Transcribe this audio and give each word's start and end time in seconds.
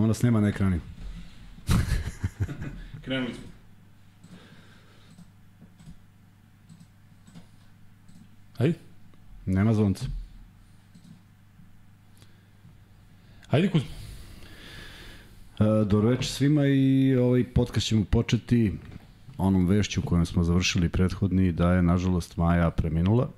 vas 0.00 0.22
nema 0.22 0.40
na 0.40 0.48
ekranima. 0.48 0.82
Krenuli 3.04 3.34
smo. 3.34 3.44
Ajde. 8.58 8.78
Nema 9.46 9.74
zvonca. 9.74 10.04
Ajde 13.50 13.70
Kuzma. 13.70 13.88
E, 15.60 15.84
dobro 15.84 16.08
večer 16.08 16.26
svima 16.26 16.66
i 16.66 17.16
ovaj 17.16 17.44
podcast 17.44 17.86
ćemo 17.86 18.04
početi 18.04 18.72
onom 19.38 19.66
vešću 19.66 20.02
kojom 20.02 20.26
smo 20.26 20.44
završili 20.44 20.88
prethodni 20.88 21.52
da 21.52 21.72
je 21.72 21.82
nažalost 21.82 22.36
Maja 22.36 22.70
preminula 22.70 23.28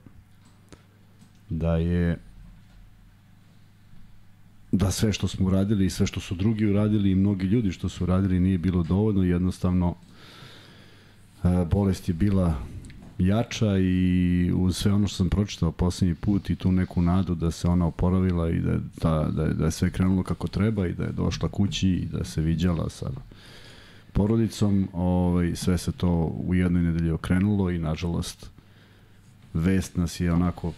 da 1.50 1.76
je 1.76 2.18
da 4.76 4.90
sve 4.90 5.12
što 5.12 5.28
smo 5.28 5.46
uradili 5.46 5.86
i 5.86 5.90
sve 5.90 6.06
što 6.06 6.20
su 6.20 6.34
drugi 6.34 6.66
uradili 6.66 7.10
i 7.10 7.14
mnogi 7.14 7.46
ljudi 7.46 7.72
što 7.72 7.88
su 7.88 8.04
uradili 8.04 8.40
nije 8.40 8.58
bilo 8.58 8.82
dovoljno 8.82 9.22
jednostavno 9.22 9.94
e, 11.44 11.48
bolest 11.70 12.08
je 12.08 12.14
bila 12.14 12.54
jača 13.18 13.78
i 13.78 14.52
uz 14.56 14.76
sve 14.76 14.92
ono 14.92 15.06
što 15.06 15.16
sam 15.16 15.30
pročitao 15.30 15.72
poslednji 15.72 16.14
put 16.14 16.50
i 16.50 16.56
tu 16.56 16.72
neku 16.72 17.02
nadu 17.02 17.34
da 17.34 17.50
se 17.50 17.68
ona 17.68 17.86
oporavila 17.86 18.50
i 18.50 18.60
da, 18.60 18.78
da, 19.02 19.28
da, 19.30 19.44
da 19.44 19.64
je 19.64 19.70
sve 19.70 19.90
krenulo 19.90 20.22
kako 20.22 20.48
treba 20.48 20.86
i 20.86 20.92
da 20.92 21.04
je 21.04 21.12
došla 21.12 21.48
kući 21.48 21.88
i 21.88 22.06
da 22.12 22.24
se 22.24 22.40
viđala 22.40 22.90
sa 22.90 23.10
porodicom, 24.12 24.88
ovaj, 24.92 25.56
sve 25.56 25.78
se 25.78 25.92
to 25.92 26.10
u 26.46 26.54
jednoj 26.54 26.82
nedelji 26.82 27.10
okrenulo 27.10 27.70
i 27.70 27.78
nažalost 27.78 28.50
vest 29.54 29.96
nas 29.96 30.20
je 30.20 30.32
onako 30.32 30.72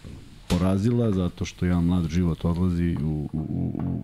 porazila 0.49 1.11
zato 1.11 1.45
što 1.45 1.65
jedan 1.65 1.85
mlad 1.85 2.07
život 2.09 2.45
odlazi 2.45 2.97
u, 3.03 3.29
u, 3.33 3.39
u, 3.83 4.03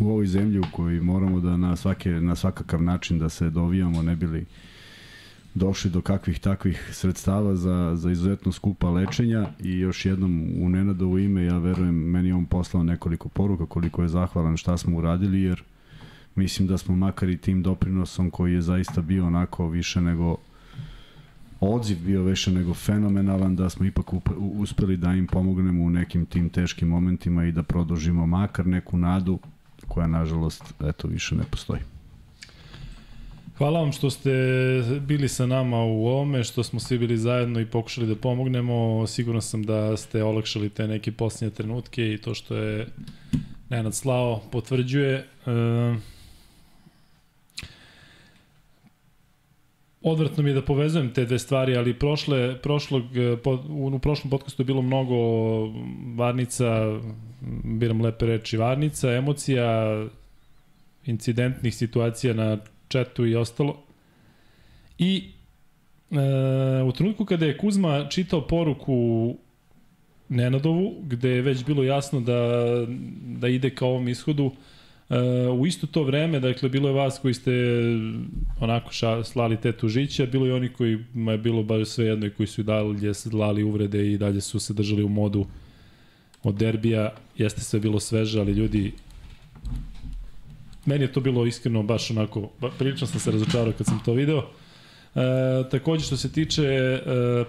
u 0.00 0.10
ovoj 0.10 0.26
zemlji 0.26 0.58
u 0.58 0.64
kojoj 0.72 1.00
moramo 1.00 1.40
da 1.40 1.56
na, 1.56 1.76
svake, 1.76 2.10
na 2.10 2.36
svakakav 2.36 2.82
način 2.82 3.18
da 3.18 3.28
se 3.28 3.50
dovijamo 3.50 4.02
ne 4.02 4.16
bili 4.16 4.46
došli 5.54 5.90
do 5.90 6.00
kakvih 6.00 6.40
takvih 6.40 6.90
sredstava 6.92 7.56
za, 7.56 7.92
za 7.96 8.10
izuzetno 8.10 8.52
skupa 8.52 8.90
lečenja. 8.90 9.48
I 9.60 9.78
još 9.78 10.06
jednom 10.06 10.52
u 10.60 10.68
Nenadovo 10.68 11.18
ime 11.18 11.44
ja 11.44 11.58
verujem 11.58 11.94
meni 11.94 12.32
on 12.32 12.46
poslao 12.46 12.82
nekoliko 12.82 13.28
poruka 13.28 13.66
koliko 13.66 14.02
je 14.02 14.08
zahvalan 14.08 14.56
šta 14.56 14.76
smo 14.76 14.98
uradili 14.98 15.42
jer 15.42 15.62
mislim 16.34 16.68
da 16.68 16.78
smo 16.78 16.96
makar 16.96 17.28
i 17.28 17.36
tim 17.36 17.62
doprinosom 17.62 18.30
koji 18.30 18.54
je 18.54 18.62
zaista 18.62 19.02
bio 19.02 19.26
onako 19.26 19.68
više 19.68 20.00
nego 20.00 20.36
odziv 21.60 21.98
bio 22.04 22.22
više 22.22 22.52
nego 22.52 22.74
fenomenalan 22.74 23.56
da 23.56 23.70
smo 23.70 23.86
ipak 23.86 24.06
uspeli 24.38 24.96
da 24.96 25.12
im 25.12 25.26
pomognemo 25.26 25.84
u 25.84 25.90
nekim 25.90 26.26
tim 26.26 26.50
teškim 26.50 26.88
momentima 26.88 27.44
i 27.44 27.52
da 27.52 27.62
produžimo 27.62 28.26
makar 28.26 28.66
neku 28.66 28.98
nadu 28.98 29.38
koja 29.88 30.06
nažalost 30.06 30.74
eto 30.80 31.08
više 31.08 31.34
ne 31.34 31.44
postoji. 31.50 31.80
Hvala 33.58 33.80
vam 33.80 33.92
što 33.92 34.10
ste 34.10 34.30
bili 35.00 35.28
sa 35.28 35.46
nama 35.46 35.76
u 35.76 36.06
ovome, 36.06 36.44
što 36.44 36.62
smo 36.62 36.80
svi 36.80 36.98
bili 36.98 37.18
zajedno 37.18 37.60
i 37.60 37.66
pokušali 37.66 38.06
da 38.06 38.16
pomognemo. 38.16 39.06
Sigurno 39.06 39.40
sam 39.40 39.62
da 39.62 39.96
ste 39.96 40.22
olakšali 40.22 40.68
te 40.68 40.88
neke 40.88 41.12
posljednje 41.12 41.54
trenutke 41.54 42.12
i 42.12 42.18
to 42.18 42.34
što 42.34 42.56
je 42.56 42.86
Nenad 43.70 43.94
Slao 43.94 44.40
potvrđuje. 44.52 45.14
E, 45.14 45.24
odvratno 50.10 50.42
mi 50.42 50.50
je 50.50 50.54
da 50.54 50.62
povezujem 50.62 51.12
te 51.14 51.24
dve 51.24 51.38
stvari, 51.38 51.76
ali 51.76 51.98
prošle, 51.98 52.58
prošlog, 52.62 53.04
u 53.68 53.98
prošlom 53.98 54.30
podcastu 54.30 54.62
je 54.62 54.66
bilo 54.66 54.82
mnogo 54.82 55.16
varnica, 56.16 56.98
biram 57.64 58.00
lepe 58.00 58.26
reči, 58.26 58.56
varnica, 58.56 59.12
emocija, 59.12 60.06
incidentnih 61.06 61.74
situacija 61.74 62.34
na 62.34 62.58
četu 62.88 63.26
i 63.26 63.36
ostalo. 63.36 63.82
I 64.98 65.24
e, 66.10 66.82
u 66.82 66.92
trenutku 66.92 67.24
kada 67.24 67.46
je 67.46 67.58
Kuzma 67.58 68.08
čitao 68.08 68.46
poruku 68.46 69.36
Nenadovu, 70.28 70.94
gde 71.02 71.30
je 71.30 71.42
već 71.42 71.64
bilo 71.64 71.82
jasno 71.82 72.20
da, 72.20 72.40
da 73.22 73.48
ide 73.48 73.70
ka 73.70 73.86
ovom 73.86 74.08
ishodu, 74.08 74.46
e, 74.46 74.77
u 75.58 75.66
isto 75.66 75.86
to 75.86 76.02
vreme, 76.02 76.40
dakle, 76.40 76.68
bilo 76.68 76.88
je 76.88 76.94
vas 76.94 77.18
koji 77.18 77.34
ste 77.34 77.52
onako 78.60 78.92
ša, 78.92 79.24
slali 79.24 79.56
te 79.56 79.72
tužiće, 79.72 80.26
bilo 80.26 80.46
je 80.46 80.54
oni 80.54 80.68
koji 80.68 80.98
je 81.14 81.38
bilo 81.38 81.62
baš 81.62 81.88
sve 81.88 82.04
jedno 82.04 82.26
i 82.26 82.30
koji 82.30 82.46
su 82.46 82.60
i 82.60 82.64
dalje 82.64 83.14
slali 83.14 83.62
uvrede 83.62 84.12
i 84.12 84.18
dalje 84.18 84.40
su 84.40 84.60
se 84.60 84.74
držali 84.74 85.02
u 85.02 85.08
modu 85.08 85.46
od 86.42 86.54
derbija. 86.54 87.12
Jeste 87.36 87.60
sve 87.60 87.80
bilo 87.80 88.00
sveže, 88.00 88.40
ali 88.40 88.52
ljudi 88.52 88.92
Meni 90.88 91.04
je 91.04 91.12
to 91.12 91.20
bilo 91.20 91.46
iskreno 91.46 91.82
baš 91.82 92.10
onako, 92.10 92.50
prilično 92.78 93.06
sam 93.06 93.20
se 93.20 93.30
razočarao 93.30 93.72
kad 93.78 93.86
sam 93.86 94.00
to 94.04 94.12
video. 94.12 94.38
E, 94.38 95.20
takođe 95.70 96.04
što 96.04 96.16
se 96.16 96.32
tiče 96.32 96.64
e, 96.64 97.00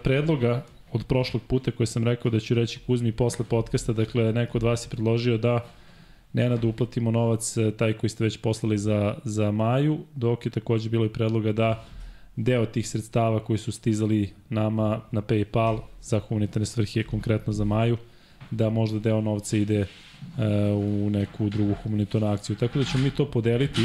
predloga 0.03 0.65
od 0.91 1.05
prošlog 1.05 1.43
puta 1.47 1.71
koje 1.71 1.87
sam 1.87 2.03
rekao 2.03 2.31
da 2.31 2.39
ću 2.39 2.53
reći 2.53 2.79
Kuzmi 2.87 3.11
posle 3.11 3.45
podcasta, 3.45 3.93
dakle 3.93 4.33
neko 4.33 4.57
od 4.57 4.63
vas 4.63 4.85
je 4.85 4.89
predložio 4.89 5.37
da 5.37 5.65
Nenadu 6.33 6.69
uplatimo 6.69 7.11
novac 7.11 7.57
e, 7.57 7.71
taj 7.71 7.93
koji 7.93 8.09
ste 8.09 8.23
već 8.23 8.37
poslali 8.37 8.77
za, 8.77 9.15
za 9.23 9.51
Maju, 9.51 9.97
dok 10.15 10.45
je 10.45 10.49
takođe 10.49 10.89
bilo 10.89 11.05
i 11.05 11.09
predloga 11.09 11.51
da 11.51 11.85
deo 12.35 12.65
tih 12.65 12.87
sredstava 12.87 13.43
koji 13.43 13.57
su 13.57 13.71
stizali 13.71 14.29
nama 14.49 15.01
na 15.11 15.21
PayPal 15.21 15.79
za 16.01 16.19
humanitarne 16.19 16.65
svrhe, 16.65 17.03
konkretno 17.03 17.53
za 17.53 17.63
Maju, 17.63 17.97
da 18.51 18.69
možda 18.69 18.99
deo 18.99 19.21
novca 19.21 19.57
ide 19.57 19.85
u 20.75 21.09
neku 21.09 21.49
drugu 21.49 21.73
humanitarnu 21.83 22.27
akciju. 22.27 22.55
Tako 22.55 22.79
da 22.79 22.85
ćemo 22.85 23.03
mi 23.03 23.11
to 23.11 23.31
podeliti 23.31 23.81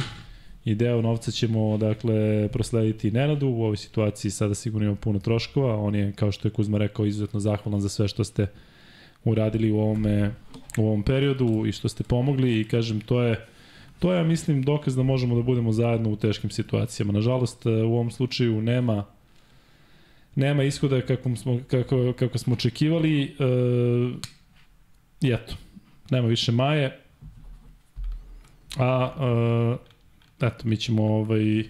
i 0.65 0.75
deo 0.75 1.03
novca 1.03 1.31
ćemo 1.31 1.77
dakle 1.77 2.49
proslediti 2.49 3.11
Nenadu. 3.11 3.49
U 3.49 3.63
ovoj 3.63 3.77
situaciji 3.77 4.31
sada 4.31 4.55
sigurno 4.55 4.87
ima 4.87 4.97
puno 4.97 5.19
troškova. 5.19 5.77
On 5.77 5.95
je, 5.95 6.13
kao 6.13 6.33
što 6.33 6.49
je 6.49 6.53
Kuzma 6.53 6.79
rekao, 6.79 7.07
izuzetno 7.07 7.41
zahvalan 7.41 7.81
za 7.81 7.89
sve 7.89 8.09
što 8.09 8.25
ste 8.25 8.47
uradili 9.25 9.71
u 9.71 9.79
ovome 9.79 10.31
u 10.77 10.87
ovom 10.87 11.03
periodu 11.03 11.65
i 11.67 11.73
što 11.73 11.89
ste 11.89 12.05
pomogli 12.05 12.61
i 12.61 12.69
kažem 12.69 13.01
to 13.01 13.23
je 13.23 13.47
to 13.99 14.13
je 14.13 14.25
mislim 14.25 14.63
dokaz 14.63 14.97
da 14.97 15.03
možemo 15.03 15.37
da 15.37 15.43
budemo 15.43 15.73
zajedno 15.73 16.11
u 16.11 16.17
teškim 16.17 16.51
situacijama. 16.51 17.13
Nažalost 17.13 17.67
u 17.67 17.71
ovom 17.71 18.11
slučaju 18.11 18.63
nema 18.63 19.05
nema 20.35 20.63
ishoda 20.63 21.01
kako 21.01 21.37
smo 21.37 21.61
kako 21.71 22.13
kako 22.19 22.39
smo 22.39 22.55
očekivali 22.55 23.23
e, 25.23 25.33
eto 25.33 25.55
nema 26.11 26.29
više 26.29 26.53
maje. 26.53 26.99
A, 28.77 29.11
uh, 29.17 29.79
eto, 30.41 30.69
mi 30.69 30.77
ćemo 30.77 31.05
ovaj, 31.05 31.65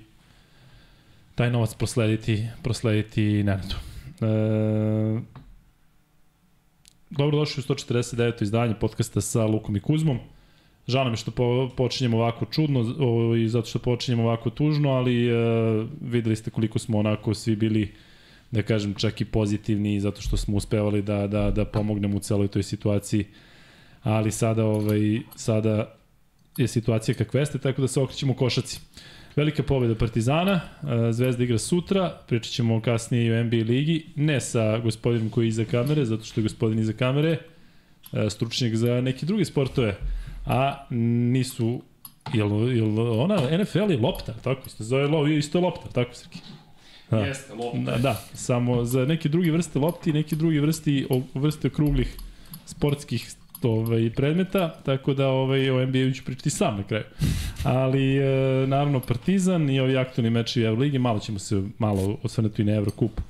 taj 1.35 1.51
novac 1.51 1.75
proslediti, 1.75 2.49
proslediti 2.63 3.43
Nenadu. 3.43 3.75
E, 4.21 5.34
dobro 7.19 7.39
došli 7.39 7.61
u 7.61 7.75
149. 7.75 8.43
izdanje 8.43 8.75
podcasta 8.75 9.21
sa 9.21 9.47
Lukom 9.47 9.77
i 9.77 9.81
Kuzmom. 9.81 10.19
Žao 10.87 11.05
nam 11.05 11.13
je 11.13 11.17
što 11.17 11.31
po, 11.31 11.71
počinjemo 11.77 12.17
ovako 12.17 12.45
čudno 12.45 12.81
o, 12.99 13.37
i 13.37 13.49
zato 13.49 13.69
što 13.69 13.79
počinjemo 13.79 14.23
ovako 14.23 14.51
tužno, 14.51 14.91
ali 14.91 15.29
e, 15.29 15.35
videli 16.01 16.37
ste 16.37 16.51
koliko 16.51 16.79
smo 16.79 16.99
onako 16.99 17.35
svi 17.35 17.57
bili 17.57 17.93
da 18.51 18.63
kažem 18.63 18.95
čak 18.95 19.21
i 19.21 19.25
pozitivni 19.25 20.01
zato 20.01 20.23
što 20.23 20.37
smo 20.37 20.57
uspevali 20.57 21.03
da, 21.03 21.27
da, 21.27 21.51
da 21.51 21.65
pomognemo 21.65 22.17
u 22.17 22.21
celoj 22.21 22.49
toj 22.49 22.63
situaciji 22.63 23.25
ali 24.03 24.31
sada, 24.31 24.65
ovaj, 24.65 25.21
sada 25.37 25.95
je 26.57 26.69
situacija 26.69 27.15
kakva 27.15 27.41
jeste, 27.41 27.59
tako 27.59 27.83
da 27.83 27.89
se 27.89 28.01
okrećemo 28.01 28.35
košaci. 28.35 28.81
Velika 29.37 29.63
pobjeda 29.63 29.95
Partizana, 29.95 30.61
e, 31.09 31.13
Zvezda 31.13 31.45
igra 31.45 31.59
sutra, 31.59 32.19
pričat 32.27 32.53
ćemo 32.53 32.81
kasnije 32.81 33.27
i 33.27 33.33
o 33.33 33.45
NBA 33.45 33.57
ligi, 33.57 34.07
ne 34.17 34.41
sa 34.41 34.79
gospodinom 34.79 35.31
koji 35.31 35.45
je 35.45 35.49
iza 35.49 35.65
kamere, 35.65 36.05
zato 36.05 36.25
što 36.25 36.41
je 36.41 36.43
gospodin 36.43 36.79
iza 36.79 36.93
kamere 36.93 37.39
e, 38.13 38.31
stručnjak 38.31 38.75
za 38.75 39.01
neke 39.01 39.27
druge 39.27 39.45
sportove, 39.45 39.97
a 40.47 40.87
nisu 40.91 41.83
Jel, 42.33 42.73
jel 42.73 42.99
ona 43.21 43.37
NFL 43.59 43.91
je 43.91 43.99
lopta, 43.99 44.33
tako 44.33 44.63
isto 44.67 44.85
zove 44.85 45.07
lo, 45.07 45.27
isto 45.27 45.61
lopta, 45.61 45.89
tako 45.93 46.15
Srki. 46.15 46.39
Da. 47.11 47.19
Jeste, 47.19 47.55
lopta. 47.55 47.79
Da, 47.79 47.99
da, 47.99 48.15
samo 48.35 48.85
za 48.85 49.05
neke 49.05 49.29
druge 49.29 49.51
vrste 49.51 49.79
lopti, 49.79 50.13
neke 50.13 50.37
druge 50.37 50.61
vrste, 50.61 51.05
vrste 51.35 51.69
okruglih 51.69 52.17
sportskih 52.67 53.31
ovaj, 53.71 54.11
predmeta, 54.11 54.75
tako 54.85 55.15
da 55.15 55.29
ovaj, 55.29 55.71
o 55.71 55.87
NBA-u 55.87 56.13
ću 56.13 56.25
pričati 56.25 56.51
sam 56.51 56.77
na 56.77 56.83
kraju. 56.83 57.05
Ali, 57.65 58.17
e, 58.17 58.67
naravno, 58.67 59.01
Partizan 59.01 59.71
i 59.71 59.81
ovi 59.81 59.97
aktualni 59.97 60.31
meči 60.31 60.67
u 60.67 60.75
Ligi, 60.75 60.99
malo 60.99 61.19
ćemo 61.19 61.39
se 61.39 61.63
malo 61.79 62.19
osvrnuti 62.23 62.65
na 62.65 62.75
Eurocup 62.75 63.21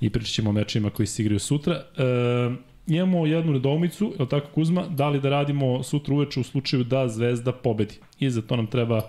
i 0.00 0.10
pričat 0.10 0.32
ćemo 0.32 0.50
o 0.50 0.52
mečima 0.52 0.90
koji 0.90 1.06
se 1.06 1.22
igraju 1.22 1.38
sutra. 1.38 1.74
E, 1.74 2.76
imamo 2.86 3.26
jednu 3.26 3.52
nedoumicu, 3.52 4.04
je 4.04 4.22
li 4.22 4.28
tako 4.28 4.48
Kuzma, 4.54 4.86
da 4.88 5.08
li 5.08 5.20
da 5.20 5.28
radimo 5.28 5.82
sutra 5.82 6.14
uveče 6.14 6.40
u 6.40 6.44
slučaju 6.44 6.84
da 6.84 7.08
Zvezda 7.08 7.52
pobedi. 7.52 7.94
I 8.20 8.30
za 8.30 8.42
to 8.42 8.56
nam 8.56 8.66
treba 8.66 9.02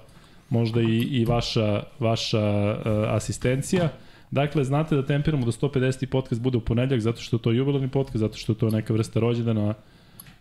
možda 0.49 0.81
i, 0.81 0.97
i 0.97 1.25
vaša, 1.25 1.83
vaša 1.99 2.75
uh, 2.77 3.15
asistencija. 3.15 3.89
Dakle, 4.31 4.63
znate 4.63 4.95
da 4.95 5.05
tempiramo 5.05 5.45
da 5.45 5.51
150. 5.51 6.05
podcast 6.05 6.41
bude 6.41 6.57
u 6.57 6.61
ponedljak 6.61 6.99
zato 6.99 7.21
što 7.21 7.35
je 7.35 7.41
to 7.41 7.51
jubilarni 7.51 7.87
podcast, 7.87 8.17
zato 8.17 8.37
što 8.37 8.51
je 8.51 8.57
to 8.57 8.69
neka 8.69 8.93
vrsta 8.93 9.19
rođendana 9.19 9.73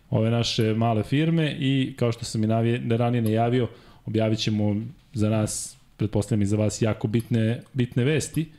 ove 0.09 0.29
naše 0.29 0.73
male 0.73 1.03
firme 1.03 1.55
i 1.59 1.93
kao 1.97 2.11
što 2.11 2.25
sam 2.25 2.43
i 2.43 2.47
navije, 2.47 2.79
da 2.79 2.97
ranije 2.97 3.21
najavio, 3.21 3.67
objavit 4.05 4.39
ćemo 4.39 4.75
za 5.13 5.29
nas, 5.29 5.77
pretpostavljam 5.97 6.41
i 6.41 6.45
za 6.45 6.57
vas, 6.57 6.81
jako 6.81 7.07
bitne, 7.07 7.61
bitne 7.73 8.03
vesti. 8.03 8.51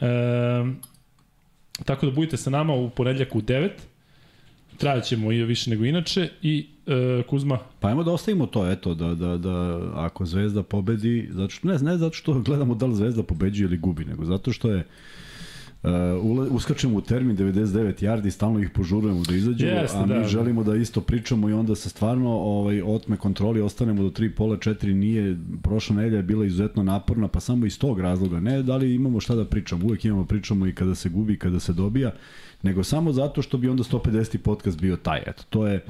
E, 0.00 0.06
tako 1.84 2.06
da 2.06 2.12
budite 2.12 2.36
sa 2.36 2.50
nama 2.50 2.74
u 2.74 2.90
ponedljak 2.90 3.34
u 3.34 3.40
9. 3.40 3.70
Trajat 4.76 5.04
ćemo 5.04 5.32
i 5.32 5.44
više 5.44 5.70
nego 5.70 5.84
inače 5.84 6.28
i 6.42 6.66
e, 6.86 7.22
Kuzma. 7.22 7.58
Pa 7.80 7.88
ajmo 7.88 8.02
da 8.02 8.12
ostavimo 8.12 8.46
to, 8.46 8.70
eto, 8.70 8.94
da, 8.94 9.14
da, 9.14 9.36
da 9.36 9.80
ako 9.94 10.26
Zvezda 10.26 10.62
pobedi, 10.62 11.28
zato 11.30 11.50
što, 11.50 11.68
ne, 11.68 11.78
ne 11.78 11.96
zato 11.96 12.14
što 12.14 12.40
gledamo 12.40 12.74
da 12.74 12.86
li 12.86 12.94
Zvezda 12.94 13.22
pobeđuje 13.22 13.66
ili 13.66 13.78
gubi, 13.78 14.04
nego 14.04 14.24
zato 14.24 14.52
što 14.52 14.70
je 14.70 14.84
Uh, 15.82 15.90
uskačemo 16.50 16.98
u 16.98 17.00
termin 17.00 17.36
99 17.36 18.04
yardi, 18.04 18.30
stalno 18.30 18.60
ih 18.60 18.70
požurujemo 18.70 19.22
da 19.28 19.34
izađu, 19.34 19.66
Jeste, 19.66 19.98
a 19.98 20.06
mi 20.06 20.14
da. 20.14 20.24
želimo 20.24 20.64
da 20.64 20.76
isto 20.76 21.00
pričamo 21.00 21.48
i 21.48 21.52
onda 21.52 21.74
se 21.74 21.88
stvarno 21.88 22.30
ovaj, 22.30 22.82
otme 22.82 23.16
kontroli, 23.16 23.60
ostanemo 23.60 24.02
do 24.02 24.10
3, 24.10 24.34
pola, 24.34 24.56
4, 24.56 24.94
nije, 24.94 25.36
prošla 25.62 25.96
nedelja 25.96 26.16
je 26.16 26.22
bila 26.22 26.46
izuzetno 26.46 26.82
naporna, 26.82 27.28
pa 27.28 27.40
samo 27.40 27.66
iz 27.66 27.78
tog 27.78 28.00
razloga, 28.00 28.40
ne 28.40 28.62
da 28.62 28.76
li 28.76 28.94
imamo 28.94 29.20
šta 29.20 29.34
da 29.34 29.44
pričamo, 29.44 29.86
uvek 29.86 30.04
imamo 30.04 30.24
pričamo 30.24 30.66
i 30.66 30.74
kada 30.74 30.94
se 30.94 31.08
gubi, 31.08 31.38
kada 31.38 31.60
se 31.60 31.72
dobija, 31.72 32.12
nego 32.62 32.84
samo 32.84 33.12
zato 33.12 33.42
što 33.42 33.58
bi 33.58 33.68
onda 33.68 33.82
150. 33.82 34.38
podcast 34.38 34.80
bio 34.80 34.96
taj, 34.96 35.22
eto, 35.26 35.42
to 35.50 35.66
je 35.66 35.84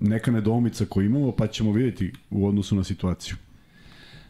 neka 0.00 0.30
nedomica 0.30 0.84
koju 0.84 1.06
imamo, 1.06 1.32
pa 1.32 1.46
ćemo 1.46 1.72
vidjeti 1.72 2.12
u 2.30 2.46
odnosu 2.46 2.76
na 2.76 2.84
situaciju. 2.84 3.36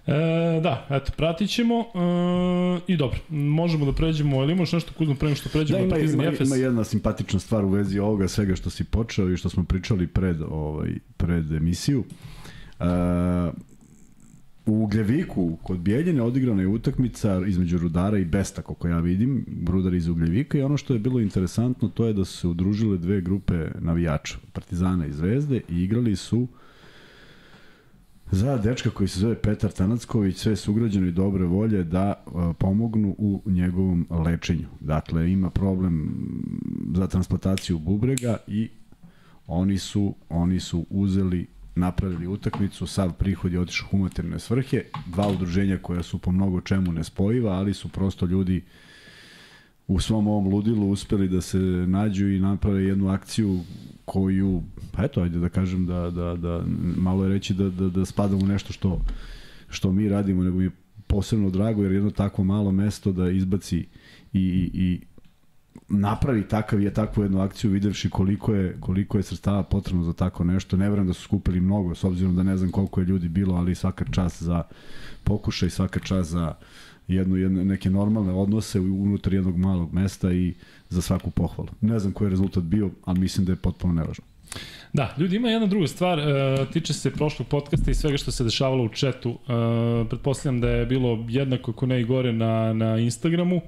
E, 0.07 0.61
da, 0.61 0.87
eto, 0.91 1.13
pratit 1.17 1.51
ćemo 1.51 1.75
e, 1.81 2.81
i 2.87 2.97
dobro, 2.97 3.19
možemo 3.31 3.87
da 3.87 3.93
pređemo, 3.93 4.43
ili 4.43 4.53
imaš 4.53 4.73
nešto 4.73 4.93
kuzno 4.99 5.15
pre 5.15 5.35
što 5.35 5.49
pređemo 5.49 5.87
da, 5.87 5.99
ima, 5.99 6.13
ima, 6.13 6.25
Efes? 6.25 6.49
ima 6.49 6.57
jedna 6.57 6.85
simpatična 6.85 7.41
stvar 7.41 7.65
u 7.65 7.69
vezi 7.69 7.99
ovoga 7.99 8.29
svega 8.29 8.57
što 8.57 8.71
si 8.71 8.85
počeo 8.85 9.31
i 9.31 9.37
što 9.37 9.49
smo 9.49 9.65
pričali 9.65 10.07
pred, 10.07 10.43
ovaj, 10.49 10.91
pred 11.17 11.53
emisiju. 11.53 12.05
E, 12.81 12.85
u 14.67 14.83
Ugljeviku 14.83 15.57
kod 15.63 15.79
Bijeljine 15.79 16.23
odigrana 16.23 16.63
je 16.63 16.69
utakmica 16.69 17.43
između 17.47 17.79
Rudara 17.79 18.19
i 18.19 18.25
Besta, 18.25 18.63
kako 18.63 18.89
ja 18.89 18.99
vidim, 18.99 19.47
Rudar 19.69 19.95
iz 19.95 20.09
Ugljevika 20.09 20.59
i 20.59 20.63
ono 20.63 20.77
što 20.77 20.93
je 20.93 20.99
bilo 20.99 21.21
interesantno 21.21 21.89
to 21.89 22.07
je 22.07 22.13
da 22.13 22.25
su 22.25 22.39
se 22.39 22.49
udružile 22.49 22.99
dve 22.99 23.21
grupe 23.21 23.69
navijača, 23.79 24.37
Partizana 24.53 25.07
i 25.07 25.13
Zvezde 25.13 25.61
i 25.69 25.83
igrali 25.83 26.17
su 26.17 26.39
uh, 26.39 26.49
za 28.35 28.59
dečka 28.59 28.91
koji 28.91 29.09
se 29.09 29.21
zove 29.21 29.35
Petar 29.35 29.71
Tanacković, 29.71 30.37
sve 30.37 30.57
sugrađeno 30.57 31.07
i 31.07 31.13
dobre 31.13 31.45
volje 31.45 31.85
da 31.85 32.25
uh, 32.27 32.57
pomognu 32.59 33.15
u 33.19 33.43
njegovom 33.47 34.07
lečenju. 34.11 34.67
Dakle, 34.81 35.33
ima 35.33 35.51
problem 35.51 36.15
za 36.95 37.07
transplantaciju 37.07 37.79
bubrega 37.79 38.37
i 38.47 38.69
oni 39.47 39.79
su, 39.79 40.15
oni 40.29 40.61
su 40.61 40.87
uzeli 40.91 41.47
napravili 41.75 42.27
utakmicu, 42.27 42.87
sav 42.87 43.13
prihod 43.13 43.53
je 43.53 43.61
otišao 43.61 43.89
humanitarne 43.91 44.39
svrhe, 44.39 44.83
dva 45.07 45.29
udruženja 45.29 45.79
koja 45.83 46.03
su 46.03 46.19
po 46.19 46.33
mnogo 46.33 46.61
čemu 46.61 46.93
nespojiva, 46.93 47.53
ali 47.53 47.75
su 47.75 47.89
prosto 47.89 48.27
ljudi 48.27 48.65
u 49.87 50.01
svom 50.01 50.29
ovom 50.29 50.49
ludilu 50.49 50.91
uspeli 50.91 51.29
da 51.29 51.41
se 51.41 51.59
nađu 51.87 52.29
i 52.29 52.41
naprave 52.41 52.85
jednu 52.85 53.09
akciju 53.09 53.61
koju, 54.05 54.63
pa 54.93 55.05
eto, 55.05 55.21
ajde 55.21 55.39
da 55.39 55.49
kažem 55.49 55.87
da, 55.87 56.11
da, 56.11 56.37
da 56.37 56.65
malo 56.97 57.25
je 57.25 57.29
reći 57.29 57.55
da, 57.55 57.71
da, 57.71 57.89
da 57.89 58.05
spada 58.05 58.37
u 58.37 58.47
nešto 58.47 58.73
što, 58.73 59.01
što 59.69 59.93
mi 59.93 60.09
radimo, 60.09 60.43
nego 60.43 60.59
mi 60.59 60.65
je 60.65 60.71
posebno 61.07 61.51
drago 61.51 61.83
jer 61.83 61.93
jedno 61.93 62.11
takvo 62.11 62.45
malo 62.45 62.73
mesto 62.73 63.13
da 63.13 63.31
izbaci 63.31 63.79
i, 64.33 64.41
i, 64.41 64.71
i 64.75 65.01
napravi 65.89 66.49
takav 66.49 66.81
je 66.81 66.95
takvu 66.95 67.23
jednu 67.23 67.41
akciju 67.41 67.71
videvši 67.71 68.11
koliko 68.11 68.55
je 68.55 68.77
koliko 68.81 69.17
je 69.19 69.23
sredstava 69.23 69.63
potrebno 69.63 70.05
za 70.05 70.13
tako 70.13 70.45
nešto. 70.45 70.77
Ne 70.77 70.89
verujem 70.89 71.07
da 71.07 71.13
su 71.13 71.23
skupili 71.23 71.61
mnogo 71.61 71.95
s 71.95 72.05
obzirom 72.05 72.37
da 72.37 72.43
ne 72.43 72.57
znam 72.57 72.71
koliko 72.71 73.01
je 73.01 73.07
ljudi 73.07 73.29
bilo, 73.29 73.55
ali 73.55 73.75
svaka 73.75 74.05
čast 74.11 74.43
za 74.43 74.63
pokušaj, 75.25 75.71
svaka 75.71 76.01
čast 76.01 76.31
za 76.31 76.55
jednu, 77.09 77.37
jedne, 77.37 77.65
neke 77.65 77.91
normalne 77.91 78.33
odnose 78.33 78.81
unutar 78.81 79.35
jednog 79.35 79.57
malog 79.57 79.93
mesta 79.93 80.33
i 80.33 80.55
za 80.89 81.03
svaku 81.03 81.31
pohvalu. 81.31 81.69
Ne 81.81 81.99
znam 81.99 82.13
koji 82.13 82.27
je 82.27 82.31
rezultat 82.31 82.63
bio, 82.63 82.91
ali 83.05 83.21
mislim 83.21 83.47
da 83.47 83.53
je 83.53 83.57
potpuno 83.57 83.95
nevažno. 83.95 84.25
Da, 84.93 85.15
ljudi, 85.19 85.37
ima 85.37 85.49
jedna 85.49 85.67
druga 85.67 85.87
stvar, 85.87 86.19
e, 86.19 86.25
tiče 86.73 86.93
se 86.93 87.11
prošlog 87.11 87.49
podcasta 87.49 87.91
i 87.91 87.95
svega 87.95 88.17
što 88.17 88.31
se 88.31 88.45
dešavalo 88.45 88.85
u 88.85 88.89
četu. 88.89 89.31
E, 89.31 90.09
pretpostavljam 90.09 90.61
da 90.61 90.71
je 90.71 90.87
bilo 90.87 91.27
jednako 91.29 91.71
ako 91.71 91.87
ne 91.87 92.01
i 92.01 92.05
gore 92.05 92.33
na, 92.33 92.73
na 92.73 92.99
Instagramu, 92.99 93.61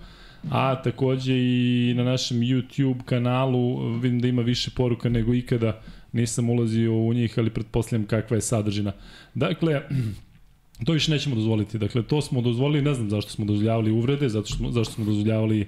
a 0.50 0.82
takođe 0.82 1.34
i 1.36 1.94
na 1.96 2.04
našem 2.04 2.36
YouTube 2.36 3.02
kanalu 3.04 3.92
vidim 3.98 4.20
da 4.20 4.28
ima 4.28 4.42
više 4.42 4.70
poruka 4.76 5.08
nego 5.08 5.34
ikada, 5.34 5.80
nisam 6.12 6.50
ulazio 6.50 6.92
u 6.92 7.14
njih, 7.14 7.34
ali 7.38 7.50
pretpostavljam 7.50 8.06
kakva 8.06 8.36
je 8.36 8.40
sadržina. 8.40 8.92
Dakle, 9.34 9.82
To 10.84 10.92
više 10.92 11.10
nećemo 11.10 11.34
dozvoliti. 11.34 11.78
Dakle, 11.78 12.02
to 12.02 12.20
smo 12.22 12.40
dozvolili, 12.40 12.82
ne 12.82 12.94
znam 12.94 13.10
zašto 13.10 13.30
smo 13.30 13.44
dozvoljavali 13.44 13.90
uvrede, 13.90 14.28
zato 14.28 14.46
što 14.46 14.70
zašto 14.70 14.94
smo 14.94 15.04
dozvoljavali 15.04 15.60
e, 15.60 15.66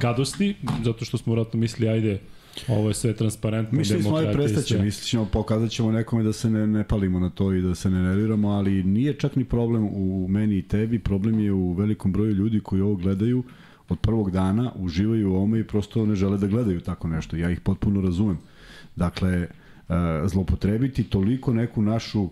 gadosti, 0.00 0.54
zato 0.84 1.04
što 1.04 1.18
smo 1.18 1.32
vratno 1.32 1.60
mislili, 1.60 1.88
ajde, 1.88 2.20
ovo 2.68 2.88
je 2.88 2.94
sve 2.94 3.12
transparentno. 3.12 3.78
Mislili 3.78 4.02
smo, 4.02 4.16
ajde, 4.16 4.32
prestaće, 4.32 4.78
mislili 4.78 5.06
ćemo, 5.06 5.24
pokazat 5.24 5.70
ćemo 5.70 5.92
nekome 5.92 6.22
da 6.22 6.32
se 6.32 6.50
ne, 6.50 6.66
ne 6.66 6.84
palimo 6.84 7.20
na 7.20 7.30
to 7.30 7.52
i 7.52 7.62
da 7.62 7.74
se 7.74 7.90
ne 7.90 8.02
nerviramo, 8.02 8.48
ali 8.48 8.82
nije 8.82 9.14
čak 9.14 9.36
ni 9.36 9.44
problem 9.44 9.84
u 9.84 10.26
meni 10.28 10.58
i 10.58 10.62
tebi, 10.62 10.98
problem 10.98 11.40
je 11.40 11.52
u 11.52 11.72
velikom 11.72 12.12
broju 12.12 12.34
ljudi 12.34 12.60
koji 12.60 12.82
ovo 12.82 12.94
gledaju 12.94 13.42
od 13.88 13.98
prvog 13.98 14.30
dana, 14.30 14.72
uživaju 14.76 15.32
u 15.32 15.34
ovome 15.34 15.60
i 15.60 15.64
prosto 15.64 16.06
ne 16.06 16.14
žele 16.14 16.38
da 16.38 16.46
gledaju 16.46 16.80
tako 16.80 17.08
nešto. 17.08 17.36
Ja 17.36 17.50
ih 17.50 17.60
potpuno 17.60 18.00
razumem. 18.00 18.38
Dakle, 18.96 19.30
e, 19.32 19.48
zlopotrebiti 20.26 21.04
toliko 21.04 21.52
neku 21.52 21.82
našu 21.82 22.28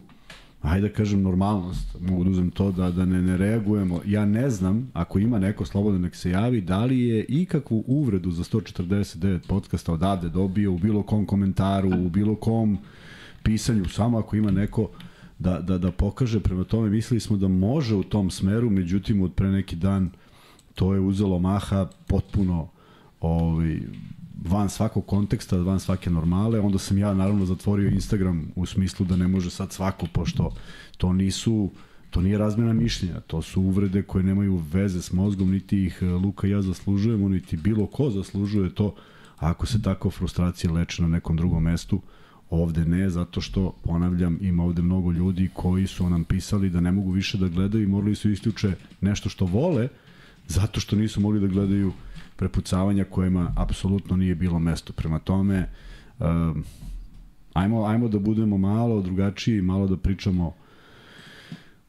ajde 0.63 0.89
da 0.89 0.95
kažem, 0.95 1.23
normalnost. 1.23 1.97
Mogu 2.01 2.25
da 2.25 2.31
uzem 2.31 2.51
to 2.51 2.73
da, 2.73 2.91
da 2.91 3.05
ne, 3.05 3.23
ne 3.23 3.37
reagujemo. 3.37 4.01
Ja 4.07 4.25
ne 4.25 4.51
znam, 4.51 4.91
ako 4.93 5.19
ima 5.19 5.39
neko 5.39 5.65
slobodno 5.65 5.99
nek 5.99 6.15
se 6.15 6.31
javi, 6.31 6.61
da 6.61 6.85
li 6.85 7.01
je 7.01 7.25
ikakvu 7.29 7.85
uvredu 7.87 8.31
za 8.31 8.45
149 8.45 9.47
podcasta 9.49 9.93
odavde 9.93 10.29
dobio 10.29 10.73
u 10.73 10.79
bilo 10.79 11.03
kom 11.03 11.27
komentaru, 11.27 11.91
u 12.07 12.09
bilo 12.09 12.35
kom 12.35 12.79
pisanju, 13.43 13.85
samo 13.89 14.19
ako 14.19 14.37
ima 14.37 14.51
neko 14.51 14.91
da, 15.39 15.61
da, 15.61 15.79
da 15.79 15.93
pokaže 15.93 16.41
prema 16.41 16.65
tome. 16.65 16.91
Mislili 16.91 17.21
smo 17.21 17.37
da 17.37 17.49
može 17.49 17.95
u 17.95 18.03
tom 18.03 18.31
smeru, 18.31 18.71
međutim 18.71 19.23
od 19.23 19.33
pre 19.33 19.51
neki 19.51 19.77
dan 19.77 20.11
to 20.75 20.95
je 20.95 21.01
uzelo 21.01 21.39
maha 21.39 21.87
potpuno 22.07 22.69
ovaj, 23.21 23.81
van 24.45 24.69
svakog 24.69 25.07
konteksta, 25.07 25.57
van 25.57 25.81
svake 25.81 26.11
normale, 26.11 26.61
onda 26.61 26.79
sam 26.79 26.99
ja 26.99 27.15
naravno 27.15 27.47
zatvorio 27.47 27.89
Instagram 27.89 28.53
u 28.57 28.67
smislu 28.67 29.07
da 29.07 29.17
ne 29.17 29.29
može 29.29 29.51
sad 29.51 29.73
svako, 29.73 30.07
pošto 30.13 30.51
to 30.97 31.13
nisu 31.13 31.71
to 32.11 32.21
nije 32.21 32.39
razmena 32.39 32.73
mišljenja, 32.73 33.21
to 33.21 33.43
su 33.43 33.63
uvrede 33.63 34.03
koje 34.03 34.25
nemaju 34.25 34.63
veze 34.73 35.03
s 35.03 35.13
mozgom, 35.13 35.51
niti 35.51 35.85
ih 35.85 35.99
e, 36.03 36.07
Luka 36.07 36.47
i 36.47 36.51
ja 36.51 36.63
zaslužujemo, 36.63 37.29
niti 37.29 37.57
bilo 37.57 37.87
ko 37.87 38.11
zaslužuje 38.11 38.75
to, 38.75 38.95
ako 39.37 39.67
se 39.67 39.83
tako 39.83 40.11
frustracija 40.11 40.73
leče 40.73 41.03
na 41.03 41.09
nekom 41.09 41.37
drugom 41.37 41.63
mestu, 41.63 42.01
ovde 42.51 42.85
ne, 42.85 43.11
zato 43.11 43.41
što, 43.41 43.75
ponavljam, 43.85 44.39
ima 44.41 44.65
ovde 44.65 44.83
mnogo 44.83 45.13
ljudi 45.13 45.51
koji 45.55 45.87
su 45.87 46.11
nam 46.11 46.25
pisali 46.25 46.71
da 46.71 46.81
ne 46.81 46.93
mogu 46.93 47.11
više 47.11 47.39
da 47.39 47.49
gledaju 47.49 47.85
i 47.85 47.87
morali 47.87 48.15
su 48.15 48.31
isključe 48.31 48.73
nešto 49.01 49.29
što 49.29 49.45
vole, 49.45 49.89
zato 50.49 50.81
što 50.81 50.97
nisu 50.97 51.21
mogli 51.21 51.41
da 51.41 51.47
gledaju 51.47 51.93
prepucavanja 52.37 53.05
kojima 53.05 53.53
apsolutno 53.57 54.17
nije 54.17 54.35
bilo 54.35 54.59
mesto. 54.59 54.93
Prema 54.93 55.19
tome, 55.19 55.69
um, 56.19 56.65
ajmo, 57.53 57.85
ajmo 57.85 58.09
da 58.09 58.19
budemo 58.19 58.59
malo 58.59 59.03
drugačiji, 59.03 59.63
malo 59.63 59.87
da 59.87 59.97
pričamo 59.97 60.55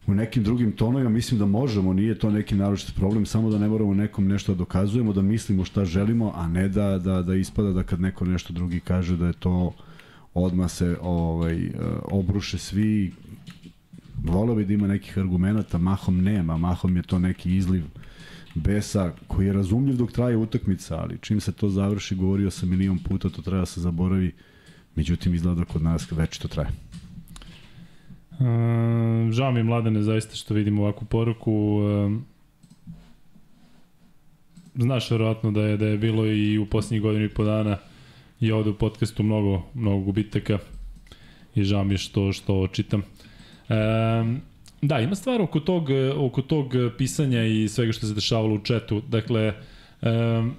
u 0.08 0.14
nekim 0.14 0.44
drugim 0.44 0.72
tonovima, 0.72 1.10
mislim 1.10 1.40
da 1.40 1.46
možemo, 1.46 1.94
nije 1.94 2.20
to 2.20 2.32
neki 2.32 2.56
naročit 2.56 2.96
problem, 2.96 3.26
samo 3.26 3.50
da 3.50 3.60
ne 3.60 3.68
moramo 3.68 3.94
nekom 3.94 4.28
nešto 4.28 4.54
da 4.54 4.58
dokazujemo, 4.58 5.14
da 5.14 5.22
mislimo 5.22 5.66
šta 5.66 5.86
želimo, 5.86 6.32
a 6.36 6.48
ne 6.48 6.68
da, 6.70 6.98
da, 7.00 7.22
da 7.22 7.36
ispada 7.36 7.72
da 7.72 7.84
kad 7.84 8.02
neko 8.02 8.26
nešto 8.26 8.54
drugi 8.54 8.80
kaže 8.80 9.18
da 9.18 9.28
je 9.28 9.34
to 9.34 9.74
odma 10.34 10.68
se 10.68 10.98
ovaj, 11.02 11.72
obruše 12.04 12.58
svi 12.58 13.12
voleo 14.24 14.56
bi 14.56 14.66
da 14.66 14.74
ima 14.74 14.88
nekih 14.88 15.18
argumenta, 15.18 15.78
mahom 15.78 16.22
nema, 16.22 16.58
mahom 16.58 16.98
je 16.98 17.04
to 17.04 17.20
neki 17.20 17.56
izliv 17.56 17.84
besa 18.62 19.12
koji 19.28 19.46
je 19.46 19.54
razumljiv 19.54 19.96
dok 19.96 20.12
traje 20.12 20.38
utakmica, 20.38 20.98
ali 20.98 21.18
čim 21.22 21.40
se 21.40 21.52
to 21.52 21.70
završi, 21.70 22.16
govorio 22.16 22.52
sam 22.52 22.70
milion 22.70 23.00
puta, 23.00 23.30
to 23.30 23.42
treba 23.42 23.60
da 23.60 23.66
se 23.66 23.82
zaboravi, 23.82 24.32
međutim 24.96 25.34
izgleda 25.34 25.66
kod 25.66 25.84
nas 25.84 26.12
već 26.12 26.38
to 26.38 26.48
traje. 26.48 26.70
Um, 28.40 29.32
žao 29.32 29.52
mi 29.52 29.60
je 29.60 29.64
mladene 29.64 30.02
zaista 30.02 30.36
što 30.36 30.54
vidimo 30.54 30.82
ovakvu 30.82 31.06
poruku. 31.06 31.54
Um, 31.54 32.26
znaš 34.76 35.12
verovatno 35.12 35.52
da 35.52 35.62
je 35.62 35.78
da 35.78 35.86
je 35.88 35.98
bilo 35.98 36.26
i 36.26 36.58
u 36.58 36.66
poslednjih 36.66 37.02
godinu 37.02 37.26
i 37.26 37.30
po 37.30 37.44
dana 37.44 37.78
i 38.40 38.52
ovde 38.52 38.70
u 38.70 38.78
podcastu 38.78 39.24
mnogo, 39.24 39.64
mnogo 39.74 40.04
gubitaka 40.04 40.58
i 41.56 41.64
žao 41.64 41.84
mi 41.84 41.94
je 41.94 41.98
što, 41.98 42.34
što 42.34 42.68
čitam. 42.68 43.04
Um, 43.70 44.42
Da, 44.82 45.00
ima 45.00 45.16
stvar 45.16 45.42
oko 45.42 45.60
tog, 45.60 45.90
oko 46.18 46.42
tog 46.42 46.74
pisanja 46.98 47.44
i 47.44 47.68
svega 47.68 47.92
što 47.92 48.08
se 48.08 48.14
dešavalo 48.14 48.56
u 48.56 48.64
četu. 48.64 49.02
Dakle, 49.08 49.54
um, 50.02 50.56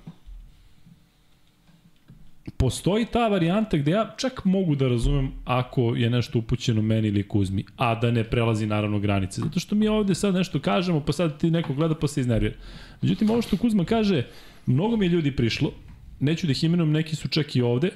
postoji 2.57 3.07
ta 3.13 3.29
varijanta 3.29 3.77
gde 3.77 3.91
ja 3.91 4.15
čak 4.19 4.45
mogu 4.45 4.75
da 4.75 4.89
razumem 4.89 5.31
ako 5.45 5.95
je 5.97 6.11
nešto 6.11 6.39
upućeno 6.39 6.83
meni 6.83 7.09
ili 7.09 7.29
Kuzmi, 7.29 7.65
a 7.77 7.95
da 7.95 8.11
ne 8.11 8.25
prelazi 8.25 8.67
naravno 8.67 8.99
granice. 8.99 9.41
Zato 9.41 9.61
što 9.61 9.75
mi 9.75 9.89
ovde 9.89 10.15
sad 10.15 10.35
nešto 10.35 10.61
kažemo, 10.61 11.01
pa 11.01 11.13
sad 11.13 11.41
ti 11.41 11.51
neko 11.51 11.75
gleda 11.75 11.95
pa 11.95 12.09
se 12.09 12.21
iznervira. 12.21 12.55
Međutim, 13.03 13.31
ovo 13.31 13.43
što 13.43 13.57
Kuzma 13.57 13.85
kaže, 13.85 14.27
mnogo 14.67 14.97
mi 14.97 15.07
je 15.07 15.11
ljudi 15.11 15.37
prišlo, 15.37 15.73
neću 16.21 16.47
da 16.47 16.51
ih 16.51 16.65
imenujem, 16.65 16.93
neki 16.93 17.17
su 17.17 17.29
čak 17.29 17.57
i 17.57 17.63
ovde, 17.63 17.91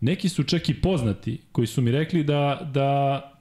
neki 0.00 0.28
su 0.28 0.44
čak 0.44 0.68
i 0.68 0.80
poznati, 0.80 1.38
koji 1.52 1.66
su 1.66 1.82
mi 1.82 1.90
rekli 1.90 2.24
da, 2.24 2.70
da 2.74 3.31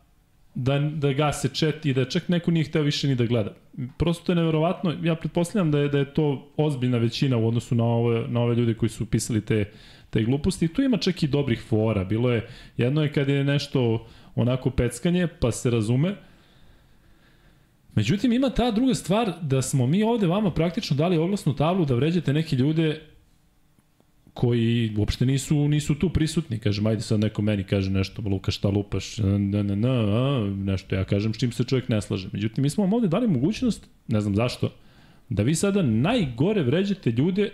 da, 0.56 0.80
da 0.80 1.14
gase 1.14 1.50
chat 1.50 1.86
i 1.86 1.94
da 1.94 2.06
čak 2.06 2.30
neko 2.30 2.52
nije 2.52 2.64
hteo 2.64 2.82
više 2.82 3.08
ni 3.08 3.16
da 3.16 3.26
gleda. 3.26 3.54
Prosto 3.98 4.32
je 4.32 4.36
neverovatno, 4.36 4.96
ja 5.04 5.16
pretpostavljam 5.16 5.72
da 5.72 5.80
je, 5.80 5.90
da 5.90 5.98
je 5.98 6.14
to 6.14 6.52
ozbiljna 6.58 6.98
većina 6.98 7.38
u 7.38 7.48
odnosu 7.48 7.76
na 7.76 7.84
ove, 7.84 8.28
na 8.28 8.42
ove 8.42 8.56
ljude 8.56 8.74
koji 8.74 8.90
su 8.90 9.06
pisali 9.06 9.42
te, 9.46 9.72
te 10.10 10.24
gluposti. 10.24 10.68
Tu 10.68 10.82
ima 10.82 10.98
čak 10.98 11.24
i 11.24 11.28
dobrih 11.28 11.62
fora. 11.70 12.04
Bilo 12.04 12.32
je, 12.32 12.48
jedno 12.78 13.04
je 13.04 13.14
kad 13.14 13.30
je 13.30 13.44
nešto 13.44 14.08
onako 14.36 14.70
peckanje, 14.70 15.28
pa 15.28 15.52
se 15.52 15.70
razume. 15.70 16.16
Međutim, 17.96 18.34
ima 18.34 18.50
ta 18.50 18.72
druga 18.72 18.94
stvar 18.94 19.34
da 19.42 19.62
smo 19.62 19.88
mi 19.88 20.04
ovde 20.04 20.28
vama 20.28 20.52
praktično 20.52 20.98
dali 20.98 21.18
oglasnu 21.18 21.56
tablu 21.56 21.86
da 21.86 21.96
vređate 21.96 22.34
neke 22.34 22.56
ljude 22.56 23.02
koji 24.34 24.94
uopšte 24.98 25.26
nisu 25.26 25.68
nisu 25.68 25.96
tu 25.96 26.10
prisutni, 26.10 26.60
kažem, 26.60 26.88
ajde 26.88 27.02
sad 27.02 27.20
neko 27.20 27.42
meni 27.42 27.64
kaže 27.64 27.90
nešto, 27.90 28.22
Luka 28.26 28.52
šta 28.52 28.70
lupaš, 28.70 29.18
na, 29.18 29.64
na, 29.64 29.76
na, 29.76 30.40
nešto, 30.56 30.96
ja 30.96 31.04
kažem 31.04 31.34
s 31.34 31.38
čim 31.38 31.52
se 31.52 31.64
čovjek 31.64 31.90
ne 31.90 32.02
slaže. 32.02 32.30
Međutim, 32.32 32.62
mi 32.62 32.70
smo 32.70 32.84
vam 32.84 32.94
ovde 32.94 33.08
dali 33.08 33.28
mogućnost, 33.28 33.88
ne 34.08 34.22
znam 34.22 34.36
zašto, 34.36 34.74
da 35.30 35.44
vi 35.44 35.56
sada 35.56 35.82
najgore 35.82 36.64
vređate 36.64 37.12
ljude, 37.12 37.52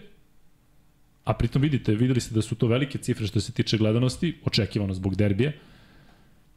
a 1.23 1.33
pritom 1.33 1.61
vidite, 1.61 1.95
videli 1.95 2.21
ste 2.21 2.35
da 2.35 2.41
su 2.41 2.55
to 2.55 2.67
velike 2.67 2.97
cifre 2.97 3.27
što 3.27 3.39
se 3.39 3.51
tiče 3.51 3.77
gledanosti, 3.77 4.35
očekivano 4.45 4.93
zbog 4.93 5.15
derbija, 5.15 5.51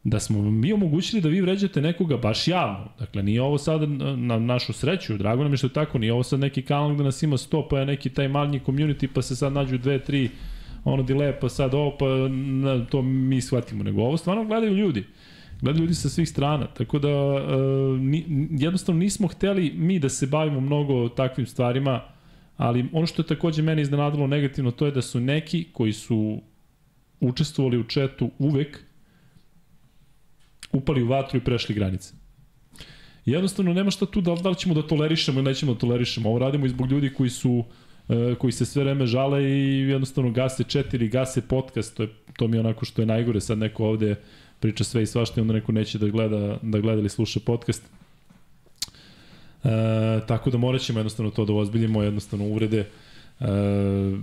da 0.03 0.19
smo 0.19 0.51
mi 0.51 0.73
omogućili 0.73 1.21
da 1.21 1.29
vi 1.29 1.41
vređate 1.41 1.81
nekoga 1.81 2.17
baš 2.17 2.47
javno. 2.47 2.87
Dakle, 2.99 3.23
nije 3.23 3.41
ovo 3.41 3.57
sad 3.57 3.89
na 4.17 4.39
našu 4.39 4.73
sreću, 4.73 5.17
drago 5.17 5.43
nam 5.43 5.53
je 5.53 5.57
što 5.57 5.67
je 5.67 5.73
tako, 5.73 5.97
nije 5.97 6.13
ovo 6.13 6.23
sad 6.23 6.39
neki 6.39 6.61
kanal 6.61 6.93
gde 6.93 7.03
nas 7.03 7.23
ima 7.23 7.37
100, 7.37 7.67
pa 7.69 7.79
je 7.79 7.85
neki 7.85 8.09
taj 8.09 8.27
manji 8.27 8.59
community, 8.59 9.07
pa 9.13 9.21
se 9.21 9.35
sad 9.35 9.53
nađu 9.53 9.77
dve, 9.77 9.99
tri 9.99 10.29
ono 10.83 11.03
delay, 11.03 11.33
pa 11.41 11.49
sad 11.49 11.73
ovo, 11.73 11.97
pa 11.97 12.05
na, 12.29 12.85
to 12.85 13.01
mi 13.01 13.41
shvatimo. 13.41 13.83
Nego 13.83 14.01
ovo 14.01 14.17
stvarno 14.17 14.45
gledaju 14.45 14.75
ljudi. 14.75 15.03
Gledaju 15.61 15.83
ljudi 15.83 15.95
sa 15.95 16.09
svih 16.09 16.29
strana. 16.29 16.67
Tako 16.67 16.99
da, 16.99 17.09
uh, 17.09 17.99
ni, 17.99 18.25
jednostavno 18.51 18.99
nismo 18.99 19.27
hteli 19.27 19.73
mi 19.75 19.99
da 19.99 20.09
se 20.09 20.27
bavimo 20.27 20.59
mnogo 20.59 21.09
takvim 21.09 21.47
stvarima, 21.47 22.01
ali 22.57 22.85
ono 22.91 23.07
što 23.07 23.21
je 23.21 23.27
takođe 23.27 23.61
mene 23.61 23.81
iznenadilo 23.81 24.27
negativno, 24.27 24.71
to 24.71 24.85
je 24.85 24.91
da 24.91 25.01
su 25.01 25.19
neki 25.19 25.67
koji 25.73 25.93
su 25.93 26.41
učestvovali 27.19 27.77
u 27.77 27.83
četu 27.83 28.31
uvek, 28.39 28.83
upali 30.73 31.03
u 31.03 31.07
vatru 31.07 31.37
i 31.37 31.43
prešli 31.43 31.75
granice. 31.75 32.13
Jednostavno 33.25 33.73
nema 33.73 33.91
šta 33.91 34.05
tu 34.05 34.21
da, 34.21 34.35
da 34.35 34.49
li 34.49 34.55
ćemo 34.55 34.73
da 34.73 34.87
tolerišemo 34.87 35.39
ili 35.39 35.49
nećemo 35.49 35.73
da 35.73 35.79
tolerišemo. 35.79 36.29
Ovo 36.29 36.39
radimo 36.39 36.65
i 36.65 36.69
zbog 36.69 36.91
ljudi 36.91 37.13
koji 37.13 37.29
su 37.29 37.63
e, 38.09 38.35
koji 38.35 38.51
se 38.51 38.65
sve 38.65 38.83
vreme 38.83 39.05
žale 39.05 39.43
i 39.43 39.89
jednostavno 39.89 40.31
gase 40.31 40.63
ili 40.93 41.07
gase 41.07 41.41
podcast, 41.41 41.97
to, 41.97 42.03
je, 42.03 42.09
to 42.37 42.47
mi 42.47 42.57
je 42.57 42.59
onako 42.59 42.85
što 42.85 43.01
je 43.01 43.05
najgore, 43.05 43.41
sad 43.41 43.57
neko 43.57 43.85
ovde 43.85 44.15
priča 44.59 44.83
sve 44.83 45.03
i 45.03 45.05
svašta 45.05 45.39
i 45.39 45.41
onda 45.41 45.53
neko 45.53 45.71
neće 45.71 45.97
da 45.97 46.07
gleda, 46.07 46.57
da 46.61 46.79
gleda 46.79 46.99
ili 46.99 47.09
sluša 47.09 47.39
podcast. 47.39 47.83
E, 49.63 49.69
tako 50.27 50.49
da 50.49 50.57
morat 50.57 50.81
ćemo 50.81 50.99
jednostavno 50.99 51.31
to 51.31 51.45
da 51.45 51.53
ozbiljimo, 51.53 52.03
jednostavno 52.03 52.45
uvrede 52.45 52.79
e, 52.79 53.45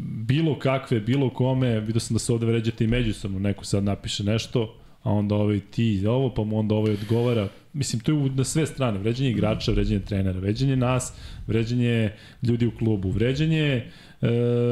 bilo 0.03 0.59
kakve, 0.59 1.01
bilo 1.01 1.31
kome, 1.31 1.81
vidio 1.81 2.01
sam 2.01 2.15
da 2.15 2.19
se 2.19 2.33
ovde 2.33 2.47
vređate 2.47 2.85
i 2.85 2.87
međusobno, 2.87 3.39
neko 3.39 3.65
sad 3.65 3.85
napiše 3.85 4.25
nešto, 4.25 4.75
a 5.09 5.13
onda 5.13 5.35
ovaj 5.35 5.61
ti 5.61 6.07
ovo, 6.07 6.35
pa 6.35 6.45
mu 6.45 6.59
onda 6.59 6.75
ovaj 6.75 6.93
odgovara. 6.93 7.49
Mislim, 7.73 8.01
to 8.01 8.13
je 8.13 8.31
na 8.31 8.45
sve 8.45 8.67
strane. 8.67 8.99
Vređanje 8.99 9.31
igrača, 9.31 9.73
vređanje 9.73 10.01
trenera, 10.01 10.41
vređanje 10.41 10.77
nas, 10.77 11.13
vređanje 11.47 12.13
ljudi 12.43 12.67
u 12.67 12.71
klubu, 12.71 13.11
vređanje 13.11 13.85
e, 14.23 14.29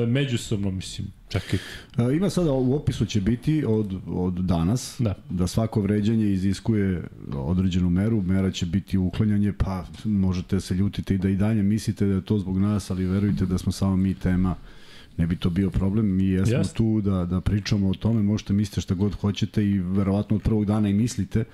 međusobno, 0.07 0.71
mislim, 0.71 1.09
čekaj. 1.29 1.59
Ima 2.17 2.31
sada, 2.31 2.53
u 2.53 2.75
opisu 2.75 3.07
će 3.07 3.21
biti 3.21 3.65
od, 3.67 4.01
od 4.07 4.35
danas, 4.35 4.97
da. 4.99 5.15
da 5.31 5.47
svako 5.47 5.81
vređanje 5.81 6.33
iziskuje 6.33 7.03
određenu 7.35 7.91
meru, 7.91 8.23
mera 8.23 8.51
će 8.51 8.67
biti 8.67 8.99
uklanjanje, 8.99 9.53
pa 9.53 9.87
možete 10.05 10.61
se 10.61 10.75
ljutiti 10.75 11.15
i 11.15 11.19
da 11.19 11.29
i 11.29 11.37
dalje 11.37 11.63
mislite 11.63 12.07
da 12.07 12.15
je 12.15 12.25
to 12.25 12.39
zbog 12.39 12.59
nas, 12.59 12.91
ali 12.91 13.07
verujte 13.07 13.47
da 13.47 13.59
smo 13.59 13.73
samo 13.73 13.97
mi 13.97 14.15
tema 14.15 14.55
ne 15.17 15.27
bi 15.27 15.37
to 15.37 15.51
bio 15.51 15.71
problem. 15.71 16.17
Mi 16.17 16.25
jesmo 16.25 16.59
Just. 16.59 16.77
tu 16.77 17.01
da, 17.01 17.25
da 17.25 17.41
pričamo 17.41 17.89
o 17.89 17.95
tome, 17.95 18.23
možete 18.23 18.53
mislite 18.53 18.81
šta 18.81 18.95
god 18.95 19.15
hoćete 19.15 19.65
i 19.65 19.79
verovatno 19.79 20.37
od 20.37 20.43
prvog 20.43 20.65
dana 20.65 20.89
i 20.89 20.95
mislite. 20.95 21.45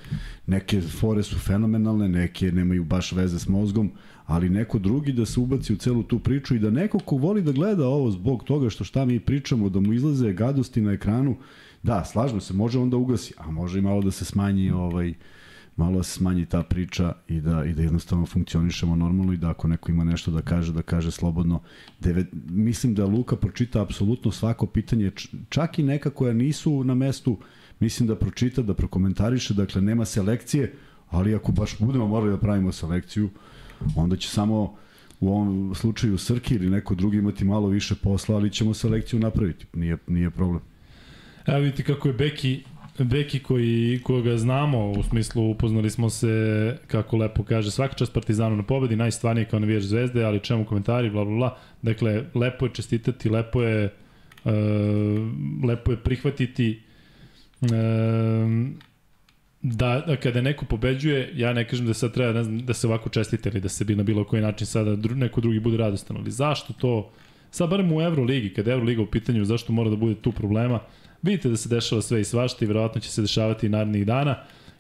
Neke 0.47 0.81
fore 0.81 1.23
su 1.23 1.39
fenomenalne, 1.39 2.09
neke 2.09 2.53
nemaju 2.53 2.85
baš 2.85 3.13
veze 3.13 3.39
s 3.39 3.49
mozgom, 3.49 3.91
ali 4.27 4.51
neko 4.51 4.79
drugi 4.79 5.13
da 5.13 5.27
se 5.27 5.41
ubaci 5.41 5.73
u 5.73 5.77
celu 5.77 6.03
tu 6.03 6.19
priču 6.19 6.55
i 6.55 6.59
da 6.59 6.71
neko 6.71 6.99
ko 6.99 7.17
voli 7.17 7.43
da 7.43 7.53
gleda 7.53 7.87
ovo 7.87 8.11
zbog 8.11 8.45
toga 8.45 8.71
što 8.71 8.85
šta 8.85 9.05
mi 9.05 9.21
pričamo, 9.21 9.69
da 9.69 9.81
mu 9.81 9.93
izlaze 9.93 10.33
gadosti 10.33 10.81
na 10.81 10.93
ekranu, 10.93 11.37
da, 11.83 12.05
slažno 12.05 12.41
se, 12.41 12.55
može 12.55 12.79
onda 12.79 12.97
ugasi, 12.97 13.35
a 13.39 13.51
može 13.51 13.79
i 13.79 13.83
malo 13.83 14.03
da 14.03 14.11
se 14.11 14.25
smanji 14.25 14.71
ovaj, 14.71 15.15
malo 15.77 16.03
se 16.03 16.13
smanji 16.13 16.47
ta 16.47 16.63
priča 16.63 17.13
i 17.29 17.41
da, 17.41 17.65
i 17.65 17.73
da 17.73 17.83
jednostavno 17.83 18.27
funkcionišemo 18.27 18.97
normalno 18.97 19.33
i 19.33 19.37
da 19.37 19.51
ako 19.51 19.69
neko 19.69 19.91
ima 19.91 20.05
nešto 20.05 20.31
da 20.31 20.43
kaže, 20.43 20.73
da 20.73 20.83
kaže 20.83 21.11
slobodno. 21.11 21.61
Deve, 22.01 22.27
mislim 22.49 22.95
da 22.95 23.07
Luka 23.07 23.37
pročita 23.37 23.83
apsolutno 23.83 24.31
svako 24.31 24.67
pitanje, 24.67 25.11
čak 25.49 25.79
i 25.79 25.83
neka 25.83 26.11
koja 26.11 26.33
nisu 26.33 26.85
na 26.85 26.95
mestu, 26.95 27.39
mislim 27.81 28.07
da 28.07 28.17
pročita, 28.17 28.63
da 28.63 28.75
prokomentariše, 28.75 29.55
dakle 29.55 29.83
nema 29.83 30.05
selekcije, 30.05 30.75
ali 31.11 31.35
ako 31.35 31.53
baš 31.53 31.79
budemo 31.79 32.09
morali 32.09 32.31
da 32.31 32.39
pravimo 32.39 32.73
selekciju, 32.73 33.31
onda 33.97 34.17
će 34.17 34.29
samo 34.29 34.77
u 35.21 35.29
ovom 35.29 35.75
slučaju 35.75 36.19
Srki 36.19 36.55
ili 36.55 36.71
neko 36.71 36.95
drugi 36.95 37.19
imati 37.19 37.45
malo 37.45 37.69
više 37.69 37.95
posla, 37.95 38.37
ali 38.37 38.51
ćemo 38.51 38.75
selekciju 38.75 39.21
napraviti. 39.21 39.67
Nije, 39.73 39.97
nije 40.07 40.31
problem. 40.31 40.61
Evo 41.47 41.59
vidite 41.59 41.83
kako 41.83 42.09
je 42.09 42.15
Beki 42.15 42.63
Beki 42.99 43.39
koji, 43.39 44.01
koga 44.03 44.37
znamo, 44.37 44.91
u 44.91 45.03
smislu 45.03 45.51
upoznali 45.51 45.91
smo 45.91 46.11
se, 46.11 46.77
kako 46.87 47.17
lepo 47.17 47.45
kaže, 47.45 47.71
svaka 47.71 47.95
čast 47.95 48.13
Partizanu 48.13 48.57
na 48.57 48.63
pobedi, 48.63 48.97
najstvarnije 48.97 49.45
kao 49.45 49.61
navijač 49.61 49.83
zvezde, 49.83 50.25
ali 50.25 50.41
čemu 50.41 50.65
komentari, 50.65 51.11
bla, 51.11 51.25
bla, 51.25 51.37
bla. 51.37 51.57
Dakle, 51.83 52.25
lepo 52.35 52.67
je 52.67 52.73
čestitati, 52.75 53.29
lepo 53.29 53.63
je, 53.63 53.95
uh, 54.45 54.53
lepo 55.65 55.91
je 55.91 55.97
prihvatiti 55.97 56.83
uh, 57.61 57.69
da, 59.63 60.05
da 60.07 60.17
kada 60.17 60.41
neko 60.41 60.65
pobeđuje, 60.65 61.33
ja 61.35 61.53
ne 61.53 61.69
kažem 61.69 61.87
da 61.87 61.95
sad 61.95 62.15
treba 62.15 62.33
ne 62.33 62.45
znam, 62.45 62.59
da 62.59 62.75
se 62.75 62.87
ovako 62.87 63.09
čestite 63.09 63.49
ili 63.49 63.61
da 63.61 63.69
se 63.69 63.85
bi 63.85 63.97
na 63.97 64.03
bilo 64.03 64.25
koji 64.25 64.43
način 64.43 64.67
sada 64.67 64.97
dru, 64.97 65.15
neko 65.15 65.41
drugi 65.41 65.61
bude 65.61 65.77
radostan, 65.77 66.17
ali 66.17 66.31
zašto 66.31 66.73
to, 66.73 67.11
sad 67.51 67.71
barem 67.71 67.93
u 67.93 68.03
Euroligi, 68.03 68.55
kada 68.55 68.71
je 68.71 68.75
Euroliga 68.75 69.03
u 69.03 69.07
pitanju, 69.07 69.45
zašto 69.45 69.73
mora 69.73 69.91
da 69.91 69.97
bude 69.97 70.15
tu 70.15 70.33
problema, 70.33 70.81
Vidite 71.23 71.49
da 71.49 71.57
se 71.57 71.69
dešava 71.69 72.03
sve 72.03 72.21
i 72.21 72.25
svašta 72.25 72.65
i 72.65 72.69
verovatno 72.69 73.01
će 73.01 73.11
se 73.11 73.23
dešavati 73.23 73.67
i 73.67 73.69
narednih 73.69 74.07
dana. 74.07 74.37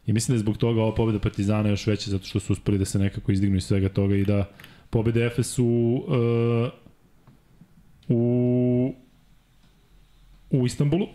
I 0.06 0.12
mislim 0.12 0.32
da 0.32 0.36
je 0.36 0.42
zbog 0.42 0.56
toga 0.56 0.82
ova 0.82 0.94
pobeda 0.94 1.18
Partizana 1.18 1.68
još 1.68 1.86
veća 1.86 2.10
zato 2.10 2.24
što 2.24 2.40
su 2.40 2.52
uspeli 2.52 2.78
da 2.78 2.84
se 2.84 2.98
nekako 2.98 3.32
izdignu 3.32 3.56
iz 3.56 3.64
svega 3.64 3.88
toga 3.88 4.16
i 4.16 4.24
da 4.24 4.50
pobede 4.90 5.26
Efes 5.26 5.58
u, 5.58 5.64
uh, 6.08 6.68
u, 8.08 8.94
u 10.50 10.66
Istanbulu. 10.66 11.06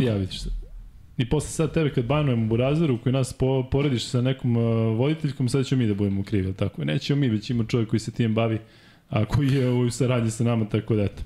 Ja 0.00 0.14
vidiš 0.14 0.42
se. 0.42 0.50
I 1.16 1.28
posle 1.28 1.50
sad 1.50 1.72
tebe 1.74 1.90
kad 1.90 2.04
banujemo 2.04 2.46
Burazeru 2.46 2.98
koji 2.98 3.12
nas 3.12 3.32
po, 3.32 3.68
porediš 3.70 4.04
sa 4.04 4.20
nekom 4.20 4.56
uh, 4.56 4.64
voditeljkom, 4.98 5.48
sad 5.48 5.66
ćemo 5.66 5.82
mi 5.82 5.88
da 5.88 5.94
budemo 5.94 6.24
krivi, 6.24 6.52
tako? 6.52 6.84
Nećemo 6.84 7.20
mi, 7.20 7.28
već 7.28 7.50
ima 7.50 7.64
čovjek 7.64 7.88
koji 7.90 8.00
se 8.00 8.10
tijem 8.10 8.34
bavi, 8.34 8.58
a 9.08 9.24
koji 9.24 9.48
je 9.52 9.70
u 9.70 9.90
saradnji 9.90 10.30
sa 10.30 10.44
nama, 10.44 10.68
tako 10.68 10.96
da 10.96 11.02
eto. 11.02 11.22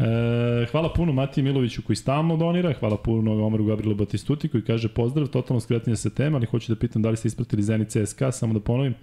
E, 0.00 0.66
hvala 0.70 0.92
puno 0.92 1.12
Matiji 1.12 1.44
Miloviću 1.44 1.82
koji 1.82 1.96
stalno 1.96 2.36
donira, 2.36 2.72
hvala 2.80 2.96
puno 2.96 3.46
Omeru 3.46 3.64
Gabrielu 3.64 3.94
Batistuti 3.94 4.48
koji 4.48 4.62
kaže 4.62 4.88
pozdrav, 4.88 5.26
totalno 5.26 5.60
skretanje 5.60 5.96
sa 5.96 6.10
tema, 6.10 6.36
ali 6.36 6.46
hoću 6.46 6.74
da 6.74 6.78
pitam 6.78 7.02
da 7.02 7.10
li 7.10 7.16
ste 7.16 7.28
ispratili 7.28 7.62
Zenit 7.62 7.88
CSKA, 7.88 8.32
samo 8.32 8.54
da 8.54 8.60
ponovim, 8.60 8.94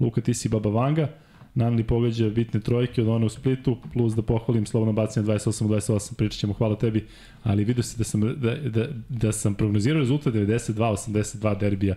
Luka 0.00 0.20
ti 0.20 0.34
si 0.34 0.48
Baba 0.48 0.70
Vanga, 0.70 1.08
Nanli 1.54 1.84
pogađa 1.84 2.28
bitne 2.28 2.60
trojke 2.60 3.02
od 3.02 3.08
one 3.08 3.26
u 3.26 3.28
Splitu, 3.28 3.76
plus 3.92 4.14
da 4.14 4.22
pohvalim 4.22 4.66
slobodno 4.66 4.92
bacanje 4.92 5.26
28-28, 5.26 6.14
pričat 6.14 6.38
ćemo, 6.38 6.52
hvala 6.52 6.76
tebi, 6.76 7.06
ali 7.42 7.64
vidio 7.64 7.82
se 7.82 7.98
da 7.98 8.04
sam, 8.04 8.20
da, 8.20 8.54
da, 8.54 8.88
da 9.08 9.32
sam 9.32 9.54
prognozirao 9.54 10.00
rezultat 10.00 10.34
92-82 10.34 11.58
derbija, 11.58 11.94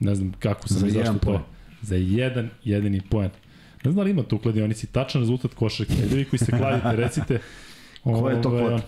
ne 0.00 0.14
znam 0.14 0.32
kako 0.38 0.68
sam, 0.68 0.78
za 0.78 0.88
zašto 0.88 1.18
to. 1.18 1.44
Za 1.82 1.96
jedan, 1.96 2.48
jedini 2.64 3.00
poen. 3.10 3.30
Ne 3.84 3.92
znam 3.92 3.94
da 3.94 4.02
li 4.02 4.10
ima 4.10 4.22
tu 4.22 4.38
kladionici 4.38 4.86
tačan 4.86 5.20
rezultat 5.20 5.54
košarke. 5.54 5.94
Ljudi 6.10 6.24
koji 6.24 6.38
se 6.38 6.52
kladite, 6.58 6.96
recite 6.96 7.40
Ko 8.12 8.30
je 8.30 8.42
to 8.42 8.50
kod? 8.50 8.82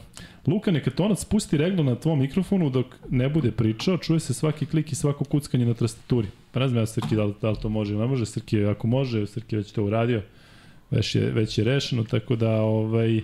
Luka, 0.46 0.70
neka 0.70 0.90
tonac 0.90 1.20
spusti 1.20 1.56
reglu 1.56 1.84
na 1.84 1.94
tvom 1.94 2.18
mikrofonu 2.18 2.70
dok 2.70 2.86
ne 3.10 3.28
bude 3.28 3.50
pričao, 3.52 3.98
čuje 3.98 4.20
se 4.20 4.34
svaki 4.34 4.66
klik 4.66 4.92
i 4.92 4.94
svako 4.94 5.24
kuckanje 5.24 5.66
na 5.66 5.74
tastaturi. 5.74 6.28
Pa 6.52 6.60
ne 6.60 6.68
znam 6.68 6.82
ja 6.82 6.86
Srki 6.86 7.16
da 7.16 7.24
li, 7.24 7.34
da 7.42 7.50
li 7.50 7.56
to 7.62 7.68
može 7.68 7.92
ili 7.92 8.00
ne 8.00 8.08
može, 8.08 8.26
Srki 8.26 8.64
ako 8.64 8.86
može, 8.86 9.26
Srki 9.26 9.56
već 9.56 9.72
to 9.72 9.84
uradio, 9.84 10.22
već 10.90 11.14
je, 11.14 11.30
već 11.30 11.58
je 11.58 11.64
rešeno, 11.64 12.04
tako 12.04 12.36
da 12.36 12.50
ovaj, 12.62 13.20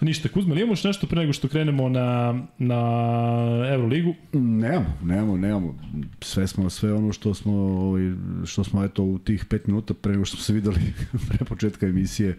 Ništa, 0.00 0.28
Kuzma, 0.28 0.54
li 0.54 0.60
imamo 0.60 0.72
još 0.72 0.84
nešto 0.84 1.06
pre 1.06 1.20
nego 1.20 1.32
što 1.32 1.48
krenemo 1.48 1.88
na, 1.88 2.40
na 2.58 2.80
Euroligu? 3.72 4.14
Nemamo, 4.32 4.98
nemamo, 5.02 5.36
nemamo. 5.36 5.78
Sve 6.20 6.46
smo, 6.46 6.70
sve 6.70 6.92
ono 6.92 7.12
što 7.12 7.34
smo, 7.34 7.52
ovaj, 7.52 8.12
što 8.44 8.64
smo 8.64 8.84
eto 8.84 9.02
u 9.02 9.18
tih 9.18 9.44
pet 9.44 9.66
minuta 9.66 9.94
pre 9.94 10.12
nego 10.12 10.24
što 10.24 10.36
smo 10.36 10.44
se 10.44 10.52
videli 10.52 10.80
pre 11.28 11.44
početka 11.44 11.86
emisije 11.86 12.38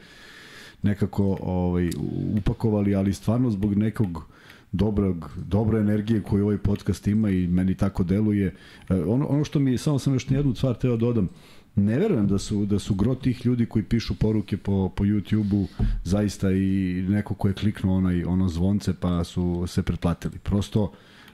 nekako 0.82 1.38
ovaj, 1.42 1.90
upakovali, 2.38 2.96
ali 2.96 3.14
stvarno 3.14 3.52
zbog 3.52 3.78
nekog 3.78 4.26
dobrog, 4.72 5.32
dobre 5.48 5.80
energije 5.80 6.24
koju 6.24 6.44
ovaj 6.44 6.58
podcast 6.58 7.08
ima 7.08 7.30
i 7.30 7.48
meni 7.48 7.76
tako 7.76 8.04
deluje. 8.04 8.56
E, 8.90 8.94
ono, 8.94 9.26
ono 9.26 9.44
što 9.44 9.60
mi, 9.60 9.78
samo 9.78 10.00
sam 10.00 10.14
još 10.14 10.32
jednu 10.32 10.56
stvar 10.56 10.76
teo 10.76 10.92
da 10.92 10.98
dodam, 10.98 11.30
ne 11.76 12.00
verujem 12.00 12.28
da 12.28 12.38
su, 12.38 12.66
da 12.66 12.80
su 12.80 12.94
gro 12.94 13.16
tih 13.16 13.46
ljudi 13.46 13.66
koji 13.66 13.84
pišu 13.84 14.16
poruke 14.16 14.58
po, 14.58 14.90
po 14.96 15.04
YouTube-u 15.04 15.68
zaista 16.04 16.52
i 16.52 17.06
neko 17.10 17.34
ko 17.34 17.48
je 17.48 17.54
kliknuo 17.54 17.98
onaj, 17.98 18.24
ono 18.24 18.50
zvonce 18.50 18.94
pa 18.94 19.24
su 19.24 19.66
se 19.68 19.84
pretplatili. 19.84 20.38
Prosto 20.38 20.92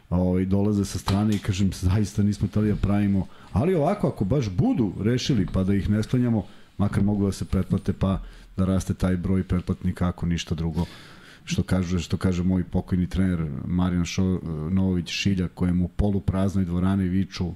ovaj, 0.10 0.46
dolaze 0.46 0.86
sa 0.86 1.00
strane 1.00 1.36
i 1.36 1.40
kažem 1.40 1.72
zaista 1.74 2.24
nismo 2.24 2.48
tali 2.48 2.70
da 2.70 2.75
pravimo, 2.75 3.28
ali 3.52 3.75
ovako 3.75 4.08
ako 4.08 4.25
baš 4.25 4.50
budu 4.50 4.94
rešili 5.02 5.48
pa 5.54 5.64
da 5.64 5.74
ih 5.74 5.90
ne 5.90 6.04
sklanjamo, 6.04 6.46
makar 6.78 7.04
mogu 7.04 7.25
da 7.25 7.32
se 7.32 7.46
pretplate 7.46 7.94
pa 7.94 8.20
da 8.57 8.65
raste 8.65 8.93
taj 8.93 9.17
broj 9.17 9.43
pretplatnika 9.43 10.07
ako 10.07 10.25
ništa 10.25 10.55
drugo 10.55 10.85
što 11.45 11.63
kaže 11.63 12.00
što 12.00 12.17
kaže 12.17 12.43
moj 12.43 12.63
pokojni 12.63 13.09
trener 13.09 13.45
Marijan 13.65 14.05
Šo, 14.05 14.39
Novović 14.71 15.09
Šilja 15.09 15.47
kojemu 15.47 15.85
u 15.85 15.88
polupraznoj 15.88 16.65
dvorani 16.65 17.07
viču 17.07 17.53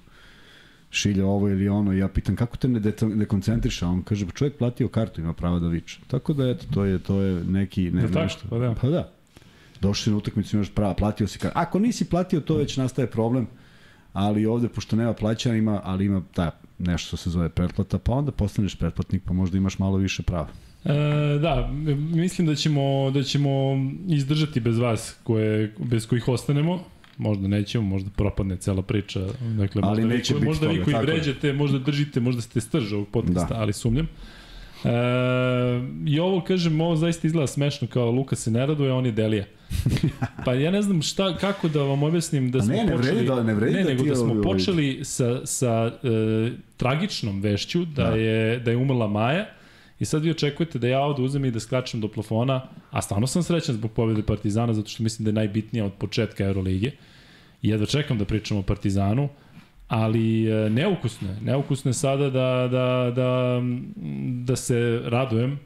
šilja 0.91 1.25
ovo 1.25 1.49
ili 1.49 1.69
ono, 1.69 1.93
ja 1.93 2.07
pitam 2.07 2.35
kako 2.35 2.57
te 2.57 2.67
ne, 2.67 2.81
ne 3.01 3.25
koncentriša, 3.25 3.87
on 3.87 4.03
kaže 4.03 4.25
pa 4.25 4.31
čovjek 4.31 4.57
platio 4.57 4.87
kartu, 4.87 5.21
ima 5.21 5.33
pravo 5.33 5.59
da 5.59 5.67
viče. 5.67 5.99
Tako 6.07 6.33
da 6.33 6.49
eto, 6.49 6.65
to 6.73 6.85
je 6.85 6.99
to 6.99 7.21
je 7.21 7.43
neki 7.43 7.91
ne, 7.91 8.07
da 8.07 8.23
nešto. 8.23 8.47
Pa 8.49 8.57
da. 8.57 8.75
Pa 8.81 8.89
da. 8.89 9.11
Došli 9.81 10.11
na 10.11 10.17
utakmicu 10.17 10.55
imaš 10.55 10.69
prava, 10.69 10.93
platio 10.93 11.27
si 11.27 11.39
kartu. 11.39 11.59
Ako 11.59 11.79
nisi 11.79 12.05
platio, 12.05 12.39
to 12.41 12.55
već 12.55 12.77
nastaje 12.77 13.07
problem. 13.07 13.47
Ali 14.13 14.45
ovde 14.45 14.67
pošto 14.67 14.95
nema 14.95 15.13
plaćanja, 15.13 15.55
ima, 15.55 15.81
ali 15.83 16.05
ima 16.05 16.21
ta 16.33 16.51
nešto 16.79 17.07
što 17.07 17.17
se 17.17 17.29
zove 17.29 17.49
pretplata, 17.49 17.99
pa 17.99 18.11
onda 18.11 18.31
postaneš 18.31 18.75
pretplatnik, 18.75 19.23
pa 19.25 19.33
možda 19.33 19.57
imaš 19.57 19.79
malo 19.79 19.97
više 19.97 20.23
prava. 20.23 20.47
E, 20.85 20.91
da, 21.41 21.69
mislim 21.97 22.47
da 22.47 22.55
ćemo 22.55 23.11
da 23.11 23.23
ćemo 23.23 23.49
izdržati 24.07 24.59
bez 24.59 24.77
vas 24.77 25.17
koje 25.23 25.73
bez 25.77 26.07
kojih 26.07 26.27
ostanemo 26.27 26.83
možda 27.19 27.47
nećemo, 27.47 27.85
možda 27.85 28.09
propadne 28.15 28.57
cela 28.57 28.81
priča, 28.81 29.19
dakle, 29.57 29.81
ali 29.83 30.01
možda, 30.01 30.15
neće 30.15 30.33
vi, 30.35 30.45
možda 30.45 30.67
vi 30.67 30.83
koji 30.83 30.95
vređate, 30.95 31.53
možda 31.53 31.79
držite, 31.79 32.19
možda 32.19 32.41
ste 32.41 32.61
strž 32.61 32.93
ovog 32.93 33.07
podcasta, 33.07 33.53
da. 33.53 33.59
ali 33.61 33.73
sumnjam. 33.73 34.07
E, 34.83 34.89
I 36.05 36.19
ovo, 36.19 36.41
kažem, 36.41 36.81
ovo 36.81 36.95
zaista 36.95 37.27
izgleda 37.27 37.47
smešno 37.47 37.87
kao 37.87 38.11
Luka 38.11 38.35
se 38.35 38.51
ne 38.51 38.65
raduje, 38.65 38.93
on 38.93 39.05
je 39.05 39.11
Delija. 39.11 39.45
pa 40.45 40.53
ja 40.53 40.71
ne 40.71 40.81
znam 40.81 41.01
šta, 41.01 41.37
kako 41.37 41.67
da 41.67 41.83
vam 41.83 42.03
objasnim 42.03 42.51
da 42.51 42.61
smo 42.61 42.73
ne, 42.73 42.83
ne 42.83 42.95
počeli... 42.95 43.15
Vredi 43.15 43.27
da, 43.27 43.43
ne 43.43 43.53
vredi 43.53 43.75
ne, 43.75 43.83
da 43.83 43.89
nego 43.89 44.03
da 44.03 44.15
smo 44.15 44.41
počeli 44.41 44.99
sa, 45.03 45.45
sa 45.45 45.91
e, 46.03 46.51
tragičnom 46.77 47.41
vešću 47.41 47.85
da, 47.85 48.03
da. 48.03 48.09
je, 48.09 48.59
da 48.59 48.71
je 48.71 48.77
umrla 48.77 49.07
Maja, 49.07 49.45
I 49.99 50.05
sad 50.05 50.23
vi 50.23 50.31
očekujete 50.31 50.79
da 50.79 50.87
ja 50.87 50.99
ovde 50.99 51.21
uzem 51.21 51.45
i 51.45 51.51
da 51.51 51.59
skačem 51.59 52.01
do 52.01 52.07
plafona, 52.07 52.61
a 52.91 53.01
stvarno 53.01 53.27
sam 53.27 53.43
srećan 53.43 53.75
zbog 53.75 53.91
pobjede 53.91 54.23
Partizana, 54.23 54.73
zato 54.73 54.89
što 54.89 55.03
mislim 55.03 55.23
da 55.23 55.29
je 55.29 55.33
najbitnija 55.33 55.85
od 55.85 55.93
početka 55.93 56.43
Euroligije. 56.43 56.91
I 57.61 57.69
jedva 57.69 57.85
čekam 57.85 58.17
da 58.17 58.25
pričam 58.25 58.57
o 58.57 58.61
Partizanu, 58.61 59.29
ali 59.87 60.51
e, 60.51 60.69
neukusno 60.69 61.29
je. 61.29 61.35
Neukusno 61.41 61.89
je 61.89 61.93
sada 61.93 62.29
da, 62.29 62.67
da, 62.71 63.11
da, 63.15 63.61
da 64.43 64.55
se 64.55 65.01
radujem, 65.05 65.59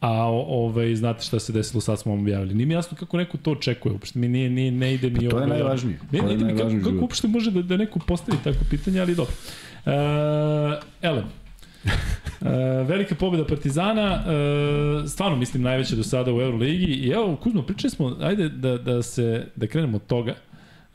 a 0.00 0.24
ovaj, 0.30 0.96
znate 0.96 1.24
šta 1.24 1.38
se 1.38 1.52
desilo, 1.52 1.80
sad 1.80 2.00
smo 2.00 2.12
vam 2.12 2.20
objavili. 2.20 2.54
Nije 2.54 2.66
mi 2.66 2.74
jasno 2.74 2.96
kako 2.96 3.16
neko 3.16 3.38
to 3.38 3.50
očekuje, 3.50 3.92
uopšte 3.92 4.18
mi 4.18 4.28
nije, 4.28 4.50
nije, 4.50 4.70
ne 4.70 4.94
ide 4.94 5.10
mi... 5.10 5.24
Pa 5.24 5.30
to 5.30 5.40
je 5.40 5.46
najvažnije. 5.46 5.98
Ne, 6.12 6.22
ne 6.22 6.34
ide 6.34 6.44
mi 6.44 6.56
kako, 6.56 6.70
kako 6.84 7.02
uopšte 7.02 7.28
može 7.28 7.50
da, 7.50 7.62
da 7.62 7.76
neko 7.76 7.98
postavi 7.98 8.38
takvo 8.44 8.60
pitanje, 8.70 9.00
ali 9.00 9.14
dobro. 9.14 9.34
Uh, 9.86 9.92
Elem, 11.02 11.24
E, 12.44 12.84
velika 12.84 13.14
pobjeda 13.14 13.46
Partizana, 13.46 14.24
e, 15.04 15.08
stvarno 15.08 15.36
mislim 15.36 15.62
najveća 15.62 15.96
do 15.96 16.02
sada 16.02 16.34
u 16.34 16.40
Euroligi 16.40 16.84
i 16.84 17.08
evo 17.08 17.36
Kuzmo, 17.36 17.62
pričali 17.62 17.90
smo, 17.90 18.16
ajde 18.20 18.48
da, 18.48 18.78
da, 18.78 19.02
se, 19.02 19.46
da 19.56 19.66
krenemo 19.66 19.96
od 19.96 20.06
toga. 20.06 20.34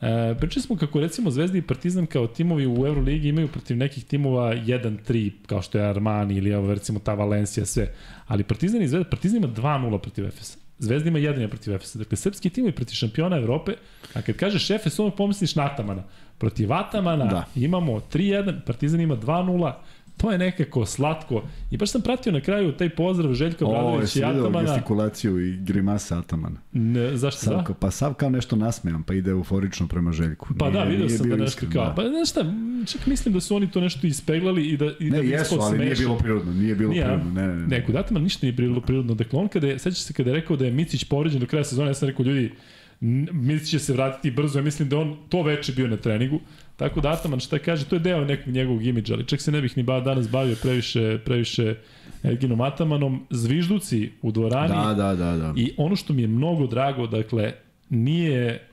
E, 0.00 0.34
pričali 0.40 0.62
smo 0.62 0.76
kako 0.76 1.00
recimo 1.00 1.30
Zvezda 1.30 1.58
i 1.58 1.62
Partizan 1.62 2.06
kao 2.06 2.26
timovi 2.26 2.66
u 2.66 2.86
Euroligi 2.86 3.28
imaju 3.28 3.48
protiv 3.48 3.76
nekih 3.76 4.04
timova 4.04 4.54
1-3, 4.54 5.30
kao 5.46 5.62
što 5.62 5.78
je 5.78 5.84
Armani 5.84 6.36
ili 6.36 6.50
evo 6.50 6.74
recimo 6.74 6.98
ta 6.98 7.14
Valencija, 7.14 7.66
sve. 7.66 7.94
Ali 8.26 8.44
Partizan 8.44 8.82
i 8.82 8.88
Zvezda, 8.88 9.10
Partizan 9.10 9.36
ima 9.36 9.48
2-0 9.48 9.98
protiv 9.98 10.24
Efesa. 10.24 10.58
Zvezda 10.78 11.08
ima 11.08 11.18
1 11.18 11.48
protiv 11.48 11.74
Efesa. 11.74 11.98
Dakle, 11.98 12.16
srpski 12.16 12.50
timovi 12.50 12.72
protiv 12.72 12.94
šampiona 12.94 13.36
Evrope, 13.36 13.72
a 14.14 14.22
kad 14.22 14.36
kažeš 14.36 14.70
Efes, 14.70 14.98
ono 14.98 15.10
pomisliš 15.10 15.54
na 15.54 15.64
Atamana. 15.64 16.02
Protiv 16.38 16.72
Atamana 16.72 17.24
da. 17.24 17.44
imamo 17.54 17.92
3-1, 17.92 18.60
Partizan 18.66 19.00
ima 19.00 19.16
2-0, 19.16 19.72
to 20.18 20.32
je 20.32 20.38
nekako 20.38 20.86
slatko. 20.86 21.42
I 21.70 21.76
baš 21.76 21.90
sam 21.90 22.02
pratio 22.02 22.32
na 22.32 22.40
kraju 22.40 22.72
taj 22.72 22.88
pozdrav 22.88 23.34
Željka 23.34 23.66
Obradović 23.66 24.16
i 24.16 24.24
Atamana. 24.24 24.58
O, 24.58 24.62
gestikulaciju 24.62 25.46
i 25.46 25.56
grimasa 25.56 26.18
Atamana. 26.18 26.60
Ne, 26.72 27.16
zašto 27.16 27.40
Sav, 27.40 27.64
da? 27.68 27.74
Pa 27.74 27.90
sav 27.90 28.14
kao 28.14 28.30
nešto 28.30 28.56
nasmejan, 28.56 29.02
pa 29.02 29.14
ide 29.14 29.30
euforično 29.30 29.88
prema 29.88 30.12
Željku. 30.12 30.48
Pa 30.58 30.70
da, 30.70 30.84
nije, 30.84 30.84
da, 30.84 31.02
vidio 31.02 31.08
sam 31.08 31.30
da 31.30 31.36
nešto 31.36 31.44
iskren, 31.44 31.72
kao. 31.72 31.84
Da. 31.84 31.94
Pa 31.94 32.02
znaš 32.08 32.30
šta, 32.30 32.44
čak 32.86 33.06
mislim 33.06 33.34
da 33.34 33.40
su 33.40 33.56
oni 33.56 33.70
to 33.70 33.80
nešto 33.80 34.06
ispeglali 34.06 34.66
i 34.68 34.76
da 34.76 34.84
i 35.00 35.10
ne, 35.10 35.22
da 35.22 35.24
jesu, 35.24 35.54
ali 35.60 35.68
smešan. 35.68 35.84
nije 35.84 35.94
bilo 35.94 36.18
prirodno, 36.18 36.52
nije 36.52 36.74
bilo 36.74 36.90
nije, 36.90 37.04
prirodno. 37.04 37.32
Ne, 37.32 37.46
ne, 37.46 37.56
ne. 37.56 37.66
Ne, 37.66 37.86
kod 37.86 37.96
Ataman 37.96 38.22
ništa 38.22 38.46
nije 38.46 38.52
bilo 38.52 38.80
prirodno. 38.80 39.14
Dakle, 39.14 39.38
on 39.38 39.48
kada 39.48 39.66
je, 39.66 39.78
sećaš 39.78 40.02
se 40.02 40.12
kada 40.12 40.30
je 40.30 40.36
rekao 40.36 40.56
da 40.56 40.64
je 40.64 40.70
Micić 40.70 41.04
povređen 41.04 41.40
do 41.40 41.46
kraja 41.46 41.64
sezone, 41.64 41.90
ja 41.90 41.94
sam 41.94 42.08
rekao 42.08 42.24
ljudi, 42.24 42.52
Micić 43.00 43.70
će 43.70 43.78
se 43.78 43.92
vratiti 43.92 44.30
brzo, 44.30 44.58
ja 44.58 44.62
mislim 44.62 44.88
da 44.88 44.98
on 44.98 45.16
to 45.28 45.42
veče 45.42 45.72
bio 45.72 45.86
na 45.88 45.96
treningu. 45.96 46.40
Tako 46.76 47.00
da 47.00 47.10
Ataman 47.10 47.40
šta 47.40 47.58
kaže, 47.58 47.84
to 47.84 47.96
je 47.96 48.00
deo 48.00 48.24
nekog 48.24 48.54
njegovog 48.54 48.86
imidža, 48.86 49.14
ali 49.14 49.26
čak 49.26 49.40
se 49.40 49.52
ne 49.52 49.60
bih 49.60 49.76
ni 49.76 49.82
ba 49.82 50.00
danas 50.00 50.30
bavio 50.30 50.56
previše, 50.62 51.18
previše 51.24 51.74
Erginom 52.22 52.60
Atamanom. 52.60 53.26
Zvižduci 53.30 54.10
u 54.22 54.32
dvorani. 54.32 54.68
Da, 54.68 54.94
da, 54.94 55.14
da, 55.14 55.36
da. 55.36 55.52
I 55.56 55.74
ono 55.76 55.96
što 55.96 56.12
mi 56.12 56.22
je 56.22 56.28
mnogo 56.28 56.66
drago, 56.66 57.06
dakle, 57.06 57.52
nije 57.90 58.68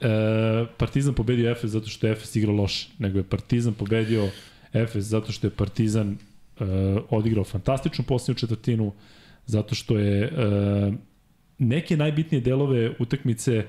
e, 0.00 0.66
Partizan 0.76 1.14
pobedio 1.14 1.50
Efes 1.50 1.70
zato 1.70 1.88
što 1.88 2.06
je 2.06 2.12
Efes 2.12 2.36
igrao 2.36 2.54
loše, 2.54 2.88
nego 2.98 3.18
je 3.18 3.24
Partizan 3.24 3.74
pobedio 3.74 4.28
Efes 4.72 5.04
zato 5.04 5.32
što 5.32 5.46
je 5.46 5.50
Partizan 5.50 6.10
e, 6.60 6.64
odigrao 7.10 7.44
fantastičnu 7.44 8.04
posljednju 8.04 8.38
četvrtinu, 8.38 8.92
zato 9.46 9.74
što 9.74 9.98
je 9.98 10.24
e, 10.24 10.30
neke 11.58 11.96
najbitnije 11.96 12.40
delove 12.40 12.90
utakmice 12.98 13.56
e, 13.56 13.66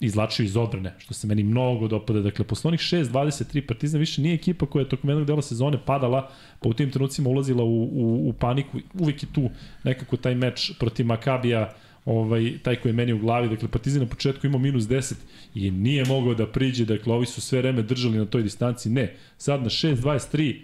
izlačio 0.00 0.44
iz 0.44 0.56
odbrane, 0.56 0.94
što 0.98 1.14
se 1.14 1.26
meni 1.26 1.42
mnogo 1.42 1.88
dopada. 1.88 2.20
Dakle, 2.20 2.44
posle 2.44 2.68
onih 2.68 2.80
6-23 2.80 3.66
Partizan 3.66 4.00
više 4.00 4.22
nije 4.22 4.34
ekipa 4.34 4.66
koja 4.66 4.82
je 4.82 4.88
tokom 4.88 5.10
jednog 5.10 5.26
dela 5.26 5.42
sezone 5.42 5.78
padala, 5.86 6.30
pa 6.62 6.68
u 6.68 6.74
tim 6.74 6.90
trenucima 6.90 7.30
ulazila 7.30 7.64
u, 7.64 7.82
u, 7.82 8.28
u 8.28 8.32
paniku. 8.32 8.78
Uvijek 8.94 9.22
je 9.22 9.28
tu 9.32 9.50
nekako 9.84 10.16
taj 10.16 10.34
meč 10.34 10.72
protiv 10.78 11.06
Makabija, 11.06 11.74
ovaj, 12.04 12.58
taj 12.62 12.76
koji 12.76 12.90
je 12.90 12.96
meni 12.96 13.12
u 13.12 13.18
glavi. 13.18 13.48
Dakle, 13.48 13.68
Partizan 13.68 14.02
na 14.02 14.08
početku 14.08 14.46
imao 14.46 14.60
minus 14.60 14.84
10 14.84 15.14
i 15.54 15.70
nije 15.70 16.04
mogao 16.04 16.34
da 16.34 16.46
priđe. 16.46 16.84
Dakle, 16.84 17.14
ovi 17.14 17.26
su 17.26 17.40
sve 17.40 17.58
vreme 17.58 17.82
držali 17.82 18.18
na 18.18 18.26
toj 18.26 18.42
distanci. 18.42 18.90
Ne, 18.90 19.14
sad 19.38 19.62
na 19.62 19.68
6-23 19.68 20.60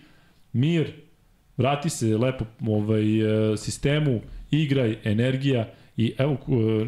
mir, 0.52 0.92
vrati 1.56 1.90
se 1.90 2.16
lepo 2.16 2.44
ovaj, 2.66 3.04
sistemu, 3.56 4.20
igraj, 4.52 4.96
energija, 5.04 5.68
I 5.96 6.12
evo, 6.18 6.36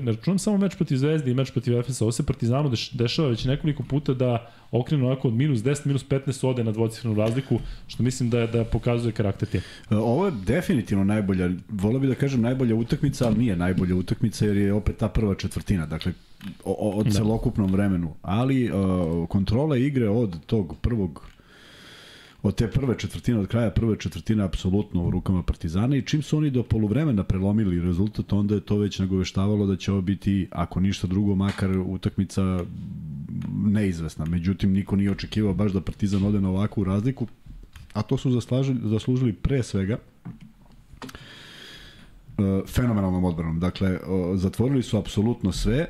ne 0.03 0.13
računam 0.13 0.39
samo 0.39 0.59
meč 0.59 0.77
protiv 0.77 0.97
Zvezde 0.97 1.31
i 1.31 1.35
meč 1.35 1.51
protiv 1.51 1.79
Efesa, 1.79 2.05
ovo 2.05 2.13
se 2.13 2.27
Partizanu 2.27 2.69
deš, 2.69 2.91
dešava 2.91 3.29
već 3.29 3.45
nekoliko 3.45 3.83
puta 3.83 4.15
da 4.15 4.51
okrenu 4.71 5.07
onako 5.07 5.29
od 5.29 5.35
minus 5.35 5.61
10, 5.61 5.87
minus 5.87 6.07
15 6.09 6.47
ode 6.47 6.65
na 6.65 6.73
dvocifrenu 6.73 7.17
razliku, 7.17 7.59
što 7.87 8.03
mislim 8.03 8.31
da, 8.31 8.47
da 8.47 8.65
pokazuje 8.65 9.13
karakter 9.13 9.49
tije. 9.49 9.63
Ovo 9.91 10.27
je 10.27 10.33
definitivno 10.47 11.05
najbolja, 11.05 11.51
volio 11.69 11.99
bih 12.01 12.09
da 12.09 12.15
kažem 12.15 12.41
najbolja 12.41 12.75
utakmica, 12.75 13.27
ali 13.27 13.39
nije 13.39 13.57
najbolja 13.57 13.95
utakmica 13.95 14.47
jer 14.47 14.57
je 14.57 14.73
opet 14.73 14.97
ta 14.97 15.09
prva 15.09 15.35
četvrtina, 15.35 15.87
dakle 15.87 16.13
o, 16.65 16.99
o 16.99 17.03
da. 17.03 17.11
celokupnom 17.11 17.73
vremenu, 17.73 18.15
ali 18.23 18.71
uh, 18.71 19.29
kontrola 19.29 19.77
igre 19.77 20.09
od 20.09 20.47
tog 20.47 20.77
prvog 20.81 21.27
od 22.45 22.55
te 22.55 22.71
prve 22.71 22.99
četvrtine, 22.99 23.39
od 23.39 23.47
kraja 23.47 23.71
prve 23.71 23.97
četvrtine 23.99 24.45
apsolutno 24.45 25.05
u 25.05 25.11
rukama 25.11 25.43
Partizana 25.43 25.97
i 25.97 26.03
čim 26.03 26.23
su 26.23 26.37
oni 26.37 26.51
do 26.51 26.63
poluvremena 26.63 27.25
prelomili 27.25 27.81
rezultat, 27.81 28.33
onda 28.33 28.55
je 28.55 28.61
to 28.61 28.77
već 28.79 28.99
nagoveštavalo 28.99 29.67
da 29.67 29.77
će 29.77 29.93
ovo 29.93 30.01
biti, 30.01 30.49
ako 30.51 30.81
ništa 30.81 31.07
drugo, 31.07 31.35
makar 31.35 31.79
utakmica 31.79 32.61
neizvesna. 33.65 34.25
Međutim, 34.25 34.73
niko 34.73 34.97
nije 34.97 35.11
očekivao 35.11 35.55
baš 35.55 35.73
da 35.73 35.81
Partizan 35.81 36.25
ode 36.25 36.41
na 36.41 36.51
ovakvu 36.51 36.85
razliku, 36.85 37.27
a 37.93 38.03
to 38.03 38.17
su 38.17 38.41
zaslužili, 38.85 39.33
pre 39.33 39.63
svega 39.63 39.99
uh, 41.05 42.69
fenomenalnom 42.69 43.25
odbranom. 43.25 43.61
Dakle, 43.61 43.99
zatvorili 44.35 44.83
su 44.83 44.99
apsolutno 44.99 45.53
sve, 45.53 45.87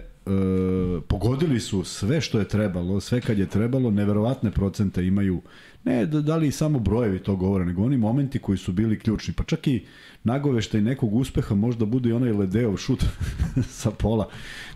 pogodili 1.08 1.60
su 1.60 1.84
sve 1.84 2.20
što 2.20 2.38
je 2.38 2.48
trebalo, 2.48 3.00
sve 3.00 3.20
kad 3.20 3.38
je 3.38 3.46
trebalo, 3.46 3.90
neverovatne 3.90 4.50
procente 4.50 5.06
imaju, 5.06 5.40
ne 5.84 6.06
da, 6.06 6.20
da 6.20 6.36
li 6.36 6.50
samo 6.50 6.78
brojevi 6.78 7.18
to 7.18 7.36
govore, 7.36 7.64
nego 7.64 7.84
oni 7.84 7.96
momenti 7.96 8.38
koji 8.38 8.58
su 8.58 8.72
bili 8.72 8.98
ključni, 8.98 9.34
pa 9.34 9.44
čak 9.44 9.66
i 9.66 9.84
nagoveštaj 10.24 10.80
nekog 10.80 11.14
uspeha 11.14 11.54
možda 11.54 11.84
bude 11.84 12.08
i 12.08 12.12
onaj 12.12 12.32
Ledeov 12.32 12.76
šut 12.76 13.04
sa 13.80 13.90
pola 13.90 14.28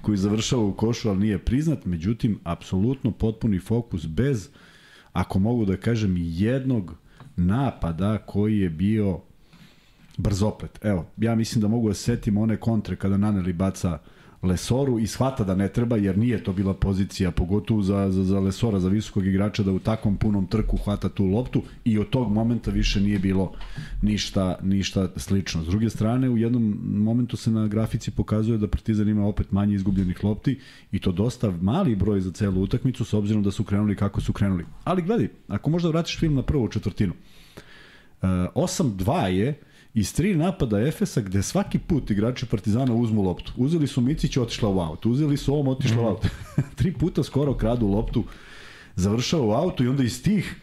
koji 0.02 0.18
završava 0.18 0.62
u 0.62 0.72
košu, 0.72 1.08
ali 1.08 1.18
nije 1.18 1.38
priznat, 1.38 1.84
međutim, 1.84 2.38
apsolutno 2.44 3.10
potpuni 3.10 3.58
fokus 3.58 4.06
bez, 4.06 4.48
ako 5.12 5.38
mogu 5.38 5.64
da 5.64 5.76
kažem, 5.76 6.14
jednog 6.18 6.94
napada 7.36 8.18
koji 8.18 8.58
je 8.58 8.70
bio 8.70 9.20
brzoplet. 10.16 10.78
Evo, 10.82 11.06
ja 11.16 11.34
mislim 11.34 11.62
da 11.62 11.68
mogu 11.68 11.88
da 11.88 11.94
setim 11.94 12.36
one 12.36 12.56
kontre 12.56 12.96
kada 12.96 13.16
Naneli 13.16 13.52
baca 13.52 13.98
Lesoru 14.42 14.98
i 14.98 15.06
shvata 15.06 15.44
da 15.44 15.54
ne 15.54 15.68
treba 15.68 15.96
jer 15.96 16.18
nije 16.18 16.44
to 16.44 16.52
bila 16.52 16.74
pozicija 16.74 17.30
pogotovo 17.30 17.82
za, 17.82 18.10
za, 18.10 18.24
za 18.24 18.40
Lesora, 18.40 18.80
za 18.80 18.88
visokog 18.88 19.26
igrača 19.26 19.62
da 19.62 19.72
u 19.72 19.78
takvom 19.78 20.16
punom 20.16 20.46
trku 20.46 20.76
hvata 20.76 21.08
tu 21.08 21.24
loptu 21.24 21.62
i 21.84 21.98
od 21.98 22.10
tog 22.10 22.32
momenta 22.32 22.70
više 22.70 23.00
nije 23.00 23.18
bilo 23.18 23.52
ništa, 24.02 24.58
ništa 24.62 25.08
slično. 25.16 25.64
S 25.64 25.66
druge 25.66 25.90
strane, 25.90 26.28
u 26.30 26.38
jednom 26.38 26.78
momentu 26.82 27.36
se 27.36 27.50
na 27.50 27.66
grafici 27.66 28.10
pokazuje 28.10 28.58
da 28.58 28.68
Partizan 28.68 29.08
ima 29.08 29.26
opet 29.26 29.52
manje 29.52 29.74
izgubljenih 29.74 30.24
lopti 30.24 30.60
i 30.92 30.98
to 30.98 31.12
dosta 31.12 31.50
mali 31.60 31.96
broj 31.96 32.20
za 32.20 32.32
celu 32.32 32.62
utakmicu 32.62 33.04
s 33.04 33.14
obzirom 33.14 33.42
da 33.42 33.50
su 33.50 33.64
krenuli 33.64 33.96
kako 33.96 34.20
su 34.20 34.32
krenuli. 34.32 34.64
Ali 34.84 35.02
gledaj, 35.02 35.28
ako 35.48 35.70
možda 35.70 35.88
vratiš 35.88 36.18
film 36.18 36.34
na 36.34 36.42
prvu 36.42 36.68
četvrtinu, 36.68 37.12
8-2 38.22 39.24
je 39.26 39.60
iz 39.94 40.12
tri 40.14 40.34
napada 40.36 40.80
Efesa 40.80 41.20
gde 41.20 41.42
svaki 41.42 41.78
put 41.78 42.10
igrači 42.10 42.46
Partizana 42.46 42.94
uzmu 42.94 43.22
loptu. 43.22 43.52
Uzeli 43.56 43.86
su 43.86 44.00
Micić 44.00 44.36
otišla 44.36 44.68
u 44.68 44.80
aut, 44.80 45.06
uzeli 45.06 45.36
su 45.36 45.54
ovom 45.54 45.68
otišla 45.68 46.02
mm. 46.02 46.04
u 46.04 46.08
aut. 46.08 46.26
tri 46.78 46.92
puta 46.92 47.22
skoro 47.22 47.54
kradu 47.54 47.86
loptu, 47.86 48.24
završava 48.96 49.44
u 49.44 49.50
auto 49.50 49.84
i 49.84 49.88
onda 49.88 50.04
iz 50.04 50.22
tih 50.22 50.56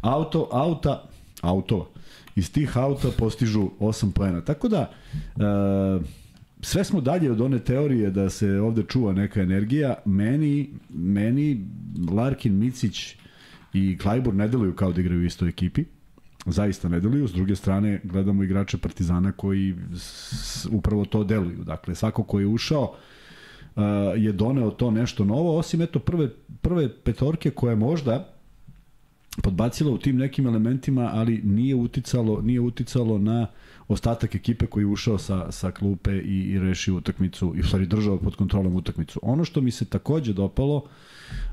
auto, 0.00 0.48
auta, 0.52 1.08
autova, 1.40 1.84
iz 2.36 2.52
tih 2.52 2.78
auta 2.78 3.08
postižu 3.18 3.70
8 3.80 4.12
poena. 4.12 4.40
Tako 4.40 4.68
da, 4.68 4.90
e, 5.14 6.00
sve 6.60 6.84
smo 6.84 7.00
dalje 7.00 7.32
od 7.32 7.40
one 7.40 7.58
teorije 7.58 8.10
da 8.10 8.30
se 8.30 8.60
ovde 8.60 8.82
čuva 8.88 9.12
neka 9.12 9.40
energija. 9.40 9.94
Meni, 10.04 10.70
meni 10.88 11.66
Larkin, 12.12 12.58
Micić 12.58 13.16
i 13.72 13.98
Klajbor 13.98 14.34
ne 14.34 14.48
deluju 14.48 14.74
kao 14.74 14.92
da 14.92 15.00
igraju 15.00 15.20
u 15.20 15.24
istoj 15.24 15.48
ekipi 15.48 15.84
zaista 16.52 16.88
ne 16.88 17.00
deluju. 17.00 17.28
S 17.28 17.32
druge 17.32 17.56
strane, 17.56 18.00
gledamo 18.04 18.44
igrače 18.44 18.78
Partizana 18.78 19.32
koji 19.32 19.74
upravo 20.70 21.04
to 21.04 21.24
deluju. 21.24 21.64
Dakle, 21.64 21.94
svako 21.94 22.22
ko 22.22 22.40
je 22.40 22.46
ušao 22.46 22.82
uh, 23.76 23.82
je 24.16 24.32
doneo 24.32 24.70
to 24.70 24.90
nešto 24.90 25.24
novo, 25.24 25.58
osim 25.58 25.82
eto 25.82 25.98
prve, 25.98 26.28
prve 26.60 26.88
petorke 26.88 27.50
koje 27.50 27.76
možda 27.76 28.34
podbacila 29.42 29.92
u 29.92 29.98
tim 29.98 30.16
nekim 30.16 30.46
elementima, 30.46 31.10
ali 31.12 31.40
nije 31.44 31.74
uticalo, 31.74 32.40
nije 32.42 32.60
uticalo 32.60 33.18
na 33.18 33.46
ostatak 33.88 34.34
ekipe 34.34 34.66
koji 34.66 34.82
je 34.82 34.86
ušao 34.86 35.18
sa, 35.18 35.52
sa 35.52 35.70
klupe 35.70 36.18
i, 36.18 36.50
i 36.50 36.58
rešio 36.58 36.96
utakmicu, 36.96 37.52
i 37.56 37.60
u 37.60 37.64
stvari 37.64 37.86
držao 37.86 38.18
pod 38.18 38.36
kontrolom 38.36 38.76
utakmicu. 38.76 39.20
Ono 39.22 39.44
što 39.44 39.60
mi 39.60 39.70
se 39.70 39.84
takođe 39.84 40.32
dopalo, 40.32 40.76
uh, 40.76 40.90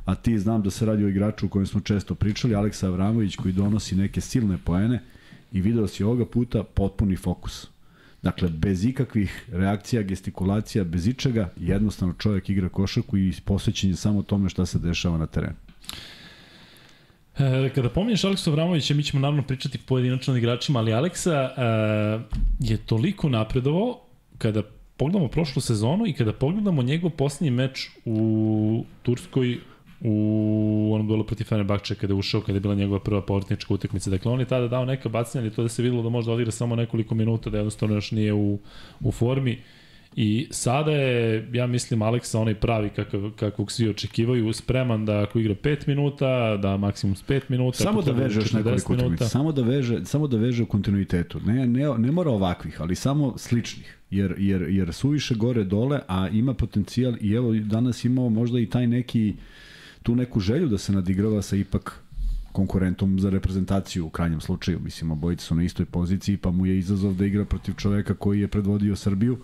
a 0.06 0.16
ti 0.16 0.40
znam 0.40 0.62
da 0.62 0.70
se 0.70 0.86
radi 0.86 1.04
o 1.04 1.10
igraču 1.10 1.46
o 1.46 1.50
kojem 1.50 1.68
smo 1.68 1.82
često 1.82 2.16
pričali, 2.16 2.56
Aleksa 2.56 2.88
Avramović 2.88 3.36
koji 3.36 3.54
donosi 3.54 3.96
neke 3.96 4.22
silne 4.22 4.58
poene 4.58 5.04
i 5.52 5.62
video 5.62 5.88
si 5.88 6.04
ovoga 6.04 6.26
puta 6.26 6.63
potpuni 6.63 7.16
fokus. 7.16 7.68
Dakle, 8.22 8.50
bez 8.50 8.86
ikakvih 8.86 9.46
reakcija, 9.52 10.02
gestikulacija, 10.02 10.84
bez 10.84 11.08
ičega, 11.08 11.50
jednostavno 11.58 12.13
čovjek 12.13 12.50
igra 12.50 12.70
košarku 12.70 13.18
i 13.18 13.34
posvećen 13.46 13.90
je 13.90 13.96
samo 13.96 14.24
tome 14.24 14.50
šta 14.50 14.66
se 14.66 14.80
dešava 14.80 15.18
na 15.18 15.28
terenu. 15.28 15.56
E, 17.40 17.70
kada 17.76 17.90
pominješ 17.90 18.24
Aleksa 18.24 18.50
Avramovića, 18.50 18.94
mi 18.94 19.04
ćemo 19.04 19.22
naravno 19.22 19.44
pričati 19.44 19.78
pojedinačno 19.78 20.38
igračima, 20.38 20.80
ali 20.80 20.94
Aleksa 20.94 21.34
e, 21.34 21.63
je 22.60 22.78
toliko 22.78 23.30
napredovao 23.30 24.02
kada 24.38 24.63
pogledamo 24.98 25.28
prošlu 25.28 25.62
sezonu 25.62 26.08
i 26.08 26.14
kada 26.14 26.34
pogledamo 26.34 26.84
njegov 26.84 27.12
posljednji 27.12 27.52
meč 27.52 27.90
u 28.06 28.84
Turskoj 29.04 29.58
u 30.02 30.92
onom 30.94 31.08
duelu 31.08 31.24
protiv 31.24 31.46
Fenerbahče 31.46 31.96
kada 31.96 32.14
je 32.14 32.18
ušao, 32.18 32.42
kada 32.42 32.54
je 32.54 32.60
bila 32.60 32.76
njegova 32.76 33.00
prva 33.00 33.22
povratnička 33.22 33.74
utakmica. 33.74 34.10
Dakle, 34.10 34.32
on 34.32 34.40
je 34.40 34.46
tada 34.46 34.68
dao 34.68 34.86
neka 34.86 35.10
bacanja, 35.10 35.42
ali 35.42 35.54
to 35.54 35.64
da 35.64 35.70
se 35.70 35.84
videlo 35.84 36.04
da 36.04 36.10
može 36.10 36.26
da 36.26 36.34
odigra 36.34 36.52
samo 36.52 36.76
nekoliko 36.76 37.16
minuta, 37.16 37.50
da 37.50 37.58
jednostavno 37.58 37.96
još 37.96 38.12
nije 38.12 38.34
u, 38.34 38.60
u 39.02 39.12
formi. 39.12 39.62
I 40.20 40.48
sada 40.52 40.92
je, 40.92 41.48
ja 41.54 41.68
mislim, 41.68 42.02
Aleksa 42.02 42.40
onaj 42.40 42.56
pravi 42.56 42.90
kakav, 42.90 43.32
kakvog 43.36 43.72
svi 43.72 43.90
očekivaju, 43.90 44.54
spreman 44.54 45.06
da 45.06 45.24
ako 45.24 45.40
igra 45.40 45.56
5 45.56 45.88
minuta, 45.88 46.58
da 46.58 46.78
maksimum 46.78 47.16
5 47.16 47.42
minuta. 47.50 47.78
Samo 47.78 48.02
da 48.02 48.12
veže 48.12 48.40
još 48.40 48.54
nekoliko 48.54 48.94
utakmica. 48.94 49.28
Samo 49.28 49.52
da 49.52 49.62
veže, 49.62 50.06
samo 50.06 50.28
da 50.28 50.38
veže 50.38 50.64
u 50.64 50.66
kontinuitetu. 50.66 51.40
Ne, 51.40 51.68
ne, 51.68 51.98
ne 51.98 52.12
mora 52.12 52.32
ovakvih, 52.32 52.82
ali 52.82 52.96
samo 52.96 53.34
sličnih. 53.38 53.98
Jer, 54.10 54.36
jer, 54.38 54.62
jer 54.62 54.94
suviše 54.94 55.36
gore 55.36 55.64
dole, 55.64 56.00
a 56.08 56.30
ima 56.30 56.54
potencijal 56.54 57.14
i 57.22 57.34
evo 57.34 57.54
danas 57.54 58.06
imao 58.06 58.30
možda 58.30 58.60
i 58.60 58.66
taj 58.66 58.88
neki 58.88 59.36
tu 60.04 60.16
neku 60.16 60.40
želju 60.40 60.68
da 60.68 60.78
se 60.78 60.92
nadigrava 60.92 61.42
sa 61.42 61.56
ipak 61.56 62.04
konkurentom 62.52 63.20
za 63.20 63.30
reprezentaciju 63.30 64.06
u 64.06 64.10
krajnjem 64.10 64.42
slučaju. 64.42 64.80
Mislim, 64.80 65.12
obojice 65.12 65.46
su 65.46 65.56
na 65.56 65.64
istoj 65.64 65.86
poziciji, 65.86 66.38
pa 66.38 66.52
mu 66.52 66.66
je 66.66 66.78
izazov 66.78 67.14
da 67.14 67.26
igra 67.26 67.46
protiv 67.46 67.74
čoveka 67.74 68.14
koji 68.14 68.40
je 68.40 68.48
predvodio 68.48 68.96
Srbiju 68.96 69.38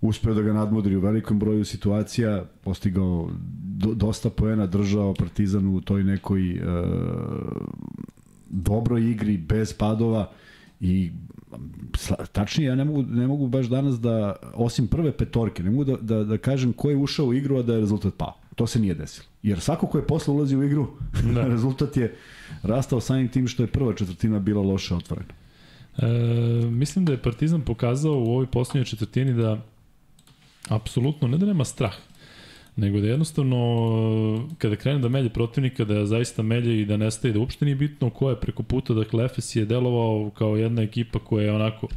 uspeo 0.00 0.34
da 0.34 0.42
ga 0.42 0.52
nadmudri 0.52 0.96
u 0.96 1.00
velikom 1.00 1.38
broju 1.38 1.64
situacija, 1.64 2.44
postigao 2.64 3.30
do, 3.62 3.94
dosta 3.94 4.30
poena, 4.30 4.66
držao 4.66 5.14
Partizan 5.14 5.66
u 5.66 5.80
toj 5.80 6.04
nekoj 6.04 6.50
e, 6.50 6.60
dobroj 8.50 9.10
igri, 9.10 9.36
bez 9.36 9.72
padova 9.72 10.30
i 10.80 11.10
tačnije 12.32 12.68
ja 12.68 12.74
ne 12.74 12.84
mogu, 12.84 13.02
ne 13.02 13.26
mogu 13.26 13.48
baš 13.48 13.66
danas 13.66 14.00
da, 14.00 14.36
osim 14.54 14.86
prve 14.86 15.12
petorke, 15.12 15.62
ne 15.62 15.70
mogu 15.70 15.84
da, 15.84 15.96
da, 15.96 16.24
da 16.24 16.38
kažem 16.38 16.72
ko 16.72 16.90
je 16.90 16.96
ušao 16.96 17.26
u 17.26 17.34
igru, 17.34 17.56
a 17.58 17.62
da 17.62 17.74
je 17.74 17.80
rezultat 17.80 18.14
pao. 18.16 18.34
To 18.54 18.66
se 18.66 18.80
nije 18.80 18.94
desilo. 18.94 19.26
Jer 19.42 19.60
svako 19.60 19.86
ko 19.86 19.98
je 19.98 20.06
posle 20.06 20.34
ulazi 20.34 20.56
u 20.56 20.62
igru, 20.62 20.86
da. 21.34 21.46
rezultat 21.46 21.96
je 21.96 22.14
rastao 22.62 23.00
samim 23.00 23.28
tim 23.28 23.48
što 23.48 23.62
je 23.62 23.66
prva 23.66 23.94
četvrtina 23.94 24.38
bila 24.38 24.62
loše 24.62 24.94
otvorena. 24.94 25.34
E, 25.98 26.06
mislim 26.70 27.04
da 27.04 27.12
je 27.12 27.22
Partizan 27.22 27.60
pokazao 27.60 28.12
u 28.12 28.30
ovoj 28.30 28.46
poslednjoj 28.46 28.84
četvrtini 28.84 29.34
da 29.34 29.62
apsolutno 30.68 31.28
ne 31.28 31.38
da 31.38 31.46
nema 31.46 31.64
strah, 31.64 31.94
nego 32.76 33.00
da 33.00 33.06
jednostavno 33.06 34.48
kada 34.58 34.76
krene 34.76 34.98
da 34.98 35.08
melje 35.08 35.28
protivnika, 35.28 35.84
da 35.84 36.06
zaista 36.06 36.42
melje 36.42 36.80
i 36.80 36.84
da 36.84 36.96
nestaje, 36.96 37.32
da 37.32 37.40
uopšte 37.40 37.64
nije 37.64 37.74
bitno 37.74 38.10
ko 38.10 38.30
je 38.30 38.40
preko 38.40 38.62
puta, 38.62 38.94
dakle 38.94 39.24
Efes 39.24 39.56
je 39.56 39.64
delovao 39.64 40.30
kao 40.30 40.56
jedna 40.56 40.82
ekipa 40.82 41.18
koja 41.18 41.44
je 41.44 41.52
onako 41.52 41.88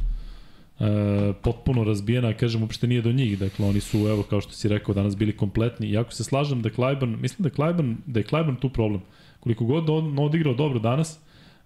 e, 0.80 1.32
potpuno 1.42 1.84
razbijena, 1.84 2.34
kažem, 2.34 2.62
uopšte 2.62 2.86
nije 2.86 3.02
do 3.02 3.12
njih, 3.12 3.38
dakle 3.38 3.66
oni 3.66 3.80
su, 3.80 3.98
evo, 3.98 4.22
kao 4.22 4.40
što 4.40 4.52
si 4.52 4.68
rekao, 4.68 4.94
danas 4.94 5.16
bili 5.16 5.36
kompletni, 5.36 5.86
iako 5.86 6.12
se 6.12 6.24
slažem 6.24 6.62
da 6.62 6.70
Klajban, 6.70 7.16
mislim 7.20 7.42
da 7.42 7.50
Klajban, 7.50 7.96
da 8.06 8.20
je 8.20 8.24
Klajban 8.24 8.56
tu 8.56 8.68
problem. 8.68 9.00
Koliko 9.40 9.64
god 9.64 9.90
on 9.90 10.18
odigrao 10.18 10.54
dobro 10.54 10.78
danas, 10.78 11.18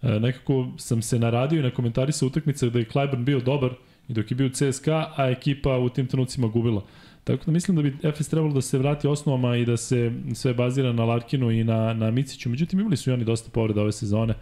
e, 0.03 0.21
nekako 0.21 0.67
sam 0.77 1.03
se 1.03 1.19
naradio 1.19 1.61
i 1.61 1.63
na 1.63 1.71
komentari 1.71 2.13
sa 2.13 2.27
utakmice 2.27 2.71
da 2.71 2.79
je 2.79 2.85
Klajban 2.85 3.25
bio 3.25 3.41
dobar 3.41 3.71
i 4.09 4.13
dok 4.13 4.31
je 4.31 4.35
bio 4.35 4.49
CSKA, 4.49 5.13
a 5.17 5.29
ekipa 5.31 5.79
u 5.79 5.89
tim 5.89 6.07
trenucima 6.07 6.49
gubila. 6.49 6.83
Tako 7.25 7.45
da 7.47 7.53
mislim 7.53 7.77
da 7.77 7.83
bi 7.83 7.97
Efes 8.03 8.29
trebalo 8.29 8.55
da 8.55 8.61
se 8.61 8.79
vrati 8.79 9.09
osnovama 9.09 9.57
i 9.57 9.65
da 9.65 9.77
se 9.77 10.13
sve 10.35 10.55
bazira 10.55 10.93
na 10.93 11.05
Larkinu 11.05 11.51
i 11.51 11.65
na, 11.65 11.93
na 11.93 12.11
Miciću. 12.11 12.49
Međutim, 12.51 12.81
imali 12.81 12.97
su 12.97 13.11
i 13.11 13.13
oni 13.13 13.25
dosta 13.25 13.51
povreda 13.51 13.83
ove 13.83 13.93
sezone. 13.93 14.35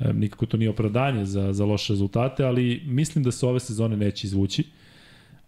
E, 0.00 0.12
nikako 0.12 0.46
to 0.46 0.56
nije 0.56 0.70
opravdanje 0.70 1.24
za, 1.24 1.52
za 1.52 1.64
loše 1.64 1.92
rezultate, 1.92 2.44
ali 2.44 2.82
mislim 2.86 3.24
da 3.24 3.30
se 3.30 3.46
ove 3.46 3.60
sezone 3.60 3.96
neće 3.96 4.26
izvući. 4.26 4.64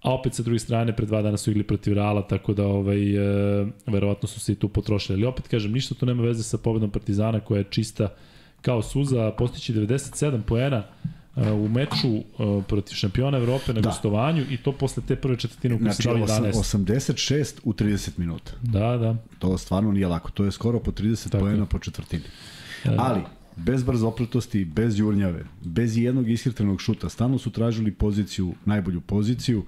A 0.03 0.15
opet 0.15 0.35
sa 0.35 0.43
druge 0.43 0.59
strane, 0.59 0.97
pre 0.97 1.07
dva 1.07 1.23
dana 1.23 1.37
su 1.37 1.51
igli 1.51 1.63
protiv 1.63 1.95
Reala, 1.95 2.29
tako 2.29 2.55
da 2.55 2.67
ovaj, 2.67 3.17
e, 3.17 3.67
verovatno 3.87 4.29
su 4.29 4.41
se 4.41 4.53
i 4.53 4.55
tu 4.55 4.69
potrošili. 4.69 5.19
Ali 5.19 5.27
opet 5.27 5.49
kažem, 5.49 5.73
ništa 5.73 5.95
to 5.95 6.07
nema 6.07 6.23
veze 6.23 6.43
sa 6.43 6.59
pobedom 6.59 6.91
Partizana 6.91 7.41
koja 7.41 7.59
je 7.59 7.71
čista 7.71 8.09
kao 8.63 8.83
suza, 8.83 9.31
postići 9.39 9.75
97 9.75 10.43
poena 10.43 10.83
u 11.37 11.69
meču 11.69 12.09
uh, 12.09 12.65
protiv 12.65 12.95
šampiona 12.95 13.39
Evrope 13.39 13.73
na 13.73 13.81
da. 13.81 13.89
gostovanju 13.89 14.45
i 14.51 14.57
to 14.57 14.73
posle 14.73 15.03
te 15.09 15.17
prve 15.17 15.37
četvrtine 15.37 15.75
u 15.75 15.79
kojoj 15.79 15.93
znači, 15.93 16.03
se 16.03 16.09
dali 16.09 16.53
11. 16.53 16.53
86 16.53 17.61
u 17.65 17.73
30 17.73 18.11
minuta. 18.17 18.53
Da, 18.63 18.97
da. 18.97 19.17
To 19.39 19.59
stvarno 19.59 19.93
nije 19.93 20.07
lako. 20.07 20.31
To 20.31 20.45
je 20.45 20.53
skoro 20.53 20.81
po 20.81 20.91
30 20.91 21.31
Tako. 21.31 21.45
pojena 21.45 21.67
po 21.67 21.79
četvrtini. 21.79 22.23
E, 22.85 22.91
Ali, 22.99 23.21
bez 23.57 23.83
brzopletosti, 23.83 24.65
bez 24.65 24.99
jurnjave, 24.99 25.45
bez 25.65 25.97
jednog 25.97 26.31
ishirtrenog 26.31 26.81
šuta, 26.81 27.09
stalno 27.09 27.39
su 27.39 27.51
tražili 27.51 27.93
poziciju, 27.93 28.55
najbolju 28.65 29.01
poziciju. 29.01 29.59
Uh, 29.59 29.67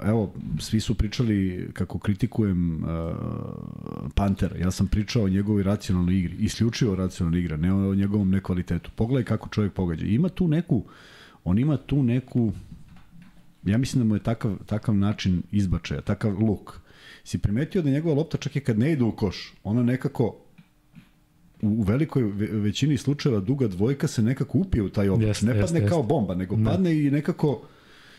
evo, 0.00 0.32
svi 0.60 0.80
su 0.80 0.94
pričali 0.94 1.68
kako 1.72 1.98
kritikujem 1.98 2.84
uh, 2.84 2.88
Pantera. 4.14 4.56
Ja 4.56 4.70
sam 4.70 4.86
pričao 4.86 5.22
o 5.22 5.28
njegovoj 5.28 5.62
racionalnoj 5.62 6.18
igri, 6.18 6.36
isključivo 6.38 6.94
racionalnoj 6.94 7.40
igri, 7.40 7.56
ne 7.56 7.72
o 7.72 7.94
njegovom 7.94 8.30
nekvalitetu. 8.30 8.90
Pogledaj 8.96 9.24
kako 9.24 9.48
čovjek 9.48 9.72
pogađa. 9.72 10.06
Ima 10.06 10.28
tu 10.28 10.48
neku, 10.48 10.84
on 11.44 11.58
ima 11.58 11.76
tu 11.76 12.02
neku, 12.02 12.52
ja 13.64 13.78
mislim 13.78 14.04
da 14.04 14.08
mu 14.08 14.16
je 14.16 14.22
takav, 14.22 14.56
takav 14.66 14.94
način 14.94 15.42
izbačaja, 15.52 16.00
takav 16.00 16.38
luk. 16.40 16.80
si 17.24 17.38
primetio 17.38 17.82
da 17.82 17.90
njegova 17.90 18.14
lopta 18.14 18.38
čak 18.38 18.56
i 18.56 18.60
kad 18.60 18.78
ne 18.78 18.92
ide 18.92 19.04
u 19.04 19.16
koš, 19.16 19.54
ona 19.64 19.82
nekako 19.82 20.36
u 21.62 21.82
velikoj 21.82 22.22
većini 22.36 22.96
slučajeva 22.96 23.40
duga 23.40 23.68
dvojka 23.68 24.06
se 24.06 24.22
nekako 24.22 24.58
upije 24.58 24.82
u 24.82 24.88
taj 24.88 25.08
obruč. 25.08 25.28
Yes, 25.28 25.46
ne 25.46 25.60
padne 25.60 25.80
yes, 25.80 25.88
kao 25.88 26.02
bomba, 26.02 26.34
nego 26.34 26.56
ne. 26.56 26.64
padne 26.64 27.04
i 27.04 27.10
nekako 27.10 27.62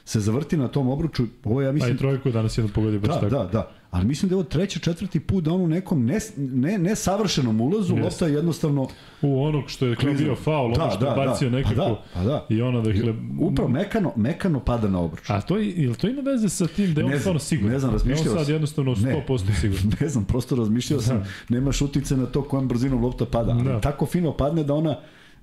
se 0.07 0.19
zavrti 0.19 0.57
na 0.57 0.67
tom 0.67 0.89
obruču. 0.89 1.23
Ovo 1.43 1.61
ja 1.61 1.71
mislim... 1.71 1.91
A 1.91 1.95
i 1.95 1.97
trojku 1.97 2.31
danas 2.31 2.57
jedno 2.57 2.71
pogodio 2.73 2.99
baš 2.99 3.09
da, 3.09 3.15
tako. 3.15 3.29
Da, 3.29 3.43
da, 3.43 3.71
ali 3.91 4.05
mislim 4.05 4.29
da 4.29 4.33
je 4.33 4.37
ovo 4.37 4.43
treći, 4.43 4.79
četvrti 4.79 5.19
put 5.19 5.43
da 5.43 5.53
on 5.53 5.61
u 5.61 5.67
nekom 5.67 6.05
ne, 6.05 6.19
ne, 6.37 6.77
ne 6.77 6.95
savršenom 6.95 7.61
ulazu, 7.61 7.95
yes. 7.95 8.03
lopta 8.03 8.27
je 8.27 8.33
jednostavno... 8.33 8.87
U 9.21 9.43
onog 9.43 9.63
što 9.67 9.85
je 9.85 9.95
kao 9.95 10.13
bio 10.13 10.35
faul, 10.35 10.73
da, 10.73 10.83
ono 10.83 10.91
što 10.91 10.99
da, 10.99 11.07
je 11.07 11.27
bacio 11.27 11.49
da, 11.49 11.55
nekako. 11.57 11.75
Pa 11.75 11.83
da, 11.83 12.03
pa 12.13 12.23
da. 12.23 12.45
I 12.49 12.61
ono, 12.61 12.81
dakle... 12.81 13.13
Upravo 13.39 13.69
mekano, 13.69 14.13
mekano 14.15 14.59
pada 14.59 14.87
na 14.87 14.99
obruč. 14.99 15.29
A 15.29 15.41
to, 15.41 15.57
je, 15.57 15.93
to 15.93 16.07
ima 16.07 16.21
veze 16.21 16.49
sa 16.49 16.67
tim 16.67 16.93
da 16.93 17.01
je 17.01 17.05
on 17.05 17.19
stvarno 17.19 17.39
siguran? 17.39 17.73
Ne 17.73 17.79
znam, 17.79 17.91
razmišljao 17.91 18.23
sam. 18.23 18.37
on 18.37 18.39
sad 18.39 18.49
jednostavno 18.49 18.95
100% 18.95 19.47
ne, 19.47 19.55
siguran. 19.55 19.91
ne 20.01 20.09
znam, 20.09 20.25
prosto 20.25 20.55
razmišljao 20.55 21.01
sam, 21.01 21.17
da. 21.17 21.25
nema 21.49 21.71
šutice 21.71 22.17
na 22.17 22.25
to 22.25 22.41
kojom 22.43 22.67
brzinom 22.67 23.03
lopta 23.03 23.25
pada. 23.25 23.53
Da. 23.53 23.81
tako 23.81 24.05
fino 24.05 24.37
padne 24.37 24.63
da 24.63 24.73
ona 24.73 24.97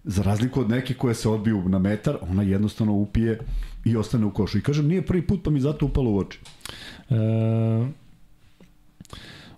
za 0.05 0.23
razliku 0.23 0.61
od 0.61 0.71
neke 0.71 0.95
koje 0.95 1.15
se 1.15 1.29
odbiju 1.29 1.69
na 1.69 1.79
metar, 1.79 2.17
ona 2.31 2.43
jednostavno 2.43 2.93
upije 2.93 3.39
i 3.85 3.97
ostane 3.97 4.27
u 4.27 4.31
košu. 4.31 4.59
I 4.59 4.63
kažem, 4.63 4.89
nije 4.89 5.03
prvi 5.03 5.27
put, 5.27 5.43
pa 5.45 5.51
mi 5.51 5.61
zato 5.61 5.87
upalo 5.87 6.11
u 6.11 6.19
oči. 6.19 6.39
E, 7.11 7.15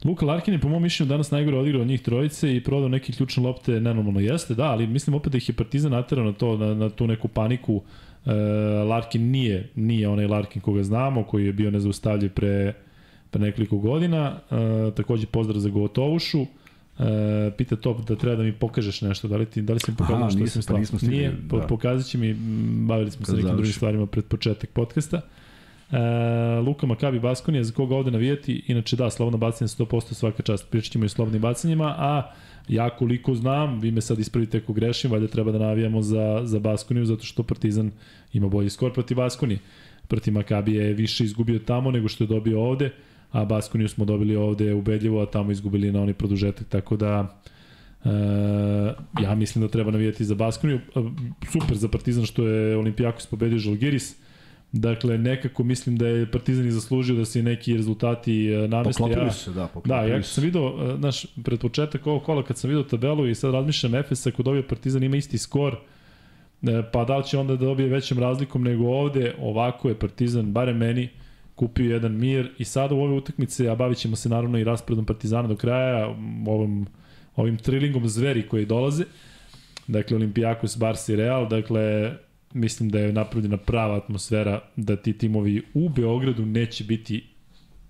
Luka 0.05 0.27
Larkin 0.27 0.55
je 0.55 0.61
po 0.61 0.69
mom 0.69 0.83
mišljenju 0.83 1.09
danas 1.09 1.31
najgore 1.31 1.59
odigrao 1.59 1.83
od 1.83 1.89
njih 1.89 2.03
trojice 2.03 2.57
i 2.57 2.63
prodao 2.65 2.89
neke 2.89 3.13
ključne 3.13 3.43
lopte 3.43 3.81
nenormalno 3.81 4.21
jeste, 4.21 4.55
da, 4.55 4.65
ali 4.65 4.87
mislim 4.87 5.15
opet 5.15 5.33
da 5.33 5.39
ih 5.39 5.49
je 5.49 5.55
Partizan 5.55 5.93
naterao 5.93 6.25
na 6.25 6.33
to, 6.33 6.57
na, 6.57 6.75
na 6.75 6.91
tu 6.91 7.07
neku 7.07 7.29
paniku. 7.29 7.83
E, 8.27 8.33
Larkin 8.85 9.31
nije, 9.31 9.71
nije 9.75 10.09
onaj 10.09 10.27
Larkin 10.27 10.63
koga 10.63 10.83
znamo, 10.83 11.25
koji 11.25 11.47
je 11.47 11.53
bio 11.53 11.71
nezaustavljiv 11.71 12.31
pre, 12.33 12.73
pre 13.31 13.41
nekoliko 13.41 13.79
godina. 13.79 14.41
E, 14.51 14.91
takođe 14.95 15.27
pozdrav 15.27 15.61
za 15.61 15.69
Gotovušu. 15.69 16.41
E, 16.41 16.47
pita 17.57 17.77
Top 17.77 18.09
da 18.09 18.17
treba 18.17 18.37
da 18.37 18.43
mi 18.43 18.53
pokažeš 18.53 19.01
nešto, 19.01 19.29
da 19.29 19.37
li, 19.37 19.47
ti, 19.47 19.63
da 19.63 19.73
li 19.73 19.81
si 19.81 19.91
mi 19.91 19.97
pokazao 19.97 20.31
što 20.31 20.47
sam 20.47 20.63
pa 20.75 20.79
nismo 20.79 20.99
stigli, 20.99 21.17
Nije, 21.17 21.33
da. 21.33 21.67
pokazat 21.67 22.07
će 22.07 22.19
mi, 22.19 22.35
bavili 22.87 23.11
smo 23.11 23.27
se 23.27 23.33
nekim 23.33 23.51
drugim 23.51 23.73
stvarima 23.73 24.07
pred 24.07 24.25
početak 24.25 24.71
podcasta. 24.71 25.21
E, 25.91 25.99
Luka 26.61 26.87
Makabi 26.87 27.21
Baskonija, 27.21 27.65
za 27.65 27.73
koga 27.73 27.97
ovde 27.97 28.11
navijati, 28.11 28.65
inače 28.67 28.97
da, 28.97 29.11
slobodno 29.11 29.39
bacanje 29.39 29.69
100% 29.69 30.15
svaka 30.15 30.43
čast, 30.43 30.71
pričat 30.71 30.93
ćemo 30.93 31.05
i 31.05 31.09
slobodnim 31.09 31.43
bacanjima, 31.43 31.95
a 31.99 32.33
ja 32.69 32.91
koliko 32.91 33.35
znam, 33.35 33.81
vi 33.81 33.91
me 33.91 34.01
sad 34.01 34.19
ispravite 34.19 34.59
ako 34.59 34.73
grešim, 34.73 35.11
valjda 35.11 35.29
treba 35.29 35.53
da 35.53 35.59
navijamo 35.59 36.03
za, 36.03 36.41
za 36.45 36.59
Baskoniju, 36.59 37.05
zato 37.05 37.25
što 37.25 37.43
Partizan 37.43 37.91
ima 38.33 38.49
bolji 38.49 38.71
skor 38.71 38.93
protiv 38.93 39.17
Baskonije. 39.17 39.59
Protiv 40.09 40.35
Makabi 40.35 40.75
je 40.75 40.93
više 40.93 41.25
izgubio 41.25 41.59
tamo 41.59 41.91
nego 41.91 42.09
što 42.09 42.25
je 42.25 42.29
dobio 42.29 42.63
ovde 42.63 42.91
a 43.37 43.45
Baskoniju 43.45 43.89
smo 43.89 44.05
dobili 44.05 44.37
ovde 44.37 44.75
ubedljivo, 44.75 45.23
a 45.23 45.27
tamo 45.27 45.53
izgubili 45.53 45.93
na 45.93 46.03
oni 46.03 46.13
produžetak, 46.13 46.69
tako 46.69 46.97
da 46.97 47.41
e, 48.05 48.09
ja 49.23 49.35
mislim 49.35 49.63
da 49.63 49.69
treba 49.69 49.91
navijati 49.91 50.25
za 50.25 50.35
Baskoniju. 50.35 50.77
E, 50.77 51.01
super 51.53 51.77
za 51.77 51.89
Partizan 51.89 52.27
što 52.27 52.47
je 52.47 52.77
Olimpijakos 52.77 53.27
pobedio 53.27 53.59
Žalgiris, 53.59 54.17
Dakle, 54.73 55.19
nekako 55.19 55.65
mislim 55.65 55.97
da 55.97 56.07
je 56.07 56.31
Partizan 56.31 56.67
i 56.67 56.71
zaslužio 56.71 57.17
da 57.17 57.25
se 57.25 57.43
neki 57.43 57.77
rezultati 57.77 58.53
e, 58.53 58.69
nameste. 58.69 58.99
Poklopili 58.99 59.27
ja, 59.27 59.33
se, 59.33 59.51
da, 59.51 59.67
poklopili 59.67 60.09
Da, 60.09 60.15
ja 60.15 60.23
sam 60.23 60.45
video, 60.45 60.95
e, 60.95 60.97
znaš, 60.99 61.27
pred 61.45 61.61
početak 61.61 62.07
ovog 62.07 62.23
kola 62.23 62.43
kad 62.43 62.59
sam 62.59 62.71
video 62.71 62.83
tabelu 62.83 63.29
i 63.29 63.35
sad 63.35 63.55
razmišljam 63.55 63.95
Efes 63.95 64.27
ako 64.27 64.43
dobije 64.43 64.69
Partizan 64.69 65.03
ima 65.03 65.17
isti 65.17 65.39
skor, 65.39 65.77
pa 66.93 67.05
da 67.05 67.17
li 67.17 67.25
će 67.25 67.39
onda 67.39 67.57
da 67.57 67.65
dobije 67.65 67.89
većom 67.89 68.19
razlikom 68.19 68.63
nego 68.63 68.85
ovde, 68.85 69.35
ovako 69.41 69.89
je 69.89 69.99
Partizan, 69.99 70.53
barem 70.53 70.77
meni, 70.77 71.09
kupio 71.57 71.93
jedan 71.93 72.13
mir 72.13 72.51
i 72.59 72.65
sada 72.65 72.95
u 72.95 73.01
ove 73.01 73.15
utakmice, 73.15 73.69
a 73.69 73.75
bavit 73.75 73.99
ćemo 73.99 74.17
se 74.17 74.29
naravno 74.29 74.59
i 74.59 74.65
rasporedom 74.65 75.05
Partizana 75.05 75.49
do 75.49 75.57
kraja, 75.57 76.07
ovom, 76.47 76.87
ovim 77.37 77.57
trilingom 77.57 78.09
zveri 78.09 78.49
koji 78.49 78.67
dolaze, 78.67 79.05
dakle 79.87 80.17
Olimpijakos, 80.17 80.79
Barca 80.79 81.13
i 81.13 81.17
Real, 81.17 81.49
dakle 81.49 82.13
mislim 82.55 82.89
da 82.89 82.99
je 82.99 83.13
napravljena 83.13 83.57
prava 83.57 83.97
atmosfera 83.97 84.61
da 84.77 84.97
ti 84.97 85.19
timovi 85.19 85.63
u 85.75 85.89
Beogradu 85.89 86.47
neće 86.47 86.85
biti 86.85 87.25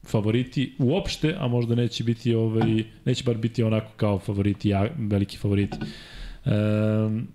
favoriti 0.07 0.75
uopšte, 0.79 1.35
a 1.39 1.49
možda 1.49 1.75
neće 1.75 2.05
biti 2.05 2.35
ovaj 2.35 2.83
neće 3.05 3.25
bar 3.25 3.37
biti 3.37 3.63
onako 3.63 3.93
kao 3.97 4.19
favoriti, 4.19 4.69
ja, 4.69 4.89
veliki 4.99 5.39
favoriti. 5.39 5.77
Um, 6.45 7.29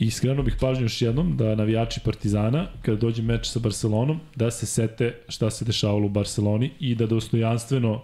I 0.00 0.10
skrenuo 0.10 0.44
bih 0.44 0.56
pažnju 0.60 0.84
još 0.84 1.02
jednom 1.02 1.36
da 1.36 1.54
navijači 1.54 2.00
Partizana, 2.04 2.66
kada 2.82 2.96
dođe 2.96 3.22
meč 3.22 3.48
sa 3.50 3.58
Barcelonom, 3.58 4.20
da 4.36 4.50
se 4.50 4.66
sete 4.66 5.14
šta 5.28 5.50
se 5.50 5.64
dešavalo 5.64 6.06
u 6.06 6.08
Barceloni 6.08 6.70
i 6.80 6.94
da 6.94 7.06
dostojanstveno 7.06 8.02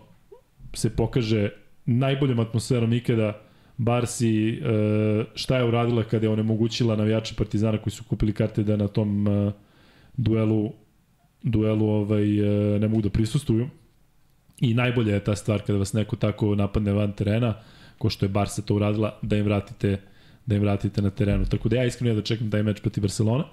se 0.73 0.91
pokaže 0.97 1.51
najboljom 1.87 2.41
atmosferom 2.41 2.93
ikada 2.93 3.41
Barsi 3.77 4.49
e, 4.49 4.55
šta 5.35 5.57
je 5.57 5.65
uradila 5.65 6.03
kada 6.05 6.27
je 6.27 6.31
onemogućila 6.31 6.97
navijače 6.97 7.35
Partizana 7.39 7.79
koji 7.79 7.93
su 7.93 8.05
kupili 8.05 8.33
karte 8.33 8.63
da 8.63 8.77
na 8.77 8.89
tom 8.89 9.29
e, 9.29 9.53
duelu 10.17 10.73
duelu 11.43 11.89
ovaj, 11.89 12.39
e, 12.75 12.79
ne 12.79 12.89
mogu 12.89 13.03
da 13.03 13.11
prisustuju. 13.11 13.69
I 14.61 14.75
najbolja 14.75 15.15
je 15.15 15.25
ta 15.25 15.37
stvar 15.37 15.63
kada 15.63 15.79
vas 15.79 15.93
neko 15.93 16.17
tako 16.17 16.55
napadne 16.55 16.93
van 16.93 17.13
terena, 17.13 17.55
ko 17.99 18.11
što 18.11 18.25
je 18.25 18.29
Barsa 18.29 18.63
to 18.63 18.75
uradila, 18.75 19.19
da 19.23 19.37
im 19.37 19.45
vratite 19.45 20.01
da 20.47 20.55
im 20.55 20.63
vratite 20.63 21.03
na 21.03 21.11
terenu. 21.11 21.45
Tako 21.45 21.69
da 21.69 21.77
ja 21.77 21.85
iskreno 21.85 22.15
da 22.15 22.23
čekam 22.23 22.51
taj 22.51 22.63
meč 22.63 22.81
protiv 22.81 23.03
Barcelona. 23.03 23.45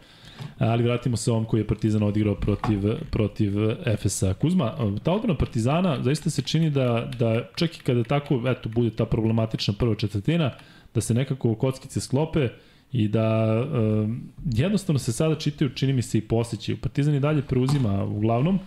Ali 0.58 0.84
vratimo 0.84 1.18
se 1.18 1.32
ovom 1.32 1.46
koji 1.46 1.62
je 1.62 1.68
Partizan 1.68 2.04
odigrao 2.04 2.36
protiv, 2.36 2.80
protiv 3.12 3.54
FSA. 3.98 4.34
Kuzma, 4.34 4.74
ta 5.04 5.12
odbrana 5.12 5.38
Partizana 5.38 6.04
zaista 6.04 6.30
se 6.30 6.42
čini 6.42 6.70
da, 6.70 7.12
da 7.20 7.50
čak 7.56 7.78
i 7.78 7.80
kada 7.80 8.04
tako 8.04 8.42
eto, 8.48 8.70
bude 8.70 8.90
ta 8.90 9.06
problematična 9.06 9.74
prva 9.80 9.96
četvrtina, 9.96 10.52
da 10.94 11.02
se 11.02 11.14
nekako 11.14 11.56
kockice 11.56 12.00
sklope 12.00 12.50
i 12.92 13.08
da 13.08 13.62
um, 13.74 14.22
jednostavno 14.46 15.00
se 15.00 15.12
sada 15.12 15.36
čitaju, 15.36 15.70
čini 15.70 15.94
mi 15.94 16.02
se 16.02 16.18
i 16.18 16.22
posjećaju. 16.22 16.78
Partizan 16.82 17.16
i 17.16 17.20
dalje 17.20 17.42
preuzima 17.42 18.04
uglavnom, 18.04 18.60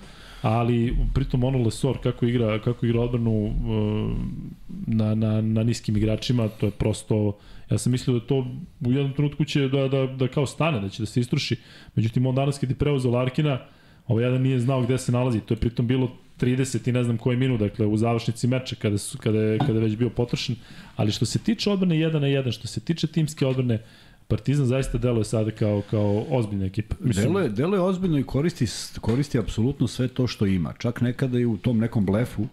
ali 0.43 0.97
pritom 1.15 1.45
ono 1.45 1.59
Lesor 1.59 1.99
kako 2.03 2.27
igra, 2.27 2.59
kako 2.59 2.87
igra 2.87 3.01
odbranu 3.01 3.47
um, 3.47 4.55
na, 4.87 5.15
na, 5.15 5.41
na 5.41 5.63
niskim 5.63 5.97
igračima, 5.97 6.49
to 6.49 6.67
je 6.67 6.71
prosto 6.71 7.39
Ja 7.71 7.79
sam 7.79 7.93
mislio 7.93 8.19
da 8.19 8.27
to 8.27 8.47
u 8.81 8.93
jednom 8.93 9.13
trenutku 9.13 9.45
će 9.45 9.69
da, 9.69 9.89
da, 9.89 10.07
da 10.07 10.29
kao 10.29 10.47
stane, 10.47 10.81
da 10.81 10.89
će 10.89 11.03
da 11.03 11.07
se 11.07 11.21
istruši. 11.21 11.57
Međutim, 11.95 12.27
on 12.27 12.35
danas 12.35 12.59
kad 12.59 12.71
je 12.71 12.77
preuzeo 12.77 13.11
Larkina, 13.11 13.59
ovaj 14.07 14.25
jedan 14.25 14.43
nije 14.43 14.61
znao 14.61 14.83
gde 14.83 14.99
se 14.99 15.13
nalazi. 15.13 15.41
To 15.41 15.55
je 15.55 15.59
pritom 15.59 15.87
bilo 15.87 16.11
30 16.41 16.89
i 16.89 16.93
ne 16.93 17.05
znam 17.05 17.19
koji 17.19 17.37
minut, 17.37 17.61
dakle 17.61 17.87
u 17.87 17.97
završnici 17.97 18.47
meča 18.47 18.77
kada, 18.77 18.99
su, 18.99 19.19
kada, 19.19 19.39
je, 19.39 19.59
kada 19.59 19.73
je 19.73 19.81
već 19.81 19.97
bio 19.97 20.11
potrošen. 20.11 20.57
Ali 20.97 21.13
što 21.13 21.27
se 21.27 21.39
tiče 21.39 21.71
odbrane 21.71 21.95
1 21.95 22.13
na 22.13 22.27
1, 22.27 22.53
što 22.53 22.67
se 22.67 22.81
tiče 22.81 23.07
timske 23.07 23.47
odbrane, 23.47 23.83
Partizan 24.29 24.67
zaista 24.67 24.99
deluje 24.99 25.25
sada 25.25 25.51
kao, 25.51 25.83
kao 25.91 26.25
ozbiljna 26.31 26.65
ekipa. 26.65 26.97
Mislim... 27.01 27.27
Deluje, 27.27 27.49
deluje 27.49 27.81
ozbiljno 27.81 28.19
i 28.19 28.23
koristi, 28.23 28.67
koristi 29.01 29.39
apsolutno 29.39 29.87
sve 29.87 30.09
to 30.09 30.27
što 30.27 30.47
ima. 30.47 30.73
Čak 30.79 31.01
nekada 31.01 31.39
i 31.39 31.45
u 31.45 31.57
tom 31.57 31.79
nekom 31.79 32.07
blefu, 32.07 32.47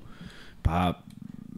pa 0.62 1.02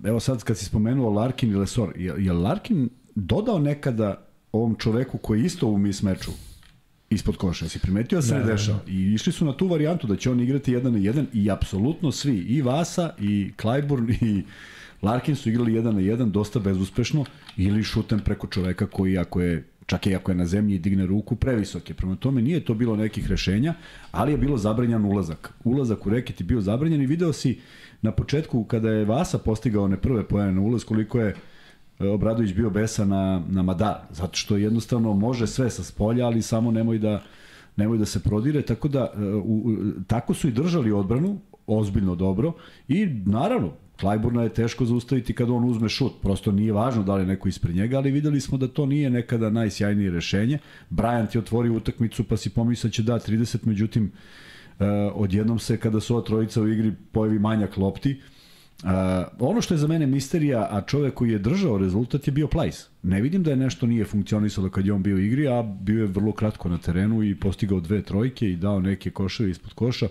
evo 0.03 0.19
sad 0.19 0.43
kad 0.43 0.57
si 0.57 0.65
spomenuo 0.65 1.09
Larkin 1.09 1.51
i 1.51 1.55
Lesor, 1.55 1.93
je, 1.95 2.13
je 2.17 2.33
Larkin 2.33 2.89
dodao 3.15 3.59
nekada 3.59 4.25
ovom 4.51 4.75
čoveku 4.75 5.17
koji 5.17 5.43
isto 5.43 5.67
u 5.67 5.77
mis 5.77 6.01
meču 6.01 6.31
ispod 7.09 7.37
koša. 7.37 7.69
Si 7.69 7.79
primetio 7.79 8.17
da 8.17 8.21
se 8.21 8.35
ne, 8.35 8.43
dešava? 8.43 8.79
I 8.87 9.13
išli 9.13 9.31
su 9.31 9.45
na 9.45 9.57
tu 9.57 9.67
varijantu 9.67 10.07
da 10.07 10.15
će 10.15 10.31
on 10.31 10.39
igrati 10.39 10.71
jedan 10.71 10.93
na 10.93 10.99
jedan 10.99 11.27
i 11.33 11.51
apsolutno 11.51 12.11
svi, 12.11 12.37
i 12.37 12.61
Vasa, 12.61 13.13
i 13.19 13.51
Klajburn, 13.57 14.09
i 14.21 14.43
Larkin 15.01 15.35
su 15.35 15.49
igrali 15.49 15.73
jedan 15.73 15.95
na 15.95 16.01
jedan 16.01 16.31
dosta 16.31 16.59
bezuspešno 16.59 17.25
ili 17.57 17.83
šutem 17.83 18.19
preko 18.19 18.47
čoveka 18.47 18.87
koji 18.87 19.17
ako 19.17 19.41
je 19.41 19.63
čak 19.85 20.07
i 20.07 20.15
ako 20.15 20.31
je 20.31 20.35
na 20.35 20.45
zemlji 20.45 20.75
i 20.75 20.79
digne 20.79 21.05
ruku, 21.05 21.35
previsok 21.35 21.89
je. 21.89 21.95
Prema 21.95 22.15
tome 22.15 22.41
nije 22.41 22.65
to 22.65 22.73
bilo 22.73 22.95
nekih 22.95 23.27
rešenja, 23.29 23.73
ali 24.11 24.31
je 24.31 24.37
bilo 24.37 24.57
zabranjan 24.57 25.05
ulazak. 25.05 25.53
Ulazak 25.63 26.05
u 26.05 26.09
reket 26.09 26.39
je 26.39 26.45
bio 26.45 26.61
zabranjen 26.61 27.01
i 27.01 27.05
video 27.05 27.33
si 27.33 27.59
na 28.01 28.11
početku 28.11 28.63
kada 28.63 28.89
je 28.89 29.05
Vasa 29.05 29.37
postigao 29.37 29.83
one 29.83 29.97
prve 29.97 30.27
pojene 30.27 30.51
na 30.51 30.61
ulaz 30.61 30.83
koliko 30.83 31.19
je 31.19 31.33
uh, 31.33 31.39
Obradović 31.99 32.53
bio 32.53 32.69
besa 32.69 33.05
na, 33.05 33.41
na 33.49 33.63
Madar, 33.63 33.95
zato 34.11 34.35
što 34.35 34.57
jednostavno 34.57 35.13
može 35.13 35.47
sve 35.47 35.69
sa 35.69 35.83
spolja, 35.83 36.25
ali 36.25 36.41
samo 36.41 36.71
nemoj 36.71 36.99
da, 36.99 37.21
nemoj 37.75 37.97
da 37.97 38.05
se 38.05 38.19
prodire, 38.19 38.61
tako 38.61 38.87
da 38.87 39.11
e, 39.15 39.25
u, 39.25 39.75
tako 40.07 40.33
su 40.33 40.47
i 40.47 40.51
držali 40.51 40.91
odbranu, 40.91 41.39
ozbiljno 41.67 42.15
dobro 42.15 42.53
i 42.87 43.05
naravno, 43.25 43.71
Klajburna 43.99 44.43
je 44.43 44.49
teško 44.49 44.85
zaustaviti 44.85 45.33
kada 45.33 45.53
on 45.53 45.63
uzme 45.63 45.89
šut, 45.89 46.13
prosto 46.21 46.51
nije 46.51 46.73
važno 46.73 47.03
da 47.03 47.15
li 47.15 47.21
je 47.21 47.27
neko 47.27 47.47
ispred 47.47 47.75
njega, 47.75 47.97
ali 47.97 48.11
videli 48.11 48.41
smo 48.41 48.57
da 48.57 48.67
to 48.67 48.85
nije 48.85 49.09
nekada 49.09 49.49
najsjajnije 49.49 50.11
rešenje. 50.11 50.59
Bryant 50.89 51.35
je 51.35 51.39
otvorio 51.39 51.73
utakmicu 51.73 52.23
pa 52.23 52.37
si 52.37 52.49
pomislio 52.49 52.89
da 52.89 52.93
će 52.93 53.03
da 53.03 53.19
30, 53.19 53.57
međutim 53.63 54.03
uh, 54.03 54.85
odjednom 55.13 55.59
se 55.59 55.77
kada 55.77 55.99
su 55.99 56.15
ova 56.15 56.25
trojica 56.25 56.61
u 56.61 56.67
igri 56.67 56.93
pojavi 57.11 57.39
manjak 57.39 57.77
lopti, 57.77 58.21
Uh, 58.83 58.89
ono 59.39 59.61
što 59.61 59.73
je 59.73 59.77
za 59.77 59.87
mene 59.87 60.07
misterija, 60.07 60.67
a 60.71 60.81
čovek 60.81 61.13
koji 61.13 61.31
je 61.31 61.39
držao 61.39 61.77
rezultat 61.77 62.27
je 62.27 62.31
bio 62.31 62.47
Plajs. 62.47 62.87
Ne 63.03 63.21
vidim 63.21 63.43
da 63.43 63.51
je 63.51 63.57
nešto 63.57 63.87
nije 63.87 64.05
funkcionisalo 64.05 64.69
kad 64.69 64.85
je 64.85 64.93
on 64.93 65.03
bio 65.03 65.15
u 65.15 65.19
igri, 65.19 65.47
a 65.47 65.61
bio 65.61 66.01
je 66.01 66.07
vrlo 66.07 66.31
kratko 66.31 66.69
na 66.69 66.77
terenu 66.77 67.23
i 67.23 67.35
postigao 67.35 67.79
dve 67.79 68.01
trojke 68.01 68.49
i 68.49 68.55
dao 68.55 68.79
neke 68.79 69.11
koševe 69.11 69.49
ispod 69.49 69.73
koša. 69.73 70.07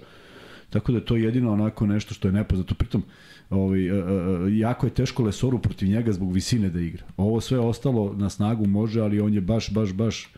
Tako 0.70 0.92
da 0.92 0.98
je 0.98 1.04
to 1.04 1.16
jedino 1.16 1.52
onako 1.52 1.86
nešto 1.86 2.14
što 2.14 2.28
je 2.28 2.32
nepoznato. 2.32 2.74
Pritom, 2.74 3.02
ovaj, 3.50 3.90
a, 3.90 3.94
a, 3.94 4.48
jako 4.48 4.86
je 4.86 4.94
teško 4.94 5.22
Lesoru 5.22 5.58
protiv 5.58 5.88
njega 5.88 6.12
zbog 6.12 6.32
visine 6.32 6.70
da 6.70 6.80
igra. 6.80 7.04
Ovo 7.16 7.40
sve 7.40 7.58
ostalo 7.58 8.14
na 8.16 8.30
snagu 8.30 8.66
može, 8.66 9.00
ali 9.00 9.20
on 9.20 9.34
je 9.34 9.40
baš, 9.40 9.70
baš, 9.72 9.92
baš 9.92 10.32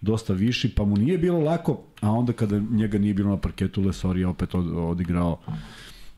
dosta 0.00 0.32
viši, 0.32 0.74
pa 0.74 0.84
mu 0.84 0.96
nije 0.96 1.18
bilo 1.18 1.40
lako, 1.40 1.80
a 2.00 2.10
onda 2.10 2.32
kada 2.32 2.58
njega 2.58 2.98
nije 2.98 3.14
bilo 3.14 3.30
na 3.30 3.36
parketu, 3.36 3.82
Lesor 3.82 4.16
je 4.16 4.26
opet 4.26 4.54
od, 4.54 4.66
odigrao 4.76 5.38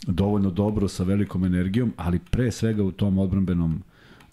dovoljno 0.07 0.51
dobro 0.51 0.89
sa 0.89 1.05
velikom 1.05 1.45
energijom, 1.45 1.93
ali 1.97 2.19
pre 2.19 2.51
svega 2.53 2.85
u 2.85 2.93
tom 2.93 3.19
odbranbenom 3.19 3.83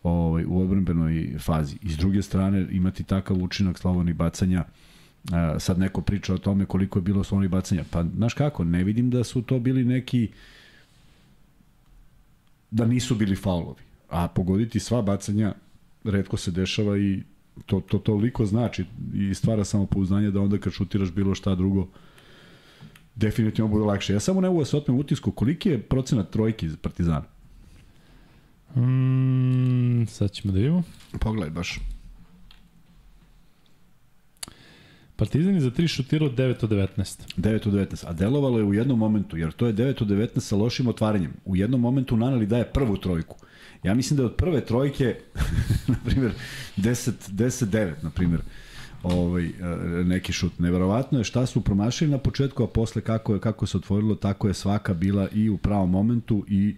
ovaj, 0.03 0.45
u 0.47 0.61
odbranbenoj 0.61 1.35
fazi. 1.39 1.77
I 1.81 1.89
s 1.89 1.97
druge 1.97 2.21
strane 2.21 2.67
imati 2.71 3.03
takav 3.03 3.43
učinak 3.43 3.79
slobodnih 3.79 4.15
bacanja, 4.15 4.65
sad 5.59 5.79
neko 5.79 6.01
priča 6.01 6.33
o 6.33 6.37
tome 6.37 6.65
koliko 6.65 6.99
je 6.99 7.03
bilo 7.03 7.23
slobodnih 7.23 7.51
bacanja. 7.51 7.83
Pa, 7.91 8.03
znaš 8.03 8.33
kako, 8.33 8.63
ne 8.63 8.83
vidim 8.83 9.09
da 9.09 9.23
su 9.23 9.41
to 9.41 9.59
bili 9.59 9.83
neki 9.83 10.29
da 12.71 12.85
nisu 12.85 13.15
bili 13.15 13.35
faulovi. 13.35 13.81
A 14.09 14.27
pogoditi 14.27 14.79
sva 14.79 15.01
bacanja 15.01 15.53
redko 16.03 16.37
se 16.37 16.51
dešava 16.51 16.97
i 16.97 17.23
to, 17.65 17.79
to 17.79 17.97
toliko 17.97 18.45
znači 18.45 18.85
i 19.13 19.33
stvara 19.33 19.63
samopouzdanje 19.63 20.31
da 20.31 20.41
onda 20.41 20.57
kad 20.57 20.73
šutiraš 20.73 21.11
bilo 21.11 21.35
šta 21.35 21.55
drugo 21.55 21.87
definitivno 23.17 23.71
bude 23.71 23.85
lakše. 23.85 24.13
Ja 24.13 24.19
samo 24.19 24.41
ne 24.41 24.47
mogu 24.47 24.61
da 24.61 24.65
se 24.65 24.77
otmem 24.77 24.97
utisku 24.97 25.31
koliki 25.31 25.69
je 25.69 25.81
procenat 25.81 26.29
trojki 26.29 26.69
za 26.69 26.77
Partizana? 26.81 27.25
Mm, 28.75 30.05
sad 30.07 30.31
ćemo 30.31 30.51
da 30.53 30.57
vidimo. 30.59 30.83
Pogledaj 31.19 31.49
baš. 31.49 31.79
Partizan 35.15 35.53
je 35.53 35.61
za 35.61 35.71
3 35.71 35.87
šutirao 35.87 36.29
9 36.29 36.63
od 36.63 36.69
19. 36.69 37.21
9 37.37 37.67
od 37.67 37.73
19, 37.73 38.03
a 38.07 38.13
delovalo 38.13 38.57
je 38.57 38.63
u 38.63 38.73
jednom 38.73 38.99
momentu, 38.99 39.37
jer 39.37 39.51
to 39.51 39.67
je 39.67 39.73
9 39.73 40.01
od 40.01 40.07
19 40.07 40.39
sa 40.39 40.55
lošim 40.55 40.87
otvaranjem. 40.87 41.33
U 41.45 41.55
jednom 41.55 41.81
momentu 41.81 42.17
Nanali 42.17 42.45
daje 42.45 42.65
prvu 42.73 42.97
trojku. 42.97 43.37
Ja 43.83 43.93
mislim 43.93 44.17
da 44.17 44.23
je 44.23 44.27
od 44.27 44.35
prve 44.35 44.65
trojke, 44.65 45.15
na 45.87 45.95
primjer, 46.05 46.31
10, 46.77 47.11
10 47.31 47.65
9, 47.65 47.93
na 48.03 48.09
primjer, 48.09 48.41
ovaj, 49.13 49.45
e, 49.45 49.51
neki 50.03 50.33
šut. 50.33 50.59
Neverovatno 50.59 51.17
je 51.17 51.23
šta 51.23 51.45
su 51.45 51.61
promašili 51.61 52.11
na 52.11 52.17
početku, 52.17 52.63
a 52.63 52.67
posle 52.67 53.01
kako 53.01 53.33
je 53.33 53.39
kako 53.39 53.65
se 53.65 53.77
otvorilo, 53.77 54.15
tako 54.15 54.47
je 54.47 54.53
svaka 54.53 54.93
bila 54.93 55.27
i 55.33 55.49
u 55.49 55.57
pravom 55.57 55.89
momentu 55.89 56.45
i 56.49 56.75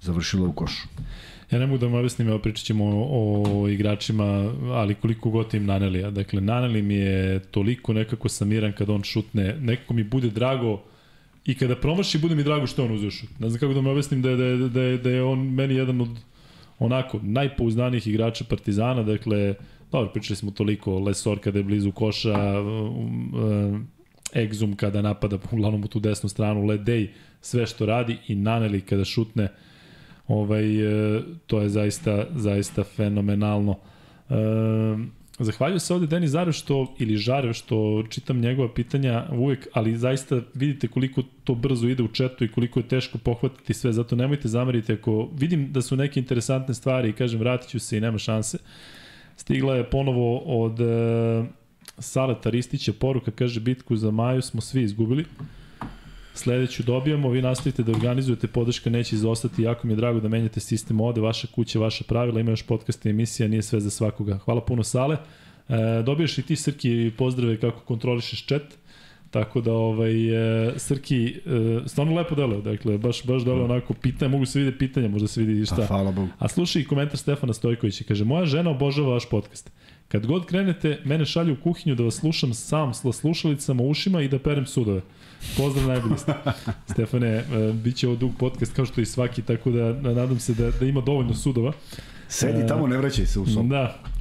završila 0.00 0.48
u 0.48 0.52
košu. 0.52 0.88
Ja 1.50 1.58
ne 1.58 1.66
mogu 1.66 1.78
da 1.78 1.86
vam 1.86 1.94
objasnim, 1.94 2.28
evo 2.28 2.38
pričat 2.38 2.64
ćemo 2.64 2.84
o, 2.84 3.62
o 3.62 3.68
igračima, 3.68 4.52
ali 4.62 4.94
koliko 4.94 5.30
god 5.30 5.54
im 5.54 5.66
Nanelija. 5.66 6.10
Dakle, 6.10 6.40
Naneli 6.40 6.82
mi 6.82 6.94
je 6.94 7.38
toliko 7.40 7.92
nekako 7.92 8.28
samiran 8.28 8.72
kad 8.72 8.90
on 8.90 9.02
šutne, 9.02 9.56
nekako 9.60 9.94
mi 9.94 10.04
bude 10.04 10.30
drago 10.30 10.82
i 11.44 11.54
kada 11.54 11.76
promaši 11.76 12.18
bude 12.18 12.34
mi 12.34 12.44
drago 12.44 12.66
što 12.66 12.84
on 12.84 12.92
uzeo 12.92 13.10
šut. 13.10 13.30
Ne 13.40 13.48
znam 13.48 13.60
kako 13.60 13.72
da 13.72 13.78
vam 13.78 13.86
objasnim 13.86 14.22
da 14.22 14.30
je, 14.30 14.36
da 14.36 14.44
je, 14.44 14.56
da 14.56 14.82
je, 14.82 14.98
da 14.98 15.10
je 15.10 15.22
on 15.22 15.38
meni 15.38 15.74
jedan 15.74 16.00
od 16.00 16.08
onako 16.78 17.20
najpouzdanijih 17.22 18.06
igrača 18.06 18.44
Partizana, 18.44 19.02
dakle, 19.02 19.54
dobro, 19.92 20.12
pričali 20.12 20.36
smo 20.36 20.50
toliko, 20.50 20.98
Lesor 20.98 21.38
kada 21.38 21.58
je 21.58 21.64
blizu 21.64 21.92
koša, 21.92 22.60
um, 22.60 23.34
um, 23.34 23.88
Exum 24.34 24.76
kada 24.76 25.02
napada 25.02 25.38
uglavnom 25.52 25.84
u 25.84 25.88
tu 25.88 26.00
desnu 26.00 26.28
stranu, 26.28 26.66
Ledej, 26.66 27.10
sve 27.40 27.66
što 27.66 27.86
radi 27.86 28.18
i 28.28 28.34
Naneli 28.34 28.80
kada 28.80 29.04
šutne, 29.04 29.48
ovaj, 30.28 31.16
e, 31.16 31.22
to 31.46 31.60
je 31.60 31.68
zaista, 31.68 32.26
zaista 32.34 32.84
fenomenalno. 32.84 33.78
E, 34.30 34.34
Zahvaljujem 35.38 35.80
se 35.80 35.94
ovde 35.94 36.06
Denis 36.06 36.30
Zarev 36.30 36.52
što, 36.52 36.94
ili 36.98 37.16
Žarev 37.16 37.52
što 37.52 38.04
čitam 38.10 38.40
njegova 38.40 38.74
pitanja 38.74 39.26
uvek, 39.32 39.68
ali 39.72 39.96
zaista 39.96 40.40
vidite 40.54 40.88
koliko 40.88 41.22
to 41.44 41.54
brzo 41.54 41.88
ide 41.88 42.02
u 42.02 42.08
četu 42.08 42.44
i 42.44 42.48
koliko 42.48 42.80
je 42.80 42.88
teško 42.88 43.18
pohvatiti 43.18 43.74
sve, 43.74 43.92
zato 43.92 44.16
nemojte 44.16 44.48
zameriti 44.48 44.92
ako 44.92 45.28
vidim 45.38 45.72
da 45.72 45.82
su 45.82 45.96
neke 45.96 46.20
interesantne 46.20 46.74
stvari 46.74 47.08
i 47.08 47.12
kažem 47.12 47.40
vratit 47.40 47.70
ću 47.70 47.78
se 47.78 47.96
i 47.96 48.00
nema 48.00 48.18
šanse. 48.18 48.58
Stigla 49.42 49.74
je 49.74 49.90
ponovo 49.90 50.38
od 50.38 50.80
e, 50.80 50.84
Saleta 51.98 52.50
Ristića 52.50 52.92
poruka, 52.92 53.30
kaže 53.30 53.60
bitku 53.60 53.96
za 53.96 54.10
Maju 54.10 54.42
smo 54.42 54.60
svi 54.60 54.82
izgubili. 54.82 55.24
Sledeću 56.34 56.82
dobijamo, 56.82 57.30
vi 57.30 57.42
nastavite 57.42 57.82
da 57.82 57.92
organizujete, 57.92 58.46
podrška 58.46 58.90
neće 58.90 59.16
izostati, 59.16 59.62
jako 59.62 59.86
mi 59.86 59.92
je 59.92 59.96
drago 59.96 60.20
da 60.20 60.28
menjate 60.28 60.60
sistem 60.60 61.00
ovde, 61.00 61.20
vaša 61.20 61.46
kuća, 61.54 61.78
vaša 61.78 62.04
pravila, 62.04 62.40
ima 62.40 62.50
još 62.50 62.62
podcast 62.62 63.06
i 63.06 63.10
emisija, 63.10 63.48
nije 63.48 63.62
sve 63.62 63.80
za 63.80 63.90
svakoga. 63.90 64.38
Hvala 64.38 64.60
puno 64.60 64.82
Sale. 64.82 65.16
E, 65.68 66.02
dobiješ 66.06 66.38
i 66.38 66.42
ti 66.42 66.56
Srki 66.56 67.10
pozdrave 67.18 67.56
kako 67.60 67.80
kontrolišeš 67.80 68.46
chat. 68.46 68.62
Tako 69.32 69.60
da 69.60 69.72
ovaj 69.72 70.12
e, 70.68 70.72
Srki 70.76 71.26
e, 71.26 71.88
stvarno 71.88 72.14
lepo 72.14 72.34
deluje, 72.34 72.62
dakle 72.62 72.98
baš 72.98 73.24
baš 73.24 73.44
deluje 73.44 73.64
onako 73.64 73.94
pitanje, 73.94 74.28
mogu 74.28 74.46
se 74.46 74.58
videti 74.58 74.78
pitanja, 74.78 75.08
možda 75.08 75.28
se 75.28 75.42
vidi 75.42 75.66
šta. 75.66 75.76
Pa, 75.76 75.86
hvala 75.86 76.12
Bogu. 76.12 76.28
A 76.38 76.48
slušaj 76.48 76.82
i 76.82 76.84
komentar 76.84 77.18
Stefana 77.18 77.52
Stojkovića, 77.52 78.04
kaže 78.08 78.24
moja 78.24 78.46
žena 78.46 78.70
obožava 78.70 79.12
vaš 79.12 79.28
podcast. 79.30 79.70
Kad 80.08 80.26
god 80.26 80.46
krenete, 80.46 80.98
mene 81.04 81.26
šalju 81.26 81.52
u 81.52 81.62
kuhinju 81.62 81.94
da 81.94 82.02
vas 82.02 82.14
slušam 82.14 82.54
sam 82.54 82.94
s 82.94 83.02
slušalicama 83.12 83.82
u 83.82 83.90
ušima 83.90 84.22
i 84.22 84.28
da 84.28 84.38
perem 84.38 84.66
sudove. 84.66 85.00
Pozdrav 85.56 85.88
najbolji 85.88 86.18
ste. 86.18 86.34
Stefane, 86.92 87.28
e, 87.28 87.44
bit 87.72 87.96
će 87.96 88.08
ovo 88.08 88.16
dug 88.16 88.32
podcast 88.38 88.72
kao 88.72 88.84
što 88.86 89.00
i 89.00 89.06
svaki, 89.06 89.42
tako 89.42 89.70
da 89.70 89.92
nadam 89.92 90.38
se 90.38 90.54
da, 90.54 90.70
da 90.70 90.86
ima 90.86 91.00
dovoljno 91.00 91.34
sudova. 91.34 91.72
Sedi 92.28 92.66
tamo, 92.68 92.86
ne 92.86 92.96
vraćaj 92.96 93.26
se 93.26 93.40
u 93.40 93.46
sobu. 93.46 93.68
Da. 93.68 94.11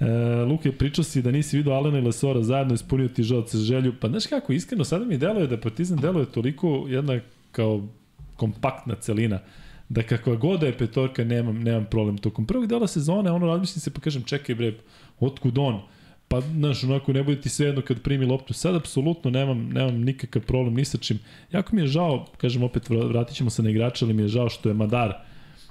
E, 0.00 0.04
Luke, 0.44 0.72
pričao 0.72 1.04
si 1.04 1.22
da 1.22 1.30
nisi 1.30 1.56
vidio 1.56 1.72
Alena 1.72 1.98
i 1.98 2.02
Lesora 2.02 2.42
zajedno 2.42 2.74
ispunio 2.74 3.08
ti 3.08 3.22
žalce 3.22 3.58
želju. 3.58 3.94
Pa 4.00 4.08
znaš 4.08 4.26
kako, 4.26 4.52
iskreno, 4.52 4.84
sada 4.84 5.04
mi 5.04 5.18
deluje 5.18 5.46
da 5.46 5.60
Partizan 5.60 5.98
deluje 5.98 6.26
toliko 6.26 6.84
jedna 6.88 7.20
kao 7.52 7.88
kompaktna 8.36 8.94
celina 8.94 9.40
da 9.88 10.02
kakva 10.02 10.34
god 10.34 10.60
da 10.60 10.66
je 10.66 10.78
petorka, 10.78 11.24
nemam, 11.24 11.62
nemam 11.62 11.86
problem. 11.90 12.18
Tokom 12.18 12.46
prvog 12.46 12.66
dela 12.66 12.86
sezone, 12.86 13.30
ono 13.30 13.46
razmišljam 13.46 13.80
se 13.80 13.94
pa 13.94 14.00
kažem, 14.00 14.22
čekaj 14.22 14.54
bre, 14.54 14.74
otkud 15.20 15.58
on? 15.58 15.80
Pa, 16.28 16.40
znaš, 16.40 16.84
onako, 16.84 17.12
ne 17.12 17.22
bude 17.22 17.40
ti 17.40 17.48
sve 17.48 17.66
jedno 17.66 17.82
kad 17.82 18.02
primi 18.02 18.26
loptu. 18.26 18.54
Sad, 18.54 18.74
apsolutno, 18.74 19.30
nemam, 19.30 19.68
nemam 19.68 20.00
nikakav 20.00 20.42
problem 20.42 20.74
ni 20.74 20.84
sa 20.84 20.98
čim. 20.98 21.18
Jako 21.52 21.76
mi 21.76 21.82
je 21.82 21.86
žao, 21.86 22.26
kažem 22.36 22.62
opet, 22.62 22.90
vratit 22.90 23.36
ćemo 23.36 23.50
se 23.50 23.62
na 23.62 23.70
igrača, 23.70 24.04
ali 24.04 24.14
mi 24.14 24.22
je 24.22 24.28
žao 24.28 24.48
što 24.48 24.68
je 24.68 24.74
Madar 24.74 25.14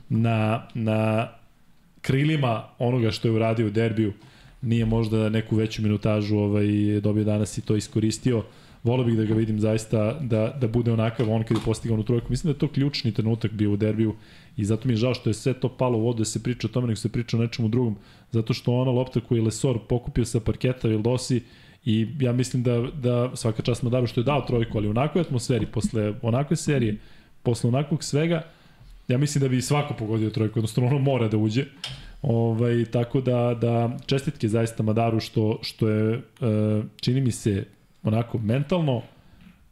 na, 0.09 0.67
na 0.73 1.27
krilima 2.07 2.63
onoga 2.79 3.11
što 3.11 3.27
je 3.27 3.31
uradio 3.31 3.67
u 3.67 3.69
derbiju, 3.69 4.13
nije 4.61 4.85
možda 4.85 5.29
neku 5.29 5.55
veću 5.55 5.81
minutažu 5.81 6.37
ovaj, 6.37 6.67
dobio 7.01 7.23
danas 7.23 7.57
i 7.57 7.61
to 7.61 7.75
iskoristio. 7.75 8.43
Volio 8.83 9.05
bih 9.05 9.17
da 9.17 9.25
ga 9.25 9.33
vidim 9.33 9.59
zaista 9.59 10.19
da, 10.21 10.57
da 10.61 10.67
bude 10.67 10.91
onakav 10.91 11.31
on 11.31 11.43
kada 11.43 11.59
je 11.59 11.65
postigao 11.65 11.93
onu 11.93 12.03
trojku. 12.03 12.27
Mislim 12.29 12.53
da 12.53 12.55
je 12.55 12.59
to 12.59 12.67
ključni 12.67 13.11
trenutak 13.11 13.51
bio 13.51 13.71
u 13.71 13.77
derbiju 13.77 14.15
i 14.57 14.65
zato 14.65 14.87
mi 14.87 14.93
je 14.93 14.97
žao 14.97 15.13
što 15.13 15.29
je 15.29 15.33
sve 15.33 15.53
to 15.53 15.69
palo 15.69 15.97
u 15.97 16.01
vodu 16.01 16.19
da 16.19 16.25
se 16.25 16.43
priča 16.43 16.67
o 16.67 16.71
tome, 16.71 16.87
nego 16.87 16.95
se 16.95 17.09
priča 17.09 17.37
o 17.37 17.39
nečemu 17.39 17.67
drugom. 17.67 17.95
Zato 18.31 18.53
što 18.53 18.73
ona 18.73 18.91
lopta 18.91 19.19
koju 19.19 19.37
je 19.37 19.43
Lesor 19.43 19.79
pokupio 19.89 20.25
sa 20.25 20.39
parketa 20.39 20.87
Vildosi 20.87 21.41
i 21.85 22.07
ja 22.19 22.33
mislim 22.33 22.63
da, 22.63 22.87
da 23.01 23.35
svaka 23.35 23.61
čast 23.61 23.83
Madaru 23.83 24.07
što 24.07 24.21
je 24.21 24.25
dao 24.25 24.41
trojku, 24.41 24.77
ali 24.77 24.87
u 24.87 24.91
onakoj 24.91 25.21
atmosferi, 25.21 25.65
posle 25.65 26.13
onakve 26.21 26.55
serije, 26.55 26.97
posle 27.43 27.67
onakvog 27.67 28.03
svega, 28.03 28.41
ja 29.07 29.17
mislim 29.17 29.41
da 29.41 29.47
bi 29.47 29.61
svako 29.61 29.93
pogodio 29.93 30.29
trojku, 30.29 30.59
odnosno 30.59 30.85
ono 30.85 30.99
mora 30.99 31.27
da 31.27 31.37
uđe. 31.37 31.65
Ovaj, 32.21 32.85
tako 32.85 33.21
da, 33.21 33.57
da 33.61 33.97
čestitke 34.05 34.47
zaista 34.47 34.83
Madaru 34.83 35.19
što, 35.19 35.59
što 35.61 35.89
je, 35.89 36.13
e, 36.15 36.21
čini 37.01 37.21
mi 37.21 37.31
se, 37.31 37.65
onako 38.03 38.37
mentalno 38.37 39.01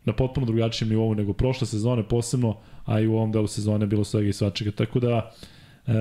na 0.05 0.13
potpuno 0.13 0.45
drugačijem 0.45 0.89
nivou 0.89 1.15
nego 1.15 1.33
prošle 1.33 1.67
sezone 1.67 2.03
posebno, 2.03 2.57
a 2.85 2.99
i 2.99 3.07
u 3.07 3.15
ovom 3.15 3.31
delu 3.31 3.47
sezone 3.47 3.85
bilo 3.85 4.03
svega 4.03 4.29
i 4.29 4.33
svačega. 4.33 4.71
Tako 4.71 4.99
da, 4.99 5.31
e, 5.87 5.93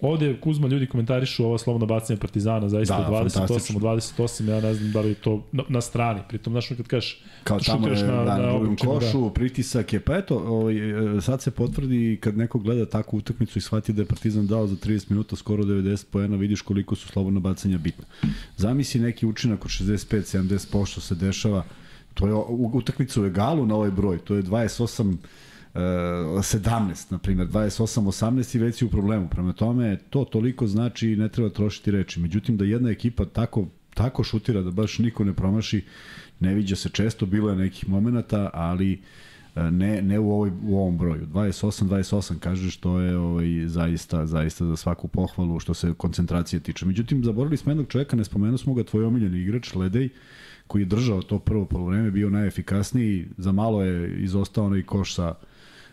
Ovde 0.00 0.40
Kuzma 0.40 0.68
ljudi 0.68 0.86
komentarišu 0.86 1.44
ova 1.44 1.58
slobodna 1.58 1.86
bacanja 1.86 2.18
Partizana, 2.20 2.68
zaista 2.68 2.98
da, 2.98 3.08
28 3.08 3.76
od 3.76 3.82
28, 3.82 4.48
ja 4.48 4.60
ne 4.60 4.74
znam 4.74 4.92
da 4.92 5.00
li 5.00 5.14
to 5.14 5.42
na, 5.52 5.62
na 5.68 5.80
strani, 5.80 6.20
pritom 6.28 6.52
znaš 6.52 6.68
kad 6.68 6.86
kažeš 6.86 7.22
kao 7.44 7.60
tamo 7.60 7.88
je 7.88 8.02
na, 8.02 8.24
na, 8.24 8.36
na 8.36 8.76
košu, 8.84 9.20
da. 9.20 9.30
pritisak 9.30 9.92
je, 9.92 10.00
pa 10.00 10.16
eto, 10.16 10.36
ovaj, 10.36 10.74
sad 11.20 11.42
se 11.42 11.50
potvrdi 11.50 12.18
kad 12.20 12.36
neko 12.36 12.58
gleda 12.58 12.86
takvu 12.86 13.16
utakmicu 13.16 13.58
i 13.58 13.62
shvati 13.62 13.92
da 13.92 14.02
je 14.02 14.06
Partizan 14.06 14.46
dao 14.46 14.66
za 14.66 14.76
30 14.76 15.10
minuta 15.10 15.36
skoro 15.36 15.64
90 15.64 16.04
poena, 16.10 16.36
vidiš 16.36 16.62
koliko 16.62 16.94
su 16.94 17.08
slobodna 17.08 17.40
bacanja 17.40 17.78
bitna. 17.78 18.04
Zamisli 18.56 19.00
neki 19.00 19.26
učinak 19.26 19.64
od 19.64 19.70
65-70% 19.70 21.00
se 21.00 21.14
dešava, 21.14 21.64
to 22.14 22.26
je 22.26 22.34
utakmica 22.72 23.20
u 23.20 23.24
egalu 23.24 23.66
na 23.66 23.74
ovaj 23.74 23.90
broj, 23.90 24.18
to 24.18 24.34
je 24.34 24.42
28 24.42 25.16
17, 25.78 27.12
na 27.12 27.18
primjer, 27.18 27.48
28, 27.48 28.00
18 28.00 28.56
i 28.56 28.58
već 28.58 28.74
si 28.74 28.84
u 28.84 28.90
problemu. 28.90 29.28
Prema 29.28 29.52
tome, 29.52 29.98
to 30.10 30.24
toliko 30.24 30.66
znači 30.66 31.10
i 31.10 31.16
ne 31.16 31.28
treba 31.28 31.50
trošiti 31.50 31.90
reči. 31.90 32.20
Međutim, 32.20 32.56
da 32.56 32.64
jedna 32.64 32.90
ekipa 32.90 33.24
tako, 33.24 33.66
tako 33.94 34.24
šutira 34.24 34.62
da 34.62 34.70
baš 34.70 34.98
niko 34.98 35.24
ne 35.24 35.32
promaši, 35.32 35.84
ne 36.40 36.54
viđa 36.54 36.76
se 36.76 36.88
često, 36.88 37.26
bilo 37.26 37.50
je 37.50 37.56
nekih 37.56 37.88
momenata, 37.88 38.50
ali 38.54 38.92
e, 39.56 39.70
ne, 39.70 40.02
ne 40.02 40.18
u, 40.18 40.32
ovoj, 40.32 40.52
u 40.62 40.78
ovom 40.78 40.98
broju. 40.98 41.26
28, 41.26 41.84
28 41.88 42.38
kaže 42.38 42.70
što 42.70 43.00
je 43.00 43.16
ovaj, 43.16 43.46
zaista, 43.66 44.26
zaista 44.26 44.66
za 44.66 44.76
svaku 44.76 45.08
pohvalu 45.08 45.60
što 45.60 45.74
se 45.74 45.94
koncentracije 45.96 46.60
tiče. 46.60 46.86
Međutim, 46.86 47.24
zaboravili 47.24 47.56
smo 47.56 47.70
jednog 47.70 47.88
čoveka, 47.88 48.16
ne 48.16 48.24
spomenu 48.24 48.58
smo 48.58 48.74
ga, 48.74 48.84
tvoj 48.84 49.04
omiljeni 49.04 49.38
igrač, 49.38 49.74
Ledej, 49.74 50.08
koji 50.66 50.82
je 50.82 50.86
držao 50.86 51.22
to 51.22 51.38
prvo 51.38 51.64
polovreme, 51.64 52.10
bio 52.10 52.30
najefikasniji, 52.30 53.26
za 53.36 53.52
malo 53.52 53.82
je 53.82 54.22
izostao 54.22 54.66
onaj 54.66 54.82
koš 54.82 55.14
sa, 55.14 55.34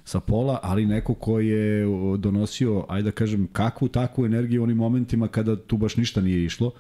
sa 0.06 0.20
pola, 0.20 0.60
ali 0.64 0.86
neko 0.86 1.14
ko 1.14 1.40
je 1.40 1.86
donosio, 2.18 2.86
ajde 2.90 3.10
da 3.10 3.12
kažem, 3.12 3.48
kakvu 3.48 3.88
takvu 3.88 4.26
energiju 4.26 4.62
u 4.62 4.64
onim 4.64 4.78
momentima 4.78 5.28
kada 5.28 5.56
tu 5.56 5.78
baš 5.78 5.98
ništa 5.98 6.22
nije 6.22 6.46
išlo, 6.46 6.72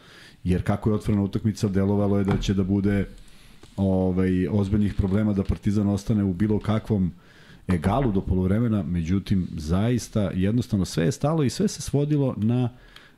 jer 0.43 0.63
kako 0.63 0.89
je 0.89 0.95
otvorena 0.95 1.23
utakmica, 1.23 1.67
delovalo 1.67 2.17
je 2.17 2.23
da 2.23 2.37
će 2.37 2.53
da 2.53 2.63
bude 2.63 3.05
ovaj, 3.77 4.47
ozbiljnih 4.47 4.93
problema 4.93 5.33
da 5.33 5.43
Partizan 5.43 5.87
ostane 5.87 6.23
u 6.23 6.33
bilo 6.33 6.59
kakvom 6.59 7.11
egalu 7.67 8.11
do 8.11 8.21
polovremena, 8.21 8.83
međutim, 8.83 9.47
zaista, 9.57 10.31
jednostavno 10.33 10.85
sve 10.85 11.05
je 11.05 11.11
stalo 11.11 11.43
i 11.43 11.49
sve 11.49 11.67
se 11.67 11.81
svodilo 11.81 12.35
na 12.37 12.69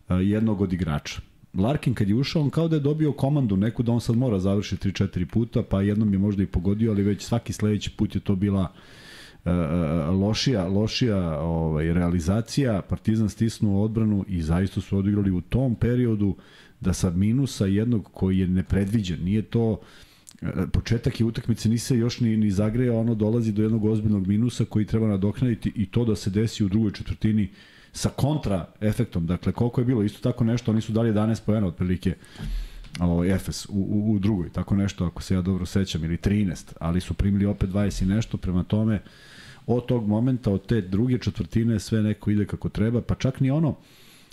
jednog 0.10 0.62
od 0.62 0.74
igrača. 0.74 1.22
Larkin 1.54 1.94
kad 1.94 2.10
je 2.10 2.16
ušao, 2.16 2.42
on 2.42 2.50
kao 2.50 2.68
da 2.68 2.76
je 2.76 2.80
dobio 2.80 3.12
komandu 3.12 3.58
neku 3.58 3.84
da 3.84 3.92
on 3.92 4.02
sad 4.02 4.16
mora 4.16 4.40
završiti 4.40 4.90
3-4 4.90 5.26
puta, 5.26 5.64
pa 5.64 5.82
jednom 5.82 6.14
je 6.14 6.20
možda 6.20 6.44
i 6.44 6.46
pogodio, 6.46 6.92
ali 6.92 7.04
već 7.04 7.24
svaki 7.24 7.54
sledeći 7.54 7.92
put 7.98 8.16
je 8.16 8.22
to 8.22 8.36
bila 8.36 8.62
uh, 8.62 8.68
lošija, 10.12 10.68
lošija 10.68 11.40
ovaj, 11.40 11.94
realizacija. 11.94 12.82
Partizan 12.82 13.30
stisnuo 13.30 13.84
odbranu 13.84 14.26
i 14.28 14.42
zaista 14.42 14.82
su 14.82 14.98
odigrali 14.98 15.32
u 15.32 15.42
tom 15.42 15.76
periodu 15.76 16.36
da 16.80 16.94
sa 16.94 17.10
minusa 17.10 17.66
jednog 17.66 18.10
koji 18.14 18.40
je 18.40 18.48
nepredviđen, 18.48 19.24
nije 19.24 19.42
to 19.42 19.80
početak 20.72 21.20
je 21.20 21.26
utakmice 21.26 21.70
nise 21.70 21.98
još 21.98 22.20
ni, 22.20 22.38
ni 22.38 22.52
zagreja, 22.52 22.94
ono 22.94 23.16
dolazi 23.16 23.52
do 23.52 23.62
jednog 23.62 23.86
ozbiljnog 23.86 24.28
minusa 24.28 24.66
koji 24.66 24.86
treba 24.86 25.08
nadoknaditi 25.08 25.72
i 25.76 25.86
to 25.86 26.06
da 26.06 26.16
se 26.16 26.30
desi 26.30 26.64
u 26.64 26.70
drugoj 26.70 26.92
četvrtini 26.92 27.50
sa 27.92 28.10
kontra 28.10 28.68
efektom. 28.82 29.28
Dakle, 29.28 29.52
koliko 29.52 29.82
je 29.82 29.86
bilo 29.86 30.04
isto 30.04 30.20
tako 30.22 30.44
nešto, 30.44 30.72
oni 30.72 30.82
su 30.82 30.92
dali 30.92 31.12
11 31.12 31.42
pojena 31.46 31.68
otprilike 31.68 32.16
ovaj 33.00 33.36
Efes 33.36 33.66
u, 33.66 33.72
u, 33.72 34.12
u 34.14 34.20
drugoj, 34.20 34.50
tako 34.50 34.76
nešto 34.76 35.06
ako 35.06 35.22
se 35.22 35.34
ja 35.34 35.42
dobro 35.42 35.66
sećam 35.66 36.04
ili 36.04 36.18
13, 36.18 36.74
ali 36.80 37.02
su 37.02 37.14
primili 37.14 37.46
opet 37.46 37.70
20 37.70 38.04
i 38.04 38.06
nešto, 38.06 38.38
prema 38.38 38.64
tome 38.64 39.02
od 39.68 39.86
tog 39.86 40.08
momenta, 40.08 40.52
od 40.52 40.66
te 40.66 40.82
druge 40.82 41.18
četvrtine 41.18 41.80
sve 41.80 42.02
neko 42.04 42.32
ide 42.32 42.46
kako 42.46 42.70
treba, 42.70 43.02
pa 43.02 43.16
čak 43.16 43.40
ni 43.40 43.52
ono 43.52 43.76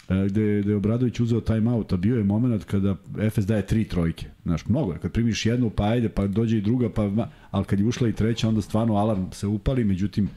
e, 0.09 0.27
gde, 0.29 0.61
gde 0.63 0.73
je 0.73 0.77
Obradović 0.77 1.21
uzeo 1.21 1.41
time 1.41 1.71
out, 1.71 1.93
a 1.93 1.97
bio 1.97 2.17
je 2.17 2.25
moment 2.25 2.65
kada 2.65 2.97
Efes 3.21 3.47
daje 3.47 3.67
tri 3.67 3.85
trojke. 3.85 4.27
Znaš, 4.43 4.67
mnogo 4.67 4.93
je, 4.93 4.99
kad 4.99 5.13
primiš 5.13 5.47
jednu, 5.47 5.71
pa 5.71 5.85
ajde, 5.85 6.09
pa 6.09 6.27
dođe 6.27 6.59
i 6.59 6.61
druga, 6.61 6.91
pa, 6.91 7.29
ali 7.51 7.65
kad 7.65 7.81
je 7.81 7.87
ušla 7.87 8.09
i 8.09 8.13
treća, 8.13 8.49
onda 8.49 8.63
stvarno 8.63 8.95
alarm 8.95 9.25
se 9.33 9.47
upali, 9.47 9.85
međutim, 9.85 10.29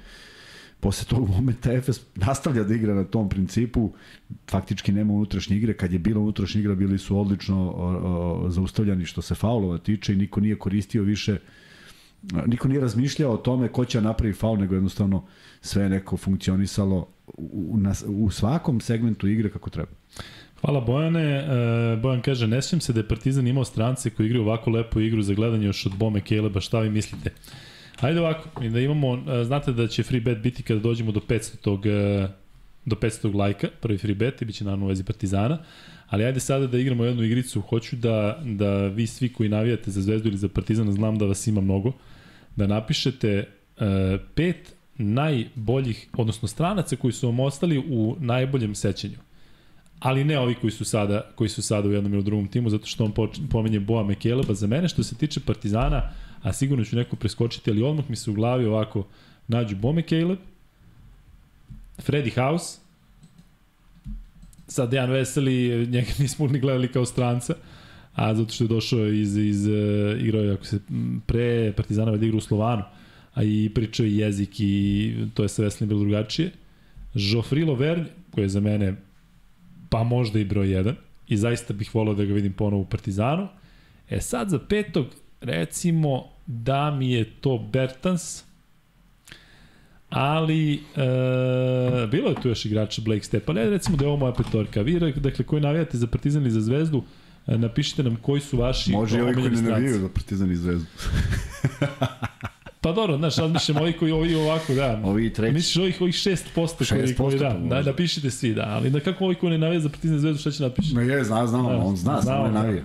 posle 0.80 1.06
tog 1.10 1.30
momenta 1.30 1.74
Efes 1.74 2.02
nastavlja 2.16 2.64
da 2.64 2.74
igra 2.74 2.94
na 2.94 3.04
tom 3.04 3.30
principu, 3.30 3.92
faktički 4.50 4.92
nema 4.92 5.14
unutrašnje 5.14 5.58
igre, 5.58 5.74
kad 5.74 5.94
je 5.94 6.00
bila 6.00 6.20
unutrašnja 6.20 6.62
igra 6.62 6.76
bili 6.76 6.98
su 6.98 7.20
odlično 7.20 7.72
o, 7.72 7.88
o, 8.46 8.50
zaustavljani 8.50 9.06
što 9.06 9.22
se 9.22 9.36
faulova 9.36 9.78
tiče 9.78 10.14
i 10.14 10.18
niko 10.18 10.40
nije 10.40 10.56
koristio 10.56 11.04
više 11.04 11.38
niko 12.46 12.68
nije 12.68 12.82
razmišljao 12.82 13.34
o 13.34 13.38
tome 13.38 13.68
ko 13.68 13.86
će 13.86 14.02
napravi 14.02 14.34
faul, 14.34 14.58
nego 14.58 14.76
jednostavno 14.76 15.26
sve 15.62 15.90
neko 15.90 16.18
funkcionisalo 16.18 17.08
u, 17.38 17.78
na, 17.78 17.94
u 18.08 18.32
svakom 18.32 18.82
segmentu 18.82 19.28
igre 19.28 19.50
kako 19.50 19.70
treba. 19.70 19.92
Hvala 20.62 20.82
Bojane. 20.82 21.24
E, 21.24 21.98
Bojan 22.02 22.22
kaže, 22.22 22.48
ne 22.48 22.62
se 22.62 22.94
da 22.94 23.00
je 23.00 23.08
Partizan 23.08 23.48
imao 23.48 23.64
strance 23.64 24.10
koji 24.10 24.26
igraju 24.26 24.46
ovako 24.46 24.70
lepu 24.70 25.00
igru 25.00 25.22
za 25.22 25.34
gledanje 25.34 25.66
još 25.66 25.86
od 25.86 25.96
Bome 25.96 26.22
Keleba, 26.22 26.62
šta 26.62 26.80
vi 26.80 26.90
mislite? 26.90 27.30
Ajde 28.00 28.20
ovako, 28.20 28.50
da 28.70 28.80
imamo, 28.80 29.16
e, 29.16 29.44
znate 29.44 29.72
da 29.72 29.88
će 29.88 30.04
free 30.04 30.22
bet 30.22 30.38
biti 30.38 30.64
kada 30.64 30.80
dođemo 30.80 31.12
do 31.12 31.20
500 31.20 31.58
tog, 31.58 31.86
e, 31.86 32.28
do 32.86 32.96
500 32.96 33.36
lajka, 33.36 33.68
prvi 33.82 33.98
free 33.98 34.16
bet, 34.16 34.42
i 34.42 34.46
bit 34.46 34.56
će 34.56 34.64
naravno 34.64 34.86
u 34.86 34.90
vezi 34.90 35.04
Partizana, 35.04 35.58
ali 36.10 36.26
ajde 36.26 36.40
sada 36.40 36.68
da 36.68 36.78
igramo 36.78 37.06
jednu 37.06 37.24
igricu, 37.24 37.62
hoću 37.62 37.96
da, 37.96 38.42
da 38.46 38.88
vi 38.88 39.08
svi 39.08 39.30
koji 39.34 39.50
navijate 39.50 39.92
za 39.92 40.02
Zvezdu 40.02 40.30
ili 40.30 40.38
za 40.38 40.50
Partizana, 40.50 40.92
znam 40.92 41.18
da 41.18 41.26
vas 41.26 41.48
ima 41.48 41.62
mnogo, 41.62 41.92
da 42.56 42.68
napišete 42.68 43.48
uh, 43.78 43.84
pet 44.36 44.74
najboljih, 44.98 46.08
odnosno 46.14 46.48
stranaca 46.48 46.96
koji 46.96 47.12
su 47.14 47.28
vam 47.28 47.40
ostali 47.40 47.78
u 47.78 48.16
najboljem 48.20 48.76
sećanju. 48.76 49.18
Ali 50.00 50.24
ne 50.24 50.40
ovi 50.40 50.56
koji 50.56 50.72
su 50.72 50.86
sada, 50.86 51.32
koji 51.36 51.50
su 51.50 51.62
sada 51.62 51.90
u 51.90 51.92
jednom 51.92 52.14
ili 52.14 52.24
drugom 52.24 52.48
timu, 52.48 52.70
zato 52.70 52.86
što 52.86 53.06
on 53.06 53.14
pominje 53.50 53.80
Boa 53.80 54.04
Mekeleba. 54.04 54.54
Za 54.54 54.68
mene, 54.68 54.88
što 54.88 55.04
se 55.04 55.16
tiče 55.16 55.40
Partizana, 55.40 56.10
a 56.42 56.54
sigurno 56.54 56.86
ću 56.86 56.96
neko 56.96 57.16
preskočiti, 57.16 57.72
ali 57.72 57.84
odmah 57.84 58.10
mi 58.10 58.16
se 58.16 58.32
u 58.32 58.34
glavi 58.34 58.66
ovako 58.66 59.08
nađu 59.48 59.76
Bome 59.76 60.02
Caleb, 60.02 60.38
Freddy 61.98 62.36
House, 62.36 62.80
sad 64.68 64.90
Dejan 64.90 65.10
Veseli, 65.10 65.88
njega 65.88 66.12
nismo 66.20 66.48
ni 66.48 66.60
gledali 66.60 66.92
kao 66.92 67.06
stranca, 67.06 67.54
a 68.16 68.36
zato 68.36 68.54
što 68.54 68.64
je 68.64 68.68
došao 68.68 69.08
iz, 69.08 69.38
iz 69.38 69.68
uh, 69.68 69.74
igrao 70.22 70.54
ako 70.54 70.66
se 70.66 70.80
pre 71.26 71.74
Partizana 71.76 72.18
da 72.18 72.26
igra 72.26 72.38
u 72.38 72.42
Slovanu, 72.42 72.84
a 73.34 73.44
i 73.44 73.72
pričao 73.76 74.06
jezik 74.06 74.60
i 74.60 75.14
to 75.34 75.44
je 75.44 75.50
sa 75.50 75.62
Veselim 75.62 75.90
bilo 75.90 76.00
drugačije. 76.00 76.52
Joffrey 77.14 77.68
Lovern, 77.68 78.06
koji 78.32 78.46
je 78.46 78.50
za 78.50 78.60
mene 78.60 78.96
pa 79.90 80.04
možda 80.04 80.40
i 80.40 80.46
broj 80.46 80.68
1 80.68 80.94
i 81.28 81.38
zaista 81.38 81.74
bih 81.74 81.96
volao 81.96 82.14
da 82.14 82.26
ga 82.26 82.34
vidim 82.34 82.54
ponovo 82.54 82.82
u 82.82 82.86
Partizanu. 82.86 83.48
E 84.10 84.22
sad 84.22 84.50
za 84.50 84.60
petog 84.60 85.06
recimo 85.42 86.24
da 86.46 86.92
mi 86.92 87.12
je 87.12 87.26
to 87.42 87.58
Bertans, 87.58 88.44
ali 90.10 90.74
e, 90.74 90.78
bilo 92.12 92.30
je 92.30 92.36
tu 92.42 92.50
još 92.50 92.66
igrača 92.66 93.02
Blake 93.02 93.24
Step, 93.24 93.50
ali 93.50 93.70
recimo 93.70 93.98
da 93.98 94.06
je 94.06 94.10
ovo 94.10 94.18
moja 94.18 94.34
petorka. 94.34 94.82
Vi, 94.82 95.00
dakle, 95.00 95.46
koji 95.46 95.62
navijate 95.62 95.98
za 95.98 96.08
Partizan 96.08 96.42
ili 96.42 96.52
za 96.52 96.62
Zvezdu, 96.62 97.04
e, 97.48 97.58
napišite 97.58 98.04
nam 98.04 98.16
koji 98.22 98.42
su 98.42 98.58
vaši 98.58 98.92
Može 98.92 99.18
i 99.18 99.22
ovi 99.22 99.34
koji 99.34 99.50
ne 99.50 99.62
navijaju 99.62 100.00
za 100.00 100.10
Partizan 100.10 100.52
i 100.52 100.56
Zvezdu. 100.56 100.86
Pa 102.82 102.92
dobro, 102.92 103.18
znaš, 103.18 103.38
ali 103.38 103.52
mišljamo 103.52 103.82
ovi 103.82 103.94
koji 103.94 104.12
ovi 104.12 104.36
ovako, 104.36 104.74
da. 104.74 105.02
Ovi 105.04 105.34
treći. 105.34 105.54
Misliš 105.54 105.78
ovih, 105.78 106.02
ovih 106.02 106.16
6%, 106.16 106.38
6% 106.56 106.88
koji, 106.90 107.16
koji 107.16 107.40
da, 107.40 107.58
da, 107.70 107.82
da, 107.82 107.94
pišite 107.94 108.32
svi, 108.32 108.54
da. 108.54 108.66
Ali 108.68 108.90
da 108.90 109.00
kako 109.00 109.26
ovi 109.26 109.36
koji 109.36 109.52
ne 109.52 109.58
navija 109.58 109.80
za 109.80 109.90
Partizan 109.90 110.20
zvezdu, 110.20 110.40
šta 110.40 110.52
će 110.52 110.64
napišiti? 110.64 110.96
Ne, 110.96 111.06
je, 111.08 111.24
zna, 111.24 111.48
zna, 111.48 111.62
da, 111.62 111.78
on 111.78 111.96
zna, 111.96 112.22
zna, 112.22 112.44
ne 112.44 112.52
navija. 112.52 112.84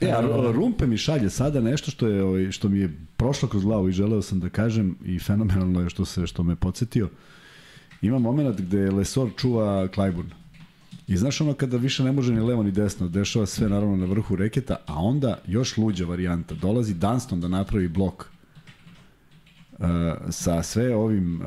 E, 0.00 0.10
a 0.10 0.52
Rumpe 0.52 0.86
mi 0.86 0.96
šalje 0.96 1.30
sada 1.30 1.60
nešto 1.60 1.90
što 1.90 2.08
je 2.08 2.22
ovaj 2.22 2.50
što 2.50 2.68
mi 2.68 2.78
je 2.78 2.96
prošlo 3.16 3.48
kroz 3.48 3.64
glavu 3.64 3.88
i 3.88 3.92
želeo 3.92 4.22
sam 4.22 4.40
da 4.40 4.48
kažem 4.48 4.96
i 5.04 5.18
fenomenalno 5.18 5.80
je 5.80 5.90
što 5.90 6.04
se 6.04 6.26
što 6.26 6.42
me 6.42 6.56
podsjetio. 6.56 7.08
Ima 8.02 8.18
momenat 8.18 8.60
gde 8.60 8.90
Lesor 8.90 9.30
čuva 9.36 9.88
Clyburn. 9.88 10.30
I 11.08 11.16
znaš 11.16 11.40
ono 11.40 11.54
kada 11.54 11.76
više 11.76 12.04
ne 12.04 12.12
može 12.12 12.32
ni 12.32 12.40
levo 12.40 12.62
ni 12.62 12.70
desno, 12.70 13.08
dešava 13.08 13.46
sve 13.46 13.68
naravno 13.68 13.96
na 13.96 14.06
vrhu 14.06 14.36
reketa, 14.36 14.76
a 14.86 15.02
onda 15.02 15.38
još 15.46 15.76
luđa 15.76 16.04
varijanta. 16.04 16.54
Dolazi 16.54 16.94
Dunston 16.94 17.40
da 17.40 17.48
napravi 17.48 17.88
blok 17.88 18.24
uh, 19.78 19.86
sa 20.30 20.62
sve 20.62 20.94
ovim 20.94 21.40
uh, 21.40 21.46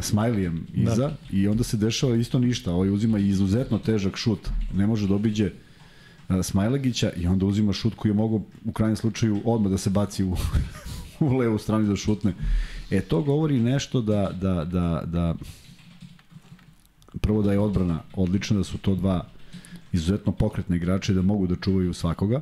smajlijem 0.00 0.66
iza 0.74 0.94
da. 0.94 1.16
i 1.30 1.48
onda 1.48 1.64
se 1.64 1.76
dešava 1.76 2.16
isto 2.16 2.38
ništa. 2.38 2.72
Ovaj 2.72 2.90
uzima 2.90 3.18
izuzetno 3.18 3.78
težak 3.78 4.16
šut. 4.16 4.48
Ne 4.74 4.86
može 4.86 5.08
da 5.08 5.14
obiđe 5.14 5.50
Smajlagića 6.42 7.12
i 7.16 7.26
onda 7.26 7.46
uzima 7.46 7.72
šut 7.72 7.94
koji 7.94 8.10
je 8.10 8.14
mogao 8.14 8.40
u 8.64 8.72
krajnjem 8.72 8.96
slučaju 8.96 9.40
odmah 9.44 9.70
da 9.70 9.78
se 9.78 9.90
baci 9.90 10.24
u, 10.24 10.36
u 11.20 11.36
levu 11.36 11.58
stranu 11.58 11.88
da 11.88 11.96
šutne. 11.96 12.34
E, 12.90 13.00
to 13.00 13.22
govori 13.22 13.60
nešto 13.60 14.00
da, 14.00 14.30
da, 14.40 14.64
da, 14.64 15.02
da 15.06 15.34
prvo 17.20 17.42
da 17.42 17.52
je 17.52 17.58
odbrana 17.58 18.00
odlična, 18.14 18.56
da 18.56 18.64
su 18.64 18.78
to 18.78 18.94
dva 18.94 19.24
izuzetno 19.92 20.32
pokretne 20.32 20.76
igrače 20.76 21.14
da 21.14 21.22
mogu 21.22 21.46
da 21.46 21.56
čuvaju 21.56 21.94
svakoga, 21.94 22.40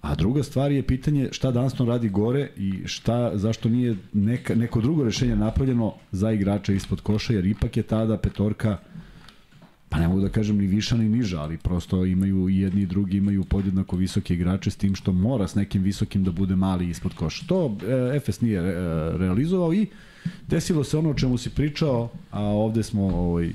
a 0.00 0.14
druga 0.14 0.42
stvar 0.42 0.72
je 0.72 0.86
pitanje 0.86 1.28
šta 1.32 1.50
Dunston 1.50 1.88
radi 1.88 2.08
gore 2.08 2.50
i 2.56 2.82
šta, 2.86 3.30
zašto 3.34 3.68
nije 3.68 3.96
neka, 4.12 4.54
neko 4.54 4.80
drugo 4.80 5.04
rešenje 5.04 5.36
napravljeno 5.36 5.94
za 6.12 6.32
igrača 6.32 6.72
ispod 6.72 7.00
koša, 7.00 7.32
jer 7.32 7.46
ipak 7.46 7.76
je 7.76 7.82
tada 7.82 8.18
petorka 8.18 8.78
pa 9.92 9.98
ne 9.98 10.08
mogu 10.08 10.20
da 10.20 10.28
kažem 10.28 10.56
ni 10.56 10.66
viša 10.66 10.96
ni 10.96 11.08
niža, 11.08 11.40
ali 11.40 11.58
prosto 11.58 12.04
imaju 12.04 12.48
i 12.48 12.58
jedni 12.58 12.82
i 12.82 12.86
drugi 12.86 13.16
imaju 13.16 13.44
podjednako 13.44 13.96
visoke 13.96 14.34
igrače 14.34 14.70
s 14.70 14.76
tim 14.76 14.94
što 14.94 15.12
mora 15.12 15.48
s 15.48 15.54
nekim 15.54 15.82
visokim 15.82 16.24
da 16.24 16.32
bude 16.32 16.56
mali 16.56 16.88
ispod 16.88 17.14
koša. 17.14 17.44
To 17.46 17.76
e, 17.82 18.16
Efes 18.16 18.40
nije 18.40 18.58
e, 18.58 18.72
realizovao 19.18 19.74
i 19.74 19.86
desilo 20.48 20.84
se 20.84 20.98
ono 20.98 21.10
o 21.10 21.14
čemu 21.14 21.38
si 21.38 21.50
pričao, 21.50 22.08
a 22.30 22.40
ovde 22.40 22.82
smo 22.82 23.02
ovaj, 23.06 23.52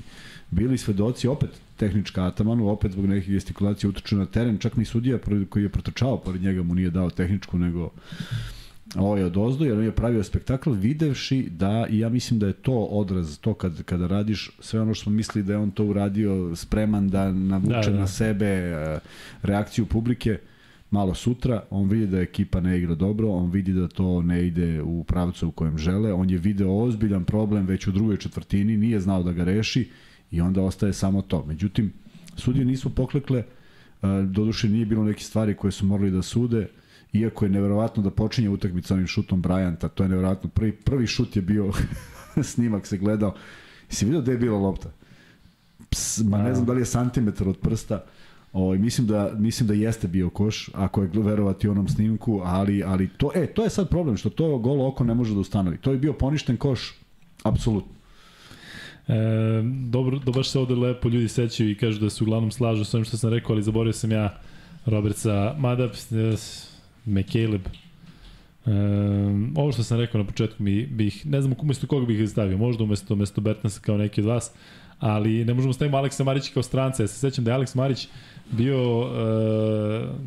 bili 0.50 0.78
svedoci 0.78 1.28
opet 1.28 1.50
tehnička 1.76 2.24
Atamanu, 2.24 2.68
opet 2.68 2.92
zbog 2.92 3.06
nekih 3.06 3.32
gestikulacija 3.32 3.90
utrču 3.90 4.16
na 4.16 4.26
teren, 4.26 4.58
čak 4.58 4.76
ni 4.76 4.84
sudija 4.84 5.18
koji 5.48 5.62
je 5.62 5.68
protrčao 5.68 6.20
pored 6.20 6.42
njega 6.42 6.62
mu 6.62 6.74
nije 6.74 6.90
dao 6.90 7.10
tehničku, 7.10 7.58
nego 7.58 7.90
ovo 8.96 9.16
je 9.16 9.24
od 9.24 9.36
ozdo, 9.36 9.64
jer 9.64 9.78
on 9.78 9.84
je 9.84 9.92
pravio 9.92 10.24
spektakl 10.24 10.70
videvši 10.70 11.48
da, 11.50 11.86
i 11.90 11.98
ja 11.98 12.08
mislim 12.08 12.40
da 12.40 12.46
je 12.46 12.52
to 12.52 12.72
odraz, 12.72 13.38
to 13.38 13.54
kad, 13.54 13.82
kada 13.82 14.06
radiš 14.06 14.50
sve 14.60 14.80
ono 14.80 14.94
što 14.94 15.02
smo 15.02 15.12
mislili 15.12 15.46
da 15.46 15.52
je 15.52 15.58
on 15.58 15.70
to 15.70 15.84
uradio 15.84 16.56
spreman 16.56 17.08
da 17.08 17.32
navuče 17.32 17.90
da, 17.90 17.90
da. 17.90 17.98
na 17.98 18.06
sebe 18.06 18.46
e, 18.46 18.98
reakciju 19.42 19.86
publike, 19.86 20.38
malo 20.90 21.14
sutra, 21.14 21.62
on 21.70 21.88
vidi 21.88 22.06
da 22.06 22.20
ekipa 22.20 22.60
ne 22.60 22.78
igra 22.78 22.94
dobro, 22.94 23.28
on 23.28 23.50
vidi 23.50 23.72
da 23.72 23.88
to 23.88 24.22
ne 24.22 24.46
ide 24.46 24.82
u 24.82 25.04
pravcu 25.04 25.48
u 25.48 25.50
kojem 25.50 25.78
žele, 25.78 26.12
on 26.12 26.30
je 26.30 26.38
video 26.38 26.76
ozbiljan 26.76 27.24
problem 27.24 27.66
već 27.66 27.86
u 27.86 27.92
drugoj 27.92 28.16
četvrtini, 28.16 28.76
nije 28.76 29.00
znao 29.00 29.22
da 29.22 29.32
ga 29.32 29.44
reši 29.44 29.88
i 30.30 30.40
onda 30.40 30.62
ostaje 30.62 30.92
samo 30.92 31.22
to. 31.22 31.44
Međutim, 31.44 31.92
sudije 32.36 32.64
nisu 32.64 32.94
poklekle, 32.94 33.38
e, 33.38 33.46
doduše 34.26 34.68
nije 34.68 34.86
bilo 34.86 35.04
neke 35.04 35.22
stvari 35.22 35.54
koje 35.54 35.72
su 35.72 35.86
morali 35.86 36.10
da 36.10 36.22
sude, 36.22 36.68
iako 37.12 37.44
je 37.44 37.50
neverovatno 37.50 38.02
da 38.02 38.10
počinje 38.10 38.48
utakmica 38.48 38.94
onim 38.94 39.06
šutom 39.06 39.42
Bryanta, 39.42 39.88
to 39.88 40.02
je 40.02 40.08
neverovatno, 40.08 40.50
prvi, 40.50 40.72
prvi 40.72 41.06
šut 41.06 41.36
je 41.36 41.42
bio, 41.42 41.72
snimak 42.52 42.86
se 42.86 42.98
gledao, 42.98 43.34
si 43.88 44.04
vidio 44.04 44.20
gde 44.20 44.32
je 44.32 44.38
bila 44.38 44.58
lopta? 44.58 44.90
Ps, 45.90 46.18
ma 46.18 46.42
ne 46.42 46.54
znam 46.54 46.66
da 46.66 46.72
li 46.72 46.80
je 46.80 46.84
santimetar 46.84 47.48
od 47.48 47.58
prsta, 47.58 48.04
O, 48.52 48.62
ovaj, 48.62 48.78
mislim 48.78 49.06
da 49.06 49.30
mislim 49.38 49.66
da 49.66 49.74
jeste 49.74 50.08
bio 50.08 50.30
koš, 50.30 50.70
ako 50.74 51.02
je 51.02 51.10
verovati 51.14 51.68
onom 51.68 51.88
snimku, 51.88 52.40
ali 52.44 52.82
ali 52.84 53.08
to 53.08 53.30
e 53.34 53.46
to 53.46 53.64
je 53.64 53.70
sad 53.70 53.88
problem 53.88 54.16
što 54.16 54.30
to 54.30 54.58
golo 54.58 54.88
oko 54.88 55.04
ne 55.04 55.14
može 55.14 55.34
da 55.34 55.40
ustanovi. 55.40 55.76
To 55.78 55.92
je 55.92 55.98
bio 55.98 56.12
poništen 56.12 56.56
koš 56.56 56.94
apsolutno. 57.42 57.92
E, 59.08 59.14
dobro, 59.88 60.18
dobro 60.18 60.44
se 60.44 60.58
ovde 60.58 60.74
lepo 60.74 61.08
ljudi 61.08 61.28
sećaju 61.28 61.70
i 61.70 61.74
kažu 61.74 62.00
da 62.00 62.10
se 62.10 62.24
uglavnom 62.24 62.50
slažu 62.50 62.84
sa 62.84 62.96
onim 62.96 63.04
što 63.04 63.16
sam 63.16 63.30
rekao, 63.30 63.52
ali 63.52 63.62
zaboravio 63.62 63.92
sam 63.92 64.12
ja 64.12 64.38
Robertsa, 64.86 65.54
mada 65.58 65.84
e, 65.84 65.88
McCaleb, 67.08 67.62
E, 68.68 68.70
ovo 69.56 69.72
što 69.72 69.82
sam 69.82 70.00
rekao 70.00 70.18
na 70.18 70.26
početku 70.26 70.62
mi 70.62 70.86
bih, 70.86 71.26
ne 71.26 71.40
znam 71.40 71.54
umesto 71.58 71.86
koga 71.86 72.06
bih 72.06 72.20
ih 72.20 72.30
stavio, 72.30 72.58
možda 72.58 72.84
umesto, 72.84 73.14
umesto 73.14 73.40
Bertansa 73.40 73.80
kao 73.80 73.96
neki 73.96 74.20
od 74.20 74.26
vas, 74.26 74.52
ali 74.98 75.44
ne 75.44 75.54
možemo 75.54 75.72
staviti 75.72 75.96
Aleksa 75.96 76.24
Marića 76.24 76.50
kao 76.54 76.62
stranca. 76.62 77.02
Ja 77.02 77.06
se 77.06 77.18
sećam 77.18 77.44
da 77.44 77.50
je 77.50 77.54
Aleks 77.54 77.74
Marić 77.74 78.08
bio 78.50 79.00
uh, 79.00 79.08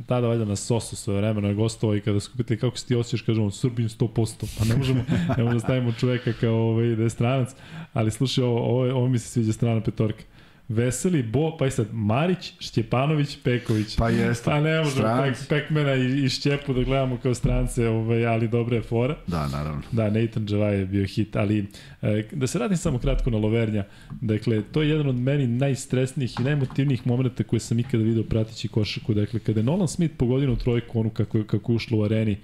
tada 0.08 0.28
valjda 0.28 0.46
na 0.46 0.56
Sosu 0.56 0.96
svoje 0.96 1.18
vremena 1.18 1.48
je 1.48 1.54
gostovao 1.54 1.96
i 1.96 2.02
kada 2.02 2.20
su 2.20 2.32
pitali 2.38 2.60
kako 2.60 2.78
se 2.78 2.88
ti 2.88 2.96
osjećaš, 2.96 3.22
kažemo 3.22 3.52
Srbin 3.52 3.90
100%, 3.90 4.58
pa 4.60 4.66
ne 4.66 4.78
možemo, 4.78 5.04
ne 5.38 5.44
možemo 5.44 5.54
da 5.54 5.60
stavimo 5.60 5.92
čoveka 5.92 6.34
kao 6.34 6.56
ovaj, 6.56 6.96
da 6.96 7.04
je 7.04 7.10
stranac, 7.10 7.50
ali 7.94 8.12
slušaj, 8.12 8.44
ovo, 8.44 8.60
ovo, 8.60 8.96
ovo 8.96 9.08
mi 9.08 9.20
se 9.20 9.28
sviđa 9.28 9.54
strana 9.54 9.82
petorka. 9.82 10.24
Veseli, 10.72 11.24
Bo, 11.24 11.58
pa 11.58 11.68
i 11.68 11.72
sad 11.72 11.88
Marić, 11.92 12.54
Štjepanović, 12.60 13.38
Peković. 13.44 13.96
Pa 13.98 14.10
jeste. 14.10 14.46
Pa 14.46 14.60
ne 14.60 14.82
možemo 14.84 15.08
pek, 15.24 15.48
Pekmena 15.50 15.96
i, 15.96 16.24
i 16.26 16.30
Štjepu 16.30 16.74
da 16.74 16.84
gledamo 16.84 17.18
kao 17.18 17.34
strance, 17.34 17.88
ovaj, 17.88 18.26
ali 18.26 18.48
dobra 18.48 18.76
je 18.76 18.82
fora. 18.82 19.18
Da, 19.28 19.48
naravno. 19.48 19.82
Da, 19.92 20.10
Nathan 20.10 20.46
Javaj 20.50 20.78
je 20.78 20.86
bio 20.86 21.06
hit, 21.06 21.36
ali 21.36 21.66
e, 22.02 22.24
da 22.32 22.48
se 22.48 22.60
radim 22.60 22.78
samo 22.78 23.00
kratko 23.00 23.30
na 23.30 23.38
Lovernja. 23.38 23.84
Dakle, 24.22 24.62
to 24.72 24.82
je 24.82 24.90
jedan 24.90 25.08
od 25.08 25.16
meni 25.16 25.48
najstresnijih 25.48 26.40
i 26.40 26.44
najmotivnijih 26.44 27.08
momenta 27.08 27.44
koje 27.44 27.60
sam 27.60 27.80
ikada 27.80 28.04
video 28.04 28.24
pratići 28.24 28.68
košaku. 28.68 29.14
Dakle, 29.14 29.40
kada 29.40 29.60
je 29.60 29.64
Nolan 29.64 29.88
Smith 29.88 30.16
pogodio 30.18 30.54
u 30.54 30.56
trojku, 30.56 31.00
onu 31.00 31.10
kako, 31.10 31.44
kako 31.44 31.74
ušlo 31.74 31.98
u 31.98 32.04
areni, 32.04 32.38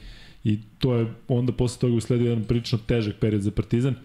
i 0.43 0.59
to 0.79 0.95
je 0.95 1.05
onda 1.27 1.51
posle 1.51 1.79
toga 1.79 1.95
usledio 1.95 2.29
jedan 2.29 2.43
prilično 2.43 2.77
težak 2.87 3.15
period 3.19 3.41
za 3.41 3.51
Partizan, 3.51 3.95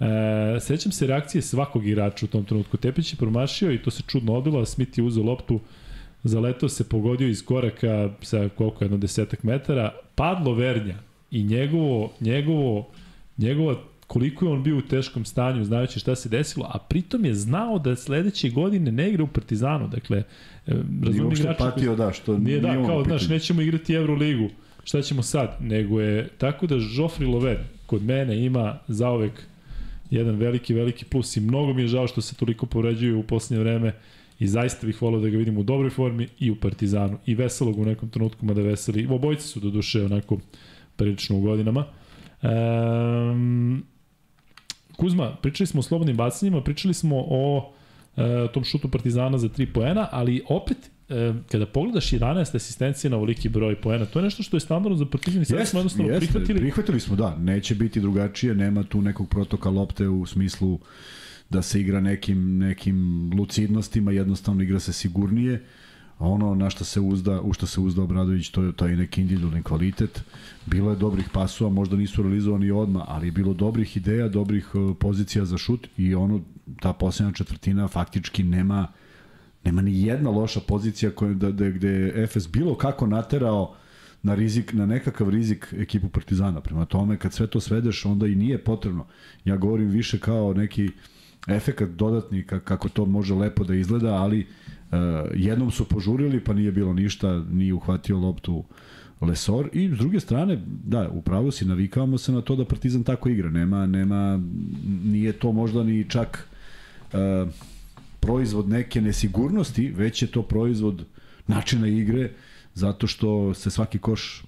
E, 0.00 0.60
sećam 0.60 0.92
se 0.92 1.06
reakcije 1.06 1.42
svakog 1.42 1.86
igrača 1.86 2.26
u 2.26 2.28
tom 2.28 2.44
trenutku. 2.44 2.76
Tepić 2.76 3.12
je 3.12 3.16
promašio 3.16 3.72
i 3.72 3.82
to 3.82 3.90
se 3.90 4.02
čudno 4.06 4.34
odbilo, 4.34 4.60
a 4.60 4.66
Smith 4.66 4.98
je 4.98 5.04
uzeo 5.04 5.24
loptu, 5.24 5.60
zaletao 6.24 6.68
se, 6.68 6.88
pogodio 6.88 7.28
iz 7.28 7.44
koraka 7.44 8.10
sa 8.22 8.48
koliko 8.48 8.84
jedno 8.84 8.96
desetak 8.96 9.42
metara, 9.42 9.92
padlo 10.14 10.54
Vernja 10.54 10.96
i 11.30 11.42
njegovo, 11.42 12.12
njegovo, 12.20 12.88
njegova 13.36 13.76
koliko 14.06 14.44
je 14.44 14.52
on 14.52 14.62
bio 14.62 14.78
u 14.78 14.82
teškom 14.82 15.24
stanju, 15.24 15.64
znajući 15.64 16.00
šta 16.00 16.14
se 16.14 16.28
desilo, 16.28 16.70
a 16.74 16.78
pritom 16.78 17.24
je 17.24 17.34
znao 17.34 17.78
da 17.78 17.96
sledeće 17.96 18.50
godine 18.50 18.92
ne 18.92 19.10
igra 19.10 19.24
u 19.24 19.26
Partizanu. 19.26 19.88
Dakle, 19.88 20.18
e, 20.18 20.24
razumim 21.04 21.32
igrača... 21.32 21.58
patio, 21.58 21.96
da, 21.96 22.12
što 22.12 22.38
nije, 22.38 22.60
da, 22.60 22.86
kao, 22.86 23.04
znaš, 23.04 23.28
nećemo 23.28 23.62
igrati 23.62 23.94
Euroligu, 23.94 24.48
šta 24.84 25.02
ćemo 25.02 25.22
sad? 25.22 25.56
Nego 25.60 26.00
je, 26.00 26.28
tako 26.38 26.66
da 26.66 26.74
Joffrey 26.74 27.32
Lover 27.32 27.58
kod 27.86 28.02
mene 28.02 28.44
ima 28.44 28.78
zaovek 28.88 29.32
jedan 30.10 30.36
veliki, 30.36 30.74
veliki 30.74 31.04
plus. 31.04 31.36
I 31.36 31.40
mnogo 31.40 31.74
mi 31.74 31.82
je 31.82 31.88
žao 31.88 32.06
što 32.06 32.20
se 32.20 32.34
toliko 32.34 32.66
povređuju 32.66 33.18
u 33.18 33.22
poslednje 33.22 33.64
vreme 33.64 33.92
i 34.38 34.46
zaista 34.46 34.86
bih 34.86 35.02
volao 35.02 35.20
da 35.20 35.28
ga 35.28 35.38
vidim 35.38 35.58
u 35.58 35.62
dobroj 35.62 35.90
formi 35.90 36.28
i 36.38 36.50
u 36.50 36.56
Partizanu. 36.56 37.18
I 37.26 37.34
Veselog 37.34 37.78
u 37.78 37.84
nekom 37.84 38.08
trenutku, 38.08 38.46
mada 38.46 38.62
Veseli, 38.62 39.06
obojci 39.10 39.48
su 39.48 39.60
do 39.60 39.70
duše 39.70 40.04
onako 40.04 40.38
prilično 40.96 41.36
u 41.36 41.40
godinama. 41.40 41.84
Um, 42.42 43.84
Kuzma, 44.96 45.36
pričali 45.42 45.66
smo 45.66 45.80
o 45.80 45.82
slobodnim 45.82 46.16
bacanjima, 46.16 46.60
pričali 46.60 46.94
smo 46.94 47.16
o 47.28 47.72
e, 48.16 48.48
tom 48.52 48.64
šutu 48.64 48.88
Partizana 48.88 49.38
za 49.38 49.48
3 49.48 49.72
poena, 49.72 50.08
ali 50.12 50.42
opet 50.48 50.90
e, 51.08 51.32
kada 51.50 51.66
pogledaš 51.66 52.10
11 52.10 52.56
asistencije 52.56 53.10
na 53.10 53.16
ovoliki 53.16 53.48
broj 53.48 53.80
poena, 53.80 54.06
to 54.06 54.18
je 54.18 54.22
nešto 54.22 54.42
što 54.42 54.56
je 54.56 54.60
standardno 54.60 54.98
za 54.98 55.06
Partizan 55.06 55.42
i 55.42 55.44
sad 55.44 55.68
smo 55.68 55.78
jednostavno 55.78 56.12
jest, 56.12 56.26
prihvatili. 56.26 56.60
Prihvatili 56.60 57.00
smo, 57.00 57.16
da, 57.16 57.36
neće 57.36 57.74
biti 57.74 58.00
drugačije, 58.00 58.54
nema 58.54 58.82
tu 58.82 59.02
nekog 59.02 59.28
protoka 59.28 59.70
lopte 59.70 60.08
u 60.08 60.26
smislu 60.26 60.78
da 61.50 61.62
se 61.62 61.80
igra 61.80 62.00
nekim, 62.00 62.58
nekim 62.58 63.30
lucidnostima, 63.38 64.12
jednostavno 64.12 64.62
igra 64.62 64.80
se 64.80 64.92
sigurnije, 64.92 65.64
a 66.18 66.28
ono 66.28 66.54
na 66.54 66.70
što 66.70 66.84
se 66.84 67.00
uzda, 67.00 67.40
u 67.40 67.52
što 67.52 67.66
se 67.66 67.80
uzda 67.80 68.02
Obradović, 68.02 68.48
to 68.48 68.62
je 68.62 68.72
taj 68.72 68.96
neki 68.96 69.20
individualni 69.20 69.62
kvalitet. 69.62 70.22
Bilo 70.66 70.90
je 70.90 70.96
dobrih 70.96 71.28
pasova, 71.32 71.70
možda 71.70 71.96
nisu 71.96 72.22
realizovani 72.22 72.70
odma, 72.70 73.04
ali 73.08 73.26
je 73.26 73.32
bilo 73.32 73.54
dobrih 73.54 73.96
ideja, 73.96 74.28
dobrih 74.28 74.66
e, 74.74 74.94
pozicija 74.94 75.44
za 75.44 75.58
šut 75.58 75.88
i 75.96 76.14
ono, 76.14 76.40
ta 76.80 76.92
posljedna 76.92 77.32
četvrtina 77.32 77.88
faktički 77.88 78.42
nema 78.42 78.86
Nema 79.66 79.82
ni 79.82 80.02
jedna 80.02 80.30
loša 80.30 80.60
pozicija 80.60 81.10
koja, 81.10 81.34
da, 81.34 81.50
da, 81.50 81.70
gde 81.70 81.88
je 81.88 82.22
Efes 82.22 82.48
bilo 82.48 82.74
kako 82.74 83.06
naterao 83.06 83.74
na 84.22 84.34
rizik, 84.34 84.72
na 84.72 84.86
nekakav 84.86 85.28
rizik 85.28 85.74
ekipu 85.78 86.08
Partizana. 86.08 86.60
Prema 86.60 86.84
tome, 86.84 87.18
kad 87.18 87.32
sve 87.32 87.46
to 87.46 87.60
svedeš, 87.60 88.04
onda 88.04 88.26
i 88.26 88.34
nije 88.34 88.64
potrebno. 88.64 89.06
Ja 89.44 89.56
govorim 89.56 89.88
više 89.88 90.18
kao 90.18 90.54
neki 90.54 90.90
efekat 91.48 91.88
dodatni, 91.88 92.46
kako 92.46 92.88
to 92.88 93.06
može 93.06 93.34
lepo 93.34 93.64
da 93.64 93.74
izgleda, 93.74 94.14
ali 94.14 94.40
uh, 94.40 94.98
jednom 95.34 95.70
su 95.70 95.84
požurili, 95.84 96.40
pa 96.40 96.54
nije 96.54 96.72
bilo 96.72 96.92
ništa, 96.92 97.44
nije 97.50 97.74
uhvatio 97.74 98.18
loptu 98.18 98.64
Lesor 99.20 99.68
i 99.72 99.88
s 99.94 99.98
druge 99.98 100.20
strane, 100.20 100.62
da, 100.84 101.08
upravo 101.08 101.50
si 101.50 101.64
navikavamo 101.64 102.18
se 102.18 102.32
na 102.32 102.40
to 102.40 102.56
da 102.56 102.64
Partizan 102.64 103.04
tako 103.04 103.28
igra. 103.28 103.50
Nema, 103.50 103.86
nema, 103.86 104.40
nije 105.04 105.32
to 105.32 105.52
možda 105.52 105.82
ni 105.82 106.04
čak 106.08 106.48
uh, 107.12 107.18
proizvod 108.26 108.68
neke 108.68 109.00
nesigurnosti, 109.00 109.88
već 109.96 110.22
je 110.22 110.30
to 110.30 110.42
proizvod 110.42 111.04
načina 111.46 111.88
igre, 111.88 112.30
zato 112.74 113.06
što 113.06 113.54
se 113.54 113.70
svaki 113.70 113.98
koš 113.98 114.44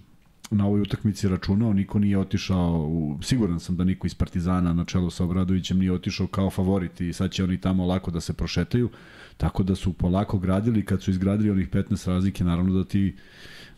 na 0.51 0.67
ovoj 0.67 0.81
utakmici 0.81 1.29
računao, 1.29 1.73
niko 1.73 1.99
nije 1.99 2.19
otišao, 2.19 2.87
u, 2.89 3.19
siguran 3.23 3.61
sam 3.61 3.77
da 3.77 3.85
niko 3.85 4.07
iz 4.07 4.15
Partizana 4.15 4.73
na 4.73 4.85
čelu 4.85 5.11
sa 5.11 5.25
Obradovićem 5.25 5.79
nije 5.79 5.93
otišao 5.93 6.27
kao 6.27 6.51
favorit 6.51 7.01
i 7.01 7.13
sad 7.13 7.31
će 7.31 7.45
oni 7.45 7.61
tamo 7.61 7.87
lako 7.87 8.11
da 8.11 8.21
se 8.21 8.33
prošetaju, 8.33 8.91
tako 9.37 9.63
da 9.63 9.75
su 9.75 9.93
polako 9.93 10.39
gradili, 10.39 10.85
kad 10.85 11.03
su 11.03 11.11
izgradili 11.11 11.51
onih 11.51 11.71
15 11.71 12.09
razlike, 12.09 12.45
naravno 12.45 12.73
da 12.73 12.85
ti 12.85 13.17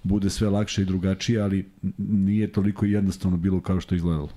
bude 0.02 0.30
sve 0.30 0.50
lakše 0.50 0.82
i 0.82 0.84
drugačije, 0.84 1.40
ali 1.40 1.68
nije 1.98 2.52
toliko 2.52 2.86
jednostavno 2.86 3.36
bilo 3.36 3.60
kao 3.60 3.80
što 3.80 3.94
izgledalo. 3.94 4.30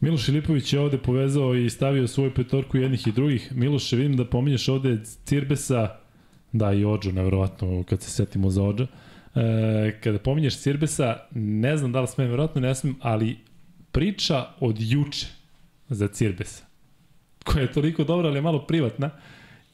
Miloš 0.00 0.26
Filipović 0.26 0.72
je 0.72 0.80
ovde 0.80 0.98
povezao 0.98 1.54
i 1.54 1.70
stavio 1.70 2.06
svoju 2.06 2.34
petorku 2.34 2.76
jednih 2.76 3.06
i 3.06 3.12
drugih. 3.12 3.52
Miloš, 3.54 3.92
vidim 3.92 4.16
da 4.16 4.24
pominješ 4.24 4.68
ovde 4.68 4.98
Cirbesa, 5.24 5.96
da 6.52 6.72
i 6.72 6.84
Ođo, 6.84 7.12
nevjerovatno, 7.12 7.84
kad 7.88 8.02
se 8.02 8.10
setimo 8.10 8.50
za 8.50 8.62
Ođa. 8.62 8.86
E, 9.34 10.00
kada 10.00 10.18
pominješ 10.18 10.58
Cirbesa, 10.58 11.16
ne 11.34 11.76
znam 11.76 11.92
da 11.92 12.00
li 12.00 12.06
smem, 12.06 12.30
verovatno 12.30 12.60
ne 12.60 12.74
smem, 12.74 12.96
ali 13.00 13.36
priča 13.92 14.46
od 14.60 14.76
juče 14.78 15.26
za 15.88 16.08
Cirbesa, 16.08 16.64
koja 17.44 17.62
je 17.62 17.72
toliko 17.72 18.04
dobra, 18.04 18.28
ali 18.28 18.38
je 18.38 18.42
malo 18.42 18.66
privatna, 18.66 19.10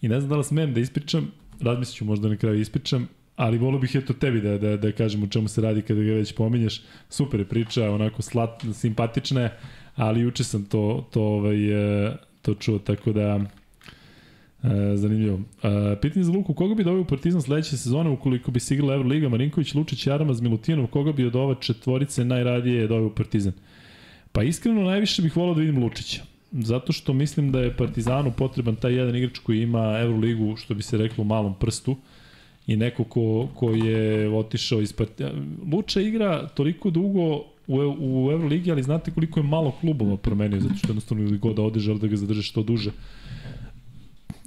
i 0.01 0.09
ne 0.09 0.21
znam 0.21 0.31
da 0.31 0.37
li 0.37 0.45
smem 0.45 0.75
da 0.75 0.81
ispričam, 0.81 1.33
razmislit 1.61 1.97
ću 1.97 2.05
možda 2.05 2.29
na 2.29 2.37
kraju 2.37 2.61
ispričam, 2.61 3.09
ali 3.37 3.59
volio 3.59 3.79
bih 3.79 3.95
eto 3.95 4.13
tebi 4.13 4.41
da, 4.41 4.59
da, 4.59 4.77
da 4.77 4.93
kažem 4.93 5.23
o 5.23 5.27
čemu 5.27 5.49
se 5.49 5.61
radi 5.61 5.83
kada 5.83 6.03
ga 6.03 6.13
već 6.13 6.35
pominješ. 6.35 6.83
Super 7.09 7.41
je 7.41 7.49
priča, 7.49 7.91
onako 7.91 8.23
slat, 8.23 8.65
simpatična 8.73 9.41
je 9.41 9.59
ali 9.97 10.21
juče 10.21 10.45
sam 10.45 10.65
to, 10.65 11.05
to, 11.11 11.23
ovaj, 11.23 12.07
e, 12.07 12.17
to 12.43 12.55
čuo, 12.55 12.79
tako 12.79 13.13
da 13.13 13.41
E, 14.65 14.97
zanimljivo. 14.97 15.41
E, 15.63 15.97
pitanje 16.01 16.25
za 16.25 16.33
Luku, 16.33 16.55
koga 16.55 16.75
bi 16.75 16.85
doveo 16.85 17.01
u 17.01 17.05
Partizan 17.05 17.43
sledeće 17.43 17.77
sezone 17.77 18.11
ukoliko 18.11 18.51
bi 18.51 18.61
se 18.61 18.75
igrala 18.75 18.95
Euroliga, 18.95 19.29
Marinković, 19.29 19.75
Lučić, 19.75 20.07
Jaramaz, 20.07 20.41
Milutinov, 20.41 20.87
koga 20.87 21.13
bi 21.13 21.27
od 21.27 21.37
ova 21.37 21.55
četvorice 21.55 22.25
najradije 22.25 22.87
doveo 22.87 23.07
u 23.07 23.15
Partizan? 23.15 23.53
Pa 24.33 24.43
iskreno 24.43 24.83
najviše 24.83 25.23
bih 25.23 25.37
volao 25.37 25.55
da 25.55 25.61
vidim 25.61 25.83
Lučića. 25.83 26.23
Zato 26.53 26.93
što 26.93 27.13
mislim 27.13 27.53
da 27.53 27.61
je 27.61 27.77
Partizanu 27.77 28.33
potreban 28.37 28.77
taj 28.77 28.95
jedan 28.95 29.17
igrač 29.17 29.39
koji 29.39 29.63
ima 29.63 29.99
Euroligu, 30.01 30.57
što 30.57 30.75
bi 30.75 30.83
se 30.83 30.99
reklo, 30.99 31.23
u 31.23 31.27
malom 31.27 31.55
prstu 31.55 31.97
i 32.67 32.77
neko 32.77 33.05
ko, 33.05 33.49
ko 33.55 33.71
je 33.71 34.31
otišao 34.31 34.81
iz 34.81 34.93
Partizana. 34.93 35.43
Luča 35.73 36.01
igra 36.01 36.49
toliko 36.49 36.91
dugo 36.91 37.45
u, 37.67 37.77
u 37.99 38.33
Euroligi, 38.33 38.73
ali 38.73 38.83
znate 38.83 39.11
koliko 39.11 39.41
je 39.41 39.45
malo 39.45 39.73
klubova 39.81 40.17
promenio, 40.17 40.61
zato 40.61 40.75
što 40.75 40.89
jednostavno 40.89 41.25
ili 41.25 41.39
god 41.39 41.57
da 41.57 41.63
ode, 41.63 41.81
žele 41.81 41.99
da 41.99 42.07
ga 42.07 42.17
zadrže 42.17 42.43
što 42.43 42.63
duže. 42.63 42.91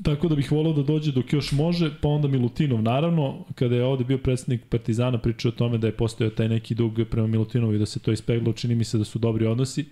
Tako 0.03 0.27
da 0.27 0.35
bih 0.35 0.51
volao 0.51 0.73
da 0.73 0.83
dođe 0.83 1.11
dok 1.11 1.33
još 1.33 1.51
može, 1.51 1.91
pa 2.01 2.07
onda 2.07 2.27
Milutinov 2.27 2.81
naravno, 2.81 3.45
kada 3.55 3.75
je 3.75 3.83
ovde 3.83 4.03
bio 4.03 4.17
predsednik 4.17 4.61
Partizana 4.69 5.17
pričao 5.17 5.49
o 5.49 5.55
tome 5.55 5.77
da 5.77 5.87
je 5.87 5.97
postojao 5.97 6.31
taj 6.31 6.49
neki 6.49 6.75
dug 6.75 6.99
prema 7.11 7.27
Milutinovu 7.27 7.73
i 7.73 7.79
da 7.79 7.85
se 7.85 7.99
to 7.99 8.11
ispeglo, 8.11 8.53
čini 8.53 8.75
mi 8.75 8.83
se 8.83 8.97
da 8.97 9.03
su 9.03 9.19
dobri 9.19 9.45
odnosi. 9.45 9.85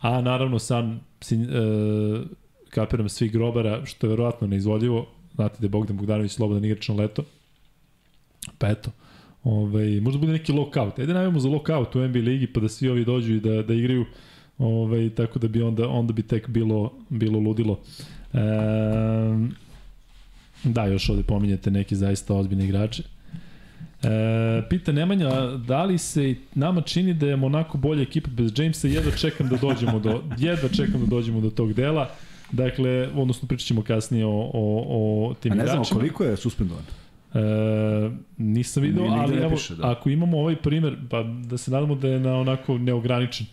A 0.00 0.20
naravno 0.20 0.58
sam 0.58 1.00
sin, 1.20 1.42
e, 1.42 1.48
kapiram 2.70 3.08
svih 3.08 3.32
grobara, 3.32 3.86
što 3.86 4.06
je 4.06 4.10
verovatno 4.10 4.46
neizvodljivo, 4.46 5.06
znate 5.34 5.56
da 5.58 5.64
je 5.64 5.68
Bogdan 5.68 5.96
Bogdanović 5.96 6.32
slobodan 6.32 6.64
igrač 6.64 6.88
na 6.88 6.94
leto. 6.94 7.22
Pa 8.58 8.68
eto, 8.68 8.90
Ovaj, 9.44 10.00
možda 10.00 10.18
bude 10.20 10.32
neki 10.32 10.52
lockout. 10.52 10.98
Ajde 10.98 11.14
najavimo 11.14 11.40
za 11.40 11.48
lockout 11.48 11.96
u 11.96 12.08
NBA 12.08 12.18
ligi 12.18 12.46
pa 12.46 12.60
da 12.60 12.68
svi 12.68 12.88
ovi 12.88 13.04
dođu 13.04 13.34
i 13.34 13.40
da, 13.40 13.62
da 13.62 13.74
igraju 13.74 14.04
ovaj, 14.58 15.10
tako 15.10 15.38
da 15.38 15.48
bi 15.48 15.62
onda, 15.62 15.88
onda 15.88 16.12
bi 16.12 16.22
tek 16.22 16.48
bilo, 16.48 16.92
bilo 17.08 17.38
ludilo. 17.38 17.80
E, 18.32 18.38
da, 20.64 20.86
još 20.86 21.10
ovde 21.10 21.22
pominjete 21.22 21.70
neki 21.70 21.96
zaista 21.96 22.34
ozbiljni 22.34 22.64
igrače. 22.64 23.02
E, 24.02 24.62
pita 24.70 24.92
Nemanja, 24.92 25.30
da 25.66 25.84
li 25.84 25.98
se 25.98 26.34
nama 26.54 26.80
čini 26.80 27.14
da 27.14 27.26
je 27.26 27.36
Monako 27.36 27.78
bolja 27.78 28.02
ekipa 28.02 28.30
bez 28.30 28.52
Jamesa? 28.56 28.88
Jedva 28.88 29.12
čekam 29.12 29.48
da 29.48 29.56
dođemo 29.56 29.98
do, 29.98 30.22
jedva 30.38 30.68
čekam 30.68 31.00
da 31.00 31.06
dođemo 31.06 31.40
do 31.40 31.50
tog 31.50 31.72
dela. 31.72 32.10
Dakle, 32.52 33.08
odnosno 33.14 33.48
pričat 33.48 33.66
ćemo 33.66 33.82
kasnije 33.82 34.26
o, 34.26 34.50
o, 34.54 35.30
o 35.30 35.34
tim 35.34 35.52
igračima. 35.52 35.74
A 35.74 35.78
ne 35.78 35.84
znamo 35.84 36.00
koliko 36.00 36.24
je 36.24 36.36
suspendovan? 36.36 36.84
E, 37.34 38.10
nisam 38.36 38.82
video, 38.82 39.02
Nije, 39.02 39.20
ali 39.20 39.36
evo, 39.36 39.50
piše, 39.50 39.74
da. 39.74 39.90
ako 39.90 40.10
imamo 40.10 40.38
ovaj 40.38 40.56
primer, 40.56 40.96
pa 41.10 41.22
da 41.22 41.56
se 41.58 41.70
nadamo 41.70 41.94
da 41.94 42.08
je 42.08 42.20
na 42.20 42.34
onako 42.34 42.78
neograničen, 42.78 43.46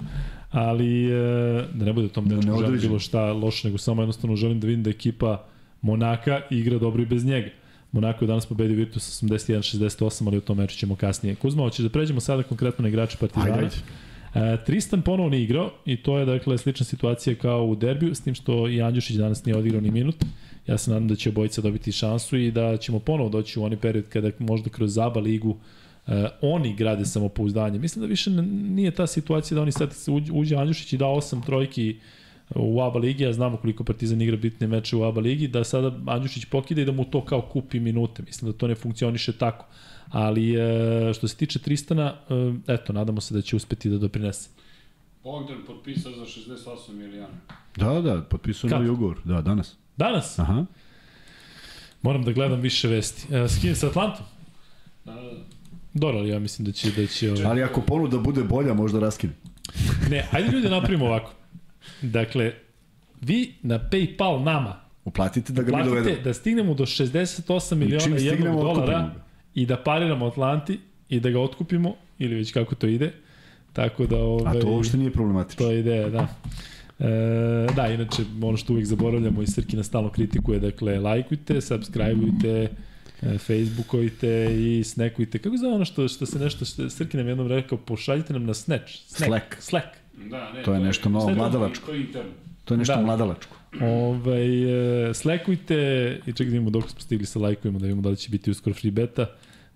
ali 0.52 1.06
e, 1.06 1.64
da 1.74 1.86
ne 1.86 1.94
bude 1.94 2.08
tom 2.08 2.30
da 2.30 2.36
ne, 2.36 2.72
ne 2.72 2.78
bilo 2.78 3.00
šta 3.00 3.34
loše, 3.34 3.68
nego 3.68 3.78
samo 3.78 4.02
jednostavno 4.02 4.36
želim 4.36 4.60
da 4.60 4.68
vidim 4.68 4.84
da 4.84 4.90
ekipa 4.90 5.46
Monaka 5.82 6.42
igra 6.50 6.78
dobro 6.78 7.04
i 7.04 7.06
bez 7.06 7.26
njega. 7.26 7.50
Monako 7.92 8.26
je 8.26 8.28
danas 8.28 8.46
pobedio 8.46 8.76
Virtus 8.76 9.24
81-68, 9.24 10.28
ali 10.28 10.38
o 10.38 10.42
tom 10.42 10.58
meču 10.58 10.78
ćemo 10.78 10.96
kasnije. 10.96 11.36
Kuzma, 11.36 11.64
hoćeš 11.64 11.84
da 11.84 11.90
pređemo 11.90 12.20
sada 12.20 12.44
konkretno 12.44 12.84
na 12.84 12.90
igrače 12.90 13.18
Partizana? 13.18 13.54
Ajde, 13.54 13.70
ajde. 14.36 14.54
E, 14.54 14.64
Tristan 14.66 15.02
ponovo 15.02 15.30
ne 15.30 15.42
igrao 15.42 15.72
i 15.86 15.98
to 15.98 16.18
je 16.18 16.26
dakle 16.26 16.58
slična 16.58 16.86
situacija 16.86 17.36
kao 17.36 17.66
u 17.66 17.76
derbiju, 17.76 18.16
s 18.16 18.22
tim 18.22 18.36
što 18.36 18.70
i 18.70 18.82
Andjušić 18.82 19.16
danas 19.16 19.46
nije 19.46 19.58
odigrao 19.58 19.82
ni 19.82 19.92
minut. 19.92 20.16
Ja 20.68 20.78
se 20.78 20.92
nadam 20.92 21.08
da 21.08 21.16
će 21.16 21.30
obojica 21.30 21.62
dobiti 21.62 21.92
šansu 21.92 22.38
i 22.38 22.52
da 22.52 22.78
ćemo 22.78 23.00
ponovo 23.00 23.30
doći 23.30 23.60
u 23.60 23.64
onaj 23.64 23.80
period 23.80 24.10
kada 24.10 24.32
možda 24.40 24.70
kroz 24.70 24.94
Zaba 24.94 25.20
ligu 25.20 25.58
e, 26.08 26.28
oni 26.42 26.76
grade 26.76 27.06
samopouzdanje. 27.06 27.80
Mislim 27.80 28.02
da 28.02 28.08
više 28.08 28.30
nije 28.30 28.92
ta 28.92 29.08
situacija 29.08 29.56
da 29.56 29.62
oni 29.62 29.72
sad 29.72 29.96
uđe 30.34 30.56
Andjušić 30.56 30.94
i 30.94 30.98
da 30.98 31.08
osam 31.08 31.42
trojki 31.42 32.00
u 32.56 32.82
ABA 32.82 33.00
ligi, 33.00 33.26
a 33.26 33.34
znamo 33.34 33.58
koliko 33.58 33.84
Partizan 33.84 34.22
igra 34.22 34.38
bitne 34.38 34.68
meče 34.68 34.96
u 34.96 35.04
ABA 35.04 35.22
ligi, 35.22 35.48
da 35.48 35.64
sada 35.64 35.92
Andjušić 36.06 36.46
pokida 36.46 36.82
i 36.82 36.86
da 36.86 36.92
mu 36.92 37.06
to 37.06 37.26
kao 37.26 37.42
kupi 37.42 37.80
minute. 37.80 38.24
Mislim 38.24 38.52
da 38.52 38.58
to 38.58 38.68
ne 38.68 38.76
funkcioniše 38.76 39.38
tako. 39.38 39.66
Ali 40.10 40.56
e, 40.56 41.14
što 41.14 41.28
se 41.28 41.36
tiče 41.36 41.60
Tristana, 41.60 42.14
e, 42.68 42.74
eto, 42.74 42.94
nadamo 42.94 43.22
se 43.22 43.34
da 43.34 43.42
će 43.42 43.56
uspeti 43.56 43.90
da 43.90 43.98
doprinese. 43.98 44.50
Bogdan 45.24 45.58
potpisao 45.68 46.12
za 46.12 46.26
68 46.26 46.94
milijana. 46.94 47.34
Da, 47.78 48.02
da, 48.02 48.22
potpisao 48.22 48.70
novi 48.70 48.90
ugovor, 48.90 49.18
da, 49.24 49.42
danas. 49.42 49.78
Danas? 49.98 50.40
Aha. 50.40 50.66
Moram 52.02 52.24
da 52.24 52.32
gledam 52.32 52.62
više 52.62 52.88
vesti. 52.88 53.36
E, 53.36 53.48
s 53.48 53.62
kim 53.62 53.76
sa 53.76 53.88
Atlantom? 53.88 54.26
Dobro, 55.94 56.18
ali 56.18 56.30
ja 56.30 56.40
mislim 56.40 56.66
da 56.66 56.72
će... 56.72 56.92
Da 56.92 57.08
će 57.08 57.32
ovaj... 57.32 57.46
Ali 57.46 57.64
ako 57.64 57.82
ponuda 57.82 58.18
bude 58.18 58.44
bolja, 58.44 58.74
možda 58.74 59.00
raskine. 59.00 59.34
ne, 60.12 60.28
ajde 60.32 60.52
ljudi 60.52 60.70
napravimo 60.70 61.06
ovako. 61.06 61.32
Dakle, 62.02 62.54
vi 63.22 63.54
na 63.62 63.90
PayPal 63.92 64.44
nama 64.44 64.76
uplatite 65.06 65.54
da 65.54 65.62
ga 65.62 65.68
uplatite 65.68 65.90
mi 65.90 65.96
dovedemo. 65.96 66.24
da 66.24 66.34
stignemo 66.34 66.74
do 66.74 66.86
68 66.86 67.76
miliona 67.76 68.18
jednog 68.18 68.62
dolara 68.62 69.12
i 69.56 69.66
da 69.66 69.78
pariramo 69.78 70.26
Atlanti 70.26 70.80
i 71.10 71.20
da 71.20 71.30
ga 71.30 71.40
otkupimo, 71.40 71.96
ili 72.20 72.36
već 72.36 72.54
kako 72.54 72.76
to 72.76 72.88
ide. 72.88 73.14
Tako 73.74 74.06
da... 74.06 74.18
Ove, 74.18 74.50
A 74.50 74.52
to 74.54 74.60
ovaj, 74.60 74.76
uopšte 74.76 74.98
nije 74.98 75.12
problematično. 75.12 75.66
To 75.66 75.72
je 75.72 75.80
ideja, 75.80 76.10
da. 76.10 76.28
E, 77.00 77.68
da, 77.76 77.88
inače, 77.88 78.24
ono 78.42 78.58
što 78.58 78.74
uvijek 78.74 78.88
zaboravljamo 78.88 79.42
i 79.42 79.48
Srki 79.48 79.78
nas 79.78 79.88
stalno 79.88 80.10
kritikuje, 80.10 80.60
dakle, 80.60 81.00
lajkujte, 81.00 81.62
subscribeujte, 81.62 82.70
e, 83.22 83.38
Facebookujte 83.38 84.48
i 84.60 84.84
snackujte. 84.84 85.38
Kako 85.40 85.58
zove 85.58 85.74
ono 85.74 85.86
što, 85.86 86.08
što 86.08 86.26
se 86.26 86.40
nešto, 86.40 86.66
što 86.66 86.90
Srki 86.90 87.18
nam 87.18 87.28
jednom 87.28 87.48
rekao, 87.48 87.78
pošaljite 87.78 88.34
nam 88.34 88.46
na 88.46 88.54
Snatch. 88.54 88.94
Snack. 89.08 89.30
Slack. 89.30 89.46
Slack. 89.60 89.88
Da, 90.30 90.54
ne, 90.54 90.64
to 90.64 90.74
je 90.74 90.80
nešto 90.80 91.10
novo, 91.10 91.30
mladalačko. 91.30 91.92
To 92.66 92.74
je 92.74 92.78
nešto 92.78 92.96
da. 92.96 93.02
mladalačko. 93.02 93.56
Ovaj, 93.82 95.10
e, 95.10 95.14
slekujte 95.14 95.76
i 96.26 96.34
čekaj 96.34 96.50
da 96.50 96.56
imamo 96.56 96.70
dok 96.70 96.90
smo 96.90 97.00
stigli 97.00 97.26
sa 97.26 97.40
lajkovima 97.40 97.80
da 97.80 97.86
vidimo 97.86 98.02
da 98.02 98.10
li 98.10 98.18
će 98.18 98.30
biti 98.30 98.52
uskoro 98.52 98.74
free 98.74 98.92
beta. 98.92 99.26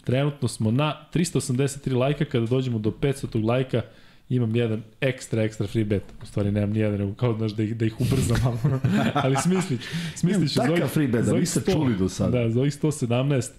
Trenutno 0.03 0.47
smo 0.47 0.71
na 0.71 1.07
383 1.13 1.95
lajka, 1.95 2.25
kada 2.25 2.45
dođemo 2.45 2.79
do 2.79 2.91
500 2.91 3.45
lajka, 3.45 3.81
imam 4.29 4.55
jedan 4.55 4.83
ekstra, 5.01 5.43
ekstra 5.43 5.67
free 5.67 5.85
bet. 5.85 6.03
U 6.23 6.25
stvari 6.25 6.51
nemam 6.51 6.69
ni 6.69 6.79
jedan, 6.79 6.99
nego 6.99 7.13
kao 7.13 7.37
znaš 7.37 7.51
da 7.51 7.63
ih, 7.63 7.77
da 7.77 7.85
ih 7.85 8.01
ubrzam 8.01 8.37
malo. 8.43 8.79
Ali 9.23 9.35
smislić. 9.43 9.81
Smislić. 10.15 10.55
Imam 10.55 10.69
takav 10.69 10.87
free 10.87 11.07
bet, 11.07 11.25
da 11.25 11.33
niste 11.33 11.71
čuli 11.71 11.97
do 11.97 12.09
sada. 12.09 12.39
Da, 12.39 12.49
za 12.49 12.59
ovih 12.59 12.73
117 12.73 13.51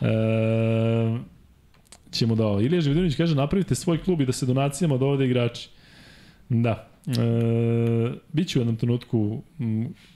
e, 0.00 1.18
ćemo 2.10 2.34
da 2.34 2.46
ovo. 2.46 2.60
Ilija 2.60 2.80
Žividinović 2.80 3.16
kaže 3.16 3.34
napravite 3.34 3.74
svoj 3.74 4.02
klub 4.02 4.20
i 4.20 4.26
da 4.26 4.32
se 4.32 4.46
donacijama 4.46 4.96
dovode 4.96 5.26
igrači. 5.26 5.68
Da. 6.48 6.88
E, 7.06 7.12
biće 8.32 8.58
u 8.58 8.60
jednom 8.60 8.76
trenutku 8.76 9.42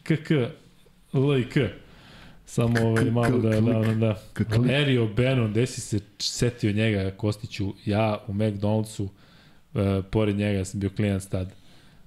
KK, 0.02 0.30
L 1.14 1.38
i 1.38 1.48
K. 1.48 1.56
Samo 2.46 2.80
ovaj, 2.80 3.04
malo 3.04 3.38
da, 3.38 3.60
da, 3.60 3.60
da, 3.60 3.94
da. 3.94 4.16
Valerio 4.56 5.06
Benon, 5.06 5.50
gde 5.50 5.66
si 5.66 5.80
se 5.80 6.00
setio 6.18 6.72
njega, 6.72 7.10
Kostiću, 7.10 7.74
ja 7.86 8.18
u 8.28 8.32
McDonald'su, 8.32 9.08
uh, 9.74 10.04
pored 10.10 10.36
njega 10.36 10.64
sam 10.64 10.80
bio 10.80 10.90
klijent 10.90 11.28
tad. 11.28 11.52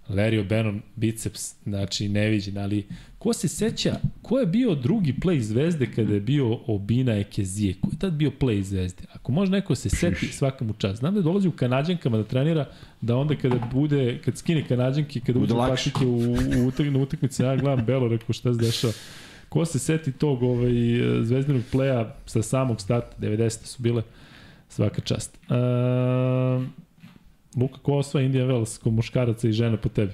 Lerio 0.09 0.43
Benon, 0.43 0.81
biceps, 0.95 1.55
znači 1.63 2.09
neviđen, 2.09 2.57
ali 2.57 2.87
ko 3.19 3.33
se 3.33 3.47
seća, 3.47 3.95
ko 4.21 4.39
je 4.39 4.45
bio 4.45 4.75
drugi 4.75 5.13
play 5.21 5.39
zvezde 5.39 5.87
kada 5.95 6.13
je 6.13 6.19
bio 6.19 6.59
Obina 6.67 7.13
Ekezije? 7.19 7.73
Ko 7.81 7.87
je 7.91 7.99
tad 7.99 8.13
bio 8.13 8.31
play 8.39 8.61
zvezde? 8.61 9.03
Ako 9.13 9.31
može 9.31 9.51
neko 9.51 9.75
se 9.75 9.89
seti, 9.89 10.27
svaka 10.27 10.65
mu 10.65 10.73
čast. 10.73 10.99
Znam 10.99 11.15
da 11.15 11.21
dolazi 11.21 11.47
u 11.47 11.51
Kanadjankama 11.51 12.17
da 12.17 12.23
trenira, 12.23 12.65
da 13.01 13.15
onda 13.15 13.35
kada 13.35 13.69
bude, 13.73 14.19
kad 14.25 14.37
skine 14.37 14.67
Kanadjanke, 14.67 15.19
kada 15.19 15.39
uđe 15.39 15.53
patike 15.53 16.05
u, 16.05 16.17
u, 16.17 16.67
utak, 16.67 16.87
na 16.87 16.99
utakmici, 16.99 17.43
ja 17.43 17.55
gledam 17.55 17.85
Belo, 17.85 18.07
rekao 18.07 18.33
šta 18.33 18.53
se 18.53 18.59
dešava. 18.59 18.93
Ko 19.49 19.65
se 19.65 19.79
seti 19.79 20.11
tog 20.11 20.43
ovaj, 20.43 20.73
zvezdinog 21.21 21.61
playa 21.73 22.09
sa 22.25 22.41
samog 22.41 22.81
starta, 22.81 23.17
90. 23.19 23.65
su 23.65 23.83
bile, 23.83 24.03
svaka 24.69 25.01
čast. 25.01 25.37
Uh, 25.49 26.63
Luka 27.55 27.79
osvaja 27.91 28.25
Indian 28.25 28.47
Wells 28.47 28.77
ko 28.77 28.91
muškaraca 28.91 29.47
i 29.47 29.53
žena 29.53 29.77
po 29.77 29.89
tebi? 29.89 30.13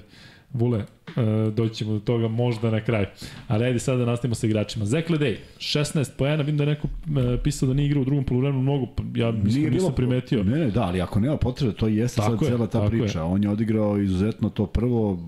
Vule, 0.52 0.84
uh, 1.16 1.54
doći 1.54 1.74
ćemo 1.74 1.92
do 1.92 2.00
toga 2.00 2.28
možda 2.28 2.70
na 2.70 2.80
kraju. 2.80 3.06
Ali 3.48 3.64
ajde 3.64 3.78
sada 3.78 3.98
da 3.98 4.04
nastavimo 4.04 4.34
sa 4.34 4.46
igračima. 4.46 4.84
Zekle 4.84 5.18
Day, 5.18 5.36
16 5.58 6.10
pojena, 6.18 6.42
vidim 6.42 6.56
da 6.56 6.62
je 6.62 6.68
neko 6.68 6.86
uh, 6.86 7.40
pisao 7.44 7.66
da 7.66 7.74
nije 7.74 7.86
igrao 7.86 8.02
u 8.02 8.04
drugom 8.04 8.24
polovremenu 8.24 8.62
mnogo, 8.62 8.86
ja 9.14 9.30
mislim 9.32 9.64
da 9.64 9.70
nisam 9.70 9.92
primetio. 9.96 10.44
Ne, 10.44 10.58
ne, 10.58 10.70
da, 10.70 10.82
ali 10.82 11.00
ako 11.00 11.20
nema 11.20 11.36
potrebe, 11.36 11.74
to 11.74 11.88
jeste 11.88 12.20
tako 12.20 12.36
sad 12.36 12.42
je, 12.42 12.48
cela 12.48 12.66
ta 12.66 12.88
priča. 12.88 13.18
Je. 13.18 13.24
On 13.24 13.42
je 13.42 13.50
odigrao 13.50 13.98
izuzetno 13.98 14.50
to 14.50 14.66
prvo, 14.66 15.18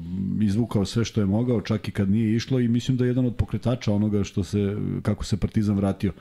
izvukao 0.42 0.84
sve 0.84 1.04
što 1.04 1.20
je 1.20 1.26
mogao, 1.26 1.60
čak 1.60 1.88
i 1.88 1.90
kad 1.90 2.10
nije 2.10 2.36
išlo 2.36 2.60
i 2.60 2.68
mislim 2.68 2.96
da 2.96 3.04
je 3.04 3.08
jedan 3.08 3.26
od 3.26 3.36
pokretača 3.36 3.92
onoga 3.92 4.24
što 4.24 4.44
se, 4.44 4.76
kako 5.02 5.24
se 5.24 5.36
Partizan 5.36 5.76
vratio. 5.76 6.12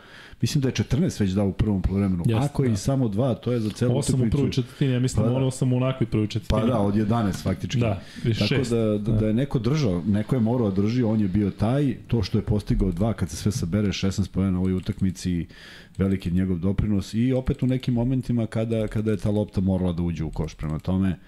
Mislim 0.41 0.61
da 0.61 0.67
je 0.67 0.73
14 0.73 1.21
već 1.21 1.31
dao 1.31 1.47
u 1.47 1.53
prvom 1.53 1.81
polovremenu. 1.81 2.23
Ako 2.35 2.63
je 2.63 2.69
da. 2.69 2.73
i 2.73 2.77
samo 2.77 3.07
dva, 3.07 3.35
to 3.35 3.51
je 3.51 3.59
za 3.59 3.69
celu 3.69 3.99
utakmicu. 3.99 4.25
8 4.25 4.27
u 4.27 4.29
prvoj 4.29 4.51
četvrtini, 4.51 4.93
ja 4.93 4.99
mislim 4.99 5.25
pa, 5.25 5.29
da. 5.29 5.35
8 5.35 5.73
u 5.73 5.77
onakvoj 5.77 6.07
prvoj 6.07 6.27
četvrtini. 6.27 6.61
Pa 6.61 6.67
da, 6.67 6.79
od 6.79 6.95
11 6.95 7.43
faktički. 7.43 7.79
Da, 7.79 8.01
Tako 8.23 8.45
šest. 8.45 8.71
da, 8.71 8.97
da, 8.97 9.11
da 9.11 9.27
je 9.27 9.33
neko 9.33 9.50
držao, 9.59 10.01
neko 10.07 10.35
je 10.35 10.41
morao 10.41 10.69
da 10.69 10.81
drži, 10.81 11.03
on 11.03 11.21
je 11.21 11.27
bio 11.27 11.51
taj, 11.51 11.95
to 12.07 12.23
što 12.23 12.37
je 12.37 12.45
postigao 12.45 12.91
dva, 12.91 13.13
kad 13.13 13.29
se 13.29 13.35
sve 13.35 13.51
sabere 13.51 13.87
16 13.87 14.29
pojena 14.31 14.59
u 14.59 14.61
ovoj 14.61 14.73
utakmici, 14.73 15.47
veliki 15.97 16.31
njegov 16.31 16.59
doprinos 16.59 17.13
i 17.13 17.33
opet 17.33 17.63
u 17.63 17.67
nekim 17.67 17.93
momentima 17.93 18.47
kada, 18.47 18.87
kada 18.87 19.11
je 19.11 19.17
ta 19.17 19.29
lopta 19.29 19.61
morala 19.61 19.93
da 19.93 20.03
uđe 20.03 20.23
u 20.23 20.29
koš. 20.29 20.55
Prema 20.55 20.79
tome, 20.79 21.19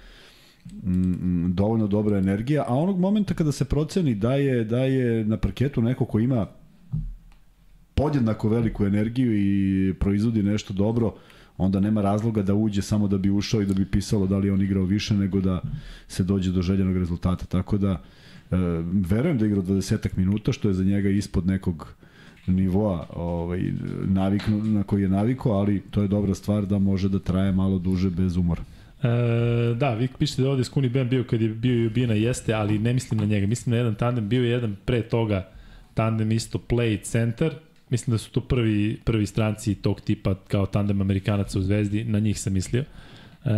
mm, 0.83 1.53
dovoljno 1.53 1.87
dobra 1.87 2.17
energija, 2.17 2.65
a 2.67 2.75
onog 2.75 2.99
momenta 2.99 3.33
kada 3.33 3.51
se 3.51 3.65
proceni 3.65 4.15
da 4.15 4.35
je, 4.35 4.63
da 4.63 4.79
je 4.79 5.25
na 5.25 5.37
parketu 5.37 5.81
neko 5.81 6.05
ko 6.05 6.19
ima 6.19 6.47
podjednako 7.95 8.49
veliku 8.49 8.85
energiju 8.85 9.33
i 9.35 9.93
proizvodi 9.93 10.43
nešto 10.43 10.73
dobro, 10.73 11.15
onda 11.57 11.79
nema 11.79 12.01
razloga 12.01 12.41
da 12.41 12.53
uđe 12.53 12.81
samo 12.81 13.07
da 13.07 13.17
bi 13.17 13.29
ušao 13.29 13.61
i 13.61 13.65
da 13.65 13.73
bi 13.73 13.85
pisalo 13.85 14.27
da 14.27 14.37
li 14.37 14.49
on 14.49 14.61
igrao 14.61 14.83
više 14.83 15.13
nego 15.13 15.41
da 15.41 15.61
se 16.07 16.23
dođe 16.23 16.51
do 16.51 16.61
željenog 16.61 16.97
rezultata. 16.97 17.45
Tako 17.45 17.77
da, 17.77 17.91
e, 17.91 18.55
verujem 19.09 19.37
da 19.37 19.45
igra 19.45 19.61
20 19.61 20.07
minuta, 20.15 20.51
što 20.51 20.67
je 20.67 20.73
za 20.73 20.83
njega 20.83 21.09
ispod 21.09 21.47
nekog 21.47 21.93
nivoa 22.47 23.07
ovaj, 23.15 23.71
navik, 24.05 24.41
na 24.47 24.83
koji 24.83 25.01
je 25.01 25.09
naviko, 25.09 25.51
ali 25.51 25.81
to 25.91 26.01
je 26.01 26.07
dobra 26.07 26.35
stvar 26.35 26.65
da 26.65 26.79
može 26.79 27.09
da 27.09 27.19
traje 27.19 27.51
malo 27.51 27.79
duže 27.79 28.09
bez 28.09 28.37
umora. 28.37 28.61
E, 29.03 29.75
da, 29.75 29.93
vi 29.93 30.07
pišete 30.19 30.41
da 30.41 30.49
ovde 30.49 30.63
Skuni 30.63 30.89
Ben 30.89 31.09
bio 31.09 31.23
kad 31.23 31.41
je 31.41 31.49
bio 31.49 31.83
i 31.83 31.87
Ubina, 31.87 32.13
jeste, 32.13 32.53
ali 32.53 32.79
ne 32.79 32.93
mislim 32.93 33.19
na 33.19 33.25
njega. 33.25 33.47
Mislim 33.47 33.71
na 33.71 33.77
jedan 33.77 33.95
tandem, 33.95 34.29
bio 34.29 34.43
je 34.43 34.49
jedan 34.49 34.75
pre 34.85 35.01
toga 35.01 35.49
tandem 35.93 36.31
isto 36.31 36.59
play 36.69 37.01
center, 37.03 37.53
Mislim 37.93 38.13
da 38.13 38.17
su 38.17 38.31
to 38.31 38.41
prvi, 38.41 38.97
prvi 39.03 39.25
stranci 39.25 39.75
tog 39.75 40.01
tipa 40.01 40.35
kao 40.35 40.65
tandem 40.65 41.01
Amerikanaca 41.01 41.59
u 41.59 41.61
Zvezdi, 41.61 42.03
na 42.03 42.19
njih 42.19 42.39
sam 42.39 42.53
mislio. 42.53 42.83
E, 43.45 43.49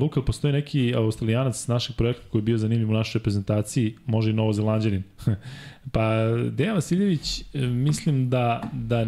Luka, 0.00 0.22
postoji 0.22 0.52
neki 0.52 0.94
australijanac 0.96 1.56
s 1.56 1.68
našeg 1.68 1.96
projekta 1.96 2.22
koji 2.30 2.40
je 2.40 2.44
bio 2.44 2.58
zanimljiv 2.58 2.90
u 2.90 2.94
našoj 2.94 3.18
reprezentaciji, 3.18 3.94
može 4.06 4.30
i 4.30 4.32
novozelanđanin. 4.32 5.02
pa 5.94 6.02
Dejan 6.50 6.74
Vasiljević, 6.74 7.40
e, 7.40 7.66
mislim 7.66 8.30
da, 8.30 8.70
da, 8.72 9.06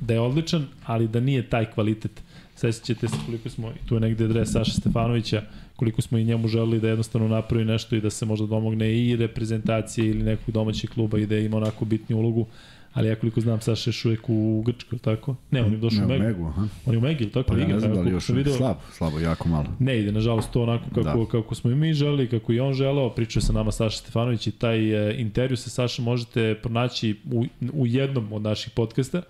da 0.00 0.14
je 0.14 0.20
odličan, 0.20 0.66
ali 0.86 1.08
da 1.08 1.20
nije 1.20 1.48
taj 1.48 1.70
kvalitet 1.70 2.22
Sećate 2.70 3.08
se 3.08 3.16
koliko 3.26 3.50
smo, 3.50 3.72
tu 3.88 3.94
je 3.94 4.00
negde 4.00 4.28
dres 4.28 4.52
Saša 4.52 4.72
Stefanovića, 4.72 5.42
koliko 5.76 6.02
smo 6.02 6.18
i 6.18 6.24
njemu 6.24 6.48
želeli 6.48 6.80
da 6.80 6.88
jednostavno 6.88 7.28
napravi 7.28 7.64
nešto 7.64 7.96
i 7.96 8.00
da 8.00 8.10
se 8.10 8.26
možda 8.26 8.46
domogne 8.46 8.92
i 8.98 9.16
reprezentacije 9.16 10.06
ili 10.06 10.22
nekog 10.22 10.54
domaćeg 10.54 10.90
kluba 10.90 11.18
i 11.18 11.26
da 11.26 11.38
ima 11.38 11.56
onako 11.56 11.84
bitnu 11.84 12.16
ulogu 12.16 12.46
ali 12.94 13.08
ja 13.08 13.16
koliko 13.16 13.40
znam 13.40 13.60
Saša 13.60 13.90
je 13.90 13.94
uvek 14.04 14.28
u 14.28 14.62
Grčkoj, 14.66 14.98
tako? 14.98 15.36
Ne, 15.50 15.64
on 15.64 15.72
je 15.72 15.78
došao 15.78 16.06
ne, 16.06 16.16
u 16.16 16.18
Megu. 16.18 16.46
aha. 16.46 16.66
On 16.86 16.94
je 16.94 16.98
u 16.98 17.00
Megi, 17.00 17.30
tako? 17.30 17.48
Pa 17.48 17.58
ja 17.58 17.66
ne 17.66 17.80
znam 17.80 17.94
da 17.94 18.00
li 18.00 18.10
još 18.10 18.28
video. 18.28 18.54
slabo, 18.56 18.80
slabo, 18.92 19.18
jako 19.18 19.48
malo. 19.48 19.66
Ne 19.78 20.00
ide, 20.00 20.12
nažalost, 20.12 20.50
to 20.50 20.62
onako 20.62 20.84
kako, 20.94 21.18
da. 21.18 21.26
kako 21.30 21.54
smo 21.54 21.70
i 21.70 21.74
mi 21.74 21.94
želi, 21.94 22.28
kako 22.28 22.52
i 22.52 22.60
on 22.60 22.74
želeo. 22.74 23.10
Pričao 23.10 23.42
sa 23.42 23.52
nama 23.52 23.72
Saša 23.72 23.96
Stefanović 23.96 24.46
i 24.46 24.50
taj 24.50 25.10
e, 25.10 25.20
intervju 25.20 25.56
sa 25.56 25.70
Sašom 25.70 26.04
možete 26.04 26.54
pronaći 26.62 27.16
u, 27.32 27.44
u 27.72 27.86
jednom 27.86 28.32
od 28.32 28.42
naših 28.42 28.72
podcasta, 28.72 29.18
e, 29.18 29.22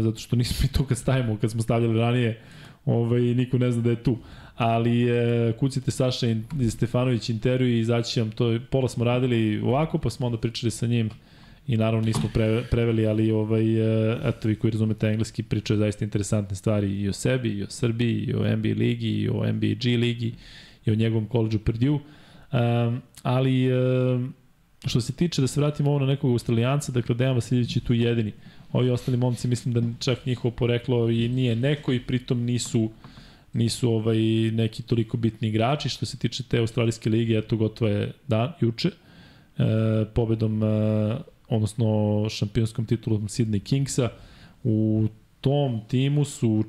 zato 0.00 0.18
što 0.18 0.36
nismo 0.36 0.68
i 0.70 0.72
to 0.72 0.86
kad 0.86 0.98
stavimo, 0.98 1.38
kad 1.40 1.50
smo 1.50 1.62
stavljali 1.62 1.98
ranije, 1.98 2.40
ovaj, 2.86 3.20
niko 3.20 3.58
ne 3.58 3.72
zna 3.72 3.82
da 3.82 3.90
je 3.90 4.02
tu. 4.02 4.18
Ali 4.56 5.10
e, 5.10 5.52
kucite 5.60 5.90
Saša 5.90 6.26
i 6.60 6.70
Stefanović 6.70 7.30
intervju 7.30 7.68
i 7.68 7.78
izaći 7.78 8.20
vam 8.20 8.30
to. 8.30 8.58
Pola 8.70 8.88
smo 8.88 9.04
radili 9.04 9.60
ovako, 9.60 9.98
pa 9.98 10.10
smo 10.10 10.26
onda 10.26 10.38
pričali 10.38 10.70
sa 10.70 10.86
njim 10.86 11.10
i 11.66 11.76
naravno 11.76 12.06
nismo 12.06 12.30
pre, 12.34 12.64
preveli, 12.70 13.06
ali 13.06 13.30
ovaj, 13.30 13.76
e, 13.80 14.18
eto 14.24 14.48
vi 14.48 14.56
koji 14.56 14.70
razumete 14.70 15.08
engleski 15.08 15.42
pričaju 15.42 15.78
zaista 15.78 16.04
interesantne 16.04 16.56
stvari 16.56 17.00
i 17.00 17.08
o 17.08 17.12
sebi, 17.12 17.48
i 17.48 17.62
o 17.62 17.70
Srbiji, 17.70 18.24
i 18.24 18.34
o 18.34 18.56
NBA 18.56 18.74
ligi, 18.76 19.08
i 19.08 19.28
o 19.28 19.52
NBA 19.52 19.74
G 19.82 19.96
ligi, 19.96 20.32
i 20.84 20.90
o 20.90 20.94
njegovom 20.94 21.26
koleđu 21.26 21.58
Purdue. 21.58 21.98
Um, 22.52 23.02
ali 23.22 23.72
um, 23.72 24.34
što 24.86 25.00
se 25.00 25.12
tiče 25.12 25.40
da 25.40 25.46
se 25.46 25.60
vratimo 25.60 25.90
ovo 25.90 25.98
na 25.98 26.06
nekog 26.06 26.30
australijanca, 26.30 26.92
dakle 26.92 27.14
Dejan 27.14 27.34
Vasiljević 27.34 27.76
je 27.76 27.84
tu 27.84 27.94
jedini. 27.94 28.32
Ovi 28.72 28.90
ostali 28.90 29.16
momci 29.16 29.48
mislim 29.48 29.74
da 29.74 29.80
čak 29.98 30.26
njihovo 30.26 30.54
poreklo 30.54 31.10
i 31.10 31.28
nije 31.28 31.56
neko 31.56 31.92
i 31.92 32.00
pritom 32.00 32.44
nisu 32.44 32.90
nisu 33.54 33.90
ovaj 33.90 34.18
neki 34.52 34.82
toliko 34.82 35.16
bitni 35.16 35.48
igrači 35.48 35.88
što 35.88 36.06
se 36.06 36.18
tiče 36.18 36.42
te 36.42 36.58
australijske 36.58 37.10
lige, 37.10 37.38
eto 37.38 37.56
gotovo 37.56 37.90
je 37.90 38.12
dan 38.28 38.52
juče. 38.60 38.90
E, 39.58 39.64
pobedom 40.14 40.62
e, 40.62 40.66
odnosno 41.48 42.26
šampionskom 42.30 42.86
titulom 42.86 43.28
Sydney 43.28 43.62
Kingsa. 43.62 44.08
U 44.64 45.06
tom 45.40 45.80
timu 45.88 46.24
su 46.24 46.64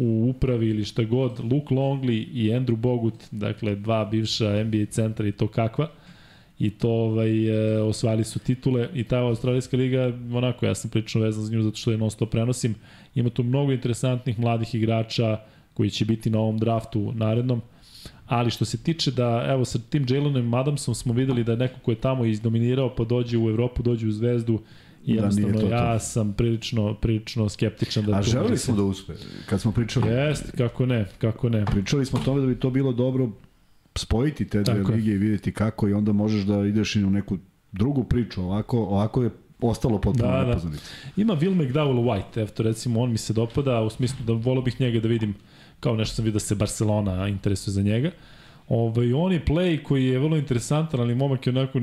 u 0.00 0.30
upravi 0.30 0.68
ili 0.68 0.84
šta 0.84 1.04
god 1.04 1.40
Luke 1.40 1.74
Longley 1.74 2.26
i 2.32 2.50
Andrew 2.50 2.76
Bogut, 2.76 3.24
dakle 3.30 3.74
dva 3.76 4.04
bivša 4.04 4.64
NBA 4.64 4.86
centra 4.90 5.28
i 5.28 5.32
to 5.32 5.48
kakva 5.48 5.88
i 6.62 6.70
to 6.70 6.90
ovaj, 6.90 7.48
e, 7.48 7.82
osvajali 7.82 8.24
su 8.24 8.38
titule 8.38 8.88
i 8.94 9.04
ta 9.04 9.18
Australijska 9.18 9.76
liga, 9.76 10.12
onako 10.32 10.66
ja 10.66 10.74
sam 10.74 10.90
prilično 10.90 11.20
vezan 11.20 11.44
za 11.44 11.52
nju 11.52 11.62
zato 11.62 11.76
što 11.76 11.90
je 11.90 11.98
non 11.98 12.10
stop 12.10 12.30
prenosim, 12.30 12.74
ima 13.14 13.30
tu 13.30 13.42
mnogo 13.42 13.72
interesantnih 13.72 14.38
mladih 14.38 14.74
igrača 14.74 15.38
koji 15.74 15.90
će 15.90 16.04
biti 16.04 16.30
na 16.30 16.38
ovom 16.38 16.58
draftu 16.58 17.12
narednom, 17.14 17.62
ali 18.32 18.50
što 18.50 18.64
se 18.64 18.78
tiče 18.78 19.10
da, 19.10 19.46
evo 19.48 19.64
sa 19.64 19.78
tim 19.78 20.06
Jalenom 20.08 20.54
Adamsom 20.54 20.94
smo 20.94 21.12
videli 21.12 21.44
da 21.44 21.56
neko 21.56 21.80
ko 21.82 21.90
je 21.90 22.00
tamo 22.00 22.24
izdominirao 22.24 22.94
pa 22.94 23.04
dođe 23.04 23.38
u 23.38 23.50
Evropu, 23.50 23.82
dođe 23.82 24.08
u 24.08 24.12
Zvezdu, 24.12 24.60
I 25.04 25.14
da, 25.14 25.22
jednostavno, 25.22 25.52
da, 25.52 25.60
to 25.60 25.68
ja 25.68 25.92
to. 25.92 26.04
sam 26.04 26.32
prilično, 26.32 26.94
prilično 26.94 27.48
skeptičan 27.48 28.04
da 28.04 28.16
A 28.16 28.22
želeli 28.22 28.58
smo 28.58 28.76
da 28.76 28.82
uspe, 28.82 29.12
kad 29.46 29.60
smo 29.60 29.72
pričali. 29.72 30.08
Jest, 30.08 30.50
kako 30.56 30.86
ne, 30.86 31.08
kako 31.18 31.48
ne. 31.48 31.64
Pričali 31.64 32.06
smo 32.06 32.18
o 32.18 32.22
tome 32.22 32.40
da 32.40 32.46
bi 32.46 32.60
to 32.60 32.70
bilo 32.70 32.92
dobro 32.92 33.30
spojiti 33.94 34.48
te 34.48 34.62
dve 34.62 34.82
lige 34.94 35.10
i 35.10 35.18
videti 35.18 35.52
kako 35.52 35.88
i 35.88 35.92
onda 35.92 36.12
možeš 36.12 36.42
da 36.44 36.66
ideš 36.66 36.96
i 36.96 37.04
u 37.04 37.10
neku 37.10 37.38
drugu 37.72 38.04
priču, 38.04 38.42
ovako, 38.42 38.78
ovako 38.78 39.22
je 39.22 39.30
ostalo 39.60 40.00
potpuno 40.00 40.32
da, 40.32 40.44
da. 40.44 40.60
Ima 41.16 41.36
Will 41.36 41.56
McDowell 41.56 42.04
White, 42.04 42.40
evo 42.40 42.48
to 42.48 42.62
recimo, 42.62 43.00
on 43.00 43.10
mi 43.10 43.18
se 43.18 43.32
dopada, 43.32 43.80
u 43.80 43.90
smislu 43.90 44.24
da 44.26 44.32
volio 44.32 44.62
bih 44.62 44.80
njega 44.80 45.00
da 45.00 45.08
vidim 45.08 45.34
kao 45.82 45.96
nešto 45.96 46.14
sam 46.14 46.24
vidio 46.24 46.36
da 46.36 46.40
se 46.40 46.54
Barcelona 46.54 47.28
interesuje 47.28 47.72
za 47.72 47.82
njega. 47.82 48.10
Ovaj, 48.68 49.12
on 49.12 49.32
je 49.32 49.44
play 49.44 49.82
koji 49.82 50.06
je 50.06 50.18
vrlo 50.18 50.36
interesantan, 50.36 51.00
ali 51.00 51.14
momak 51.14 51.46
je 51.46 51.50
onako 51.50 51.78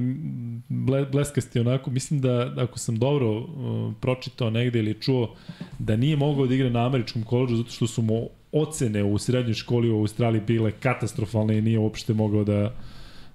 ble, 0.69 1.05
bleskasti 1.05 1.59
onako. 1.59 1.91
Mislim 1.91 2.21
da 2.21 2.53
ako 2.57 2.79
sam 2.79 2.99
dobro 2.99 3.37
uh, 3.37 3.93
pročitao 4.01 4.49
negde 4.49 4.79
ili 4.79 5.01
čuo 5.01 5.35
da 5.79 5.95
nije 5.95 6.17
mogao 6.17 6.47
da 6.47 6.55
igra 6.55 6.69
na 6.69 6.85
američkom 6.85 7.23
koleđu 7.23 7.55
zato 7.55 7.71
što 7.71 7.87
su 7.87 8.01
mu 8.01 8.29
ocene 8.51 9.03
u 9.03 9.17
srednjoj 9.17 9.53
školi 9.53 9.91
u 9.91 9.99
Australiji 9.99 10.41
bile 10.41 10.71
katastrofalne 10.71 11.57
i 11.57 11.61
nije 11.61 11.79
uopšte 11.79 12.13
mogao 12.13 12.43
da 12.43 12.73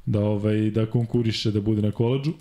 da 0.07 0.21
ovaj 0.21 0.71
da 0.71 0.87
konkuriše 0.87 1.51
da 1.51 1.61
bude 1.61 1.83
na 1.83 1.93
koleđu. 1.93 2.31
Uh, 2.31 2.37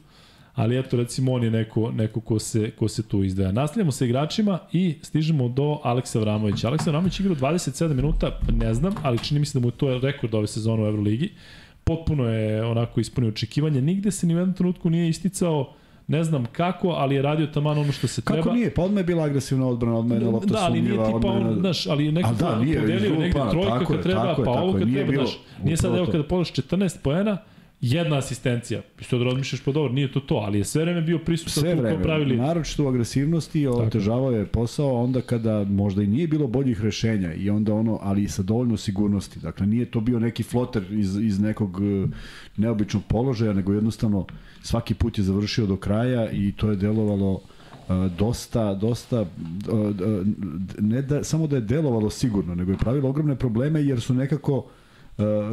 ali 0.55 0.79
eto 0.79 0.97
recimo 0.97 1.33
on 1.33 1.43
je 1.43 1.51
neko, 1.51 1.91
neko 1.91 2.19
ko, 2.19 2.39
se, 2.39 2.71
ko 2.71 2.87
se 2.87 3.03
tu 3.03 3.23
izdaja. 3.23 3.51
Nastavljamo 3.51 3.91
sa 3.91 4.05
igračima 4.05 4.59
i 4.71 4.95
stižemo 5.01 5.49
do 5.49 5.79
Aleksa 5.83 6.19
Vramovića. 6.19 6.67
Aleksa 6.67 6.89
Vramović 6.89 7.19
igra 7.19 7.35
27 7.35 7.93
minuta, 7.93 8.39
ne 8.59 8.73
znam, 8.73 8.93
ali 9.03 9.17
čini 9.17 9.39
mi 9.39 9.45
se 9.45 9.59
da 9.59 9.61
mu 9.61 9.67
je 9.67 9.77
to 9.77 9.99
rekord 9.99 10.35
ove 10.35 10.47
sezone 10.47 10.83
u 10.83 10.85
Euroligi. 10.85 11.31
Potpuno 11.83 12.29
je 12.29 12.65
onako 12.65 12.99
ispunio 12.99 13.29
očekivanje. 13.29 13.81
Nigde 13.81 14.11
se 14.11 14.27
ni 14.27 14.35
u 14.35 14.37
jednom 14.37 14.55
trenutku 14.55 14.89
nije 14.89 15.09
isticao 15.09 15.73
ne 16.07 16.23
znam 16.23 16.45
kako, 16.51 16.89
ali 16.89 17.15
je 17.15 17.21
radio 17.21 17.47
taman 17.47 17.77
ono 17.77 17.91
što 17.91 18.07
se 18.07 18.21
kako 18.21 18.33
treba. 18.33 18.43
Kako 18.43 18.55
nije? 18.55 18.73
Pa 18.73 18.81
odmah 18.81 18.99
je 18.99 19.03
bila 19.03 19.23
agresivna 19.23 19.67
odbrana, 19.67 19.97
odmah 19.97 20.21
je 20.21 20.27
lopta 20.27 20.53
da, 20.53 20.59
ali 20.59 20.81
nije 20.81 21.05
tipa 21.05 21.27
on, 21.27 21.55
znaš, 21.59 21.87
ali 21.87 22.11
neko 22.11 22.33
da, 22.39 22.59
nije, 22.59 22.79
podelio 22.81 23.19
negde 23.19 23.39
trojka 23.51 23.85
kad 23.85 24.03
treba, 24.03 24.35
pa 24.45 24.51
ovo 24.51 24.73
kad 24.73 24.91
treba, 24.93 25.13
znaš, 25.13 25.39
nije 25.63 25.77
sad 25.77 25.95
evo 25.95 26.05
kada 26.05 26.23
polaš 26.23 26.51
14 26.51 26.97
poena, 27.03 27.37
jedna 27.83 28.17
asistencija. 28.17 28.81
I 28.99 29.03
sad 29.03 29.21
razmišljaš, 29.21 29.61
pa 29.61 29.71
dobro, 29.71 29.93
nije 29.93 30.11
to 30.11 30.19
to, 30.19 30.35
ali 30.35 30.57
je 30.57 30.63
sve 30.63 30.81
vreme 30.83 31.01
bio 31.01 31.19
prisutan 31.19 31.51
sve 31.51 31.75
vreme, 31.75 32.03
pravili. 32.03 32.37
Naročito 32.37 32.85
u 32.85 32.87
agresivnosti, 32.87 33.67
otežavao 33.67 34.31
je 34.31 34.45
posao 34.45 35.03
onda 35.03 35.21
kada 35.21 35.63
možda 35.63 36.03
i 36.03 36.07
nije 36.07 36.27
bilo 36.27 36.47
boljih 36.47 36.81
rešenja 36.81 37.33
i 37.33 37.49
onda 37.49 37.73
ono, 37.73 37.99
ali 38.01 38.23
i 38.23 38.27
sa 38.27 38.43
dovoljno 38.43 38.77
sigurnosti. 38.77 39.39
Dakle, 39.39 39.67
nije 39.67 39.85
to 39.85 40.01
bio 40.01 40.19
neki 40.19 40.43
floter 40.43 40.83
iz, 40.91 41.17
iz 41.17 41.39
nekog 41.39 41.79
e, 41.81 42.07
neobičnog 42.57 43.03
položaja, 43.07 43.53
nego 43.53 43.73
jednostavno 43.73 44.25
svaki 44.61 44.93
put 44.93 45.17
je 45.17 45.23
završio 45.23 45.65
do 45.65 45.77
kraja 45.77 46.31
i 46.31 46.51
to 46.51 46.69
je 46.69 46.75
delovalo 46.75 47.31
uh, 47.33 47.41
dosta, 48.17 48.73
dosta, 48.73 49.21
uh, 49.21 49.27
ne 50.79 51.01
da, 51.01 51.23
samo 51.23 51.47
da 51.47 51.55
je 51.55 51.61
delovalo 51.61 52.09
sigurno, 52.09 52.55
nego 52.55 52.71
je 52.71 52.77
pravilo 52.77 53.09
ogromne 53.09 53.35
probleme 53.35 53.83
jer 53.83 54.01
su 54.01 54.13
nekako 54.13 54.57
uh, 54.57 54.63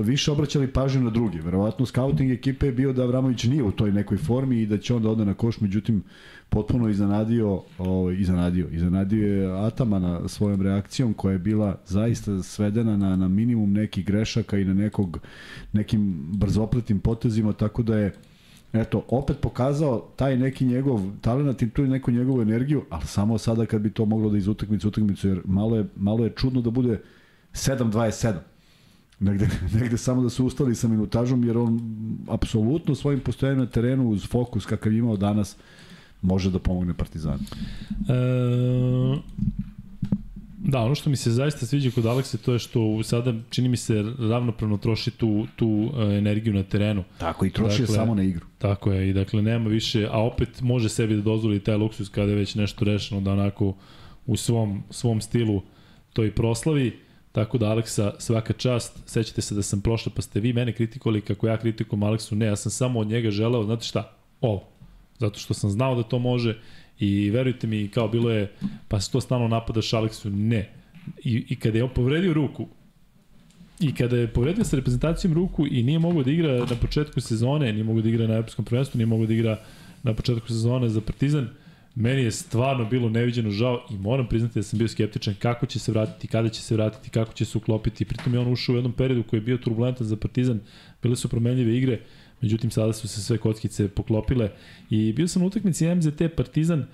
više 0.03 0.33
obraćali 0.33 0.73
pažnju 0.73 1.03
na 1.03 1.11
druge. 1.11 1.41
Verovatno 1.41 1.87
scouting 1.87 2.31
ekipe 2.31 2.67
je 2.67 2.73
bio 2.73 2.93
da 2.93 3.03
Avramović 3.03 3.45
nije 3.45 3.63
u 3.63 3.73
toj 3.73 3.93
nekoj 3.93 4.19
formi 4.19 4.63
i 4.63 4.67
da 4.67 4.79
će 4.79 4.95
onda 4.95 5.11
ode 5.11 5.25
na 5.25 5.35
koš, 5.35 5.61
međutim 5.61 6.03
potpuno 6.49 6.89
iznenadio, 6.89 7.63
ovaj 7.79 8.15
iznenadio, 8.15 8.69
iznenadio 8.73 9.35
je 9.35 9.67
Atamana 9.67 10.29
svojom 10.29 10.63
reakcijom 10.63 11.15
koja 11.15 11.33
je 11.33 11.39
bila 11.39 11.79
zaista 11.87 12.43
svedena 12.43 12.97
na 12.97 13.17
na 13.17 13.29
minimum 13.29 13.73
nekih 13.73 14.07
grešaka 14.07 14.59
i 14.59 14.65
na 14.65 14.75
nekog 14.75 15.19
nekim 15.73 16.27
brzopletim 16.33 17.01
potezima, 17.01 17.53
tako 17.53 17.83
da 17.83 17.99
je 17.99 18.13
eto, 18.73 19.05
opet 19.09 19.37
pokazao 19.41 20.09
taj 20.17 20.37
neki 20.37 20.65
njegov 20.65 21.01
talent 21.21 21.63
i 21.63 21.71
tu 21.71 21.83
neku 21.83 22.11
njegovu 22.11 22.43
energiju, 22.43 22.83
ali 22.91 23.07
samo 23.07 23.39
sada 23.39 23.67
kad 23.67 23.81
bi 23.81 23.91
to 23.91 24.05
moglo 24.05 24.31
da 24.31 24.39
iz 24.39 24.49
utakmice 24.49 24.89
utakmicu, 24.89 25.29
jer 25.29 25.41
malo 25.45 25.77
je, 25.77 25.85
malo 25.97 26.25
je 26.25 26.33
čudno 26.37 26.61
da 26.61 26.71
bude 26.71 27.01
7-27 27.53 28.35
negde, 29.21 29.49
negde 29.81 29.99
samo 29.99 30.23
da 30.23 30.31
su 30.31 30.47
ustali 30.47 30.75
sa 30.75 30.89
minutažom, 30.89 31.45
jer 31.45 31.59
on 31.59 31.81
apsolutno 32.29 32.95
svojim 32.95 33.21
postojanjem 33.21 33.59
na 33.59 33.67
terenu 33.67 34.09
uz 34.09 34.27
fokus 34.27 34.67
kakav 34.67 34.93
imao 34.93 35.17
danas 35.17 35.57
može 36.23 36.51
da 36.51 36.59
pomogne 36.59 36.95
Partizanu. 36.95 37.39
E, 38.09 39.21
Da, 40.63 40.81
ono 40.81 40.95
što 40.95 41.11
mi 41.11 41.17
se 41.17 41.31
zaista 41.31 41.67
sviđa 41.67 41.91
kod 41.91 42.07
Alekse 42.07 42.39
to 42.39 42.53
je 42.53 42.59
što 42.59 43.03
sada 43.03 43.35
čini 43.51 43.69
mi 43.69 43.77
se 43.77 44.05
ravnopravno 44.19 44.77
troši 44.77 45.11
tu, 45.11 45.47
tu 45.57 45.69
uh, 45.69 46.03
energiju 46.03 46.55
na 46.55 46.63
terenu. 46.63 47.05
Tako 47.19 47.47
i 47.47 47.51
troši 47.51 47.81
dakle, 47.81 47.95
samo 47.95 48.15
na 48.15 48.23
igru. 48.23 48.47
Tako 48.59 48.93
je 48.93 49.11
i 49.11 49.13
dakle 49.13 49.43
nema 49.43 49.69
više, 49.69 50.09
a 50.11 50.19
opet 50.19 50.61
može 50.61 50.89
sebi 50.89 51.17
da 51.17 51.23
dozvoli 51.23 51.61
taj 51.61 51.77
luksus 51.77 52.09
kada 52.09 52.31
je 52.31 52.37
već 52.37 52.55
nešto 52.55 52.85
rešeno 52.85 53.21
da 53.21 53.33
onako 53.33 53.75
u 54.27 54.37
svom, 54.37 54.83
svom 54.91 55.21
stilu 55.21 55.63
to 56.13 56.25
i 56.25 56.31
proslavi. 56.31 56.99
Tako 57.33 57.59
da 57.59 57.71
Aleksa, 57.71 58.13
svaka 58.19 58.53
čast, 58.53 58.99
sećate 59.07 59.43
se 59.43 59.55
da 59.55 59.63
sam 59.63 59.81
prošla 59.81 60.13
pa 60.17 60.23
ste 60.23 60.41
vi 60.41 60.53
mene 60.53 60.73
kritikovali 60.73 61.21
kako 61.21 61.47
ja 61.47 61.57
kritikujem 61.57 62.03
Aleksu, 62.03 62.37
ne, 62.37 62.47
ja 62.47 62.57
sam 62.57 62.73
samo 62.73 63.01
od 63.01 63.07
njega 63.07 63.31
želeo, 63.31 63.65
znate 63.65 63.85
šta, 63.85 64.17
ovo, 64.41 64.65
zato 65.19 65.39
što 65.39 65.55
sam 65.55 65.71
znao 65.71 65.95
da 65.95 66.03
to 66.03 66.19
može 66.19 66.59
i 66.99 67.31
verujte 67.31 67.67
mi, 67.67 67.89
kao 67.89 68.09
bilo 68.09 68.31
je, 68.31 68.53
pa 68.89 69.01
se 69.01 69.11
to 69.11 69.21
stano 69.21 69.49
napadaš 69.49 69.93
Aleksu, 69.93 70.31
ne. 70.31 70.71
I, 71.25 71.45
I 71.49 71.57
kada 71.57 71.79
je 71.79 71.85
on 71.85 71.91
povredio 71.95 72.33
ruku, 72.33 72.67
I 73.81 73.95
kada 73.95 74.17
je 74.17 74.29
povredio 74.29 74.65
sa 74.65 74.77
reprezentacijom 74.77 75.35
ruku 75.35 75.67
i 75.67 75.83
nije 75.83 75.99
mogao 75.99 76.23
da 76.23 76.31
igra 76.31 76.59
na 76.59 76.77
početku 76.81 77.21
sezone, 77.21 77.73
nije 77.73 77.85
mogao 77.85 78.03
da 78.03 78.09
igra 78.09 78.27
na 78.27 78.35
Europskom 78.35 78.65
prvenstvu, 78.65 78.99
nije 78.99 79.07
mogao 79.07 79.27
da 79.27 79.35
igra 79.35 79.59
na 80.03 80.15
početku 80.15 80.49
sezone 80.49 80.89
za 80.89 81.01
Partizan, 81.01 81.49
Meni 81.95 82.23
je 82.23 82.31
stvarno 82.31 82.85
bilo 82.85 83.09
neviđeno 83.09 83.51
žao 83.51 83.87
i 83.91 83.99
moram 83.99 84.29
priznati 84.29 84.59
da 84.59 84.63
sam 84.63 84.79
bio 84.79 84.89
skeptičan 84.89 85.35
kako 85.39 85.67
će 85.67 85.79
se 85.79 85.93
vratiti, 85.93 86.29
kada 86.29 86.49
će 86.49 86.63
se 86.63 86.75
vratiti, 86.75 87.11
kako 87.11 87.33
će 87.33 87.45
se 87.45 87.59
uklopiti. 87.59 88.05
Pritom 88.05 88.35
je 88.35 88.41
on 88.41 88.53
ušao 88.53 88.73
u 88.73 88.77
jednom 88.77 88.93
periodu 88.93 89.23
koji 89.23 89.39
je 89.39 89.45
bio 89.45 89.59
turbulentan 89.59 90.07
za 90.07 90.17
Partizan, 90.17 90.61
bile 91.03 91.17
su 91.17 91.29
promenljive 91.29 91.77
igre, 91.77 92.01
međutim 92.41 92.71
sada 92.71 92.93
su 92.93 93.09
se 93.09 93.23
sve 93.23 93.39
kockice 93.39 93.89
poklopile. 93.89 94.51
I 94.91 95.13
bio 95.13 95.29
sam 95.29 95.43
na 95.43 95.49
utakmici 95.49 95.95
MZT 95.95 96.23
Partizan, 96.37 96.87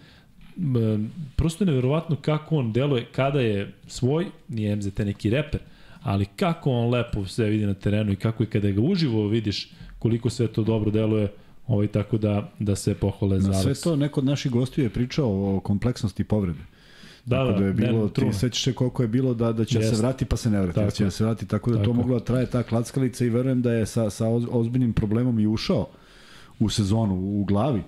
prosto 1.37 1.65
je 1.65 1.67
neverovatno 1.67 2.17
kako 2.17 2.57
on 2.57 2.73
deluje 2.73 3.07
kada 3.13 3.41
je 3.41 3.73
svoj, 3.87 4.27
nije 4.49 4.77
MZT 4.77 4.99
neki 4.99 5.31
reper, 5.31 5.61
ali 6.03 6.27
kako 6.37 6.71
on 6.71 6.91
lepo 6.91 7.27
sve 7.27 7.49
vidi 7.49 7.67
na 7.67 7.75
terenu 7.75 8.13
i 8.13 8.17
kako 8.17 8.43
i 8.43 8.47
kada 8.47 8.71
ga 8.71 8.81
uživo 8.81 9.29
vidiš 9.29 9.71
koliko 9.99 10.31
sve 10.31 10.47
to 10.47 10.63
dobro 10.63 10.91
deluje, 10.91 11.29
ovaj, 11.67 11.87
tako 11.87 12.19
da, 12.19 12.51
da 12.59 12.77
se 12.77 12.95
pohvale 12.95 13.41
za 13.41 13.49
Na 13.49 13.55
sve 13.55 13.75
to 13.75 13.97
neko 13.97 14.21
od 14.21 14.27
naših 14.27 14.53
gostiju 14.53 14.85
je 14.85 14.91
pričao 14.91 15.57
o 15.57 15.61
kompleksnosti 15.61 16.25
povrede. 16.25 16.61
Da, 17.25 17.37
tako 17.37 17.53
da, 17.53 17.59
da 17.59 17.67
je 17.67 17.73
bilo, 17.73 18.05
ne, 18.05 18.11
ti 18.13 18.33
sećaš 18.33 18.63
se 18.65 18.73
koliko 18.73 19.03
je 19.03 19.09
bilo 19.09 19.35
da, 19.35 19.53
da 19.53 19.65
će 19.65 19.79
Jeste. 19.79 19.97
se 19.97 20.03
vrati 20.03 20.25
pa 20.25 20.37
se 20.37 20.51
ne 20.51 20.61
vrati, 20.61 20.75
Tako 20.75 20.85
da 20.85 20.91
će 20.91 21.05
da 21.05 21.11
se 21.11 21.25
vrati, 21.25 21.47
tako 21.47 21.71
da 21.71 21.77
Tako 21.77 21.85
to 21.87 21.93
moglo 21.93 22.19
da 22.19 22.25
traje 22.25 22.47
ta 22.47 22.63
klackalica 22.63 23.25
i 23.25 23.29
verujem 23.29 23.63
da 23.63 23.73
je 23.73 23.87
sa, 23.87 24.11
sa 24.11 24.27
oz- 24.27 24.49
ozbiljnim 24.51 24.93
problemom 24.93 25.39
i 25.39 25.47
ušao 25.47 25.87
u 26.59 26.69
sezonu 26.69 27.15
u 27.15 27.45
glavi 27.45 27.83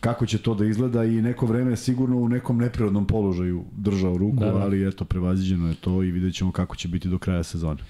kako 0.00 0.26
će 0.26 0.38
to 0.38 0.54
da 0.54 0.64
izgleda 0.64 1.04
i 1.04 1.10
neko 1.22 1.46
vreme 1.46 1.76
sigurno 1.76 2.16
u 2.16 2.28
nekom 2.28 2.58
neprirodnom 2.58 3.06
položaju 3.06 3.64
držao 3.76 4.16
ruku, 4.16 4.36
Da, 4.36 4.46
da, 4.46 4.52
da. 4.52 4.58
ali 4.58 4.88
eto, 4.88 5.04
prevaziđeno 5.04 5.68
je 5.68 5.74
to 5.74 6.02
i 6.02 6.10
vidjet 6.10 6.34
ćemo 6.34 6.52
kako 6.52 6.76
će 6.76 6.88
biti 6.88 7.08
do 7.08 7.18
kraja 7.18 7.42
sezone. 7.42 7.80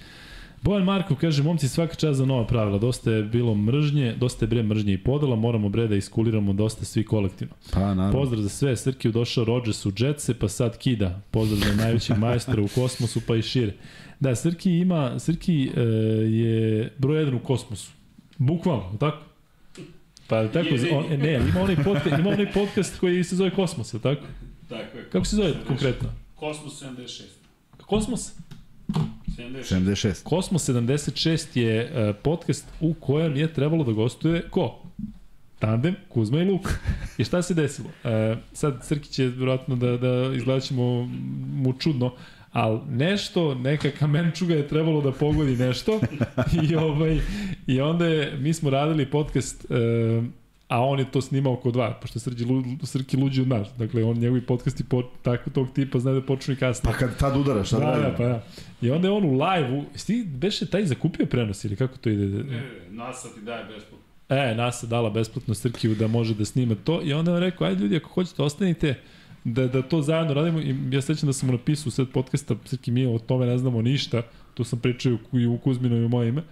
Bojan 0.67 0.83
Marko 0.83 1.15
kaže, 1.15 1.43
momci 1.43 1.67
svaka 1.67 1.95
čast 1.95 2.17
za 2.17 2.25
nova 2.25 2.47
pravila, 2.47 2.77
dosta 2.77 3.11
je 3.11 3.23
bilo 3.23 3.55
mržnje, 3.55 4.15
dosta 4.19 4.45
je 4.45 4.49
bre 4.49 4.63
mržnje 4.63 4.93
i 4.93 4.97
podela, 4.97 5.35
moramo 5.35 5.69
bre 5.69 5.87
da 5.87 5.95
iskuliramo 5.95 6.53
dosta 6.53 6.85
svi 6.85 7.05
kolektivno. 7.05 7.53
Pa, 7.71 7.79
naravno. 7.79 8.11
Pozdrav 8.11 8.41
za 8.41 8.49
sve, 8.49 8.75
Srki 8.77 9.11
došao 9.11 9.45
Rodgers 9.45 9.85
u 9.85 9.91
Jetse, 9.97 10.33
pa 10.33 10.49
sad 10.49 10.77
kida. 10.77 11.21
Pozdrav 11.31 11.59
za 11.59 11.75
najvećeg 11.83 12.17
majstora 12.27 12.61
u 12.61 12.67
kosmosu, 12.67 13.21
pa 13.27 13.35
i 13.35 13.41
šire. 13.41 13.73
Da, 14.19 14.35
Srki 14.35 14.71
ima, 14.71 15.19
Srki 15.19 15.71
e, 15.75 15.81
je 16.29 16.93
broj 16.97 17.19
jedan 17.19 17.33
u 17.33 17.39
kosmosu. 17.39 17.91
Bukvalno, 18.37 18.97
tako? 18.99 19.23
Pa 20.27 20.47
tako, 20.47 20.69
on, 20.91 21.05
ne, 21.19 21.33
ima 21.33 21.61
onaj, 21.61 21.75
podcast, 21.75 22.19
ima 22.19 22.29
onaj 22.29 22.51
podcast 22.53 22.99
koji 22.99 23.23
se 23.23 23.35
zove 23.35 23.51
Kosmos, 23.51 23.93
je 23.93 23.99
tako? 23.99 24.25
Tako 24.69 24.97
je. 24.97 25.09
Kako 25.11 25.25
se 25.25 25.35
zove 25.35 25.53
konkretno? 25.67 26.09
Kosmos 26.35 26.83
76. 26.83 27.23
Kosmos? 27.77 28.31
76. 29.37 29.75
76. 29.75 30.23
Kosmos 30.23 30.69
76 30.69 31.57
je 31.57 31.81
e, 31.81 32.13
podcast 32.13 32.65
u 32.81 32.93
kojem 32.93 33.35
je 33.35 33.53
trebalo 33.53 33.83
da 33.83 33.91
gostuje 33.91 34.41
ko? 34.49 34.83
Tandem, 35.59 35.95
Kuzma 36.09 36.41
i 36.41 36.45
Luka. 36.45 36.71
I 37.17 37.23
šta 37.23 37.41
se 37.41 37.53
desilo? 37.53 37.89
E, 38.03 38.35
sad 38.53 38.79
Srki 38.83 39.09
će 39.09 39.25
vjerojatno 39.25 39.75
da, 39.75 39.97
da 39.97 40.33
izgledat 40.35 40.63
ćemo 40.63 41.09
mu 41.53 41.73
čudno, 41.79 42.13
ali 42.51 42.79
nešto, 42.89 43.55
neka 43.55 43.91
kamenčuga 43.91 44.55
je 44.55 44.67
trebalo 44.67 45.01
da 45.01 45.11
pogodi 45.11 45.55
nešto 45.55 45.99
i, 46.69 46.75
ovaj, 46.75 47.19
i 47.67 47.81
onda 47.81 48.05
je, 48.05 48.37
mi 48.37 48.53
smo 48.53 48.69
radili 48.69 49.05
podcast 49.05 49.71
e, 49.71 49.75
a 50.67 50.85
on 50.85 50.99
je 50.99 51.11
to 51.11 51.21
snimao 51.21 51.55
kod 51.55 51.73
dva, 51.73 51.93
pošto 52.01 52.19
Srđi, 52.19 52.45
Lu, 52.45 52.63
Srki 52.83 53.17
luđi 53.17 53.41
od 53.41 53.47
nas. 53.47 53.67
Dakle, 53.77 54.03
on 54.03 54.17
njegovi 54.17 54.41
podcasti 54.41 54.83
po, 54.83 55.03
tako 55.21 55.49
tog 55.49 55.67
tipa 55.73 55.99
zna 55.99 56.11
da 56.11 56.21
počnu 56.21 56.53
i 56.53 56.57
kasnije. 56.57 56.93
Pa 56.93 56.99
kad 56.99 57.17
tad 57.17 57.37
udara, 57.37 57.63
šta 57.63 57.79
da, 57.79 57.85
Da, 57.85 58.15
pa 58.17 58.23
da. 58.23 58.43
I 58.81 58.91
onda 58.91 59.07
je 59.07 59.11
on 59.11 59.25
u 59.25 59.31
live-u, 59.31 59.83
sti 59.95 60.23
beše 60.27 60.65
taj 60.65 60.85
zakupio 60.85 61.25
prenos 61.25 61.63
ili 61.63 61.75
kako 61.75 61.97
to 61.97 62.09
ide? 62.09 62.25
Ne, 62.25 62.43
ne, 62.43 62.63
NASA 62.89 63.27
ti 63.35 63.41
daje 63.41 63.65
besplatno. 63.65 63.97
E, 64.29 64.55
nas 64.55 64.83
je 64.83 64.87
dala 64.87 65.09
besplatno 65.09 65.53
Srkiju 65.53 65.95
da 65.95 66.07
može 66.07 66.35
da 66.35 66.45
snima 66.45 66.75
to 66.83 67.01
i 67.03 67.13
onda 67.13 67.31
je 67.31 67.37
on 67.37 67.43
rekao, 67.43 67.67
ajde 67.67 67.81
ljudi, 67.81 67.95
ako 67.95 68.09
hoćete, 68.09 68.43
ostanite 68.43 68.95
da, 69.43 69.67
da 69.67 69.81
to 69.81 70.01
zajedno 70.01 70.33
radimo 70.33 70.59
i 70.59 70.75
ja 70.91 71.01
sećam 71.01 71.27
da 71.27 71.33
sam 71.33 71.47
mu 71.47 71.53
napisao 71.53 71.87
u 71.87 71.91
sred 71.91 72.07
podcasta, 72.13 72.55
Srki, 72.65 72.91
mi 72.91 73.05
o 73.05 73.19
tome 73.19 73.45
ne 73.45 73.57
znamo 73.57 73.81
ništa, 73.81 74.21
to 74.53 74.63
sam 74.63 74.79
pričao 74.79 75.17
i 75.33 75.45
u 75.45 75.57
Kuzmino 75.57 75.95
i 75.95 76.05
u 76.05 76.09
moje 76.09 76.29
ime. 76.29 76.43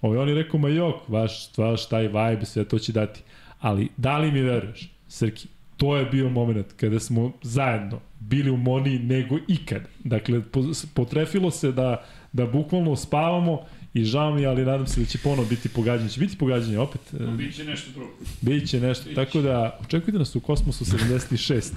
Ovo, 0.00 0.22
on 0.22 0.28
je 0.28 0.34
rekao, 0.34 0.60
ma 0.60 0.68
jok, 0.68 1.08
vaš, 1.08 1.50
vaš 1.56 1.88
taj 1.88 2.02
vibe, 2.02 2.44
sve 2.44 2.64
to 2.64 2.78
će 2.78 2.92
dati. 2.92 3.22
Ali, 3.62 3.88
da 3.96 4.18
li 4.18 4.32
mi 4.32 4.40
veruješ, 4.40 4.90
Srki, 5.08 5.46
to 5.76 5.96
je 5.96 6.04
bio 6.04 6.28
moment 6.28 6.66
kada 6.72 7.00
smo 7.00 7.32
zajedno 7.42 8.00
bili 8.20 8.50
u 8.50 8.56
Moni 8.56 8.98
nego 8.98 9.38
ikad. 9.48 9.82
Dakle, 10.04 10.42
po- 10.42 10.62
potrefilo 10.94 11.50
se 11.50 11.72
da, 11.72 12.04
da 12.32 12.46
bukvalno 12.46 12.96
spavamo 12.96 13.60
i 13.94 14.04
žao 14.04 14.34
mi, 14.34 14.46
ali 14.46 14.64
nadam 14.64 14.86
se 14.86 15.00
da 15.00 15.06
će 15.06 15.18
ponovo 15.18 15.48
biti 15.48 15.68
pogađanje. 15.68 16.08
Će 16.10 16.20
biti 16.20 16.38
pogađanje 16.38 16.78
opet. 16.78 17.00
e, 17.14 17.26
Biće 17.26 17.64
nešto 17.64 17.90
drugo. 17.92 18.10
Biće 18.40 18.80
nešto. 18.80 19.04
Biće. 19.04 19.14
Tako 19.14 19.40
da, 19.40 19.78
očekujte 19.82 20.18
nas 20.18 20.36
u 20.36 20.40
Kosmosu 20.40 20.84
76. 20.84 21.72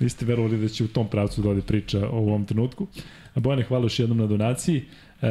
Niste 0.00 0.26
verovali 0.26 0.58
da 0.58 0.68
će 0.68 0.84
u 0.84 0.88
tom 0.88 1.08
pravcu 1.08 1.42
da 1.42 1.48
ode 1.50 1.62
priča 1.62 2.08
o 2.08 2.16
ovom 2.18 2.44
trenutku. 2.44 2.86
Bojane, 3.34 3.62
hvala 3.62 3.84
još 3.84 3.98
jednom 3.98 4.18
na 4.18 4.26
donaciji. 4.26 4.84
E, 5.22 5.26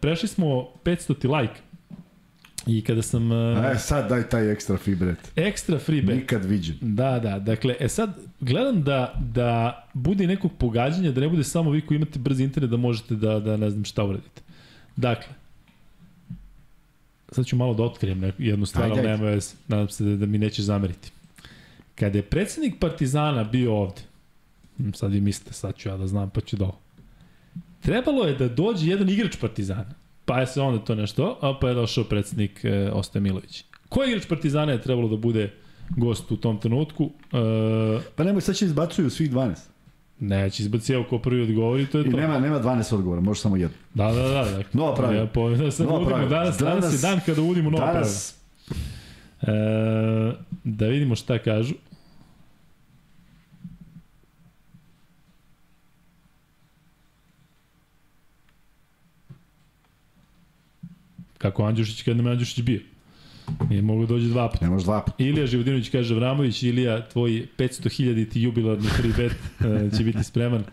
prešli 0.00 0.28
smo 0.28 0.46
500 0.84 1.18
ti 1.18 1.28
like. 1.28 1.60
I 2.66 2.82
kada 2.84 3.02
sam... 3.02 3.32
E, 3.32 3.70
E, 3.72 3.78
sad 3.78 4.08
daj 4.08 4.28
taj 4.28 4.52
ekstra 4.52 4.76
fibret. 4.76 5.32
ekstra 5.36 5.78
free 5.78 6.02
bet. 6.02 6.16
Nikad 6.16 6.44
viđen. 6.44 6.76
Da, 6.80 7.18
da, 7.18 7.38
dakle, 7.38 7.76
e 7.80 7.88
sad, 7.88 8.10
gledam 8.40 8.82
da, 8.82 9.20
da 9.34 9.84
bude 9.94 10.26
nekog 10.26 10.50
pogađanja, 10.58 11.10
da 11.10 11.20
ne 11.20 11.28
bude 11.28 11.44
samo 11.44 11.70
vi 11.70 11.80
koji 11.80 11.96
imate 11.96 12.18
brzi 12.18 12.44
internet 12.44 12.70
da 12.70 12.76
možete 12.76 13.14
da, 13.14 13.40
da 13.40 13.56
ne 13.56 13.70
znam 13.70 13.84
šta 13.84 14.04
uradite. 14.04 14.42
Dakle, 14.96 15.28
sad 17.32 17.46
ću 17.46 17.56
malo 17.56 17.74
da 17.74 17.82
otkrijem 17.82 18.32
jednu 18.38 18.66
stvar, 18.66 18.90
ali 18.90 19.02
nema 19.02 19.24
veze, 19.24 19.54
nadam 19.68 19.88
se 19.88 20.04
da, 20.04 20.16
da 20.16 20.26
mi 20.26 20.38
nećeš 20.38 20.64
zameriti. 20.64 21.10
Kada 21.94 22.18
je 22.18 22.22
predsednik 22.22 22.74
Partizana 22.80 23.44
bio 23.44 23.74
ovde, 23.74 24.00
hm, 24.76 24.90
sad 24.92 25.12
vi 25.12 25.20
mislite, 25.20 25.52
sad 25.52 25.76
ću 25.76 25.88
ja 25.88 25.96
da 25.96 26.06
znam, 26.06 26.30
pa 26.30 26.40
ću 26.40 26.56
da 26.56 26.64
ovo. 26.64 26.78
Trebalo 27.80 28.24
je 28.26 28.34
da 28.34 28.48
dođe 28.48 28.90
jedan 28.90 29.08
igrač 29.08 29.36
Partizana, 29.36 29.94
pa 30.24 30.40
je 30.40 30.46
se 30.46 30.60
onda 30.60 30.78
to 30.80 30.94
nešto, 30.94 31.38
a 31.40 31.54
pa 31.54 31.68
je 31.68 31.74
došao 31.74 32.04
predsednik 32.04 32.60
e, 32.64 32.90
Ostoje 32.92 33.22
Milović. 33.22 33.64
Koji 33.88 34.08
igrač 34.08 34.26
Partizana 34.26 34.72
je 34.72 34.82
trebalo 34.82 35.08
da 35.08 35.16
bude 35.16 35.52
gost 35.90 36.30
u 36.30 36.36
tom 36.36 36.58
trenutku? 36.58 37.10
E, 37.32 37.36
Pa 38.16 38.24
nemoj, 38.24 38.40
sad 38.40 38.56
će 38.56 38.64
izbacuju 38.64 39.10
svih 39.10 39.30
12. 39.32 39.54
neće 40.20 40.62
izbacivao 40.62 41.04
ko 41.04 41.18
prvi 41.18 41.42
odgovori, 41.42 41.86
to 41.86 41.98
je 41.98 42.04
I 42.04 42.10
to. 42.10 42.16
nema, 42.16 42.38
nema 42.38 42.60
12 42.60 42.94
odgovora, 42.94 43.20
može 43.20 43.40
samo 43.40 43.56
jedan. 43.56 43.76
Da, 43.94 44.06
da, 44.06 44.22
da. 44.24 44.44
Dakle, 44.44 44.64
Nova 44.72 44.94
pravila. 44.94 45.20
Ja, 45.20 45.26
po, 45.26 45.50
da 45.50 45.70
sad 45.70 45.86
Nova 45.86 45.96
udimo, 45.96 46.10
pravila. 46.10 46.30
danas, 46.30 46.58
danas, 46.58 46.74
Danas- 46.76 46.94
je 46.94 47.08
dan 47.08 47.20
kada 47.26 47.42
udimo 47.42 47.70
nova 47.70 47.82
pravila. 47.82 48.00
Danas, 48.00 48.38
E, 49.42 49.46
da 50.64 50.86
vidimo 50.86 51.14
šta 51.14 51.38
kažu. 51.38 51.74
Kako 61.44 61.64
Andjušić 61.64 62.02
kad 62.02 62.16
nam 62.16 62.26
Andjušić 62.26 62.64
bio. 62.64 62.80
Nije 63.70 63.82
mogu 63.82 64.06
dođe 64.06 64.28
dva 64.28 64.48
puta. 64.48 64.64
ne 64.64 64.70
može 64.70 64.84
dva 64.84 65.00
puta. 65.04 65.16
Ilija 65.24 65.46
Živodinović 65.46 65.88
kaže 65.88 66.14
Vramović, 66.14 66.62
Ilija, 66.62 67.08
tvoj 67.08 67.46
500.000 67.58 68.30
ti 68.32 68.42
jubilarni 68.42 68.88
free 68.88 69.12
bet 69.16 69.32
e, 69.92 69.96
će 69.96 70.04
biti 70.04 70.24
spreman. 70.24 70.64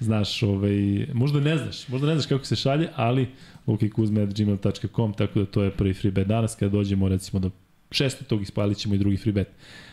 Znaš, 0.00 0.42
ovaj, 0.42 1.06
možda 1.12 1.40
ne 1.40 1.58
znaš, 1.58 1.88
možda 1.88 2.06
ne 2.06 2.14
znaš 2.14 2.26
kako 2.26 2.44
se 2.44 2.56
šalje, 2.56 2.88
ali 2.96 3.26
lukikuzme.gmail.com, 3.66 5.12
tako 5.12 5.38
da 5.38 5.46
to 5.46 5.62
je 5.62 5.70
prvi 5.70 5.94
free 5.94 6.10
bet 6.12 6.26
danas, 6.28 6.54
kada 6.54 6.70
dođemo 6.72 7.08
recimo 7.08 7.40
do 7.40 7.50
600 7.90 8.24
tog 8.24 8.42
ispalit 8.42 8.78
ćemo 8.78 8.94
i 8.94 8.98
drugi 8.98 9.16
free 9.16 9.32
bet. 9.32 9.48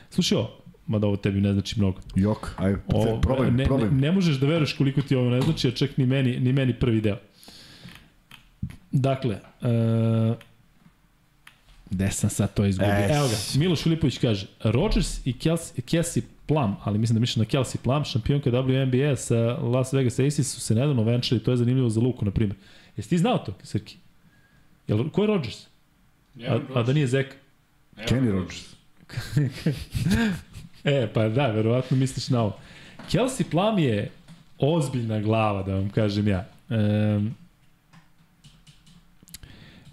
Slušaj 0.10 0.38
ovo, 0.38 0.52
mada 0.88 1.08
ovo 1.08 1.18
tebi 1.18 1.42
ne 1.42 1.54
znači 1.54 1.80
mnogo. 1.80 2.02
Jok, 2.16 2.54
ajde, 2.58 2.78
O, 2.88 3.22
probaj, 3.22 3.52
ne, 3.52 3.64
probaj. 3.66 3.90
ne, 3.90 3.96
ne 4.02 4.12
možeš 4.12 4.36
da 4.36 4.48
veruješ 4.48 4.74
koliko 4.74 5.02
ti 5.02 5.16
ovo 5.16 5.30
ne 5.30 5.42
znači, 5.42 5.68
a 5.68 5.72
čak 5.72 5.98
ni 5.98 6.06
meni, 6.06 6.40
ni 6.40 6.54
meni 6.54 6.74
prvi 6.74 7.02
deo. 7.02 7.18
Dakle, 8.94 9.40
uh, 9.62 10.36
gde 11.90 12.12
sam 12.12 12.30
sad 12.30 12.54
to 12.54 12.66
izgubio? 12.66 12.94
E, 12.94 13.10
Evo 13.12 13.28
ga, 13.28 13.36
Miloš 13.60 13.84
Filipović 13.84 14.18
kaže, 14.18 14.48
Rodgers 14.64 15.28
i 15.28 15.34
Kelsey, 15.34 15.82
Kelsey 15.82 16.22
Plum, 16.46 16.76
ali 16.84 17.00
mislim 17.00 17.16
da 17.16 17.20
mišljam 17.20 17.46
na 17.46 17.50
Kelsey 17.50 17.78
Plum, 17.78 18.04
šampionka 18.04 18.52
WNBA 18.52 19.16
sa 19.16 19.36
Las 19.58 19.94
Vegas 19.94 20.20
Aces 20.20 20.54
su 20.54 20.60
se 20.62 20.76
nedavno 20.76 21.04
venčali, 21.04 21.44
to 21.44 21.52
je 21.52 21.58
zanimljivo 21.58 21.90
za 21.90 22.00
Luku, 22.02 22.26
na 22.26 22.32
primjer. 22.32 22.56
Jesi 22.98 23.10
ti 23.10 23.18
znao 23.18 23.38
to, 23.38 23.54
Srki? 23.64 23.98
Jel, 24.88 25.10
ko 25.10 25.22
je 25.22 25.28
Rodgers? 25.28 25.68
A, 26.48 26.60
a 26.76 26.84
da 26.84 26.94
nije 26.94 27.08
Zeka? 27.08 27.36
Kenny 27.98 28.32
Rogers. 28.32 28.66
E, 30.84 31.08
pa 31.14 31.30
da, 31.30 31.48
verovatno 31.48 31.98
misliš 31.98 32.30
na 32.30 32.42
ovo. 32.42 32.58
Kelsey 33.12 33.44
Plum 33.52 33.80
je 33.80 34.12
ozbiljna 34.60 35.22
glava, 35.22 35.64
da 35.64 35.76
vam 35.76 35.90
kažem 35.90 36.28
ja. 36.28 36.46
Um, 36.70 37.36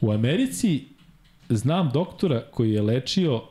u 0.01 0.13
Americi 0.13 0.85
znam 1.49 1.91
doktora 1.93 2.43
koji 2.51 2.73
je 2.73 2.83
lečio 2.83 3.43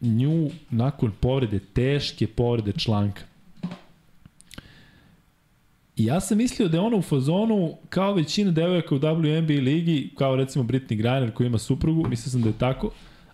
nju 0.00 0.50
nakon 0.70 1.12
povrede, 1.20 1.58
teške 1.58 2.26
povrede 2.26 2.72
članka. 2.72 3.22
I 5.96 6.04
ja 6.04 6.20
sam 6.20 6.38
mislio 6.38 6.68
da 6.68 6.76
je 6.76 6.80
ona 6.80 6.96
u 6.96 7.02
fazonu 7.02 7.76
kao 7.88 8.14
većina 8.14 8.50
devojaka 8.50 8.94
u 8.94 8.98
WNBA 8.98 9.62
ligi, 9.62 10.10
kao 10.18 10.36
recimo 10.36 10.64
Britney 10.64 10.96
Griner 10.96 11.34
koji 11.34 11.46
ima 11.46 11.58
suprugu, 11.58 12.08
mislio 12.08 12.30
sam 12.30 12.42
da 12.42 12.48
je 12.48 12.58
tako, 12.58 12.90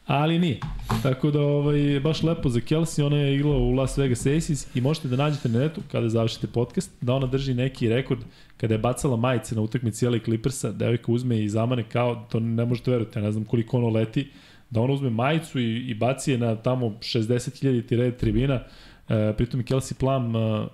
ali 0.09 0.39
nije. 0.39 0.61
Tako 1.03 1.31
da 1.31 1.41
ovaj, 1.41 2.01
baš 2.01 2.23
lepo 2.23 2.49
za 2.49 2.61
Kelsey, 2.61 3.07
ona 3.07 3.17
je 3.17 3.35
igrala 3.35 3.57
u 3.57 3.73
Las 3.73 3.99
Vegas 3.99 4.21
Aces 4.21 4.77
i 4.77 4.81
možete 4.81 5.09
da 5.09 5.17
nađete 5.17 5.49
na 5.49 5.59
netu 5.59 5.81
kada 5.93 6.09
završite 6.09 6.47
podcast, 6.47 6.91
da 7.01 7.15
ona 7.15 7.27
drži 7.27 7.55
neki 7.55 7.89
rekord 7.89 8.21
kada 8.57 8.75
je 8.75 8.79
bacala 8.79 9.17
majice 9.17 9.55
na 9.55 9.63
utakmici 9.63 10.07
LA 10.07 10.19
Clippersa, 10.25 10.73
devojka 10.73 11.13
uzme 11.13 11.45
i 11.45 11.49
zamane 11.49 11.83
kao, 11.83 12.27
to 12.31 12.41
ne 12.41 12.65
možete 12.65 12.91
verovati, 12.91 13.19
ja 13.19 13.23
ne 13.23 13.33
znam 13.33 13.45
koliko 13.45 13.77
ono 13.77 13.89
leti, 13.89 14.29
da 14.71 14.81
ona 14.81 14.93
uzme 14.93 15.11
majicu 15.11 15.61
i, 15.61 15.91
i 15.91 15.95
baci 15.95 16.33
je 16.33 16.39
na 16.39 16.57
tamo 16.57 16.87
60.000 16.87 17.97
red 17.97 18.17
tribina, 18.17 18.61
E, 19.09 19.33
pritom 19.37 19.61
je 19.61 19.65
Kelsey 19.65 19.95
Plum 19.95 20.37
e, 20.37 20.67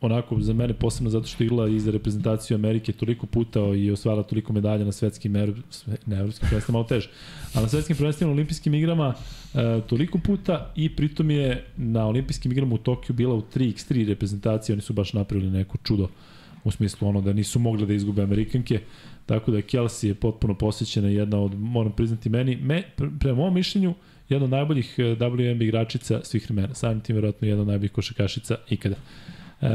onako 0.00 0.40
za 0.40 0.52
mene 0.52 0.74
posebno 0.74 1.10
zato 1.10 1.26
što 1.26 1.42
je 1.42 1.46
igrala 1.46 1.68
i 1.68 1.80
za 1.80 1.90
reprezentaciju 1.90 2.54
Amerike 2.54 2.92
toliko 2.92 3.26
puta 3.26 3.60
i 3.60 3.90
osvajala 3.90 4.22
toliko 4.22 4.52
medalja 4.52 4.84
na 4.84 4.92
svetskim, 4.92 5.54
sve, 5.70 5.96
ne 6.06 6.16
evropskim, 6.16 6.48
to 6.66 6.72
malo 6.72 6.84
teže, 6.84 7.10
a 7.54 7.60
na 7.60 7.68
svetskim 7.68 7.96
prvenstvima 7.96 8.32
olimpijskim 8.32 8.74
igrama 8.74 9.14
e, 9.54 9.80
toliko 9.86 10.18
puta 10.18 10.72
i 10.76 10.96
pritom 10.96 11.30
je 11.30 11.64
na 11.76 12.06
olimpijskim 12.06 12.52
igrama 12.52 12.74
u 12.74 12.78
Tokiju 12.78 13.16
bila 13.16 13.34
u 13.34 13.42
3x3 13.54 14.08
reprezentacije, 14.08 14.74
oni 14.74 14.82
su 14.82 14.92
baš 14.92 15.12
napravili 15.12 15.50
neko 15.50 15.78
čudo 15.82 16.08
u 16.64 16.70
smislu 16.70 17.08
ono 17.08 17.20
da 17.20 17.32
nisu 17.32 17.58
mogli 17.58 17.86
da 17.86 17.94
izgube 17.94 18.22
Amerikanke, 18.22 18.80
tako 19.26 19.50
da 19.50 19.58
Kelsey 19.58 20.06
je 20.06 20.14
potpuno 20.14 20.54
posjećena 20.54 21.08
jedna 21.08 21.40
od, 21.40 21.54
moram 21.54 21.92
priznati 21.92 22.28
meni, 22.28 22.56
me, 22.56 22.82
prema 23.20 23.36
mom 23.36 23.54
mišljenju, 23.54 23.94
jedna 24.28 24.44
od 24.44 24.50
najboljih 24.50 24.94
e, 24.98 25.02
WNBA 25.02 25.64
igračica 25.64 26.20
svih 26.24 26.44
vremena, 26.44 26.74
samim 26.74 27.00
tim 27.00 27.16
verovatno 27.16 27.48
jedna 27.48 27.62
od 27.62 27.68
najboljih 27.68 27.92
košakašica 27.92 28.56
ikada. 28.70 28.96
E, 29.60 29.68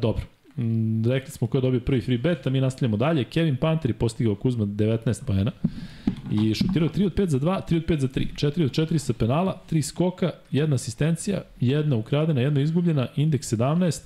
dobro. 0.00 0.22
Mm, 0.58 1.04
rekli 1.04 1.30
smo 1.30 1.46
ko 1.46 1.58
je 1.58 1.62
dobio 1.62 1.80
prvi 1.80 2.00
free 2.00 2.18
bet, 2.18 2.46
a 2.46 2.50
mi 2.50 2.60
nastavljamo 2.60 2.96
dalje. 2.96 3.24
Kevin 3.24 3.56
Panter 3.56 3.90
je 3.90 3.94
postigao 3.94 4.34
Kuzma 4.34 4.64
19 4.64 5.24
pojena 5.24 5.52
i 6.30 6.54
šutirao 6.54 6.88
3 6.88 7.06
od 7.06 7.14
5 7.14 7.26
za 7.26 7.38
2, 7.38 7.60
3 7.70 7.76
od 7.76 7.86
5 7.86 7.98
za 7.98 8.08
3, 8.08 8.26
4 8.34 8.64
od 8.64 8.70
4 8.70 8.98
sa 8.98 9.12
penala, 9.12 9.62
3 9.70 9.82
skoka, 9.82 10.30
jedna 10.50 10.74
asistencija, 10.74 11.42
jedna 11.60 11.96
ukradena, 11.96 12.40
jedna 12.40 12.60
izgubljena, 12.60 13.06
indeks 13.16 13.52
17, 13.52 14.00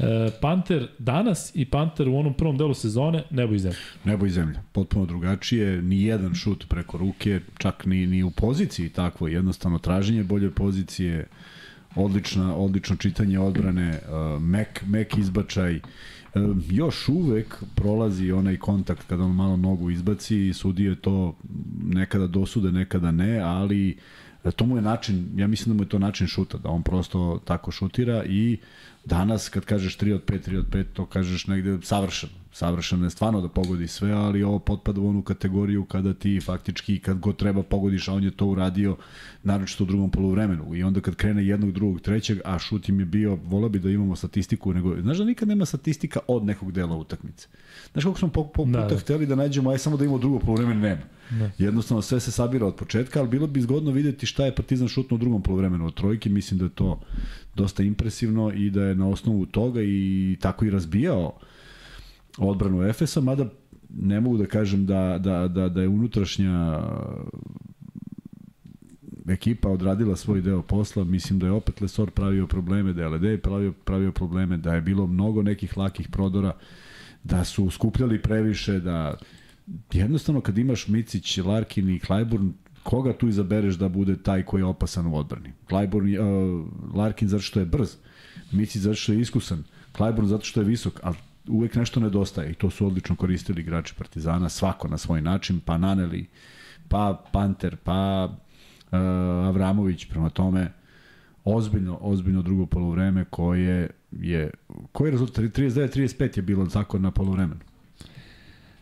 E, 0.00 0.30
Panter 0.40 0.88
danas 0.98 1.52
i 1.54 1.64
Panter 1.64 2.08
u 2.08 2.16
onom 2.16 2.34
prvom 2.34 2.56
delu 2.56 2.74
sezone 2.74 3.22
nebo 3.30 3.54
i 3.54 3.58
zemlja. 3.58 3.78
Nebo 4.04 4.26
i 4.26 4.30
zemlja. 4.30 4.62
Potpuno 4.72 5.06
drugačije, 5.06 5.82
ni 5.82 6.02
jedan 6.02 6.34
šut 6.34 6.68
preko 6.68 6.98
ruke, 6.98 7.40
čak 7.58 7.86
ni, 7.86 8.06
ni 8.06 8.22
u 8.22 8.30
poziciji 8.30 8.88
takvo, 8.88 9.28
jednostavno 9.28 9.78
traženje 9.78 10.22
bolje 10.22 10.50
pozicije, 10.50 11.26
odlična, 11.96 12.56
odlično 12.56 12.96
čitanje 12.96 13.38
odbrane, 13.38 13.90
uh, 13.90 14.42
mek, 14.42 14.82
mek 14.86 15.18
izbačaj, 15.18 15.76
uh, 15.76 15.82
još 16.70 17.08
uvek 17.08 17.62
prolazi 17.74 18.32
onaj 18.32 18.56
kontakt 18.56 19.06
kada 19.08 19.24
on 19.24 19.34
malo 19.34 19.56
nogu 19.56 19.90
izbaci 19.90 20.48
i 20.48 20.52
sudije 20.52 20.94
to 20.94 21.36
nekada 21.84 22.26
dosude, 22.26 22.72
nekada 22.72 23.10
ne, 23.10 23.38
ali 23.38 23.98
to 24.56 24.66
mu 24.66 24.76
je 24.76 24.82
način, 24.82 25.30
ja 25.36 25.46
mislim 25.46 25.74
da 25.74 25.76
mu 25.76 25.82
je 25.82 25.88
to 25.88 25.98
način 25.98 26.26
šuta, 26.26 26.58
da 26.58 26.68
on 26.68 26.82
prosto 26.82 27.40
tako 27.44 27.70
šutira 27.70 28.24
i 28.24 28.58
danas 29.04 29.48
kad 29.48 29.64
kažeš 29.64 29.98
3 29.98 30.14
od 30.14 30.24
5, 30.24 30.50
3 30.50 30.58
od 30.58 30.70
5, 30.70 30.84
to 30.92 31.06
kažeš 31.06 31.46
negde 31.46 31.78
savršeno 31.82 32.39
savršeno 32.52 33.06
je 33.06 33.10
stvarno 33.10 33.40
da 33.40 33.48
pogodi 33.48 33.88
sve, 33.88 34.12
ali 34.12 34.42
ovo 34.42 34.58
potpada 34.58 35.00
u 35.00 35.08
onu 35.08 35.22
kategoriju 35.22 35.84
kada 35.84 36.14
ti 36.14 36.40
faktički 36.40 36.98
kad 36.98 37.18
god 37.18 37.36
treba 37.36 37.62
pogodiš, 37.62 38.08
a 38.08 38.14
on 38.14 38.24
je 38.24 38.30
to 38.30 38.46
uradio 38.46 38.96
naročito 39.42 39.84
u 39.84 39.86
drugom 39.86 40.10
poluvremenu 40.10 40.74
i 40.74 40.82
onda 40.82 41.00
kad 41.00 41.14
krene 41.14 41.46
jednog, 41.46 41.72
drugog, 41.72 42.00
trećeg, 42.00 42.38
a 42.44 42.58
šut 42.58 42.88
im 42.88 43.00
je 43.00 43.06
bio, 43.06 43.38
vola 43.44 43.68
bi 43.68 43.78
da 43.78 43.90
imamo 43.90 44.16
statistiku, 44.16 44.72
nego, 44.72 45.00
znaš 45.00 45.18
da 45.18 45.24
nikad 45.24 45.48
nema 45.48 45.64
statistika 45.64 46.20
od 46.28 46.44
nekog 46.44 46.72
dela 46.72 46.96
utakmice. 46.96 47.48
Znaš 47.92 48.04
kako 48.04 48.18
smo 48.18 48.28
po, 48.28 48.44
po 48.44 48.64
da, 48.64 48.82
puta 48.82 48.94
da. 48.94 49.00
hteli 49.00 49.26
da 49.26 49.34
nađemo, 49.34 49.70
aj 49.70 49.78
samo 49.78 49.96
da 49.96 50.04
imamo 50.04 50.18
drugo 50.18 50.38
poluvremenu, 50.38 50.80
nema. 50.80 51.02
Da. 51.30 51.50
Jednostavno 51.58 52.02
sve 52.02 52.20
se 52.20 52.30
sabira 52.30 52.66
od 52.66 52.74
početka, 52.74 53.20
ali 53.20 53.28
bilo 53.28 53.46
bi 53.46 53.60
zgodno 53.60 53.90
videti 53.90 54.26
šta 54.26 54.44
je 54.44 54.54
Partizan 54.54 54.88
šutno 54.88 55.14
u 55.14 55.18
drugom 55.18 55.42
poluvremenu 55.42 55.86
od 55.86 55.94
trojke, 55.94 56.30
mislim 56.30 56.58
da 56.58 56.64
je 56.64 56.70
to 56.70 57.00
dosta 57.54 57.82
impresivno 57.82 58.52
i 58.52 58.70
da 58.70 58.82
je 58.82 58.94
na 58.94 59.08
osnovu 59.08 59.46
toga 59.46 59.82
i 59.82 60.36
tako 60.40 60.64
i 60.64 60.70
razbijao 60.70 61.38
odbranu 62.48 62.82
Efesa, 62.82 63.20
mada 63.20 63.46
ne 63.88 64.20
mogu 64.20 64.36
da 64.38 64.46
kažem 64.46 64.86
da, 64.86 65.18
da, 65.18 65.48
da, 65.48 65.68
da 65.68 65.82
je 65.82 65.88
unutrašnja 65.88 66.80
ekipa 69.28 69.68
odradila 69.68 70.16
svoj 70.16 70.40
deo 70.40 70.62
posla, 70.62 71.04
mislim 71.04 71.38
da 71.38 71.46
je 71.46 71.52
opet 71.52 71.80
Lesor 71.80 72.10
pravio 72.10 72.46
probleme, 72.46 72.92
da 72.92 73.02
je 73.02 73.08
LD 73.08 73.40
pravio, 73.42 73.72
pravio 73.84 74.12
probleme, 74.12 74.56
da 74.56 74.74
je 74.74 74.80
bilo 74.80 75.06
mnogo 75.06 75.42
nekih 75.42 75.76
lakih 75.76 76.08
prodora, 76.08 76.52
da 77.24 77.44
su 77.44 77.70
skupljali 77.70 78.22
previše, 78.22 78.80
da 78.80 79.18
jednostavno 79.92 80.40
kad 80.40 80.58
imaš 80.58 80.88
Micić, 80.88 81.38
Larkin 81.38 81.90
i 81.90 81.98
Klajburn, 81.98 82.52
koga 82.82 83.12
tu 83.12 83.28
izabereš 83.28 83.74
da 83.74 83.88
bude 83.88 84.16
taj 84.22 84.42
koji 84.42 84.60
je 84.60 84.64
opasan 84.64 85.06
u 85.06 85.16
odbrani? 85.16 85.52
Klajburn, 85.68 86.18
uh, 86.18 86.94
Larkin 86.94 87.28
zato 87.28 87.42
što 87.42 87.60
je 87.60 87.66
brz, 87.66 87.96
Micić 88.52 88.82
zato 88.82 88.96
što 88.96 89.12
je 89.12 89.20
iskusan, 89.20 89.64
Klajburn 89.92 90.28
zato 90.28 90.44
što 90.44 90.60
je 90.60 90.66
visok, 90.66 91.00
ali 91.02 91.16
uvek 91.48 91.74
nešto 91.74 92.00
nedostaje 92.00 92.50
i 92.50 92.54
to 92.54 92.70
su 92.70 92.86
odlično 92.86 93.16
koristili 93.16 93.60
igrači 93.60 93.94
Partizana, 93.94 94.48
svako 94.48 94.88
na 94.88 94.98
svoj 94.98 95.22
način, 95.22 95.60
pa 95.60 95.78
Naneli, 95.78 96.26
pa 96.88 97.24
Panter, 97.32 97.76
pa 97.76 98.28
uh, 98.30 98.98
Avramović, 99.48 100.04
prema 100.04 100.30
tome 100.30 100.72
ozbiljno, 101.44 101.98
ozbiljno 102.00 102.42
drugo 102.42 102.66
polovreme 102.66 103.24
koje 103.24 103.90
je, 104.10 104.50
koji 104.92 105.08
je 105.08 105.12
rezultat? 105.12 105.44
39-35 105.44 106.38
je 106.38 106.42
bilo 106.42 106.66
tako 106.66 106.98
na 106.98 107.10
polovremenu. 107.10 107.60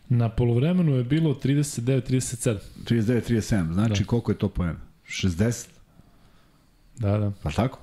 Na 0.09 0.29
polovremenu 0.29 0.95
je 0.95 1.03
bilo 1.03 1.33
39-37. 1.33 2.57
39-37, 2.85 3.73
znači 3.73 4.03
da. 4.03 4.07
koliko 4.07 4.31
je 4.31 4.37
to 4.37 4.49
poena? 4.49 4.79
60? 5.07 5.67
Da, 6.97 7.17
da. 7.17 7.31
Pa 7.43 7.51
tako? 7.51 7.79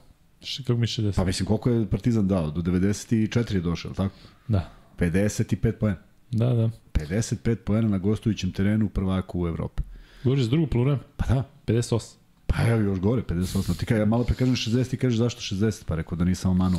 Kako 0.67 0.79
mi 0.79 0.87
60? 0.87 1.17
Pa 1.17 1.25
mislim, 1.25 1.47
koliko 1.47 1.71
je 1.71 1.91
Partizan 1.91 2.29
dao? 2.29 2.51
Do 2.51 2.63
94 2.63 3.55
je 3.55 3.61
došao, 3.61 3.93
tako? 3.93 4.15
Da. 4.49 4.71
55 4.99 5.73
poena. 5.73 5.97
Da, 6.31 6.47
da. 6.47 6.71
55 6.93 7.55
poena 7.55 7.89
na 7.89 7.99
gostujućem 7.99 8.53
terenu 8.53 8.89
prvaku 8.89 9.41
u 9.41 9.49
Evropi. 9.49 9.83
Govoriš 10.25 10.45
za 10.45 10.51
drugu 10.51 10.67
polovreme? 10.67 10.99
Pa 11.17 11.35
da. 11.35 11.45
58. 11.67 12.15
Pa 12.47 12.63
evo 12.69 12.81
još 12.81 13.01
gore, 13.01 13.23
58. 13.23 13.79
Ti 13.79 13.87
kaj, 13.87 13.99
ja 13.99 14.07
malo 14.07 14.25
pre 14.25 14.35
kažem 14.35 14.55
60, 14.55 14.91
ti 14.91 14.97
kažeš 14.97 15.19
zašto 15.19 15.41
60, 15.41 15.85
pa 15.87 15.95
rekao 15.95 16.19
da 16.19 16.25
nisam 16.25 16.51
omanu. 16.51 16.79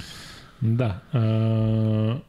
Da. 0.61 0.99
Uh... 1.13 2.21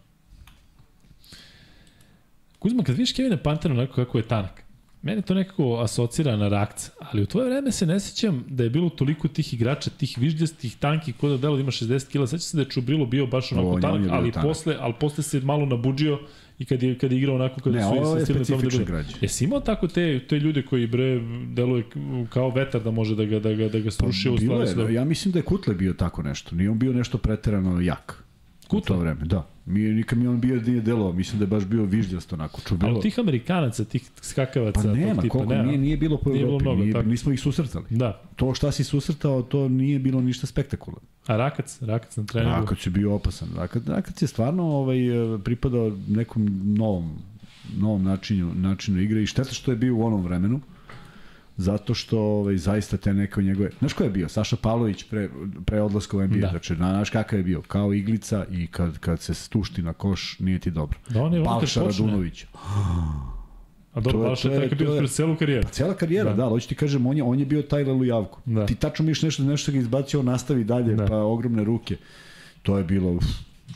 Kuzma, 2.59 2.83
kad 2.83 2.95
vidiš 2.95 3.13
Kevina 3.13 3.37
Pantera 3.37 3.75
onako 3.75 3.95
kako 3.95 4.19
je 4.19 4.29
tanak, 4.29 4.65
mene 5.09 5.23
to 5.23 5.35
nekako 5.35 5.81
asocira 5.81 6.37
na 6.37 6.49
rakca, 6.49 6.91
ali 7.01 7.23
u 7.23 7.27
tvoje 7.27 7.51
vreme 7.51 7.73
se 7.73 7.87
ne 7.87 8.01
sećam 8.01 8.45
da 8.49 8.65
je 8.65 8.71
bilo 8.71 8.89
toliko 8.89 9.29
tih 9.29 9.55
igrača, 9.55 9.91
tih 9.91 10.19
viždjastih, 10.19 10.77
tankih, 10.77 11.15
ko 11.17 11.29
da 11.29 11.37
delo 11.37 11.57
da 11.57 11.61
ima 11.61 11.71
60 11.71 12.09
kila, 12.09 12.27
sećam 12.27 12.41
se 12.41 12.57
da 12.57 12.63
je 12.63 12.69
Čubrilo 12.69 13.07
bio 13.07 13.27
baš 13.27 13.53
onako 13.53 13.69
o, 13.69 13.81
tanak, 13.81 14.09
ali 14.11 14.33
tanak. 14.33 14.49
posle, 14.49 14.77
ali 14.81 14.95
posle 15.01 15.23
se 15.23 15.41
malo 15.41 15.67
nabuđio 15.67 16.19
i 16.59 16.65
kad 16.65 16.83
je, 16.83 16.99
kad 16.99 17.13
je 17.13 17.19
igrao 17.19 17.35
onako 17.35 17.61
kada 17.61 17.77
ne, 17.77 17.83
su 17.83 17.89
ovo 17.89 18.17
je 18.17 18.25
da 18.25 19.03
Jesi 19.21 19.45
imao 19.45 19.61
tako 19.61 19.89
te, 19.89 20.27
te 20.29 20.39
ljude 20.39 20.63
koji 20.63 20.87
bre 20.87 21.21
deluje 21.55 21.85
kao 22.31 22.51
vetar 22.51 22.83
da 22.83 22.91
može 22.91 23.17
da 23.17 23.25
ga, 23.25 23.39
da 23.39 23.53
ga, 23.55 23.69
da 23.69 23.79
ga 23.79 23.91
struši 23.91 24.29
pa, 24.31 24.67
stvari? 24.67 24.75
Da... 24.75 24.89
Ja 24.91 25.05
mislim 25.05 25.33
da 25.33 25.39
je 25.39 25.43
Kutle 25.43 25.75
bio 25.75 25.93
tako 25.93 26.23
nešto. 26.23 26.57
Nije 26.57 26.71
on 26.71 26.79
bio 26.79 26.93
nešto 26.93 27.19
preterano 27.19 27.81
jak. 27.81 28.28
Kutle? 28.69 28.97
U 28.97 28.99
to 28.99 29.01
vreme, 29.01 29.25
da. 29.25 29.47
Mi, 29.67 29.81
nikad 29.81 30.19
mi 30.19 30.27
on 30.27 30.41
bio 30.41 30.61
nije 30.61 30.81
delovao, 30.81 31.13
mislim 31.13 31.39
da 31.39 31.43
je 31.43 31.47
baš 31.47 31.65
bio 31.65 31.85
viždjast 31.85 32.33
onako. 32.33 32.61
Čubilo. 32.61 32.93
Ali 32.93 33.01
tih 33.01 33.19
Amerikanaca, 33.19 33.85
tih 33.85 34.11
skakavaca, 34.21 34.81
pa 34.83 34.93
nema, 34.93 35.23
tipa, 35.23 35.33
koliko, 35.33 35.53
nema. 35.53 35.65
Nije, 35.65 35.79
nije 35.79 35.97
bilo 35.97 36.17
po 36.19 36.31
nije 36.31 36.43
Evropi, 36.43 36.65
bilo 36.65 36.73
mnogo, 36.73 36.85
nije, 36.85 36.93
tako. 36.93 37.09
nismo 37.09 37.33
ih 37.33 37.41
susretali. 37.41 37.85
Da. 37.91 38.21
To 38.37 38.55
šta 38.55 38.73
si 38.73 38.85
susretao, 38.85 39.43
to 39.43 39.69
nije 39.69 39.99
bilo 39.99 40.21
ništa 40.21 40.47
spektakularno. 40.47 41.09
A 41.27 41.37
Rakac, 41.37 41.83
Rakac 41.83 42.17
na 42.17 42.25
treningu? 42.25 42.57
Rakac 42.57 42.87
je 42.87 42.91
bio 42.91 43.15
opasan. 43.15 43.49
Rakac, 43.57 43.83
Rakac 43.87 44.23
je 44.23 44.29
stvarno 44.29 44.65
ovaj, 44.65 44.99
pripadao 45.45 45.93
nekom 46.09 46.75
novom 46.77 47.19
novom 47.77 48.05
načinu, 48.05 48.55
načinu 48.55 49.01
igre 49.01 49.23
i 49.23 49.27
šteta 49.27 49.53
što 49.53 49.71
je 49.71 49.77
bio 49.77 49.97
u 49.97 50.03
onom 50.07 50.23
vremenu 50.23 50.61
zato 51.59 51.95
što 51.95 52.19
ovaj, 52.21 52.57
zaista 52.57 52.97
te 52.97 53.15
neke 53.15 53.43
njegove... 53.43 53.71
Znaš 53.79 53.93
ko 53.93 54.05
je 54.05 54.11
bio? 54.11 54.29
Saša 54.29 54.57
Pavlović 54.57 55.05
pre, 55.05 55.29
pre 55.67 55.83
odlaska 55.83 56.17
u 56.17 56.23
NBA. 56.23 56.37
Da. 56.37 56.49
Znači, 56.49 56.75
znaš 56.75 57.11
kakav 57.11 57.39
je 57.39 57.43
bio? 57.43 57.63
Kao 57.63 57.93
iglica 57.93 58.45
i 58.51 58.67
kad, 58.67 58.99
kad 58.99 59.21
se 59.21 59.35
stušti 59.35 59.83
na 59.83 59.93
koš, 59.93 60.39
nije 60.39 60.59
ti 60.59 60.71
dobro. 60.71 60.99
Da, 61.09 61.23
on 61.23 61.35
je 61.35 61.41
Balša 61.41 61.83
Radunović. 61.83 62.45
A 63.95 64.01
dobro, 64.01 64.19
Balša 64.19 64.49
je 64.49 64.63
tako 64.63 64.75
bio 64.75 64.97
pred 64.99 65.11
celu 65.11 65.37
karijeru. 65.37 65.63
Pa 65.63 65.69
cijela 65.69 65.95
karijera, 65.95 66.31
da, 66.31 66.37
da 66.37 66.49
hoću 66.49 66.69
ti 66.69 66.75
kažem, 66.75 67.07
on 67.07 67.17
je, 67.17 67.23
on 67.23 67.41
je 67.41 67.47
bio 67.47 67.63
taj 67.63 67.85
Lelujavko. 67.85 68.41
Da. 68.45 68.67
Ti 68.67 68.75
tačno 68.75 69.05
miš 69.05 69.23
nešto, 69.23 69.43
nešto 69.43 69.73
ga 69.73 69.79
izbacio, 69.79 70.21
on 70.21 70.27
nastavi 70.27 70.65
dalje, 70.65 70.95
da. 70.95 71.07
pa 71.07 71.17
ogromne 71.17 71.65
ruke. 71.65 71.97
To 72.63 72.79
je 72.79 72.85
bilo, 72.85 73.13
uf, 73.13 73.25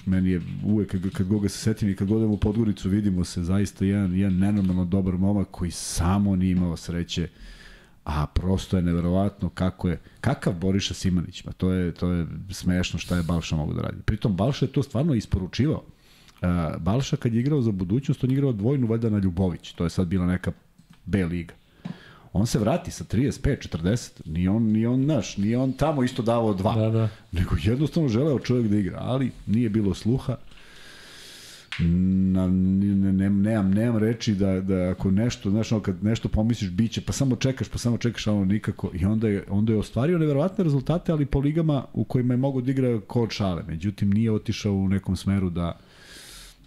meni 0.07 0.31
je 0.31 0.41
uvek 0.65 0.91
kad, 0.91 1.11
kad 1.11 1.27
god 1.27 1.43
ga 1.43 1.49
se 1.49 1.59
setim 1.59 1.89
i 1.89 1.97
kad 1.97 2.09
god 2.09 2.23
u 2.23 2.37
Podgoricu 2.37 2.89
vidimo 2.89 3.25
se 3.25 3.43
zaista 3.43 3.85
jedan, 3.85 4.15
jedan 4.15 4.39
nenormalno 4.39 4.85
dobar 4.85 5.15
momak 5.15 5.49
koji 5.51 5.71
samo 5.71 6.37
nije 6.37 6.53
imao 6.53 6.77
sreće 6.77 7.29
a 8.05 8.27
prosto 8.27 8.77
je 8.77 8.83
neverovatno 8.83 9.49
kako 9.49 9.89
je 9.89 10.01
kakav 10.21 10.53
Boriša 10.53 10.95
Simanić, 10.95 11.43
pa 11.43 11.53
to 11.53 11.71
je 11.71 11.95
to 11.95 12.11
je 12.11 12.27
smešno 12.51 12.99
šta 12.99 13.17
je 13.17 13.23
Balša 13.23 13.57
mogu 13.57 13.75
da 13.75 13.83
radi. 13.83 14.03
Pritom 14.05 14.37
Balša 14.37 14.65
je 14.65 14.73
to 14.73 14.83
stvarno 14.83 15.15
isporučivao. 15.15 15.83
Uh, 16.43 16.49
Balša 16.79 17.17
kad 17.17 17.35
je 17.35 17.41
igrao 17.41 17.63
za 17.63 17.73
budućnost, 17.73 18.25
on 18.25 18.31
je 18.31 18.35
igrao 18.35 18.53
dvojnu 18.53 18.87
valjda 18.87 19.11
na 19.11 19.19
Ljubović. 19.19 19.73
To 19.73 19.85
je 19.85 19.91
sad 19.91 20.07
bila 20.07 20.27
neka 20.27 20.53
B 21.05 21.25
liga. 21.25 21.55
On 22.33 22.47
se 22.47 22.59
vrati 22.59 22.91
sa 22.91 23.05
35, 23.05 23.69
40. 23.69 24.11
Ni 24.25 24.49
on, 24.49 24.63
ni 24.63 24.87
on 24.87 25.07
naš, 25.07 25.37
ni 25.37 25.57
on 25.57 25.73
tamo 25.73 26.03
isto 26.03 26.23
davao 26.23 26.55
dva. 26.55 26.75
Da, 26.75 26.91
da. 26.91 27.09
Nego 27.33 27.57
jednostavno 27.63 28.09
želeo 28.09 28.39
čovjek 28.39 28.69
da 28.69 28.77
igra, 28.77 28.99
ali 29.01 29.31
nije 29.47 29.71
bilo 29.71 29.95
sluha. 29.95 30.37
Na, 31.79 32.47
ne, 32.47 33.13
ne, 33.13 33.31
nemam, 33.31 33.71
nemam 33.71 33.97
reči 33.97 34.35
da, 34.35 34.61
da 34.61 34.91
ako 34.91 35.11
nešto, 35.11 35.51
znaš, 35.51 35.73
ono, 35.73 35.83
kad 35.83 36.05
nešto 36.05 36.29
pomisliš 36.29 36.71
biće, 36.71 37.01
pa 37.01 37.13
samo 37.13 37.37
čekaš, 37.37 37.69
pa 37.69 37.79
samo 37.79 37.99
čekaš, 37.99 38.27
ono 38.27 38.45
nikako. 38.45 38.91
I 38.95 39.05
onda 39.05 39.29
je, 39.29 39.45
onda 39.49 39.73
je 39.73 39.79
ostvario 39.79 40.19
neverovatne 40.19 40.65
rezultate, 40.65 41.13
ali 41.13 41.27
po 41.27 41.39
ligama 41.39 41.85
u 41.93 42.05
kojima 42.05 42.35
je 42.35 42.39
mogo 42.39 42.61
da 42.61 42.71
igra 42.71 43.01
kod 43.01 43.31
šale. 43.31 43.63
Međutim, 43.69 44.11
nije 44.11 44.33
otišao 44.33 44.73
u 44.73 44.89
nekom 44.89 45.17
smeru 45.17 45.51
da 45.51 45.79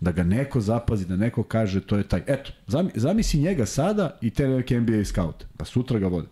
da 0.01 0.11
ga 0.11 0.23
neko 0.23 0.61
zapazi, 0.61 1.05
da 1.05 1.15
neko 1.15 1.43
kaže 1.43 1.81
to 1.81 1.97
je 1.97 2.03
taj. 2.03 2.21
Eto, 2.27 2.51
zami, 2.67 2.91
zamisli 2.95 3.39
njega 3.39 3.65
sada 3.65 4.17
i 4.21 4.29
te 4.29 4.47
neke 4.47 4.79
NBA 4.79 5.05
scout. 5.05 5.45
Pa 5.57 5.65
sutra 5.65 5.99
ga 5.99 6.07
vode. 6.07 6.27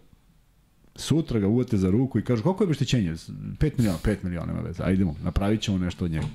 Sutra 0.95 1.39
ga 1.39 1.47
uvete 1.47 1.77
za 1.77 1.89
ruku 1.89 2.19
i 2.19 2.23
kažu 2.23 2.43
koliko 2.43 2.63
je 2.63 2.65
obeštećenje? 2.65 3.13
5 3.13 3.71
miliona, 3.77 3.97
5 4.03 4.15
miliona 4.23 4.45
nema 4.45 4.61
veze. 4.61 4.83
Ajdemo, 4.83 5.15
napravit 5.23 5.61
ćemo 5.61 5.77
nešto 5.77 6.05
od 6.05 6.11
njega. 6.11 6.25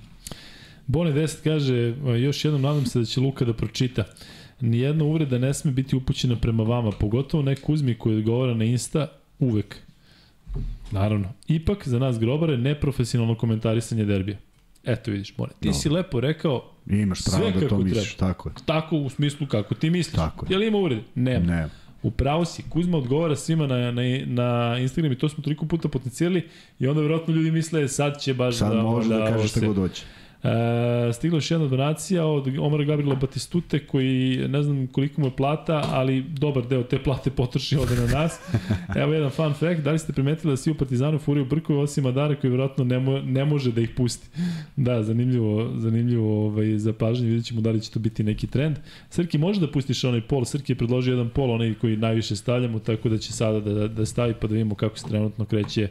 Bone 0.89 1.13
10 1.13 1.45
kaže, 1.45 1.95
još 2.19 2.45
jednom 2.45 2.63
nadam 2.63 2.87
se 2.87 2.99
da 2.99 3.05
će 3.05 3.21
Luka 3.21 3.45
da 3.45 3.53
pročita. 3.53 4.05
Nijedna 4.61 5.05
uvreda 5.05 5.39
ne 5.39 5.55
sme 5.55 5.73
biti 5.73 5.97
upućena 5.97 6.37
prema 6.37 6.63
vama, 6.63 6.91
pogotovo 6.91 7.43
ne 7.43 7.57
Kuzmi 7.57 7.95
koji 7.95 8.17
odgovara 8.17 8.55
na 8.55 8.65
Insta 8.65 9.07
uvek. 9.39 9.77
Naravno. 10.91 11.33
Ipak, 11.49 11.89
za 11.89 11.99
nas 11.99 12.19
grobare, 12.19 12.57
neprofesionalno 12.57 13.35
komentarisanje 13.35 14.05
derbija. 14.05 14.37
Eto 14.85 15.11
vidiš, 15.11 15.37
Bone. 15.37 15.53
Ti 15.61 15.69
No. 15.69 15.75
si 15.75 15.89
lepo 15.89 16.21
rekao 16.21 16.71
I 16.87 16.97
imaš 16.97 17.25
pravo 17.25 17.51
da 17.61 17.69
to 17.69 17.79
misliš, 17.79 18.15
treba. 18.17 18.33
tako 18.33 18.49
je. 18.49 18.55
Tako 18.67 18.97
u 18.97 19.11
smislu 19.11 19.47
kako 19.47 19.75
ti 19.75 19.91
misliš. 19.91 20.17
Tako 20.17 20.47
je. 20.47 20.55
Je 20.55 20.59
li 20.59 20.67
ima 20.67 20.79
uvrede? 20.79 21.03
Nema. 21.15 21.47
Ne, 21.47 21.69
U 22.03 22.11
pravu 22.11 22.45
si, 22.45 22.63
Kuzma 22.69 22.99
odgovara 22.99 23.37
svima 23.37 23.67
na, 23.67 23.91
na, 23.93 24.03
na 24.27 24.79
Instagram 24.79 25.13
i 25.13 25.19
to 25.19 25.29
smo 25.29 25.45
toliko 25.45 25.67
puta 25.67 25.89
potencijali 25.89 26.49
i 26.79 26.87
onda 26.87 27.01
verovatno 27.03 27.35
ljudi 27.35 27.51
misle 27.51 27.89
sad 27.89 28.21
će 28.21 28.35
baš 28.35 28.57
sad 28.57 28.73
da... 28.77 28.83
može 28.83 29.09
da, 29.09 29.17
ovo 29.17 29.27
kažeš 29.27 29.51
šta 29.51 29.61
god 29.67 29.77
hoće. 29.77 30.03
E, 30.43 31.13
stigla 31.13 31.37
još 31.37 31.51
jedna 31.51 31.67
donacija 31.67 32.27
od 32.27 32.59
Omara 32.59 32.85
Gabriela 32.85 33.15
Batistute 33.15 33.87
koji 33.87 34.49
ne 34.49 34.63
znam 34.63 34.87
koliko 34.87 35.21
mu 35.21 35.27
je 35.27 35.37
plata, 35.37 35.85
ali 35.93 36.23
dobar 36.23 36.67
deo 36.67 36.83
te 36.83 37.03
plate 37.03 37.31
potroši 37.31 37.77
ovde 37.77 37.95
na 37.95 38.07
nas. 38.07 38.41
Evo 39.03 39.13
jedan 39.13 39.31
fun 39.31 39.53
fact, 39.53 39.81
da 39.81 39.93
li 39.93 39.99
ste 39.99 40.13
primetili 40.13 40.53
da 40.53 40.57
svi 40.57 40.71
u 40.71 40.75
Partizanu 40.75 41.19
furiju 41.19 41.45
brkove 41.45 41.79
osim 41.79 42.07
Adara 42.07 42.35
koji 42.35 42.51
vjerojatno 42.51 42.85
ne, 42.85 42.99
mo, 42.99 43.19
ne 43.19 43.45
može 43.45 43.73
da 43.73 43.81
ih 43.81 43.91
pusti. 43.97 44.29
Da, 44.77 45.03
zanimljivo, 45.03 45.73
zanimljivo 45.77 46.47
ovaj, 46.47 46.79
za 46.79 46.93
pažnje, 46.93 47.27
vidjet 47.27 47.47
ćemo 47.47 47.61
da 47.61 47.71
li 47.71 47.81
će 47.81 47.91
to 47.91 47.99
biti 47.99 48.25
neki 48.25 48.47
trend. 48.47 48.77
Srki, 49.11 49.39
može 49.39 49.61
da 49.61 49.71
pustiš 49.71 50.05
onaj 50.05 50.21
pol, 50.21 50.45
Srki 50.45 50.73
je 50.73 50.77
predložio 50.77 51.13
jedan 51.13 51.29
pol, 51.29 51.51
onaj 51.51 51.75
koji 51.75 51.97
najviše 51.97 52.37
stavljamo, 52.37 52.79
tako 52.79 53.09
da 53.09 53.19
će 53.19 53.33
sada 53.33 53.61
da, 53.61 53.89
da 53.89 54.07
stavi 54.07 54.35
pa 54.41 54.47
da 54.47 54.53
vidimo 54.53 54.75
kako 54.75 54.99
se 54.99 55.09
trenutno 55.09 55.45
kreće 55.45 55.89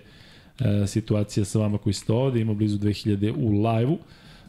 e, 0.60 0.88
situacija 0.88 1.46
sa 1.46 1.60
vama 1.60 1.78
koji 1.78 1.94
ste 1.94 2.14
ovde, 2.14 2.42
ima 2.42 2.54
blizu 2.54 2.78
2000 2.78 3.34
u 3.38 3.68
live-u. 3.68 3.98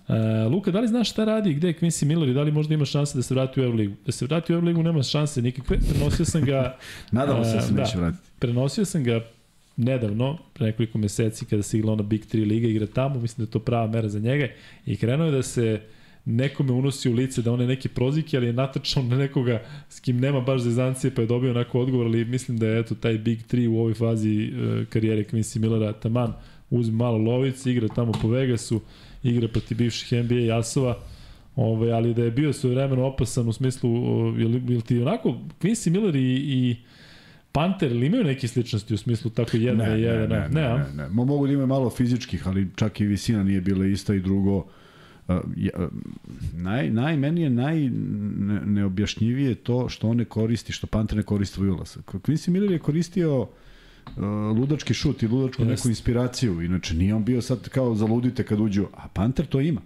Uh, 0.09 0.52
Luka, 0.52 0.70
da 0.70 0.80
li 0.80 0.88
znaš 0.88 1.11
šta 1.11 1.24
radi 1.24 1.50
i 1.50 1.54
gde 1.54 1.68
je 1.68 1.74
Quincy 1.80 2.04
Miller 2.04 2.28
i 2.28 2.34
da 2.34 2.42
li 2.42 2.52
možda 2.52 2.74
ima 2.74 2.84
šanse 2.84 3.18
da 3.18 3.22
se 3.22 3.34
vrati 3.34 3.61
u 3.61 3.64
Euroligu? 3.64 3.94
Da 4.06 4.12
se 4.12 4.24
vrati 4.24 4.52
u 4.52 4.54
Euroligu 4.54 4.82
nema 4.82 5.02
šanse 5.02 5.42
nikakve. 5.42 5.78
Prenosio 5.90 6.24
sam 6.24 6.44
ga, 6.44 6.76
Nadamo 7.12 7.44
se 7.44 7.54
da 7.54 7.61
se 7.61 7.72
da. 7.72 7.82
neće 7.82 7.98
vratiti. 7.98 8.28
prenosio 8.38 8.84
sam 8.84 9.04
ga 9.04 9.20
nedavno, 9.76 10.38
pre 10.52 10.66
nekoliko 10.66 10.98
meseci 10.98 11.44
kada 11.44 11.62
se 11.62 11.78
igla 11.78 11.92
ona 11.92 12.02
Big 12.02 12.20
3 12.32 12.48
liga, 12.48 12.68
igra 12.68 12.86
tamo, 12.86 13.20
mislim 13.20 13.44
da 13.44 13.48
je 13.48 13.52
to 13.52 13.59
prava 13.59 13.86
mera 13.86 14.09
za 14.09 14.18
njega 14.18 14.48
i 14.86 14.96
krenuo 14.96 15.26
je 15.26 15.32
da 15.32 15.42
se 15.42 15.80
nekome 16.24 16.72
unosi 16.72 17.11
u 17.11 17.12
lice 17.12 17.42
da 17.42 17.52
on 17.52 17.61
je 17.61 17.66
neki 17.66 17.88
prozike, 17.88 18.36
ali 18.36 18.46
je 18.46 18.52
natrčao 18.52 19.02
na 19.02 19.16
nekoga 19.16 19.62
s 19.88 20.00
kim 20.00 20.20
nema 20.20 20.40
baš 20.40 20.61
zezancije, 20.61 21.14
pa 21.14 21.20
je 21.20 21.26
dobio 21.26 21.50
onako 21.50 21.80
odgovor, 21.80 22.06
ali 22.06 22.24
mislim 22.24 22.59
da 22.59 22.66
je 22.66 22.80
eto 22.80 22.94
taj 22.94 23.18
Big 23.18 23.38
3 23.50 23.68
u 23.68 23.78
ovoj 23.78 23.94
fazi 23.94 24.52
uh, 24.52 24.86
karijere 24.88 25.24
Quincy 25.24 25.59
Millera 25.59 25.92
taman 25.92 26.32
uzme 26.70 26.96
malo 26.96 27.18
lovice, 27.18 27.70
igra 27.70 27.88
tamo 27.88 28.12
po 28.22 28.28
Vegasu, 28.28 28.80
igra 29.22 29.48
protiv 29.48 29.78
bivših 29.78 30.24
NBA 30.24 30.34
jasova, 30.34 30.98
Ove, 31.56 31.92
ali 31.92 32.14
da 32.14 32.24
je 32.24 32.30
bio 32.30 32.52
sve 32.52 32.70
vremeno 32.70 33.06
opasan 33.06 33.48
u 33.48 33.52
smislu, 33.52 33.90
jel, 34.38 34.70
jel 34.70 34.80
ti 34.80 35.00
onako, 35.00 35.34
Quincy 35.60 35.90
Miller 35.90 36.16
i, 36.16 36.34
i 36.36 36.76
Panter, 37.52 37.92
ili 37.92 38.06
imaju 38.06 38.24
neke 38.24 38.48
sličnosti 38.48 38.94
u 38.94 38.98
smislu 38.98 39.30
tako 39.30 39.56
jedna 39.56 39.84
Ne, 39.84 39.98
i 39.98 40.02
ne, 40.02 40.08
jedan? 40.08 40.28
ne, 40.28 40.48
ne, 40.60 40.66
a? 40.66 40.76
ne, 40.76 40.94
ne. 40.94 41.08
Mo, 41.08 41.24
mogu 41.24 41.46
da 41.46 41.52
imaju 41.52 41.66
malo 41.66 41.90
fizičkih, 41.90 42.48
ali 42.48 42.68
čak 42.76 43.00
i 43.00 43.06
visina 43.06 43.42
nije 43.42 43.60
bila 43.60 43.86
ista 43.86 44.14
i 44.14 44.20
drugo, 44.20 44.56
uh, 44.56 45.36
ja, 45.56 45.88
naj, 46.54 46.90
naj, 46.90 47.16
meni 47.16 47.42
je 47.42 47.50
naj 47.50 47.80
ne, 47.80 48.60
neobjašnjivije 48.66 49.54
to 49.54 49.88
što 49.88 50.08
on 50.08 50.16
ne 50.16 50.24
koristi, 50.24 50.72
što 50.72 50.86
Panter 50.86 51.16
ne 51.16 51.22
koristi 51.22 51.54
svoj 51.54 51.68
ulaz. 51.68 51.96
Quincy 52.06 52.50
Miller 52.50 52.70
je 52.70 52.78
koristio 52.78 53.40
uh, 53.40 53.48
ludački 54.56 54.94
šut 54.94 55.22
i 55.22 55.28
ludačku 55.28 55.62
Jest. 55.62 55.70
neku 55.70 55.88
inspiraciju, 55.88 56.62
inače 56.62 56.94
nije 56.94 57.14
on 57.14 57.24
bio 57.24 57.42
sad 57.42 57.68
kao 57.68 57.94
zaludite 57.94 58.44
kad 58.44 58.61
uđu, 58.61 58.86
a 58.96 59.09
Panter 59.09 59.46
to 59.46 59.61
ima. 59.61 59.80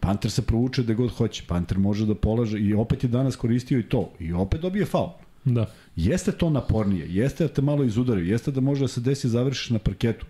Panter 0.00 0.30
se 0.30 0.42
provuče 0.42 0.82
gde 0.82 0.94
god 0.94 1.10
hoće, 1.10 1.42
Panter 1.46 1.78
može 1.78 2.06
da 2.06 2.14
polaže 2.14 2.58
i 2.58 2.74
opet 2.74 3.04
je 3.04 3.08
danas 3.08 3.36
koristio 3.36 3.78
i 3.78 3.82
to, 3.82 4.12
i 4.20 4.32
opet 4.32 4.60
dobije 4.60 4.86
faul. 4.86 5.10
Da. 5.44 5.66
Jeste 5.96 6.32
to 6.32 6.50
napornije, 6.50 7.06
jeste 7.08 7.46
da 7.46 7.52
te 7.54 7.62
malo 7.62 7.84
izudari, 7.84 8.28
jeste 8.28 8.50
da 8.50 8.60
može 8.60 8.80
da 8.80 8.88
se 8.88 9.00
desi 9.00 9.28
završiš 9.28 9.70
na 9.70 9.78
parketu, 9.78 10.26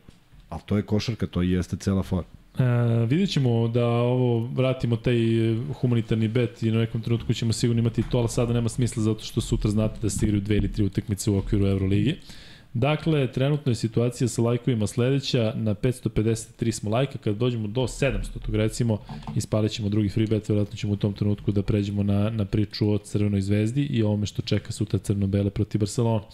ali 0.49 0.63
to 0.67 0.77
je 0.77 0.83
košarka, 0.83 1.27
to 1.27 1.43
i 1.43 1.51
jeste 1.51 1.77
cela 1.77 2.03
fora. 2.03 2.27
E, 2.59 3.07
vidjet 3.07 3.31
ćemo 3.31 3.69
da 3.69 3.87
ovo 3.87 4.47
vratimo 4.47 4.97
taj 4.97 5.17
humanitarni 5.81 6.29
bet 6.29 6.63
i 6.63 6.71
na 6.71 6.79
nekom 6.79 7.01
trenutku 7.03 7.33
ćemo 7.33 7.53
sigurno 7.53 7.81
imati 7.81 8.03
to, 8.11 8.19
ali 8.19 8.29
sada 8.29 8.53
nema 8.53 8.69
smisla 8.69 9.03
zato 9.03 9.25
što 9.25 9.41
sutra 9.41 9.71
znate 9.71 10.01
da 10.03 10.11
se 10.11 10.27
igraju 10.27 10.41
dve 10.41 10.57
ili 10.57 10.73
tri 10.73 10.85
utakmice 10.85 11.31
u 11.31 11.39
okviru 11.39 11.67
Euroligi. 11.67 12.17
Dakle, 12.79 13.33
trenutno 13.33 13.73
je 13.73 13.77
situacija 13.77 14.29
sa 14.29 14.43
lajkovima 14.43 14.87
sledeća, 14.87 15.53
na 15.57 15.75
553 15.75 16.71
smo 16.71 16.91
lajka, 16.91 17.19
kada 17.19 17.39
dođemo 17.39 17.69
do 17.69 17.81
700, 17.81 18.39
tog 18.47 18.55
recimo, 18.55 18.99
ispalit 19.37 19.73
ćemo 19.73 19.89
drugi 19.89 20.09
free 20.09 20.27
bet, 20.27 20.49
vjerojatno 20.49 20.77
ćemo 20.77 20.93
u 20.93 20.97
tom 20.97 21.13
trenutku 21.13 21.53
da 21.53 21.63
pređemo 21.63 22.03
na, 22.03 22.31
na 22.31 22.45
priču 22.45 22.91
o 22.91 22.99
Crvenoj 22.99 23.41
zvezdi 23.41 23.83
i 23.83 24.03
ovome 24.03 24.27
što 24.27 24.43
čeka 24.43 24.73
sutra 24.73 24.99
Crno-Bele 24.99 25.51
protiv 25.51 25.79
Barcelona. 25.79 26.25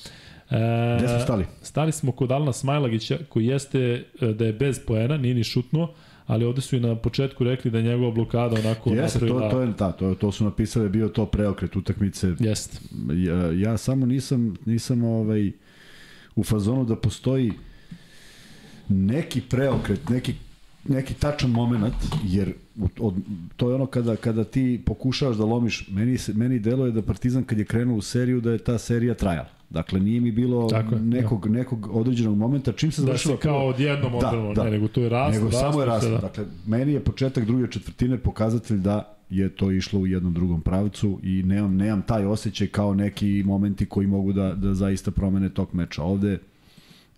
E, 0.51 0.97
Gde 0.98 1.09
smo 1.09 1.20
stali? 1.20 1.44
Stali 1.62 1.93
smo 1.93 2.12
kod 2.12 2.32
Alna 2.32 2.52
Smajlagića, 2.52 3.19
koji 3.28 3.47
jeste 3.47 4.05
e, 4.20 4.27
da 4.27 4.44
je 4.44 4.52
bez 4.52 4.81
poena, 4.86 5.16
nije 5.16 5.35
ni 5.35 5.44
šutnuo, 5.44 5.94
ali 6.27 6.44
ovde 6.44 6.60
su 6.60 6.77
i 6.77 6.81
na 6.81 6.97
početku 6.97 7.44
rekli 7.44 7.70
da 7.70 7.78
je 7.78 7.85
njegova 7.85 8.10
blokada 8.10 8.56
onako 8.60 8.90
Jeste, 8.90 9.19
to, 9.19 9.24
napravila... 9.24 9.51
to, 9.51 9.60
je, 9.60 9.77
ta, 9.77 9.93
to, 9.93 10.14
to 10.14 10.32
su 10.32 10.44
napisali, 10.44 10.89
bio 10.89 11.09
to 11.09 11.27
preokret 11.27 11.77
utakmice. 11.77 12.32
Jeste. 12.40 12.78
Ja, 13.12 13.52
ja 13.52 13.77
samo 13.77 14.06
nisam, 14.06 14.56
nisam 14.64 15.05
ovaj, 15.05 15.52
u 16.36 16.44
fazonu 16.44 16.85
da 16.85 16.97
postoji 16.97 17.52
neki 18.89 19.40
preokret, 19.40 20.09
neki 20.09 20.35
neki 20.89 21.15
tačan 21.15 21.51
moment, 21.51 21.94
jer 22.24 22.52
od, 23.01 23.15
to 23.56 23.69
je 23.69 23.74
ono 23.74 23.86
kada, 23.86 24.16
kada 24.16 24.44
ti 24.44 24.82
pokušavaš 24.86 25.36
da 25.36 25.44
lomiš, 25.44 25.89
meni, 25.89 26.19
se, 26.19 26.32
meni 26.32 26.59
deluje 26.59 26.93
da 26.93 27.02
Partizan 27.02 27.44
kad 27.44 27.59
je 27.59 27.65
krenuo 27.65 27.97
u 27.97 28.02
seriju, 28.02 28.40
da 28.40 28.52
je 28.52 28.59
ta 28.59 28.78
serija 28.78 29.15
trajala. 29.15 29.48
Dakle, 29.70 30.01
nije 30.01 30.20
mi 30.20 30.32
bilo 30.32 30.69
Tako 30.69 30.94
je, 30.94 31.01
nekog, 31.01 31.47
nekog 31.47 31.97
određenog 31.97 32.36
momenta, 32.36 32.73
čim 32.73 32.93
se 32.93 33.02
Da 33.02 33.06
završila 33.06 33.36
se 33.36 33.43
kao 33.43 33.69
odjednom 33.69 34.12
Da, 34.20 34.52
da. 34.56 34.65
ne, 34.65 34.70
nego 34.70 34.89
to 34.89 35.01
je 35.01 35.09
raslo, 35.09 35.40
nego 35.40 35.52
samo 35.52 35.81
je 35.81 35.86
raslo. 35.86 36.11
Da. 36.11 36.19
Dakle, 36.19 36.44
meni 36.66 36.93
je 36.93 37.01
početak 37.01 37.44
druge 37.44 37.70
četvrtine 37.70 38.19
pokazatelj 38.19 38.78
da 38.78 39.16
je 39.30 39.48
to 39.48 39.70
išlo 39.70 40.01
u 40.01 40.06
jednom 40.06 40.34
drugom 40.34 40.60
pravcu 40.60 41.20
i 41.22 41.42
nemam, 41.42 41.76
nemam 41.76 42.02
taj 42.02 42.24
osjećaj 42.24 42.66
kao 42.66 42.94
neki 42.94 43.42
momenti 43.46 43.86
koji 43.86 44.06
mogu 44.06 44.32
da, 44.32 44.55
da 44.55 44.74
zaista 44.74 45.10
promene 45.10 45.48
tok 45.48 45.72
meča. 45.72 46.02
Ovde 46.02 46.38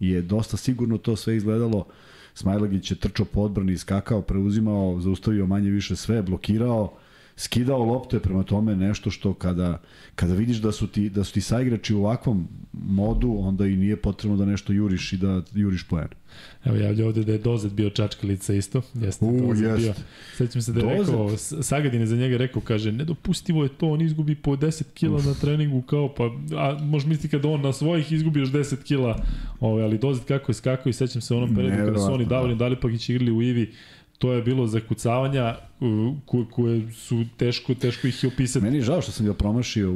je 0.01 0.23
dosta 0.23 0.57
sigurno 0.57 0.99
to 0.99 1.17
sve 1.17 1.37
izgledalo. 1.37 1.87
Smajlagić 2.35 2.91
je 2.91 2.97
trčao 2.97 3.27
po 3.27 3.41
odbrani, 3.41 3.73
iskakao, 3.73 4.23
preuzimao, 4.23 5.01
zaustavio 5.01 5.47
manje 5.47 5.71
više 5.71 5.97
sve, 5.97 6.23
blokirao, 6.23 6.93
skidao 7.37 7.85
lopte, 7.85 8.21
prema 8.21 8.43
tome 8.43 8.77
nešto 8.77 9.11
što 9.11 9.35
kada, 9.35 9.81
kada 10.15 10.35
vidiš 10.35 10.57
da 10.57 10.73
su 10.73 10.87
ti, 10.87 11.11
da 11.11 11.25
su 11.25 11.33
ti 11.33 11.41
saigrači 11.41 11.95
u 11.95 11.99
ovakvom 11.99 12.49
modu, 12.73 13.37
onda 13.39 13.67
i 13.67 13.77
nije 13.77 13.97
potrebno 13.97 14.37
da 14.37 14.45
nešto 14.45 14.73
juriš 14.73 15.13
i 15.13 15.17
da 15.17 15.43
juriš 15.55 15.89
poene. 15.89 16.17
Evo 16.65 16.77
javlja 16.77 17.07
ovde 17.07 17.25
da 17.25 17.33
je 17.33 17.39
Dozet 17.39 17.73
bio 17.73 17.91
čačkalica 17.91 18.55
isto. 18.55 18.83
Jeste, 18.95 19.25
U, 19.25 19.41
Dozet 19.41 19.65
jest. 19.67 19.83
bio. 19.83 19.95
Sećam 20.37 20.63
se 20.63 20.73
da 20.73 20.81
je 20.81 20.97
Dozet. 20.97 21.15
rekao, 21.15 21.37
Sagadin 21.63 22.01
je 22.01 22.07
za 22.07 22.17
njega 22.17 22.37
rekao, 22.37 22.63
kaže, 22.63 22.93
nedopustivo 22.93 23.63
je 23.63 23.69
to, 23.69 23.89
on 23.89 24.01
izgubi 24.01 24.35
po 24.35 24.57
10 24.57 24.83
kila 24.95 25.23
na 25.23 25.35
treningu, 25.35 25.83
kao 25.83 26.15
pa, 26.15 26.25
a 26.57 26.79
možeš 26.83 27.07
misliti 27.07 27.29
kada 27.29 27.49
on 27.49 27.61
na 27.61 27.73
svojih 27.73 28.13
izgubi 28.13 28.41
još 28.41 28.49
10 28.49 28.83
kila, 28.83 29.23
ovaj, 29.61 29.85
ali 29.85 29.99
Dozet 29.99 30.25
kako 30.25 30.51
je 30.51 30.55
skakao 30.55 30.91
i 30.91 30.93
sećam 30.93 31.21
se 31.23 31.35
onom 31.35 31.55
periodu 31.55 31.77
kada 31.77 31.99
su 31.99 32.05
oni 32.05 32.11
Neverovatno, 32.11 32.37
Davor 32.37 32.51
i 32.51 32.55
Dalipagić 32.55 33.09
igrali 33.09 33.33
u 33.33 33.43
Ivi, 33.43 33.73
to 34.19 34.33
je 34.33 34.43
bilo 34.43 34.67
zakucavanja 34.67 35.57
uh, 35.81 36.15
koje, 36.27 36.47
koje 36.51 36.93
su 36.93 37.25
teško, 37.37 37.75
teško 37.75 38.07
ih 38.07 38.25
je 38.25 38.29
opisati. 38.29 38.65
Meni 38.65 38.77
je 38.77 38.83
žao 38.83 39.03
što 39.03 39.13
sam 39.13 39.27
ga 39.27 39.35
promašio 39.35 39.93
u, 39.93 39.95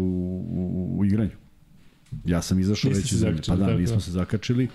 u, 0.51 0.99
u 0.99 1.05
igranju. 1.05 1.31
Ja 2.25 2.43
sam 2.43 2.61
izašao 2.61 2.89
Niste 2.89 3.03
već 3.03 3.13
iz 3.13 3.19
zemlje. 3.19 3.41
Pa 3.47 3.57
da, 3.57 3.77
nismo 3.77 3.97
da. 3.97 4.01
se 4.01 4.11
zakačili. 4.11 4.69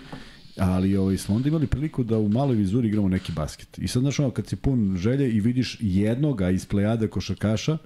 Ali 0.58 0.96
ovaj, 0.96 1.16
smo 1.16 1.34
onda 1.34 1.48
imali 1.48 1.66
priliku 1.66 2.04
da 2.04 2.18
u 2.18 2.28
maloj 2.28 2.56
vizuri 2.56 2.88
igramo 2.88 3.08
neki 3.08 3.32
basket. 3.32 3.78
I 3.78 3.88
sad, 3.88 4.02
znaš, 4.02 4.18
ono, 4.18 4.30
kad 4.30 4.46
si 4.46 4.56
pun 4.56 4.96
želje 4.96 5.30
i 5.30 5.40
vidiš 5.40 5.78
jednoga 5.80 6.50
iz 6.50 6.66
plejade 6.66 7.08
košarkaša, 7.08 7.78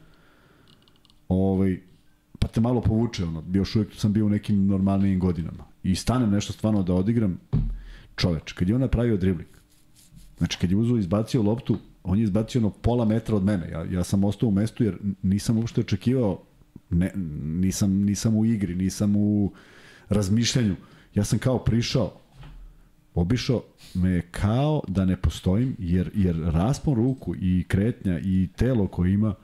ovaj, 1.29 1.81
pa 2.39 2.49
te 2.49 2.61
malo 2.61 2.81
povuče, 2.81 3.25
ono, 3.25 3.45
još 3.53 3.77
uvijek 3.77 3.95
sam 3.95 4.13
bio 4.13 4.27
u 4.27 4.29
nekim 4.29 4.67
normalnijim 4.67 5.19
godinama. 5.19 5.65
I 5.83 5.95
stanem 5.95 6.31
nešto 6.31 6.53
stvarno 6.53 6.83
da 6.83 6.95
odigram, 6.95 7.41
čoveč, 8.17 8.53
kad 8.53 8.69
je 8.69 8.75
on 8.75 8.81
napravio 8.81 9.17
dribling, 9.17 9.60
znači 10.41 10.59
kad 10.61 10.71
je 10.71 10.77
uzo 10.77 10.97
izbacio 10.97 11.43
loptu, 11.43 11.79
on 12.05 12.19
je 12.19 12.25
izbacio 12.25 12.61
ono 12.61 12.71
pola 12.71 13.05
metra 13.05 13.37
od 13.37 13.45
mene. 13.45 13.69
Ja, 13.71 13.85
ja 13.85 14.05
sam 14.05 14.25
ostao 14.25 14.49
u 14.49 14.53
mestu 14.53 14.85
jer 14.85 14.99
nisam 15.23 15.59
uopšte 15.59 15.81
očekivao, 15.81 16.43
ne, 16.91 17.13
nisam, 17.45 17.93
nisam 17.93 18.37
u 18.37 18.45
igri, 18.45 18.75
nisam 18.75 19.17
u 19.17 19.53
razmišljanju. 20.09 20.77
Ja 21.15 21.25
sam 21.25 21.39
kao 21.39 21.59
prišao, 21.59 22.13
obišao 23.15 23.63
me 23.95 24.23
kao 24.31 24.83
da 24.89 25.05
ne 25.05 25.17
postojim, 25.17 25.77
jer, 25.79 26.11
jer 26.15 26.37
raspon 26.37 26.95
ruku 26.95 27.35
i 27.41 27.65
kretnja 27.69 28.19
i 28.19 28.49
telo 28.57 28.87
koje 28.87 29.13
ima, 29.13 29.35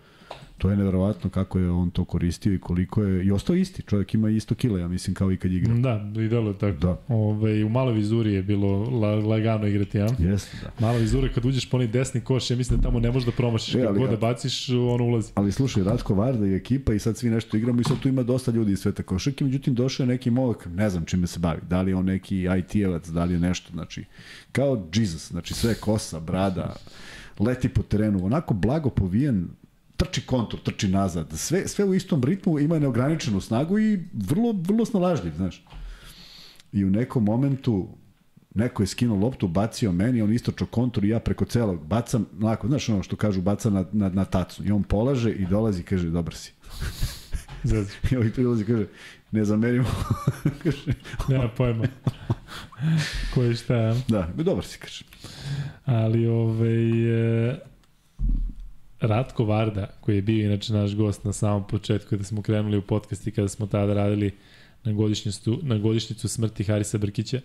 to 0.59 0.71
je 0.71 0.77
neverovatno 0.77 1.31
kako 1.31 1.59
je 1.59 1.71
on 1.71 1.91
to 1.91 2.05
koristio 2.05 2.55
i 2.55 2.59
koliko 2.59 3.03
je, 3.03 3.25
i 3.25 3.31
ostao 3.31 3.57
isti, 3.57 3.83
čovjek 3.83 4.15
ima 4.15 4.31
isto 4.31 4.55
kila, 4.55 4.81
ja 4.81 4.89
mislim, 4.89 5.15
kao 5.15 5.33
i 5.33 5.37
kad 5.37 5.53
igra. 5.53 5.75
Da, 5.75 6.21
i 6.23 6.29
delo 6.29 6.49
je 6.49 6.59
tako. 6.59 6.79
Da. 6.79 7.01
Ove, 7.09 7.65
u 7.65 7.69
maloj 7.69 7.95
vizuri 7.95 8.33
je 8.33 8.43
bilo 8.43 8.91
la, 8.91 9.15
lagano 9.15 9.67
igrati, 9.67 9.99
ja? 9.99 10.09
Jeste, 10.19 10.57
da. 10.63 10.87
Mala 10.87 10.99
vizura 10.99 11.29
kad 11.35 11.45
uđeš 11.45 11.71
po 11.71 11.77
onaj 11.77 11.87
desni 11.87 12.21
koš, 12.21 12.51
ja 12.51 12.57
mislim 12.57 12.79
da 12.79 12.83
tamo 12.83 13.01
ne 13.01 13.11
možeš 13.11 13.27
da 13.27 13.33
promašiš. 13.33 13.75
E, 13.75 13.83
Kad 13.83 13.99
god 13.99 14.11
da 14.11 14.17
baciš, 14.17 14.69
on 14.69 15.01
ulazi. 15.01 15.33
Ali 15.35 15.53
slušaj, 15.53 15.85
Ratko 15.85 16.15
Varda 16.15 16.47
i 16.47 16.55
ekipa 16.55 16.93
i 16.93 16.99
sad 16.99 17.17
svi 17.17 17.31
nešto 17.31 17.57
igramo 17.57 17.81
i 17.81 17.85
sad 17.85 18.01
tu 18.01 18.09
ima 18.09 18.23
dosta 18.23 18.51
ljudi 18.51 18.73
iz 18.73 18.79
sveta 18.79 19.03
košarke, 19.03 19.45
međutim 19.45 19.75
došao 19.75 20.05
je 20.05 20.09
neki 20.09 20.31
momak, 20.31 20.67
ne 20.75 20.91
znam 20.91 21.05
čime 21.05 21.27
se 21.27 21.39
bavi, 21.39 21.61
da 21.69 21.83
li 21.83 21.91
je 21.91 21.97
on 21.97 22.05
neki 22.05 22.37
IT-evac, 22.37 23.09
da 23.09 23.25
li 23.25 23.33
je 23.35 23.41
nešto, 23.41 23.73
znači, 23.73 24.05
kao 24.53 24.87
Jesus, 24.95 25.29
znači 25.29 25.55
sve 25.55 25.75
kosa, 25.75 26.21
brada, 26.21 26.77
leti 27.39 27.69
po 27.69 27.83
terenu, 27.83 28.25
onako 28.25 28.55
blago 28.55 28.91
povijen, 28.91 29.49
trči 29.97 30.27
kontur, 30.27 30.61
trči 30.61 30.89
nazad, 30.89 31.33
sve, 31.37 31.69
sve 31.69 31.85
u 31.85 31.95
istom 31.95 32.25
ritmu, 32.25 32.59
ima 32.59 32.79
neograničenu 32.79 33.41
snagu 33.41 33.79
i 33.79 34.01
vrlo, 34.13 34.53
vrlo 34.53 34.85
snalažljiv, 34.85 35.35
znaš. 35.37 35.65
I 36.73 36.85
u 36.85 36.91
nekom 36.91 37.25
momentu 37.25 37.89
neko 38.55 38.83
je 38.83 38.87
skinuo 38.87 39.19
loptu, 39.19 39.49
bacio 39.49 39.93
meni, 39.93 40.23
on 40.23 40.33
istočo 40.33 40.67
kontur 40.67 41.05
i 41.05 41.09
ja 41.09 41.21
preko 41.21 41.45
celog 41.45 41.87
bacam, 41.87 42.27
onako, 42.41 42.69
znaš 42.69 42.89
ono 42.89 43.03
što 43.03 43.17
kažu, 43.17 43.43
baca 43.43 43.71
na, 43.71 43.85
na, 43.93 44.09
na 44.09 44.25
tacu. 44.25 44.65
I 44.65 44.73
on 44.73 44.83
polaže 44.83 45.33
i 45.33 45.47
dolazi 45.47 45.81
i 45.81 45.85
kaže, 45.85 46.11
dobar 46.11 46.35
si. 46.35 46.53
I 48.11 48.17
ovaj 48.17 48.33
prilazi 48.33 48.63
i 48.63 48.67
kaže, 48.67 48.87
ne 49.33 49.45
zamerimo. 49.45 49.89
kaže, 50.63 50.93
Nema 51.29 51.49
pojma. 51.49 51.85
Ko 53.35 53.43
je 53.43 53.55
šta, 53.55 53.97
da, 54.09 54.29
dobar 54.37 54.65
si, 54.65 54.79
kaže. 54.79 55.05
Ali, 55.85 56.27
ovaj, 56.27 57.51
e, 57.51 57.61
Ratko 59.01 59.45
Varda, 59.45 59.87
koji 60.01 60.17
je 60.17 60.23
bio 60.23 60.47
inače 60.47 60.73
naš 60.73 60.95
gost 60.95 61.25
na 61.25 61.33
samom 61.33 61.67
početku 61.67 62.11
kada 62.11 62.25
smo 62.25 62.43
krenuli 62.43 62.77
u 62.77 62.83
podcast 62.83 63.27
i 63.27 63.31
kada 63.31 63.49
smo 63.49 63.67
tada 63.67 63.95
radili 63.95 64.31
na, 64.85 64.93
godišnjicu, 64.93 65.59
na 65.63 65.79
godišnjicu 65.79 66.29
smrti 66.29 66.65
Harisa 66.65 66.99
Brkića, 66.99 67.41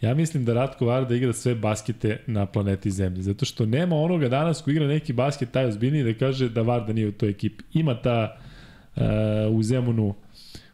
ja 0.00 0.14
mislim 0.14 0.44
da 0.44 0.54
Ratko 0.54 0.86
Varda 0.86 1.14
igra 1.14 1.32
sve 1.32 1.54
baskete 1.54 2.20
na 2.26 2.46
planeti 2.46 2.90
Zemlji, 2.90 3.22
zato 3.22 3.44
što 3.44 3.66
nema 3.66 3.96
onoga 3.96 4.28
danas 4.28 4.62
ko 4.62 4.70
igra 4.70 4.86
neki 4.86 5.12
basket 5.12 5.50
taj 5.50 5.66
ozbiljniji 5.66 6.04
da 6.04 6.14
kaže 6.14 6.48
da 6.48 6.62
Varda 6.62 6.92
nije 6.92 7.08
u 7.08 7.12
toj 7.12 7.30
ekipi. 7.30 7.64
Ima 7.74 8.02
ta 8.02 8.36
uh, 8.96 9.02
u 9.50 9.62
Zemunu 9.62 10.14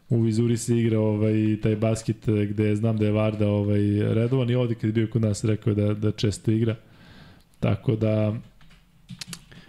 u 0.09 0.21
Vizuri 0.21 0.57
se 0.57 0.77
igra 0.77 0.99
ovaj, 0.99 1.57
taj 1.63 1.75
basket 1.75 2.17
gde 2.49 2.75
znam 2.75 2.97
da 2.97 3.05
je 3.05 3.11
Varda 3.11 3.47
ovaj, 3.47 4.13
redovan 4.13 4.49
i 4.49 4.55
ovde 4.55 4.75
kad 4.75 4.83
je 4.83 4.91
bio 4.91 5.07
kod 5.07 5.21
nas 5.21 5.43
rekao 5.43 5.73
da, 5.73 5.93
da 5.93 6.11
često 6.11 6.51
igra. 6.51 6.75
Tako 7.59 7.95
da... 7.95 8.35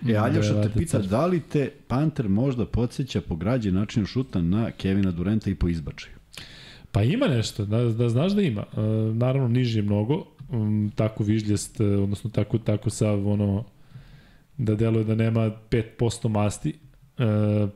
E, 0.06 0.16
Aljoša 0.16 0.62
te 0.62 0.68
pita, 0.78 0.98
da 0.98 1.26
li 1.26 1.40
te 1.40 1.70
Panter 1.88 2.28
možda 2.28 2.66
podsjeća 2.66 3.20
po 3.20 3.36
građi 3.36 3.72
načinu 3.72 4.06
šuta 4.06 4.42
na 4.42 4.70
Kevina 4.70 5.10
Durenta 5.10 5.50
i 5.50 5.54
po 5.54 5.68
izbačaju? 5.68 6.14
Pa 6.92 7.02
ima 7.02 7.26
nešto, 7.26 7.64
da, 7.64 7.84
da 7.84 8.08
znaš 8.08 8.32
da 8.32 8.42
ima. 8.42 8.64
E, 8.76 8.80
naravno, 9.14 9.48
niži 9.48 9.78
je 9.78 9.82
mnogo, 9.82 10.24
um, 10.48 10.92
tako 10.94 11.24
vižljast, 11.24 11.80
e, 11.80 11.84
odnosno 11.84 12.30
tako, 12.30 12.58
tako 12.58 12.90
sav, 12.90 13.28
ono, 13.28 13.64
da 14.56 14.74
deluje 14.74 15.04
da 15.04 15.14
nema 15.14 15.50
5% 15.70 16.28
masti. 16.28 16.78
E, 17.18 17.66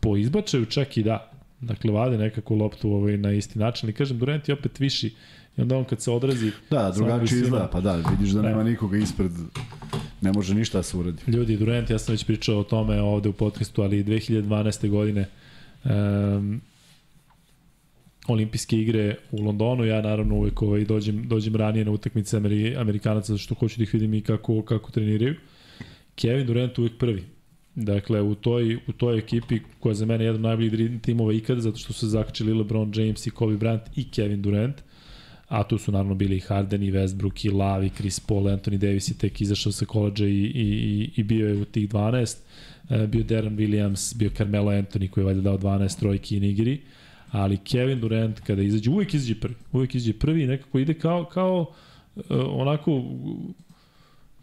po 0.00 0.16
izbačaju 0.16 0.66
čak 0.66 0.96
i 0.96 1.02
da. 1.02 1.28
Dakle, 1.60 1.92
vade 1.92 2.18
nekako 2.18 2.54
loptu 2.54 2.90
ovaj, 2.92 3.16
na 3.16 3.32
isti 3.32 3.58
način. 3.58 3.86
Ali 3.86 3.94
kažem, 3.94 4.18
Durant 4.18 4.48
je 4.48 4.54
opet 4.54 4.80
viši. 4.80 5.14
I 5.56 5.62
onda 5.62 5.76
on 5.78 5.84
kad 5.84 6.00
se 6.00 6.10
odrazi... 6.10 6.50
Da, 6.70 6.90
drugačije 6.94 7.40
izgleda, 7.42 7.68
pa 7.72 7.80
da, 7.80 7.94
vidiš 8.10 8.30
da 8.30 8.42
Da. 8.42 8.48
nema 8.48 8.62
nikoga 8.62 8.96
ispred, 8.96 9.32
ne 10.22 10.32
može 10.32 10.54
ništa 10.54 10.78
da 10.78 10.82
se 10.82 10.96
uradi. 10.96 11.22
Ljudi, 11.26 11.56
Durant, 11.56 11.90
ja 11.90 11.98
sam 11.98 12.12
već 12.12 12.24
pričao 12.24 12.58
o 12.58 12.64
tome 12.64 13.00
ovde 13.00 13.28
u 13.28 13.32
podcastu, 13.32 13.82
ali 13.82 14.04
2012. 14.04 14.88
godine 14.88 15.28
um, 15.84 16.60
olimpijske 18.26 18.78
igre 18.78 19.16
u 19.30 19.42
Londonu, 19.42 19.84
ja 19.84 20.02
naravno 20.02 20.34
uvek 20.34 20.62
ovaj, 20.62 20.84
dođem, 20.84 21.28
dođem 21.28 21.56
ranije 21.56 21.84
na 21.84 21.90
utakmice 21.90 22.36
Ameri, 22.36 22.76
Amerikanaca, 22.76 23.36
što 23.36 23.54
hoću 23.54 23.78
da 23.78 23.82
ih 23.82 23.94
vidim 23.94 24.14
i 24.14 24.20
kako, 24.20 24.62
kako 24.62 24.90
treniraju. 24.90 25.34
Kevin 26.14 26.46
Durant 26.46 26.78
uvek 26.78 26.98
prvi. 26.98 27.24
Dakle, 27.74 28.22
u 28.22 28.34
toj, 28.34 28.76
u 28.86 28.92
toj 28.92 29.18
ekipi 29.18 29.60
koja 29.80 29.90
je 29.90 29.94
za 29.94 30.06
mene 30.06 30.24
jedan 30.24 30.36
od 30.36 30.42
najboljih 30.42 31.00
timova 31.02 31.32
ikada, 31.32 31.60
zato 31.60 31.78
što 31.78 31.92
su 31.92 32.08
zakačili 32.08 32.54
LeBron 32.54 32.92
James 32.94 33.26
i 33.26 33.30
Kobe 33.30 33.56
Bryant 33.56 33.80
i 33.96 34.10
Kevin 34.10 34.42
Durant, 34.42 34.82
a 35.52 35.62
tu 35.62 35.78
su 35.78 35.92
naravno 35.92 36.14
bili 36.14 36.36
i 36.36 36.40
Harden 36.40 36.82
i 36.82 36.92
Westbrook 36.92 37.46
i 37.46 37.50
Lavi, 37.50 37.90
Chris 37.90 38.20
Paul, 38.20 38.42
Anthony 38.42 38.76
Davis 38.76 39.10
je 39.10 39.14
tek 39.14 39.40
izašao 39.40 39.72
sa 39.72 39.84
koleđa 39.84 40.26
i, 40.26 40.30
i, 40.30 40.50
i, 40.54 41.10
i 41.16 41.22
bio 41.22 41.48
je 41.48 41.62
u 41.62 41.64
tih 41.64 41.88
12. 41.88 42.36
E, 42.90 43.06
bio 43.06 43.24
Darren 43.24 43.56
Williams, 43.56 44.16
bio 44.16 44.30
Carmelo 44.30 44.70
Anthony 44.70 45.10
koji 45.10 45.22
je 45.22 45.26
valjda 45.26 45.40
dao 45.40 45.58
12 45.58 45.98
trojki 45.98 46.36
i 46.36 46.40
nigiri, 46.40 46.80
ali 47.30 47.56
Kevin 47.56 48.00
Durant 48.00 48.40
kada 48.40 48.62
izađe, 48.62 48.90
uvek 48.90 49.14
izađe 49.14 49.40
prvi, 49.40 49.54
uvek 49.72 49.94
izađe 49.94 50.18
prvi 50.18 50.42
i 50.42 50.46
nekako 50.46 50.78
ide 50.78 50.94
kao, 50.94 51.24
kao 51.24 51.72
e, 52.16 52.34
onako 52.34 53.04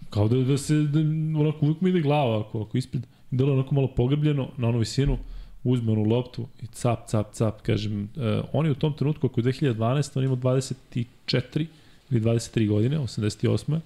kao 0.09 0.27
da, 0.27 0.37
da 0.37 0.57
se, 0.57 0.75
da, 0.75 0.99
onako 1.39 1.65
uvek 1.65 1.81
mi 1.81 1.89
ide 1.89 2.01
glava 2.01 2.39
ako, 2.39 2.61
ako 2.61 2.77
ispred, 2.77 3.07
delo 3.31 3.53
onako 3.53 3.75
malo 3.75 3.87
pogrbljeno 3.87 4.49
na 4.57 4.67
onu 4.67 4.79
visinu, 4.79 5.17
uzme 5.63 5.91
onu 5.91 6.03
loptu 6.03 6.47
i 6.61 6.67
cap, 6.67 7.07
cap, 7.09 7.33
cap, 7.33 7.61
kažem, 7.61 8.03
uh, 8.03 8.45
on 8.53 8.65
je 8.65 8.71
u 8.71 8.75
tom 8.75 8.93
trenutku, 8.93 9.27
ako 9.27 9.39
je 9.39 9.43
2012, 9.43 10.17
on 10.17 10.23
ima 10.23 10.35
24 10.35 11.65
ili 12.09 12.21
23 12.21 12.67
godine, 12.67 12.99
88. 12.99 13.79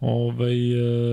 Ovaj, 0.00 0.54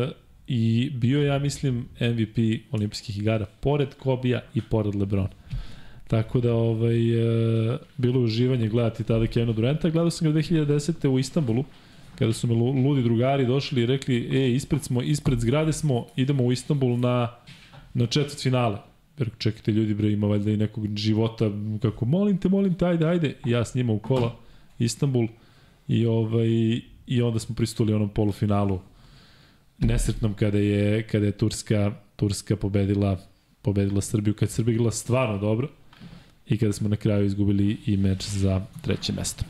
uh, 0.01 0.09
I 0.47 0.89
bio 0.93 1.23
ja 1.23 1.39
mislim, 1.39 1.85
MVP 2.01 2.37
olimpijskih 2.71 3.17
igara, 3.19 3.45
pored 3.59 3.95
Kobija 3.95 4.41
i 4.55 4.61
pored 4.61 4.95
Lebrona. 4.95 5.29
Tako 6.07 6.39
da 6.39 6.53
ovaj, 6.53 6.99
uh, 7.73 7.79
bilo 7.97 8.19
je 8.19 8.25
uživanje 8.25 8.67
gledati 8.67 9.03
tada 9.03 9.27
Kevina 9.27 9.53
Duranta. 9.53 9.89
Gledao 9.89 10.09
sam 10.09 10.31
ga 10.31 10.39
2010. 10.39 11.07
u 11.07 11.19
Istanbulu, 11.19 11.63
kada 12.15 12.33
su 12.33 12.47
me 12.47 12.53
lu- 12.53 12.71
ludi 12.71 13.03
drugari 13.03 13.45
došli 13.45 13.81
i 13.81 13.85
rekli, 13.85 14.29
e, 14.37 14.51
ispred 14.51 14.83
smo, 14.83 15.01
ispred 15.01 15.39
zgrade 15.39 15.73
smo, 15.73 16.05
idemo 16.15 16.43
u 16.43 16.51
Istanbul 16.51 16.99
na, 16.99 17.31
na 17.93 18.05
četvrt 18.05 18.43
finale. 18.43 18.77
Jer 19.17 19.29
čekajte 19.37 19.71
ljudi 19.71 19.93
bre, 19.93 20.11
ima 20.11 20.27
valjda 20.27 20.51
i 20.51 20.57
nekog 20.57 20.97
života, 20.97 21.51
kako 21.81 22.05
molim 22.05 22.37
te, 22.37 22.49
molim 22.49 22.75
te, 22.75 22.85
ajde, 22.85 23.05
ajde. 23.05 23.35
I 23.45 23.51
ja 23.51 23.65
s 23.65 23.75
njima 23.75 23.93
u 23.93 23.99
kola, 23.99 24.35
Istanbul. 24.79 25.27
I, 25.87 26.05
ovaj, 26.05 26.47
i 27.07 27.21
onda 27.21 27.39
smo 27.39 27.55
pristuli 27.55 27.93
onom 27.93 28.09
polufinalu 28.09 28.79
nesretnom 29.77 30.33
kada 30.33 30.57
je, 30.57 31.03
kada 31.03 31.25
je 31.25 31.31
Turska, 31.31 31.91
Turska 32.15 32.55
pobedila, 32.55 33.17
pobedila 33.61 34.01
Srbiju, 34.01 34.33
kad 34.33 34.49
je 34.49 34.53
Srbija 34.53 34.73
igrala 34.73 34.91
stvarno 34.91 35.37
dobro 35.37 35.69
i 36.47 36.57
kada 36.57 36.73
smo 36.73 36.89
na 36.89 36.95
kraju 36.95 37.25
izgubili 37.25 37.77
i 37.85 37.97
meč 37.97 38.25
za 38.25 38.61
treće 38.81 39.13
mesto. 39.13 39.43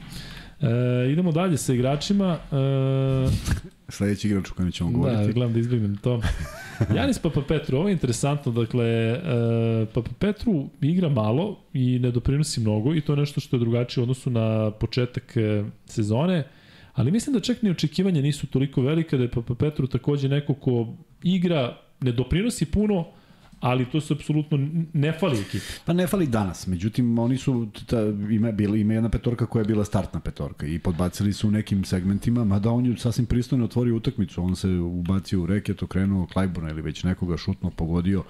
E, 0.61 1.11
idemo 1.11 1.31
dalje 1.31 1.57
sa 1.57 1.73
igračima. 1.73 2.38
E, 2.52 2.57
Sledeći 3.89 4.27
igrač 4.27 4.51
o 4.51 4.53
kojem 4.53 4.72
ćemo 4.72 4.89
Da, 4.91 4.97
govoriti. 4.97 5.34
gledam 5.34 5.53
da 5.53 5.59
izbjegnem 5.59 5.97
to. 5.97 6.22
Janis 6.95 7.19
Papa 7.19 7.41
Petru, 7.41 7.77
ovo 7.77 7.88
je 7.89 7.93
interesantno, 7.93 8.51
dakle, 8.51 9.11
uh, 9.14 9.88
Papa 9.93 10.09
Petru 10.19 10.69
igra 10.81 11.09
malo 11.09 11.59
i 11.73 11.99
ne 11.99 12.11
doprinosi 12.11 12.59
mnogo 12.61 12.95
i 12.95 13.01
to 13.01 13.14
je 13.14 13.18
nešto 13.18 13.39
što 13.39 13.55
je 13.55 13.59
drugačije 13.59 14.01
u 14.01 14.03
odnosu 14.03 14.30
na 14.30 14.72
početak 14.72 15.34
uh, 15.61 15.68
sezone, 15.85 16.43
ali 16.93 17.11
mislim 17.11 17.34
da 17.34 17.39
čak 17.39 17.61
ni 17.61 17.69
očekivanja 17.69 18.22
nisu 18.22 18.47
toliko 18.47 18.81
velika 18.81 19.18
da 19.18 19.23
je 19.23 19.31
Papa 19.31 19.55
Petru 19.55 19.88
takođe 19.88 20.30
neko 20.30 20.53
ko 20.53 20.93
igra, 21.23 21.77
ne 22.01 22.11
doprinosi 22.11 22.65
puno, 22.65 23.07
ali 23.60 23.86
to 23.86 24.02
se 24.02 24.14
apsolutno 24.14 24.58
ne 24.94 25.12
fali 25.20 25.40
ekipi. 25.40 25.66
Pa 25.86 25.94
ne 25.94 26.08
fali 26.08 26.28
danas, 26.28 26.68
međutim 26.68 27.20
oni 27.20 27.38
su 27.38 27.68
ta, 27.86 28.02
ima 28.30 28.52
bila 28.52 28.78
ima 28.78 28.94
jedna 28.94 29.10
petorka 29.10 29.46
koja 29.46 29.62
je 29.62 29.68
bila 29.68 29.86
startna 29.86 30.20
petorka 30.20 30.68
i 30.68 30.80
podbacili 30.80 31.34
su 31.34 31.48
u 31.48 31.52
nekim 31.52 31.84
segmentima, 31.84 32.44
mada 32.44 32.72
on 32.72 32.86
je 32.86 32.98
sasvim 32.98 33.26
pristojno 33.26 33.66
otvorio 33.66 33.96
utakmicu, 33.96 34.44
on 34.44 34.56
se 34.56 34.70
ubacio 34.70 35.42
u 35.42 35.46
reket, 35.46 35.84
okrenuo 35.84 36.28
Klajbona 36.28 36.70
ili 36.70 36.82
već 36.82 37.04
nekoga 37.04 37.38
šutno 37.38 37.70
pogodio. 37.70 38.24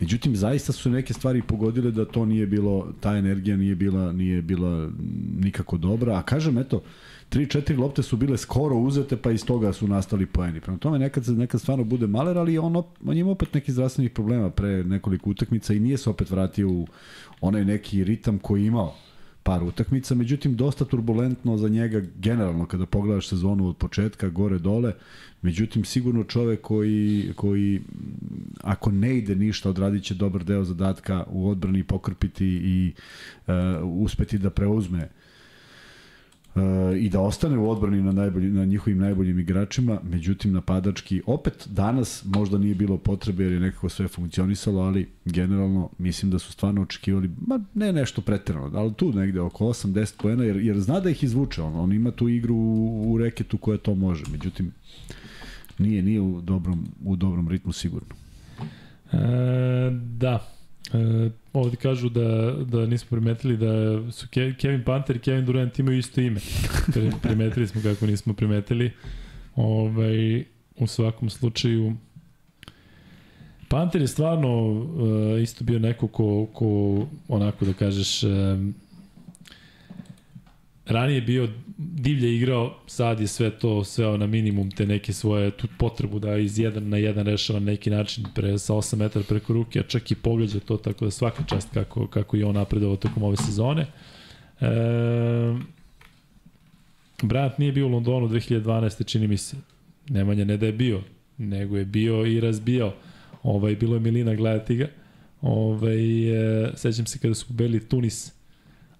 Međutim 0.00 0.36
zaista 0.36 0.72
su 0.72 0.90
neke 0.90 1.14
stvari 1.14 1.42
pogodile 1.42 1.90
da 1.90 2.04
to 2.04 2.26
nije 2.26 2.46
bilo 2.46 2.92
ta 3.00 3.16
energija 3.16 3.56
nije 3.56 3.74
bila 3.74 4.12
nije 4.12 4.42
bila 4.42 4.90
nikako 5.38 5.76
dobra, 5.76 6.18
a 6.18 6.22
kažem 6.22 6.58
eto 6.58 6.82
3-4 7.32 7.78
lopte 7.78 8.02
su 8.02 8.16
bile 8.16 8.38
skoro 8.38 8.76
uzete, 8.76 9.16
pa 9.16 9.30
iz 9.30 9.44
toga 9.44 9.72
su 9.72 9.88
nastali 9.88 10.26
poeni. 10.26 10.60
Prema 10.60 10.78
tome, 10.78 10.98
nekad, 10.98 11.28
nekad 11.28 11.60
stvarno 11.60 11.84
bude 11.84 12.06
maler, 12.06 12.38
ali 12.38 12.58
on, 12.58 12.76
op, 12.76 12.86
on 13.06 13.16
ima 13.16 13.30
opet 13.30 13.54
nekih 13.54 13.74
zdravstvenih 13.74 14.10
problema 14.10 14.50
pre 14.50 14.84
nekoliko 14.84 15.30
utakmica 15.30 15.74
i 15.74 15.80
nije 15.80 15.98
se 15.98 16.10
opet 16.10 16.30
vratio 16.30 16.70
u 16.70 16.86
onaj 17.40 17.64
neki 17.64 18.04
ritam 18.04 18.38
koji 18.38 18.62
je 18.62 18.66
imao 18.66 18.94
par 19.42 19.62
utakmica, 19.62 20.14
međutim 20.14 20.56
dosta 20.56 20.84
turbulentno 20.84 21.56
za 21.56 21.68
njega 21.68 22.02
generalno 22.16 22.66
kada 22.66 22.86
pogledaš 22.86 23.28
sezonu 23.28 23.68
od 23.68 23.76
početka 23.76 24.28
gore 24.28 24.58
dole, 24.58 24.92
međutim 25.42 25.84
sigurno 25.84 26.24
čovek 26.24 26.60
koji, 26.60 27.32
koji 27.36 27.80
ako 28.62 28.90
ne 28.90 29.18
ide 29.18 29.34
ništa 29.34 29.70
odradit 29.70 30.04
će 30.04 30.14
dobar 30.14 30.44
deo 30.44 30.64
zadatka 30.64 31.24
u 31.28 31.48
odbrani 31.48 31.82
pokrpiti 31.84 32.46
i 32.46 32.92
uh, 33.46 33.54
uspeti 33.82 34.38
da 34.38 34.50
preuzme 34.50 35.08
i 36.98 37.08
da 37.08 37.20
ostane 37.20 37.58
u 37.58 37.70
odbrani 37.70 38.02
na, 38.02 38.12
najbolji, 38.12 38.50
na 38.50 38.64
njihovim 38.64 38.98
najboljim 38.98 39.38
igračima, 39.38 40.00
međutim 40.02 40.52
napadački 40.52 41.22
opet 41.26 41.68
danas 41.70 42.24
možda 42.24 42.58
nije 42.58 42.74
bilo 42.74 42.98
potrebe 42.98 43.44
jer 43.44 43.52
je 43.52 43.60
nekako 43.60 43.88
sve 43.88 44.08
funkcionisalo, 44.08 44.80
ali 44.80 45.08
generalno 45.24 45.90
mislim 45.98 46.30
da 46.30 46.38
su 46.38 46.52
stvarno 46.52 46.82
očekivali, 46.82 47.30
ma 47.46 47.60
ne 47.74 47.92
nešto 47.92 48.20
preterano, 48.20 48.70
ali 48.74 48.94
tu 48.94 49.12
negde 49.12 49.40
oko 49.40 49.64
8-10 49.64 50.22
poena, 50.22 50.44
jer, 50.44 50.56
jer 50.56 50.80
zna 50.80 51.00
da 51.00 51.10
ih 51.10 51.24
izvuče, 51.24 51.62
on, 51.62 51.76
on 51.76 51.92
ima 51.92 52.10
tu 52.10 52.28
igru 52.28 52.54
u, 52.54 53.12
u 53.12 53.18
reketu 53.18 53.58
koja 53.58 53.78
to 53.78 53.94
može, 53.94 54.24
međutim 54.32 54.72
nije 55.78 56.02
nije 56.02 56.20
u 56.20 56.40
dobrom, 56.40 56.86
u 57.04 57.16
dobrom 57.16 57.48
ritmu 57.48 57.72
sigurno. 57.72 58.14
E, 59.12 59.18
da. 60.16 60.61
E, 60.94 61.30
ovde 61.52 61.76
kažu 61.76 62.08
da, 62.08 62.52
da 62.64 62.86
nismo 62.86 63.08
primetili 63.10 63.56
da 63.56 64.02
su 64.12 64.28
Ke, 64.28 64.54
Kevin 64.58 64.84
Panter 64.84 65.16
i 65.16 65.18
Kevin 65.18 65.44
Durant 65.44 65.78
imaju 65.78 65.98
isto 65.98 66.20
ime. 66.20 66.40
primetili 67.22 67.66
smo 67.68 67.82
kako 67.82 68.06
nismo 68.06 68.34
primetili. 68.34 68.92
Ovaj, 69.56 70.44
u 70.76 70.86
svakom 70.86 71.30
slučaju 71.30 71.96
Panter 73.72 74.00
je 74.00 74.08
stvarno 74.08 74.68
uh, 74.68 75.42
isto 75.42 75.64
bio 75.64 75.78
neko 75.78 76.08
ko, 76.08 76.46
ko 76.52 76.98
onako 77.28 77.64
da 77.64 77.72
kažeš 77.72 78.22
uh, 78.22 78.30
ranije 80.92 81.20
bio 81.20 81.48
divlje 81.78 82.36
igrao, 82.36 82.74
sad 82.86 83.20
je 83.20 83.26
sve 83.26 83.50
to 83.50 83.84
sveo 83.84 84.16
na 84.16 84.26
minimum 84.26 84.70
te 84.70 84.86
neke 84.86 85.12
svoje 85.12 85.50
tu 85.50 85.68
potrebu 85.78 86.18
da 86.18 86.36
iz 86.36 86.58
jedan 86.58 86.88
na 86.88 86.96
jedan 86.96 87.26
rešava 87.26 87.58
na 87.58 87.66
neki 87.66 87.90
način 87.90 88.24
pre, 88.34 88.58
sa 88.58 88.74
8 88.74 88.96
metara 88.96 89.24
preko 89.28 89.52
ruke, 89.52 89.80
a 89.80 89.82
čak 89.82 90.10
i 90.10 90.14
pogađa 90.14 90.60
to, 90.60 90.76
tako 90.76 91.04
da 91.04 91.10
svaka 91.10 91.42
čast 91.44 91.68
kako, 91.74 92.06
kako 92.06 92.36
je 92.36 92.46
on 92.46 92.54
napredovao 92.54 92.96
tokom 92.96 93.22
ove 93.22 93.36
sezone. 93.36 93.86
E, 94.60 94.66
Bryant 97.22 97.52
nije 97.58 97.72
bio 97.72 97.86
u 97.86 97.90
Londonu 97.90 98.28
2012. 98.28 99.06
čini 99.06 99.28
mi 99.28 99.36
se. 99.36 99.56
Nemanja 100.08 100.44
ne 100.44 100.56
da 100.56 100.66
je 100.66 100.72
bio, 100.72 101.02
nego 101.38 101.76
je 101.76 101.84
bio 101.84 102.26
i 102.26 102.40
razbijao. 102.40 102.94
Ovaj, 103.42 103.76
bilo 103.76 103.94
je 103.94 104.00
milina 104.00 104.34
gledati 104.34 104.76
ga. 104.76 104.88
Ovaj, 105.40 106.28
e, 106.64 106.70
sećam 106.76 107.06
se 107.06 107.18
kada 107.18 107.34
su 107.34 107.46
pobedili 107.46 107.88
Tunis, 107.88 108.32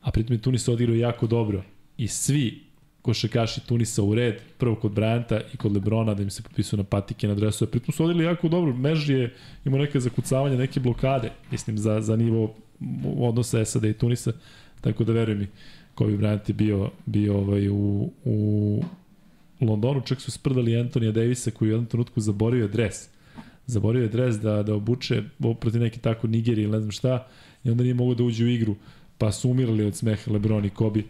a 0.01 0.11
pritom 0.11 0.37
je 0.37 0.43
Tunis 0.43 0.69
odigrao 0.69 0.97
jako 0.97 1.27
dobro 1.27 1.63
i 2.03 2.09
svi 2.09 2.61
košakaši 3.03 3.61
Tunisa 3.67 4.03
u 4.03 4.15
red, 4.15 4.35
prvo 4.59 4.75
kod 4.75 4.93
Bryanta 4.93 5.41
i 5.55 5.57
kod 5.57 5.73
Lebrona 5.73 6.15
da 6.15 6.23
im 6.23 6.31
se 6.31 6.43
potpisuju 6.43 6.79
na 6.79 6.85
patike 6.85 7.29
na 7.29 7.35
dresove. 7.35 7.71
Pritom 7.71 7.93
su 7.93 8.05
odili 8.05 8.25
jako 8.25 8.49
dobro, 8.49 8.77
Mež 8.77 9.11
je 9.11 9.35
imao 9.65 9.81
neke 9.81 10.01
zakucavanja, 10.01 10.57
neke 10.57 10.81
blokade, 10.81 11.33
mislim, 11.51 11.79
za, 11.79 12.01
za 12.01 12.17
nivo 12.17 12.55
odnosa 13.19 13.65
SAD 13.65 13.85
i 13.85 13.93
Tunisa, 13.93 14.33
tako 14.81 15.05
da 15.05 15.13
verujem 15.13 15.39
mi, 15.39 15.47
Kobe 15.95 16.13
Bryant 16.13 16.49
je 16.49 16.55
bio, 16.55 16.91
bio 17.07 17.39
ovaj, 17.39 17.69
u, 17.69 18.11
u 18.25 18.83
Londonu, 19.61 20.01
čak 20.01 20.21
su 20.21 20.31
sprdali 20.31 20.77
Antonija 20.77 21.13
Davisa 21.13 21.51
koji 21.51 21.69
u 21.69 21.73
jednom 21.73 21.87
trenutku 21.87 22.21
zaboravio 22.21 22.69
dres. 22.69 23.09
Zaboravio 23.67 24.03
je 24.03 24.09
dres 24.09 24.37
da, 24.37 24.63
da 24.63 24.75
obuče 24.75 25.23
protiv 25.61 25.81
neke 25.81 25.99
tako 25.99 26.27
Nigerije 26.27 26.65
ili 26.65 26.73
ne 26.73 26.79
znam 26.79 26.91
šta 26.91 27.27
i 27.65 27.71
onda 27.71 27.83
nije 27.83 27.95
mogao 27.95 28.15
da 28.15 28.25
uđe 28.25 28.45
u 28.45 28.49
igru, 28.49 28.77
pa 29.19 29.33
su 29.33 29.51
umirali 29.51 29.85
od 29.85 29.97
smeha 29.97 30.33
Lebron 30.33 30.65
i 30.65 30.71
Kobe 30.71 31.03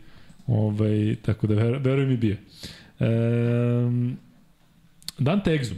Ovaj, 0.47 1.17
tako 1.23 1.47
da 1.47 1.55
ver, 1.55 1.79
verujem 1.79 2.09
mi 2.09 2.17
bio. 2.17 2.37
E, 3.01 3.07
Dante 5.19 5.51
Exum. 5.51 5.77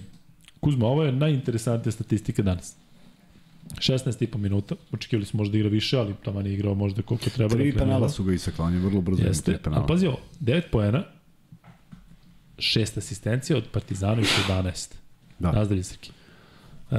Kuzma, 0.61 0.86
ovo 0.86 1.05
je 1.05 1.12
najinteresantnija 1.12 1.93
statistika 1.93 2.43
danas. 2.43 2.77
16,5 3.74 4.36
minuta, 4.36 4.74
očekivali 4.93 5.27
smo 5.27 5.39
možda 5.39 5.53
da 5.53 5.59
igra 5.59 5.69
više, 5.70 5.99
ali 5.99 6.15
tamo 6.24 6.41
je 6.41 6.55
igrao 6.55 6.74
možda 6.74 7.03
koliko 7.03 7.31
treba. 7.31 7.55
Tri 7.55 7.73
da 7.73 7.78
penala 7.78 8.09
su 8.09 8.24
ga 8.24 8.32
isakla, 8.32 8.65
on 8.65 8.74
je 8.74 8.81
vrlo 8.81 9.01
brzo 9.01 9.23
Jeste, 9.23 9.53
tri 9.53 9.62
penala. 9.62 9.86
pazi 9.86 10.07
ovo, 10.07 10.19
9 10.41 10.62
poena, 10.73 11.05
6 12.57 12.99
asistencija 12.99 13.57
od 13.57 13.65
Partizana 13.73 14.20
i 14.23 14.24
11. 14.49 14.95
Da. 15.39 15.53
Nazdravlje 15.53 15.82
Srki. 15.85 16.11
E, 16.91 16.97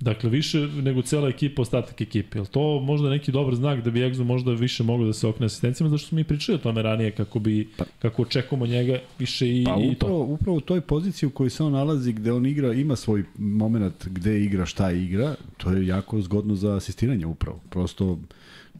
Dakle, 0.00 0.30
više 0.30 0.58
nego 0.58 1.02
cela 1.02 1.28
ekipa, 1.28 1.62
ostatak 1.62 2.00
ekipe. 2.00 2.38
Je 2.38 2.44
to 2.44 2.80
možda 2.80 3.10
neki 3.10 3.32
dobar 3.32 3.54
znak 3.54 3.84
da 3.84 3.90
bi 3.90 4.00
Exo 4.00 4.24
možda 4.24 4.52
više 4.52 4.82
moglo 4.82 5.06
da 5.06 5.12
se 5.12 5.26
okne 5.26 5.46
asistencijama, 5.46 5.90
zašto 5.90 6.08
smo 6.08 6.16
mi 6.16 6.24
pričali 6.24 6.56
o 6.56 6.58
tome 6.58 6.82
ranije, 6.82 7.10
kako 7.10 7.38
bi, 7.38 7.68
pa, 7.76 7.84
kako 7.98 8.22
očekujemo 8.22 8.66
njega 8.66 8.98
više 9.18 9.60
i, 9.60 9.64
pa, 9.64 9.76
i 9.80 9.90
upravo, 9.90 10.24
to. 10.24 10.32
upravo 10.32 10.56
u 10.56 10.60
toj 10.60 10.80
poziciji 10.80 11.26
u 11.26 11.30
kojoj 11.30 11.50
se 11.50 11.64
on 11.64 11.72
nalazi, 11.72 12.12
gde 12.12 12.32
on 12.32 12.46
igra, 12.46 12.72
ima 12.72 12.96
svoj 12.96 13.24
moment 13.38 14.08
gde 14.08 14.44
igra, 14.44 14.66
šta 14.66 14.90
igra, 14.90 15.34
to 15.56 15.72
je 15.72 15.86
jako 15.86 16.20
zgodno 16.20 16.54
za 16.54 16.76
asistiranje 16.76 17.26
upravo. 17.26 17.60
Prosto 17.70 18.18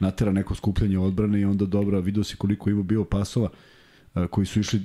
natera 0.00 0.32
neko 0.32 0.54
skupljanje 0.54 0.98
odbrane 0.98 1.40
i 1.40 1.44
onda 1.44 1.66
dobra, 1.66 1.98
vidio 1.98 2.24
si 2.24 2.36
koliko 2.36 2.70
ima 2.70 2.82
bio 2.82 3.04
pasova 3.04 3.48
koji 4.30 4.46
su 4.46 4.60
išli 4.60 4.82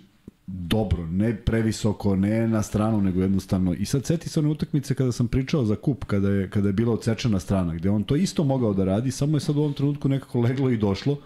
dobro, 0.53 1.07
ne 1.07 1.35
previsoko, 1.35 2.15
ne 2.15 2.47
na 2.47 2.61
stranu, 2.61 3.01
nego 3.01 3.21
jednostavno. 3.21 3.73
I 3.73 3.85
sad 3.85 4.05
seti 4.05 4.29
se 4.29 4.39
one 4.39 4.49
utakmice 4.49 4.95
kada 4.95 5.11
sam 5.11 5.27
pričao 5.27 5.65
za 5.65 5.75
kup, 5.75 6.05
kada 6.05 6.29
je, 6.29 6.49
kada 6.49 6.69
je 6.69 6.73
bila 6.73 6.93
odsečena 6.93 7.39
strana, 7.39 7.75
gde 7.75 7.89
on 7.89 8.03
to 8.03 8.15
isto 8.15 8.43
mogao 8.43 8.73
da 8.73 8.83
radi, 8.83 9.11
samo 9.11 9.37
je 9.37 9.41
sad 9.41 9.57
u 9.57 9.59
ovom 9.59 9.73
trenutku 9.73 10.09
nekako 10.09 10.39
leglo 10.39 10.69
i 10.69 10.77
došlo 10.77 11.17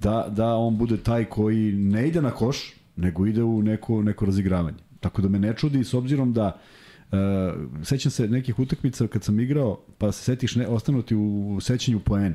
da, 0.00 0.26
da 0.30 0.54
on 0.54 0.76
bude 0.76 0.96
taj 0.96 1.24
koji 1.24 1.72
ne 1.72 2.08
ide 2.08 2.22
na 2.22 2.30
koš, 2.30 2.74
nego 2.96 3.26
ide 3.26 3.42
u 3.42 3.62
neko, 3.62 4.02
neko 4.02 4.26
razigravanje. 4.26 4.78
Tako 5.00 5.22
da 5.22 5.28
me 5.28 5.38
ne 5.38 5.54
čudi 5.56 5.84
s 5.84 5.94
obzirom 5.94 6.32
da 6.32 6.60
Uh, 7.04 7.84
sećam 7.84 8.10
se 8.10 8.28
nekih 8.28 8.58
utakmica 8.58 9.06
kad 9.06 9.24
sam 9.24 9.40
igrao, 9.40 9.80
pa 9.98 10.12
se 10.12 10.22
setiš 10.22 10.56
ne, 10.56 10.66
ostanuti 10.66 11.14
u 11.14 11.58
sećanju 11.60 12.00
poeni. 12.00 12.34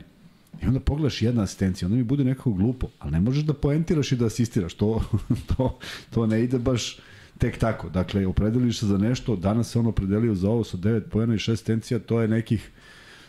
I 0.63 0.65
onda 0.67 0.79
pogledaš 0.79 1.21
jedna 1.21 1.43
asistencija, 1.43 1.87
onda 1.87 1.97
mi 1.97 2.03
bude 2.03 2.23
nekako 2.23 2.51
glupo, 2.51 2.87
ali 2.99 3.11
ne 3.11 3.19
možeš 3.19 3.43
da 3.43 3.53
poentiraš 3.53 4.11
i 4.11 4.15
da 4.15 4.25
asistiraš, 4.25 4.73
to, 4.73 5.03
to, 5.57 5.79
to 6.09 6.25
ne 6.27 6.43
ide 6.43 6.59
baš 6.59 6.99
tek 7.37 7.57
tako. 7.57 7.89
Dakle, 7.89 8.27
opredeliš 8.27 8.79
se 8.79 8.85
za 8.85 8.97
nešto, 8.97 9.35
danas 9.35 9.71
se 9.71 9.79
on 9.79 9.87
opredelio 9.87 10.35
za 10.35 10.49
ovo 10.49 10.63
sa 10.63 10.77
9 10.77 11.01
poena 11.01 11.33
i 11.33 11.37
6 11.37 11.51
asistencija, 11.51 11.99
to 11.99 12.21
je 12.21 12.27
nekih 12.27 12.69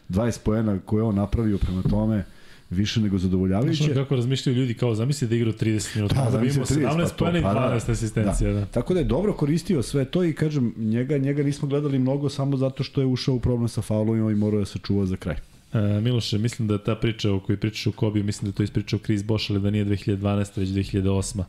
20 0.09 0.39
poena 0.45 0.79
koje 0.79 1.03
on 1.03 1.15
napravio 1.15 1.59
prema 1.59 1.83
tome 1.83 2.25
više 2.71 3.01
nego 3.01 3.19
zadovoljavajuće. 3.19 3.85
Znaš 3.85 3.95
kako 3.95 4.17
razmišljaju 4.17 4.59
ljudi 4.59 4.75
kao 4.75 4.95
zamisli 4.95 5.29
da 5.29 5.35
igra 5.35 5.53
30 5.53 5.97
minuta, 5.97 6.31
da, 6.31 6.39
da 6.39 6.45
imamo 6.45 6.65
17 6.65 7.09
pa 7.09 7.15
poena 7.19 7.39
i 7.39 7.43
12 7.43 7.45
pa, 7.45 7.53
da, 7.87 7.93
asistencija. 7.93 8.53
Da. 8.53 8.61
da. 8.61 8.67
Tako 8.67 8.95
da 8.95 9.01
je 9.01 9.05
dobro 9.05 9.33
koristio 9.33 9.83
sve 9.83 10.05
to 10.05 10.25
i 10.25 10.33
kažem, 10.33 10.75
njega, 10.77 11.19
njega 11.19 11.43
nismo 11.43 11.69
gledali 11.69 11.99
mnogo 11.99 12.29
samo 12.29 12.57
zato 12.57 12.83
što 12.83 13.01
je 13.01 13.07
ušao 13.07 13.35
u 13.35 13.41
problem 13.41 13.69
sa 13.69 13.83
faulovima 13.83 14.31
i 14.31 14.35
morao 14.35 14.61
da 14.61 14.67
se 14.67 14.79
čuva 14.79 15.07
za 15.07 15.17
kraj. 15.17 15.37
E, 15.73 16.01
Miloše, 16.01 16.39
mislim 16.39 16.69
da 16.69 16.79
ta 16.79 16.95
priča 16.95 17.33
o 17.33 17.41
kojoj 17.41 17.61
pričaš 17.61 17.87
o 17.87 17.93
Kobi, 17.93 18.23
mislim 18.23 18.51
da 18.51 18.57
to 18.57 18.63
ispričao 18.63 18.99
Chris 18.99 19.25
Bosch, 19.25 19.51
ali 19.51 19.61
da 19.61 19.71
nije 19.71 19.85
2012. 19.85 20.59
već 20.59 20.69
2008. 20.69 21.43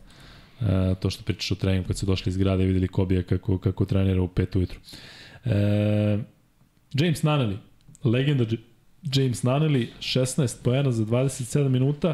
E, 0.62 0.96
to 1.00 1.10
što 1.10 1.24
pričaš 1.24 1.52
o 1.52 1.56
treningu 1.56 1.88
kad 1.88 1.98
su 1.98 2.06
došli 2.06 2.30
iz 2.30 2.38
grada 2.38 2.64
i 2.64 2.66
videli 2.66 2.88
Kobija 2.88 3.24
kako, 3.24 3.58
kako 3.58 3.86
trenira 3.86 4.22
u 4.22 4.28
5 4.28 4.58
ujutru. 4.58 4.80
E, 5.46 6.20
James 6.94 7.24
Nunnally, 7.24 7.58
legenda 8.04 8.46
James 9.04 9.44
Nunnally, 9.44 9.88
16 10.00 10.64
pojena 10.64 10.92
za 10.92 11.06
27 11.06 11.68
minuta, 11.68 12.14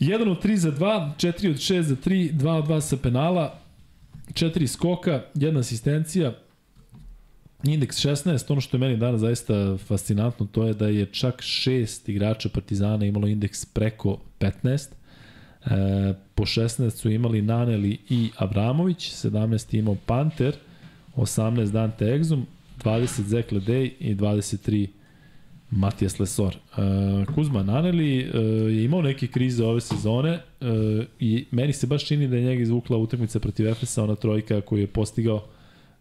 1 0.00 0.30
od 0.30 0.44
3 0.44 0.56
za 0.56 0.72
2, 0.72 1.12
4 1.16 1.50
od 1.50 1.56
6 1.56 1.80
za 1.80 1.96
3, 1.96 2.32
2 2.32 2.48
od 2.48 2.66
2 2.66 2.80
sa 2.80 2.96
penala, 2.96 3.58
4 4.32 4.66
skoka, 4.66 5.22
jedna 5.34 5.60
asistencija, 5.60 6.32
Indeks 7.66 7.96
16, 8.04 8.52
ono 8.52 8.60
što 8.60 8.76
je 8.76 8.80
meni 8.80 8.96
danas 8.96 9.20
zaista 9.20 9.76
fascinantno, 9.76 10.46
to 10.52 10.64
je 10.64 10.74
da 10.74 10.88
je 10.88 11.06
čak 11.06 11.42
šest 11.42 12.08
igrača 12.08 12.48
Partizana 12.48 13.06
imalo 13.06 13.26
indeks 13.26 13.64
preko 13.64 14.18
15. 14.40 14.88
E, 15.66 16.14
po 16.34 16.44
16 16.44 16.90
su 16.90 17.10
imali 17.10 17.42
Naneli 17.42 17.98
i 18.08 18.30
Abramović, 18.36 19.10
17 19.10 19.78
imao 19.78 19.96
Panter, 20.06 20.56
18 21.16 21.70
Dante 21.70 22.04
Exum, 22.04 22.42
20 22.84 23.22
Zek 23.22 23.52
Ledej 23.52 23.94
i 24.00 24.14
23 24.14 24.86
Matijas 25.70 26.18
Lesor. 26.18 26.54
E, 26.54 26.80
Kuzma 27.34 27.62
Naneli 27.62 28.20
e, 28.20 28.38
je 28.72 28.84
imao 28.84 29.02
neke 29.02 29.26
krize 29.26 29.64
ove 29.64 29.80
sezone 29.80 30.30
e, 30.30 30.40
i 31.20 31.44
meni 31.50 31.72
se 31.72 31.86
baš 31.86 32.06
čini 32.06 32.28
da 32.28 32.36
je 32.36 32.42
njega 32.42 32.62
izvukla 32.62 32.96
utakmica 32.96 33.40
protiv 33.40 33.68
Efesa, 33.68 34.04
ona 34.04 34.14
trojka 34.14 34.60
koju 34.60 34.80
je 34.80 34.86
postigao 34.86 35.46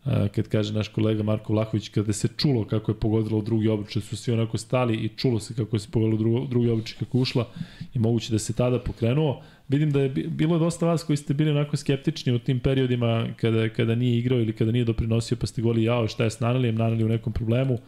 kad 0.06 0.48
kaže 0.48 0.74
naš 0.74 0.88
kolega 0.88 1.24
Marko 1.24 1.54
Vlahović, 1.54 1.90
kada 1.90 2.14
se 2.14 2.28
čulo 2.38 2.66
kako 2.66 2.92
je 2.92 3.00
pogodilo 3.00 3.42
drugi 3.42 3.68
obličaj, 3.68 4.02
su 4.02 4.18
svi 4.18 4.34
onako 4.34 4.58
stali 4.58 4.96
i 4.96 5.10
čulo 5.10 5.40
se 5.40 5.54
kako 5.54 5.76
je 5.76 5.80
se 5.80 5.88
pogodilo 5.92 6.18
drugi, 6.18 6.48
drugi 6.50 6.70
obličaj 6.70 6.98
kako 7.00 7.18
ušla 7.18 7.48
i 7.94 8.00
moguće 8.00 8.32
da 8.32 8.40
se 8.40 8.54
tada 8.54 8.80
pokrenuo. 8.80 9.42
Vidim 9.68 9.92
da 9.92 10.02
je 10.02 10.10
bilo 10.10 10.60
dosta 10.60 10.86
vas 10.86 11.04
koji 11.04 11.18
ste 11.18 11.34
bili 11.34 11.52
onako 11.52 11.78
skeptični 11.78 12.34
u 12.34 12.40
tim 12.40 12.60
periodima 12.60 13.28
kada, 13.38 13.70
kada 13.70 13.96
nije 13.96 14.20
igrao 14.20 14.40
ili 14.40 14.54
kada 14.54 14.72
nije 14.72 14.86
doprinosio 14.86 15.38
pa 15.42 15.48
ste 15.48 15.62
goli 15.62 15.84
jao 15.84 16.08
šta 16.08 16.24
je 16.24 16.30
s 16.30 16.40
Nanelijem, 16.40 16.76
Naneli 16.76 17.04
u 17.04 17.10
nekom 17.10 17.34
problemu. 17.34 17.80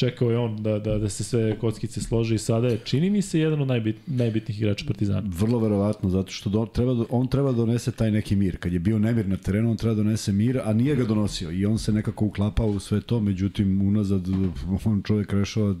Čekao 0.00 0.30
je 0.30 0.38
on 0.38 0.62
da, 0.62 0.78
da, 0.78 0.98
da 0.98 1.08
se 1.08 1.24
sve 1.24 1.58
kockice 1.58 2.00
slože 2.00 2.34
i 2.34 2.38
sada 2.38 2.68
je, 2.68 2.78
čini 2.84 3.10
mi 3.10 3.22
se, 3.22 3.40
jedan 3.40 3.60
od 3.60 3.68
najbit, 3.68 3.96
najbitnijih 4.06 4.60
igrača 4.60 4.84
Partizana. 4.86 5.22
Vrlo 5.38 5.58
verovatno, 5.58 6.10
zato 6.10 6.32
što 6.32 6.50
do, 6.50 6.66
treba, 6.66 7.04
on 7.10 7.26
treba 7.28 7.52
donese 7.52 7.92
taj 7.92 8.10
neki 8.10 8.36
mir. 8.36 8.56
Kad 8.56 8.72
je 8.72 8.78
bio 8.78 8.98
nemir 8.98 9.28
na 9.28 9.36
terenu, 9.36 9.70
on 9.70 9.76
treba 9.76 9.94
da 9.94 10.02
donese 10.02 10.32
mir, 10.32 10.60
a 10.64 10.72
nije 10.72 10.96
ga 10.96 11.04
donosio. 11.04 11.50
I 11.50 11.66
on 11.66 11.78
se 11.78 11.92
nekako 11.92 12.24
uklapao 12.24 12.66
u 12.66 12.80
sve 12.80 13.00
to, 13.00 13.20
međutim, 13.20 13.82
unazad 13.88 14.28
on 14.84 15.02
čovjek 15.04 15.32
rešava 15.32 15.74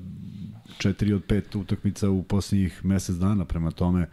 četiri 0.78 1.12
od 1.12 1.24
pet 1.24 1.54
utakmica 1.54 2.10
u 2.10 2.22
posljednjih 2.22 2.84
mesec 2.84 3.16
dana, 3.16 3.44
prema 3.44 3.70
tome 3.70 4.08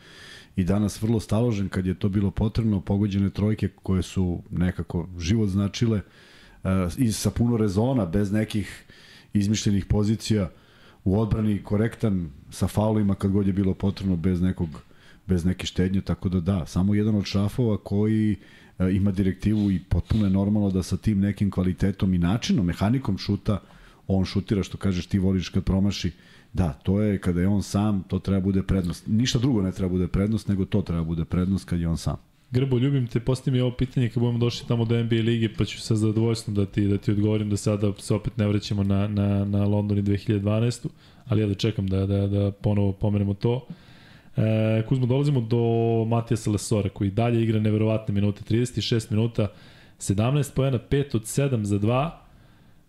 i 0.55 0.63
danas 0.63 1.01
vrlo 1.01 1.19
staložen 1.19 1.69
kad 1.69 1.85
je 1.85 1.99
to 1.99 2.09
bilo 2.09 2.31
potrebno, 2.31 2.81
pogođene 2.81 3.29
trojke 3.29 3.67
koje 3.83 4.01
su 4.01 4.41
nekako 4.51 5.07
život 5.19 5.49
značile 5.49 6.01
uh, 6.63 6.69
i 6.97 7.11
sa 7.11 7.31
puno 7.31 7.57
rezona, 7.57 8.05
bez 8.05 8.31
nekih 8.31 8.86
izmišljenih 9.33 9.85
pozicija 9.85 10.49
u 11.03 11.19
odbrani 11.19 11.63
korektan 11.63 12.29
sa 12.49 12.67
faulima 12.67 13.15
kad 13.15 13.31
god 13.31 13.47
je 13.47 13.53
bilo 13.53 13.73
potrebno 13.73 14.15
bez 14.15 14.41
nekog 14.41 14.69
bez 15.27 15.45
neke 15.45 15.65
štednje, 15.65 16.01
tako 16.01 16.29
da 16.29 16.39
da, 16.39 16.65
samo 16.65 16.95
jedan 16.95 17.15
od 17.15 17.25
šrafova 17.25 17.77
koji 17.77 18.35
e, 18.79 18.91
ima 18.91 19.11
direktivu 19.11 19.71
i 19.71 19.79
potpuno 19.79 20.25
je 20.25 20.29
normalno 20.29 20.71
da 20.71 20.83
sa 20.83 20.97
tim 20.97 21.19
nekim 21.19 21.51
kvalitetom 21.51 22.13
i 22.13 22.17
načinom, 22.17 22.65
mehanikom 22.65 23.17
šuta, 23.17 23.59
on 24.07 24.25
šutira, 24.25 24.63
što 24.63 24.77
kažeš 24.77 25.05
ti 25.05 25.19
voliš 25.19 25.49
kad 25.49 25.63
promaši, 25.63 26.11
da, 26.53 26.73
to 26.73 27.01
je 27.01 27.17
kada 27.21 27.41
je 27.41 27.47
on 27.47 27.63
sam, 27.63 28.03
to 28.03 28.19
treba 28.19 28.41
bude 28.41 28.63
prednost. 28.63 29.07
Ništa 29.07 29.39
drugo 29.39 29.61
ne 29.61 29.71
treba 29.71 29.89
bude 29.89 30.07
prednost, 30.07 30.47
nego 30.47 30.65
to 30.65 30.81
treba 30.81 31.03
bude 31.03 31.25
prednost 31.25 31.69
kad 31.69 31.79
je 31.79 31.87
on 31.87 31.97
sam. 31.97 32.15
Grbo, 32.51 32.77
ljubim 32.77 33.07
te, 33.07 33.19
postavi 33.19 33.57
mi 33.57 33.61
ovo 33.61 33.71
pitanje 33.71 34.09
kad 34.09 34.23
budemo 34.23 34.39
došli 34.39 34.67
tamo 34.67 34.85
do 34.85 35.03
NBA 35.03 35.15
lige, 35.15 35.49
pa 35.57 35.65
ću 35.65 35.81
sa 35.81 35.95
zadovoljstvom 35.95 36.55
da 36.55 36.65
ti, 36.65 36.87
da 36.87 36.97
ti 36.97 37.11
odgovorim 37.11 37.49
da 37.49 37.57
sada 37.57 37.93
se 37.99 38.13
opet 38.13 38.37
ne 38.37 38.47
vraćamo 38.47 38.83
na, 38.83 39.07
na, 39.07 39.45
na 39.45 39.65
London 39.65 39.97
i 39.97 40.01
2012. 40.01 40.87
Ali 41.25 41.41
ja 41.41 41.47
da 41.47 41.53
čekam 41.53 41.87
da, 41.87 42.05
da, 42.05 42.27
da 42.27 42.51
ponovo 42.51 42.91
pomenemo 42.91 43.33
to. 43.33 43.67
E, 44.37 44.83
Kuzmo, 44.87 45.05
dolazimo 45.05 45.41
do 45.41 45.57
Matijasa 46.07 46.51
Lesora, 46.51 46.89
koji 46.89 47.11
dalje 47.11 47.43
igra 47.43 47.59
neverovatne 47.59 48.13
minute, 48.13 48.41
36 48.55 49.11
minuta, 49.11 49.47
17 49.99 50.53
pojena, 50.53 50.79
5 50.89 51.15
od 51.15 51.21
7 51.21 51.63
za 51.63 51.79
2, 51.79 52.09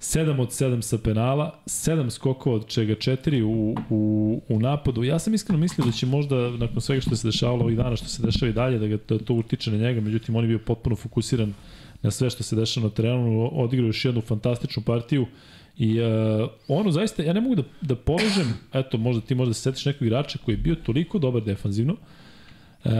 7 0.00 0.40
od 0.40 0.48
7 0.48 0.82
sa 0.82 0.98
penala, 0.98 1.60
7 1.66 2.10
skokova 2.10 2.56
od 2.56 2.66
čega 2.66 2.94
4 2.94 3.42
u, 3.42 3.74
u, 3.90 4.42
u 4.48 4.60
napadu. 4.60 5.04
Ja 5.04 5.18
sam 5.18 5.34
iskreno 5.34 5.58
mislio 5.58 5.84
da 5.86 5.92
će 5.92 6.06
možda, 6.06 6.50
nakon 6.50 6.80
svega 6.80 7.00
što 7.00 7.16
se 7.16 7.28
dešavalo 7.28 7.64
ovih 7.64 7.76
dana, 7.76 7.96
što 7.96 8.06
se 8.06 8.22
dešava 8.22 8.50
i 8.50 8.52
dalje, 8.52 8.78
da, 8.78 8.86
ga, 8.86 8.98
da 9.08 9.18
to 9.18 9.34
utiče 9.34 9.70
na 9.70 9.78
njega, 9.78 10.00
međutim 10.00 10.36
on 10.36 10.44
je 10.44 10.48
bio 10.48 10.58
potpuno 10.58 10.96
fokusiran 10.96 11.54
na 12.02 12.10
sve 12.10 12.30
što 12.30 12.42
se 12.42 12.56
dešava 12.56 12.86
na 12.86 12.94
terenu, 12.94 13.50
odigrao 13.52 13.86
još 13.86 14.04
jednu 14.04 14.20
fantastičnu 14.20 14.82
partiju 14.82 15.26
i 15.78 16.00
uh, 16.00 16.48
ono 16.68 16.90
zaista, 16.90 17.22
ja 17.22 17.32
ne 17.32 17.40
mogu 17.40 17.54
da, 17.54 17.62
da 17.80 17.96
povežem, 17.96 18.54
eto 18.72 18.98
možda 18.98 19.22
ti 19.22 19.34
možda 19.34 19.54
se 19.54 19.60
setiš 19.60 19.84
nekog 19.84 20.02
igrača 20.02 20.38
koji 20.44 20.52
je 20.52 20.58
bio 20.58 20.74
toliko 20.74 21.18
dobar 21.18 21.42
defanzivno, 21.42 21.92
uh, 22.84 22.92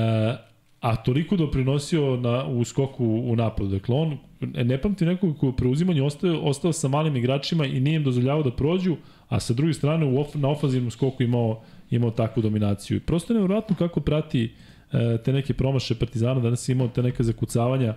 a 0.81 0.97
toliko 0.97 1.37
doprinosio 1.37 2.17
na, 2.17 2.47
u 2.47 2.65
skoku 2.65 3.05
u 3.05 3.37
napadu. 3.37 3.69
Dakle, 3.69 3.95
on 3.95 4.19
ne 4.41 4.81
pamti 4.83 5.05
nekog 5.05 5.39
koji 5.39 5.51
u 5.51 5.57
preuzimanju 5.57 6.07
ostao, 6.07 6.41
ostao 6.43 6.73
sa 6.73 6.89
malim 6.89 7.17
igračima 7.17 7.67
i 7.67 7.81
nije 7.81 7.97
im 7.97 8.05
dozvoljavao 8.05 8.43
da 8.43 8.51
prođu, 8.51 8.97
a 9.29 9.41
sa 9.41 9.55
druge 9.55 9.75
strane 9.75 10.07
u 10.07 10.21
of, 10.21 10.35
na 10.35 10.49
ofanzivnom 10.49 10.91
skoku 10.91 11.23
imao, 11.23 11.63
imao 11.91 12.11
takvu 12.11 12.43
dominaciju. 12.43 12.97
I 12.97 13.01
prosto 13.01 13.33
je 13.33 13.35
nevjerojatno 13.35 13.77
kako 13.77 14.01
prati 14.01 14.53
e, 14.93 15.19
te 15.25 15.33
neke 15.33 15.55
promaše 15.55 15.95
Partizana, 15.95 16.41
danas 16.41 16.69
je 16.69 16.73
imao 16.73 16.89
te 16.89 17.03
neke 17.03 17.23
zakucavanja 17.23 17.95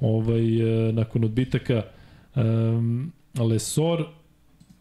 ovaj, 0.00 0.88
e, 0.88 0.92
nakon 0.92 1.24
odbitaka. 1.24 1.82
E, 2.36 2.42
Lesor 3.42 4.04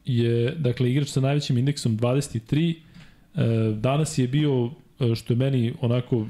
je, 0.06 0.56
dakle, 0.56 0.92
igrač 0.92 1.08
sa 1.08 1.22
najvećim 1.22 1.58
indeksom 1.58 1.98
23, 1.98 2.76
e, 3.36 3.74
danas 3.76 4.18
je 4.18 4.28
bio, 4.28 4.72
e, 5.00 5.16
što 5.16 5.34
je 5.34 5.38
meni 5.38 5.74
onako 5.82 6.26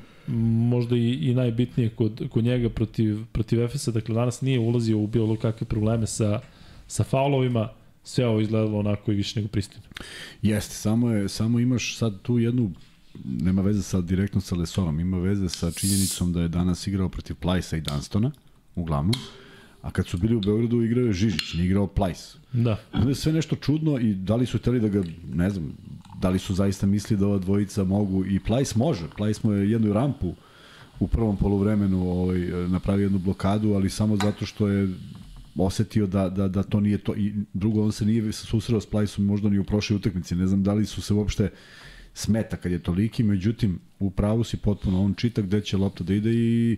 možda 0.70 0.96
i, 0.96 1.14
i 1.14 1.34
najbitnije 1.34 1.90
kod, 1.90 2.28
kod 2.30 2.44
njega 2.44 2.70
protiv, 2.70 3.26
protiv 3.32 3.62
Efesa, 3.64 3.92
dakle 3.92 4.16
danas 4.16 4.42
nije 4.42 4.60
ulazio 4.60 5.00
u 5.00 5.08
bilo 5.08 5.36
kakve 5.36 5.68
probleme 5.68 6.08
sa, 6.08 6.40
sa 6.88 7.04
faulovima, 7.04 7.70
sve 8.04 8.28
ovo 8.28 8.40
izgledalo 8.40 8.80
onako 8.80 9.12
i 9.12 9.16
više 9.16 9.40
nego 9.40 9.50
pristojno. 9.50 9.88
Jeste, 10.42 10.76
samo, 10.76 11.10
je, 11.10 11.30
samo 11.30 11.60
imaš 11.60 11.98
sad 11.98 12.22
tu 12.22 12.40
jednu 12.40 12.72
nema 13.24 13.62
veze 13.62 13.84
sa 13.84 14.02
direktno 14.02 14.42
sa 14.42 14.56
Lesorom, 14.56 15.00
ima 15.00 15.18
veze 15.18 15.50
sa 15.50 15.72
činjenicom 15.72 16.34
da 16.34 16.42
je 16.42 16.48
danas 16.48 16.88
igrao 16.88 17.10
protiv 17.10 17.36
Plajsa 17.36 17.78
i 17.78 17.82
Dunstona, 17.82 18.32
uglavnom, 18.76 19.14
a 19.82 19.92
kad 19.92 20.08
su 20.08 20.18
bili 20.18 20.36
u 20.36 20.40
Beogradu 20.40 20.82
igrao 20.82 21.06
je 21.06 21.14
Žižić, 21.14 21.54
nije 21.54 21.66
igrao 21.66 21.88
Plajs. 21.88 22.36
Da. 22.52 22.80
Onda 22.94 23.10
je 23.10 23.16
sve 23.16 23.34
nešto 23.34 23.56
čudno 23.56 24.00
i 24.00 24.14
da 24.14 24.36
li 24.36 24.46
su 24.46 24.58
hteli 24.58 24.80
da 24.80 24.88
ga, 24.88 25.04
ne 25.34 25.50
znam, 25.50 25.74
da 26.22 26.30
li 26.30 26.40
su 26.40 26.54
zaista 26.54 26.88
mislili 26.88 27.20
da 27.20 27.28
ova 27.28 27.38
dvojica 27.38 27.84
mogu 27.84 28.26
i 28.26 28.40
Plajs 28.40 28.76
može, 28.76 29.06
Plajs 29.18 29.44
mu 29.44 29.54
je 29.54 29.72
jednu 29.72 29.94
rampu 29.94 30.34
u 31.00 31.08
prvom 31.08 31.38
poluvremenu 31.38 32.10
ovaj, 32.10 32.40
napravio 32.68 33.04
jednu 33.04 33.20
blokadu, 33.20 33.74
ali 33.74 33.90
samo 33.90 34.18
zato 34.18 34.46
što 34.46 34.68
je 34.68 34.90
osetio 35.56 36.08
da, 36.08 36.30
da, 36.30 36.48
da 36.48 36.64
to 36.64 36.80
nije 36.80 36.98
to 36.98 37.16
i 37.16 37.34
drugo 37.54 37.84
on 37.84 37.92
se 37.92 38.06
nije 38.06 38.32
susreo 38.32 38.82
s 38.82 38.86
Plajsom 38.86 39.26
možda 39.26 39.50
ni 39.50 39.60
u 39.60 39.64
prošloj 39.64 39.98
utakmici, 39.98 40.36
ne 40.36 40.48
znam 40.48 40.64
da 40.64 40.74
li 40.74 40.86
su 40.86 41.02
se 41.02 41.14
uopšte 41.14 41.50
smeta 42.14 42.58
kad 42.58 42.72
je 42.72 42.80
toliki, 42.80 43.24
međutim 43.24 43.80
u 44.00 44.12
pravu 44.12 44.44
si 44.44 44.58
potpuno, 44.58 45.04
on 45.04 45.14
čita 45.14 45.42
gde 45.42 45.62
će 45.62 45.78
lopta 45.78 46.04
da 46.04 46.14
ide 46.14 46.32
i 46.34 46.78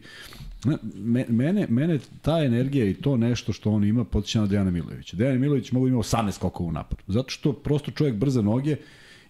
me, 0.96 1.26
mene, 1.30 1.68
mene 1.70 2.00
ta 2.22 2.44
energija 2.44 2.86
i 2.86 2.94
to 2.94 3.18
nešto 3.18 3.54
što 3.54 3.72
on 3.72 3.84
ima 3.84 4.04
podsjeća 4.04 4.42
na 4.42 4.48
Dejana 4.48 4.72
Milojevića. 4.72 5.18
Dejan 5.18 5.40
Milojević 5.40 5.72
mogu 5.72 5.88
ima 5.88 5.98
18 5.98 6.32
skokova 6.32 6.70
u 6.70 6.72
napadu. 6.72 7.04
Zato 7.08 7.30
što 7.30 7.54
prosto 7.54 7.92
čovjek 7.92 8.16
brze 8.16 8.42
noge 8.42 8.76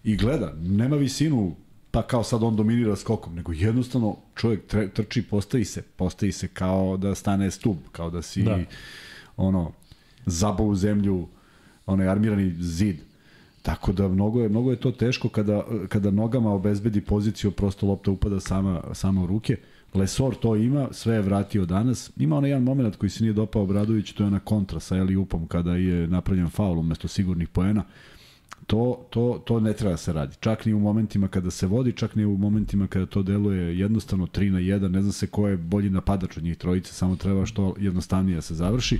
i 0.04 0.16
gleda, 0.16 0.52
nema 0.62 0.96
visinu 0.96 1.56
pa 1.90 2.02
kao 2.02 2.24
sad 2.24 2.42
on 2.42 2.56
dominira 2.56 2.96
skokom, 2.96 3.34
nego 3.34 3.52
jednostavno 3.52 4.16
čovjek 4.34 4.66
tre, 4.66 4.88
trči, 4.88 5.22
postavi 5.22 5.64
se, 5.64 5.82
postavi 5.82 6.32
se 6.32 6.48
kao 6.48 6.96
da 6.96 7.14
stane 7.14 7.50
stub, 7.50 7.76
kao 7.92 8.10
da 8.10 8.22
si 8.22 8.42
da. 8.42 8.58
ono 9.36 9.72
zabao 10.26 10.66
u 10.66 10.74
zemlju 10.74 11.26
onaj 11.86 12.08
armirani 12.08 12.54
zid. 12.58 12.96
Tako 13.62 13.92
da 13.92 14.08
mnogo 14.08 14.42
je, 14.42 14.48
mnogo 14.48 14.70
je 14.70 14.76
to 14.76 14.90
teško 14.90 15.28
kada, 15.28 15.64
kada 15.88 16.10
nogama 16.10 16.52
obezbedi 16.52 17.00
poziciju, 17.00 17.50
prosto 17.50 17.86
lopta 17.86 18.10
upada 18.10 18.40
sama, 18.40 18.82
sama 18.92 19.22
u 19.22 19.26
ruke. 19.26 19.56
Lesor 19.94 20.34
to 20.34 20.56
ima, 20.56 20.88
sve 20.92 21.14
je 21.14 21.22
vratio 21.22 21.64
danas. 21.64 22.10
Ima 22.16 22.36
onaj 22.36 22.50
jedan 22.50 22.62
moment 22.62 22.96
koji 22.96 23.10
se 23.10 23.22
nije 23.22 23.32
dopao 23.32 23.62
Obradović, 23.62 24.12
to 24.12 24.22
je 24.22 24.26
ona 24.26 24.40
kontra 24.40 24.80
sa 24.80 24.96
Eli 24.96 25.16
Upom 25.16 25.46
kada 25.46 25.76
je 25.76 26.08
napravljen 26.08 26.50
faul 26.50 26.78
umesto 26.78 27.08
sigurnih 27.08 27.48
poena. 27.48 27.84
To, 28.66 29.06
to, 29.10 29.42
to 29.44 29.60
ne 29.60 29.72
treba 29.72 29.90
da 29.90 29.96
se 29.96 30.12
radi. 30.12 30.36
Čak 30.40 30.64
ni 30.64 30.74
u 30.74 30.78
momentima 30.78 31.28
kada 31.28 31.50
se 31.50 31.66
vodi, 31.66 31.92
čak 31.92 32.14
ni 32.14 32.24
u 32.24 32.36
momentima 32.36 32.86
kada 32.86 33.06
to 33.06 33.22
deluje 33.22 33.78
jednostavno 33.78 34.26
3 34.26 34.50
na 34.50 34.58
1, 34.58 34.88
ne 34.88 35.02
zna 35.02 35.12
se 35.12 35.26
ko 35.26 35.48
je 35.48 35.56
bolji 35.56 35.90
napadač 35.90 36.36
od 36.36 36.44
njih 36.44 36.56
trojice, 36.56 36.92
samo 36.92 37.16
treba 37.16 37.46
što 37.46 37.74
jednostavnije 37.78 38.34
da 38.34 38.42
se 38.42 38.54
završi. 38.54 38.98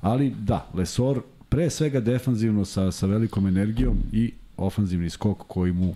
Ali 0.00 0.34
da, 0.38 0.70
Lesor 0.74 1.22
pre 1.48 1.70
svega 1.70 2.00
defanzivno 2.00 2.64
sa, 2.64 2.92
sa 2.92 3.06
velikom 3.06 3.46
energijom 3.46 3.96
i 4.12 4.32
ofanzivni 4.56 5.10
skok 5.10 5.38
koji 5.46 5.72
mu 5.72 5.94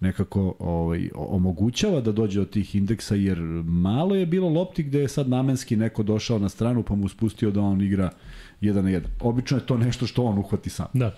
nekako 0.00 0.54
ovaj, 0.58 1.10
omogućava 1.14 2.00
da 2.00 2.12
dođe 2.12 2.40
od 2.40 2.50
tih 2.50 2.74
indeksa, 2.74 3.14
jer 3.14 3.38
malo 3.64 4.14
je 4.14 4.26
bilo 4.26 4.48
lopti 4.48 4.82
gde 4.82 5.00
je 5.00 5.08
sad 5.08 5.28
namenski 5.28 5.76
neko 5.76 6.02
došao 6.02 6.38
na 6.38 6.48
stranu 6.48 6.82
pa 6.82 6.94
mu 6.94 7.08
spustio 7.08 7.50
da 7.50 7.60
on 7.60 7.80
igra 7.80 8.10
1 8.60 8.74
na 8.74 8.90
1. 8.90 9.02
Obično 9.20 9.56
je 9.56 9.66
to 9.66 9.78
nešto 9.78 10.06
što 10.06 10.24
on 10.24 10.38
uhvati 10.38 10.70
sam. 10.70 10.86
Da. 10.92 11.14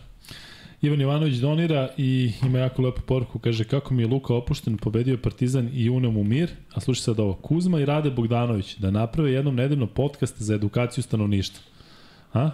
Ivan 0.82 1.00
Ivanović 1.00 1.36
donira 1.36 1.88
i 1.96 2.32
ima 2.42 2.58
jako 2.58 2.82
lepu 2.82 3.02
poruku, 3.02 3.38
kaže 3.38 3.64
kako 3.64 3.94
mi 3.94 4.02
je 4.02 4.06
Luka 4.06 4.34
opušten, 4.34 4.76
pobedio 4.76 5.18
Partizan 5.22 5.70
i 5.72 5.90
uneo 5.90 6.10
mu 6.10 6.24
mir, 6.24 6.50
a 6.74 6.80
slušaj 6.80 7.02
sad 7.02 7.20
ovo, 7.20 7.34
Kuzma 7.34 7.80
i 7.80 7.84
Rade 7.84 8.10
Bogdanović 8.10 8.76
da 8.76 8.90
naprave 8.90 9.32
jednom 9.32 9.54
nedeljno 9.54 9.86
podcast 9.86 10.42
za 10.42 10.54
edukaciju 10.54 11.04
stanovništva. 11.04 11.60
A? 12.32 12.50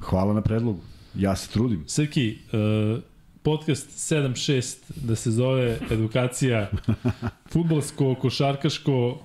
Hvala 0.00 0.34
na 0.34 0.42
predlogu. 0.42 0.80
Ja 1.14 1.36
se 1.36 1.50
trudim. 1.50 1.84
Srki, 1.86 2.38
uh, 2.52 3.02
podcast 3.42 4.12
7.6 4.12 4.76
da 4.96 5.16
se 5.16 5.30
zove 5.30 5.78
edukacija 5.90 6.70
futbolsko, 7.52 8.14
košarkaško, 8.14 9.18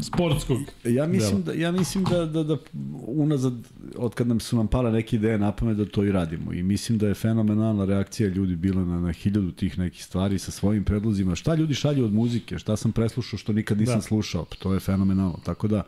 sportskog. 0.00 0.58
Ja 0.84 1.06
mislim 1.06 1.42
da 1.42 1.52
ja 1.52 1.72
mislim 1.72 2.04
da 2.04 2.26
da 2.26 2.42
da 2.42 2.56
unazad 3.06 3.54
od 3.96 4.14
kad 4.14 4.28
nam 4.28 4.40
su 4.40 4.56
nam 4.56 4.68
pale 4.68 4.92
neke 4.92 5.16
ideje 5.16 5.38
na 5.38 5.52
pamet 5.52 5.76
da 5.76 5.84
to 5.84 6.04
i 6.04 6.12
radimo 6.12 6.52
i 6.52 6.62
mislim 6.62 6.98
da 6.98 7.08
je 7.08 7.14
fenomenalna 7.14 7.84
reakcija 7.84 8.28
ljudi 8.28 8.56
bila 8.56 8.84
na 8.84 9.00
na 9.00 9.12
hiljadu 9.12 9.52
tih 9.52 9.78
nekih 9.78 10.04
stvari 10.04 10.38
sa 10.38 10.50
svojim 10.50 10.84
predlozima. 10.84 11.34
Šta 11.34 11.54
ljudi 11.54 11.74
šalju 11.74 12.04
od 12.04 12.12
muzike, 12.12 12.58
šta 12.58 12.76
sam 12.76 12.92
preslušao 12.92 13.38
što 13.38 13.52
nikad 13.52 13.78
nisam 13.78 13.96
da. 13.96 14.02
slušao, 14.02 14.44
pa 14.44 14.56
to 14.56 14.74
je 14.74 14.80
fenomenalno. 14.80 15.38
Tako 15.44 15.68
da 15.68 15.82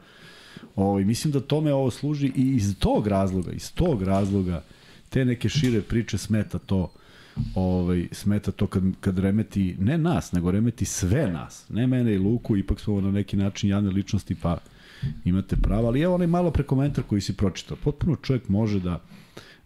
ovaj 0.76 1.04
mislim 1.04 1.32
da 1.32 1.40
tome 1.40 1.72
ovo 1.72 1.90
služi 1.90 2.32
i 2.36 2.54
iz 2.56 2.78
tog 2.78 3.06
razloga, 3.06 3.52
iz 3.52 3.72
tog 3.72 4.02
razloga 4.02 4.64
te 5.08 5.24
neke 5.24 5.48
šire 5.48 5.80
priče 5.80 6.18
smeta 6.18 6.58
to 6.58 6.92
ovaj, 7.54 8.08
smeta 8.12 8.52
to 8.52 8.66
kad, 8.66 8.82
kad 9.00 9.18
remeti, 9.18 9.76
ne 9.80 9.98
nas, 9.98 10.32
nego 10.32 10.50
remeti 10.50 10.84
sve 10.84 11.30
nas, 11.30 11.66
ne 11.68 11.86
mene 11.86 12.14
i 12.14 12.18
Luku, 12.18 12.56
ipak 12.56 12.80
smo 12.80 13.00
na 13.00 13.10
neki 13.10 13.36
način 13.36 13.70
javne 13.70 13.90
ličnosti, 13.90 14.34
pa 14.34 14.58
imate 15.24 15.56
pravo, 15.56 15.86
ali 15.86 16.00
evo 16.00 16.14
onaj 16.14 16.26
malo 16.26 16.50
prekomentar 16.50 17.04
koji 17.04 17.20
si 17.20 17.36
pročitao. 17.36 17.76
Potpuno 17.84 18.16
čovjek 18.16 18.48
može 18.48 18.80
da 18.80 19.00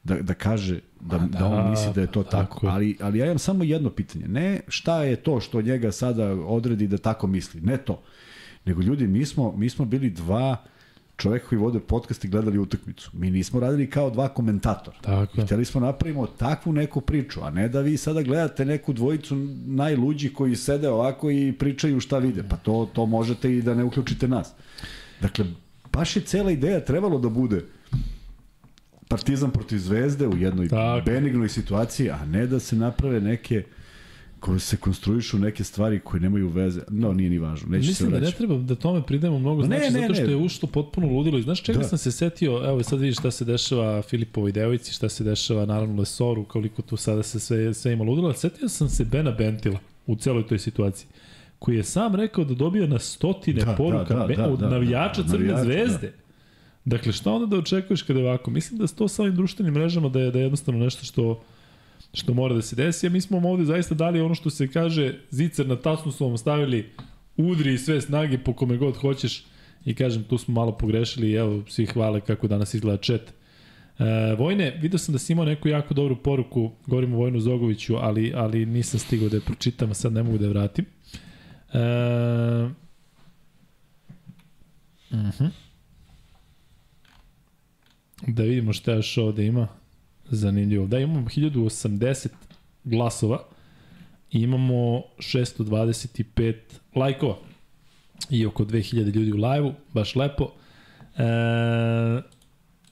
da, 0.04 0.22
da 0.22 0.34
kaže 0.34 0.80
da, 1.00 1.18
da, 1.18 1.38
da, 1.38 1.46
on 1.46 1.70
misli 1.70 1.92
da 1.94 2.00
je 2.00 2.06
to 2.06 2.22
tako. 2.22 2.54
tako. 2.54 2.66
Ali, 2.66 2.96
ali 3.00 3.18
ja 3.18 3.24
imam 3.24 3.38
samo 3.38 3.64
jedno 3.64 3.90
pitanje. 3.90 4.28
Ne 4.28 4.60
šta 4.68 5.02
je 5.02 5.16
to 5.16 5.40
što 5.40 5.62
njega 5.62 5.92
sada 5.92 6.32
odredi 6.32 6.86
da 6.86 6.98
tako 6.98 7.26
misli. 7.26 7.60
Ne 7.60 7.76
to. 7.76 8.02
Nego 8.64 8.82
ljudi, 8.82 9.06
mi 9.06 9.26
smo, 9.26 9.52
mi 9.56 9.70
smo 9.70 9.84
bili 9.84 10.10
dva 10.10 10.56
čoveka 11.18 11.48
koji 11.48 11.58
vode 11.58 11.80
podcast 11.80 12.24
i 12.24 12.28
gledali 12.28 12.58
utakmicu. 12.58 13.10
Mi 13.12 13.30
nismo 13.30 13.60
radili 13.60 13.90
kao 13.90 14.10
dva 14.10 14.28
komentatora. 14.28 14.96
Tako 15.00 15.40
je. 15.40 15.46
Hteli 15.46 15.64
smo 15.64 15.80
napravimo 15.80 16.26
takvu 16.26 16.72
neku 16.72 17.00
priču, 17.00 17.40
a 17.42 17.50
ne 17.50 17.68
da 17.68 17.80
vi 17.80 17.96
sada 17.96 18.22
gledate 18.22 18.64
neku 18.64 18.92
dvojicu 18.92 19.36
najluđih 19.66 20.32
koji 20.32 20.56
sede 20.56 20.88
ovako 20.88 21.30
i 21.30 21.52
pričaju 21.58 22.00
šta 22.00 22.18
vide. 22.18 22.42
Pa 22.50 22.56
to, 22.56 22.88
to 22.92 23.06
možete 23.06 23.56
i 23.56 23.62
da 23.62 23.74
ne 23.74 23.84
uključite 23.84 24.28
nas. 24.28 24.52
Dakle, 25.20 25.44
baš 25.92 26.16
je 26.16 26.22
cela 26.22 26.50
ideja 26.50 26.84
trebalo 26.84 27.18
da 27.18 27.28
bude 27.28 27.64
Partizan 29.08 29.50
protiv 29.50 29.78
Zvezde 29.78 30.26
u 30.26 30.36
jednoj 30.36 30.68
Tako. 30.68 31.04
benignoj 31.06 31.48
situaciji, 31.48 32.10
a 32.10 32.24
ne 32.26 32.46
da 32.46 32.60
se 32.60 32.76
naprave 32.76 33.20
neke 33.20 33.64
koje 34.40 34.58
se 34.60 34.76
konstruišu 34.76 35.38
neke 35.38 35.64
stvari 35.64 36.00
koje 36.00 36.20
nemaju 36.20 36.48
veze. 36.48 36.80
No, 36.88 37.12
nije 37.12 37.30
ni 37.30 37.38
važno. 37.38 37.68
Neću 37.68 37.84
se 37.84 37.88
Mislim 37.88 38.10
da 38.10 38.20
ne 38.20 38.30
treba 38.30 38.56
da 38.58 38.74
tome 38.74 39.02
pridemo 39.02 39.38
mnogo 39.38 39.62
Ne, 39.62 39.66
znači, 39.66 39.92
ne, 39.92 40.00
zato 40.00 40.14
što 40.14 40.24
ne. 40.24 40.30
je 40.30 40.36
ušlo 40.36 40.68
potpuno 40.68 41.06
ludilo. 41.06 41.38
I 41.38 41.42
znaš 41.42 41.62
čega 41.62 41.78
Da. 41.78 41.84
sam 41.84 41.98
se 41.98 42.12
setio? 42.12 42.64
Evo 42.68 42.82
sad 42.82 43.00
vidiš 43.00 43.18
šta 43.18 43.30
se 43.30 43.44
dešava 43.44 44.02
Filipovoj 44.02 44.52
devojci, 44.52 44.92
šta 44.92 45.08
se 45.08 45.24
dešava 45.24 45.66
naravno 45.66 46.00
Lesoru, 46.00 46.44
koliko 46.44 46.82
tu 46.82 46.96
sada 46.96 47.22
se 47.22 47.40
sve, 47.40 47.74
sve 47.74 47.92
ima 47.92 48.04
ludilo. 48.04 48.26
Ali 48.28 48.36
Setio 48.36 48.68
sam 48.68 48.88
se 48.88 49.04
Bena 49.04 49.30
Bentila 49.30 49.78
u 50.06 50.16
celoj 50.16 50.46
toj 50.46 50.58
situaciji 50.58 51.08
koji 51.58 51.76
je 51.76 51.84
sam 51.84 52.14
rekao 52.14 52.44
da 52.44 52.54
dobija 52.54 52.86
na 52.86 52.98
stotine 52.98 53.64
Da, 53.64 53.74
poruka 53.76 54.14
da, 54.14 54.26
da, 54.26 54.34
da, 54.34 54.48
od 54.48 54.58
da, 54.58 54.68
navijača 54.68 55.22
da, 55.22 55.28
Crne 55.28 55.46
navijača, 55.46 55.64
zvezde. 55.64 56.12
Dakle, 56.84 57.12
šta 57.12 57.32
onda 57.32 57.46
da 57.46 57.56
očekuješ 57.56 58.02
kada 58.02 58.18
je 58.18 58.26
ovako? 58.26 58.50
Mislim 58.50 58.78
da 58.78 58.86
s 58.86 58.94
to 58.94 59.08
sa 59.08 59.22
ovim 59.22 59.36
društvenim 59.36 59.74
mrežama 59.74 60.08
da 60.08 60.20
je, 60.20 60.30
da 60.30 60.38
je 60.38 60.42
jednostavno 60.42 60.84
nešto 60.84 61.04
što 61.04 61.42
što 62.14 62.34
mora 62.34 62.54
da 62.54 62.62
se 62.62 62.76
desi, 62.76 63.06
a 63.06 63.10
mi 63.10 63.20
smo 63.20 63.48
ovde 63.48 63.64
zaista 63.64 63.94
dali 63.94 64.20
ono 64.20 64.34
što 64.34 64.50
se 64.50 64.68
kaže, 64.68 65.14
zicer 65.30 65.66
na 65.66 65.76
tasnu 65.76 66.12
su 66.12 66.26
vam 66.26 66.38
stavili, 66.38 66.90
udri 67.36 67.74
i 67.74 67.78
sve 67.78 68.00
snage 68.00 68.38
po 68.38 68.52
kome 68.52 68.76
god 68.76 68.96
hoćeš 68.96 69.44
i 69.84 69.94
kažem, 69.94 70.24
tu 70.24 70.38
smo 70.38 70.54
malo 70.54 70.72
pogrešili 70.72 71.30
i 71.30 71.34
evo, 71.34 71.62
svi 71.68 71.86
hvale 71.86 72.20
kako 72.20 72.48
danas 72.48 72.74
izgleda 72.74 73.02
chat. 73.02 73.32
E, 73.98 74.34
Vojne, 74.38 74.78
vidio 74.80 74.98
sam 74.98 75.12
da 75.12 75.18
si 75.18 75.32
imao 75.32 75.44
neku 75.44 75.68
jako 75.68 75.94
dobru 75.94 76.16
poruku, 76.22 76.70
govorim 76.86 77.14
o 77.14 77.16
Vojnu 77.16 77.40
Zogoviću, 77.40 77.96
ali, 77.96 78.32
ali 78.36 78.66
nisam 78.66 79.00
stigao 79.00 79.28
da 79.28 79.36
je 79.36 79.40
pročitam, 79.40 79.90
a 79.90 79.94
sad 79.94 80.12
ne 80.12 80.22
mogu 80.22 80.38
da 80.38 80.44
je 80.44 80.50
vratim. 80.50 80.84
E, 81.72 81.78
uh 85.10 85.18
-huh. 85.18 85.50
Da 88.26 88.42
vidimo 88.42 88.72
šta 88.72 88.92
još 88.92 89.18
ovde 89.18 89.46
ima. 89.46 89.68
Zanimljivo. 90.30 90.86
Da, 90.86 90.98
imamo 90.98 91.28
1080 91.28 92.28
glasova 92.84 93.44
i 94.30 94.40
imamo 94.40 95.02
625 95.18 96.54
lajkova 96.94 97.36
i 98.30 98.46
oko 98.46 98.64
2000 98.64 99.14
ljudi 99.14 99.32
u 99.32 99.36
live-u, 99.36 99.72
baš 99.92 100.16
lepo. 100.16 100.52
E, 101.16 101.22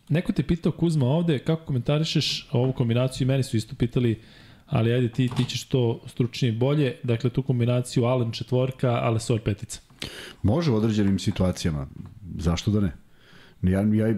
neko 0.08 0.32
te 0.32 0.42
pitao 0.42 0.72
Kuzma 0.72 1.06
ovde 1.06 1.38
kako 1.38 1.64
komentarišeš 1.64 2.48
ovu 2.52 2.72
kombinaciju 2.72 3.24
i 3.24 3.28
meni 3.28 3.42
su 3.42 3.56
isto 3.56 3.74
pitali 3.74 4.20
ali 4.66 4.92
ajde 4.92 5.08
ti, 5.08 5.30
ti 5.36 5.44
ćeš 5.44 5.64
to 5.64 6.00
stručnije 6.06 6.52
bolje. 6.52 6.96
Dakle, 7.02 7.30
tu 7.30 7.42
kombinaciju 7.42 8.04
Allen 8.04 8.32
četvorka, 8.32 8.90
Alessor 8.90 9.40
petica. 9.40 9.80
Može 10.42 10.70
u 10.70 10.76
određenim 10.76 11.18
situacijama. 11.18 11.86
Zašto 12.38 12.70
da 12.70 12.80
ne? 12.80 12.92
Ja, 13.62 13.80
ja, 13.80 14.14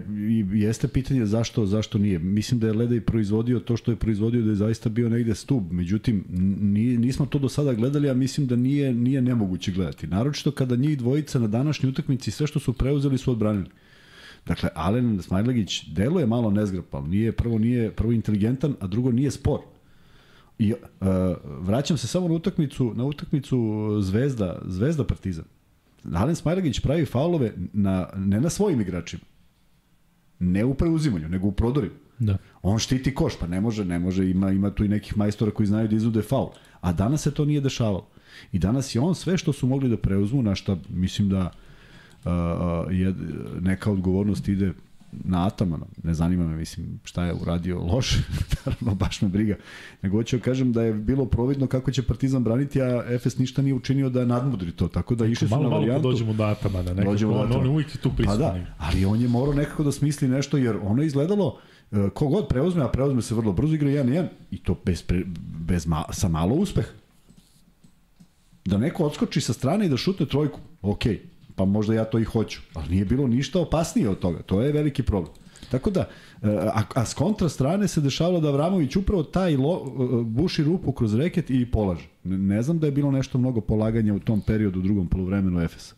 jeste 0.53 0.87
pitanje 0.87 1.25
zašto, 1.25 1.65
zašto 1.65 1.97
nije. 1.97 2.19
Mislim 2.19 2.59
da 2.59 2.67
je 2.67 2.73
Leda 2.73 2.95
i 2.95 3.01
proizvodio 3.01 3.59
to 3.59 3.77
što 3.77 3.91
je 3.91 3.95
proizvodio 3.95 4.41
da 4.41 4.49
je 4.49 4.55
zaista 4.55 4.89
bio 4.89 5.09
negde 5.09 5.35
stub. 5.35 5.71
Međutim, 5.71 6.23
nismo 6.99 7.25
to 7.25 7.39
do 7.39 7.49
sada 7.49 7.73
gledali, 7.73 8.09
a 8.09 8.13
mislim 8.13 8.47
da 8.47 8.55
nije, 8.55 8.93
nije 8.93 9.21
nemoguće 9.21 9.71
gledati. 9.71 10.07
Naročito 10.07 10.51
kada 10.51 10.75
njih 10.75 10.97
dvojica 10.97 11.39
na 11.39 11.47
današnjoj 11.47 11.89
utakmici 11.89 12.31
sve 12.31 12.47
što 12.47 12.59
su 12.59 12.73
preuzeli 12.73 13.17
su 13.17 13.31
odbranili. 13.31 13.69
Dakle, 14.45 14.69
Alen 14.75 15.21
Smajlegić 15.21 15.85
deluje 15.87 16.25
malo 16.25 16.51
nezgrapal. 16.51 17.07
Nije, 17.09 17.31
prvo 17.31 17.57
nije 17.57 17.91
prvo 17.91 18.11
inteligentan, 18.11 18.75
a 18.79 18.87
drugo 18.87 19.11
nije 19.11 19.31
spor. 19.31 19.59
I 20.59 20.73
uh, 20.73 21.07
vraćam 21.59 21.97
se 21.97 22.07
samo 22.07 22.27
na 22.27 22.33
utakmicu, 22.33 22.93
na 22.95 23.05
utakmicu 23.05 23.87
Zvezda, 24.01 24.61
Zvezda 24.65 25.03
Partizan. 25.03 25.45
Alen 26.13 26.35
Smajlagić 26.35 26.79
pravi 26.79 27.05
faulove 27.05 27.53
na, 27.73 28.09
ne 28.15 28.41
na 28.41 28.49
svojim 28.49 28.81
igračima. 28.81 29.23
Ne 30.39 30.65
u 30.65 30.73
preuzimanju, 30.73 31.29
nego 31.29 31.47
u 31.47 31.51
prodorima. 31.51 31.95
Da. 32.19 32.37
On 32.61 32.79
štiti 32.79 33.15
koš, 33.15 33.39
pa 33.39 33.47
ne 33.47 33.61
može, 33.61 33.85
ne 33.85 33.99
može, 33.99 34.29
ima, 34.29 34.51
ima 34.51 34.71
tu 34.71 34.83
i 34.83 34.87
nekih 34.87 35.17
majstora 35.17 35.51
koji 35.51 35.67
znaju 35.67 35.87
da 35.87 35.95
izvude 35.95 36.21
faul. 36.21 36.49
A 36.81 36.93
danas 36.93 37.21
se 37.21 37.31
to 37.31 37.45
nije 37.45 37.61
dešavalo. 37.61 38.07
I 38.51 38.59
danas 38.59 38.95
je 38.95 39.01
on 39.01 39.15
sve 39.15 39.37
što 39.37 39.53
su 39.53 39.67
mogli 39.67 39.89
da 39.89 39.97
preuzmu, 39.97 40.41
na 40.41 40.55
šta 40.55 40.77
mislim 40.89 41.29
da 41.29 41.51
uh, 42.25 42.31
je, 42.91 43.13
neka 43.61 43.91
odgovornost 43.91 44.47
ide 44.47 44.73
na 45.13 45.45
Atamana, 45.45 45.85
ne 46.03 46.13
zanima 46.13 46.47
me, 46.47 46.55
mislim, 46.55 46.99
šta 47.03 47.25
je 47.25 47.33
uradio 47.33 47.79
loše, 47.79 48.17
naravno, 48.55 48.95
baš 48.95 49.21
me 49.21 49.27
briga. 49.27 49.55
Nego 50.01 50.17
hoću 50.17 50.37
da 50.37 50.43
kažem 50.43 50.73
da 50.73 50.81
je 50.83 50.93
bilo 50.93 51.25
providno 51.25 51.67
kako 51.67 51.91
će 51.91 52.03
Partizan 52.03 52.43
braniti, 52.43 52.81
a 52.81 53.03
Efes 53.07 53.37
ništa 53.37 53.61
nije 53.61 53.73
učinio 53.73 54.09
da 54.09 54.25
nadmudri 54.25 54.71
to, 54.71 54.87
tako 54.87 55.15
da 55.15 55.25
išli 55.25 55.47
su 55.47 55.51
Malo, 55.51 55.63
na 55.63 55.69
malo 55.69 55.81
varijantu. 55.81 56.03
kad 56.03 56.11
dođemo 56.11 56.33
do 56.33 56.43
Atamana, 56.43 56.83
nekako, 56.85 57.11
Dođemo 57.11 57.31
do 57.31 57.35
on, 57.35 57.41
on 57.41 57.47
Atamana. 57.47 57.65
je 57.65 57.73
uvijek 57.73 57.97
tu 57.97 58.09
Pa 58.09 58.15
prisutan. 58.15 58.39
da, 58.39 58.65
ali 58.77 59.05
on 59.05 59.21
je 59.21 59.27
morao 59.27 59.53
nekako 59.53 59.83
da 59.83 59.91
smisli 59.91 60.27
nešto, 60.27 60.57
jer 60.57 60.77
ono 60.77 61.01
je 61.01 61.07
izgledalo, 61.07 61.57
e, 61.91 62.09
kogod 62.11 62.47
preuzme, 62.47 62.83
a 62.83 62.87
preuzme 62.87 63.21
se 63.21 63.35
vrlo 63.35 63.53
brzo, 63.53 63.75
igra 63.75 63.89
1-1, 63.89 64.27
i 64.51 64.57
to 64.57 64.75
bez, 64.85 65.03
pre, 65.03 65.23
bez 65.59 65.87
ma, 65.87 66.03
sa 66.11 66.27
malo 66.27 66.55
uspeha. 66.55 66.89
Da 68.65 68.77
neko 68.77 69.03
odskoči 69.05 69.41
sa 69.41 69.53
strane 69.53 69.85
i 69.85 69.89
da 69.89 69.97
šutne 69.97 70.25
trojku, 70.25 70.59
okej, 70.81 71.21
pa 71.59 71.65
možda 71.65 71.93
ja 71.93 72.05
to 72.05 72.19
i 72.19 72.23
hoću, 72.23 72.59
ali 72.73 72.89
nije 72.89 73.05
bilo 73.05 73.27
ništa 73.27 73.59
opasnije 73.59 74.09
od 74.09 74.19
toga, 74.19 74.41
to 74.41 74.61
je 74.61 74.71
veliki 74.71 75.03
problem. 75.03 75.33
Tako 75.71 75.89
da, 75.89 75.99
e, 75.99 76.47
a, 76.73 76.81
a 76.95 77.05
s 77.05 77.13
kontra 77.13 77.49
strane 77.49 77.87
se 77.87 78.01
dešavalo 78.01 78.39
da 78.39 78.47
Avramović 78.47 78.95
upravo 78.95 79.23
taj 79.23 79.57
lo, 79.57 79.73
e, 79.75 80.23
buši 80.23 80.63
rupu 80.63 80.91
kroz 80.91 81.15
reket 81.15 81.49
i 81.49 81.65
polaže. 81.71 82.07
Ne, 82.23 82.61
znam 82.61 82.79
da 82.79 82.87
je 82.87 82.91
bilo 82.91 83.11
nešto 83.11 83.37
mnogo 83.37 83.61
polaganja 83.61 84.13
u 84.13 84.19
tom 84.19 84.41
periodu 84.41 84.79
u 84.79 84.83
drugom 84.83 85.07
polovremenu 85.07 85.61
Efesa. 85.61 85.95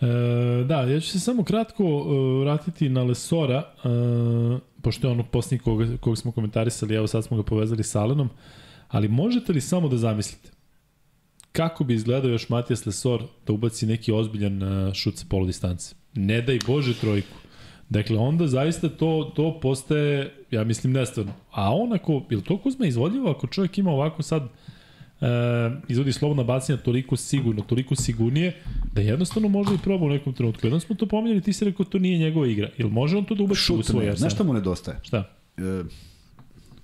E, 0.00 0.64
da, 0.64 0.80
ja 0.80 1.00
ću 1.00 1.08
se 1.08 1.20
samo 1.20 1.44
kratko 1.44 1.84
e, 1.84 2.40
vratiti 2.40 2.88
na 2.88 3.02
Lesora, 3.02 3.58
e, 3.58 3.88
pošto 4.82 5.06
je 5.06 5.12
ono 5.12 5.22
posljednji 5.22 5.58
kog, 5.58 5.82
kog 6.00 6.18
smo 6.18 6.32
komentarisali, 6.32 6.94
evo 6.94 7.06
sad 7.06 7.24
smo 7.24 7.36
ga 7.36 7.42
povezali 7.42 7.84
sa 7.84 8.00
Alenom, 8.00 8.28
ali 8.88 9.08
možete 9.08 9.52
li 9.52 9.60
samo 9.60 9.88
da 9.88 9.96
zamislite 9.96 10.51
kako 11.52 11.84
bi 11.84 11.94
izgledao 11.94 12.30
još 12.30 12.48
Matijas 12.48 12.86
Lesor 12.86 13.22
da 13.46 13.52
ubaci 13.52 13.86
neki 13.86 14.12
ozbiljan 14.12 14.62
e, 14.62 14.94
šut 14.94 15.16
sa 15.16 15.24
polu 15.28 15.46
distance? 15.46 15.94
Ne 16.14 16.42
daj 16.42 16.58
Bože 16.66 16.94
trojku. 16.94 17.36
Dakle, 17.88 18.18
onda 18.18 18.46
zaista 18.46 18.88
to, 18.88 19.32
to 19.36 19.60
postaje, 19.60 20.34
ja 20.50 20.64
mislim, 20.64 20.92
nestvarno. 20.92 21.32
A 21.50 21.74
on 21.74 21.92
ako, 21.92 22.22
je 22.30 22.36
li 22.36 22.42
to 22.42 22.58
Kuzma 22.58 22.86
izvodljivo 22.86 23.30
ako 23.30 23.46
čovjek 23.46 23.78
ima 23.78 23.90
ovako 23.90 24.22
sad 24.22 24.42
e, 24.42 25.26
izvodi 25.88 26.12
slobodna 26.12 26.42
bacanja 26.42 26.78
toliko 26.78 27.16
sigurno, 27.16 27.62
toliko 27.62 27.94
sigurnije, 27.94 28.62
da 28.92 29.00
jednostavno 29.00 29.48
može 29.48 29.74
i 29.74 29.78
proba 29.78 30.04
u 30.04 30.08
nekom 30.08 30.32
trenutku. 30.32 30.66
Jednom 30.66 30.80
smo 30.80 30.94
to 30.94 31.06
pominjali, 31.06 31.40
ti 31.40 31.52
si 31.52 31.64
rekao 31.64 31.86
to 31.86 31.98
nije 31.98 32.18
njegova 32.18 32.46
igra. 32.46 32.68
Ili 32.76 32.90
može 32.90 33.16
on 33.16 33.24
to 33.24 33.34
da 33.34 33.42
ubaci 33.42 33.72
u 33.72 33.82
svoj 33.82 34.08
arsenal? 34.08 34.16
znaš 34.16 34.34
šta 34.34 34.44
mu 34.44 34.52
nedostaje? 34.52 34.98
Šta? 35.02 35.28
e, 35.56 35.84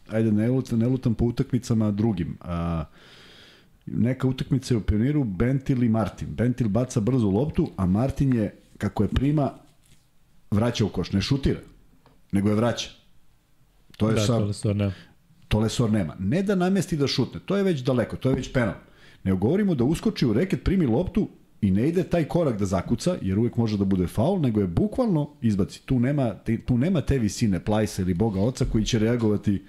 ajde, 0.08 0.32
ne 0.32 0.50
lutam, 0.50 0.78
ne 0.78 0.86
lutam 0.86 1.14
po 1.14 1.24
utakmicama 1.24 1.90
drugim. 1.90 2.38
A, 2.40 2.84
neka 3.94 4.28
utakmica 4.28 4.74
je 4.74 4.78
u 4.78 4.80
pioniru 4.80 5.24
Bentil 5.24 5.82
i 5.82 5.88
Martin. 5.88 6.28
Bentil 6.30 6.68
baca 6.68 7.00
brzo 7.00 7.28
loptu, 7.28 7.70
a 7.76 7.86
Martin 7.86 8.34
je, 8.34 8.54
kako 8.78 9.02
je 9.02 9.08
prima, 9.08 9.50
vraća 10.50 10.84
u 10.84 10.88
koš. 10.88 11.12
Ne 11.12 11.20
šutira, 11.20 11.60
nego 12.32 12.48
je 12.48 12.54
vraća. 12.54 12.90
To 13.96 14.08
je 14.08 14.14
Da, 14.14 14.20
sa, 14.20 14.38
to 14.38 14.44
Lesor 14.44 14.76
ne. 14.76 14.92
to 15.48 15.58
Lesor 15.60 15.90
nema. 15.92 16.16
Ne 16.18 16.42
da 16.42 16.54
namesti 16.54 16.96
da 16.96 17.06
šutne, 17.06 17.40
to 17.46 17.56
je 17.56 17.62
već 17.62 17.80
daleko, 17.80 18.16
to 18.16 18.28
je 18.28 18.34
već 18.34 18.52
penal. 18.52 18.74
Ne 19.24 19.34
govorimo 19.34 19.74
da 19.74 19.84
uskoči 19.84 20.26
u 20.26 20.32
reket, 20.32 20.64
primi 20.64 20.86
loptu 20.86 21.28
i 21.60 21.70
ne 21.70 21.88
ide 21.88 22.02
taj 22.02 22.24
korak 22.24 22.58
da 22.58 22.66
zakuca, 22.66 23.16
jer 23.22 23.38
uvek 23.38 23.56
može 23.56 23.78
da 23.78 23.84
bude 23.84 24.06
faul, 24.06 24.40
nego 24.40 24.60
je 24.60 24.66
bukvalno 24.66 25.30
izbaci. 25.42 25.86
Tu 25.86 26.00
nema, 26.00 26.34
tu 26.66 26.78
nema 26.78 27.00
te 27.00 27.18
visine 27.18 27.64
Plajsa 27.64 28.02
ili 28.02 28.14
Boga 28.14 28.40
Oca 28.40 28.64
koji 28.64 28.84
će 28.84 28.98
reagovati 28.98 29.62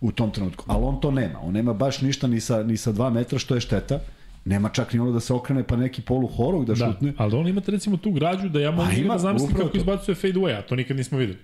u 0.00 0.12
tom 0.12 0.30
trenutku. 0.30 0.64
Ali 0.66 0.84
on 0.84 1.00
to 1.00 1.10
nema. 1.10 1.40
On 1.40 1.52
nema 1.52 1.72
baš 1.72 2.00
ništa 2.00 2.26
ni 2.26 2.40
sa, 2.40 2.62
ni 2.62 2.76
sa 2.76 2.92
dva 2.92 3.10
metra, 3.10 3.38
što 3.38 3.54
je 3.54 3.60
šteta. 3.60 4.00
Nema 4.44 4.68
čak 4.68 4.92
ni 4.92 5.00
ono 5.00 5.12
da 5.12 5.20
se 5.20 5.34
okrene 5.34 5.62
pa 5.62 5.76
neki 5.76 6.02
polu 6.02 6.26
horog 6.28 6.64
da, 6.64 6.74
Da, 6.74 6.86
šutne. 6.86 7.12
ali 7.16 7.36
on 7.36 7.48
imate 7.48 7.70
recimo 7.70 7.96
tu 7.96 8.10
građu 8.10 8.48
da 8.48 8.60
ja 8.60 8.70
mogu 8.70 8.88
ima, 8.94 9.14
da 9.14 9.18
zamislim 9.18 9.50
kako 9.52 9.68
to. 9.68 9.78
izbacuje 9.78 10.14
fade 10.14 10.34
away, 10.34 10.58
a 10.58 10.62
to 10.62 10.76
nikad 10.76 10.96
nismo 10.96 11.18
videli. 11.18 11.38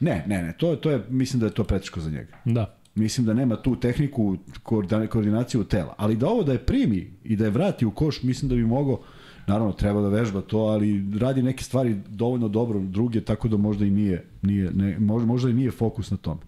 Ne, 0.00 0.24
ne, 0.26 0.42
ne. 0.42 0.52
To, 0.52 0.76
to 0.76 0.90
je, 0.90 1.02
mislim 1.08 1.40
da 1.40 1.46
je 1.46 1.52
to 1.52 1.64
preteško 1.64 2.00
za 2.00 2.10
njega. 2.10 2.32
Da. 2.44 2.74
Mislim 2.94 3.26
da 3.26 3.34
nema 3.34 3.56
tu 3.56 3.76
tehniku, 3.76 4.36
koordina- 4.62 5.06
koordinaciju 5.06 5.64
tela. 5.64 5.94
Ali 5.96 6.16
da 6.16 6.26
ovo 6.28 6.42
da 6.42 6.52
je 6.52 6.58
primi 6.58 7.10
i 7.24 7.36
da 7.36 7.44
je 7.44 7.50
vrati 7.50 7.86
u 7.86 7.90
koš, 7.90 8.22
mislim 8.22 8.48
da 8.48 8.54
bi 8.54 8.64
mogao, 8.64 9.00
naravno 9.46 9.72
treba 9.72 10.00
da 10.00 10.08
vežba 10.08 10.40
to, 10.40 10.58
ali 10.58 11.18
radi 11.18 11.42
neke 11.42 11.64
stvari 11.64 11.96
dovoljno 12.08 12.48
dobro, 12.48 12.80
druge, 12.80 13.20
tako 13.20 13.48
da 13.48 13.56
možda 13.56 13.84
i 13.84 13.90
nije, 13.90 14.24
nije 14.42 14.70
ne, 14.70 14.98
možda, 14.98 15.26
možda 15.26 15.50
i 15.50 15.54
nije 15.54 15.70
fokus 15.70 16.10
na 16.10 16.16
tome. 16.16 16.40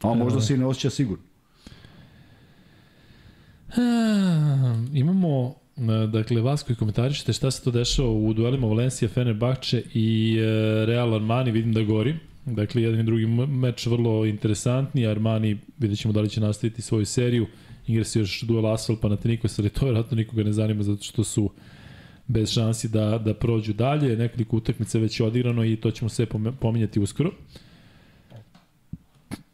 A 0.00 0.14
možda 0.14 0.40
se 0.40 0.54
i 0.54 0.58
ne 0.58 0.66
osjeća 0.66 0.90
sigurno. 0.90 1.24
A, 3.76 4.84
imamo 4.92 5.54
e, 5.76 6.06
dakle 6.06 6.40
vas 6.40 6.62
koji 6.62 6.76
komentarišete 6.76 7.32
šta 7.32 7.50
se 7.50 7.64
to 7.64 7.70
dešava 7.70 8.08
u 8.08 8.32
duelima 8.32 8.66
Valencija, 8.66 9.08
Fenerbahče 9.08 9.82
i 9.94 10.36
e, 10.38 10.86
Real 10.86 11.14
Armani, 11.14 11.50
vidim 11.50 11.72
da 11.72 11.82
gori. 11.82 12.16
Dakle, 12.46 12.82
jedan 12.82 13.00
i 13.00 13.04
drugi 13.04 13.26
meč 13.26 13.86
vrlo 13.86 14.26
interesantni. 14.26 15.06
Armani, 15.06 15.58
vidjet 15.78 15.98
ćemo 15.98 16.12
da 16.12 16.20
li 16.20 16.28
će 16.28 16.40
nastaviti 16.40 16.82
svoju 16.82 17.06
seriju. 17.06 17.46
Igra 17.86 18.04
se 18.04 18.18
još 18.18 18.42
duel 18.42 18.66
Asfal 18.66 18.96
Panathinaikos, 18.96 19.58
ali 19.58 19.68
to 19.68 19.84
vjerojatno 19.84 20.16
nikoga 20.16 20.42
ne 20.42 20.52
zanima 20.52 20.82
zato 20.82 21.02
što 21.02 21.24
su 21.24 21.50
bez 22.26 22.52
šansi 22.52 22.88
da, 22.88 23.18
da 23.18 23.34
prođu 23.34 23.72
dalje. 23.72 24.16
Nekoliko 24.16 24.56
utakmica 24.56 24.98
već 24.98 25.20
je 25.20 25.26
odigrano 25.26 25.64
i 25.64 25.76
to 25.76 25.90
ćemo 25.90 26.08
sve 26.08 26.26
pominjati 26.60 27.00
uskoro. 27.00 27.30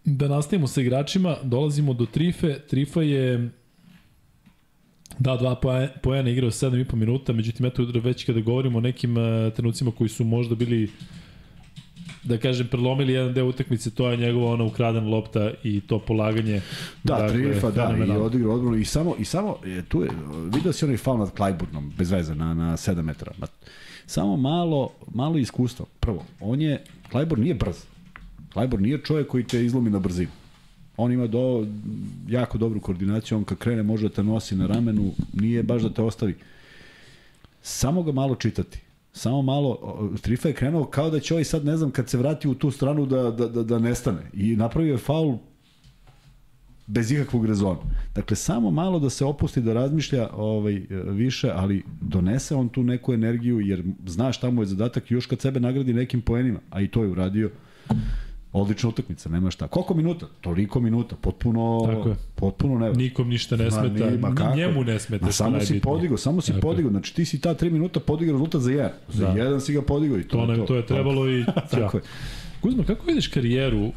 Da 0.07 0.29
nastavimo 0.29 0.67
sa 0.67 0.81
igračima, 0.81 1.37
dolazimo 1.43 1.93
do 1.93 2.07
Trife. 2.07 2.59
Trifa 2.69 3.03
je 3.03 3.51
Da, 5.19 5.37
dva 5.37 5.55
poena 6.03 6.31
igrao 6.31 6.51
7,5 6.51 6.95
minuta, 6.95 7.33
međutim, 7.33 7.67
eto, 7.67 7.87
već 7.95 8.25
kada 8.25 8.41
govorimo 8.41 8.79
o 8.79 8.81
nekim 8.81 9.17
uh, 9.17 9.53
trenucima 9.53 9.91
koji 9.91 10.09
su 10.09 10.25
možda 10.25 10.55
bili 10.55 10.91
da 12.25 12.39
kažem, 12.39 12.67
prelomili 12.67 13.13
jedan 13.13 13.35
deo 13.35 13.47
utakmice, 13.47 13.91
to 13.91 14.11
je 14.11 14.17
njegova 14.17 14.53
ona 14.53 14.65
ukradena 14.65 15.09
lopta 15.09 15.51
i 15.65 15.81
to 15.81 15.99
polaganje. 15.99 16.61
Da, 17.05 17.17
dakle, 17.17 17.43
Trifa, 17.43 17.71
da, 17.71 17.95
i 18.07 18.11
odigrao 18.11 18.55
odbranu 18.55 18.77
i 18.77 18.85
samo, 18.85 19.15
i 19.19 19.25
samo 19.25 19.57
je, 19.65 19.83
tu 19.83 20.03
je, 20.03 20.11
vidio 20.55 20.73
si 20.73 20.85
onaj 20.85 20.97
faul 20.97 21.19
nad 21.19 21.35
Klajburnom, 21.35 21.93
bez 21.99 22.11
veze, 22.11 22.35
na, 22.35 22.55
na 22.55 22.77
7 22.77 23.03
metara. 23.03 23.33
Samo 24.07 24.37
malo, 24.37 24.91
malo 25.15 25.39
iskustva. 25.39 25.87
Prvo, 26.01 26.25
on 26.41 26.61
je, 26.61 26.85
Klajburn 27.11 27.43
nije 27.43 27.55
brz. 27.55 27.96
Klajburn 28.57 28.83
nije 28.83 28.99
čovjek 29.05 29.29
koji 29.29 29.45
te 29.45 29.65
izlomi 29.65 29.91
na 29.91 29.99
brzinu. 29.99 30.31
On 30.97 31.13
ima 31.13 31.27
do, 31.27 31.67
jako 32.29 32.59
dobru 32.59 32.81
koordinaciju, 32.81 33.39
on 33.39 33.45
kad 33.45 33.59
krene 33.59 33.83
može 33.83 34.09
da 34.09 34.15
te 34.15 34.23
nosi 34.23 34.57
na 34.57 34.67
ramenu, 34.67 35.11
nije 35.33 35.63
baš 35.63 35.83
da 35.83 35.91
te 35.91 36.03
ostavi. 36.03 36.35
Samo 37.63 38.03
ga 38.03 38.13
malo 38.13 38.35
čitati. 38.35 38.81
Samo 39.13 39.43
malo, 39.43 39.79
Trifa 40.23 40.49
je 40.49 40.55
krenuo 40.55 40.85
kao 40.85 41.11
da 41.11 41.21
će 41.21 41.35
ovaj 41.35 41.45
sad, 41.45 41.65
ne 41.65 41.77
znam, 41.77 41.91
kad 41.91 42.09
se 42.09 42.19
vrati 42.19 42.49
u 42.49 42.55
tu 42.55 42.71
stranu 42.71 43.07
da, 43.07 43.31
da, 43.31 43.49
da, 43.49 43.63
da 43.63 43.79
nestane. 43.79 44.31
I 44.33 44.57
napravio 44.57 44.93
je 44.93 44.99
faul 44.99 45.37
bez 46.87 47.13
ikakvog 47.13 47.47
rezona. 47.47 47.79
Dakle, 48.15 48.37
samo 48.37 48.71
malo 48.71 48.99
da 48.99 49.11
se 49.11 49.25
opusti, 49.25 49.61
da 49.61 49.73
razmišlja 49.73 50.29
ovaj, 50.33 50.87
više, 51.11 51.51
ali 51.55 51.83
donese 52.01 52.55
on 52.55 52.69
tu 52.69 52.83
neku 52.83 53.15
energiju, 53.15 53.61
jer 53.61 53.85
zna 54.07 54.33
šta 54.33 54.51
mu 54.51 54.63
je 54.63 54.67
zadatak 54.67 55.11
još 55.11 55.27
kad 55.27 55.41
sebe 55.41 55.61
nagradi 55.61 55.95
nekim 55.95 56.23
poenima, 56.23 56.59
a 56.71 56.81
i 56.81 56.89
to 56.89 57.03
je 57.03 57.09
uradio 57.09 57.51
Odlična 58.61 58.89
utakmica, 58.89 59.29
nema 59.29 59.51
šta. 59.51 59.69
Koliko 59.69 59.95
minuta? 59.95 60.27
Toliko 60.41 60.81
minuta, 60.81 61.17
potpuno 61.21 61.83
Tako 61.87 62.09
je. 62.09 62.17
potpuno 62.35 62.79
ne. 62.79 62.93
Nikom 62.93 63.29
ništa 63.29 63.57
ne 63.57 63.71
smeta, 63.71 64.11
ma, 64.21 64.35
kako? 64.35 64.57
njemu 64.57 64.85
ne 64.85 64.99
smeta. 64.99 65.27
Ma, 65.27 65.33
samo 65.33 65.61
si 65.61 65.81
podigao, 65.81 66.17
samo 66.17 66.41
si 66.41 66.53
podigao. 66.61 66.91
Znači 66.91 67.15
ti 67.15 67.25
si 67.25 67.41
ta 67.41 67.55
3 67.55 67.71
minuta 67.71 68.01
podigao 68.01 68.33
rezultat 68.33 68.61
za 68.61 68.71
jedan. 68.71 68.91
Za 69.09 69.27
da. 69.27 69.43
jedan 69.43 69.61
si 69.61 69.73
ga 69.73 69.83
podigao 69.83 70.19
i 70.19 70.23
to, 70.23 70.37
to, 70.37 70.47
ne, 70.47 70.57
to. 70.57 70.65
to 70.65 70.77
je 70.77 70.87
trebalo 70.87 71.31
i 71.31 71.45
Tako 71.71 71.97
je. 71.97 72.03
Kuzma, 72.61 72.85
kako 72.85 73.07
vidiš 73.07 73.29
karijeru 73.29 73.79
uh, 73.79 73.93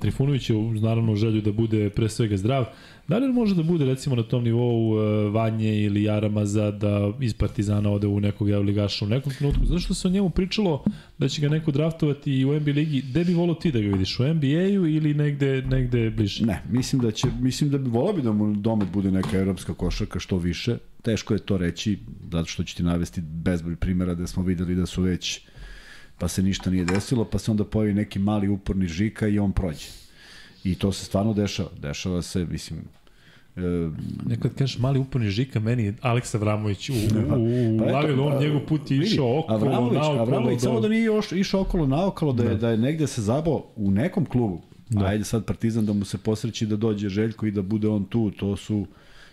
Trifunovića, 0.00 0.54
naravno 0.82 1.16
želju 1.16 1.40
da 1.40 1.52
bude 1.52 1.90
pre 1.90 2.08
svega 2.08 2.36
zdrav, 2.36 2.64
Da 3.08 3.18
li 3.18 3.32
može 3.32 3.54
da 3.54 3.62
bude 3.62 3.84
recimo 3.84 4.16
na 4.16 4.22
tom 4.22 4.44
nivou 4.44 4.90
uh, 4.90 5.34
Vanje 5.34 5.82
ili 5.82 6.02
Jaramaza 6.02 6.70
da 6.70 7.12
iz 7.20 7.34
Partizana 7.34 7.90
ode 7.90 8.06
u 8.06 8.20
nekog 8.20 8.50
Evroligaša 8.50 9.04
u 9.04 9.08
nekom 9.08 9.32
trenutku? 9.32 9.66
Zašto 9.66 9.94
se 9.94 10.08
o 10.08 10.10
njemu 10.10 10.30
pričalo 10.30 10.84
da 11.18 11.28
će 11.28 11.40
ga 11.40 11.48
neko 11.48 11.70
draftovati 11.70 12.32
i 12.32 12.44
u 12.44 12.60
NBA 12.60 12.70
ligi? 12.70 13.02
Gde 13.10 13.24
bi 13.24 13.34
volio 13.34 13.54
ti 13.54 13.72
da 13.72 13.80
ga 13.80 13.88
vidiš? 13.88 14.20
U 14.20 14.34
NBA-u 14.34 14.86
ili 14.86 15.14
negde, 15.14 15.62
negde 15.62 16.10
bliže? 16.10 16.46
Ne, 16.46 16.62
mislim 16.70 17.02
da 17.02 17.10
će, 17.10 17.28
mislim 17.40 17.70
da 17.70 17.78
bi 17.78 17.90
volao 17.90 18.12
bi 18.12 18.22
da 18.22 18.32
mu 18.32 18.54
domet 18.54 18.88
bude 18.92 19.10
neka 19.10 19.38
evropska 19.38 19.74
košarka 19.74 20.18
što 20.18 20.38
više. 20.38 20.76
Teško 21.02 21.34
je 21.34 21.38
to 21.38 21.56
reći, 21.56 21.98
zato 22.32 22.46
što 22.46 22.64
ću 22.64 22.76
ti 22.76 22.82
navesti 22.82 23.20
bezbroj 23.20 23.76
primjera 23.76 24.14
da 24.14 24.26
smo 24.26 24.42
videli 24.42 24.74
da 24.74 24.86
su 24.86 25.02
već 25.02 25.40
pa 26.18 26.28
se 26.28 26.42
ništa 26.42 26.70
nije 26.70 26.84
desilo, 26.84 27.24
pa 27.24 27.38
se 27.38 27.50
onda 27.50 27.64
pojavi 27.64 27.94
neki 27.94 28.18
mali 28.18 28.48
uporni 28.48 28.86
žika 28.86 29.28
i 29.28 29.38
on 29.38 29.52
prođe. 29.52 29.86
I 30.64 30.74
to 30.74 30.92
se 30.92 31.04
stvarno 31.04 31.34
dešava. 31.34 31.68
Dešava 31.80 32.22
se, 32.22 32.46
mislim, 32.50 32.78
E, 32.78 32.95
Nekad 34.26 34.54
kažeš 34.54 34.78
mali 34.78 34.98
uporni 34.98 35.30
žika, 35.30 35.60
meni 35.60 35.94
Aleksa 36.00 36.38
Vramović 36.38 36.90
u, 36.90 36.92
u, 36.92 36.96
u 36.96 37.78
pa 37.78 37.84
glavi, 37.84 38.12
on 38.12 38.38
njegov 38.40 38.60
put 38.60 38.90
je 38.90 38.98
išao 38.98 39.38
okolo, 39.38 39.58
Avramović, 39.58 39.94
naokolo. 39.94 40.20
Avramović, 40.20 40.60
do... 40.60 40.64
samo 40.64 40.80
da 40.80 40.88
nije 40.88 41.04
još, 41.04 41.32
išao 41.32 41.60
okolo, 41.60 41.86
naokolo, 41.86 42.32
da 42.32 42.42
je, 42.42 42.48
da. 42.48 42.54
da 42.54 42.70
je 42.70 42.76
negde 42.76 43.06
se 43.06 43.22
zabao 43.22 43.64
u 43.76 43.90
nekom 43.90 44.24
klubu. 44.24 44.60
Da. 44.88 45.04
Ajde 45.04 45.24
sad 45.24 45.44
Partizan 45.44 45.86
da 45.86 45.92
mu 45.92 46.04
se 46.04 46.18
posreći 46.18 46.66
da 46.66 46.76
dođe 46.76 47.08
Željko 47.08 47.46
i 47.46 47.50
da 47.50 47.62
bude 47.62 47.88
on 47.88 48.04
tu, 48.04 48.30
to 48.30 48.56
su 48.56 48.86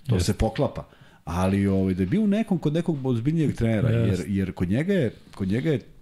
to 0.07 0.19
se 0.19 0.33
poklapa. 0.33 0.85
Ali 1.25 1.67
ovaj 1.67 1.93
da 1.93 2.03
je 2.03 2.07
bio 2.07 2.27
nekom 2.27 2.57
kod 2.57 2.73
nekog 2.73 3.05
ozbiljnijeg 3.05 3.55
trenera 3.55 3.89
jer 3.89 4.23
jer 4.27 4.51
kod 4.51 4.69
njega 4.69 4.93
je 4.93 5.13
kod 5.35 5.47
njega 5.47 5.71
je 5.71 5.79
E, 5.79 5.92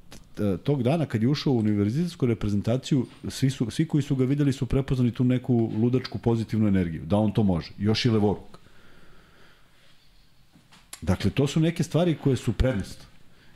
tog 0.64 0.84
dana 0.84 1.06
kad 1.06 1.22
je 1.22 1.28
ušao 1.28 1.54
u 1.54 1.58
univerzitetsku 1.58 2.26
reprezentaciju, 2.26 3.06
svi, 3.30 3.50
su, 3.50 3.72
svi 3.72 3.88
koji 3.88 4.02
su 4.02 4.16
ga 4.16 4.26
videli 4.26 4.54
su 4.54 4.66
prepoznali 4.66 5.12
tu 5.12 5.24
neku 5.24 5.72
ludačku 5.82 6.18
pozitivnu 6.18 6.68
energiju, 6.68 7.06
da 7.06 7.18
on 7.18 7.32
to 7.32 7.44
može. 7.44 7.72
Još 7.78 8.06
i 8.06 8.10
levoruk. 8.10 8.58
Dakle, 11.02 11.32
to 11.32 11.48
su 11.48 11.60
neke 11.60 11.84
stvari 11.84 12.18
koje 12.24 12.36
su 12.36 12.54
prednost. 12.54 13.08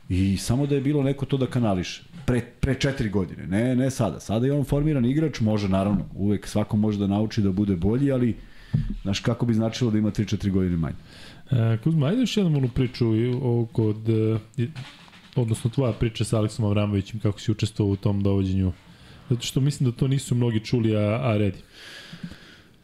I 0.08 0.36
samo 0.36 0.66
da 0.66 0.74
je 0.74 0.80
bilo 0.80 1.02
neko 1.02 1.26
to 1.26 1.36
da 1.36 1.46
kanališe. 1.46 2.02
Pre, 2.26 2.40
pre 2.60 2.74
četiri 2.74 3.08
godine, 3.10 3.46
ne, 3.46 3.76
ne 3.76 3.90
sada. 3.90 4.20
Sada 4.20 4.46
je 4.46 4.52
on 4.52 4.64
formiran 4.64 5.04
igrač, 5.04 5.40
može 5.40 5.68
naravno, 5.68 6.08
uvek 6.14 6.46
svako 6.46 6.76
može 6.76 6.98
da 6.98 7.06
nauči 7.06 7.42
da 7.42 7.52
bude 7.52 7.76
bolji, 7.76 8.12
ali 8.12 8.36
znaš 9.02 9.20
kako 9.20 9.46
bi 9.46 9.54
značilo 9.54 9.90
da 9.90 9.98
ima 9.98 10.10
3-4 10.10 10.50
godine 10.50 10.76
manje. 10.76 10.96
E, 11.50 11.78
Kuzma, 11.84 12.06
ajde 12.06 12.20
još 12.20 12.36
jednom 12.36 12.56
onu 12.56 12.68
priču 12.68 13.06
o, 13.42 13.66
kod 13.72 14.08
e, 14.08 14.38
odnosno 15.42 15.70
tvoja 15.70 15.92
priča 15.92 16.24
sa 16.24 16.38
Aleksom 16.38 16.64
Avramovićem, 16.64 17.20
kako 17.20 17.40
si 17.40 17.50
učestvovao 17.50 17.92
u 17.92 17.96
tom 17.96 18.22
dovođenju? 18.22 18.72
Zato 19.30 19.42
što 19.42 19.60
mislim 19.60 19.90
da 19.90 19.96
to 19.96 20.08
nisu 20.08 20.34
mnogi 20.34 20.64
čuli, 20.64 20.96
a, 20.96 21.20
a 21.22 21.36
redi. 21.36 21.58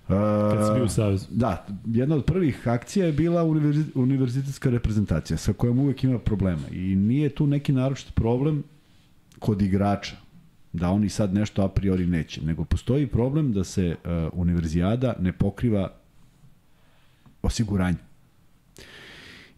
Kad 0.09 0.67
si 0.67 0.75
bio 0.75 0.85
u 0.85 0.89
Savezu. 0.89 1.27
Da, 1.31 1.67
jedna 1.87 2.17
od 2.17 2.25
prvih 2.25 2.69
akcija 2.69 3.07
je 3.07 3.13
bila 3.13 3.45
univerzitetska 3.95 4.71
reprezentacija 4.71 5.37
sa 5.37 5.53
kojom 5.53 5.79
uvek 5.79 6.05
ima 6.05 6.19
problema 6.19 6.69
i 6.73 6.97
nije 6.97 7.29
tu 7.29 7.47
neki 7.47 7.73
naročit 7.73 8.15
problem 8.15 8.63
kod 9.39 9.63
igrača 9.63 10.17
da 10.73 10.91
oni 10.91 11.09
sad 11.09 11.35
nešto 11.35 11.63
a 11.63 11.69
priori 11.69 12.07
neće, 12.07 12.43
nego 12.43 12.65
postoji 12.65 13.07
problem 13.07 13.53
da 13.53 13.65
se 13.65 13.97
uh, 14.05 14.11
univerzijada 14.33 15.15
ne 15.21 15.33
pokriva 15.33 15.93
osiguranje. 17.43 17.99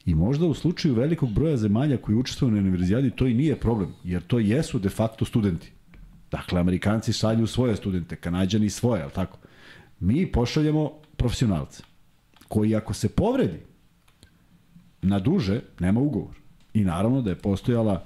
I 0.06 0.14
možda 0.14 0.46
u 0.46 0.54
slučaju 0.54 0.94
velikog 0.94 1.32
broja 1.32 1.56
zemalja 1.56 1.96
koji 1.96 2.16
učestvuju 2.16 2.52
na 2.52 2.58
univerzijadi 2.58 3.10
to 3.10 3.26
i 3.26 3.34
nije 3.34 3.60
problem, 3.60 3.94
jer 4.04 4.22
to 4.22 4.38
jesu 4.38 4.78
de 4.78 4.88
facto 4.88 5.24
studenti. 5.24 5.72
Dakle, 6.30 6.60
Amerikanci 6.60 7.12
šalju 7.12 7.46
svoje 7.46 7.76
studente, 7.76 8.16
Kanadjani 8.16 8.70
svoje, 8.70 9.02
ali 9.02 9.12
tako? 9.12 9.38
Mi 10.00 10.32
pošaljemo 10.32 10.92
profesionalce, 11.16 11.82
koji 12.48 12.74
ako 12.74 12.94
se 12.94 13.08
povredi 13.08 13.60
na 15.02 15.18
duže, 15.18 15.60
nema 15.80 16.00
ugovor. 16.00 16.34
I 16.74 16.84
naravno 16.84 17.22
da 17.22 17.30
je 17.30 17.36
postojala 17.36 18.04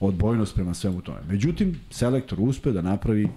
odbojnost 0.00 0.54
prema 0.54 0.74
svemu 0.74 1.02
tome. 1.02 1.20
Međutim, 1.28 1.80
selektor 1.90 2.40
uspe 2.40 2.72
da 2.72 2.82
napravi 2.82 3.28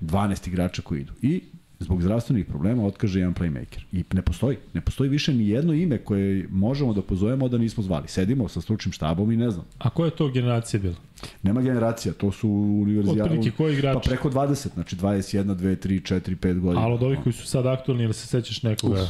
12 0.00 0.48
igrača 0.48 0.82
koji 0.82 1.00
idu. 1.00 1.12
I 1.22 1.42
zbog 1.78 2.02
zdravstvenih 2.02 2.46
problema 2.46 2.86
otkaže 2.86 3.20
jedan 3.20 3.34
playmaker. 3.34 3.80
I 3.92 4.04
ne 4.12 4.22
postoji. 4.22 4.56
Ne 4.74 4.80
postoji 4.80 5.10
više 5.10 5.34
ni 5.34 5.48
jedno 5.48 5.72
ime 5.72 5.98
koje 5.98 6.46
možemo 6.50 6.92
da 6.92 7.02
pozovemo 7.02 7.48
da 7.48 7.58
nismo 7.58 7.82
zvali. 7.82 8.08
Sedimo 8.08 8.48
sa 8.48 8.60
stručnim 8.60 8.92
štabom 8.92 9.32
i 9.32 9.36
ne 9.36 9.50
znam. 9.50 9.66
A 9.78 9.90
koja 9.90 10.06
je 10.06 10.16
to 10.16 10.28
generacija 10.28 10.80
bila? 10.80 10.94
Nema 11.42 11.62
generacija, 11.62 12.14
to 12.14 12.32
su 12.32 12.48
univerzijali. 12.82 13.20
Otprilike 13.20 13.50
koji 13.56 13.74
igrači? 13.74 14.00
Pa 14.04 14.10
preko 14.10 14.30
20, 14.30 14.74
znači 14.74 14.96
21, 14.96 15.44
2, 15.44 15.88
3, 15.88 16.14
4, 16.14 16.36
5 16.36 16.60
godina. 16.60 16.84
Ali 16.84 16.94
od 16.94 17.02
ovih 17.02 17.18
koji 17.22 17.32
su 17.32 17.46
sad 17.46 17.66
aktualni, 17.66 18.04
ili 18.04 18.14
se 18.14 18.26
sećaš 18.26 18.62
nekoga? 18.62 19.02
Uf. 19.02 19.08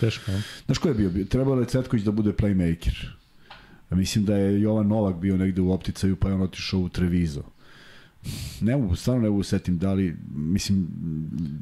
Teško, 0.00 0.30
ne? 0.30 0.42
Znaš 0.66 0.78
ko 0.78 0.88
je 0.88 0.94
bio? 0.94 1.24
Trebalo 1.24 1.60
je 1.60 1.66
Cvetković 1.66 2.04
da 2.04 2.10
bude 2.10 2.32
playmaker. 2.32 3.06
Mislim 3.90 4.24
da 4.24 4.36
je 4.36 4.60
Jovan 4.60 4.86
Novak 4.86 5.16
bio 5.16 5.36
negde 5.36 5.60
u 5.60 5.72
opticaju, 5.72 6.16
pa 6.16 6.28
je 6.28 6.34
on 6.34 6.42
otišao 6.42 6.80
u 6.80 6.88
Trevizo 6.88 7.42
ne 8.60 8.76
mogu, 8.76 8.96
stvarno 8.96 9.22
ne 9.22 9.28
mogu 9.28 9.40
da 9.40 9.44
setim 9.44 9.78
da 9.78 9.92
li, 9.92 10.16
mislim, 10.34 10.88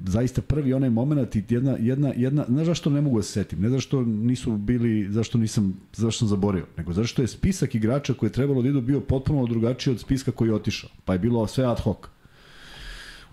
zaista 0.07 0.43
prvi 0.43 0.73
onaj 0.73 0.91
moment 0.91 1.37
i 1.37 1.45
jedna, 1.49 1.77
jedna, 1.81 2.13
jedna, 2.17 2.45
ne 2.49 2.65
zašto 2.65 2.91
ne 2.91 3.01
mogu 3.01 3.17
da 3.19 3.23
se 3.23 3.33
setim, 3.33 3.61
ne 3.61 3.69
zašto 3.71 4.03
nisu 4.03 4.57
bili, 4.57 5.13
zašto 5.13 5.39
nisam, 5.39 5.75
zašto 5.93 6.19
sam 6.19 6.29
zaborio, 6.29 6.67
nego 6.77 6.93
zašto 6.93 7.23
je 7.23 7.29
spisak 7.29 7.75
igrača 7.75 8.15
koji 8.15 8.29
je 8.29 8.33
trebalo 8.33 8.63
da 8.63 8.69
idu 8.69 8.81
bio 8.81 9.01
potpuno 9.01 9.47
drugačiji 9.47 9.93
od 9.93 10.01
spiska 10.01 10.33
koji 10.33 10.49
je 10.49 10.55
otišao, 10.55 10.91
pa 11.05 11.13
je 11.13 11.19
bilo 11.19 11.47
sve 11.47 11.65
ad 11.65 11.81
hoc. 11.81 11.99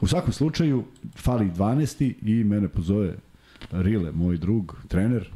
U 0.02 0.08
svakom 0.08 0.34
slučaju, 0.34 0.84
fali 1.16 1.52
12. 1.52 2.14
i 2.22 2.44
mene 2.44 2.68
pozove 2.68 3.16
Rile, 3.72 4.12
moj 4.12 4.38
drug, 4.38 4.78
trener, 4.88 5.30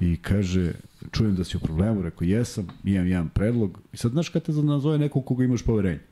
i 0.00 0.16
kaže, 0.16 0.72
čujem 1.10 1.34
da 1.34 1.44
si 1.44 1.56
u 1.56 1.60
problemu, 1.60 2.02
rekao 2.02 2.24
jesam, 2.24 2.66
imam 2.84 3.06
jedan 3.06 3.28
predlog, 3.28 3.78
i 3.92 3.96
sad 3.96 4.12
znaš 4.12 4.28
kada 4.28 4.44
te 4.44 4.52
nazove 4.52 4.98
nekog 4.98 5.24
koga 5.24 5.44
imaš 5.44 5.62
poverenje. 5.62 6.11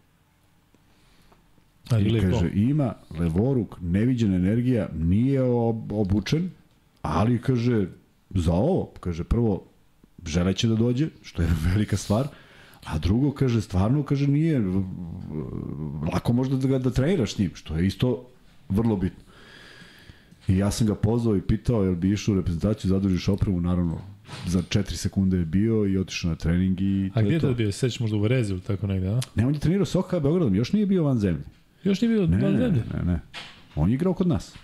A, 1.91 1.99
I 1.99 2.05
ili 2.05 2.21
kaže, 2.21 2.51
ima 2.55 2.95
levoruk, 3.19 3.77
neviđena 3.81 4.37
energija, 4.37 4.89
nije 4.99 5.43
ob, 5.43 5.93
obučen, 5.93 6.51
ali 7.03 7.39
kaže, 7.39 7.87
za 8.31 8.53
ovo, 8.53 8.93
kaže, 9.01 9.25
prvo, 9.25 9.65
želeće 10.27 10.69
da 10.69 10.75
dođe, 10.75 11.09
što 11.23 11.43
je 11.43 11.49
velika 11.73 11.97
stvar, 11.97 12.29
a 12.85 12.99
drugo, 12.99 13.33
kaže, 13.33 13.61
stvarno, 13.61 14.03
kaže, 14.03 14.27
nije, 14.27 14.63
lako 16.13 16.33
možda 16.33 16.57
da 16.57 16.69
ga 16.69 16.79
da 16.79 16.91
treniraš 16.91 17.35
s 17.35 17.39
njim, 17.39 17.51
što 17.55 17.77
je 17.77 17.87
isto 17.87 18.27
vrlo 18.69 18.97
bitno. 18.97 19.25
I 20.49 20.57
ja 20.57 20.71
sam 20.71 20.87
ga 20.87 20.95
pozvao 20.95 21.37
i 21.37 21.43
pitao 21.43 21.83
jel 21.85 21.95
bi 21.95 22.13
išao 22.13 22.33
u 22.33 22.37
reprezentaciju, 22.37 22.89
zadužiš 22.89 23.29
opremu, 23.29 23.61
naravno, 23.61 23.99
za 24.47 24.63
4 24.63 24.95
sekunde 24.95 25.37
je 25.39 25.45
bio 25.45 25.87
i 25.87 25.99
otišao 25.99 26.31
na 26.31 26.37
trening 26.37 26.81
i 26.81 27.11
to 27.15 27.19
A 27.19 27.23
je 27.23 27.25
gdje 27.25 27.35
je 27.35 27.41
to. 27.41 27.49
to 27.49 27.55
bio? 27.55 27.73
Seć 27.73 28.01
možda 28.01 28.17
u 28.17 28.21
Varezi 28.21 28.53
ili 28.53 28.61
tako 28.61 28.87
negde, 28.87 29.09
a? 29.09 29.21
Ne, 29.35 29.47
on 29.47 29.55
je 29.55 29.61
trenirao 29.61 29.87
sa 29.87 29.99
OKA 29.99 30.21
Beogradom, 30.21 30.55
još 30.55 30.73
nije 30.73 30.87
bio 30.87 31.05
van 31.05 31.19
zemlje. 31.19 31.43
Još 31.85 32.01
nije 32.01 32.09
bio 32.09 32.27
Ne, 32.27 32.43
van 32.43 32.53
ne, 32.53 32.69
ne, 32.69 33.03
ne. 33.05 33.21
On 33.75 33.91
je 33.91 33.95
igrao 33.95 34.15
kod 34.15 34.27
nas. 34.27 34.55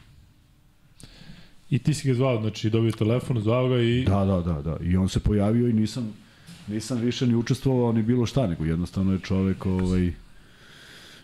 I 1.70 1.78
ti 1.78 1.94
si 1.94 2.08
ga 2.08 2.14
zvao, 2.14 2.40
znači 2.40 2.70
dobio 2.70 2.92
telefon, 2.92 3.40
zvao 3.40 3.68
ga 3.68 3.78
i... 3.80 4.04
Da, 4.04 4.24
da, 4.24 4.40
da, 4.40 4.62
da. 4.62 4.76
I 4.84 4.96
on 4.96 5.08
se 5.08 5.20
pojavio 5.20 5.68
i 5.68 5.72
nisam 5.72 6.12
nisam 6.66 6.98
više 6.98 7.26
ni 7.26 7.34
učestvovao 7.34 7.92
ni 7.92 8.02
bilo 8.02 8.26
šta, 8.26 8.46
nego 8.46 8.64
jednostavno 8.64 9.12
je 9.12 9.18
čovek 9.18 9.66
ovaj, 9.66 10.12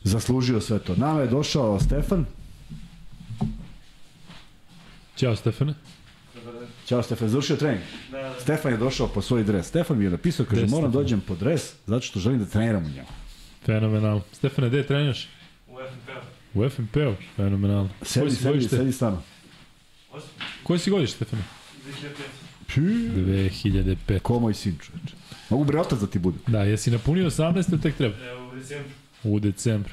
zaslužio 0.03 0.61
sve 0.61 0.79
to. 0.79 0.97
Nama 0.97 1.21
je 1.21 1.27
došao 1.27 1.81
Stefan. 1.81 2.25
Ćao 5.17 5.37
Stefane. 5.37 5.75
Ćao 6.87 7.03
Stefan, 7.03 7.29
završio 7.29 7.57
trening. 7.57 7.83
Stefan 8.41 8.73
je 8.73 8.79
došao 8.79 9.09
po 9.09 9.23
svoj 9.23 9.45
dres. 9.45 9.67
Stefan 9.67 9.99
mi 9.99 10.05
je 10.05 10.11
napisao, 10.11 10.47
kaže, 10.47 10.67
moram 10.67 10.91
Stefan. 10.91 10.93
dođem 10.93 11.21
po 11.21 11.35
dres, 11.35 11.75
zato 11.87 12.07
što 12.07 12.21
želim 12.21 12.39
da 12.39 12.47
treniram 12.47 12.85
u 12.85 12.89
njemu. 12.89 13.09
Fenomenalno. 13.65 14.23
Stefane, 14.33 14.69
gde 14.69 14.87
treniraš? 14.87 15.29
U 16.55 16.69
FNP-u. 16.69 17.15
Fenomenalno. 17.37 17.91
Sedi, 18.03 18.31
sedi, 18.31 18.49
godište? 18.49 18.77
sedi 18.77 18.93
s 18.93 19.01
nama. 19.01 19.23
Koji 20.63 20.79
si 20.79 20.91
godište, 20.91 21.17
Stefane? 21.17 21.43
2005. 22.77 23.51
2005. 24.07 24.19
Ko 24.19 24.39
moj 24.41 24.55
sin, 24.55 24.79
čoveče. 24.79 25.15
Mogu 25.51 25.65
bre 25.65 25.81
otac 25.81 25.99
da 26.01 26.07
ti 26.07 26.19
bude. 26.19 26.39
Da, 26.47 26.63
jesi 26.63 26.91
napunio 26.91 27.31
18 27.31 27.73
ili 27.73 27.81
tek 27.81 27.97
treba? 27.97 28.15
Evo, 28.31 28.49
u 28.49 28.55
decembru. 28.55 28.91
U 29.25 29.41
decembru. 29.41 29.93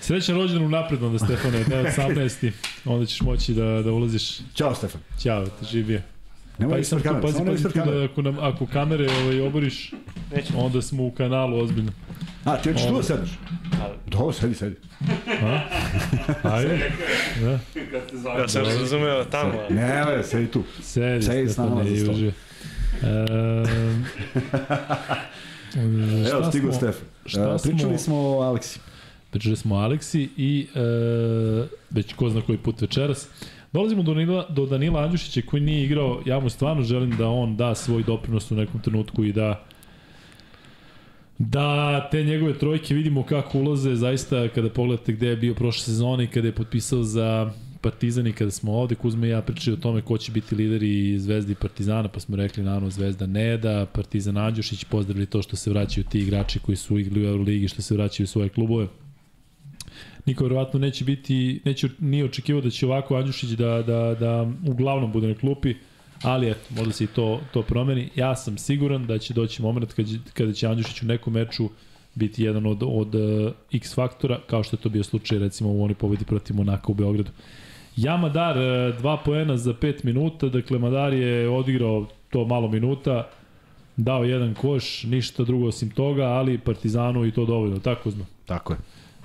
Srećan 0.00 0.36
rođendan 0.36 0.66
u 0.66 0.68
napredno 0.68 1.08
da 1.08 1.18
Stefane, 1.18 1.64
da 1.64 1.76
je 1.78 1.94
18. 1.96 2.50
Onda 2.84 3.06
ćeš 3.06 3.20
moći 3.20 3.54
da, 3.54 3.82
da 3.82 3.92
ulaziš. 3.92 4.38
Ćao 4.54 4.74
Stefan. 4.74 5.00
Ćao, 5.22 5.46
te 5.46 5.66
živio. 5.66 6.00
Nemoj 6.58 6.72
Pa 6.72 6.78
ispred 6.78 7.02
tu, 7.02 7.04
kamere, 7.04 7.22
pazi, 7.22 7.32
samo 7.32 7.44
ne 7.44 7.50
pazi 7.50 7.60
ispred 7.60 7.74
da 7.76 7.82
kamere. 7.84 8.04
ako, 8.04 8.22
nam, 8.22 8.38
ako 8.40 8.66
kamere 8.66 9.06
ovaj, 9.12 9.40
oboriš, 9.40 9.92
Nećemo. 10.32 10.60
onda 10.60 10.82
smo 10.82 11.04
u 11.04 11.10
kanalu 11.10 11.58
ozbiljno. 11.58 11.92
A, 12.44 12.56
ti 12.56 12.68
hoćeš 12.68 12.86
tu 12.86 12.94
da 12.94 13.02
sediš? 13.02 13.30
Ali, 13.82 13.94
Do, 14.08 14.32
sedi, 14.32 14.54
sedi. 14.54 14.76
Ajde. 16.44 16.90
Da. 17.42 17.50
Ja 18.32 18.48
sam 18.48 18.64
razumeo 18.64 19.24
tamo. 19.24 19.52
ali- 19.60 19.74
Ne, 19.74 20.04
ne, 20.06 20.22
sedi 20.22 20.46
tu. 20.46 20.62
Sedi, 20.82 21.22
Sedi 21.22 21.48
s 21.48 21.56
nama 21.56 21.84
za 21.84 21.96
stol. 21.96 22.14
Evo, 26.24 26.50
smo- 26.52 26.72
Stefan. 26.72 27.06
E, 27.46 27.58
Pričali 27.64 27.98
smo- 27.98 28.16
o 28.18 28.40
Aleksi. 28.40 28.80
Pričali 29.30 29.56
smo 29.56 29.74
o 29.74 29.78
Aleksi 29.78 30.28
i 30.36 30.66
e, 30.74 30.78
već 31.90 32.12
ko 32.12 32.30
zna 32.30 32.40
koji 32.40 32.58
put 32.58 32.80
večeras. 32.80 33.28
Dolazimo 33.74 34.02
do 34.02 34.14
Danila, 34.14 34.46
do 34.50 34.66
Danila 34.66 35.02
Andjušića 35.02 35.40
koji 35.46 35.62
nije 35.62 35.84
igrao, 35.84 36.22
ja 36.26 36.40
mu 36.40 36.50
stvarno 36.50 36.82
želim 36.82 37.16
da 37.16 37.28
on 37.28 37.56
da 37.56 37.74
svoj 37.74 38.02
doprinos 38.02 38.50
u 38.50 38.54
nekom 38.54 38.80
trenutku 38.80 39.24
i 39.24 39.32
da 39.32 39.64
da 41.38 42.08
te 42.10 42.22
njegove 42.24 42.58
trojke 42.58 42.94
vidimo 42.94 43.22
kako 43.22 43.58
ulaze, 43.58 43.94
zaista 43.94 44.48
kada 44.48 44.70
pogledate 44.70 45.12
gde 45.12 45.28
je 45.28 45.36
bio 45.36 45.54
prošle 45.54 45.82
sezone 45.82 46.24
i 46.24 46.26
kada 46.26 46.48
je 46.48 46.54
potpisao 46.54 47.02
za 47.02 47.50
Partizan 47.80 48.26
i 48.26 48.32
kada 48.32 48.50
smo 48.50 48.72
ovde, 48.72 48.94
Kuzma 48.94 49.26
i 49.26 49.30
ja 49.30 49.42
pričali 49.42 49.76
o 49.76 49.80
tome 49.80 50.02
ko 50.02 50.18
će 50.18 50.32
biti 50.32 50.54
lideri 50.54 51.18
Zvezdi 51.18 51.52
i 51.52 51.56
Partizana, 51.56 52.08
pa 52.08 52.20
smo 52.20 52.36
rekli 52.36 52.62
naravno 52.64 52.90
Zvezda 52.90 53.26
ne 53.26 53.56
da, 53.56 53.86
Partizan 53.92 54.36
Andjušić, 54.36 54.84
pozdravili 54.84 55.26
to 55.26 55.42
što 55.42 55.56
se 55.56 55.70
vraćaju 55.70 56.04
ti 56.04 56.20
igrači 56.20 56.58
koji 56.58 56.76
su 56.76 56.98
igrali 56.98 57.26
u 57.26 57.28
Euroligi, 57.28 57.68
što 57.68 57.82
se 57.82 57.94
vraćaju 57.94 58.24
u 58.24 58.28
svoje 58.28 58.48
klubove. 58.48 58.86
Niko 60.26 60.44
verovatno 60.44 60.80
neće 60.80 61.04
biti, 61.04 61.60
neće, 61.64 61.88
nije 61.98 62.24
očekivao 62.24 62.62
da 62.62 62.70
će 62.70 62.86
ovako 62.86 63.16
Andjušić 63.16 63.50
da, 63.50 63.82
da, 63.82 64.14
da 64.20 64.50
uglavnom 64.66 65.12
bude 65.12 65.28
na 65.28 65.34
klupi, 65.34 65.74
ali 66.22 66.50
eto, 66.50 66.60
možda 66.70 66.92
se 66.92 67.04
i 67.04 67.06
to, 67.06 67.40
to 67.52 67.62
promeni. 67.62 68.08
Ja 68.16 68.36
sam 68.36 68.58
siguran 68.58 69.06
da 69.06 69.18
će 69.18 69.34
doći 69.34 69.62
moment 69.62 69.92
kada, 69.92 70.08
će- 70.08 70.18
kada 70.34 70.52
će 70.52 70.66
Andjušić 70.66 71.02
u 71.02 71.06
nekom 71.06 71.32
meču 71.32 71.68
biti 72.14 72.42
jedan 72.44 72.66
od, 72.66 72.82
od 72.86 73.14
uh, 73.14 73.52
X 73.72 73.94
faktora, 73.94 74.38
kao 74.46 74.62
što 74.62 74.76
je 74.76 74.80
to 74.80 74.88
bio 74.88 75.02
slučaj 75.04 75.38
recimo 75.38 75.70
u 75.70 75.82
onoj 75.84 75.94
pobedi 75.94 76.24
protiv 76.24 76.56
Monaka 76.56 76.92
u 76.92 76.94
Beogradu. 76.94 77.30
Ja 77.96 78.16
Madar, 78.16 78.56
uh, 78.58 78.98
dva 78.98 79.16
poena 79.16 79.56
za 79.56 79.74
5 79.74 80.04
minuta, 80.04 80.48
dakle 80.48 80.78
Madar 80.78 81.12
je 81.12 81.48
odigrao 81.48 82.06
to 82.30 82.44
malo 82.44 82.68
minuta, 82.68 83.28
dao 83.96 84.24
jedan 84.24 84.54
koš, 84.54 85.02
ništa 85.02 85.44
drugo 85.44 85.66
osim 85.66 85.90
toga, 85.90 86.24
ali 86.24 86.58
Partizanu 86.58 87.26
i 87.26 87.32
to 87.32 87.44
dovoljno, 87.46 87.78
tako 87.78 88.10
zna. 88.10 88.24
Tako 88.46 88.72
je. 88.72 88.78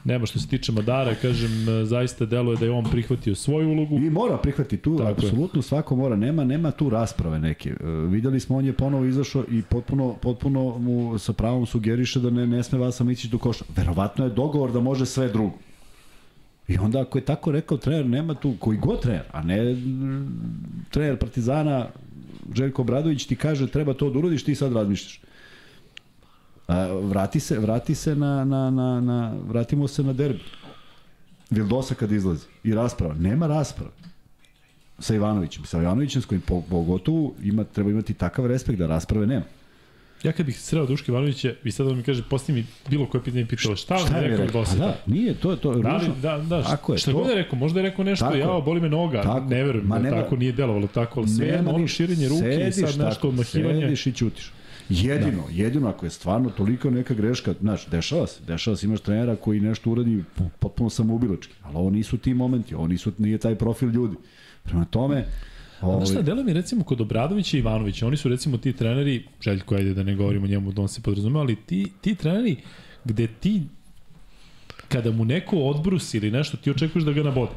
Nema 0.10 0.26
što 0.26 0.40
se 0.40 0.48
tiče 0.48 0.72
Madara, 0.72 1.16
kažem, 1.16 1.70
e, 1.70 1.86
zaista 1.86 2.26
deluje 2.26 2.58
da 2.58 2.66
je 2.66 2.72
on 2.72 2.86
prihvatio 2.92 3.36
svoju 3.36 3.70
ulogu. 3.70 3.96
I 3.96 4.10
mora 4.10 4.38
prihvati 4.38 4.78
tu, 4.78 4.98
Tako 4.98 5.10
je. 5.10 5.12
apsolutno 5.12 5.62
svako 5.62 5.96
mora, 5.96 6.16
nema 6.16 6.44
nema 6.44 6.72
tu 6.72 6.90
rasprave 6.90 7.40
neke. 7.40 7.70
E, 7.70 7.86
videli 7.86 8.40
smo 8.40 8.58
on 8.58 8.66
je 8.66 8.74
ponovo 8.74 9.06
izašao 9.06 9.44
i 9.52 9.62
potpuno 9.62 10.16
potpuno 10.22 10.78
mu 10.78 11.18
sa 11.20 11.34
pravom 11.34 11.66
sugeriše 11.66 12.20
da 12.20 12.30
ne 12.30 12.48
ne 12.48 12.64
sme 12.64 12.80
Vasa 12.80 13.12
ići 13.12 13.28
do 13.28 13.38
koša. 13.38 13.66
Verovatno 13.76 14.26
je 14.26 14.32
dogovor 14.32 14.72
da 14.72 14.80
može 14.80 15.06
sve 15.06 15.28
drugo. 15.28 15.58
I 16.68 16.78
onda 16.78 17.02
ako 17.02 17.18
je 17.18 17.26
tako 17.26 17.52
rekao 17.52 17.78
trener, 17.78 18.06
nema 18.06 18.34
tu 18.34 18.54
koji 18.60 18.78
god 18.78 19.02
trener, 19.02 19.24
a 19.32 19.44
ne 19.44 19.76
trener 20.90 21.18
Partizana 21.18 21.88
Željko 22.56 22.84
Bradović 22.84 23.26
ti 23.26 23.36
kaže 23.36 23.68
treba 23.68 23.94
to 23.94 24.10
da 24.10 24.20
uradiš, 24.20 24.44
ti 24.44 24.56
sad 24.56 24.74
razmišljaš. 24.74 25.22
A, 26.70 26.88
vrati 26.94 27.40
se, 27.40 27.60
vrati 27.60 27.96
se 27.96 28.16
na, 28.16 28.46
na, 28.46 28.70
na, 28.70 29.02
na, 29.02 29.34
vratimo 29.44 29.88
se 29.88 30.04
na 30.04 30.14
derbi. 30.14 30.44
Vildosa 31.50 31.96
kad 31.96 32.12
izlazi 32.12 32.46
i 32.64 32.74
rasprava. 32.74 33.14
Nema 33.16 33.48
rasprave 33.48 33.92
sa 35.00 35.16
Ivanovićem. 35.16 35.66
Sa 35.66 35.78
Ivanovićem 35.80 36.22
s 36.22 36.26
kojim 36.26 36.42
po- 36.42 36.62
pogotovo 36.62 37.34
ima, 37.44 37.64
treba 37.64 37.90
imati 37.90 38.14
takav 38.14 38.46
respekt 38.46 38.80
da 38.80 38.88
rasprave 38.88 39.28
nema. 39.28 39.46
Ja 40.24 40.32
kad 40.32 40.46
bih 40.46 40.60
sreo 40.60 40.86
Duška 40.86 41.12
Ivanovića 41.12 41.54
i 41.64 41.72
sad 41.72 41.88
on 41.88 41.98
mi 41.98 42.04
kaže, 42.04 42.24
postavi 42.24 42.60
mi 42.60 42.66
bilo 42.90 43.06
koje 43.06 43.24
pitanje 43.24 43.46
pitao, 43.46 43.76
šta, 43.76 43.98
šta 43.98 44.18
je 44.18 44.28
rekao 44.28 44.46
rekao? 44.46 44.64
do 44.64 44.70
Pa 44.70 44.76
da, 44.78 44.96
nije, 45.08 45.34
to 45.34 45.52
je 45.52 45.58
to. 45.58 45.74
Da, 45.74 45.96
li, 45.96 46.08
da, 46.22 46.38
da, 46.40 46.64
Tako 46.64 46.94
je, 46.94 46.98
šta 46.98 47.12
to- 47.12 47.18
god 47.18 47.30
je 47.30 47.36
rekao, 47.36 47.60
možda 47.60 47.80
je 47.80 47.84
rekao 47.84 48.06
nešto, 48.06 48.26
Tako 48.26 48.36
je. 48.36 48.42
ja, 48.42 48.62
boli 48.66 48.82
me 48.82 48.90
noga, 48.90 49.22
Tako. 49.22 49.40
ne 49.40 49.64
verujem 49.64 49.88
Ma 49.88 49.96
da 49.96 50.02
nema- 50.02 50.22
tako 50.22 50.36
nije 50.36 50.52
delovalo 50.52 50.88
tako, 50.88 51.20
ali 51.20 51.30
sve 51.30 51.48
jedno, 51.48 51.72
ono 51.72 51.88
širenje 51.88 52.30
ruke 52.30 52.66
i 52.70 52.72
sad 52.74 53.00
nešto 53.00 53.28
odmahivanje. 53.28 53.82
Sediš 53.82 54.08
i 54.08 54.14
ćutiš. 54.14 54.52
Jedino, 54.90 55.44
da. 55.48 55.54
jedino 55.64 55.90
ako 55.90 56.06
je 56.06 56.10
stvarno 56.10 56.50
toliko 56.50 56.90
neka 56.90 57.14
greška, 57.14 57.54
znaš, 57.62 57.88
dešava 57.88 58.28
se, 58.28 58.44
dešava 58.48 58.78
se, 58.78 58.86
imaš 58.86 59.00
trenera 59.00 59.36
koji 59.36 59.60
nešto 59.60 59.92
uradi 59.92 60.24
potpuno 60.60 60.90
samoubilački, 60.90 61.54
ali 61.64 61.76
ovo 61.76 61.90
nisu 61.90 62.18
ti 62.18 62.34
momenti, 62.34 62.76
ovo 62.76 62.88
nisu, 62.88 63.12
nije 63.18 63.38
taj 63.38 63.56
profil 63.56 63.90
ljudi. 63.90 64.16
Prema 64.64 64.86
tome, 64.86 65.26
Znaš 65.80 65.92
ovaj, 65.92 66.06
šta, 66.06 66.22
deluje 66.22 66.44
mi 66.44 66.54
recimo 66.54 66.84
kod 66.84 67.02
Obradovića 67.02 67.58
i 67.58 67.60
Ivanovića, 67.60 68.08
oni 68.08 68.18
su 68.18 68.30
recimo 68.30 68.58
ti 68.58 68.74
treneri, 68.74 69.26
Željko, 69.42 69.76
ajde 69.76 69.94
da 69.94 70.04
ne 70.04 70.16
govorimo 70.16 70.48
njemu, 70.48 70.72
da 70.72 70.82
on 70.82 70.88
se 70.88 71.02
podrazume, 71.02 71.40
ali 71.40 71.56
ti, 71.56 71.88
ti 72.02 72.16
treneri 72.16 72.56
gde 73.04 73.28
ti, 73.28 73.62
kada 74.88 75.12
mu 75.12 75.26
neko 75.26 75.58
odbrusi 75.58 76.18
ili 76.18 76.32
nešto, 76.32 76.58
ti 76.58 76.72
očekuješ 76.72 77.06
da 77.06 77.12
ga 77.12 77.24
nabode. 77.24 77.52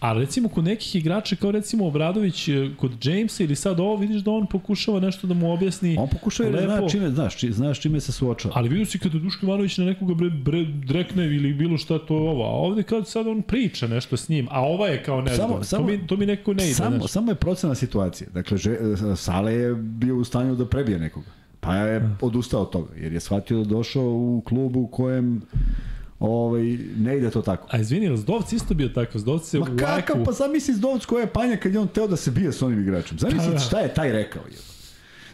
A 0.00 0.12
recimo 0.12 0.48
kod 0.48 0.64
nekih 0.64 0.96
igrača 0.96 1.36
kao 1.36 1.50
recimo 1.50 1.86
Obradović 1.86 2.48
e, 2.48 2.70
kod 2.76 3.04
Jamesa 3.06 3.42
ili 3.44 3.56
sad 3.56 3.80
ovo 3.80 3.96
vidiš 3.96 4.22
da 4.22 4.30
on 4.30 4.46
pokušava 4.46 5.00
nešto 5.00 5.26
da 5.26 5.34
mu 5.34 5.52
objasni 5.52 5.96
on 5.98 6.08
pokušava 6.08 6.50
da 6.50 6.60
zna 6.60 6.88
čime, 6.88 7.10
znaš, 7.10 7.36
či, 7.36 7.52
znaš 7.52 7.80
čime 7.80 8.00
se 8.00 8.12
suočava. 8.12 8.54
Ali 8.56 8.68
vidio 8.68 8.86
si 8.86 8.98
kada 8.98 9.18
Duško 9.18 9.46
Ivanović 9.46 9.78
na 9.78 9.84
nekoga 9.84 10.14
bre, 10.14 10.30
bre, 10.30 10.64
drekne 10.64 11.24
ili 11.24 11.54
bilo 11.54 11.78
šta 11.78 11.98
to 11.98 12.14
ovo, 12.14 12.44
a 12.44 12.48
ovde 12.50 12.82
kao 12.82 13.04
sad 13.04 13.26
on 13.26 13.42
priča 13.42 13.86
nešto 13.86 14.16
s 14.16 14.28
njim, 14.28 14.48
a 14.50 14.62
ova 14.62 14.88
je 14.88 15.02
kao 15.02 15.20
nezgodno. 15.20 15.54
Samo- 15.54 15.64
samo- 15.64 15.86
to, 15.86 15.92
mi, 15.92 16.06
to 16.06 16.16
mi 16.16 16.26
nekako 16.26 16.54
ne 16.54 16.64
ide. 16.64 16.74
Samo, 16.74 16.96
znaš. 16.96 17.10
samo 17.10 17.30
je 17.30 17.34
procena 17.34 17.74
situacije. 17.74 18.28
Dakle, 18.34 18.56
že, 18.58 18.76
Sale 19.16 19.52
je 19.52 19.74
bio 19.74 20.16
u 20.16 20.24
stanju 20.24 20.54
da 20.54 20.66
prebije 20.66 20.98
nekoga. 20.98 21.26
Pa 21.60 21.74
je 21.76 22.10
odustao 22.20 22.62
od 22.62 22.70
toga, 22.70 22.94
jer 22.96 23.12
je 23.12 23.20
shvatio 23.20 23.58
da 23.58 23.64
došao 23.64 24.04
u 24.04 24.42
klubu 24.46 24.80
u 24.80 24.86
kojem 24.86 25.42
ovaj, 26.20 26.62
ne 26.96 27.16
ide 27.18 27.30
to 27.30 27.42
tako. 27.42 27.68
A 27.70 27.78
izvini, 27.78 28.16
Zdovc 28.16 28.52
isto 28.52 28.74
bio 28.74 28.88
takav? 28.88 29.20
Zdovc 29.20 29.44
se 29.44 29.58
Ma 29.58 29.64
u 29.64 29.76
kakav, 29.76 30.24
pa 30.24 30.32
zamisli 30.32 30.74
Zdovc 30.74 31.04
koja 31.04 31.20
je 31.20 31.26
panja 31.26 31.56
kad 31.56 31.74
je 31.74 31.80
on 31.80 31.88
teo 31.88 32.06
da 32.06 32.16
se 32.16 32.30
bije 32.30 32.52
s 32.52 32.62
onim 32.62 32.80
igračem. 32.80 33.18
Zamisli 33.18 33.40
Pa 33.40 33.52
da. 33.52 33.58
šta 33.58 33.80
je 33.80 33.94
taj 33.94 34.12
rekao. 34.12 34.42
Je. 34.42 34.56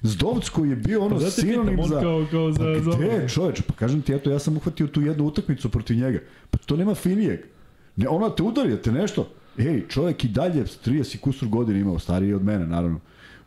Zdovc 0.03 0.49
koji 0.49 0.71
je 0.71 0.77
bio 0.77 1.05
ono 1.05 1.19
Pa 1.19 1.31
sinonim 1.31 1.77
pitam, 1.77 1.89
za... 1.89 2.01
kao- 2.01 2.27
kao 2.31 2.53
za- 2.53 2.59
pa 2.59 2.97
gde 2.97 3.07
je 3.07 3.29
čoveče? 3.29 3.63
Pa 3.63 3.75
kažem 3.75 4.03
ti, 4.03 4.15
eto, 4.15 4.31
ja 4.31 4.39
sam 4.39 4.57
uhvatio 4.57 4.87
tu 4.87 5.03
jednu 5.03 5.25
utakmicu 5.25 5.69
protiv 5.69 5.97
njega. 5.97 6.19
Pa 6.51 6.59
to 6.59 6.77
nema 6.77 6.95
finijeg. 6.95 7.41
Ne, 7.97 8.09
ona 8.09 8.31
te 8.31 8.43
udario, 8.43 8.77
te 8.77 8.93
nešto. 8.93 9.29
Ej, 9.59 9.83
čovjek 9.89 10.25
i 10.25 10.29
dalje 10.29 10.65
30 10.65 11.15
i 11.15 11.19
kusur 11.19 11.49
godina 11.49 11.79
imao, 11.79 11.99
stariji 11.99 12.35
od 12.35 12.45
mene, 12.45 12.67
naravno. 12.67 13.01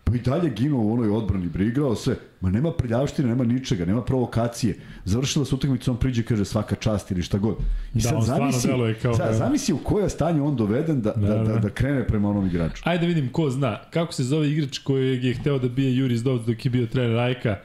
Pa 0.06 0.16
i 0.16 0.20
dalje 0.20 0.50
ginuo 0.50 0.82
u 0.82 0.94
onoj 0.94 1.10
odbrani, 1.10 1.48
bre, 1.48 1.66
igrao 1.66 1.96
sve. 1.96 2.16
Ma 2.42 2.50
nema 2.50 2.72
prljavštine, 2.72 3.28
nema 3.28 3.44
ničega, 3.44 3.86
nema 3.86 4.02
provokacije. 4.02 4.76
Završila 5.06 5.46
se 5.46 5.56
utakmica, 5.56 5.92
on 5.92 5.98
priđe 5.98 6.24
kaže 6.24 6.46
svaka 6.46 6.76
čast 6.76 7.12
ili 7.12 7.22
šta 7.22 7.38
god. 7.38 7.56
I 7.94 8.02
Da, 8.02 8.22
stvarno 8.22 8.52
deluje 8.66 8.94
kao- 8.94 9.14
sad, 9.14 9.36
zamisli 9.36 9.74
u 9.74 9.78
koje 9.78 10.10
stanje 10.10 10.42
on 10.42 10.56
doveden 10.56 11.02
da, 11.02 11.12
da, 11.12 11.28
Da, 11.28 11.36
da, 11.36 11.44
da. 11.44 11.60
da, 11.60 11.70
krene 11.70 12.08
prema 12.08 12.30
onom 12.30 12.48
igraču. 12.48 12.82
Ajde 12.86 13.02
da 13.02 13.08
vidim 13.08 13.30
ko 13.30 13.50
zna. 13.50 13.80
Kako 13.84 14.14
se 14.14 14.24
zove 14.24 14.50
igrač 14.50 14.78
koji 14.78 15.26
je 15.26 15.34
hteo 15.34 15.60
da 15.60 15.68
bije 15.70 15.96
Juris 15.96 16.22
Dovc 16.22 16.46
dok 16.46 16.66
je 16.66 16.72
bio 16.72 16.86
trener 16.88 17.12
Rajka? 17.12 17.58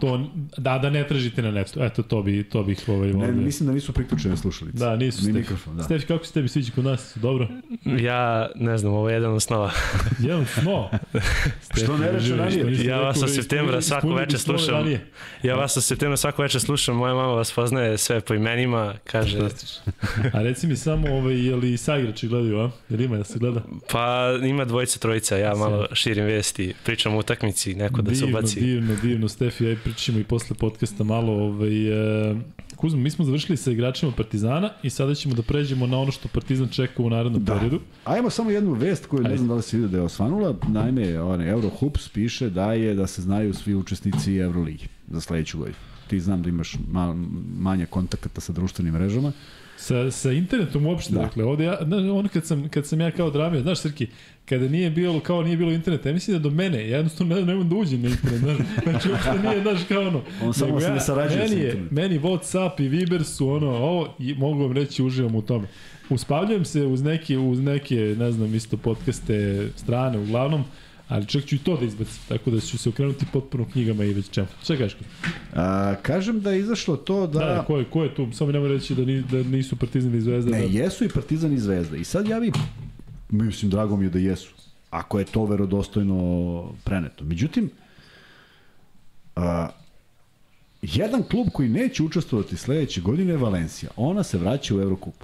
To, 0.00 0.30
da, 0.56 0.78
da 0.78 0.90
ne 0.90 1.06
tražite 1.08 1.42
na 1.42 1.50
netu. 1.50 1.82
Eto, 1.82 2.02
to 2.02 2.22
bi, 2.22 2.44
to 2.44 2.62
bih 2.62 2.78
ovaj, 2.88 3.08
Ne, 3.08 3.12
volio. 3.14 3.32
mislim 3.32 3.66
da 3.66 3.72
nisu 3.72 3.92
priključene 3.92 4.36
slušalice. 4.36 4.78
Da, 4.78 4.96
nisu 4.96 5.26
Ni 5.26 5.32
mikrofon, 5.32 5.76
da. 5.76 5.82
Stefi, 5.82 6.06
kako 6.06 6.24
se 6.24 6.32
tebi 6.32 6.48
sviđa 6.48 6.72
kod 6.74 6.84
nas? 6.84 7.16
Dobro? 7.16 7.48
Ja 7.84 8.50
ne 8.54 8.78
znam, 8.78 8.92
ovo 8.92 9.08
je 9.08 9.14
jedan 9.14 9.32
od 9.32 9.42
snova. 9.42 9.70
Jedan 10.28 10.46
sno. 10.46 10.88
Što 11.76 11.96
ne 11.98 12.12
reče 12.12 12.36
ranije? 12.36 12.84
Ja 12.86 13.00
vas 13.00 13.22
od 13.22 13.34
septembra 13.34 13.80
svako 13.82 14.14
veče 14.14 14.38
slušam. 14.38 14.84
Ja 15.42 15.54
vas 15.54 15.72
sa 15.72 15.80
septembra 15.80 16.16
svako 16.16 16.42
večer 16.42 16.60
slušam, 16.60 16.96
moja 16.96 17.14
mama 17.14 17.32
vas 17.32 17.52
poznaje 17.52 17.98
sve 17.98 18.20
po 18.20 18.34
imenima, 18.34 18.94
kaže, 19.04 19.38
A 20.32 20.42
reci 20.42 20.66
mi 20.66 20.76
samo, 20.76 21.14
ovaj, 21.14 21.46
je 21.46 21.56
li 21.56 21.76
saigrači 21.76 22.28
gledaju, 22.28 22.58
a? 22.58 22.70
Je 22.88 22.96
li 22.96 23.04
ima 23.04 23.16
da 23.16 23.24
se 23.24 23.38
gleda? 23.38 23.62
pa 23.92 24.38
ima 24.44 24.64
dvojica, 24.64 24.98
trojica, 24.98 25.36
ja 25.36 25.54
malo 25.54 25.86
širim 25.92 26.24
vesti, 26.24 26.74
pričam 26.84 27.14
o 27.14 27.18
utakmici, 27.18 27.74
neko 27.74 28.02
da 28.02 28.14
se 28.14 28.20
divno, 28.20 28.38
ubaci. 28.38 28.60
divno, 28.60 28.96
divno, 29.02 29.28
Stefi, 29.28 29.66
aj 29.66 29.76
pričamo 29.78 30.18
i 30.18 30.24
posle 30.24 30.56
podcasta 30.56 31.04
malo. 31.04 31.32
Ovaj, 31.32 31.88
e, 32.30 32.36
Kuzma, 32.76 33.00
mi 33.00 33.10
smo 33.10 33.24
završili 33.24 33.56
sa 33.56 33.70
igračima 33.70 34.12
Partizana 34.12 34.70
i 34.82 34.90
sada 34.90 35.14
ćemo 35.14 35.34
da 35.34 35.42
pređemo 35.42 35.86
na 35.86 35.98
ono 35.98 36.12
što 36.12 36.28
Partizan 36.28 36.68
čeka 36.68 37.02
u 37.02 37.10
narednom 37.10 37.44
Da. 37.44 37.54
periodu. 37.54 37.80
Ajmo 38.04 38.30
samo 38.30 38.50
jednu 38.50 38.72
vest 38.72 39.06
koju 39.06 39.22
ne 39.22 39.26
Ajde. 39.28 39.36
znam 39.36 39.48
da 39.48 39.54
li 39.54 39.62
se 39.62 39.76
vidio 39.76 39.88
da 39.88 39.96
je 39.96 40.02
osvanula. 40.02 40.54
Naime, 40.68 41.20
onaj 41.20 41.50
Eurohoops 41.50 42.08
piše 42.08 42.50
da 42.50 42.72
je 42.72 42.94
da 42.94 43.06
se 43.06 43.22
znaju 43.22 43.54
svi 43.54 43.74
učesnici 43.74 44.36
Euroligi 44.36 44.86
za 45.10 45.20
sledeću 45.20 45.58
godinu. 45.58 45.76
Ti 46.06 46.20
znam 46.20 46.42
da 46.42 46.48
imaš 46.48 46.76
ma, 46.90 47.14
manje 47.58 47.86
kontakata 47.86 48.40
sa 48.40 48.52
društvenim 48.52 48.94
mrežama. 48.94 49.32
Sa, 49.78 50.10
sa 50.10 50.32
internetom 50.32 50.86
uopšte, 50.86 51.12
da. 51.12 51.18
Da. 51.18 51.24
dakle, 51.26 51.44
ovde 51.44 51.64
ja, 51.64 51.78
znaš, 51.84 52.02
ono 52.02 52.28
kad 52.28 52.46
sam, 52.46 52.68
kad 52.68 52.86
sam 52.86 53.00
ja 53.00 53.10
kao 53.10 53.30
dramio, 53.30 53.60
znaš 53.60 53.78
Srki, 53.78 54.06
kada 54.44 54.68
nije 54.68 54.90
bilo, 54.90 55.20
kao 55.20 55.42
nije 55.42 55.56
bilo 55.56 55.72
interneta, 55.72 56.08
ja 56.08 56.12
mislim 56.12 56.36
da 56.36 56.42
do 56.42 56.50
mene, 56.50 56.88
ja 56.88 56.96
jednostavno 56.96 57.34
ne, 57.36 57.44
ne 57.44 57.54
mogu 57.54 57.68
da 57.68 57.76
uđem 57.76 58.02
na 58.02 58.08
internet, 58.08 58.40
znaš, 58.40 58.56
znači 58.84 59.10
uopšte 59.10 59.48
nije, 59.48 59.62
znaš, 59.62 59.80
kao 59.88 60.00
ono, 60.00 60.22
On 60.42 60.54
samo 60.54 60.68
nego 60.68 60.80
se 60.80 60.90
ne 60.90 61.00
sarađuje 61.00 61.38
meni 61.38 61.48
sa 61.48 61.54
internetom. 61.54 61.88
meni 61.90 62.20
Whatsapp 62.20 62.82
i 62.82 62.88
Viber 62.88 63.24
su 63.24 63.48
ono, 63.48 63.70
ovo, 63.70 64.14
i 64.18 64.34
mogu 64.34 64.62
vam 64.62 64.72
reći, 64.72 65.02
uživam 65.02 65.34
u 65.34 65.42
tome. 65.42 65.66
Uspavljujem 66.10 66.64
se 66.64 66.82
uz 66.82 67.02
neke, 67.02 67.38
uz 67.38 67.60
neke, 67.60 68.16
ne 68.18 68.32
znam, 68.32 68.54
isto 68.54 68.76
podcaste 68.76 69.68
strane, 69.76 70.18
uglavnom, 70.18 70.64
ali 71.08 71.26
čak 71.26 71.44
ću 71.44 71.54
i 71.54 71.58
to 71.58 71.76
da 71.76 71.84
izbacim, 71.84 72.22
tako 72.28 72.50
da 72.50 72.60
ću 72.60 72.78
se 72.78 72.88
okrenuti 72.88 73.26
potpuno 73.32 73.64
knjigama 73.72 74.04
i 74.04 74.12
već 74.14 74.30
čemu. 74.30 74.46
Šta 74.62 74.76
kažeš? 74.76 74.96
A, 75.54 75.94
kažem 76.02 76.40
da 76.40 76.50
je 76.52 76.60
izašlo 76.60 76.96
to 76.96 77.26
da... 77.26 77.38
Da, 77.38 77.44
da, 77.44 77.64
ko 77.64 77.78
je, 77.78 77.84
ko 77.84 78.02
je 78.02 78.14
tu? 78.14 78.28
Samo 78.32 78.52
nemoj 78.52 78.68
reći 78.68 78.94
da, 78.94 79.04
ni, 79.04 79.22
da 79.22 79.42
nisu 79.42 79.76
Partizan 79.76 80.14
i 80.14 80.20
Zvezda. 80.20 80.50
Ne, 80.50 80.58
da, 80.58 80.64
jesu 80.64 81.04
i 81.04 81.08
Partizan 81.08 81.52
i 81.52 81.58
Zvezda. 81.58 81.96
I 81.96 82.04
sad 82.04 82.28
ja 82.28 82.40
bi, 82.40 82.52
mislim, 83.30 83.70
drago 83.70 83.96
mi 83.96 84.04
je 84.04 84.10
da 84.10 84.18
jesu. 84.18 84.50
Ako 84.90 85.18
je 85.18 85.24
to 85.24 85.44
verodostojno 85.44 86.72
preneto. 86.84 87.24
Međutim, 87.24 87.70
a, 89.36 89.68
jedan 90.82 91.22
klub 91.22 91.48
koji 91.52 91.68
neće 91.68 92.02
učestvovati 92.02 92.56
sledeće 92.56 93.00
godine 93.00 93.32
je 93.32 93.36
Valencija. 93.36 93.90
Ona 93.96 94.22
se 94.22 94.38
vraća 94.38 94.74
u 94.76 94.80
Eurokup. 94.80 95.14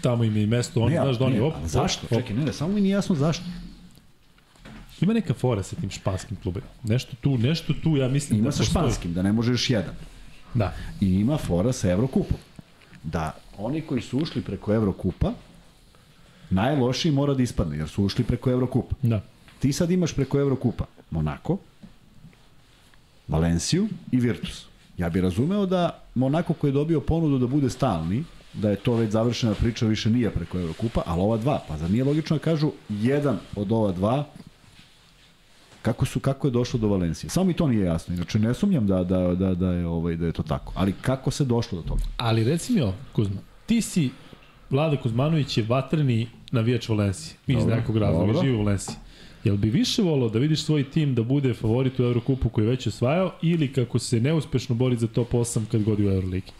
tamo 0.00 0.24
im 0.24 0.36
je 0.36 0.42
i 0.42 0.46
mesto, 0.46 0.80
oni, 0.80 0.94
Ne, 0.94 1.00
znaš 1.02 1.18
da 1.18 1.24
oni, 1.24 1.34
ne, 1.34 1.42
op, 1.42 1.54
a 1.64 1.68
zašto? 1.68 2.06
op, 2.06 2.12
op. 2.12 2.18
Čekaj, 2.18 2.36
ne, 2.36 2.44
ne, 2.44 2.52
samo 2.52 2.72
mi 2.72 2.80
nije 2.80 2.92
jasno 2.92 3.14
zašto. 3.14 3.44
Ima 5.00 5.12
neka 5.12 5.34
fora 5.34 5.62
sa 5.62 5.76
tim 5.76 5.90
španskim 5.90 6.36
klubima. 6.42 6.66
Nešto 6.84 7.16
tu, 7.20 7.38
nešto 7.38 7.74
tu, 7.82 7.96
ja 7.96 8.08
mislim 8.08 8.38
Ima 8.38 8.46
da 8.48 8.52
sa 8.52 8.58
postoji. 8.58 8.70
španskim, 8.82 9.12
da 9.14 9.22
ne 9.22 9.32
može 9.32 9.52
još 9.52 9.70
jedan. 9.70 9.94
Da. 10.54 10.74
I 11.00 11.14
ima 11.14 11.38
fora 11.38 11.72
sa 11.72 11.90
Evrokupom. 11.90 12.38
Da 13.02 13.36
oni 13.58 13.80
koji 13.80 14.02
su 14.02 14.18
ušli 14.18 14.42
preko 14.42 14.74
Evrokupa, 14.74 15.32
najlošiji 16.50 17.12
mora 17.12 17.34
da 17.34 17.42
ispadne, 17.42 17.76
jer 17.76 17.88
su 17.88 18.04
ušli 18.04 18.24
preko 18.24 18.50
Evrokupa. 18.50 18.94
Da. 19.02 19.20
Ti 19.58 19.72
sad 19.72 19.90
imaš 19.90 20.14
preko 20.14 20.40
Evrokupa 20.40 20.84
Monako, 21.10 21.58
Valenciju 23.28 23.88
i 24.12 24.20
Virtus. 24.20 24.66
Ja 24.98 25.08
bih 25.10 25.22
razumeo 25.22 25.66
da 25.66 26.02
Monako 26.14 26.54
koji 26.54 26.70
je 26.70 26.72
dobio 26.72 27.00
ponudu 27.00 27.38
da 27.38 27.46
bude 27.46 27.70
stalni, 27.70 28.24
da 28.52 28.70
je 28.70 28.76
to 28.76 28.94
već 28.94 29.10
završena 29.10 29.54
priča, 29.54 29.86
više 29.86 30.10
nije 30.10 30.30
preko 30.30 30.58
Evrokupa, 30.58 31.02
ali 31.06 31.20
ova 31.20 31.36
dva, 31.36 31.62
pa 31.68 31.76
zar 31.78 31.90
nije 31.90 32.04
logično 32.04 32.36
da 32.36 32.42
kažu 32.42 32.70
jedan 32.88 33.38
od 33.56 33.72
ova 33.72 33.92
dva 33.92 34.26
kako 35.84 36.06
su 36.06 36.20
kako 36.20 36.46
je 36.46 36.50
došlo 36.50 36.80
do 36.80 36.88
Valencije. 36.88 37.30
Samo 37.30 37.46
mi 37.46 37.52
to 37.54 37.68
nije 37.68 37.84
jasno. 37.84 38.14
Inače 38.14 38.38
ne 38.38 38.54
sumnjam 38.54 38.86
da 38.86 39.04
da 39.04 39.34
da 39.34 39.54
da 39.54 39.70
je 39.70 39.86
ovaj 39.86 40.16
da 40.16 40.26
je 40.26 40.32
to 40.32 40.42
tako. 40.42 40.72
Ali 40.76 40.92
kako 40.92 41.30
se 41.30 41.44
došlo 41.44 41.82
do 41.82 41.88
toga? 41.88 42.02
Ali 42.16 42.44
reci 42.44 42.72
mi 42.72 42.80
ovo, 42.80 42.94
Kuzma, 43.12 43.36
ti 43.66 43.80
si, 43.80 44.10
Vlada 44.70 44.96
Kuzmanović 44.96 45.58
je 45.58 45.64
vatreni 45.64 46.28
navijač 46.52 46.88
Valencije. 46.88 47.36
Iz 47.46 47.58
Dobro, 47.58 47.76
nekog 47.76 47.96
razloga, 47.96 48.40
živi 48.40 48.54
u 48.54 48.58
Valenciji. 48.58 48.94
Jel 49.44 49.56
bi 49.56 49.70
više 49.70 50.02
volao 50.02 50.28
da 50.28 50.38
vidiš 50.38 50.62
svoj 50.62 50.84
tim 50.84 51.14
da 51.14 51.22
bude 51.22 51.54
favorit 51.54 52.00
u 52.00 52.04
Eurokupu 52.04 52.48
koji 52.48 52.64
je 52.64 52.70
već 52.70 52.86
osvajao 52.86 53.32
ili 53.42 53.72
kako 53.72 53.98
se 53.98 54.20
neuspešno 54.20 54.74
bori 54.74 54.96
za 54.96 55.06
top 55.06 55.32
8 55.32 55.60
kad 55.72 55.82
god 55.82 56.00
je 56.00 56.08
u 56.08 56.12
Euroligi? 56.12 56.52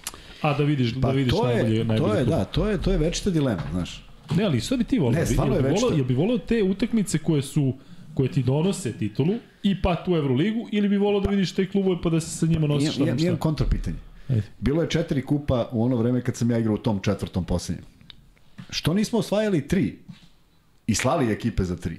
A 0.42 0.58
da 0.58 0.64
vidiš, 0.64 0.90
da 0.90 1.10
vidiš 1.10 1.32
Pa 1.32 1.38
to 1.38 1.46
najbolje, 1.46 1.76
je, 1.76 1.84
najbolje 1.84 2.12
to 2.12 2.18
je 2.18 2.24
klub. 2.24 2.36
da, 2.38 2.44
to 2.44 2.66
je 2.68 2.78
to 2.78 2.92
je 2.92 2.98
večita 2.98 3.30
dilema, 3.30 3.62
znaš. 3.72 4.04
Ne, 4.36 4.44
ali 4.44 4.60
što 4.60 4.76
bi 4.76 4.84
ti 4.84 4.98
volao? 4.98 5.12
Ne, 5.12 5.20
bi- 5.20 5.26
stvarno 5.26 5.54
je 5.54 5.76
to. 5.76 5.92
jel 5.92 6.04
bi 6.04 6.14
volao 6.14 6.38
te 6.38 6.62
utakmice 6.62 7.18
koje 7.18 7.42
su 7.42 7.72
koje 8.14 8.32
ti 8.32 8.42
donose 8.42 8.92
titulu 8.92 9.34
i 9.62 9.82
pat 9.82 10.08
u 10.08 10.16
Euroligu 10.16 10.68
ili 10.72 10.88
bi 10.88 10.96
volao 10.96 11.20
da 11.20 11.30
vidiš 11.30 11.52
te 11.52 11.70
klubove 11.70 11.96
pa 12.02 12.10
da 12.10 12.20
se 12.20 12.30
sa 12.30 12.46
njima 12.46 12.66
nosiš 12.66 12.96
imam, 12.96 13.18
šta? 13.18 13.26
imam 13.26 13.38
kontrapitanje. 13.38 13.96
Ajde. 14.28 14.42
Bilo 14.60 14.82
je 14.82 14.90
četiri 14.90 15.22
kupa 15.22 15.68
u 15.72 15.84
ono 15.84 15.96
vreme 15.96 16.20
kad 16.22 16.36
sam 16.36 16.50
ja 16.50 16.58
igrao 16.58 16.74
u 16.74 16.78
tom 16.78 17.00
četvrtom 17.00 17.44
poslednjem. 17.44 17.86
Što 18.70 18.94
nismo 18.94 19.18
osvajali 19.18 19.68
tri 19.68 19.98
i 20.86 20.94
slali 20.94 21.32
ekipe 21.32 21.64
za 21.64 21.76
tri? 21.76 21.98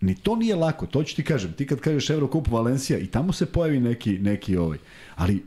Ni 0.00 0.14
to 0.14 0.36
nije 0.36 0.56
lako, 0.56 0.86
to 0.86 1.02
ću 1.02 1.16
ti 1.16 1.24
kažem. 1.24 1.52
Ti 1.52 1.66
kad 1.66 1.80
kažeš 1.80 2.10
Eurocup 2.10 2.48
Valencija 2.48 2.98
i 2.98 3.06
tamo 3.06 3.32
se 3.32 3.46
pojavi 3.46 3.80
neki, 3.80 4.18
neki 4.18 4.56
ovaj. 4.56 4.78
Ali 5.14 5.42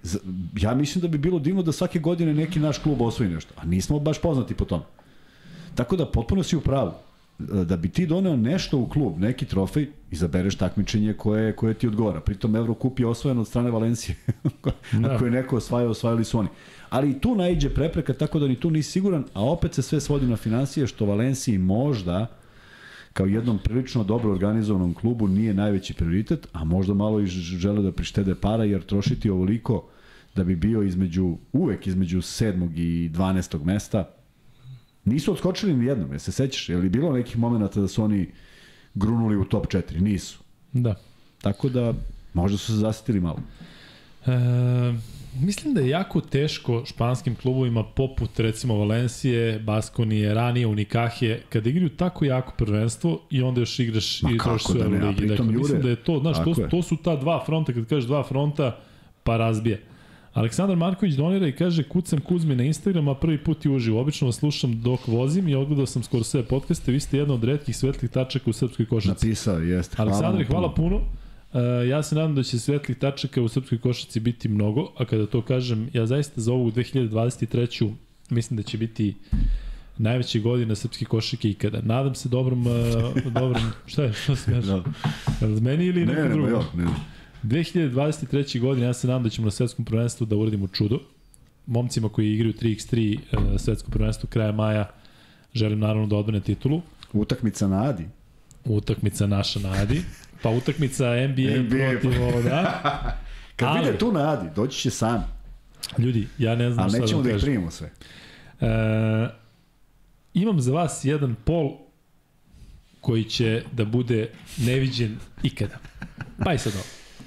ja 0.59 0.75
mislim 0.75 1.01
da 1.01 1.07
bi 1.07 1.17
bilo 1.17 1.39
divno 1.39 1.61
da 1.63 1.71
svake 1.71 1.99
godine 1.99 2.33
neki 2.33 2.59
naš 2.59 2.77
klub 2.77 3.01
osvoji 3.01 3.29
nešto. 3.29 3.53
A 3.57 3.65
nismo 3.65 3.99
baš 3.99 4.21
poznati 4.21 4.53
po 4.53 4.65
tom. 4.65 4.81
Tako 5.75 5.95
da 5.95 6.05
potpuno 6.05 6.43
si 6.43 6.55
u 6.55 6.61
pravu. 6.61 6.91
Da 7.39 7.77
bi 7.77 7.89
ti 7.89 8.05
doneo 8.05 8.35
nešto 8.35 8.77
u 8.77 8.89
klub, 8.89 9.19
neki 9.19 9.45
trofej, 9.45 9.87
izabereš 10.11 10.55
takmičenje 10.55 11.13
koje, 11.13 11.55
koje 11.55 11.73
ti 11.73 11.87
odgovara. 11.87 12.21
Pritom 12.21 12.55
Eurocup 12.55 12.99
je 12.99 13.07
osvojen 13.07 13.39
od 13.39 13.47
strane 13.47 13.71
Valencije. 13.71 14.15
Da. 14.91 15.15
Ako 15.15 15.25
je 15.25 15.31
neko 15.31 15.57
osvajao, 15.57 15.91
osvajali 15.91 16.25
su 16.25 16.39
oni. 16.39 16.49
Ali 16.89 17.11
i 17.11 17.19
tu 17.19 17.35
naiđe 17.35 17.69
prepreka, 17.69 18.13
tako 18.13 18.39
da 18.39 18.47
ni 18.47 18.55
tu 18.55 18.71
nisi 18.71 18.91
siguran, 18.91 19.23
a 19.33 19.45
opet 19.45 19.73
se 19.73 19.81
sve 19.81 20.01
svodi 20.01 20.25
na 20.25 20.35
financije, 20.35 20.87
što 20.87 21.05
Valenciji 21.05 21.57
možda 21.57 22.27
kao 23.13 23.25
jednom 23.25 23.59
prilično 23.63 24.03
dobro 24.03 24.31
organizovanom 24.31 24.93
klubu 24.93 25.27
nije 25.27 25.53
najveći 25.53 25.93
prioritet, 25.93 26.47
a 26.53 26.63
možda 26.63 26.93
malo 26.93 27.19
i 27.19 27.25
žele 27.27 27.81
da 27.81 27.91
prištede 27.91 28.35
para, 28.35 28.63
jer 28.63 28.81
trošiti 28.81 29.29
ovoliko 29.29 29.85
da 30.35 30.43
bi 30.43 30.55
bio 30.55 30.83
između, 30.83 31.37
uvek 31.53 31.87
između 31.87 32.17
7. 32.17 32.69
i 32.75 33.09
12. 33.09 33.65
mesta, 33.65 34.09
nisu 35.07 35.31
odskočili 35.31 35.73
ni 35.73 35.85
jednom, 35.85 36.13
je 36.13 36.19
se 36.19 36.31
sećaš? 36.31 36.69
Je 36.69 36.77
li 36.77 36.89
bilo 36.89 37.11
nekih 37.11 37.37
momenta 37.37 37.81
da 37.81 37.87
su 37.87 38.03
oni 38.03 38.27
grunuli 38.93 39.37
u 39.37 39.45
top 39.45 39.67
4? 39.67 40.01
Nisu. 40.01 40.39
Da. 40.73 40.95
Tako 41.41 41.69
da 41.69 41.93
možda 42.33 42.57
su 42.57 42.65
se 42.65 42.73
zasitili 42.73 43.19
malo. 43.19 43.39
E, 44.25 44.31
mislim 45.39 45.73
da 45.73 45.81
je 45.81 45.89
jako 45.89 46.21
teško 46.21 46.85
španskim 46.85 47.35
klubovima 47.35 47.83
poput 47.83 48.39
recimo 48.39 48.75
Valencije, 48.75 49.59
Baskonije, 49.59 50.33
ranije 50.33 50.67
Unikahije, 50.67 51.43
kada 51.49 51.69
igraju 51.69 51.89
tako 51.89 52.25
jako 52.25 52.53
prvenstvo 52.57 53.21
i 53.29 53.41
onda 53.41 53.61
još 53.61 53.79
igraš 53.79 54.21
Ma 54.21 54.31
i 54.31 54.37
trošiš 54.37 54.67
da 54.67 54.87
u 54.87 54.91
ligi. 54.91 55.15
pritom 55.17 55.47
Dakle, 55.47 55.57
mislim 55.57 55.81
da 55.81 55.89
je 55.89 55.95
to, 55.95 56.19
znaš, 56.19 56.37
to, 56.43 56.67
to 56.69 56.81
su 56.81 56.97
ta 56.97 57.15
dva 57.15 57.43
fronta, 57.45 57.73
kad 57.73 57.85
kažeš 57.85 58.05
dva 58.05 58.23
fronta, 58.23 58.79
pa 59.23 59.37
razbije. 59.37 59.83
Aleksandar 60.37 60.77
Marković 60.77 61.15
donira 61.15 61.47
i 61.47 61.51
kaže 61.51 61.83
kucam 61.83 62.19
Kuzmi 62.19 62.55
na 62.55 62.63
Instagram, 62.63 63.07
a 63.07 63.15
prvi 63.15 63.37
put 63.37 63.65
i 63.65 63.69
uživo. 63.69 64.01
Obično 64.01 64.27
vas 64.27 64.35
slušam 64.35 64.81
dok 64.81 65.07
vozim 65.07 65.47
i 65.47 65.55
odgledao 65.55 65.85
sam 65.85 66.03
skoro 66.03 66.23
sve 66.23 66.43
podcaste. 66.43 66.91
Vi 66.91 66.99
ste 66.99 67.17
jedna 67.17 67.33
od 67.33 67.43
redkih 67.43 67.77
svetlih 67.77 68.11
tačaka 68.11 68.49
u 68.49 68.53
srpskoj 68.53 68.85
košarci. 68.85 69.27
Napisao, 69.27 69.59
jeste. 69.59 69.95
Hvala 69.95 70.11
Aleksandre, 70.11 70.43
vam 70.43 70.51
hvala 70.51 70.73
puno. 70.73 70.89
puno. 70.89 71.81
Uh, 71.81 71.89
ja 71.89 72.03
se 72.03 72.15
nadam 72.15 72.35
da 72.35 72.43
će 72.43 72.59
svetlih 72.59 72.97
tačaka 72.97 73.41
u 73.41 73.47
srpskoj 73.47 73.77
košarci 73.77 74.19
biti 74.19 74.49
mnogo, 74.49 74.91
a 74.97 75.05
kada 75.05 75.25
to 75.25 75.41
kažem, 75.41 75.89
ja 75.93 76.05
zaista 76.05 76.41
za 76.41 76.53
ovu 76.53 76.71
2023. 76.71 77.93
mislim 78.29 78.57
da 78.57 78.63
će 78.63 78.77
biti 78.77 79.15
najveće 79.97 80.39
godina 80.39 80.75
srpske 80.75 81.05
košarke 81.05 81.49
ikada. 81.49 81.81
Nadam 81.83 82.15
se 82.15 82.29
dobrom, 82.29 82.67
uh, 82.67 82.73
dobrom, 83.33 83.63
šta 83.85 84.03
je, 84.03 84.13
šta 84.13 84.35
se 84.35 84.51
kaže? 84.51 84.67
Da. 84.67 84.83
Meni 85.61 85.85
ili 85.85 86.05
Ne, 86.05 86.13
nekom 86.13 86.41
ne, 86.41 86.47
ne, 86.47 86.57
ne, 86.73 86.85
ne. 86.85 87.16
2023. 87.47 88.59
godine 88.59 88.85
ja 88.85 88.93
se 88.93 89.07
nadam 89.07 89.23
da 89.23 89.29
ćemo 89.29 89.45
na 89.45 89.51
svetskom 89.51 89.85
prvenstvu 89.85 90.25
da 90.25 90.35
uradimo 90.35 90.67
čudo. 90.67 90.99
Momcima 91.65 92.09
koji 92.09 92.33
igraju 92.33 92.53
3x3 92.53 93.17
uh, 93.17 93.59
svetsko 93.59 93.91
prvenstvo 93.91 94.29
kraja 94.29 94.51
maja 94.51 94.89
želim 95.53 95.79
naravno 95.79 96.07
da 96.07 96.15
odbrane 96.15 96.39
titulu. 96.39 96.81
Utakmica 97.13 97.67
na 97.67 97.83
Adi. 97.83 98.05
utakmica 98.65 99.27
naša 99.27 99.59
na 99.59 99.71
Adi, 99.71 100.01
pa 100.41 100.49
utakmica 100.49 101.03
NBA, 101.27 101.59
NBA. 101.59 101.89
protiv 101.91 102.23
ovo, 102.23 102.41
da. 102.41 102.81
Kad 103.55 103.67
Ali- 103.69 103.85
vide 103.85 103.97
tu 103.97 104.11
na 104.11 104.31
Adi, 104.31 104.49
doći 104.55 104.79
će 104.79 104.89
sam. 104.89 105.23
Ljudi, 105.97 106.27
ja 106.37 106.55
ne 106.55 106.71
znam 106.71 106.83
Ali 106.83 106.89
šta 106.89 106.97
da 106.97 107.01
nećemo 107.03 107.17
vam 107.17 107.23
da 107.23 107.29
ih 107.29 107.35
kažem. 107.35 107.45
primimo 107.45 107.71
sve. 107.71 107.91
E, 108.61 109.29
imam 110.33 110.61
za 110.61 110.71
vas 110.73 111.05
jedan 111.05 111.35
pol 111.35 111.71
koji 113.01 113.23
će 113.23 113.63
da 113.71 113.85
bude 113.85 114.29
neviđen 114.57 115.17
ikada. 115.43 115.77
Pa 116.45 116.53
i 116.53 116.57
sad 116.57 116.73
ovo. 116.75 116.83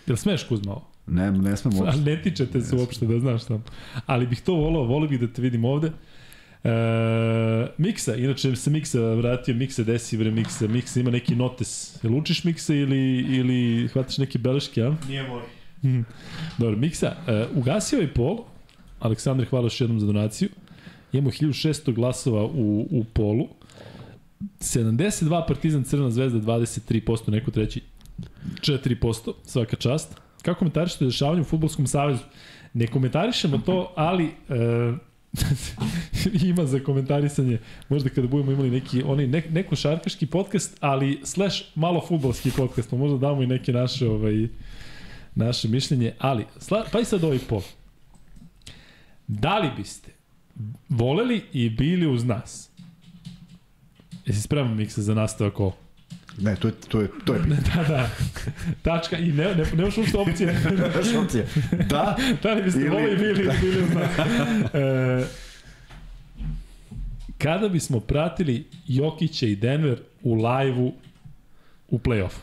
Jel 0.07 0.17
smeš 0.17 0.45
Kuzma 0.45 0.73
ovo? 0.73 0.87
Ne, 1.07 1.33
ne 1.33 1.57
smemo 1.57 1.77
Ali 1.77 1.87
uopšte. 1.87 2.03
ne 2.11 2.23
tičete 2.23 2.61
se 2.61 2.77
uopšte 2.77 3.07
da 3.07 3.19
znaš 3.19 3.45
tam. 3.45 3.65
Ali 4.07 4.27
bih 4.27 4.41
to 4.41 4.55
volao, 4.55 4.85
volio 4.85 5.09
bih 5.09 5.21
da 5.21 5.27
te 5.27 5.43
vidim 5.43 5.65
ovde. 5.65 5.93
E, 6.65 6.71
Miksa, 7.79 8.15
inače 8.15 8.57
se 8.57 8.71
Miksa 8.71 9.01
vratio, 9.01 9.55
Miksa 9.55 9.85
desi 9.85 10.17
bre 10.19 10.31
Miksa, 10.31 10.69
Miksa 10.69 11.01
ima 11.01 11.11
neki 11.11 11.35
notes. 11.35 11.99
Jel 12.03 12.15
učiš 12.17 12.45
Miksa 12.45 12.75
ili, 12.75 13.19
ili 13.19 13.89
hvataš 13.89 14.19
neke 14.19 14.39
beleške, 14.39 14.83
a? 14.83 14.95
Nije 15.09 15.29
moj. 15.29 15.43
Dobro, 16.59 16.77
Miksa, 16.77 17.17
uh, 17.51 17.57
ugasio 17.57 17.99
je 17.99 18.15
pol, 18.15 18.39
Aleksandar, 19.01 19.47
hvala 19.47 19.67
još 19.67 19.81
jednom 19.81 20.01
za 20.01 20.07
donaciju. 20.07 20.49
Imamo 21.13 21.31
1600 21.31 21.93
glasova 21.95 22.45
u, 22.45 22.87
u 22.91 23.05
polu. 23.13 23.49
72 24.61 25.47
Partizan 25.49 25.85
Crvena 25.85 26.11
zvezda, 26.11 26.39
23%, 26.39 27.31
neko 27.31 27.51
treći 27.51 27.81
4%, 28.61 29.33
svaka 29.45 29.77
čast. 29.77 30.21
Kako 30.43 30.59
komentarišete 30.59 31.05
dešavanje 31.05 31.41
u 31.41 31.45
Futbolskom 31.45 31.87
savezu? 31.87 32.23
Ne 32.75 32.87
komentarišemo 32.87 33.59
to, 33.59 33.93
ali 33.97 34.25
e, 34.25 34.93
ima 36.51 36.67
za 36.67 36.81
komentarisanje, 36.81 37.59
možda 37.89 38.09
kada 38.09 38.29
budemo 38.29 38.53
imali 38.53 38.71
neki, 38.71 39.03
onaj, 39.03 39.27
ne, 39.27 39.43
neko 39.51 39.77
šarkaški 39.77 40.27
podcast, 40.27 40.77
ali 40.81 41.21
slash 41.25 41.63
malo 41.75 42.05
futbolski 42.09 42.51
podcast, 42.57 42.91
pa 42.91 42.97
možda 42.97 43.19
damo 43.19 43.43
i 43.43 43.47
neke 43.47 43.73
naše 43.73 44.09
ovaj, 44.09 44.49
naše 45.35 45.69
mišljenje, 45.69 46.13
ali, 46.19 46.45
sla, 46.59 46.85
pa 46.93 47.01
i 47.01 47.05
sad 47.05 47.25
ovaj 47.25 47.39
pol. 47.49 47.63
Da 49.27 49.59
li 49.59 49.71
biste 49.77 50.13
voleli 50.89 51.43
i 51.53 51.71
bili 51.71 52.07
uz 52.07 52.25
nas? 52.25 52.71
Jesi 54.27 54.43
spreman, 54.43 54.77
Miksa, 54.77 55.03
za 55.03 55.15
nastavak 55.15 55.61
ovo? 55.61 55.77
Ne, 56.41 56.57
to 56.57 56.69
je, 56.69 56.75
to 56.89 57.01
je, 57.01 57.09
to 57.25 57.35
je 57.35 57.41
pitanje. 57.43 57.61
da, 57.77 57.85
da. 57.85 58.11
Tačka. 58.83 59.17
I 59.17 59.33
ne, 59.33 59.45
ne, 59.47 59.65
nemaš 59.75 59.97
uopšte 59.99 60.19
opcije. 60.19 60.61
Znaš 60.95 61.15
opcije? 61.17 61.47
Da, 61.89 62.17
da 62.43 62.53
li 62.53 62.63
biste 62.63 62.81
Ili- 62.81 63.17
bili, 63.17 63.45
da. 63.45 63.53
bili 63.61 63.83
uz 63.83 63.91
nas? 63.91 64.19
E, 64.75 65.25
kada 67.39 67.69
bismo 67.69 68.01
pratili 68.01 68.65
Jokića 68.87 69.47
i 69.47 69.57
Denver 69.57 69.99
u 70.23 70.35
live-u 70.37 70.93
u 71.89 71.99
play-offu? 71.99 72.39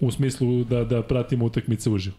U 0.00 0.10
smislu 0.10 0.64
da, 0.64 0.84
da 0.84 1.02
pratimo 1.02 1.44
utakmice 1.44 1.90
uživo. 1.90 2.16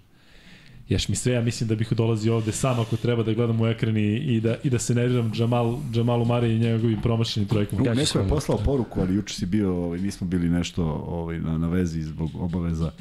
Ješ 0.89 1.09
mi 1.09 1.15
sve, 1.15 1.34
ja 1.34 1.41
mislim 1.41 1.68
da 1.68 1.76
bih 1.76 1.93
dolazio 1.93 2.35
ovde 2.35 2.51
sam 2.51 2.80
ako 2.80 2.97
treba 2.97 3.23
da 3.23 3.34
gledam 3.34 3.61
u 3.61 3.68
ekran 3.68 3.97
i, 3.97 4.15
i, 4.15 4.41
da, 4.41 4.55
i 4.64 4.69
da 4.69 4.80
se 4.80 4.95
nerviram 4.95 5.31
Džamal, 5.31 5.77
Džamalu 5.93 6.26
Mari 6.26 6.53
i 6.55 6.59
njegovim 6.59 7.01
promašenim 7.01 7.49
trojkom. 7.49 7.80
Neko 7.80 7.99
je 7.99 8.05
sam- 8.05 8.30
poslao 8.30 8.57
poruku, 8.57 8.99
ali 8.99 9.15
juče 9.15 9.35
si 9.35 9.45
bio, 9.45 9.76
ovaj, 9.84 9.99
nismo 9.99 10.27
bili 10.27 10.49
nešto 10.49 10.84
ovaj, 11.07 11.39
na, 11.39 11.57
na 11.57 11.68
vezi 11.68 12.01
zbog 12.01 12.30
obaveza. 12.35 12.91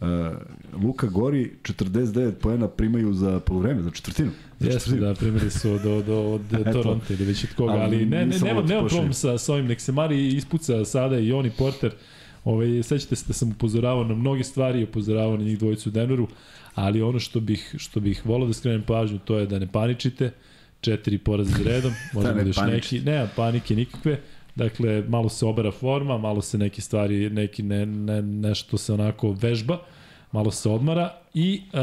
Uh, 0.00 0.06
Luka 0.82 1.06
Gori 1.06 1.50
49 1.62 2.32
poena 2.32 2.68
primaju 2.68 3.12
za 3.12 3.40
polovreme, 3.40 3.82
za 3.82 3.90
četvrtinu. 3.90 4.30
Za 4.58 4.66
Jeste, 4.66 4.80
četvrtinu. 4.80 5.06
da, 5.06 5.14
primili 5.14 5.50
su 5.50 5.72
od, 5.72 5.86
od, 5.86 6.08
od 6.34 6.40
Eto. 6.52 6.72
Toronto 6.72 7.12
ili 7.12 7.24
već 7.24 7.44
od 7.44 7.50
koga, 7.56 7.72
ali, 7.72 7.82
Ali 7.82 8.06
ne, 8.06 8.26
ne, 8.26 8.38
nema, 8.38 8.58
ovo 8.58 8.68
nema 8.68 8.88
problem 8.88 9.12
sa, 9.12 9.38
sa 9.38 9.52
ovim, 9.52 9.66
nek 9.66 9.80
se 9.80 9.92
Mari 9.92 10.28
ispuca 10.28 10.84
sada 10.84 11.18
i 11.18 11.32
Oni 11.32 11.50
Porter, 11.50 11.92
Ove, 12.44 12.82
sećate 12.82 13.16
se 13.16 13.24
da 13.26 13.32
sam 13.32 13.50
upozoravao 13.50 14.04
na 14.04 14.14
mnoge 14.14 14.44
stvari, 14.44 14.84
upozoravao 14.84 15.36
na 15.36 15.44
njih 15.44 15.58
dvojicu 15.58 15.88
u 15.88 15.92
Denveru, 15.92 16.28
ali 16.74 17.02
ono 17.02 17.18
što 17.18 17.40
bih, 17.40 17.74
što 17.78 18.00
bih 18.00 18.26
volao 18.26 18.48
da 18.48 18.52
skrenem 18.52 18.82
pažnju, 18.82 19.18
to 19.18 19.38
je 19.38 19.46
da 19.46 19.58
ne 19.58 19.66
paničite, 19.72 20.32
četiri 20.80 21.18
poraza 21.18 21.58
za 21.58 21.64
redom, 21.64 21.92
možda 22.14 22.32
Da 22.32 22.42
ne 22.42 22.48
još 22.48 22.56
neki, 22.56 23.00
nema 23.00 23.28
panike 23.36 23.76
nikakve, 23.76 24.20
dakle, 24.54 25.04
malo 25.08 25.28
se 25.28 25.46
obera 25.46 25.70
forma, 25.70 26.18
malo 26.18 26.42
se 26.42 26.58
neke 26.58 26.80
stvari, 26.80 27.30
neki 27.30 27.62
ne, 27.62 27.86
ne, 27.86 28.22
nešto 28.22 28.78
se 28.78 28.92
onako 28.92 29.32
vežba, 29.32 29.78
malo 30.32 30.50
se 30.50 30.68
odmara 30.68 31.14
i 31.34 31.62
e, 31.72 31.78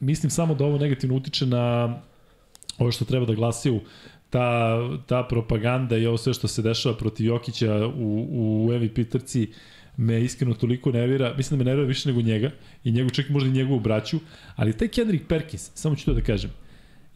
mislim 0.00 0.30
samo 0.30 0.54
da 0.54 0.64
ovo 0.64 0.78
negativno 0.78 1.16
utiče 1.16 1.46
na 1.46 1.96
ovo 2.78 2.92
što 2.92 3.04
treba 3.04 3.26
da 3.26 3.34
glasiju 3.34 3.80
ta, 4.30 4.78
ta 5.06 5.22
propaganda 5.22 5.96
i 5.96 6.06
ovo 6.06 6.16
sve 6.16 6.34
što 6.34 6.48
se 6.48 6.62
dešava 6.62 6.96
protiv 6.96 7.26
Jokića 7.26 7.86
u, 7.86 8.26
u 8.30 8.72
MVP 8.72 9.10
trci 9.10 9.48
me 9.96 10.20
iskreno 10.20 10.54
toliko 10.54 10.92
nervira, 10.92 11.34
mislim 11.36 11.58
da 11.58 11.64
me 11.64 11.70
nervira 11.70 11.88
više 11.88 12.08
nego 12.08 12.22
njega 12.22 12.50
i 12.84 12.92
njegu, 12.92 13.10
čak 13.10 13.28
možda 13.28 13.48
i 13.48 13.52
njegovu 13.52 13.80
braću, 13.80 14.18
ali 14.56 14.76
taj 14.76 14.88
Kendrick 14.88 15.26
Perkins, 15.28 15.70
samo 15.74 15.96
ću 15.96 16.04
to 16.04 16.14
da 16.14 16.20
kažem, 16.20 16.50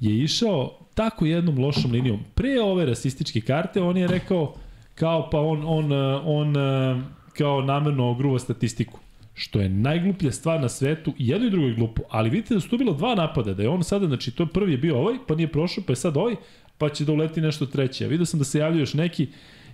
je 0.01 0.19
išao 0.19 0.79
tako 0.95 1.27
jednom 1.27 1.59
lošom 1.59 1.93
linijom. 1.93 2.21
Pre 2.35 2.61
ove 2.61 2.87
rasističke 2.87 3.41
karte 3.41 3.83
on 3.83 3.97
je 3.97 4.07
rekao 4.07 4.55
kao 4.95 5.31
pa 5.31 5.41
on, 5.41 5.63
on, 5.67 5.93
on 6.25 6.57
eh, 6.57 7.03
kao 7.39 7.63
namerno 7.63 8.11
ogruva 8.11 8.39
statistiku 8.39 8.99
što 9.35 9.61
je 9.61 9.69
najgluplja 9.69 10.33
stvar 10.33 10.61
na 10.61 10.69
svetu, 10.69 11.15
i 11.19 11.29
jedno 11.29 11.47
i 11.47 11.51
drugo 11.51 11.67
je 11.67 11.75
glupo, 11.75 12.03
ali 12.11 12.31
vidite 12.31 12.55
da 12.55 12.61
su 12.61 12.69
tu 12.69 12.79
bilo 12.79 12.93
dva 12.93 13.15
napada, 13.15 13.55
da 13.55 13.63
je 13.63 13.69
on 13.69 13.85
sada, 13.85 14.07
znači 14.07 14.31
to 14.31 14.47
prvi 14.47 14.73
je 14.73 14.79
bio 14.79 14.99
ovaj, 14.99 15.15
pa 15.29 15.35
nije 15.35 15.53
prošao, 15.53 15.85
pa 15.87 15.93
je 15.93 15.97
sad 15.97 16.17
ovaj, 16.17 16.35
pa 16.81 16.89
će 16.89 17.05
da 17.05 17.13
uleti 17.13 17.41
nešto 17.41 17.67
treće. 17.67 18.05
Ja 18.05 18.09
vidio 18.09 18.27
sam 18.27 18.39
da 18.39 18.45
se 18.45 18.59
javljaju 18.59 18.83
još 18.83 18.95
neki 18.95 19.29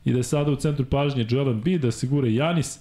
i 0.05 0.13
da 0.13 0.19
je 0.19 0.23
sada 0.23 0.51
u 0.51 0.57
centru 0.57 0.85
pažnje 0.85 1.27
Joel 1.29 1.51
Embiid, 1.51 1.81
da 1.81 1.91
se 1.91 2.07
gure 2.07 2.35
Janis, 2.35 2.79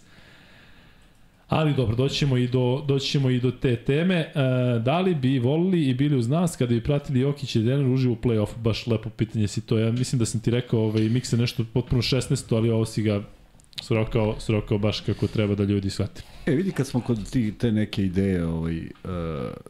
Ali 1.49 1.73
dobro, 1.73 1.95
doći 1.95 2.15
ćemo 2.15 2.37
i 2.37 2.47
do, 2.47 2.83
doći 2.87 3.07
ćemo 3.07 3.29
i 3.29 3.39
do 3.39 3.51
te 3.51 3.75
teme. 3.75 4.15
E, 4.15 4.31
da 4.79 4.99
li 4.99 5.15
bi 5.15 5.39
volili 5.39 5.85
i 5.85 5.93
bili 5.93 6.17
uz 6.17 6.27
nas 6.27 6.55
kada 6.55 6.73
bi 6.73 6.83
pratili 6.83 7.19
Jokić 7.19 7.55
i 7.55 7.63
Denver 7.63 7.93
uživo 7.93 8.13
u 8.13 8.17
play-offu? 8.27 8.57
Baš 8.57 8.87
lepo 8.87 9.09
pitanje 9.09 9.47
si 9.47 9.61
to. 9.61 9.77
Ja 9.77 9.91
mislim 9.91 10.19
da 10.19 10.25
sam 10.25 10.41
ti 10.41 10.51
rekao, 10.51 10.79
ovaj, 10.79 11.09
mikse 11.09 11.37
nešto 11.37 11.65
potpuno 11.73 12.01
16, 12.01 12.55
ali 12.55 12.69
ovo 12.69 12.85
si 12.85 13.01
ga 13.01 13.21
srokao, 13.81 14.35
srokao 14.39 14.77
baš 14.77 14.99
kako 14.99 15.27
treba 15.27 15.55
da 15.55 15.63
ljudi 15.63 15.89
shvate. 15.89 16.23
E, 16.45 16.51
vidi 16.51 16.71
kad 16.71 16.87
smo 16.87 17.01
kod 17.01 17.29
ti, 17.29 17.53
te 17.57 17.71
neke 17.71 18.05
ideje, 18.05 18.45
ovaj, 18.45 18.77
uh, 18.77 18.81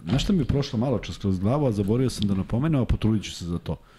znaš 0.09 0.23
šta 0.23 0.33
mi 0.33 0.39
je 0.39 0.45
prošlo 0.45 0.79
malo 0.79 0.99
čas 0.99 1.17
kroz 1.17 1.39
glavu, 1.39 1.65
a 1.65 1.71
zaboravio 1.71 2.09
sam 2.09 2.27
da 2.27 2.35
napomenem, 2.35 2.81
a 2.81 2.85
potrudit 2.85 3.23
ću 3.23 3.31
se 3.31 3.45
za 3.45 3.57
to. 3.57 3.71
Uh, 3.71 3.94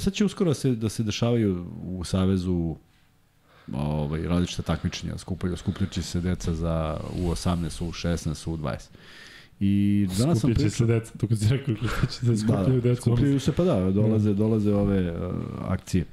sad 0.00 0.12
će 0.12 0.24
uskoro 0.24 0.54
se, 0.54 0.74
da 0.74 0.88
se 0.88 1.02
dešavaju 1.02 1.66
u 1.82 2.04
Savezu 2.04 2.76
ovaj, 3.72 4.22
različite 4.22 4.62
takmičenja, 4.62 5.18
skupljaju, 5.18 5.56
skupljaće 5.56 6.02
se 6.02 6.20
deca 6.20 6.54
za 6.54 7.00
U18, 7.18 7.84
U16, 7.84 8.48
U20. 8.48 8.88
I 9.60 10.06
danas 10.18 10.40
sam 10.40 10.50
Skupljaće 10.50 10.70
se 10.70 10.84
pričao... 10.84 10.86
deca, 10.86 11.18
to 11.18 11.26
kad 11.26 11.38
si 11.38 11.48
rekao 11.48 11.74
što 11.76 12.06
će 12.06 12.12
se 12.12 12.36
skupljaju 12.36 12.80
da, 12.80 12.80
da, 12.80 12.88
deca. 12.88 13.00
skupljaju 13.00 13.40
se, 13.40 13.52
pa 13.52 13.64
da, 13.64 13.90
dolaze, 13.90 14.34
dolaze 14.34 14.74
ove 14.74 15.12
uh, 15.12 15.34
akcije. 15.60 16.04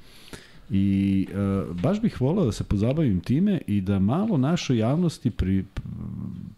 I 0.70 1.28
uh, 1.30 1.76
baš 1.76 2.02
bih 2.02 2.22
volao 2.22 2.46
da 2.46 2.52
se 2.52 2.64
pozabavim 2.64 3.20
time 3.20 3.62
i 3.68 3.82
da 3.82 4.00
malo 4.00 4.38
našoj 4.38 4.78
javnosti 4.78 5.32
pri, 5.32 5.66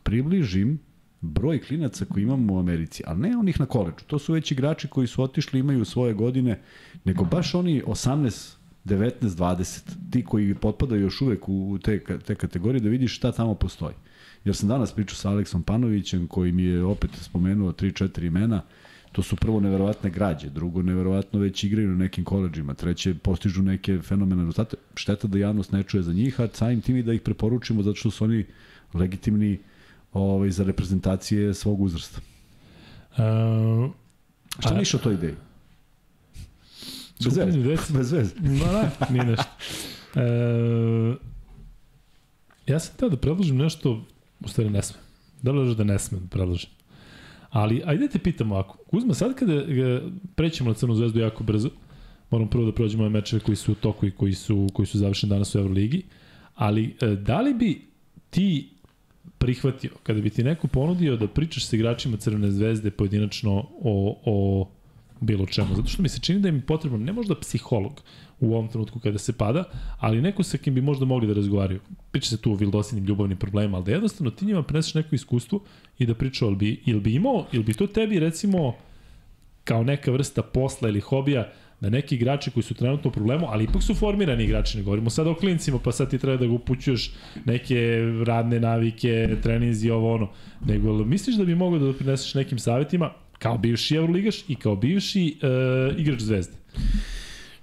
približim 0.04 0.80
broj 1.24 1.62
klinaca 1.62 2.06
koji 2.06 2.24
imamo 2.24 2.54
u 2.54 2.60
Americi, 2.60 3.04
ali 3.08 3.20
ne 3.20 3.38
onih 3.38 3.60
na 3.60 3.66
koleđu. 3.66 4.06
To 4.08 4.20
su 4.20 4.34
već 4.34 4.52
igrači 4.52 4.88
koji 4.88 5.08
su 5.08 5.24
otišli, 5.24 5.60
imaju 5.60 5.86
svoje 5.86 6.14
godine, 6.14 6.60
nego 7.06 7.26
baš 7.26 7.56
oni 7.56 7.82
18, 7.82 8.56
19, 8.86 9.12
20, 9.22 9.82
ti 10.12 10.24
koji 10.24 10.56
potpadaju 10.56 11.02
još 11.02 11.22
uvek 11.22 11.50
u 11.50 11.80
te, 11.84 12.04
te 12.26 12.36
kategorije, 12.36 12.80
da 12.80 12.90
vidiš 12.90 13.16
šta 13.16 13.32
tamo 13.32 13.56
postoji. 13.56 13.96
Jer 14.46 14.56
sam 14.56 14.70
danas 14.70 14.92
pričao 14.92 15.16
sa 15.16 15.30
Aleksom 15.30 15.64
Panovićem, 15.64 16.28
koji 16.28 16.52
mi 16.52 16.64
je 16.64 16.84
opet 16.84 17.12
spomenuo 17.22 17.72
3-4 17.72 18.26
imena, 18.28 18.62
to 19.12 19.24
su 19.24 19.36
prvo 19.36 19.60
neverovatne 19.60 20.10
građe, 20.10 20.50
drugo 20.50 20.82
neverovatno 20.82 21.40
već 21.40 21.64
igraju 21.64 21.90
na 21.90 21.96
nekim 21.96 22.24
koleđima, 22.24 22.74
treće 22.74 23.14
postižu 23.14 23.62
neke 23.62 24.00
fenomenalne 24.02 24.44
rezultate. 24.44 24.78
Šteta 24.96 25.28
da 25.28 25.38
javnost 25.38 25.72
ne 25.72 25.84
čuje 25.84 26.04
za 26.04 26.14
njih, 26.14 26.40
a 26.40 26.48
samim 26.54 26.82
tim 26.82 26.98
i 26.98 27.04
da 27.04 27.14
ih 27.14 27.22
preporučimo 27.22 27.84
zato 27.84 27.96
što 27.96 28.12
su 28.12 28.24
oni 28.24 28.46
legitimni 28.94 29.60
ovaj, 30.14 30.52
za 30.52 30.64
reprezentacije 30.64 31.54
svog 31.54 31.82
uzrasta. 31.82 32.22
Uh, 33.12 33.92
Šta 34.60 34.74
miš 34.74 34.94
o 34.94 34.98
toj 34.98 35.14
ideji? 35.14 35.36
Bez 37.24 37.38
veze. 37.38 37.60
dece. 37.60 37.94
Bez 37.94 38.12
veze. 38.12 38.36
Ma 38.42 38.72
da, 38.72 39.08
nije 39.10 39.26
nešto. 39.26 39.46
E, 40.16 41.16
ja 42.68 42.80
sam 42.80 42.96
teo 42.98 43.10
da 43.10 43.18
predložim 43.18 43.58
nešto, 43.58 44.06
u 44.40 44.48
stvari 44.48 44.70
ne 44.70 44.82
smem. 44.82 45.02
Da 45.42 45.52
li 45.52 45.76
da 45.76 45.84
ne 45.84 46.00
smem 46.00 46.22
da 46.22 46.28
predložim? 46.28 46.70
Ali, 47.50 47.82
ajde 47.86 48.08
da 48.08 48.12
te 48.12 48.20
pitam 48.20 48.52
ovako. 48.52 48.78
Kuzma, 48.90 49.14
sad 49.14 49.36
kada 49.36 49.54
e, 49.54 50.02
prećemo 50.36 50.70
na 50.70 50.76
Crnu 50.76 50.96
zvezdu 50.96 51.20
jako 51.20 51.44
brzo, 51.44 51.70
moram 52.30 52.48
prvo 52.48 52.66
da 52.66 52.72
prođemo 52.72 53.04
ove 53.04 53.10
mečeve 53.10 53.40
koji 53.40 53.56
su 53.56 53.72
u 53.72 53.76
toku 53.76 54.06
i 54.06 54.12
koji 54.12 54.34
su, 54.34 54.70
koji 54.74 54.86
su 54.86 54.98
završeni 54.98 55.30
danas 55.30 55.56
u 55.56 55.60
Euroligi, 55.60 56.04
ali 56.56 56.96
da 57.26 57.42
li 57.42 57.54
bi 57.54 57.82
ti 58.30 58.70
prihvatio, 59.44 59.92
kada 60.04 60.22
bi 60.22 60.30
ti 60.30 60.44
neko 60.44 60.68
ponudio 60.68 61.18
da 61.18 61.28
pričaš 61.28 61.66
sa 61.68 61.76
igračima 61.76 62.18
Crvene 62.18 62.52
zvezde 62.52 62.92
pojedinačno 62.92 63.66
o, 63.82 64.18
o 64.26 64.68
bilo 65.20 65.46
čemu. 65.46 65.76
Zato 65.76 65.88
što 65.88 66.02
mi 66.02 66.10
se 66.10 66.20
čini 66.20 66.40
da 66.40 66.50
im 66.50 66.62
potrebno 66.62 66.98
ne 66.98 67.14
možda 67.14 67.36
psiholog 67.36 68.02
u 68.40 68.54
ovom 68.54 68.68
trenutku 68.68 69.00
kada 69.00 69.18
se 69.18 69.34
pada, 69.34 69.64
ali 70.00 70.22
neko 70.22 70.44
sa 70.44 70.58
kim 70.58 70.76
bi 70.76 70.82
možda 70.82 71.06
mogli 71.06 71.28
da 71.28 71.34
razgovaraju. 71.34 71.80
Priča 72.12 72.30
se 72.30 72.38
tu 72.38 72.52
o 72.52 72.56
vildosinim 72.56 73.06
ljubavnim 73.06 73.38
problemima, 73.38 73.78
ali 73.78 73.86
da 73.86 73.92
jednostavno 73.92 74.32
ti 74.32 74.46
njima 74.46 74.64
preneseš 74.64 74.94
neko 74.94 75.16
iskustvo 75.16 75.60
i 76.00 76.06
da 76.06 76.16
priča, 76.16 76.46
ili 76.46 76.56
bi, 76.56 76.82
ili 76.86 77.00
bi 77.00 77.16
imao, 77.16 77.46
ili 77.52 77.64
bi 77.64 77.74
to 77.74 77.88
tebi 77.88 78.20
recimo 78.20 78.76
kao 79.64 79.84
neka 79.84 80.12
vrsta 80.12 80.42
posla 80.42 80.90
ili 80.90 81.00
hobija, 81.00 81.52
da 81.84 81.90
neki 81.90 82.16
igrači 82.16 82.52
koji 82.52 82.64
su 82.64 82.74
trenutno 82.74 83.10
u 83.10 83.14
problemu, 83.14 83.48
ali 83.50 83.64
ipak 83.64 83.84
su 83.84 83.96
formirani 83.96 84.44
igrači, 84.44 84.78
ne 84.78 84.84
govorimo 84.84 85.10
sada 85.10 85.30
o 85.30 85.36
klincima, 85.36 85.80
pa 85.80 85.92
sad 85.92 86.10
ti 86.10 86.18
treba 86.18 86.38
da 86.38 86.46
ga 86.46 86.54
upućuješ 86.54 87.12
neke 87.46 88.00
radne 88.26 88.60
navike, 88.60 89.38
treninzi, 89.44 89.90
ovo 89.90 90.14
ono, 90.14 90.30
nego 90.66 90.94
misliš 90.94 91.36
da 91.36 91.46
bi 91.46 91.56
mogao 91.56 91.80
da 91.80 91.86
doprineseš 91.86 92.34
nekim 92.34 92.60
savjetima, 92.60 93.12
kao 93.40 93.58
bivši 93.58 93.96
Euroligaš 93.96 94.44
i 94.48 94.56
kao 94.56 94.76
bivši 94.76 95.40
uh, 95.42 96.00
igrač 96.00 96.20
Zvezde? 96.20 96.54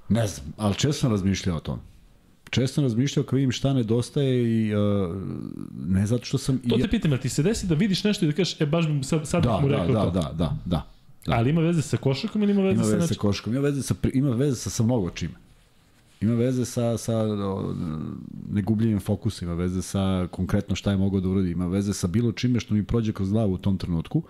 Ne 0.09 0.26
znam, 0.26 0.52
ali 0.56 0.74
često 0.74 1.01
sam 1.01 1.10
razmišljao 1.10 1.56
o 1.56 1.60
tome. 1.60 1.80
Često 2.51 2.74
sam 2.74 2.84
razmišljao 2.84 3.24
kao 3.24 3.36
vidim 3.36 3.52
šta 3.52 3.72
nedostaje 3.72 4.66
i 4.66 4.74
uh, 4.74 5.16
ne 5.86 6.06
zato 6.06 6.24
što 6.24 6.38
sam... 6.38 6.59
To 6.68 6.78
te 6.78 6.88
pitam, 6.88 7.18
ti 7.18 7.28
se 7.28 7.42
desi 7.42 7.66
da 7.66 7.74
vidiš 7.74 8.05
nešto 8.05 8.24
i 8.24 8.28
da 8.28 8.34
kažeš, 8.34 8.60
e 8.60 8.66
baš 8.66 8.88
bi 8.88 9.05
sad, 9.05 9.28
sad 9.28 9.42
da, 9.42 9.60
mu 9.60 9.68
da, 9.68 9.76
rekao 9.76 9.94
da, 9.94 10.05
to? 10.05 10.10
Da, 10.10 10.20
da, 10.20 10.32
da. 10.34 10.56
Da. 10.64 10.99
Ali 11.26 11.51
ima 11.51 11.60
veze 11.60 11.82
sa 11.82 11.97
košarkom 11.97 12.42
ili 12.42 12.52
ima 12.52 12.62
veze 12.62 12.74
ima 12.74 12.84
sa 12.84 12.90
veze 12.90 13.02
nečim? 13.02 13.14
sa 13.14 13.20
košarkom, 13.20 13.52
ima 13.52 13.62
veze 13.62 13.82
sa, 13.82 13.94
ima 14.14 14.30
veze 14.30 14.56
sa, 14.56 14.70
sa 14.70 14.82
mnogo 14.82 15.10
čime. 15.10 15.34
Ima 16.20 16.34
veze 16.34 16.64
sa, 16.64 16.98
sa 16.98 17.16
o, 17.18 17.74
negubljenjem 18.52 19.01
fokusa, 19.01 19.44
ima 19.44 19.55
veze 19.55 19.82
sa 19.82 20.28
konkretno 20.30 20.76
šta 20.76 20.90
je 20.90 20.97
mogao 20.97 21.20
da 21.20 21.28
uradi, 21.28 21.51
ima 21.51 21.66
veze 21.66 21.94
sa 21.94 22.06
bilo 22.06 22.32
čime 22.32 22.60
što 22.60 22.74
mi 22.74 22.84
prođe 22.84 23.12
kroz 23.12 23.30
glavu 23.30 23.52
u 23.52 23.59
tom 23.59 23.78
trenutku. 23.78 24.22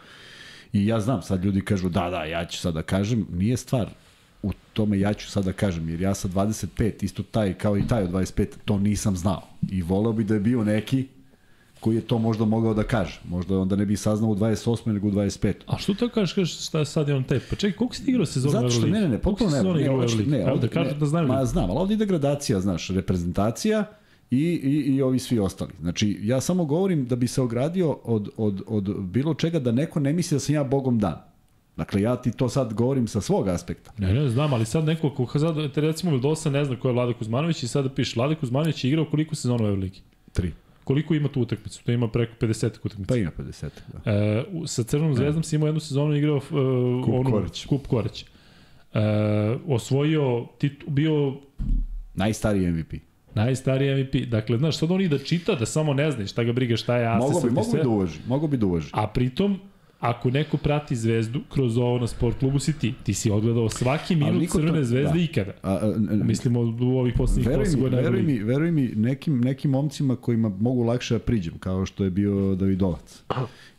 I 0.72 0.86
ja 0.86 1.00
znam, 1.00 1.22
sad 1.22 1.44
ljudi 1.44 1.60
kažu 1.60 1.88
da, 1.88 2.10
da, 2.10 2.24
ja 2.24 2.44
ću 2.44 2.58
sad 2.58 2.74
da 2.74 2.82
kažem, 2.82 3.26
nije 3.32 3.56
stvar 3.56 3.90
u 4.42 4.52
tome 4.72 4.98
ja 5.00 5.14
ću 5.14 5.30
sad 5.30 5.44
da 5.44 5.52
kažem, 5.52 5.88
jer 5.88 6.00
ja 6.00 6.14
sa 6.14 6.28
25, 6.28 7.04
isto 7.04 7.22
taj 7.22 7.54
kao 7.54 7.78
i 7.78 7.86
taj 7.86 8.02
od 8.02 8.10
25, 8.10 8.46
to 8.64 8.78
nisam 8.78 9.16
znao. 9.16 9.42
I 9.70 9.82
voleo 9.82 10.12
bi 10.12 10.24
da 10.24 10.34
je 10.34 10.40
bio 10.40 10.64
neki 10.64 11.06
koji 11.80 11.94
je 11.94 12.00
to 12.00 12.18
možda 12.18 12.44
mogao 12.44 12.74
da 12.74 12.82
kaže. 12.82 13.20
Možda 13.28 13.58
onda 13.58 13.76
ne 13.76 13.86
bi 13.86 13.96
saznao 13.96 14.30
u 14.30 14.36
28. 14.36 14.92
nego 14.92 15.08
u 15.08 15.10
25. 15.10 15.54
A 15.66 15.78
što 15.78 15.94
to 15.94 16.08
kažeš, 16.08 16.32
kažeš 16.32 16.66
šta 16.66 16.78
je 16.78 16.84
sad 16.84 17.08
je 17.08 17.14
on 17.14 17.24
taj? 17.24 17.40
Pa 17.50 17.56
čekaj, 17.56 17.76
koliko 17.76 17.94
si 17.94 18.02
igrao 18.06 18.26
sezonu 18.26 18.52
Zato 18.52 18.70
što, 18.70 18.86
ne, 18.86 19.00
ne, 19.00 19.08
ne, 19.08 19.18
potpuno 19.18 19.50
ne, 19.50 19.62
ne, 19.62 19.72
ne, 19.72 19.80
ne, 20.26 20.52
ovde, 20.52 20.68
da 20.68 20.84
da 20.84 21.06
znam. 21.06 21.26
Ma 21.26 21.44
znam, 21.44 21.70
ali 21.70 21.78
ovdje 21.78 21.94
ide 21.94 22.06
gradacija, 22.06 22.60
znaš, 22.60 22.88
reprezentacija 22.88 23.84
i, 24.30 24.36
i, 24.36 24.94
i 24.94 25.02
ovi 25.02 25.18
svi 25.18 25.38
ostali. 25.38 25.72
Znači, 25.80 26.18
ja 26.22 26.40
samo 26.40 26.64
govorim 26.64 27.06
da 27.06 27.16
bi 27.16 27.26
se 27.26 27.42
ogradio 27.42 27.98
od, 28.04 28.28
od, 28.36 28.62
od 28.66 29.00
bilo 29.00 29.34
čega 29.34 29.58
da 29.58 29.72
neko 29.72 30.00
ne 30.00 30.12
misli 30.12 30.34
da 30.34 30.40
sam 30.40 30.54
ja 30.54 30.64
bogom 30.64 30.98
dan. 30.98 31.16
Dakle, 31.76 32.02
ja 32.02 32.16
ti 32.16 32.32
to 32.32 32.48
sad 32.48 32.74
govorim 32.74 33.08
sa 33.08 33.20
svog 33.20 33.48
aspekta. 33.48 33.92
Ne, 33.98 34.14
ne, 34.14 34.28
znam, 34.28 34.52
ali 34.52 34.64
sad 34.66 34.84
neko, 34.84 35.10
ko 35.10 35.38
sad, 35.38 35.56
recimo 35.76 36.12
Vildosa 36.12 36.50
ne 36.50 36.64
zna 36.64 36.76
ko 36.76 36.88
je 36.88 36.94
Vlada 36.94 37.12
Kuzmanović 37.12 37.62
i 37.62 37.68
sada 37.68 37.88
piše, 37.88 38.12
Vlada 38.16 38.34
Kuzmanović 38.34 38.84
je 38.84 38.88
igrao 38.88 39.06
koliko 39.10 39.34
sezona 39.34 39.64
u 39.64 39.66
Euroligi? 39.66 40.00
Tri. 40.32 40.52
Koliko 40.90 41.14
ima 41.14 41.28
tu 41.28 41.40
utakmicu? 41.40 41.84
To 41.84 41.92
ima 41.92 42.08
preko 42.08 42.32
50 42.40 42.70
utakmica. 42.84 43.08
Pa 43.08 43.16
ima 43.16 43.30
50, 43.38 43.68
da. 44.04 44.10
E, 44.12 44.44
sa 44.66 44.82
Crnom 44.82 45.14
zvezdom 45.14 45.42
si 45.42 45.56
imao 45.56 45.66
jednu 45.68 45.80
sezonu 45.80 46.16
igrao 46.16 46.36
uh, 46.36 46.42
Kup 47.04 47.14
onu, 47.14 47.30
Korać. 47.30 47.66
Kup 47.66 47.86
Korać. 47.86 48.24
E, 48.94 49.00
osvojio, 49.68 50.46
tit, 50.58 50.72
bio 50.86 51.34
Najstariji 52.14 52.70
MVP. 52.70 52.92
najstariji 53.34 53.94
MVP. 54.04 54.14
Dakle, 54.30 54.58
znaš, 54.58 54.78
sad 54.78 54.90
on 54.90 55.00
i 55.00 55.08
da 55.08 55.18
čita, 55.18 55.54
da 55.54 55.66
samo 55.66 55.94
ne 55.94 56.10
zna 56.10 56.26
šta 56.26 56.44
ga 56.44 56.52
briga, 56.52 56.76
šta 56.76 56.96
je 56.96 57.08
Mogu 57.16 57.30
asist. 57.30 57.46
bi, 57.46 57.52
mogu 57.52 57.72
bi 57.72 57.82
da 57.82 57.88
uvaži, 57.88 58.18
mogu 58.26 58.48
bi 58.48 58.56
da 58.56 58.66
uvaži. 58.66 58.88
A 58.92 59.06
pritom, 59.06 59.60
ako 60.00 60.30
neko 60.30 60.56
prati 60.56 60.96
zvezdu 60.96 61.40
kroz 61.48 61.78
ovo 61.78 61.98
na 61.98 62.06
sport 62.06 62.38
klubu 62.38 62.58
si 62.58 62.72
ti. 62.72 62.94
Ti 63.02 63.14
si 63.14 63.30
odgledao 63.30 63.68
svaki 63.68 64.16
minut 64.16 64.40
niko 64.40 64.58
to- 64.58 64.64
crvene 64.66 64.84
zvezde 64.84 65.12
da. 65.12 65.24
ikada. 65.24 65.52
A, 65.62 65.70
a, 65.70 65.76
a, 66.10 66.14
Mislimo 66.24 66.60
u 66.60 66.98
ovih 66.98 67.14
poslednjih 67.16 67.48
Veruj 67.48 67.64
8 67.64 67.74
mi, 67.74 67.80
godina. 67.80 68.02
veruj 68.02 68.22
mi, 68.22 68.38
veruj 68.38 68.70
mi 68.70 68.88
nekim, 68.88 69.40
nekim 69.40 69.70
momcima 69.70 70.16
kojima 70.16 70.48
mogu 70.60 70.82
lakše 70.82 71.14
da 71.14 71.20
priđem, 71.20 71.58
kao 71.58 71.86
što 71.86 72.04
je 72.04 72.10
bio 72.10 72.54
Davidovac, 72.54 73.22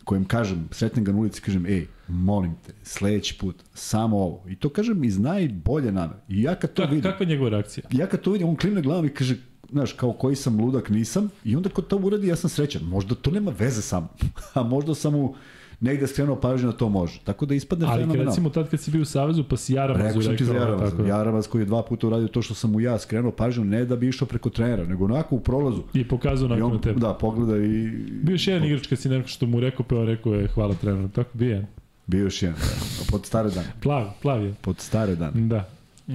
kojem 0.03 0.26
kažem, 0.26 0.68
sretnem 0.72 1.06
ga 1.06 1.11
na 1.11 1.18
ulici, 1.18 1.41
kažem, 1.41 1.65
ej, 1.65 1.88
molim 2.07 2.53
te, 2.65 2.73
sledeći 2.84 3.38
put, 3.39 3.56
samo 3.73 4.18
ovo. 4.18 4.43
I 4.49 4.56
to 4.56 4.69
kažem 4.69 5.03
iz 5.03 5.19
najbolje 5.19 5.91
namere. 5.91 6.19
I 6.30 6.41
ja 6.41 6.56
kad 6.56 6.73
to 6.73 6.81
Kak, 6.81 6.91
vidim, 6.91 7.03
kakva 7.03 7.23
je 7.23 7.30
njegova 7.30 7.49
reakcija? 7.49 7.84
ja 7.91 8.07
kad 8.07 8.22
to 8.22 8.31
vidim, 8.31 8.48
on 8.49 8.56
klimne 8.56 8.81
glavom 8.81 9.06
i 9.06 9.10
kaže, 9.10 9.35
znaš, 9.72 9.93
kao 9.93 10.14
koji 10.14 10.35
sam 10.35 10.60
ludak, 10.60 10.89
nisam. 10.89 11.30
I 11.43 11.56
onda 11.56 11.69
kod 11.69 11.88
to 11.88 11.98
uradi, 11.98 12.27
ja 12.27 12.35
sam 12.35 12.49
srećan. 12.49 12.84
Možda 12.84 13.15
to 13.15 13.31
nema 13.31 13.52
veze 13.60 13.81
sa 13.81 13.99
mnom. 13.99 14.10
A 14.53 14.64
možda 14.64 14.95
sam 14.95 15.14
mu 15.14 15.35
negde 15.81 16.07
skrenuo 16.07 16.35
pažnju 16.35 16.67
na 16.67 16.73
to 16.73 16.89
može. 16.89 17.19
Tako 17.23 17.45
da 17.45 17.53
ispadne 17.55 17.85
Ali 17.85 17.91
kad, 17.93 18.01
fenomenalno. 18.01 18.31
recimo 18.31 18.49
tad 18.49 18.69
kad 18.69 18.79
si 18.79 18.91
bio 18.91 19.01
u 19.01 19.05
Savezu, 19.05 19.43
pa 19.43 19.57
si 19.57 19.73
Jaramazu 19.73 20.07
Rekao 20.07 20.21
sam 20.21 20.37
ti 20.37 20.45
za 20.45 20.53
Jaramaz. 20.53 20.89
tako 20.89 21.01
da. 21.01 21.09
Jaramaz 21.09 21.47
koji 21.47 21.61
je 21.61 21.65
dva 21.65 21.83
puta 21.83 22.07
uradio 22.07 22.27
to 22.27 22.41
što 22.41 22.53
sam 22.53 22.71
mu 22.71 22.79
ja 22.79 22.99
skrenuo 22.99 23.31
pažnju, 23.31 23.63
ne 23.65 23.85
da 23.85 23.95
bi 23.95 24.07
išao 24.07 24.27
preko 24.27 24.49
trenera, 24.49 24.85
nego 24.85 25.05
onako 25.05 25.35
u 25.35 25.39
prolazu. 25.39 25.83
I 25.93 26.07
pokazao 26.07 26.47
nakon 26.47 26.63
on, 26.63 26.73
na 26.73 26.81
tebe. 26.81 26.99
da, 26.99 27.13
pogleda 27.13 27.57
i... 27.57 27.87
Bio 28.23 28.33
još 28.33 28.47
jedan 28.47 28.63
igrač 28.63 28.87
kad 28.87 28.99
si 28.99 29.09
neko 29.09 29.27
što 29.27 29.45
mu 29.45 29.59
rekao, 29.59 29.85
pa 29.89 29.95
rekao 30.03 30.33
je 30.33 30.47
hvala 30.47 30.73
treneru. 30.73 31.07
Tako 31.09 31.29
bio 31.33 31.49
jedan. 31.49 31.65
Bio 32.07 32.23
još 32.23 32.41
jedan. 32.41 32.57
Da. 32.59 33.05
Pod 33.11 33.25
stare 33.25 33.49
dane. 33.49 33.67
Plav, 33.81 34.05
plav 34.21 34.43
je. 34.43 34.53
Pod 34.61 34.79
stare 34.79 35.15
dane. 35.15 35.41
Da. 35.47 35.69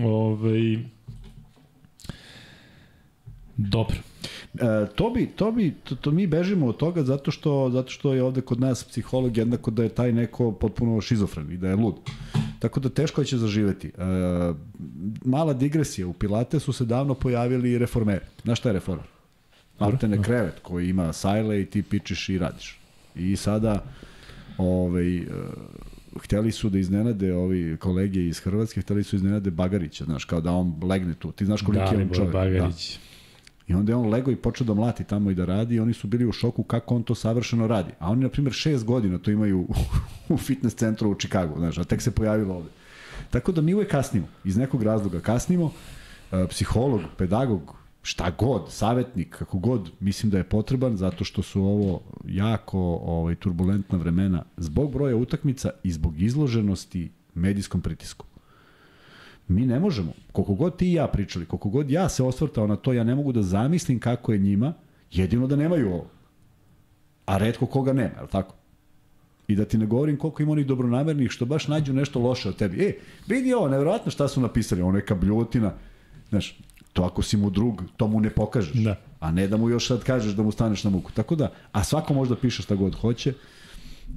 Ove, 0.04 0.78
Dobro. 3.56 3.96
E, 4.60 4.86
to 4.94 5.10
bi, 5.10 5.26
to 5.26 5.52
bi, 5.52 5.74
to, 5.84 5.96
to 5.96 6.10
mi 6.10 6.26
bežimo 6.26 6.66
od 6.66 6.76
toga 6.76 7.02
zato 7.02 7.30
što, 7.30 7.70
zato 7.72 7.90
što 7.90 8.14
je 8.14 8.22
ovde 8.22 8.40
kod 8.40 8.60
nas 8.60 8.84
psiholog 8.84 9.36
jednako 9.36 9.70
da 9.70 9.82
je 9.82 9.88
taj 9.88 10.12
neko 10.12 10.52
potpuno 10.52 11.00
šizofren 11.00 11.52
i 11.52 11.56
da 11.56 11.68
je 11.68 11.76
lud. 11.76 11.94
Tako 12.58 12.80
da 12.80 12.88
teško 12.88 13.24
će 13.24 13.38
zaživeti. 13.38 13.88
E, 13.88 13.92
mala 15.24 15.52
digresija, 15.52 16.06
u 16.06 16.12
Pilatesu 16.12 16.72
se 16.72 16.84
davno 16.84 17.14
pojavili 17.14 17.78
reformeri. 17.78 18.24
Znaš 18.42 18.58
šta 18.58 18.68
je 18.68 18.72
reformer? 18.72 19.06
Maltene 19.78 20.22
krevet 20.22 20.54
koji 20.62 20.88
ima 20.88 21.12
sajle 21.12 21.60
i 21.60 21.66
ti 21.66 21.82
pičeš 21.82 22.28
i 22.28 22.38
radiš. 22.38 22.78
I 23.14 23.36
sada 23.36 23.84
ovaj, 24.58 25.16
e, 25.16 25.24
hteli 26.22 26.52
su 26.52 26.68
da 26.68 26.78
iznenade 26.78 27.34
ovi 27.34 27.76
kolege 27.76 28.26
iz 28.26 28.38
Hrvatske, 28.40 28.80
hteli 28.80 29.04
su 29.04 29.16
iznenade 29.16 29.50
Bagarića, 29.50 30.04
znaš, 30.04 30.24
kao 30.24 30.40
da 30.40 30.52
on 30.52 30.74
legne 30.82 31.14
tu. 31.14 31.32
Ti 31.32 31.44
znaš 31.44 31.62
koliki 31.62 31.94
je 31.94 32.02
on 32.02 32.08
čovjek. 32.14 32.32
Da. 32.32 32.70
I 33.68 33.74
onda 33.74 33.92
je 33.92 33.96
on 33.96 34.08
lego 34.08 34.30
i 34.30 34.36
počeo 34.36 34.66
da 34.66 34.74
mlati 34.74 35.04
tamo 35.04 35.30
i 35.30 35.34
da 35.34 35.44
radi 35.44 35.74
i 35.74 35.80
oni 35.80 35.92
su 35.92 36.06
bili 36.06 36.26
u 36.26 36.32
šoku 36.32 36.62
kako 36.62 36.96
on 36.96 37.02
to 37.02 37.14
savršeno 37.14 37.66
radi. 37.66 37.92
A 37.98 38.10
oni, 38.10 38.22
na 38.22 38.28
primjer, 38.28 38.52
šest 38.52 38.84
godina 38.84 39.18
to 39.18 39.30
imaju 39.30 39.66
u 40.28 40.36
fitness 40.36 40.76
centru 40.76 41.10
u 41.10 41.14
Čikagu, 41.14 41.58
znaš, 41.58 41.78
a 41.78 41.84
tek 41.84 42.02
se 42.02 42.10
pojavilo 42.10 42.54
ovde. 42.54 42.68
Tako 43.30 43.52
da 43.52 43.60
mi 43.60 43.74
uvek 43.74 43.90
kasnimo, 43.90 44.26
iz 44.44 44.56
nekog 44.56 44.82
razloga 44.82 45.20
kasnimo, 45.20 45.72
e, 46.32 46.46
psiholog, 46.48 47.00
pedagog, 47.16 47.74
šta 48.02 48.30
god, 48.38 48.62
savetnik, 48.70 49.36
kako 49.38 49.58
god, 49.58 49.90
mislim 50.00 50.30
da 50.30 50.38
je 50.38 50.44
potreban 50.44 50.96
zato 50.96 51.24
što 51.24 51.42
su 51.42 51.62
ovo 51.62 52.00
jako 52.24 52.78
ovaj, 53.02 53.34
turbulentna 53.34 53.98
vremena 53.98 54.44
zbog 54.56 54.92
broja 54.92 55.16
utakmica 55.16 55.70
i 55.82 55.92
zbog 55.92 56.22
izloženosti 56.22 57.10
medijskom 57.34 57.80
pritisku. 57.80 58.26
Mi 59.48 59.66
ne 59.66 59.80
možemo, 59.80 60.12
koliko 60.32 60.54
god 60.54 60.76
ti 60.76 60.88
i 60.90 60.92
ja 60.92 61.06
pričali, 61.06 61.46
koliko 61.46 61.68
god 61.68 61.90
ja 61.90 62.08
se 62.08 62.22
osvrtao 62.22 62.66
na 62.66 62.76
to, 62.76 62.92
ja 62.92 63.04
ne 63.04 63.14
mogu 63.14 63.32
da 63.32 63.42
zamislim 63.42 64.00
kako 64.00 64.32
je 64.32 64.38
njima, 64.38 64.72
jedino 65.12 65.46
da 65.46 65.56
nemaju 65.56 65.92
ovo. 65.92 66.06
A 67.26 67.38
redko 67.38 67.66
koga 67.66 67.92
nema, 67.92 68.14
je 68.16 68.22
li 68.22 68.28
tako? 68.28 68.54
I 69.48 69.56
da 69.56 69.64
ti 69.64 69.78
ne 69.78 69.86
govorim 69.86 70.16
koliko 70.16 70.42
ima 70.42 70.52
onih 70.52 70.66
dobronamernih 70.66 71.30
što 71.30 71.44
baš 71.44 71.68
nađu 71.68 71.92
nešto 71.92 72.20
loše 72.20 72.48
od 72.48 72.56
tebi. 72.56 72.84
E, 72.84 72.92
vidi 73.26 73.54
ovo, 73.54 73.68
nevjerojatno 73.68 74.10
šta 74.10 74.28
su 74.28 74.40
napisali, 74.40 74.82
ovo 74.82 74.92
neka 74.92 75.14
bljutina. 75.14 75.72
Znaš, 76.28 76.58
to 76.92 77.02
ako 77.02 77.22
si 77.22 77.36
mu 77.36 77.50
drug, 77.50 77.82
to 77.96 78.08
mu 78.08 78.20
ne 78.20 78.30
pokažeš. 78.30 78.72
Da. 78.72 78.96
A 79.20 79.30
ne 79.30 79.48
da 79.48 79.56
mu 79.56 79.70
još 79.70 79.88
sad 79.88 80.04
kažeš 80.04 80.32
da 80.32 80.42
mu 80.42 80.52
staneš 80.52 80.84
na 80.84 80.90
muku. 80.90 81.12
Tako 81.12 81.36
da, 81.36 81.52
a 81.72 81.84
svako 81.84 82.14
može 82.14 82.30
da 82.30 82.36
piše 82.36 82.62
šta 82.62 82.74
god 82.74 82.94
hoće. 82.94 83.32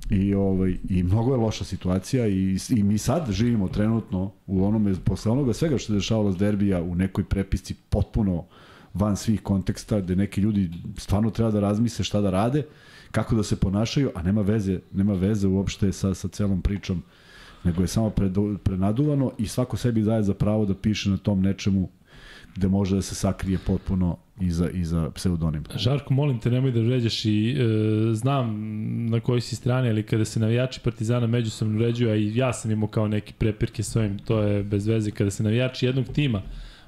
I, 0.10 0.34
ovaj, 0.34 0.78
I 0.90 1.04
mnogo 1.04 1.34
je 1.34 1.38
loša 1.38 1.64
situacija 1.64 2.28
i, 2.28 2.58
i 2.70 2.84
mi 2.84 2.98
sad 2.98 3.32
živimo 3.32 3.68
trenutno 3.68 4.32
u 4.48 4.66
onome, 4.66 4.96
posle 5.06 5.32
onoga 5.32 5.54
svega 5.54 5.78
što 5.78 5.88
se 5.88 5.94
dešavalo 5.94 6.32
s 6.32 6.38
derbija 6.38 6.82
u 6.82 6.96
nekoj 6.96 7.24
prepisci 7.24 7.76
potpuno 7.90 8.46
van 8.94 9.18
svih 9.18 9.42
konteksta, 9.42 10.00
gde 10.02 10.16
neki 10.16 10.42
ljudi 10.42 10.72
stvarno 10.98 11.30
treba 11.30 11.52
da 11.52 11.60
razmise 11.60 12.04
šta 12.04 12.22
da 12.22 12.30
rade, 12.30 12.64
kako 13.12 13.36
da 13.36 13.44
se 13.44 13.56
ponašaju, 13.56 14.12
a 14.16 14.24
nema 14.24 14.42
veze, 14.42 14.80
nema 14.92 15.14
veze 15.14 15.48
uopšte 15.48 15.92
sa, 15.92 16.14
sa 16.14 16.28
celom 16.28 16.62
pričom, 16.62 17.04
nego 17.64 17.82
je 17.82 17.88
samo 17.88 18.10
pred, 18.10 18.36
prenaduvano 18.64 19.32
i 19.38 19.48
svako 19.48 19.78
sebi 19.78 20.02
daje 20.02 20.24
za 20.24 20.34
pravo 20.34 20.66
da 20.66 20.76
piše 20.76 21.10
na 21.10 21.18
tom 21.18 21.42
nečemu 21.42 21.90
gde 22.56 22.68
može 22.68 22.96
da 22.96 23.02
se 23.02 23.16
sakrije 23.16 23.58
potpuno 23.66 24.18
iza, 24.42 24.70
iza 24.70 25.12
pseudonima. 25.16 25.66
Žarko, 25.76 26.14
molim 26.14 26.40
te, 26.40 26.52
nemoj 26.52 26.72
da 26.72 26.82
vređaš 26.82 27.26
i 27.26 27.52
e, 27.52 28.14
znam 28.14 28.56
na 29.06 29.20
kojoj 29.20 29.42
si 29.42 29.56
strani, 29.56 29.90
ali 29.90 30.04
kada 30.04 30.26
se 30.26 30.40
navijači 30.40 30.80
Partizana 30.80 31.28
međusobno 31.28 31.80
vređuju, 31.80 32.10
a 32.12 32.16
i 32.16 32.36
ja 32.36 32.54
sam 32.54 32.72
imao 32.72 32.88
kao 32.88 33.08
neki 33.08 33.34
prepirke 33.34 33.84
s 33.84 33.96
ovim, 33.96 34.20
to 34.20 34.42
je 34.42 34.64
bez 34.64 34.88
veze, 34.88 35.12
kada 35.12 35.32
se 35.32 35.44
navijači 35.44 35.86
jednog 35.86 36.06
tima 36.14 36.42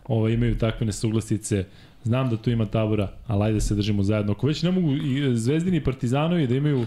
ovaj, 0.07 0.33
imaju 0.33 0.57
takve 0.57 0.85
nesuglasice, 0.85 1.65
znam 2.03 2.29
da 2.29 2.37
tu 2.37 2.49
ima 2.49 2.65
tabora, 2.65 3.11
ali 3.27 3.43
ajde 3.43 3.53
da 3.53 3.59
se 3.59 3.75
držimo 3.75 4.03
zajedno. 4.03 4.31
Ako 4.31 4.47
već 4.47 4.63
ne 4.63 4.71
mogu 4.71 4.93
i 4.93 5.35
Zvezdini 5.35 5.77
i 5.77 5.83
Partizanovi 5.83 6.47
da 6.47 6.55
imaju 6.55 6.85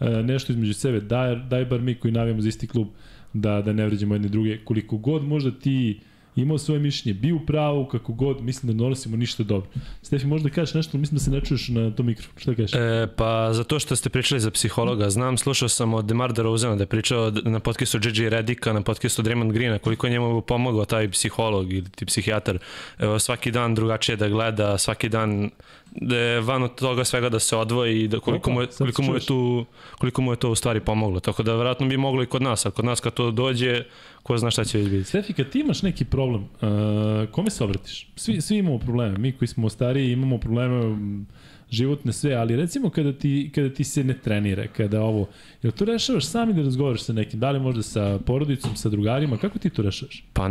e, 0.00 0.22
nešto 0.22 0.52
između 0.52 0.74
sebe, 0.74 1.00
daj, 1.00 1.36
daj 1.36 1.64
bar 1.64 1.80
mi 1.80 1.94
koji 1.94 2.12
navijamo 2.12 2.40
za 2.40 2.48
isti 2.48 2.66
klub 2.66 2.88
da, 3.32 3.62
da 3.62 3.72
ne 3.72 3.86
vređamo 3.86 4.14
jedne 4.14 4.28
druge. 4.28 4.58
Koliko 4.64 4.96
god 4.96 5.24
možda 5.24 5.50
ti 5.50 6.00
imao 6.36 6.58
svoje 6.58 6.80
mišljenje, 6.80 7.20
bio 7.20 7.36
u 7.36 7.46
pravu, 7.46 7.86
kako 7.86 8.12
god, 8.12 8.40
mislim 8.42 8.72
da 8.72 8.78
donosimo 8.82 9.16
ništa 9.16 9.42
dobro. 9.42 9.70
Stefi, 10.02 10.26
možda 10.26 10.50
kažeš 10.50 10.74
nešto, 10.74 10.98
mislim 10.98 11.18
da 11.18 11.24
se 11.24 11.30
ne 11.30 11.40
čuješ 11.40 11.68
na 11.68 11.90
tom 11.90 12.06
mikro. 12.06 12.26
Šta 12.36 12.54
kažeš? 12.54 12.74
E, 12.74 13.06
pa 13.16 13.52
za 13.52 13.64
to 13.64 13.78
što 13.78 13.96
ste 13.96 14.08
pričali 14.08 14.40
za 14.40 14.50
psihologa, 14.50 15.10
znam, 15.10 15.38
slušao 15.38 15.68
sam 15.68 15.94
od 15.94 16.04
Demar 16.04 16.32
DeRozana 16.32 16.76
da 16.76 16.82
je 16.82 16.86
pričao 16.86 17.32
na 17.44 17.60
podcastu 17.60 17.98
JJ 18.02 18.28
Redika, 18.28 18.72
na 18.72 18.82
podcastu 18.82 19.22
Draymond 19.22 19.52
Greena, 19.52 19.78
koliko 19.78 20.06
je 20.06 20.10
njemu 20.10 20.40
pomogao 20.40 20.84
taj 20.84 21.10
psiholog 21.10 21.72
ili 21.72 21.90
ti 21.90 22.06
psihijatar. 22.06 22.58
Evo, 22.98 23.18
svaki 23.18 23.50
dan 23.50 23.74
drugačije 23.74 24.16
da 24.16 24.28
gleda, 24.28 24.78
svaki 24.78 25.08
dan 25.08 25.50
da 26.00 26.16
je 26.16 26.40
van 26.40 26.62
od 26.62 26.74
toga 26.74 27.04
svega 27.04 27.28
da 27.28 27.38
se 27.38 27.56
odvoji 27.56 28.02
i 28.02 28.08
da 28.08 28.20
koliko 28.20 28.50
mu 28.50 28.60
je, 28.60 28.66
koliko 28.78 29.02
mu 29.02 29.14
je 29.14 29.20
tu 29.20 29.66
koliko 29.98 30.22
mu 30.22 30.32
je 30.32 30.36
to 30.36 30.50
u 30.50 30.54
stvari 30.54 30.80
pomoglo. 30.80 31.20
Tako 31.20 31.42
da 31.42 31.54
verovatno 31.54 31.86
bi 31.86 31.96
moglo 31.96 32.22
i 32.22 32.26
kod 32.26 32.42
nas, 32.42 32.66
a 32.66 32.70
kod 32.70 32.84
nas 32.84 33.00
kad 33.00 33.14
to 33.14 33.30
dođe, 33.30 33.84
ko 34.22 34.38
zna 34.38 34.50
šta 34.50 34.64
će 34.64 34.78
biti. 34.78 35.04
Stefi, 35.04 35.32
kad 35.32 35.50
ti 35.50 35.60
imaš 35.60 35.82
neki 35.82 36.04
problem, 36.04 36.42
uh, 36.42 37.30
kome 37.30 37.50
se 37.50 37.64
obratiš? 37.64 38.08
Svi, 38.16 38.40
svi 38.40 38.56
imamo 38.56 38.78
probleme. 38.78 39.18
Mi 39.18 39.32
koji 39.32 39.48
smo 39.48 39.68
stariji 39.68 40.12
imamo 40.12 40.38
probleme 40.38 40.96
životne 41.70 42.12
sve, 42.12 42.34
ali 42.34 42.56
recimo 42.56 42.90
kada 42.90 43.12
ti, 43.12 43.50
kada 43.54 43.74
ti 43.74 43.84
se 43.84 44.04
ne 44.04 44.18
trenira, 44.18 44.66
kada 44.66 45.02
ovo, 45.02 45.28
jel 45.62 45.72
to 45.72 45.84
rešavaš 45.84 46.26
sami 46.26 46.52
da 46.52 46.62
razgovaraš 46.62 47.02
sa 47.02 47.12
nekim, 47.12 47.40
da 47.40 47.50
li 47.50 47.60
možda 47.60 47.82
sa 47.82 48.18
porodicom, 48.26 48.76
sa 48.76 48.88
drugarima, 48.88 49.36
kako 49.36 49.58
ti 49.58 49.70
to 49.70 49.82
rešavaš? 49.82 50.24
Pa 50.32 50.50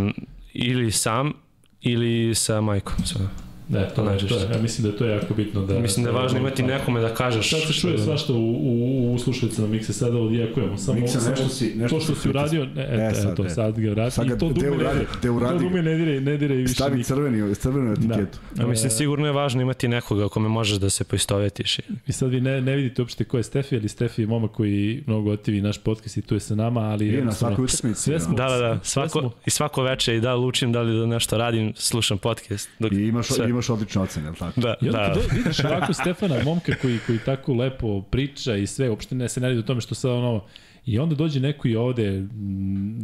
ili 0.54 0.92
sam, 0.92 1.34
ili 1.82 2.36
sa 2.36 2.62
majkom. 2.62 3.06
Sa... 3.06 3.53
Da, 3.70 3.90
to, 3.90 4.04
to, 4.20 4.28
to 4.28 4.36
je, 4.36 4.50
ja 4.54 4.62
mislim 4.62 4.84
da 4.84 4.90
je 4.90 4.98
to 4.98 5.06
jako 5.06 5.34
bitno. 5.34 5.66
Da, 5.66 5.80
mislim 5.80 6.04
da 6.04 6.10
je 6.10 6.16
važno 6.16 6.40
imati 6.40 6.64
nekome 6.64 7.02
da 7.02 7.14
kažeš. 7.14 7.50
Sad 7.50 7.60
se 7.62 7.74
čuje 7.74 7.98
svašta 7.98 8.34
u, 8.34 8.38
u, 8.38 9.14
u 9.14 9.20
slušalicama, 9.20 9.68
mi 9.68 9.84
se 9.84 9.94
sada 9.94 10.18
odjekujemo. 10.18 10.78
Samo, 10.78 11.00
Miksa, 11.00 11.20
samo 11.20 11.30
nešto 11.30 11.50
si, 11.50 11.74
nešto 11.76 11.98
to 11.98 12.04
što 12.04 12.16
si 12.16 12.30
uradio, 12.30 12.66
ne, 12.66 12.82
e, 12.82 13.10
e, 13.12 13.16
sad, 13.16 13.36
to, 13.36 13.50
sad 13.50 13.80
ga 13.80 13.90
vrati. 13.90 14.16
Sad 14.16 14.28
ga, 14.28 14.36
I 14.36 14.38
to 14.38 14.50
dume 14.50 14.70
ne 14.70 14.78
dire. 14.78 15.06
To 15.22 15.58
dume 15.60 15.82
ne 15.82 15.96
dire, 15.96 16.22
ne 16.22 16.38
dire 16.38 16.56
više. 16.56 16.74
Stavi 16.74 17.04
crveni, 17.04 17.56
crvenu 17.56 17.92
etiketu. 17.92 18.40
Da. 18.56 18.64
A 18.64 18.68
mislim, 18.68 18.92
sigurno 18.92 19.26
je 19.26 19.32
važno 19.32 19.62
imati 19.62 19.88
nekoga 19.88 20.28
kome 20.28 20.50
možeš 20.50 20.78
da 20.78 20.90
se 20.90 21.04
poistovetiš. 21.04 21.80
I 22.08 22.12
sad 22.12 22.30
vi 22.30 22.42
ne, 22.42 22.62
ne 22.62 22.76
vidite 22.76 23.02
uopšte 23.02 23.24
ko 23.24 23.38
je 23.38 23.44
Stefi, 23.44 23.76
ali 23.76 23.90
Stefi 23.90 24.22
je 24.22 24.28
momak 24.28 24.52
koji 24.52 25.04
mnogo 25.08 25.32
otivi 25.32 25.62
naš 25.62 25.78
podcast 25.78 26.18
i 26.18 26.22
tu 26.22 26.36
je 26.36 26.40
sa 26.40 26.56
nama, 26.56 26.82
ali... 26.82 27.08
I 27.08 27.22
na 27.22 27.32
svakoj 27.32 27.66
utakmici. 27.66 28.02
Sve 28.02 28.20
smo, 28.20 28.36
da, 28.36 28.50
da, 28.50 28.58
da. 28.58 28.80
Svako, 28.84 29.32
I 29.46 29.50
svako 29.50 29.84
veče 29.84 30.16
i 30.16 30.22
da 30.22 30.36
lučim 30.36 30.72
da 30.72 30.82
li 30.82 31.00
da 31.00 31.06
nešto 31.06 31.38
radim, 31.38 31.74
slušam 31.76 32.18
podcast. 32.18 32.70
Dok, 32.80 32.92
I 32.92 32.96
imaš, 32.96 33.28
sve. 33.28 33.50
Imaš 33.54 33.70
odlične 33.70 34.02
ocene 34.02 34.28
jel 34.28 34.36
tako? 34.36 34.62
Da, 34.62 34.76
I 34.82 34.90
onda 34.90 35.14
da. 35.16 35.36
Vidiš 35.36 35.60
ovako 35.60 35.94
Stefana, 35.94 36.44
momka 36.44 36.76
koji, 36.82 37.00
koji 37.06 37.20
tako 37.20 37.54
lepo 37.54 38.02
priča 38.02 38.56
i 38.56 38.68
sve, 38.68 38.90
uopšte 38.90 39.16
ne 39.16 39.30
se 39.30 39.42
ne 39.42 39.48
radi 39.48 39.60
o 39.60 39.64
tome 39.64 39.82
što 39.82 39.96
sad 39.96 40.12
ono, 40.12 40.44
i 40.86 41.00
onda 41.00 41.16
dođe 41.16 41.40
neko 41.40 41.68
i 41.68 41.76
ovde 41.76 42.08
m, 42.08 43.04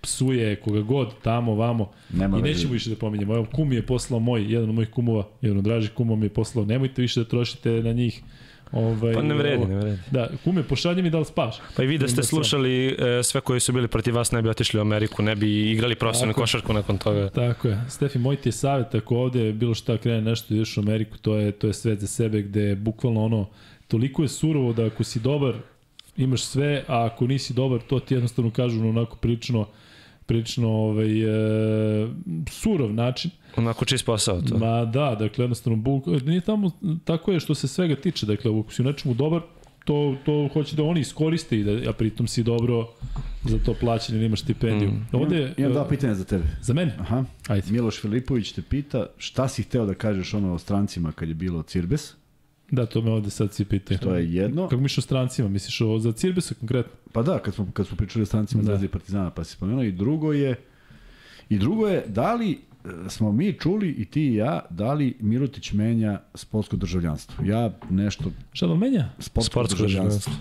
psuje 0.00 0.56
koga 0.56 0.80
god 0.80 1.08
tamo, 1.22 1.54
vamo 1.54 1.90
Nema 2.10 2.38
i 2.38 2.42
nećemo 2.42 2.72
više 2.72 2.90
da 2.90 2.96
pominjemo. 2.96 3.34
Evo, 3.34 3.46
kum 3.52 3.72
je 3.72 3.86
poslao 3.86 4.20
moj, 4.20 4.52
jedan 4.52 4.68
od 4.68 4.74
mojih 4.74 4.90
kumova, 4.90 5.28
jedan 5.40 5.58
od 5.58 5.64
dražih 5.64 5.90
kumova 5.90 6.20
mi 6.20 6.26
je 6.26 6.30
poslao, 6.30 6.64
nemojte 6.64 7.02
više 7.02 7.20
da 7.20 7.28
trošite 7.28 7.70
na 7.70 7.92
njih 7.92 8.22
Ovaj, 8.72 9.14
pa 9.14 9.22
ne 9.22 9.34
vredi, 9.34 9.66
ne 9.66 9.76
vredi. 9.76 9.98
Da, 10.10 10.28
kume, 10.44 10.62
pošalji 10.62 11.02
mi 11.02 11.10
da 11.10 11.18
li 11.18 11.24
spaš. 11.24 11.56
Pa 11.76 11.82
i 11.82 11.86
vi 11.86 11.98
da 11.98 12.08
ste 12.08 12.22
slušali 12.22 12.86
e, 12.86 13.22
sve 13.22 13.40
koji 13.40 13.60
su 13.60 13.72
bili 13.72 13.88
protiv 13.88 14.14
vas, 14.14 14.32
ne 14.32 14.42
bi 14.42 14.48
otišli 14.48 14.78
u 14.78 14.80
Ameriku, 14.80 15.22
ne 15.22 15.36
bi 15.36 15.70
igrali 15.70 15.94
profesionalnu 15.94 16.34
košarku 16.34 16.72
nakon 16.72 16.98
toga. 16.98 17.28
Tako 17.28 17.68
je. 17.68 17.80
Stefi, 17.88 18.18
moj 18.18 18.36
ti 18.36 18.48
je 18.48 18.52
savjet, 18.52 18.94
ako 18.94 19.16
ovde 19.16 19.52
bilo 19.52 19.74
šta 19.74 19.98
krene 19.98 20.20
nešto 20.20 20.54
ideš 20.54 20.76
u 20.76 20.80
Ameriku, 20.80 21.18
to 21.18 21.36
je, 21.36 21.52
to 21.52 21.66
je 21.66 21.72
sve 21.72 21.96
za 21.96 22.06
sebe 22.06 22.42
gde 22.42 22.74
bukvalno 22.74 23.24
ono, 23.24 23.46
toliko 23.88 24.22
je 24.22 24.28
surovo 24.28 24.72
da 24.72 24.86
ako 24.86 25.04
si 25.04 25.20
dobar, 25.20 25.54
imaš 26.16 26.42
sve, 26.42 26.84
a 26.88 27.04
ako 27.06 27.26
nisi 27.26 27.54
dobar, 27.54 27.80
to 27.80 28.00
ti 28.00 28.14
jednostavno 28.14 28.50
kažu 28.50 28.88
onako 28.88 29.16
prilično 29.16 29.66
prilično 30.30 30.68
ovaj, 30.68 31.22
e, 31.22 32.08
surov 32.50 32.92
način. 32.94 33.30
Onako 33.56 33.84
čist 33.84 34.06
posao 34.06 34.42
to. 34.42 34.58
Ma 34.58 34.84
da, 34.84 35.16
dakle 35.18 35.44
jednostavno 35.44 35.76
buk, 35.76 36.06
nije 36.06 36.40
tamo, 36.40 36.70
tako 37.04 37.32
je 37.32 37.40
što 37.40 37.54
se 37.54 37.68
svega 37.68 37.96
tiče, 37.96 38.26
dakle 38.26 38.60
ako 38.60 38.72
si 38.72 38.82
u 38.82 38.84
nečemu 38.84 39.14
dobar, 39.14 39.40
to, 39.84 40.16
to 40.24 40.48
hoće 40.52 40.76
da 40.76 40.82
oni 40.82 41.00
iskoriste 41.00 41.58
i 41.58 41.64
da, 41.64 41.90
a 41.90 41.92
pritom 41.92 42.26
si 42.26 42.42
dobro 42.42 42.88
za 43.44 43.58
to 43.58 43.74
plaćen 43.74 44.16
ili 44.16 44.26
imaš 44.26 44.42
stipendiju. 44.42 44.90
Mm. 44.90 45.06
Ovde, 45.12 45.36
imam, 45.36 45.52
imam 45.56 45.72
dva 45.72 45.88
pitanja 45.88 46.14
za 46.14 46.24
tebe. 46.24 46.44
Za 46.62 46.74
mene? 46.74 46.96
Aha. 47.00 47.24
Ajde. 47.48 47.72
Miloš 47.72 48.00
Filipović 48.00 48.52
te 48.52 48.62
pita 48.62 49.06
šta 49.16 49.48
si 49.48 49.62
hteo 49.62 49.86
da 49.86 49.94
kažeš 49.94 50.34
ono 50.34 50.54
o 50.54 50.58
strancima 50.58 51.12
kad 51.12 51.28
je 51.28 51.34
bilo 51.34 51.62
Cirbes? 51.62 52.14
Da, 52.70 52.86
to 52.86 53.02
me 53.02 53.10
ovde 53.10 53.30
sad 53.30 53.52
svi 53.52 53.64
pitaju. 53.64 53.98
To 53.98 54.14
je 54.14 54.34
jedno. 54.34 54.68
Kako 54.68 54.82
misliš 54.82 54.98
o 54.98 55.02
strancima? 55.02 55.48
Misliš 55.48 55.80
o, 55.80 55.98
za 55.98 56.12
Cirbesa 56.12 56.54
konkretno? 56.54 56.92
Pa 57.12 57.22
da, 57.22 57.38
kad 57.38 57.54
smo, 57.54 57.68
kad 57.72 57.86
smo 57.86 57.96
pričali 57.96 58.22
o 58.22 58.26
strancima 58.26 58.62
da. 58.62 58.66
Zvezda 58.66 58.86
i 58.86 58.88
Partizana, 58.88 59.30
pa 59.30 59.44
si 59.44 59.52
spomenuo. 59.52 59.82
I 59.82 59.92
drugo 59.92 60.32
je, 60.32 60.56
i 61.48 61.58
drugo 61.58 61.88
je, 61.88 62.04
da 62.06 62.34
li 62.34 62.52
e, 62.52 62.56
smo 63.08 63.32
mi 63.32 63.52
čuli 63.52 63.90
i 63.90 64.04
ti 64.04 64.22
i 64.22 64.34
ja 64.34 64.60
da 64.70 64.92
li 64.92 65.16
Mirotić 65.20 65.72
menja 65.72 66.20
sportsko 66.34 66.76
državljanstvo. 66.76 67.44
Ja 67.44 67.72
nešto... 67.90 68.24
Šta 68.52 68.66
da 68.66 68.74
menja? 68.74 69.08
Sportsko, 69.18 69.52
sportsko 69.52 69.82
državljanstvo. 69.82 70.32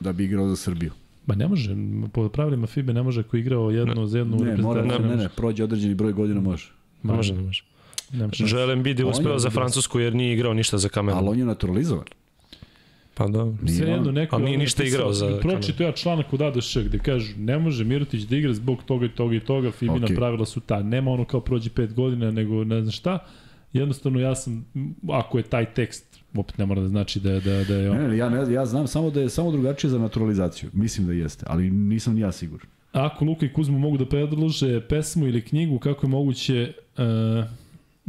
Da 0.00 0.12
bi 0.12 0.24
igrao 0.24 0.48
za 0.48 0.56
Srbiju. 0.56 0.92
Ba 1.26 1.34
ne 1.34 1.48
može, 1.48 1.76
po 2.12 2.28
pravilima 2.28 2.66
FIBE 2.66 2.92
ne 2.92 3.02
može 3.02 3.20
ako 3.20 3.36
igrao 3.36 3.70
jedno 3.70 3.94
ne, 3.94 4.06
za 4.06 4.18
jednu 4.18 4.36
ne, 4.36 4.56
mora, 4.56 4.82
ne, 4.82 4.98
ne, 4.98 5.16
ne, 5.16 5.28
prođe 5.28 5.64
određeni 5.64 5.94
broj 5.94 6.12
godina 6.12 6.40
može. 6.40 6.70
Ne 7.02 7.12
može, 7.12 7.34
ne 7.34 7.42
može. 7.42 7.64
Embiid 8.72 8.98
je 8.98 9.04
uspeo 9.04 9.38
za 9.38 9.50
Francusku 9.50 10.00
jer 10.00 10.14
nije 10.14 10.34
igrao 10.34 10.54
ništa 10.54 10.78
za 10.78 10.88
Kamerun. 10.88 11.18
Ali 11.18 11.28
on 11.28 11.38
je 11.38 11.44
naturalizovan. 11.44 12.04
Pa 13.20 13.26
da. 13.28 13.52
Sve 13.76 13.90
jedno 13.90 14.12
neko... 14.12 14.36
Ali 14.36 14.44
nije 14.44 14.58
ništa 14.58 14.84
igrao 14.84 15.12
za 15.12 15.38
Pročito 15.40 15.82
ja 15.82 15.92
članak 15.92 16.32
od 16.32 16.42
ADŠ 16.42 16.76
gde 16.78 16.98
kažu 16.98 17.32
ne 17.38 17.58
može 17.58 17.84
Mirotić 17.84 18.22
da 18.22 18.36
igra 18.36 18.52
zbog 18.52 18.82
toga 18.84 19.06
i 19.06 19.08
toga 19.08 19.34
i 19.34 19.40
toga, 19.40 19.70
Fibina 19.70 20.06
okay. 20.06 20.16
pravila 20.16 20.46
su 20.46 20.60
ta. 20.60 20.82
Nema 20.82 21.10
ono 21.10 21.24
kao 21.24 21.40
prođe 21.40 21.70
pet 21.70 21.94
godina, 21.94 22.30
nego 22.30 22.64
ne 22.64 22.80
znam 22.80 22.92
šta. 22.92 23.18
Jednostavno 23.72 24.20
ja 24.20 24.34
sam, 24.34 24.66
ako 25.08 25.38
je 25.38 25.44
taj 25.44 25.74
tekst 25.74 26.20
opet 26.34 26.58
ne 26.58 26.66
mora 26.66 26.80
da 26.80 26.88
znači 26.88 27.20
da, 27.20 27.40
da, 27.40 27.64
da 27.64 27.74
je 27.74 27.90
on. 27.90 27.96
Ne, 27.96 28.08
ne, 28.08 28.16
ja, 28.16 28.28
ne, 28.28 28.52
ja 28.52 28.66
znam 28.66 28.86
samo 28.86 29.10
da 29.10 29.20
je 29.20 29.28
samo 29.28 29.50
drugačije 29.50 29.90
za 29.90 29.98
naturalizaciju. 29.98 30.70
Mislim 30.72 31.06
da 31.06 31.12
jeste, 31.12 31.44
ali 31.48 31.70
nisam 31.70 32.18
ja 32.18 32.32
siguran. 32.32 32.66
Ako 32.92 33.24
Luka 33.24 33.46
i 33.46 33.52
Kuzma 33.52 33.78
mogu 33.78 33.98
da 33.98 34.06
predlože 34.06 34.80
pesmu 34.80 35.26
ili 35.26 35.44
knjigu, 35.44 35.78
kako 35.78 36.06
je 36.06 36.10
moguće 36.10 36.72
uh, 36.98 37.04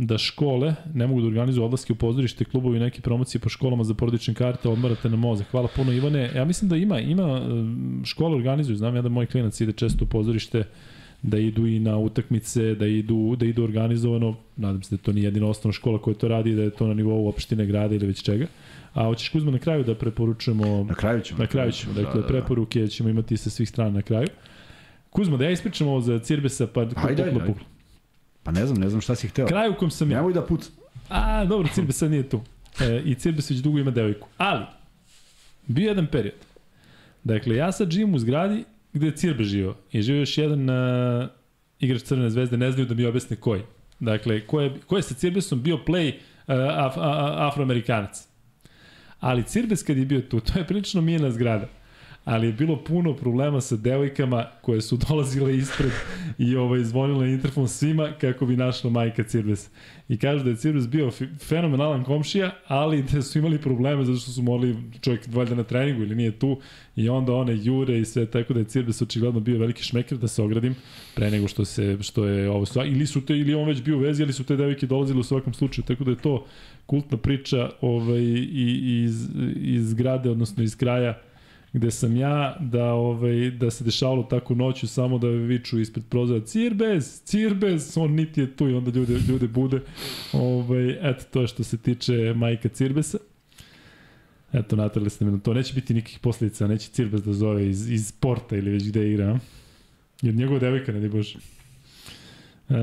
da 0.01 0.17
škole 0.17 0.75
ne 0.93 1.07
mogu 1.07 1.21
da 1.21 1.27
organizuju 1.27 1.65
odlaske 1.65 1.93
u 1.93 1.95
pozorište, 1.95 2.45
klubovi 2.45 2.79
neke 2.79 3.01
promocije 3.01 3.41
po 3.41 3.49
školama 3.49 3.83
za 3.83 3.93
porodične 3.93 4.33
karte, 4.33 4.69
odmarate 4.69 5.09
na 5.09 5.15
moze. 5.15 5.43
Hvala 5.43 5.67
puno 5.75 5.91
Ivane. 5.91 6.31
Ja 6.35 6.45
mislim 6.45 6.69
da 6.69 6.75
ima, 6.75 6.99
ima 6.99 7.41
škole 8.05 8.35
organizuju, 8.35 8.77
znam 8.77 8.95
ja 8.95 9.01
da 9.01 9.09
moj 9.09 9.25
klinac 9.25 9.61
ide 9.61 9.71
često 9.71 10.05
u 10.05 10.07
pozorište, 10.07 10.63
da 11.21 11.37
idu 11.37 11.67
i 11.67 11.79
na 11.79 11.97
utakmice, 11.97 12.75
da 12.75 12.87
idu, 12.87 13.35
da 13.35 13.45
idu 13.45 13.63
organizovano. 13.63 14.35
Nadam 14.57 14.83
se 14.83 14.95
da 14.95 15.01
to 15.01 15.13
nije 15.13 15.23
jedina 15.23 15.47
osnovna 15.47 15.73
škola 15.73 15.99
koja 16.01 16.13
to 16.13 16.27
radi, 16.27 16.55
da 16.55 16.63
je 16.63 16.69
to 16.69 16.87
na 16.87 16.93
nivou 16.93 17.27
opštine, 17.27 17.65
grada 17.65 17.95
ili 17.95 18.07
već 18.07 18.23
čega. 18.23 18.47
A 18.93 19.05
hoćeš 19.05 19.29
Kuzma 19.29 19.51
na 19.51 19.59
kraju 19.59 19.83
da 19.83 19.95
preporučujemo... 19.95 20.83
Na 20.83 20.93
kraju 20.93 21.21
ćemo. 21.21 21.39
Na 21.39 21.47
kraju 21.47 21.71
ćemo, 21.71 21.93
dakle, 21.93 22.13
da, 22.13 22.15
da, 22.15 22.21
da. 22.21 22.27
preporuke 22.27 22.87
ćemo 22.87 23.09
imati 23.09 23.37
sa 23.37 23.49
svih 23.49 23.69
strana 23.69 23.91
na 23.91 24.01
kraju. 24.01 24.27
Kuzma, 25.09 25.37
da 25.37 25.45
ja 25.45 25.51
ispričam 25.51 25.87
ovo 25.87 26.01
za 26.01 26.19
Cirbesa, 26.19 26.67
pa... 26.67 26.81
Ajde, 26.81 26.95
ajde, 27.03 27.23
ajde. 27.23 27.53
Pa 28.43 28.51
ne 28.51 28.65
znam, 28.65 28.77
ne 28.77 28.89
znam 28.89 29.01
šta 29.01 29.15
si 29.15 29.27
hteo. 29.27 29.47
Kraj 29.47 29.69
u 29.69 29.75
kom 29.75 29.91
sam 29.91 30.11
ja. 30.11 30.17
Nemoj 30.17 30.33
da 30.33 30.45
puc. 30.45 30.69
A, 31.09 31.45
dobro, 31.45 31.69
Cirbe 31.73 31.93
sad 31.93 32.11
nije 32.11 32.29
tu. 32.29 32.41
E, 32.81 33.01
I 33.05 33.15
Cirbe 33.15 33.41
već 33.49 33.59
dugo 33.59 33.79
ima 33.79 33.91
devojku. 33.91 34.27
Ali, 34.37 34.65
bio 35.67 35.87
jedan 35.87 36.07
period. 36.07 36.35
Dakle, 37.23 37.55
ja 37.55 37.71
sad 37.71 37.91
živim 37.91 38.13
u 38.15 38.19
zgradi 38.19 38.63
gde 38.93 39.07
je 39.07 39.15
Cirbe 39.15 39.43
živio. 39.43 39.75
I 39.91 40.01
živio 40.01 40.19
još 40.19 40.37
jedan 40.37 40.69
uh, 40.69 41.27
igrač 41.79 42.01
Crvene 42.01 42.29
zvezde, 42.29 42.57
ne 42.57 42.71
znaju 42.71 42.87
da 42.87 42.95
mi 42.95 43.05
objasne 43.05 43.35
koji. 43.35 43.61
Dakle, 43.99 44.47
ko 44.47 44.61
je, 44.61 44.73
ko 44.87 44.97
je 44.97 45.03
sa 45.03 45.13
Cirbesom 45.13 45.61
bio 45.61 45.77
play 45.77 46.13
uh, 46.13 46.55
af, 46.55 46.97
a, 46.97 47.47
afroamerikanac. 47.47 48.27
Ali 49.19 49.43
Cirbes 49.43 49.83
kad 49.83 49.97
je 49.97 50.05
bio 50.05 50.21
tu, 50.21 50.39
to 50.39 50.59
je 50.59 50.67
prilično 50.67 51.01
mijena 51.01 51.31
zgrada 51.31 51.67
ali 52.25 52.47
je 52.47 52.53
bilo 52.53 52.83
puno 52.83 53.15
problema 53.15 53.61
sa 53.61 53.75
devojkama 53.75 54.45
koje 54.61 54.81
su 54.81 54.97
dolazile 55.09 55.57
ispred 55.57 55.91
i 56.37 56.55
ovaj, 56.55 56.83
zvonile 56.83 57.31
interfon 57.31 57.67
svima 57.67 58.11
kako 58.21 58.45
bi 58.45 58.57
našla 58.57 58.89
majka 58.89 59.23
Cirbes. 59.23 59.69
I 60.09 60.17
kažu 60.17 60.43
da 60.43 60.49
je 60.49 60.55
Cirbes 60.55 60.87
bio 60.87 61.11
fenomenalan 61.39 62.03
komšija, 62.03 62.51
ali 62.67 63.03
da 63.03 63.21
su 63.21 63.39
imali 63.39 63.61
probleme 63.61 64.05
zato 64.05 64.19
što 64.19 64.31
su 64.31 64.41
morali 64.41 64.75
čovjek 65.01 65.21
valjda 65.27 65.55
na 65.55 65.63
treningu 65.63 66.01
ili 66.01 66.15
nije 66.15 66.31
tu 66.31 66.59
i 66.95 67.09
onda 67.09 67.33
one 67.33 67.57
jure 67.63 67.99
i 67.99 68.05
sve 68.05 68.25
tako 68.25 68.53
da 68.53 68.59
je 68.59 68.65
Cirbes 68.65 69.01
očigledno 69.01 69.39
bio 69.39 69.59
veliki 69.59 69.83
šmeker 69.83 70.17
da 70.17 70.27
se 70.27 70.41
ogradim 70.41 70.75
pre 71.15 71.31
nego 71.31 71.47
što 71.47 71.65
se 71.65 71.97
što 72.01 72.25
je 72.25 72.49
ovo 72.49 72.65
sva 72.65 72.85
ili 72.85 73.07
su 73.07 73.25
te 73.25 73.37
ili 73.37 73.53
on 73.53 73.67
već 73.67 73.83
bio 73.83 73.97
u 73.97 73.99
vezi 73.99 74.23
ili 74.23 74.33
su 74.33 74.43
te 74.43 74.55
devojke 74.55 74.87
dolazile 74.87 75.19
u 75.19 75.23
svakom 75.23 75.53
slučaju 75.53 75.85
tako 75.85 76.03
da 76.03 76.11
je 76.11 76.17
to 76.17 76.45
kultna 76.85 77.17
priča 77.17 77.69
ovaj 77.81 78.21
i 78.21 79.03
iz 79.03 79.29
iz 79.55 79.93
grade 79.93 80.29
odnosno 80.29 80.63
iz 80.63 80.75
kraja 80.75 81.21
gde 81.73 81.91
sam 81.91 82.15
ja 82.15 82.57
da 82.59 82.85
ovaj 82.85 83.51
da 83.51 83.71
se 83.71 83.83
dešavalo 83.83 84.23
tako 84.23 84.55
noću 84.55 84.87
samo 84.87 85.17
da 85.17 85.27
viču 85.27 85.79
ispred 85.79 86.05
prozora 86.09 86.45
Cirbez, 86.45 87.21
Cirbez, 87.23 87.97
on 87.97 88.11
niti 88.11 88.41
je 88.41 88.55
tu 88.55 88.69
i 88.69 88.73
onda 88.73 88.91
ljude 88.91 89.17
ljude 89.29 89.47
bude. 89.47 89.81
Ovaj 90.33 91.09
eto 91.09 91.23
to 91.31 91.47
što 91.47 91.63
se 91.63 91.77
tiče 91.77 92.33
Majka 92.35 92.69
Cirbesa. 92.69 93.17
Eto, 94.53 94.75
natrali 94.75 95.09
ste 95.09 95.25
me 95.25 95.31
na 95.31 95.39
to. 95.39 95.53
Neće 95.53 95.73
biti 95.73 95.93
nikakvih 95.93 96.19
posljedica, 96.19 96.67
neće 96.67 96.89
Cirbes 96.89 97.21
da 97.21 97.33
zove 97.33 97.69
iz, 97.69 97.89
iz 97.89 98.07
sporta 98.07 98.57
ili 98.57 98.71
već 98.71 98.87
gde 98.87 99.11
igra. 99.11 99.27
a? 99.27 99.39
Jer 100.21 100.35
njegova 100.35 100.59
devojka, 100.59 100.91
ne 100.91 100.99
di 100.99 101.09
bože. 101.09 101.39
E, 102.69 102.75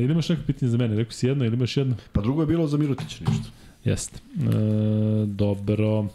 ili 0.00 0.12
imaš 0.12 0.28
neko 0.28 0.42
pitanje 0.46 0.70
za 0.70 0.78
mene? 0.78 0.96
Rekao 0.96 1.12
si 1.12 1.26
jedno 1.26 1.44
ili 1.44 1.56
imaš 1.56 1.76
jedno? 1.76 1.96
Pa 2.12 2.20
drugo 2.20 2.42
je 2.42 2.46
bilo 2.46 2.66
za 2.66 2.78
Mirotića 2.78 3.24
ništa. 3.28 3.50
Jeste. 3.84 4.18
E, 4.36 5.26
dobro. 5.26 6.08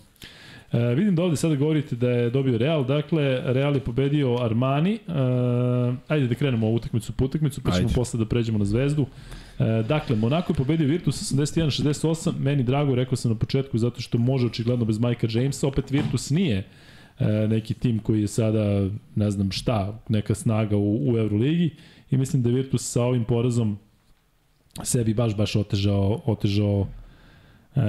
E, 0.75 0.95
vidim 0.95 1.15
da 1.15 1.23
ovde 1.23 1.35
sada 1.35 1.55
govorite 1.55 1.95
da 1.95 2.09
je 2.09 2.29
dobio 2.29 2.57
Real, 2.57 2.85
dakle, 2.85 3.53
Real 3.53 3.75
je 3.75 3.79
pobedio 3.79 4.37
Armani. 4.41 4.93
E, 4.93 4.99
ajde 6.07 6.27
da 6.27 6.35
krenemo 6.35 6.67
ovu 6.67 6.75
utakmicu 6.75 7.13
po 7.13 7.25
utakmicu, 7.25 7.61
pa 7.61 7.71
ćemo 7.71 7.87
Ajde. 7.87 7.95
posle 7.95 8.19
da 8.19 8.25
pređemo 8.25 8.57
na 8.57 8.65
Zvezdu. 8.65 9.05
E, 9.59 9.83
dakle, 9.87 10.15
Monako 10.15 10.53
je 10.53 10.57
pobedio 10.57 10.87
Virtus 10.87 11.31
81-68, 11.31 12.33
meni 12.39 12.63
drago, 12.63 12.95
rekao 12.95 13.15
sam 13.15 13.31
na 13.31 13.37
početku, 13.37 13.77
zato 13.77 14.01
što 14.01 14.17
može 14.17 14.47
očigledno 14.47 14.85
bez 14.85 14.99
Majka 14.99 15.27
Jamesa, 15.29 15.67
opet 15.67 15.91
Virtus 15.91 16.29
nije 16.29 16.63
e, 17.19 17.25
neki 17.47 17.73
tim 17.73 17.99
koji 17.99 18.21
je 18.21 18.27
sada, 18.27 18.89
ne 19.15 19.31
znam 19.31 19.51
šta, 19.51 19.99
neka 20.09 20.35
snaga 20.35 20.77
u, 20.77 21.11
u 21.11 21.17
Euroligi 21.17 21.75
i 22.11 22.17
mislim 22.17 22.43
da 22.43 22.49
Virtus 22.49 22.91
sa 22.91 23.03
ovim 23.03 23.23
porazom 23.23 23.77
sebi 24.83 25.13
baš, 25.13 25.35
baš 25.35 25.55
otežao, 25.55 26.21
otežao 26.25 26.87
e, 27.75 27.79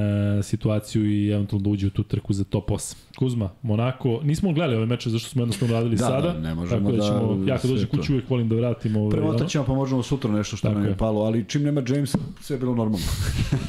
situaciju 0.42 1.10
i 1.10 1.28
eventualno 1.30 1.64
da 1.64 1.70
uđe 1.70 1.86
u 1.86 1.90
tu 1.90 2.02
trku 2.02 2.32
za 2.32 2.44
top 2.44 2.68
8. 2.70 2.94
Kuzma, 3.18 3.50
Monako, 3.62 4.20
nismo 4.22 4.52
gledali 4.52 4.76
ove 4.76 4.86
meče 4.86 5.10
zašto 5.10 5.28
smo 5.30 5.42
jednostavno 5.42 5.74
radili 5.74 5.96
Da, 5.96 6.04
sada. 6.04 6.32
da, 6.32 6.38
ne 6.40 6.54
možemo 6.54 6.80
tako 6.80 6.96
da, 6.96 7.02
ćemo, 7.04 7.34
da 7.34 7.52
ja 7.52 7.58
kad 7.58 7.70
dođem 7.70 7.88
sve 7.88 7.98
kuću 7.98 8.12
uvek 8.12 8.30
volim 8.30 8.48
da 8.48 8.54
vratim 8.56 8.96
ove, 8.96 9.10
Premotat 9.10 9.48
ćemo 9.48 9.64
pa 9.64 9.72
možemo 9.74 10.02
sutra 10.02 10.30
nešto 10.32 10.56
što 10.56 10.68
Tako 10.68 10.74
nam 10.78 10.84
je 10.86 10.90
je. 10.90 10.96
palo, 10.96 11.20
ali 11.20 11.44
čim 11.48 11.62
nema 11.62 11.82
Jamesa, 11.88 12.18
sve 12.40 12.54
je 12.56 12.60
bilo 12.60 12.74
normalno. 12.74 13.06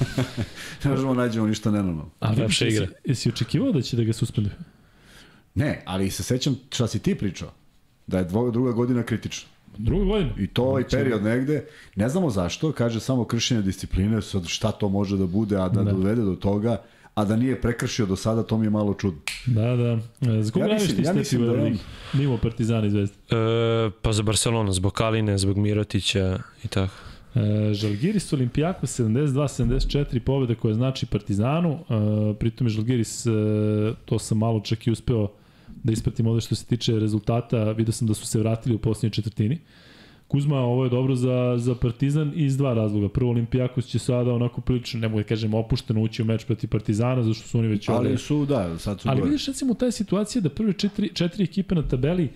ne 0.83 0.91
možemo 0.91 1.15
da 1.15 1.21
nađemo 1.21 1.47
ništa 1.47 1.71
nenormalno. 1.71 2.09
A 2.19 2.29
Lepša 2.31 2.65
jesi, 2.65 2.75
igra. 2.77 2.87
jesi 3.05 3.29
očekivao 3.29 3.71
da 3.71 3.81
će 3.81 3.97
da 3.97 4.03
ga 4.03 4.13
suspenduju? 4.13 4.55
Ne, 5.55 5.83
ali 5.85 6.11
se 6.11 6.23
sećam 6.23 6.55
šta 6.71 6.87
si 6.87 6.99
ti 6.99 7.15
pričao. 7.15 7.49
Da 8.07 8.17
je 8.17 8.23
dvo, 8.23 8.51
druga 8.51 8.71
godina 8.71 9.03
kritična. 9.03 9.49
Druga 9.77 10.05
godina. 10.05 10.31
I 10.39 10.47
to 10.47 10.63
ovaj 10.63 10.83
period 10.91 11.23
negde, 11.23 11.65
ne 11.95 12.09
znamo 12.09 12.29
zašto, 12.29 12.71
kaže 12.71 12.99
samo 12.99 13.25
kršenje 13.25 13.61
discipline, 13.61 14.21
sad 14.21 14.47
šta 14.47 14.71
to 14.71 14.89
može 14.89 15.17
da 15.17 15.25
bude, 15.27 15.57
a 15.57 15.69
da, 15.69 15.83
Da. 15.83 15.91
dovede 15.91 16.21
do 16.21 16.35
toga, 16.35 16.81
a 17.13 17.25
da 17.25 17.35
nije 17.35 17.61
prekršio 17.61 18.05
do 18.05 18.15
sada, 18.15 18.43
to 18.43 18.57
mi 18.57 18.65
je 18.65 18.69
malo 18.69 18.93
čudno. 18.93 19.19
Da, 19.45 19.75
da. 19.75 19.99
E, 20.31 20.41
Za 20.43 20.51
koga 20.51 20.65
Ja 20.65 20.77
ti 20.77 21.01
ja 21.01 21.11
u 21.11 21.41
da 21.41 21.45
Euroligi? 21.51 21.79
Mimo 22.13 22.37
Partizana 22.37 22.87
i 22.87 22.89
Zvezda. 22.89 23.15
E, 23.29 23.35
pa 24.01 24.13
za 24.13 24.23
Barcelonu, 24.23 24.71
zbog 24.71 24.93
Kaline, 24.93 25.37
zbog 25.37 25.57
Mirotića 25.57 26.39
i 26.63 26.67
tako. 26.67 26.93
E, 27.35 27.73
Žalgiris 27.73 28.33
Olimpijako 28.33 28.87
72-74 28.87 30.19
pobjeda 30.19 30.55
koja 30.55 30.73
znači 30.73 31.05
Partizanu. 31.05 31.79
E, 31.89 31.93
pritom 32.39 32.67
je 32.67 32.71
Žalgiris, 32.71 33.25
e, 33.25 33.29
to 34.05 34.19
sam 34.19 34.37
malo 34.37 34.59
čak 34.59 34.87
i 34.87 34.91
uspeo 34.91 35.27
da 35.83 35.91
ispratim 35.91 36.27
ovde 36.27 36.41
što 36.41 36.55
se 36.55 36.65
tiče 36.65 36.99
rezultata. 36.99 37.71
Vidio 37.71 37.91
sam 37.91 38.07
da 38.07 38.13
su 38.13 38.25
se 38.25 38.39
vratili 38.39 38.75
u 38.75 38.79
posljednjoj 38.79 39.11
četvrtini. 39.11 39.59
Kuzma, 40.27 40.57
ovo 40.57 40.83
je 40.83 40.89
dobro 40.89 41.15
za, 41.15 41.55
za 41.57 41.75
Partizan 41.75 42.31
iz 42.35 42.57
dva 42.57 42.73
razloga. 42.73 43.09
Prvo, 43.09 43.31
Olimpijakos 43.31 43.85
će 43.85 43.99
sada 43.99 44.33
onako 44.33 44.61
prilično, 44.61 44.99
ne 44.99 45.07
mogu 45.07 45.19
da 45.19 45.27
kažem, 45.27 45.53
opušteno 45.53 46.01
ući 46.01 46.21
u 46.21 46.25
meč 46.25 46.45
protiv 46.45 46.69
Partizana, 46.69 47.23
zašto 47.23 47.47
su 47.47 47.59
oni 47.59 47.67
već 47.67 47.89
ovde... 47.89 48.09
Ali 48.09 48.17
su, 48.17 48.45
da, 48.45 48.79
sad 48.79 49.01
su 49.01 49.09
Ali 49.09 49.19
gore. 49.19 49.29
vidiš 49.29 49.47
recimo 49.47 49.73
ta 49.73 49.91
situacija 49.91 50.41
da 50.41 50.49
prve 50.49 50.73
četiri, 50.73 51.13
četiri 51.13 51.43
ekipe 51.43 51.75
na 51.75 51.81
tabeli 51.87 52.29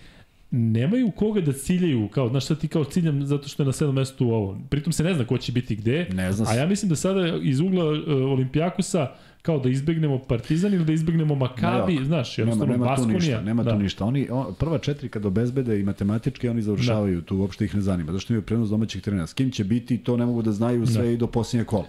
nemaju 0.51 1.11
koga 1.11 1.41
da 1.41 1.53
ciljaju, 1.53 2.07
kao, 2.07 2.29
znaš 2.29 2.45
šta 2.45 2.55
ti 2.55 2.67
kao 2.67 2.83
ciljam 2.83 3.25
zato 3.25 3.47
što 3.47 3.63
je 3.63 3.67
na 3.67 3.73
sedmom 3.73 3.95
mestu 3.95 4.27
ovo. 4.29 4.57
Pritom 4.69 4.93
se 4.93 5.03
ne 5.03 5.13
zna 5.13 5.25
ko 5.25 5.37
će 5.37 5.51
biti 5.51 5.75
gde, 5.75 6.07
Ne 6.13 6.31
zna 6.31 6.45
se. 6.45 6.51
a 6.51 6.55
ja 6.55 6.67
mislim 6.67 6.89
da 6.89 6.95
sada 6.95 7.37
iz 7.41 7.59
ugla 7.59 7.85
uh, 7.85 7.97
Olimpijakosa 8.07 9.11
kao 9.41 9.59
da 9.59 9.69
izbegnemo 9.69 10.19
Partizan 10.19 10.73
ili 10.73 10.85
da 10.85 10.93
izbegnemo 10.93 11.35
Makabi, 11.35 11.95
Ne, 11.95 12.05
znaš, 12.05 12.37
Nema, 12.37 12.49
jednostavno 12.49 12.73
nema 12.73 12.85
tu 12.85 12.89
Baskonija. 12.89 13.17
ništa, 13.19 13.41
nema 13.41 13.63
da. 13.63 13.71
tu 13.71 13.79
ništa. 13.79 14.05
Oni, 14.05 14.27
on, 14.31 14.53
prva 14.55 14.77
četiri 14.77 15.09
kad 15.09 15.25
obezbede 15.25 15.79
i 15.79 15.83
matematički, 15.83 16.49
oni 16.49 16.61
završavaju, 16.61 17.19
da. 17.19 17.25
tu 17.25 17.37
uopšte 17.37 17.65
ih 17.65 17.75
ne 17.75 17.81
zanima. 17.81 18.11
Zašto 18.11 18.33
imaju 18.33 18.45
prenos 18.45 18.69
domaćih 18.69 19.01
trenera? 19.01 19.27
S 19.27 19.33
kim 19.33 19.51
će 19.51 19.63
biti, 19.63 19.97
to 19.97 20.17
ne 20.17 20.25
mogu 20.25 20.41
da 20.41 20.51
znaju 20.51 20.87
sve 20.87 21.03
Da. 21.03 21.09
i 21.09 21.17
do 21.17 21.27
posljednje 21.27 21.65
kola. 21.65 21.85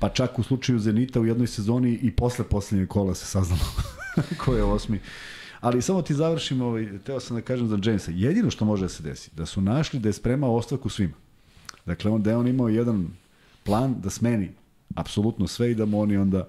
Pa 0.00 0.08
čak 0.08 0.38
u 0.38 0.42
slučaju 0.42 0.78
Zenita 0.78 1.20
u 1.20 1.26
jednoj 1.26 1.46
sezoni 1.46 1.98
i 2.02 2.10
posle 2.10 2.44
posljednje 2.44 2.86
kola 2.86 3.14
se 3.14 3.26
saznalo 3.26 3.62
ko 4.44 4.54
je 4.54 4.62
osmi. 4.62 5.00
Ali 5.60 5.82
samo 5.82 6.02
ti 6.02 6.14
završim, 6.14 6.60
ovaj, 6.62 6.98
teo 7.04 7.20
sam 7.20 7.36
da 7.36 7.42
kažem 7.42 7.68
za 7.68 7.78
Jamesa. 7.84 8.10
Jedino 8.14 8.50
što 8.50 8.64
može 8.64 8.82
da 8.84 8.88
se 8.88 9.02
desi, 9.02 9.30
da 9.36 9.46
su 9.46 9.60
našli 9.60 10.00
da 10.00 10.08
je 10.08 10.12
spremao 10.12 10.54
ostavku 10.56 10.88
svima. 10.88 11.14
Dakle, 11.86 12.10
on, 12.10 12.22
da 12.22 12.30
je 12.30 12.36
on 12.36 12.48
imao 12.48 12.68
jedan 12.68 13.08
plan 13.64 13.94
da 14.02 14.10
smeni 14.10 14.50
apsolutno 14.94 15.46
sve 15.46 15.70
i 15.70 15.74
da 15.74 15.84
mu 15.86 16.00
oni 16.00 16.16
onda 16.16 16.48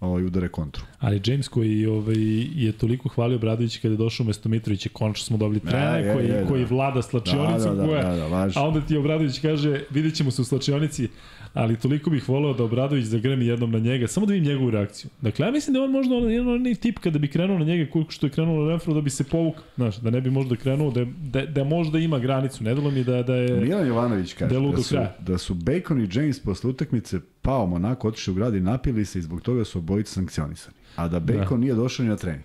ovaj, 0.00 0.24
udare 0.24 0.48
kontru. 0.48 0.89
Ali 1.00 1.20
James 1.26 1.48
koji 1.48 1.86
ovaj, 1.86 2.14
je 2.54 2.72
toliko 2.72 3.08
hvalio 3.08 3.38
Bradović 3.38 3.78
kada 3.78 3.94
je 3.94 3.96
došao 3.96 4.24
umesto 4.24 4.48
Mitrovića, 4.48 4.88
konačno 4.92 5.24
smo 5.24 5.36
dobili 5.36 5.60
trenera 5.60 5.96
je, 5.96 6.14
koji, 6.14 6.26
je, 6.26 6.40
da. 6.40 6.46
koji 6.46 6.64
vlada 6.64 7.02
slačionicom 7.02 7.76
Da, 7.76 7.82
da, 7.82 7.82
da, 7.82 7.88
koja, 7.88 8.02
da, 8.02 8.16
da, 8.16 8.26
važi. 8.26 8.58
a 8.58 8.62
onda 8.62 8.80
ti 8.80 8.96
Obradović 8.96 9.38
kaže 9.38 9.80
vidjet 9.90 10.14
ćemo 10.14 10.30
se 10.30 10.42
u 10.42 10.44
slačionici, 10.44 11.08
ali 11.54 11.76
toliko 11.76 12.10
bih 12.10 12.28
voleo 12.28 12.54
da 12.54 12.64
Obradović 12.64 13.04
zagremi 13.04 13.46
jednom 13.46 13.70
na 13.70 13.78
njega, 13.78 14.06
samo 14.06 14.26
da 14.26 14.32
vidim 14.32 14.48
njegovu 14.48 14.70
reakciju. 14.70 15.10
Dakle, 15.20 15.46
ja 15.46 15.52
mislim 15.52 15.74
da 15.74 15.78
je 15.80 15.84
on 15.84 15.90
možda 15.90 16.14
on, 16.14 16.30
jedan 16.30 16.48
onaj 16.48 16.74
tip 16.74 16.98
kada 16.98 17.18
bi 17.18 17.28
krenuo 17.28 17.58
na 17.58 17.64
njega 17.64 17.90
koliko 17.90 18.10
što 18.10 18.26
je 18.26 18.30
krenuo 18.30 18.62
na 18.62 18.70
Renfro 18.70 18.94
da 18.94 19.00
bi 19.00 19.10
se 19.10 19.24
povuk, 19.24 19.54
znaš, 19.76 19.96
da 19.96 20.10
ne 20.10 20.20
bi 20.20 20.30
možda 20.30 20.56
krenuo, 20.56 20.90
da, 20.90 21.04
da, 21.04 21.46
da 21.46 21.64
možda 21.64 21.98
ima 21.98 22.18
granicu, 22.18 22.64
ne 22.64 22.74
mi 22.74 23.04
da, 23.04 23.22
da 23.22 23.34
je... 23.34 23.60
Milan 23.60 23.86
Jovanović 23.86 24.32
kaže 24.32 24.54
da 24.54 24.60
do 24.60 24.82
su, 24.82 24.94
kraja. 24.94 25.16
da 25.20 25.38
su 25.38 25.54
Bacon 25.54 26.00
i 26.00 26.08
James 26.12 26.40
posle 26.40 26.70
utakmice 26.70 27.20
pao 27.42 27.66
Monako, 27.66 28.08
otišli 28.08 28.30
u 28.30 28.34
grad 28.34 28.54
i 28.54 28.60
napili 28.60 29.04
se 29.04 29.18
i 29.18 29.22
zbog 29.22 29.40
toga 29.40 29.64
su 29.64 29.78
obojice 29.78 30.12
sankcionisani. 30.12 30.76
A 30.96 31.08
da 31.08 31.20
Bacon 31.20 31.48
da. 31.48 31.56
nije 31.56 31.74
došao 31.74 32.04
ni 32.04 32.10
na 32.10 32.16
trening. 32.16 32.44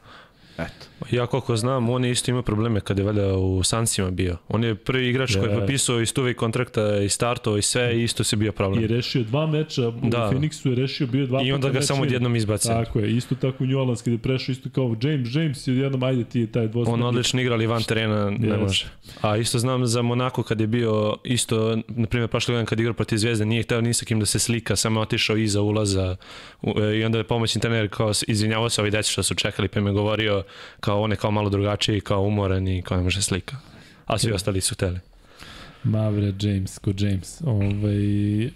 Eto. 0.57 0.85
Ja 1.11 1.25
koliko 1.25 1.55
znam, 1.55 1.89
on 1.89 2.05
je 2.05 2.11
isto 2.11 2.31
imao 2.31 2.43
probleme 2.43 2.79
kad 2.79 2.99
je 2.99 3.05
valjda 3.05 3.35
u 3.35 3.63
Sansima 3.63 4.11
bio. 4.11 4.37
On 4.47 4.63
je 4.63 4.75
prvi 4.75 5.09
igrač 5.09 5.33
koji 5.33 5.43
je 5.43 5.49
Je. 5.49 5.59
potpisao 5.59 6.01
i 6.01 6.05
stuvi 6.05 6.33
kontrakta 6.33 6.97
i 6.97 7.09
startova 7.09 7.57
i 7.57 7.61
sve 7.61 7.95
i 7.95 8.03
isto 8.03 8.23
se 8.23 8.35
bio 8.35 8.51
problem. 8.51 8.81
je 8.81 8.87
rešio 8.87 9.23
dva 9.23 9.47
meča, 9.47 9.87
u 9.87 9.93
Da. 10.03 10.29
Phoenixu 10.29 10.69
je 10.69 10.75
rešio, 10.75 11.07
bio 11.07 11.25
dva 11.25 11.41
I 11.43 11.51
onda 11.51 11.69
ga 11.69 11.73
meč 11.73 11.83
samo 11.83 12.01
odjednom 12.01 12.35
izbacio. 12.35 12.71
Tako 12.73 12.99
je, 12.99 13.11
isto 13.11 13.35
tako 13.35 13.63
u 13.63 13.67
New 13.67 13.79
Orleans 13.79 14.01
kada 14.01 14.11
je 14.11 14.17
prešao 14.17 14.51
isto 14.51 14.69
kao 14.71 14.95
James, 15.01 15.35
James 15.35 15.67
i 15.67 15.71
odjednom 15.71 16.03
ajde 16.03 16.23
ti 16.23 16.39
je 16.39 16.47
taj 16.47 16.67
dvostruki. 16.67 16.93
On 16.93 17.03
odlično 17.03 17.41
igra, 17.41 17.53
ali 17.53 17.67
van 17.67 17.83
terena 17.83 18.29
ne 18.29 18.47
Jeste. 18.47 18.57
može. 18.57 18.85
A 19.21 19.37
isto 19.37 19.59
znam 19.59 19.85
za 19.85 20.01
Monako 20.01 20.43
kad 20.43 20.61
je 20.61 20.67
bio 20.67 20.95
isto, 21.25 21.77
na 21.87 22.07
primjer, 22.07 22.29
prošle 22.29 22.51
godine 22.51 22.65
kad 22.65 22.79
je 22.79 22.83
igrao 22.83 22.93
protiv 22.93 23.17
Zvezde, 23.17 23.45
nije 23.45 23.63
hteo 23.63 23.81
ni 23.81 23.93
sa 23.93 24.05
kim 24.05 24.19
da 24.19 24.25
se 24.25 24.39
slika, 24.39 24.75
samo 24.75 24.99
otišao 24.99 25.37
iza 25.37 25.61
ulaza 25.61 26.15
u- 26.61 26.73
i 26.81 27.03
onda 27.03 27.17
je 27.17 27.23
pomoćni 27.25 27.61
trener 27.61 27.89
kao 27.89 28.11
izvinjavao 28.27 28.69
se 28.69 28.81
ovi 28.81 28.91
deci 28.91 29.11
što 29.11 29.23
su 29.23 29.35
čekali, 29.35 29.67
pa 29.67 29.79
im 29.79 29.87
je 29.87 29.93
govorio 29.93 30.43
kao 30.85 31.01
on 31.01 31.11
je 31.11 31.17
kao 31.17 31.31
malo 31.31 31.49
drugačiji, 31.49 32.01
kao 32.01 32.21
umoran 32.21 32.67
i 32.67 32.81
kao 32.81 32.97
ne 32.97 33.03
može 33.03 33.21
slika. 33.21 33.57
A 34.05 34.17
svi 34.17 34.31
ostali 34.31 34.61
su 34.61 34.75
hteli. 34.75 34.99
Mavre 35.83 36.33
James, 36.41 36.77
ko 36.77 36.91
James. 36.97 37.41
Ovaj, 37.45 37.95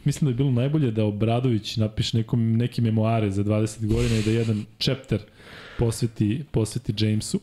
mislim 0.03 0.22
da 0.22 0.30
je 0.30 0.34
bilo 0.34 0.51
najbolje 0.51 0.91
da 0.91 1.06
Obradović 1.06 1.77
napiše 1.77 2.18
nekom, 2.18 2.57
neki 2.57 2.81
memoare 2.81 3.31
za 3.31 3.43
20 3.43 3.88
godina 3.93 4.15
i 4.15 4.23
da 4.23 4.31
jedan 4.31 4.65
chapter 4.80 5.19
posveti, 5.80 6.43
posveti 6.51 7.06
Jamesu. 7.06 7.39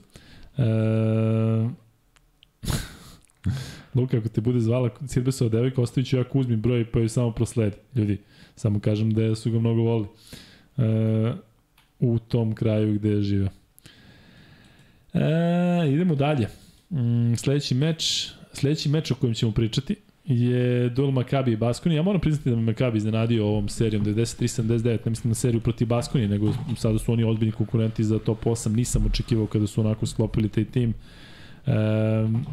E, 0.56 0.62
Luka, 3.94 4.18
ako 4.18 4.28
te 4.28 4.40
bude 4.40 4.60
zvala 4.60 4.90
Sirbesova 5.08 5.50
devojka, 5.50 5.82
ostavit 5.82 6.08
ću 6.08 6.16
ja 6.16 6.24
Kuzmi 6.24 6.56
broj 6.56 6.90
pa 6.90 6.98
joj 6.98 7.08
samo 7.08 7.32
prosledi. 7.32 7.76
Ljudi, 7.94 8.18
samo 8.56 8.80
kažem 8.80 9.10
da 9.10 9.34
su 9.34 9.50
ga 9.50 9.58
mnogo 9.58 9.82
voli. 9.82 10.06
E, 10.76 10.82
u 12.00 12.18
tom 12.18 12.54
kraju 12.54 12.94
gde 12.94 13.08
je 13.08 13.22
živeo. 13.22 13.55
E, 15.16 15.92
idemo 15.92 16.14
dalje. 16.14 16.48
Mm, 16.90 17.34
sledeći 17.34 17.74
meč, 17.74 18.28
sledeći 18.52 18.88
meč 18.88 19.10
o 19.10 19.14
kojem 19.14 19.34
ćemo 19.34 19.52
pričati 19.52 19.96
je 20.26 20.88
duel 20.88 21.10
Makabi 21.10 21.52
i 21.52 21.56
Baskoni. 21.56 21.94
Ja 21.94 22.02
moram 22.02 22.20
priznati 22.20 22.50
da 22.50 22.56
me 22.56 22.62
Makabi 22.62 22.98
iznenadio 22.98 23.46
ovom 23.46 23.68
serijom 23.68 24.04
93-79, 24.04 24.98
ne 25.04 25.10
mislim 25.10 25.30
na 25.30 25.34
seriju 25.34 25.60
protiv 25.60 25.88
Baskoni, 25.88 26.28
nego 26.28 26.54
sada 26.76 26.98
su 26.98 27.12
oni 27.12 27.24
ozbiljni 27.24 27.52
konkurenti 27.52 28.04
za 28.04 28.18
top 28.18 28.44
8. 28.44 28.76
Nisam 28.76 29.06
očekivao 29.06 29.46
kada 29.46 29.66
su 29.66 29.80
onako 29.80 30.06
sklopili 30.06 30.48
taj 30.48 30.64
tim. 30.64 30.94
Um, 31.66 32.46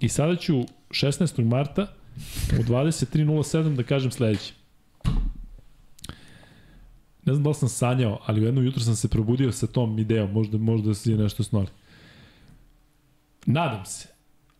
I 0.00 0.08
sada 0.08 0.36
ću 0.36 0.64
16. 0.90 1.44
marta 1.44 1.86
u 2.58 2.62
23.07 2.62 3.76
da 3.76 3.82
kažem 3.82 4.10
sledeće. 4.10 4.52
Ne 7.24 7.34
znam 7.34 7.42
da 7.42 7.48
li 7.48 7.54
sam 7.54 7.68
sanjao, 7.68 8.20
ali 8.26 8.40
u 8.40 8.44
jedno 8.44 8.60
jutro 8.60 8.80
sam 8.80 8.96
se 8.96 9.08
probudio 9.08 9.52
sa 9.52 9.66
tom 9.66 9.98
idejom, 9.98 10.32
možda, 10.32 10.58
možda 10.58 10.94
si 10.94 11.16
nešto 11.16 11.42
snori. 11.42 11.70
Nadam 13.52 13.84
se, 13.84 14.08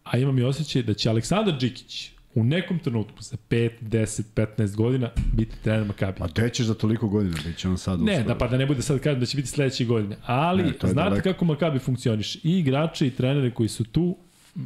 a 0.05 0.19
imam 0.19 0.39
i 0.39 0.43
osjećaj 0.43 0.83
da 0.83 0.95
će 0.95 1.11
Aleksandar 1.11 1.59
Đikić 1.59 2.11
u 2.35 2.45
nekom 2.45 2.79
trenutku 2.79 3.23
za 3.23 3.37
5, 3.51 3.71
10, 3.83 4.23
15 4.37 4.77
godina 4.77 5.11
biti 5.33 5.57
trener 5.63 5.87
Makabi. 5.87 6.21
Ma 6.21 6.27
gde 6.29 6.49
ćeš 6.51 6.67
za 6.67 6.75
toliko 6.75 7.09
godina? 7.09 7.37
Biće 7.47 7.69
on 7.69 7.79
sad 7.79 8.01
Ne, 8.03 8.23
da 8.23 8.35
pa 8.35 8.49
da 8.49 8.57
ne 8.57 8.67
bude 8.67 8.83
sad 8.83 9.01
kažem 9.01 9.21
da 9.21 9.27
će 9.27 9.37
biti 9.37 9.49
sledeće 9.49 9.85
godine. 9.85 10.17
Ali 10.27 10.63
Ne, 10.63 10.73
znate 10.81 10.95
daleko. 10.95 11.23
kako 11.23 11.45
Makabi 11.45 11.79
funkcioniše. 11.79 12.39
I 12.43 12.59
igrači 12.59 13.07
i 13.07 13.11
treneri 13.11 13.51
koji 13.51 13.69
su 13.69 13.85
tu, 13.85 14.17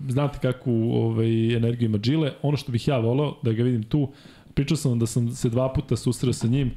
znate 0.09 0.39
kakvu 0.41 0.93
ovaj, 0.95 1.57
energiju 1.57 1.87
ima 1.87 1.99
Džile. 1.99 2.33
Ono 2.43 2.57
što 2.57 2.73
bih 2.73 2.89
ja 2.89 2.99
volao 2.99 3.39
da 3.43 3.53
ga 3.53 3.63
vidim 3.63 3.83
tu, 3.83 4.13
pričao 4.55 4.77
sam 4.77 4.99
da 4.99 5.07
sam 5.07 5.31
se 5.31 5.49
dva 5.49 5.73
puta 5.73 5.97
susreo 5.97 6.33
sa 6.33 6.47
njim 6.47 6.71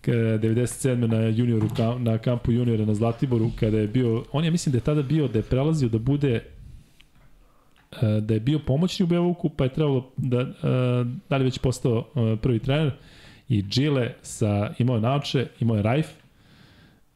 k- 0.00 0.08
97. 0.08 0.94
na 1.06 1.16
junioru 1.18 1.68
na 1.98 2.18
kampu 2.18 2.52
juniora 2.52 2.84
na 2.84 2.94
Zlatiboru 2.94 3.50
kada 3.60 3.78
je 3.78 3.86
bio 3.88 4.24
on 4.32 4.44
je 4.44 4.50
mislim 4.50 4.70
da 4.72 4.76
je 4.76 4.82
tada 4.82 5.02
bio 5.02 5.28
da 5.28 5.38
je 5.38 5.42
prelazio 5.42 5.88
da 5.88 5.98
bude 5.98 6.40
da 8.20 8.34
je 8.34 8.40
bio 8.40 8.58
pomoćni 8.58 9.04
u 9.04 9.06
Beovuku, 9.06 9.48
pa 9.48 9.64
je 9.64 9.72
trebalo 9.72 10.10
da, 10.16 10.40
e, 10.40 10.46
da 11.30 11.36
li 11.36 11.44
već 11.44 11.58
postao 11.58 12.04
e, 12.16 12.36
prvi 12.36 12.58
trener 12.58 12.92
i 13.48 13.62
Džile 13.62 14.14
sa, 14.22 14.70
imao 14.78 14.96
je 14.96 15.00
naoče, 15.00 15.46
imao 15.60 15.76
je 15.76 15.82
Rajf 15.82 16.06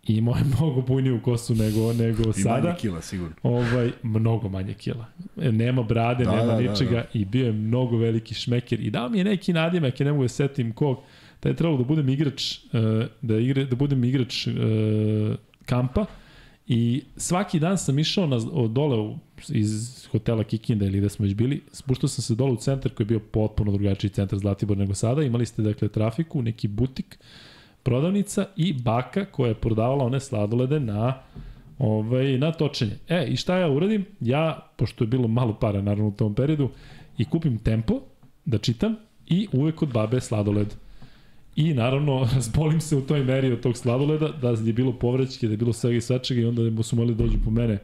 i 0.06 0.14
imao 0.16 0.36
je 0.36 0.44
mnogo 0.56 0.80
bujniju 0.80 1.20
kosu 1.22 1.54
nego, 1.54 1.92
nego 1.92 2.30
I 2.30 2.32
sada. 2.32 2.62
manje 2.62 2.74
kila, 2.78 3.02
sigurno. 3.02 3.34
Ovaj, 3.42 3.90
mnogo 4.02 4.48
manje 4.48 4.74
kila. 4.74 5.06
Nema 5.36 5.82
brade, 5.82 6.24
Da, 6.24 6.30
nema 6.30 6.52
da, 6.52 6.62
da, 6.62 6.70
ničega 6.70 6.96
da. 6.96 7.04
i 7.18 7.24
bio 7.24 7.46
je 7.46 7.52
mnogo 7.52 7.96
veliki 7.96 8.34
šmeker 8.34 8.80
i 8.80 8.90
dao 8.90 9.08
mi 9.08 9.18
je 9.18 9.24
neki 9.24 9.52
nadimak, 9.52 10.00
ja 10.00 10.04
ne 10.04 10.12
mogu 10.12 10.24
da 10.24 10.28
se 10.28 10.34
setim 10.34 10.72
kog, 10.72 10.98
da 11.42 11.48
je 11.48 11.56
trebalo 11.56 11.78
da 11.78 11.84
budem 11.84 12.08
igrač, 12.08 12.58
da, 13.22 13.38
igre, 13.38 13.64
da 13.64 13.76
budem 13.76 14.04
igrač 14.04 14.48
kampa 15.64 16.06
i 16.66 17.02
svaki 17.16 17.58
dan 17.58 17.78
sam 17.78 17.98
išao 17.98 18.26
na, 18.26 18.36
od 18.52 18.70
dole 18.70 18.96
u, 18.96 19.18
iz 19.48 20.06
hotela 20.12 20.44
Kikinda 20.44 20.84
ili 20.84 20.98
gde 20.98 21.08
smo 21.08 21.24
već 21.24 21.34
bili, 21.34 21.62
spuštao 21.72 22.08
sam 22.08 22.22
se 22.22 22.34
dole 22.34 22.52
u 22.52 22.56
centar 22.56 22.94
koji 22.94 23.04
je 23.04 23.08
bio 23.08 23.20
potpuno 23.20 23.72
drugačiji 23.72 24.10
centar 24.10 24.38
Zlatibor 24.38 24.76
nego 24.76 24.94
sada, 24.94 25.22
imali 25.22 25.46
ste 25.46 25.62
dakle 25.62 25.88
trafiku, 25.88 26.42
neki 26.42 26.68
butik, 26.68 27.18
prodavnica 27.82 28.46
i 28.56 28.72
baka 28.72 29.24
koja 29.24 29.48
je 29.48 29.54
prodavala 29.54 30.04
one 30.04 30.20
sladolede 30.20 30.80
na 30.80 31.14
ovaj, 31.78 32.38
na 32.38 32.52
točenje. 32.52 32.98
E, 33.08 33.26
i 33.26 33.36
šta 33.36 33.58
ja 33.58 33.70
uradim? 33.70 34.04
Ja, 34.20 34.70
pošto 34.76 35.04
je 35.04 35.08
bilo 35.08 35.28
malo 35.28 35.54
para 35.54 35.82
naravno 35.82 36.08
u 36.08 36.12
tom 36.12 36.34
periodu, 36.34 36.70
i 37.18 37.24
kupim 37.24 37.58
tempo 37.58 38.00
da 38.44 38.58
čitam 38.58 38.96
i 39.26 39.48
uvek 39.52 39.82
od 39.82 39.92
babe 39.92 40.20
sladoled. 40.20 40.74
I 41.56 41.74
naravno, 41.74 42.26
razbolim 42.34 42.80
se 42.80 42.96
u 42.96 43.00
toj 43.00 43.24
meri 43.24 43.52
od 43.52 43.60
tog 43.60 43.76
sladoleda, 43.76 44.28
da 44.28 44.50
je 44.50 44.72
bilo 44.72 44.92
povraćke, 44.92 45.46
da 45.46 45.52
je 45.52 45.56
bilo 45.56 45.72
svega 45.72 45.96
i 45.96 46.00
svačega 46.00 46.40
i 46.40 46.44
onda 46.44 46.82
su 46.82 46.96
morali 46.96 47.14
da 47.14 47.24
dođu 47.24 47.38
po 47.44 47.50
mene 47.50 47.78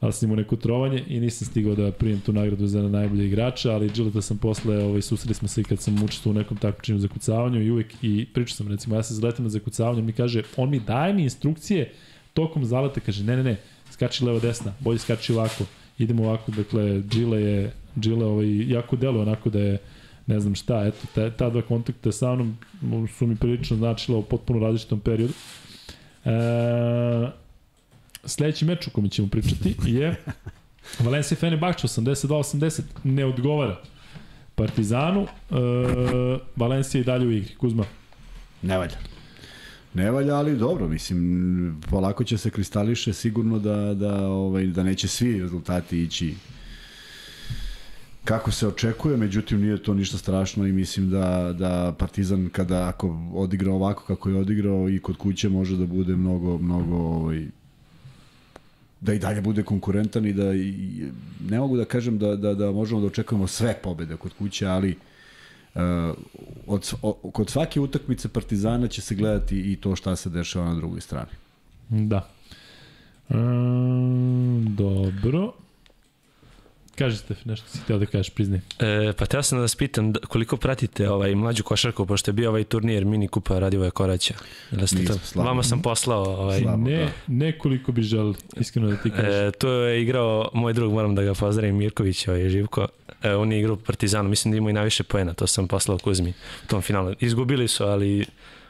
ali 0.00 0.12
sam 0.12 0.26
imao 0.26 0.36
neko 0.36 0.56
trovanje 0.56 1.04
i 1.08 1.20
nisam 1.20 1.48
stigao 1.48 1.74
da 1.74 1.92
prijem 1.92 2.20
tu 2.20 2.32
nagradu 2.32 2.66
za 2.66 2.82
najbolje 2.82 3.26
igrača, 3.26 3.72
ali 3.72 3.88
Gilleta 3.88 4.22
sam 4.22 4.38
posle, 4.38 4.84
ovaj, 4.84 5.02
susreli 5.02 5.34
smo 5.34 5.48
se 5.48 5.60
i 5.60 5.64
kad 5.64 5.80
sam 5.80 6.02
učestvovao 6.04 6.36
u 6.36 6.42
nekom 6.42 6.56
takmičenju 6.56 6.98
za 6.98 7.08
kucavanju 7.08 7.62
i 7.62 7.70
uvek, 7.70 7.94
i 8.02 8.26
pričao 8.34 8.56
sam 8.56 8.68
recimo, 8.68 8.96
ja 8.96 9.02
se 9.02 9.14
zaletim 9.14 9.44
na 9.44 9.48
zakucavanje, 9.48 10.02
mi 10.02 10.12
kaže, 10.12 10.42
on 10.56 10.70
mi 10.70 10.80
daje 10.80 11.12
mi 11.12 11.22
instrukcije 11.22 11.92
tokom 12.34 12.64
zaleta, 12.64 13.00
kaže, 13.00 13.24
ne, 13.24 13.36
ne, 13.36 13.42
ne, 13.42 13.56
skači 13.90 14.24
levo 14.24 14.40
desna, 14.40 14.72
bolje 14.80 14.98
skači 14.98 15.32
ovako, 15.32 15.64
idemo 15.98 16.24
ovako, 16.24 16.52
dakle, 16.52 17.00
Gile 17.00 17.42
je, 17.42 17.72
Gile 17.96 18.26
ovaj, 18.26 18.68
jako 18.68 18.96
deluje 18.96 19.22
onako 19.22 19.50
da 19.50 19.60
je, 19.60 19.78
ne 20.26 20.40
znam 20.40 20.54
šta, 20.54 20.86
eto, 20.86 21.06
ta, 21.14 21.30
ta 21.30 21.50
dva 21.50 21.62
kontakta 21.62 22.12
sa 22.12 22.34
mnom 22.34 23.08
su 23.08 23.26
mi 23.26 23.36
prilično 23.36 23.76
značila 23.76 24.18
u 24.18 24.22
potpuno 24.22 24.60
različitom 24.60 25.00
periodu. 25.00 25.32
E, 26.24 26.30
sledeći 28.26 28.64
meč 28.64 28.86
o 28.88 28.90
kome 28.90 29.08
ćemo 29.08 29.28
pričati 29.28 29.74
je 29.86 30.16
Valencia 30.98 31.36
Fenerbahče 31.36 31.86
82-80 31.86 32.82
ne 33.04 33.24
odgovara 33.24 33.76
Partizanu 34.54 35.22
e, 35.22 35.54
Valencia 36.56 37.00
i 37.00 37.04
dalje 37.04 37.26
u 37.26 37.30
igri 37.30 37.54
Kuzma 37.54 37.84
Ne 38.62 38.78
valja. 38.78 38.96
Ne 39.94 40.10
valja, 40.10 40.34
ali 40.34 40.56
dobro, 40.56 40.88
mislim, 40.88 41.80
polako 41.90 42.24
će 42.24 42.38
se 42.38 42.50
kristališe 42.50 43.12
sigurno 43.12 43.58
da, 43.58 43.94
da, 43.94 44.28
ovaj, 44.28 44.66
da 44.66 44.82
neće 44.82 45.08
svi 45.08 45.40
rezultati 45.40 46.02
ići 46.02 46.34
kako 48.24 48.50
se 48.50 48.68
očekuje, 48.68 49.16
međutim 49.16 49.60
nije 49.60 49.82
to 49.82 49.94
ništa 49.94 50.18
strašno 50.18 50.66
i 50.66 50.72
mislim 50.72 51.10
da, 51.10 51.54
da 51.58 51.94
Partizan 51.98 52.48
kada 52.52 52.88
ako 52.88 53.18
odigra 53.34 53.72
ovako 53.72 54.04
kako 54.04 54.28
je 54.28 54.36
odigrao 54.36 54.88
i 54.88 54.98
kod 54.98 55.16
kuće 55.16 55.48
može 55.48 55.76
da 55.76 55.86
bude 55.86 56.16
mnogo, 56.16 56.58
mnogo 56.58 56.96
ovaj, 56.96 57.46
da 59.00 59.14
i 59.14 59.18
dalje 59.18 59.40
bude 59.40 59.62
konkurentan 59.62 60.26
i 60.26 60.32
da 60.32 60.54
i, 60.54 60.72
ne 61.48 61.58
mogu 61.58 61.76
da 61.76 61.84
kažem 61.84 62.18
da, 62.18 62.36
da, 62.36 62.54
da 62.54 62.70
možemo 62.70 63.00
da 63.00 63.06
očekujemo 63.06 63.46
sve 63.46 63.74
pobede 63.82 64.16
kod 64.16 64.32
kuće, 64.32 64.66
ali 64.66 64.96
uh, 65.74 65.80
od, 66.66 66.92
o, 67.02 67.12
kod 67.12 67.50
svake 67.50 67.80
utakmice 67.80 68.28
Partizana 68.28 68.88
će 68.88 69.00
se 69.00 69.14
gledati 69.14 69.72
i 69.72 69.76
to 69.76 69.96
šta 69.96 70.16
se 70.16 70.30
dešava 70.30 70.68
na 70.68 70.74
drugoj 70.74 71.00
strani. 71.00 71.30
Da 71.88 72.28
e, 73.28 73.34
Dobro 74.76 75.52
Kaži 76.98 77.16
Stef, 77.16 77.44
nešto 77.44 77.68
si 77.68 77.78
htio 77.78 77.98
da 77.98 78.06
kažeš, 78.06 78.30
priznaj. 78.30 78.60
E, 78.78 79.12
pa 79.18 79.26
teo 79.26 79.42
sam 79.42 79.58
da 79.58 79.62
vas 79.62 79.74
pitam 79.76 80.12
da- 80.12 80.20
koliko 80.20 80.56
pratite 80.56 81.10
ovaj 81.10 81.34
mlađu 81.34 81.62
košarku, 81.62 82.06
pošto 82.06 82.28
je 82.30 82.32
bio 82.32 82.50
ovaj 82.50 82.64
turnir 82.64 83.04
mini 83.04 83.28
kupa 83.28 83.58
Radivoja 83.58 83.90
Koraća. 83.90 84.34
Jel 84.70 84.86
ste 84.86 84.98
Nisam, 84.98 85.18
to? 85.18 85.24
slabo. 85.26 85.48
Vama 85.48 85.62
sam 85.62 85.82
poslao 85.82 86.24
ovaj, 86.24 86.60
Slabo. 86.60 86.76
Ne, 86.90 86.96
da. 86.98 87.08
nekoliko 87.26 87.92
bi 87.92 88.02
želi, 88.02 88.34
iskreno 88.60 88.88
da 88.88 88.96
ti 88.96 89.10
kažeš. 89.10 89.34
E, 89.34 89.50
to 89.58 89.70
je 89.70 90.02
igrao 90.02 90.50
moj 90.54 90.72
drug, 90.72 90.92
moram 90.92 91.14
da 91.14 91.22
ga 91.22 91.34
pozdravim, 91.34 91.76
Mirković, 91.76 92.28
ovaj, 92.28 92.48
Živko. 92.48 92.86
E, 93.22 93.34
on 93.34 93.52
je 93.52 93.60
igrao 93.60 93.76
Partizanu, 93.76 94.28
mislim 94.28 94.52
da 94.52 94.58
ima 94.58 94.70
i 94.70 94.72
najviše 94.72 95.02
poena, 95.02 95.34
to 95.34 95.46
sam 95.46 95.68
poslao 95.68 95.98
Kuzmi 95.98 96.30
u 96.64 96.66
tom 96.66 96.82
finalu. 96.82 97.14
Izgubili 97.20 97.68
su, 97.68 97.84
ali 97.84 98.26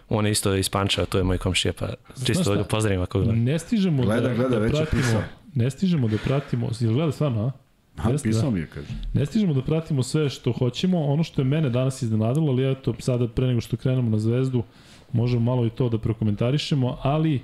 on 0.08 0.26
je 0.26 0.32
isto 0.32 0.54
iz 0.54 0.68
Pančeva, 0.68 1.06
to 1.06 1.18
je 1.18 1.24
moj 1.24 1.38
komšija, 1.38 1.72
pa 1.78 1.88
čisto 2.26 2.50
da 2.50 2.56
ga 2.56 2.64
pozdravim 2.64 3.02
ako 3.02 3.18
gleda. 3.18 3.32
Ne 3.34 3.58
stižemo 3.58 4.02
Gleda, 4.02 4.28
da, 4.28 4.34
gleda, 4.34 4.48
da 4.50 4.58
već 4.58 4.72
je 4.80 4.86
pratimo, 4.86 5.22
ne 5.54 5.70
stižemo 5.70 6.08
da 6.08 6.16
pratimo, 6.24 6.70
jel 6.80 6.92
gleda 6.92 7.12
stvarno, 7.12 7.46
a? 7.46 7.65
Ha, 7.96 8.10
Jeste, 8.10 8.28
pisao 8.28 8.42
da. 8.42 8.50
mi 8.50 8.60
je, 8.60 8.66
kaže. 8.66 8.88
Ne 9.14 9.26
stižemo 9.26 9.54
da 9.54 9.62
pratimo 9.62 10.02
sve 10.02 10.28
što 10.28 10.52
hoćemo, 10.52 11.04
ono 11.04 11.22
što 11.22 11.40
je 11.40 11.44
mene 11.44 11.70
danas 11.70 12.02
iznenadilo, 12.02 12.52
ali 12.52 12.70
eto, 12.72 12.94
sada 12.98 13.28
pre 13.28 13.46
nego 13.46 13.60
što 13.60 13.76
krenemo 13.76 14.10
na 14.10 14.18
zvezdu, 14.18 14.62
možemo 15.12 15.42
malo 15.42 15.66
i 15.66 15.70
to 15.70 15.88
da 15.88 15.98
prokomentarišemo, 15.98 16.98
ali 17.02 17.34
e, 17.34 17.40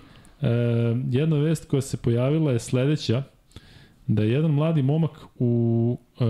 jedna 1.10 1.36
vest 1.36 1.68
koja 1.68 1.80
se 1.80 1.96
pojavila 1.96 2.52
je 2.52 2.58
sledeća, 2.58 3.22
da 4.06 4.22
je 4.22 4.30
jedan 4.30 4.50
mladi 4.50 4.82
momak 4.82 5.10
u, 5.38 5.98
e, 6.20 6.24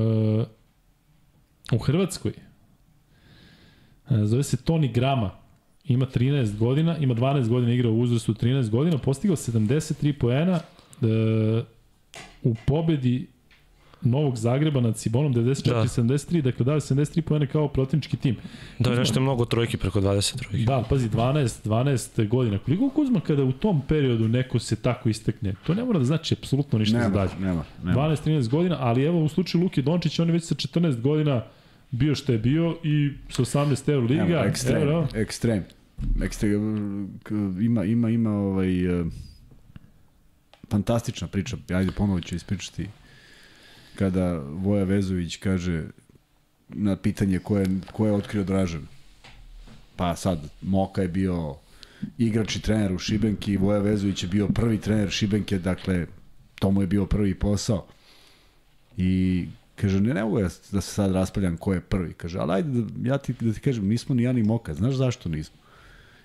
u 1.72 1.78
Hrvatskoj, 1.78 2.32
e, 4.10 4.24
zove 4.24 4.42
se 4.42 4.56
Toni 4.56 4.88
Grama, 4.92 5.30
ima 5.84 6.06
13 6.06 6.58
godina, 6.58 6.96
ima 6.96 7.14
12 7.14 7.48
godina 7.48 7.72
igra 7.72 7.90
u 7.90 8.00
uzrastu 8.00 8.34
13 8.34 8.70
godina, 8.70 8.98
postigao 8.98 9.36
73 9.36 10.12
poena 10.12 10.60
e, 10.60 11.62
u 12.42 12.54
pobedi 12.66 13.31
Novog 14.04 14.36
Zagreba 14.36 14.80
nad 14.80 14.96
Cibonom 14.96 15.34
94-73, 15.34 16.40
dakle 16.40 16.64
dali 16.64 16.80
73 16.80 17.20
poena 17.20 17.46
kao 17.46 17.68
protivnički 17.68 18.16
tim. 18.16 18.36
Da, 18.78 18.90
je 18.90 18.98
nešto 18.98 19.20
mnogo 19.20 19.44
trojki 19.44 19.76
preko 19.76 20.00
20 20.00 20.38
trojki. 20.38 20.64
Da, 20.64 20.84
pazi, 20.88 21.08
12, 21.08 21.68
12 21.68 22.28
godina. 22.28 22.58
Koliko 22.58 22.88
Kuzma 22.88 23.20
kada 23.20 23.44
u 23.44 23.52
tom 23.52 23.82
periodu 23.88 24.28
neko 24.28 24.58
se 24.58 24.76
tako 24.76 25.08
istekne? 25.08 25.54
To 25.66 25.74
ne 25.74 25.84
mora 25.84 25.98
da 25.98 26.04
znači 26.04 26.34
apsolutno 26.34 26.78
ništa 26.78 26.98
za 26.98 27.02
Nema, 27.02 27.14
dalje. 27.14 27.30
nema, 27.40 27.64
nema. 27.84 28.00
12-13 28.00 28.48
godina, 28.48 28.76
ali 28.80 29.04
evo 29.04 29.24
u 29.24 29.28
slučaju 29.28 29.64
Luke 29.64 29.82
Dončića, 29.82 30.22
on 30.22 30.28
je 30.28 30.32
već 30.32 30.44
sa 30.44 30.54
14 30.54 31.00
godina 31.00 31.42
bio 31.90 32.14
što 32.14 32.32
je 32.32 32.38
bio 32.38 32.76
i 32.82 33.10
sa 33.28 33.42
18 33.42 33.92
euro 33.92 34.06
liga. 34.06 34.24
Nema, 34.24 34.44
ekstrem, 34.44 34.82
euro, 34.82 35.08
ekstrem. 35.14 35.64
Ekstrem, 36.22 37.20
ima, 37.60 37.84
ima, 37.84 38.10
ima 38.10 38.30
ovaj, 38.30 39.00
e, 39.00 39.04
fantastična 40.70 41.28
priča, 41.28 41.56
ajde 41.70 41.92
ponovo 41.92 42.20
ću 42.20 42.34
ispričati, 42.34 42.86
kada 43.94 44.38
Voja 44.38 44.84
Vezović 44.84 45.36
kaže 45.36 45.84
na 46.68 46.96
pitanje 46.96 47.38
ko 47.38 47.58
je, 47.58 47.66
ko 47.92 48.06
je 48.06 48.12
otkrio 48.12 48.44
Dražan. 48.44 48.86
Pa 49.96 50.16
sad, 50.16 50.50
Moka 50.62 51.02
je 51.02 51.08
bio 51.08 51.54
igrač 52.18 52.56
i 52.56 52.60
trener 52.60 52.92
u 52.92 52.98
Šibenki, 52.98 53.56
Voja 53.56 53.78
Vezović 53.78 54.22
je 54.22 54.28
bio 54.28 54.48
prvi 54.48 54.78
trener 54.78 55.10
Šibenke, 55.10 55.58
dakle, 55.58 56.06
to 56.54 56.70
mu 56.70 56.80
je 56.80 56.86
bio 56.86 57.06
prvi 57.06 57.34
posao. 57.34 57.86
I 58.96 59.46
kaže, 59.76 60.00
ne, 60.00 60.14
ne 60.14 60.24
mogu 60.24 60.38
ja 60.38 60.48
da 60.70 60.80
se 60.80 60.94
sad 60.94 61.12
raspaljam 61.12 61.56
ko 61.56 61.72
je 61.72 61.80
prvi. 61.80 62.12
Kaže, 62.12 62.38
ali 62.38 62.52
ajde 62.52 62.80
da, 62.80 63.08
ja 63.10 63.18
ti, 63.18 63.34
da 63.40 63.52
ti 63.52 63.60
kažem, 63.60 63.88
nismo 63.88 64.14
ni 64.14 64.22
ja 64.22 64.32
ni 64.32 64.42
Moka. 64.42 64.74
Znaš 64.74 64.94
zašto 64.94 65.28
nismo? 65.28 65.56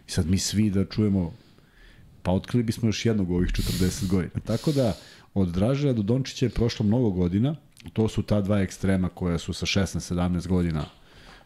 I 0.08 0.12
sad 0.12 0.30
mi 0.30 0.38
svi 0.38 0.70
da 0.70 0.86
čujemo, 0.86 1.34
pa 2.24 2.32
otkrili 2.32 2.64
bismo 2.64 2.90
još 2.90 3.06
jednog 3.06 3.32
ovih 3.32 3.50
40 3.50 4.08
godina. 4.08 4.40
Tako 4.46 4.72
da, 4.72 4.98
od 5.42 5.48
Dražaja 5.48 5.94
do 5.94 6.02
Dončića 6.02 6.46
je 6.46 6.50
prošlo 6.50 6.86
mnogo 6.86 7.10
godina. 7.10 7.56
To 7.94 8.08
su 8.08 8.24
ta 8.24 8.42
dva 8.42 8.60
ekstrema 8.60 9.10
koja 9.10 9.38
su 9.38 9.54
sa 9.54 9.66
16-17 9.66 10.48
godina 10.48 10.86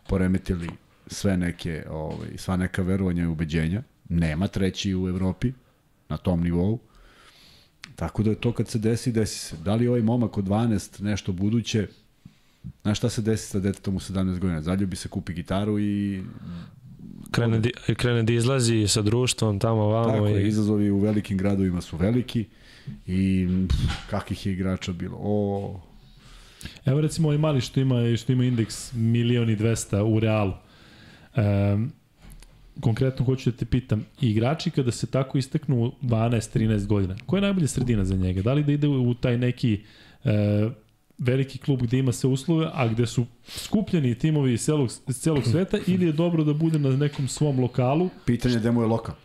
poremetili 0.08 0.70
sve 1.08 1.38
neke, 1.38 1.84
ovaj, 1.90 2.30
sva 2.38 2.58
neka 2.58 2.82
verovanja 2.82 3.24
i 3.24 3.28
ubeđenja. 3.28 3.84
Nema 4.10 4.48
treći 4.48 4.96
u 4.96 5.08
Evropi 5.08 5.54
na 6.10 6.18
tom 6.18 6.44
nivou. 6.44 6.80
Tako 7.96 8.24
da 8.24 8.30
je 8.30 8.36
to 8.36 8.52
kad 8.54 8.68
se 8.68 8.80
desi, 8.80 9.12
desi 9.12 9.40
se. 9.40 9.56
Da 9.58 9.76
li 9.76 9.88
ovaj 9.88 10.02
momak 10.02 10.38
od 10.38 10.46
12 10.46 11.02
nešto 11.02 11.32
buduće, 11.32 11.88
znaš 12.82 12.98
šta 12.98 13.10
se 13.10 13.22
desi 13.22 13.48
sa 13.48 13.60
detetom 13.60 13.96
u 13.96 14.00
17 14.00 14.40
godina? 14.40 14.62
Zaljubi 14.62 14.96
se, 14.96 15.10
kupi 15.10 15.34
gitaru 15.34 15.80
i 15.80 16.24
Krene, 17.32 17.60
di, 17.60 17.72
krene 17.96 18.24
da 18.24 18.34
izlazi 18.34 18.88
sa 18.88 19.02
društvom 19.02 19.60
tamo, 19.60 19.86
vamo. 19.88 20.14
tako 20.14 20.28
i... 20.28 20.48
izazovi 20.48 20.90
u 20.90 21.00
velikim 21.00 21.38
gradovima 21.38 21.82
su 21.82 21.98
veliki 21.98 22.46
i 23.08 23.48
pff, 23.70 24.10
kakvih 24.10 24.45
je 24.45 24.53
igrača 24.53 24.91
bilo. 24.91 25.18
O, 25.20 25.80
Evo 26.86 27.02
recimo 27.02 27.28
ovaj 27.28 27.38
mali 27.38 27.62
što 27.62 27.80
ima, 27.80 28.18
što 28.18 28.32
ima 28.32 28.45
indeks 28.45 28.94
milion 28.94 29.49
i 29.49 29.58
200 29.58 30.02
u 30.02 30.20
realu. 30.20 30.53
Um, 31.38 31.91
konkretno 32.80 33.26
hoću 33.26 33.52
da 33.52 33.58
te 33.58 33.66
pitam, 33.66 34.06
igrači 34.22 34.72
kada 34.72 34.91
se 34.91 35.08
tako 35.08 35.38
istaknu 35.38 35.91
12-13 36.02 36.86
godina, 36.86 37.16
koja 37.26 37.38
je 37.38 37.41
najbolja 37.41 37.68
sredina 37.68 38.06
za 38.06 38.16
njega? 38.16 38.41
Da 38.41 38.53
li 38.53 38.64
da 38.64 38.72
ide 38.72 38.88
u 38.88 39.14
taj 39.14 39.38
neki 39.38 39.82
e, 40.24 40.70
veliki 41.18 41.58
klub 41.58 41.82
gde 41.82 41.99
ima 41.99 42.12
sve 42.12 42.30
uslove, 42.30 42.70
a 42.74 42.88
gde 42.88 43.06
su 43.06 43.26
skupljeni 43.48 44.16
timovi 44.16 44.53
iz 44.53 44.62
celog, 44.62 44.90
iz 45.08 45.16
celog 45.16 45.44
sveta 45.44 45.78
ili 45.88 46.06
je 46.06 46.12
dobro 46.12 46.44
da 46.44 46.53
bude 46.53 46.80
na 46.80 46.90
nekom 46.90 47.28
svom 47.28 47.60
lokalu? 47.60 48.10
Pitanje 48.26 48.56
je 48.56 48.60
gde 48.60 48.72
mu 48.72 48.82
je 48.82 48.88
lokal. 48.88 49.16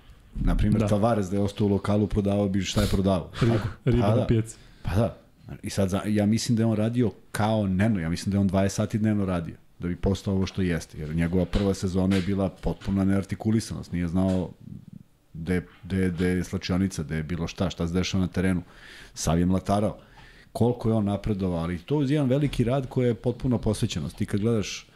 Naprimjer, 0.45 0.81
Da. 0.81 0.85
da. 0.85 0.89
Tavares 0.89 1.27
da 1.31 1.37
je 1.37 1.43
ostao 1.43 1.67
u 1.67 1.71
lokalu, 1.71 2.07
prodavao 2.07 2.49
bi 2.49 2.63
šta 2.63 2.81
je 2.83 2.89
prodavao. 2.89 3.31
Riba, 3.41 3.59
riba 3.85 4.03
Pa 4.03 4.09
na 4.11 4.17
da. 4.17 4.27
pijaci. 4.27 4.57
Pa 4.83 4.95
da. 4.95 5.17
I 5.63 5.71
sad, 5.71 5.93
ja 6.07 6.27
mislim 6.27 6.57
da 6.57 6.63
je 6.63 6.67
on 6.67 6.77
radio 6.77 7.11
kao 7.33 7.67
Neno, 7.67 8.01
ja 8.01 8.09
mislim 8.09 8.31
da 8.31 8.37
je 8.37 8.41
on 8.41 8.49
20 8.51 8.69
sati 8.69 8.99
dnevno 8.99 9.25
radio 9.25 9.55
da 9.79 9.89
bi 9.89 9.97
postao 9.97 10.35
ovo 10.35 10.47
što 10.47 10.63
jeste. 10.63 10.99
Jer 10.99 11.15
njegova 11.15 11.45
prva 11.45 11.75
sezona 11.75 12.17
je 12.17 12.23
bila 12.23 12.49
potpuna 12.49 13.05
neartikulisanost. 13.05 13.93
Nije 13.93 14.09
znao 14.09 14.51
gde, 15.35 15.63
gde, 15.85 16.11
gde 16.11 16.29
je 16.29 16.45
slačionica, 16.45 17.03
gde 17.03 17.17
je 17.17 17.23
bilo 17.23 17.47
šta, 17.47 17.71
šta 17.71 17.89
se 17.89 17.95
dešava 17.95 18.21
na 18.21 18.29
terenu. 18.29 18.63
Sav 19.15 19.39
je 19.39 19.47
mlatarao. 19.47 19.99
Koliko 20.53 20.89
je 20.89 20.95
on 20.95 21.05
napredovao, 21.05 21.59
ali 21.61 21.79
to 21.79 22.03
je 22.03 22.09
jedan 22.11 22.29
veliki 22.29 22.65
rad 22.65 22.87
koji 22.89 23.07
je 23.07 23.15
potpuno 23.15 23.59
posvećenost. 23.59 24.17
Ti 24.17 24.27
kad 24.27 24.41
gledaš 24.41 24.87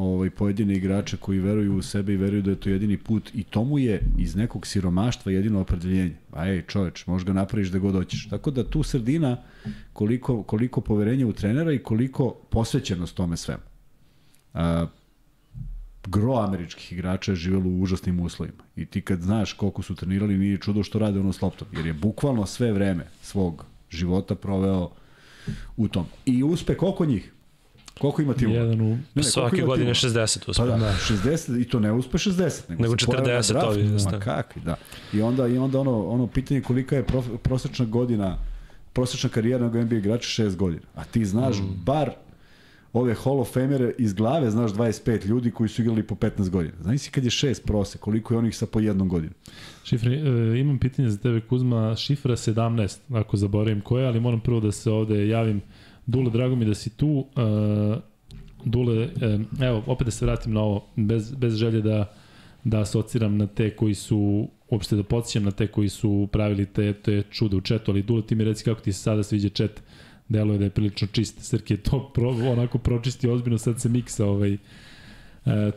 ovaj, 0.00 0.30
pojedine 0.30 0.74
igrače 0.74 1.16
koji 1.16 1.38
veruju 1.38 1.76
u 1.76 1.82
sebe 1.82 2.14
i 2.14 2.16
veruju 2.16 2.42
da 2.42 2.50
je 2.50 2.60
to 2.60 2.70
jedini 2.70 2.96
put 2.96 3.30
i 3.34 3.44
to 3.44 3.64
mu 3.64 3.78
je 3.78 4.00
iz 4.18 4.36
nekog 4.36 4.66
siromaštva 4.66 5.32
jedino 5.32 5.60
opredeljenje. 5.60 6.16
A 6.32 6.48
ej, 6.48 6.62
čoveč, 6.66 7.06
možeš 7.06 7.26
ga 7.26 7.32
napraviš 7.32 7.68
da 7.68 7.78
god 7.78 7.94
hoćeš. 7.94 8.28
Tako 8.28 8.50
da 8.50 8.64
tu 8.64 8.82
sredina, 8.82 9.36
koliko, 9.92 10.42
koliko 10.42 10.80
poverenja 10.80 11.26
u 11.26 11.32
trenera 11.32 11.72
i 11.72 11.78
koliko 11.78 12.30
posvećenost 12.50 13.14
tome 13.14 13.36
svemu. 13.36 13.62
A, 14.54 14.86
gro 16.06 16.34
američkih 16.34 16.92
igrača 16.92 17.32
je 17.32 17.36
živelo 17.36 17.70
u 17.70 17.80
užasnim 17.80 18.20
uslovima. 18.20 18.64
I 18.76 18.86
ti 18.86 19.00
kad 19.00 19.20
znaš 19.20 19.52
koliko 19.52 19.82
su 19.82 19.94
trenirali, 19.94 20.38
nije 20.38 20.58
čudo 20.58 20.82
što 20.82 20.98
rade 20.98 21.20
ono 21.20 21.32
s 21.32 21.42
loptom. 21.42 21.68
Jer 21.72 21.86
je 21.86 21.92
bukvalno 21.92 22.46
sve 22.46 22.72
vreme 22.72 23.06
svog 23.22 23.64
života 23.90 24.34
proveo 24.34 24.90
u 25.76 25.88
tom. 25.88 26.06
I 26.26 26.42
uspe 26.42 26.74
koliko 26.74 27.06
njih? 27.06 27.32
Koliko 28.00 28.22
ima 28.22 28.34
timova? 28.34 28.58
Jedan 28.58 28.80
u... 28.80 28.88
Ne, 28.88 29.02
ne, 29.14 29.22
Svake 29.22 29.62
godine 29.62 29.94
timova? 29.94 30.26
60 30.26 30.44
Pa 30.44 30.50
uspe. 30.50 30.64
da, 30.64 30.76
da, 30.76 30.94
60 31.08 31.60
i 31.60 31.64
to 31.64 31.80
ne 31.80 31.92
uspe 31.92 32.18
60, 32.18 32.60
nego, 32.68 32.82
Nego 32.82 32.98
se 32.98 33.06
pojave 33.06 33.32
na 33.32 33.42
40 33.42 33.52
draftu. 33.52 33.68
ovi, 33.68 33.88
Ma 34.12 34.20
kakvi, 34.20 34.62
da. 34.64 34.76
I 35.12 35.22
onda, 35.22 35.46
i 35.46 35.58
onda 35.58 35.80
ono, 35.80 36.06
ono 36.06 36.26
pitanje 36.26 36.60
kolika 36.60 36.96
je 36.96 37.02
prof, 37.02 37.26
prosečna 37.42 37.84
godina, 37.84 38.38
prosečna 38.92 39.30
karijera 39.30 39.64
nego 39.64 39.84
NBA 39.84 39.96
igrača 39.96 40.42
6 40.42 40.56
godina. 40.56 40.82
A 40.94 41.04
ti 41.04 41.24
znaš 41.24 41.58
mm. 41.58 41.84
bar 41.84 42.10
ove 42.92 43.14
Hall 43.14 43.40
of 43.40 43.52
Famere 43.52 43.92
iz 43.98 44.14
glave, 44.14 44.50
znaš 44.50 44.72
25 44.72 45.26
ljudi 45.26 45.50
koji 45.50 45.68
su 45.68 45.82
igrali 45.82 46.02
po 46.02 46.14
15 46.14 46.48
godina. 46.48 46.74
Znaš 46.82 47.00
si 47.00 47.10
kad 47.10 47.24
je 47.24 47.30
6 47.30 47.62
prose, 47.64 47.98
koliko 47.98 48.34
je 48.34 48.38
onih 48.38 48.56
sa 48.56 48.66
po 48.66 48.80
jednom 48.80 49.08
godinu. 49.08 49.32
Šifre, 49.84 50.14
e, 50.14 50.60
imam 50.60 50.78
pitanje 50.78 51.10
za 51.10 51.18
tebe 51.18 51.40
Kuzma, 51.40 51.96
šifra 51.96 52.36
17, 52.36 52.98
ako 53.12 53.36
zaboravim 53.36 53.80
koja, 53.80 54.08
ali 54.08 54.20
moram 54.20 54.40
prvo 54.40 54.60
da 54.60 54.72
se 54.72 54.90
ovde 54.90 55.28
javim. 55.28 55.60
Dule, 56.10 56.30
drago 56.30 56.56
mi 56.56 56.64
da 56.64 56.74
si 56.74 56.90
tu. 56.90 57.24
E, 57.36 58.10
Dule, 58.64 59.08
evo, 59.60 59.82
opet 59.86 60.04
da 60.04 60.10
se 60.10 60.26
vratim 60.26 60.52
na 60.52 60.60
ovo, 60.60 60.86
bez, 60.96 61.34
bez 61.34 61.56
želje 61.56 61.80
da, 61.80 62.12
da 62.64 62.80
asociram 62.80 63.36
na 63.36 63.46
te 63.46 63.70
koji 63.76 63.94
su, 63.94 64.48
uopšte 64.68 64.96
da 64.96 65.02
podsjećam 65.02 65.44
na 65.44 65.50
te 65.50 65.66
koji 65.66 65.88
su 65.88 66.28
pravili 66.32 66.66
te, 66.66 66.92
te 66.92 67.22
čude 67.30 67.56
u 67.56 67.60
četu, 67.60 67.90
ali 67.90 68.02
Dule, 68.02 68.22
ti 68.22 68.34
mi 68.34 68.44
reci 68.44 68.64
kako 68.64 68.80
ti 68.80 68.92
se 68.92 69.02
sada 69.02 69.22
sviđa 69.22 69.48
čet, 69.48 69.82
deluje 70.28 70.58
da 70.58 70.64
je 70.64 70.70
prilično 70.70 71.08
čist. 71.12 71.40
Srki 71.40 71.74
je 71.74 71.82
to 71.82 72.08
pro, 72.14 72.28
onako 72.28 72.78
pročistio 72.78 73.34
ozbiljno, 73.34 73.58
sad 73.58 73.80
se 73.80 73.88
miksa 73.88 74.26
ovaj, 74.26 74.52
e, 74.52 74.58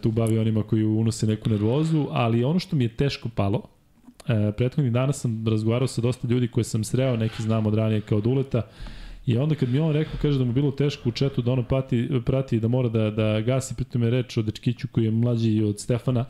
tu 0.02 0.12
bavi 0.12 0.38
onima 0.38 0.64
koji 0.64 0.84
unose 0.84 1.28
neku 1.28 1.50
nervozu, 1.50 2.08
ali 2.12 2.44
ono 2.44 2.60
što 2.60 2.76
mi 2.76 2.84
je 2.84 2.96
teško 2.96 3.30
palo, 3.36 3.62
e, 4.28 4.52
prethodnih 4.58 4.94
dana 4.94 5.14
sam 5.14 5.48
razgovarao 5.48 5.88
sa 5.88 6.02
dosta 6.02 6.28
ljudi 6.28 6.48
koje 6.48 6.64
sam 6.64 6.84
sreo, 6.84 7.18
neki 7.18 7.44
znam 7.44 7.66
od 7.66 7.74
ranije 7.74 8.02
kao 8.02 8.22
Duleta, 8.22 8.62
I 9.26 9.38
onda 9.38 9.56
kad 9.56 9.70
mi 9.70 9.80
on 9.80 9.94
rekao, 9.94 10.14
kaže 10.22 10.40
da 10.40 10.46
mu 10.46 10.52
bilo 10.52 10.72
teško 10.72 11.10
u 11.10 11.12
četu 11.12 11.42
da 11.42 11.52
ono 11.52 11.64
prati, 11.64 12.10
prati 12.26 12.60
da 12.60 12.68
mora 12.68 12.90
da, 12.90 13.12
da 13.12 13.42
gasi, 13.42 13.76
pritom 13.76 14.04
je 14.04 14.10
reč 14.10 14.38
o 14.38 14.42
dečkiću 14.42 14.88
koji 14.92 15.06
je 15.06 15.12
mlađi 15.12 15.64
od 15.64 15.80
Stefana, 15.80 16.26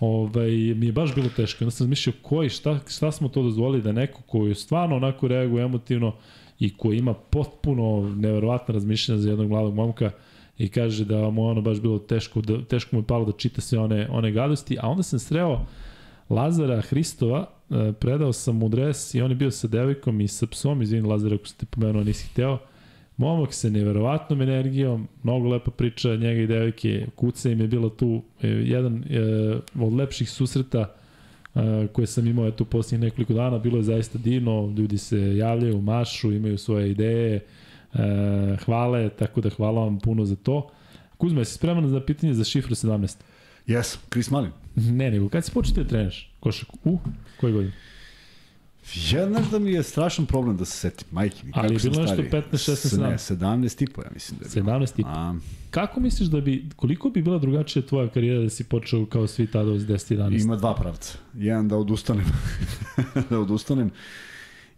ovaj, 0.00 0.50
mi 0.50 0.86
je 0.86 0.92
baš 0.92 1.14
bilo 1.14 1.28
teško. 1.36 1.64
Onda 1.64 1.70
sam 1.70 1.88
mislio 1.88 2.12
koji, 2.22 2.48
šta, 2.48 2.78
šta 2.88 3.12
smo 3.12 3.28
to 3.28 3.42
dozvolili 3.42 3.82
da 3.82 3.92
neko 3.92 4.22
koji 4.22 4.54
stvarno 4.54 4.96
onako 4.96 5.28
reaguje 5.28 5.64
emotivno 5.64 6.14
i 6.60 6.76
koji 6.76 6.98
ima 6.98 7.14
potpuno 7.14 8.14
neverovatno 8.16 8.74
razmišljanje 8.74 9.20
za 9.20 9.30
jednog 9.30 9.48
mladog 9.48 9.74
momka 9.74 10.10
i 10.58 10.68
kaže 10.68 11.04
da 11.04 11.30
mu 11.30 11.46
ono 11.46 11.60
baš 11.60 11.80
bilo 11.80 11.98
teško, 11.98 12.40
da, 12.40 12.64
teško 12.64 12.96
mu 12.96 13.02
je 13.02 13.06
palo 13.06 13.24
da 13.24 13.32
čita 13.32 13.60
sve 13.60 13.78
one, 13.78 14.08
one 14.10 14.32
gadosti, 14.32 14.78
a 14.80 14.88
onda 14.88 15.02
sam 15.02 15.18
sreo 15.18 15.60
Lazara 16.30 16.80
Hristova, 16.80 17.53
predao 18.00 18.32
sam 18.32 18.56
mu 18.56 18.68
dres 18.68 19.14
i 19.14 19.22
on 19.22 19.30
je 19.30 19.34
bio 19.34 19.50
sa 19.50 19.68
devojkom 19.68 20.20
i 20.20 20.28
sa 20.28 20.46
psom, 20.46 20.82
izvini 20.82 21.08
Lazar 21.08 21.34
ako 21.34 21.46
ste 21.46 21.66
pomenuo, 21.66 22.04
nisi 22.04 22.26
hteo. 22.32 22.58
Momak 23.16 23.54
sa 23.54 23.70
neverovatnom 23.70 24.42
energijom, 24.42 25.08
mnogo 25.22 25.48
lepa 25.48 25.70
priča 25.70 26.16
njega 26.16 26.40
i 26.40 26.46
devojke, 26.46 27.06
kuca 27.16 27.50
im 27.50 27.60
je 27.60 27.68
bila 27.68 27.90
tu 27.90 28.22
e, 28.42 28.48
jedan 28.48 29.04
e, 29.10 29.20
od 29.80 29.92
lepših 29.92 30.30
susreta 30.30 30.94
e, 31.54 31.86
koje 31.92 32.06
sam 32.06 32.26
imao 32.26 32.48
eto 32.48 32.64
posljednjih 32.64 33.10
nekoliko 33.10 33.32
dana, 33.34 33.58
bilo 33.58 33.76
je 33.76 33.82
zaista 33.82 34.18
divno, 34.18 34.74
ljudi 34.76 34.98
se 34.98 35.36
javljaju, 35.36 35.80
mašu, 35.80 36.32
imaju 36.32 36.58
svoje 36.58 36.90
ideje, 36.90 37.34
e, 37.34 37.40
hvale, 38.64 39.08
tako 39.08 39.40
da 39.40 39.50
hvala 39.50 39.80
vam 39.84 39.98
puno 39.98 40.24
za 40.24 40.36
to. 40.36 40.70
Kuzma, 41.16 41.40
jesi 41.40 41.54
spreman 41.54 41.88
za 41.88 42.00
pitanje 42.00 42.34
za 42.34 42.44
šifru 42.44 42.74
17? 42.74 43.16
Jes, 43.66 43.98
Chris 44.12 44.30
Malin. 44.30 44.50
Ne, 44.74 45.10
nego 45.10 45.28
kad 45.28 45.44
si 45.44 45.52
počeo 45.52 45.74
da 45.74 45.88
treniraš 45.88 46.33
košarku? 46.44 46.78
U, 46.84 46.98
koje 47.40 47.52
godine? 47.52 47.72
Ja 49.10 49.28
znaš 49.28 49.50
da 49.50 49.58
mi 49.58 49.72
je 49.72 49.82
strašan 49.82 50.26
problem 50.26 50.56
da 50.56 50.64
se 50.64 50.76
setim, 50.78 51.06
majke 51.10 51.36
mi. 51.44 51.52
Ali 51.54 51.62
kako 51.62 51.72
je 51.74 51.80
sam 51.80 51.90
bilo 51.90 52.02
nešto 52.02 52.14
stariji. 52.14 52.30
15, 52.32 52.70
16, 52.72 52.74
S- 52.76 52.92
Ne, 53.30 53.36
17 53.38 53.82
i 53.82 53.86
po, 53.86 54.02
ja 54.02 54.10
mislim 54.10 54.38
da 54.38 54.46
je 54.46 54.62
bilo. 54.62 54.78
17 54.78 54.92
i 54.98 55.02
po. 55.02 55.08
A, 55.08 55.34
Kako 55.70 56.00
misliš 56.00 56.28
da 56.28 56.40
bi, 56.40 56.68
koliko 56.76 57.10
bi 57.10 57.22
bila 57.22 57.38
drugačija 57.38 57.82
tvoja 57.82 58.08
karijera 58.08 58.40
da 58.40 58.50
si 58.50 58.64
počeo 58.64 59.06
kao 59.06 59.26
svi 59.26 59.46
tada 59.46 59.70
uz 59.70 59.82
10 59.82 60.16
11? 60.16 60.42
Ima 60.42 60.56
dva 60.56 60.74
pravca. 60.74 61.18
Jedan 61.34 61.68
da 61.68 61.76
odustanem, 61.76 62.24
da 63.30 63.38
odustanem 63.38 63.90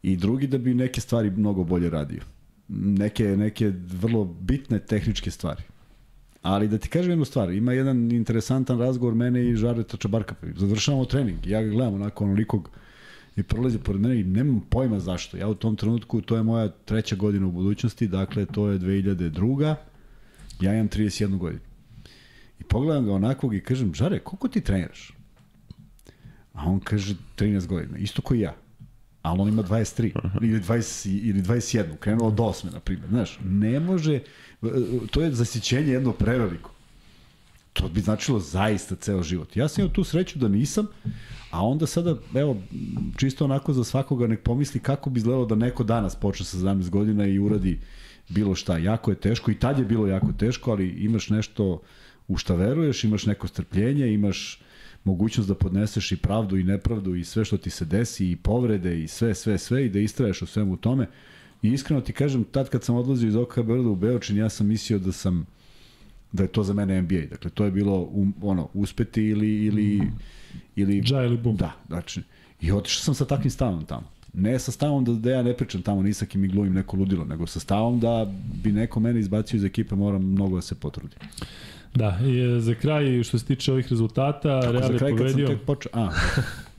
i 0.03 0.17
drugi 0.17 0.47
da 0.47 0.59
bi 0.59 0.75
neke 0.75 1.01
stvari 1.01 1.31
mnogo 1.31 1.65
bolje 1.65 1.91
radio. 1.91 2.23
Neke, 2.69 3.25
neke 3.27 3.73
vrlo 3.93 4.25
bitne 4.25 4.79
tehničke 4.81 5.31
stvari. 5.31 5.63
Ali 6.47 6.69
da 6.69 6.79
ti 6.79 6.89
kažem 6.89 7.11
jednu 7.11 7.25
stvar, 7.25 7.51
ima 7.51 7.73
jedan 7.73 8.13
interesantan 8.13 8.79
razgovor 8.79 9.15
mene 9.15 9.49
i 9.49 9.57
Žareta 9.57 9.97
Čabarka. 9.97 10.35
Završavamo 10.57 11.05
trening, 11.05 11.47
ja 11.47 11.63
ga 11.63 11.71
gledam 11.71 11.95
onako 11.95 12.25
onolikog 12.25 12.71
i 13.37 13.43
prolazi 13.43 13.79
pored 13.79 14.01
mene 14.01 14.21
i 14.21 14.25
nemam 14.25 14.61
pojma 14.71 15.01
zašto. 15.01 15.37
Ja 15.37 15.49
u 15.49 15.55
tom 15.55 15.77
trenutku, 15.77 16.21
to 16.21 16.37
je 16.37 16.43
moja 16.43 16.69
treća 16.69 17.17
godina 17.17 17.47
u 17.47 17.51
budućnosti, 17.51 18.09
dakle 18.09 18.47
to 18.47 18.69
je 18.69 18.79
2002. 18.79 19.75
Ja 20.61 20.75
imam 20.75 20.89
31 20.89 21.39
godinu. 21.39 21.61
I 22.61 22.65
pogledam 22.65 23.05
ga 23.05 23.13
onakvog 23.13 23.55
i 23.55 23.61
kažem, 23.61 23.95
Žare, 23.95 24.19
koliko 24.19 24.49
ti 24.49 24.61
treniraš? 24.61 25.13
A 26.53 26.65
on 26.65 26.81
kaže 26.81 27.15
13 27.37 27.67
godina, 27.67 27.99
isto 27.99 28.23
koji 28.23 28.41
ja. 28.41 28.55
Ali 29.23 29.41
on 29.41 29.49
ima 29.49 29.63
23 29.63 30.11
ili 30.43 30.61
20 30.61 31.29
ili 31.29 31.43
21, 31.43 31.97
krenuo 31.97 32.29
od 32.29 32.35
8, 32.35 32.73
na 32.73 32.81
primjer, 32.81 33.09
znaš, 33.09 33.39
ne 33.45 33.81
može 33.81 34.21
to 35.11 35.23
je 35.23 35.33
zasićenje 35.33 35.93
jedno 35.93 36.13
preveliko. 36.13 36.71
To 37.73 37.89
bi 37.89 38.01
značilo 38.01 38.41
zaista 38.41 38.97
ceo 38.97 39.23
život. 39.23 39.57
Ja 39.57 39.69
sam 39.69 39.83
imao 39.83 39.95
tu 39.95 40.05
sreću 40.05 40.39
da 40.39 40.49
nisam, 40.49 40.87
a 41.51 41.67
onda 41.67 41.87
sada, 41.87 42.17
evo, 42.35 42.57
čisto 43.17 43.45
onako 43.45 43.73
za 43.73 43.85
svakoga 43.85 44.27
nek 44.27 44.43
pomisli 44.43 44.81
kako 44.81 45.11
bi 45.11 45.19
izgledalo 45.19 45.47
da 45.47 45.55
neko 45.55 45.85
danas 45.85 46.17
počne 46.17 46.47
sa 46.47 46.57
17 46.57 46.91
godina 46.91 47.27
i 47.27 47.39
uradi 47.39 47.81
bilo 48.29 48.55
šta. 48.55 48.79
Jako 48.79 49.11
je 49.11 49.21
teško 49.21 49.51
i 49.51 49.59
tad 49.59 49.79
je 49.79 49.85
bilo 49.85 50.07
jako 50.07 50.33
teško, 50.39 50.71
ali 50.71 50.89
imaš 50.89 51.29
nešto 51.31 51.83
u 52.29 52.37
šta 52.37 52.55
veruješ, 52.55 53.05
imaš 53.05 53.27
neko 53.27 53.49
strpljenje, 53.49 54.13
imaš 54.13 54.61
mogućnost 55.05 55.49
da 55.49 55.55
podneseš 55.55 56.13
i 56.13 56.17
pravdu 56.17 56.57
i 56.57 56.65
nepravdu 56.65 57.15
i 57.15 57.25
sve 57.25 57.45
što 57.45 57.57
ti 57.57 57.71
se 57.71 57.85
desi 57.85 58.31
i 58.31 58.37
povrede 58.37 59.03
i 59.03 59.09
sve, 59.09 59.35
sve, 59.35 59.59
sve 59.59 59.87
i 59.87 59.89
da 59.89 59.99
istraješ 59.99 60.43
u 60.43 60.47
svemu 60.47 60.77
tome. 60.77 61.07
I 61.63 61.73
iskreno 61.73 62.01
ti 62.01 62.13
kažem, 62.13 62.45
tad 62.45 62.69
kad 62.69 62.85
sam 62.85 62.97
odlazio 62.97 63.29
iz 63.29 63.37
OKH 63.37 63.57
Beograda 63.57 63.89
u 63.89 63.97
Beočin, 63.97 64.37
ja 64.37 64.49
sam 64.49 64.67
mislio 64.67 64.99
da 64.99 65.13
sam 65.13 65.47
da 66.33 66.43
je 66.43 66.49
to 66.49 66.63
za 66.63 66.75
mene 66.75 67.03
NBA. 67.03 67.21
Dakle, 67.31 67.51
to 67.51 67.65
je 67.65 67.71
bilo 67.71 68.01
um, 68.03 68.35
ono, 68.43 68.69
uspeti 68.75 69.23
ili, 69.23 69.65
ili, 69.65 70.03
ili 70.77 71.03
Dža 71.03 71.23
ili 71.23 71.37
bum. 71.37 71.57
Da, 71.57 71.73
znači. 71.87 72.23
I 72.61 72.73
otišao 72.73 73.03
sam 73.03 73.15
sa 73.15 73.25
takvim 73.25 73.51
stavom 73.51 73.85
tamo. 73.85 74.09
Ne 74.33 74.59
sa 74.59 74.73
stavom 74.73 75.05
da, 75.05 75.13
da 75.13 75.31
ja 75.31 75.43
ne 75.43 75.57
pričam 75.57 75.83
tamo, 75.83 76.03
ni 76.03 76.15
sa 76.15 76.27
kim 76.27 76.41
mi 76.41 76.49
glumim 76.49 76.75
neko 76.75 76.97
ludilo, 76.97 77.25
nego 77.25 77.47
sa 77.47 77.61
stavom 77.61 78.01
da 78.01 78.33
bi 78.63 78.73
neko 78.73 79.01
mene 79.01 79.21
izbacio 79.21 79.57
iz 79.57 79.65
ekipe, 79.65 79.95
moram 79.95 80.23
mnogo 80.23 80.57
da 80.57 80.63
se 80.63 80.75
potrudi. 80.75 81.17
Da, 81.95 82.19
i 82.25 82.39
e, 82.39 82.61
za 82.61 82.75
kraj 82.75 83.23
što 83.23 83.39
se 83.39 83.45
tiče 83.45 83.73
ovih 83.73 83.87
rezultata, 83.91 84.61
Tako, 84.61 84.73
Real 84.73 84.87
za 84.87 84.93
je 84.93 84.99
kraj 84.99 85.17
kad 85.17 85.31
sam 85.31 85.47
tek 85.47 85.61
počeo... 85.67 85.91
A, 85.95 86.11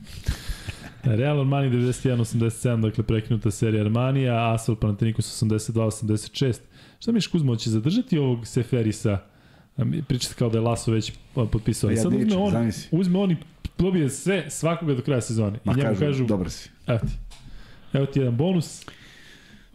Real 1.04 1.40
Armani 1.40 1.70
91-87, 1.70 2.80
dakle 2.80 3.04
prekinuta 3.04 3.50
serija 3.50 3.82
Armanija, 3.82 4.54
Asfal 4.54 4.76
Panathinaikos 4.76 5.42
82-86. 5.42 6.58
Šta 7.00 7.12
miš 7.12 7.26
Kuzmo, 7.26 7.56
će 7.56 7.70
zadržati 7.70 8.18
ovog 8.18 8.46
Seferisa? 8.46 9.18
Pričate 10.02 10.34
kao 10.34 10.48
da 10.48 10.58
je 10.58 10.62
Laso 10.62 10.92
već 10.92 11.12
potpisao. 11.34 11.88
Pa 11.88 11.92
Ja, 11.92 11.96
sad 11.96 12.12
uzme 12.14 12.36
on, 12.36 12.50
zamisli. 12.50 12.88
uzme 12.92 13.18
on 13.18 13.30
i 13.30 13.36
dobije 13.78 14.10
sve 14.10 14.50
svakoga 14.50 14.94
do 14.94 15.02
kraja 15.02 15.20
sezone. 15.20 15.58
Ma 15.64 15.72
I 15.72 15.76
njemu 15.76 15.88
kažu, 15.88 16.00
kažu, 16.00 16.24
dobar 16.24 16.50
si. 16.50 16.70
evo 16.86 16.98
ti, 16.98 17.12
evo 17.92 18.06
ti 18.06 18.18
jedan 18.18 18.36
bonus, 18.36 18.86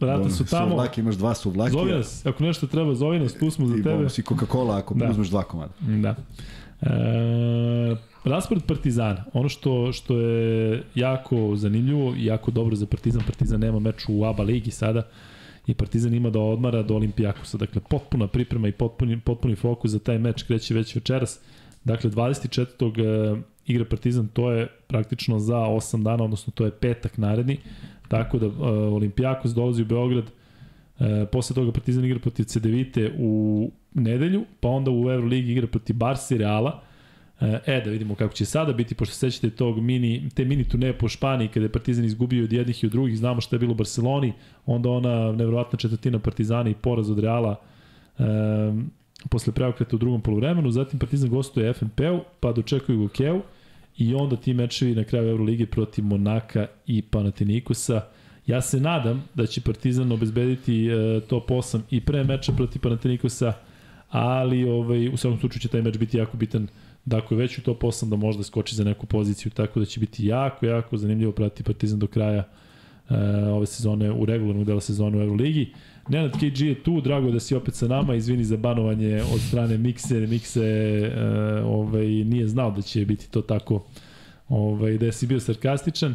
vrata 0.00 0.30
su 0.30 0.44
tamo, 0.46 0.68
Suvlaki, 0.68 1.00
imaš 1.00 1.14
dva 1.14 1.34
suvlaki. 1.34 1.72
zovi 1.72 1.92
nas, 1.92 2.26
ako 2.26 2.42
nešto 2.42 2.66
treba, 2.66 2.94
zovi 2.94 3.18
nas, 3.18 3.34
tu 3.34 3.50
smo 3.50 3.66
za 3.66 3.74
I 3.74 3.76
tebe. 3.76 3.96
bonus 3.96 4.18
i 4.18 4.22
Coca-Cola 4.22 4.78
ako 4.78 4.94
Da. 4.94 5.10
uzmeš 5.10 5.28
dva 5.28 5.42
komada. 5.42 5.72
Da. 5.80 6.14
E, 6.82 7.96
raspored 8.24 8.64
Partizana, 8.66 9.24
ono 9.32 9.48
što, 9.48 9.92
što 9.92 10.18
je 10.18 10.82
jako 10.94 11.56
zanimljivo 11.56 12.14
i 12.16 12.24
jako 12.24 12.50
dobro 12.50 12.76
za 12.76 12.86
Partizan, 12.86 13.22
Partizan 13.26 13.60
nema 13.60 13.78
meč 13.78 14.04
u 14.08 14.24
ABA 14.24 14.42
ligi 14.42 14.70
sada 14.70 15.02
i 15.66 15.74
Partizan 15.74 16.14
ima 16.14 16.30
da 16.30 16.40
odmara 16.40 16.82
do 16.82 16.94
Olimpijakosa. 16.94 17.58
Dakle, 17.58 17.80
potpuna 17.90 18.26
priprema 18.26 18.68
i 18.68 18.72
potpuni, 18.72 19.20
potpuni 19.20 19.56
fokus 19.56 19.90
za 19.90 19.98
taj 19.98 20.18
meč 20.18 20.42
kreće 20.42 20.74
već 20.74 20.94
večeras. 20.94 21.40
Dakle, 21.84 22.10
24. 22.10 23.36
E, 23.36 23.42
igra 23.66 23.84
Partizan, 23.84 24.28
to 24.28 24.50
je 24.50 24.66
praktično 24.86 25.38
za 25.38 25.56
8 25.56 26.02
dana, 26.02 26.24
odnosno 26.24 26.52
to 26.56 26.64
je 26.64 26.70
petak 26.70 27.18
naredni. 27.18 27.58
Tako 28.08 28.38
da 28.38 28.46
e, 28.46 28.50
Olimpijakos 28.70 29.54
dolazi 29.54 29.82
u 29.82 29.86
Beograd, 29.86 30.24
E, 31.00 31.26
posle 31.26 31.54
toga 31.54 31.72
Partizan 31.72 32.04
igra 32.04 32.18
protiv 32.18 32.44
Cedevite 32.44 33.12
u 33.18 33.70
nedelju, 33.94 34.44
pa 34.60 34.68
onda 34.68 34.90
u 34.90 35.10
Euroligi 35.10 35.52
igra 35.52 35.66
protiv 35.66 35.96
Barsa 35.96 36.34
i 36.34 36.38
Reala. 36.38 36.80
E, 37.40 37.58
E, 37.66 37.80
da 37.80 37.90
vidimo 37.90 38.14
kako 38.14 38.34
će 38.34 38.44
sada 38.44 38.72
biti, 38.72 38.94
pošto 38.94 39.14
se 39.14 39.18
sećate 39.18 39.50
tog 39.50 39.80
mini, 39.80 40.28
te 40.34 40.44
mini 40.44 40.64
turneje 40.64 40.98
po 40.98 41.08
Španiji, 41.08 41.48
kada 41.48 41.64
je 41.64 41.72
Partizan 41.72 42.04
izgubio 42.04 42.44
od 42.44 42.52
jednih 42.52 42.84
i 42.84 42.86
od 42.86 42.92
drugih, 42.92 43.18
znamo 43.18 43.40
šta 43.40 43.56
je 43.56 43.60
bilo 43.60 43.72
u 43.72 43.76
Barceloni, 43.76 44.32
onda 44.66 44.90
ona 44.90 45.32
nevjerovatna 45.32 45.78
četvrtina 45.78 46.18
Partizana 46.18 46.70
i 46.70 46.74
poraz 46.74 47.10
od 47.10 47.18
Reala 47.18 47.60
e, 48.18 48.24
posle 49.30 49.52
preokreta 49.52 49.96
u 49.96 49.98
drugom 49.98 50.20
polovremenu, 50.20 50.70
zatim 50.70 50.98
Partizan 50.98 51.30
gostuje 51.30 51.72
FNP-u, 51.72 52.20
pa 52.40 52.52
dočekuju 52.52 52.98
Gokeu 52.98 53.42
i 53.96 54.14
onda 54.14 54.36
ti 54.36 54.54
mečevi 54.54 54.94
na 54.94 55.04
kraju 55.04 55.30
Euroligije 55.30 55.66
protiv 55.66 56.04
Monaka 56.04 56.66
i 56.86 57.02
Panathinaikosa. 57.02 58.00
Ja 58.46 58.60
se 58.60 58.80
nadam 58.80 59.24
da 59.34 59.46
će 59.46 59.60
Partizan 59.60 60.12
obezbediti 60.12 60.86
e, 60.88 61.20
top 61.20 61.50
8 61.50 61.80
i 61.90 62.00
pre 62.00 62.24
meča 62.24 62.52
protiv 62.52 62.82
Panathinaikosa, 62.82 63.52
ali 64.10 64.64
ovaj, 64.64 65.08
u 65.08 65.16
svakom 65.16 65.40
slučaju 65.40 65.60
će 65.60 65.68
taj 65.68 65.82
meč 65.82 65.98
biti 65.98 66.16
jako 66.16 66.36
bitan 66.36 66.68
da 67.04 67.16
ako 67.16 67.34
je 67.34 67.38
već 67.38 67.58
u 67.58 67.62
top 67.62 67.82
8 67.82 68.08
da 68.08 68.16
možda 68.16 68.42
skoči 68.42 68.74
za 68.76 68.84
neku 68.84 69.06
poziciju, 69.06 69.52
tako 69.52 69.80
da 69.80 69.86
će 69.86 70.00
biti 70.00 70.26
jako, 70.26 70.66
jako 70.66 70.96
zanimljivo 70.96 71.32
pratiti 71.32 71.62
Partizan 71.62 71.98
do 71.98 72.06
kraja 72.06 72.48
e, 73.10 73.14
ove 73.48 73.66
sezone, 73.66 74.10
u 74.12 74.24
regularnog 74.24 74.64
dela 74.64 74.80
sezone 74.80 75.18
u 75.18 75.22
Euroligi. 75.22 75.72
Nenad 76.08 76.32
KG 76.32 76.60
je 76.60 76.82
tu, 76.82 77.00
drago 77.00 77.30
da 77.30 77.40
si 77.40 77.54
opet 77.54 77.74
sa 77.74 77.88
nama, 77.88 78.14
izvini 78.14 78.44
za 78.44 78.56
banovanje 78.56 79.22
od 79.34 79.40
strane 79.40 79.78
Mikse, 79.78 80.26
Mikse 80.26 80.64
e, 80.64 81.62
ovaj, 81.64 82.06
nije 82.06 82.48
znao 82.48 82.70
da 82.70 82.82
će 82.82 83.04
biti 83.04 83.30
to 83.30 83.42
tako, 83.42 83.84
ovaj, 84.48 84.98
da 84.98 85.12
si 85.12 85.26
bio 85.26 85.40
sarkastičan. 85.40 86.14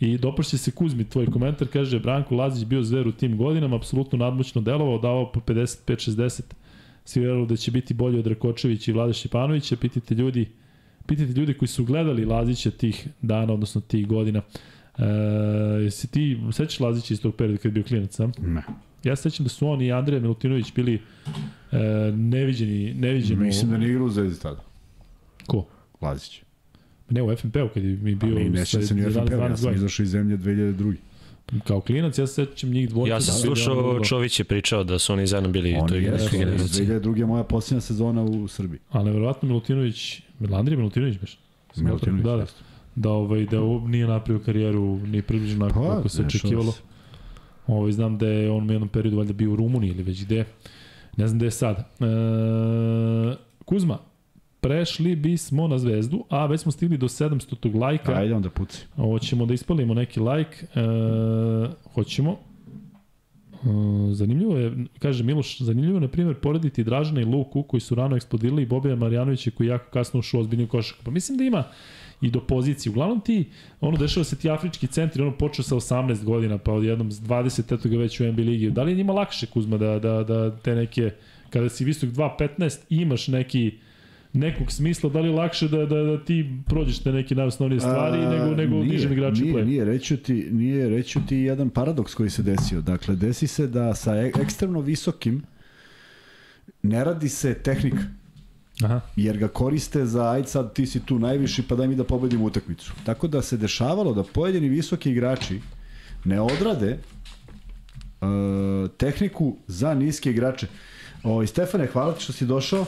I 0.00 0.18
dopašće 0.18 0.58
se 0.58 0.70
Kuzmi, 0.70 1.04
tvoj 1.04 1.26
komentar, 1.26 1.68
kaže 1.68 1.98
Branko 1.98 2.34
Lazić 2.34 2.64
bio 2.64 2.82
zver 2.82 3.08
u 3.08 3.12
tim 3.12 3.36
godinama, 3.36 3.76
apsolutno 3.76 4.18
nadmoćno 4.18 4.60
delovao, 4.60 4.98
davao 4.98 5.32
po 5.32 5.40
55-60, 5.40 6.42
svi 7.08 7.20
verovali 7.20 7.46
da 7.48 7.56
će 7.56 7.70
biti 7.70 7.94
bolji 7.94 8.18
od 8.18 8.26
Rakočevića 8.26 8.90
i 8.90 8.94
Vlada 8.94 9.12
Šipanovića, 9.12 9.76
pitajte 9.76 10.14
ljudi, 10.14 10.48
pitajte 11.06 11.32
ljudi 11.32 11.54
koji 11.54 11.68
su 11.68 11.84
gledali 11.84 12.24
Lazića 12.24 12.70
tih 12.70 13.08
dana, 13.22 13.52
odnosno 13.52 13.80
tih 13.80 14.06
godina. 14.06 14.42
E, 14.98 15.04
jesi 15.82 16.10
ti, 16.10 16.38
sećaš 16.52 16.80
Lazića 16.80 17.14
iz 17.14 17.22
tog 17.22 17.34
perioda 17.34 17.58
kad 17.58 17.64
je 17.64 17.72
bio 17.72 17.84
klinac, 17.84 18.20
a? 18.20 18.30
Ne. 18.38 18.62
Ja 19.04 19.16
se 19.16 19.30
sećam 19.30 19.44
da 19.44 19.50
su 19.50 19.68
on 19.68 19.82
i 19.82 19.92
Andrija 19.92 20.20
Milutinović 20.20 20.74
bili 20.74 20.94
e, 21.72 21.78
neviđeni, 22.16 22.94
neviđeni. 22.94 23.44
Mislim 23.44 23.70
da 23.70 23.78
nije 23.78 23.90
igrao 23.90 24.06
u 24.06 24.10
Zvezdi 24.10 24.42
tada. 24.42 24.64
Ko? 25.46 25.66
Lazić. 26.00 26.42
Ne, 27.10 27.22
u 27.22 27.36
FNP-u 27.36 27.68
kad 27.74 27.84
je 27.84 27.96
mi 27.96 28.14
bio 28.14 28.36
Ali 28.36 28.50
neće 28.50 28.82
se 28.82 28.94
ni 28.94 29.06
u 29.06 29.10
FNP, 29.12 29.32
ja 29.32 29.56
sam 29.56 29.74
izašao 29.74 30.04
iz 30.04 30.10
zemlje 30.10 30.38
2002. 30.38 30.94
Kao 31.64 31.80
klinac, 31.80 32.18
ja 32.18 32.26
se 32.26 32.46
sećam 32.46 32.70
njih 32.70 32.88
dvojica. 32.88 33.14
Ja 33.14 33.20
sam 33.20 33.34
da 33.34 33.40
slušao, 33.40 33.74
vrlo- 33.74 34.04
Čović 34.04 34.38
je 34.40 34.44
pričao 34.44 34.84
da 34.84 34.98
su 34.98 35.12
oni 35.12 35.26
zajedno 35.26 35.50
bili 35.50 35.74
u 35.74 35.78
On 35.78 35.88
toj 35.88 35.98
je, 35.98 36.02
igračkoj 36.02 36.38
generaciji. 36.38 36.86
2002. 36.86 37.16
je 37.16 37.26
moja 37.26 37.44
posljednja 37.44 37.80
sezona 37.80 38.22
u 38.22 38.48
Srbiji. 38.48 38.80
Ali 38.90 39.04
nevjerovatno 39.04 39.48
Milutinović, 39.48 40.22
Andrija 40.52 40.78
Milutinović 40.78 41.18
baš. 41.18 41.38
Milutinović, 41.76 42.24
Da, 42.24 42.36
da. 42.36 42.46
Da, 42.94 43.10
ovaj, 43.10 43.44
da 43.44 43.60
ovo 43.60 43.88
nije 43.88 44.06
napravio 44.06 44.44
karijeru 44.44 44.96
ni 44.98 45.22
približno 45.22 45.64
onako 45.64 45.80
Pa, 45.80 45.96
kako 45.96 46.08
se 46.08 46.22
očekivalo. 46.22 46.72
Ovaj, 47.66 47.92
znam 47.92 48.18
da 48.18 48.26
je 48.26 48.50
on 48.50 48.70
u 48.70 48.72
jednom 48.72 48.88
periodu 48.88 49.16
valjda 49.16 49.32
bio 49.32 49.52
u 49.52 49.56
Rumuniji 49.56 49.90
ili 49.90 50.02
već 50.02 50.24
gde. 50.24 50.44
Ne 51.16 51.26
znam 51.28 51.38
gde 51.38 51.46
je 51.46 51.50
sad. 51.50 51.76
E, 51.78 51.84
Kuzma, 53.64 53.98
prešli 54.60 55.16
bismo 55.16 55.68
na 55.68 55.78
zvezdu, 55.78 56.24
a 56.28 56.46
već 56.46 56.60
smo 56.60 56.72
stigli 56.72 56.98
do 56.98 57.08
700. 57.08 57.80
lajka. 57.80 58.12
Ajde 58.12 58.34
onda 58.34 58.50
puci. 58.50 58.86
Hoćemo 58.96 59.46
da 59.46 59.54
ispalimo 59.54 59.94
neki 59.94 60.20
like. 60.20 60.66
E, 60.74 60.80
hoćemo. 61.94 62.36
E, 63.52 63.56
zanimljivo 64.12 64.56
je, 64.56 64.72
kaže 64.98 65.24
Miloš, 65.24 65.58
zanimljivo 65.58 65.96
je, 65.96 66.00
na 66.00 66.08
primjer, 66.08 66.36
porediti 66.36 66.84
Dražana 66.84 67.20
i 67.20 67.24
Luku 67.24 67.62
koji 67.62 67.80
su 67.80 67.94
rano 67.94 68.16
eksplodirali 68.16 68.62
i 68.62 68.66
Bobija 68.66 68.96
Marjanovića 68.96 69.50
koji 69.50 69.66
jako 69.66 69.90
kasno 69.90 70.20
ušao 70.20 70.40
u 70.40 70.66
košarku. 70.68 71.04
Pa 71.04 71.10
mislim 71.10 71.38
da 71.38 71.44
ima 71.44 71.64
i 72.20 72.30
do 72.30 72.40
pozicije. 72.40 72.90
Uglavnom 72.90 73.20
ti, 73.20 73.44
ono, 73.80 73.96
dešava 73.96 74.24
se 74.24 74.36
ti 74.36 74.50
afrički 74.50 74.86
centri, 74.86 75.22
ono 75.22 75.32
počeo 75.32 75.62
sa 75.62 75.76
18 75.76 76.24
godina, 76.24 76.58
pa 76.58 76.72
odjednom 76.72 77.12
s 77.12 77.20
20 77.20 77.74
eto 77.74 77.88
ga 77.88 77.96
već 77.96 78.20
u 78.20 78.32
NBA 78.32 78.42
ligi. 78.42 78.70
Da 78.70 78.82
li 78.82 78.92
je 78.92 78.96
njima 78.96 79.12
lakše, 79.12 79.46
Kuzma, 79.46 79.76
da, 79.76 79.98
da, 79.98 80.22
da 80.24 80.56
te 80.56 80.74
neke, 80.74 81.10
kada 81.50 81.68
si 81.68 81.84
visok 81.84 82.10
2.15, 82.10 82.78
imaš 82.90 83.28
neki 83.28 83.78
nekog 84.32 84.72
smisla, 84.72 85.10
da 85.10 85.20
li 85.20 85.28
je 85.28 85.34
lakše 85.34 85.68
da, 85.68 85.86
da, 85.86 86.02
da 86.02 86.24
ti 86.24 86.50
prođeš 86.66 86.98
te 86.98 87.12
neke 87.12 87.34
najosnovnije 87.34 87.80
stvari 87.80 88.18
A, 88.18 88.30
nego, 88.30 88.56
nego 88.56 88.74
nije, 88.74 88.92
nižem 88.92 89.12
igraču 89.12 89.42
nije, 89.42 89.54
play? 89.54 89.64
Nije, 89.64 89.84
reću 89.84 90.16
ti, 90.16 90.48
nije, 90.50 90.88
reću 90.88 91.20
ti 91.28 91.36
jedan 91.36 91.70
paradoks 91.70 92.14
koji 92.14 92.30
se 92.30 92.42
desio. 92.42 92.80
Dakle, 92.80 93.16
desi 93.16 93.46
se 93.46 93.66
da 93.66 93.94
sa 93.94 94.16
e- 94.16 94.32
ekstremno 94.40 94.80
visokim 94.80 95.42
ne 96.82 97.04
radi 97.04 97.28
se 97.28 97.54
tehnika, 97.54 98.02
Aha. 98.82 99.00
jer 99.16 99.38
ga 99.38 99.48
koriste 99.48 100.06
za 100.06 100.30
aj 100.30 100.44
sad 100.44 100.72
ti 100.72 100.86
si 100.86 101.00
tu 101.00 101.18
najviši 101.18 101.62
pa 101.62 101.74
daj 101.74 101.88
mi 101.88 101.96
da 101.96 102.04
pobedimo 102.04 102.44
utakmicu. 102.44 102.92
Tako 103.04 103.28
da 103.28 103.42
se 103.42 103.56
dešavalo 103.56 104.14
da 104.14 104.22
pojedini 104.22 104.68
visoki 104.68 105.10
igrači 105.10 105.60
ne 106.24 106.40
odrade 106.40 106.98
uh, 108.20 108.90
tehniku 108.96 109.56
za 109.66 109.94
niske 109.94 110.30
igrače. 110.30 110.66
O, 111.24 111.46
Stefane, 111.46 111.86
hvala 111.86 112.14
ti 112.14 112.22
što 112.22 112.32
si 112.32 112.46
došao. 112.46 112.86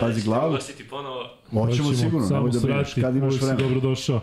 Pazi 0.00 0.22
glavu. 0.22 0.58
ponovo 0.90 1.30
Hoćemo 1.50 1.94
sigurno, 1.94 2.28
samo 2.28 2.40
nemoj 2.40 2.50
da 2.50 2.60
brineš. 2.60 2.94
Kad 2.94 3.16
imaš 3.16 3.34
vremena? 3.34 3.58
dobro 3.58 3.80
došao. 3.80 4.20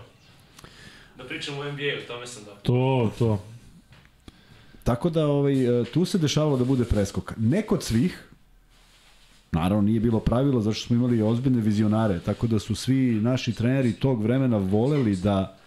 da 1.17 1.23
pričam 1.23 1.57
o 1.57 1.63
NBA-u, 1.63 2.07
tome 2.07 2.27
sam 2.27 2.43
da. 2.43 2.51
To, 2.51 3.11
to. 3.19 3.43
Tako 4.83 5.09
da 5.09 5.27
ovaj, 5.27 5.81
e, 5.81 5.83
tu 5.85 6.05
se 6.05 6.17
dešavalo 6.17 6.57
da 6.57 6.63
bude 6.63 6.85
preskoka. 6.85 7.35
Ne 7.37 7.61
kod 7.61 7.83
svih, 7.83 8.27
naravno 9.51 9.81
nije 9.81 9.99
bilo 9.99 10.19
pravilo 10.19 10.61
zašto 10.61 10.87
smo 10.87 10.95
imali 10.95 11.21
ozbiljne 11.21 11.61
vizionare, 11.61 12.19
tako 12.19 12.47
da 12.47 12.59
su 12.59 12.75
svi 12.75 13.19
naši 13.21 13.53
treneri 13.53 13.93
tog 13.93 14.23
vremena 14.23 14.57
voleli 14.57 15.15
da 15.15 15.57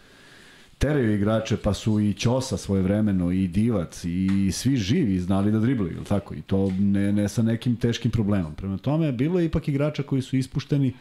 teraju 0.84 1.14
igrače, 1.14 1.56
pa 1.56 1.74
su 1.74 2.00
i 2.00 2.12
Ćosa 2.12 2.56
svoje 2.56 2.82
vremeno, 2.82 3.32
i 3.32 3.48
Divac, 3.48 4.04
i 4.04 4.50
svi 4.52 4.76
živi 4.76 5.18
znali 5.18 5.52
da 5.52 5.58
driblaju, 5.58 5.92
ili 5.96 6.04
tako? 6.04 6.34
I 6.34 6.42
to 6.42 6.70
ne, 6.78 7.12
ne 7.12 7.28
sa 7.28 7.42
nekim 7.42 7.76
teškim 7.76 8.10
problemom. 8.10 8.54
Prema 8.54 8.78
tome, 8.78 9.12
bilo 9.12 9.38
je 9.38 9.46
ipak 9.46 9.68
igrača 9.68 10.02
koji 10.02 10.22
su 10.22 10.36
ispušteni 10.36 10.92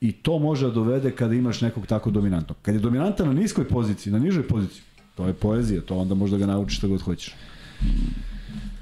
i 0.00 0.12
to 0.12 0.38
može 0.38 0.66
da 0.66 0.72
dovede 0.72 1.10
kada 1.10 1.34
imaš 1.34 1.60
nekog 1.60 1.86
tako 1.86 2.10
dominantnog. 2.10 2.56
Kad 2.62 2.74
je 2.74 2.80
dominantan 2.80 3.26
na 3.26 3.32
niskoj 3.32 3.68
poziciji, 3.68 4.12
na 4.12 4.18
nižoj 4.18 4.48
poziciji, 4.48 4.82
to 5.14 5.26
je 5.26 5.32
poezija, 5.32 5.80
to 5.80 5.96
onda 5.96 6.14
možda 6.14 6.38
ga 6.38 6.46
naučiš 6.46 6.78
šta 6.78 6.86
god 6.86 7.02
hoćeš. 7.02 7.34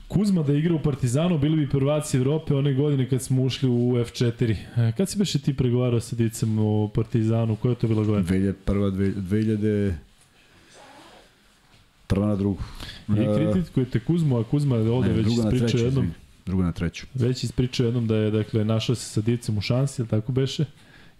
Kuzma 0.09 0.43
da 0.43 0.52
igra 0.52 0.75
u 0.75 0.83
Partizanu, 0.83 1.39
bili 1.39 1.57
bi 1.57 1.69
prvaci 1.69 2.17
Evrope 2.17 2.55
one 2.55 2.75
godine 2.75 3.09
kad 3.09 3.23
smo 3.23 3.43
ušli 3.43 3.69
u 3.69 3.93
F4. 3.93 4.57
E, 4.77 4.93
Kad 4.97 5.09
si 5.09 5.19
beše 5.19 5.39
ti 5.39 5.57
pregovarao 5.57 6.01
sa 6.01 6.17
Dicem 6.17 6.59
u 6.59 6.89
Partizanu? 6.89 7.57
Koja 7.57 7.70
je 7.70 7.77
to 7.77 7.89
bila 7.89 8.05
godina? 8.05 8.28
2001. 8.28 9.15
2000 9.17 9.93
prva 12.15 12.26
na 12.26 12.36
drugu. 12.36 12.62
I 13.08 13.52
kritikujete 13.52 14.00
Kuzmu, 14.00 14.39
a 14.39 14.44
Kuzma 14.44 14.76
je 14.76 14.91
ovde 14.91 15.08
Ne, 15.08 15.15
već 15.15 15.26
ispričao 15.26 15.68
treću, 15.68 15.78
jednom. 15.78 16.10
Druga 16.47 16.65
na 16.65 16.73
treću. 16.73 17.07
Već 17.15 17.44
ispričao 17.44 17.86
jednom 17.86 18.07
da 18.07 18.16
je, 18.16 18.31
dakle, 18.31 18.65
našao 18.65 18.94
se 18.94 19.05
sa 19.05 19.20
Dicem 19.20 19.58
u 19.58 19.60
šansi, 19.60 20.07
tako 20.07 20.32
beše? 20.32 20.65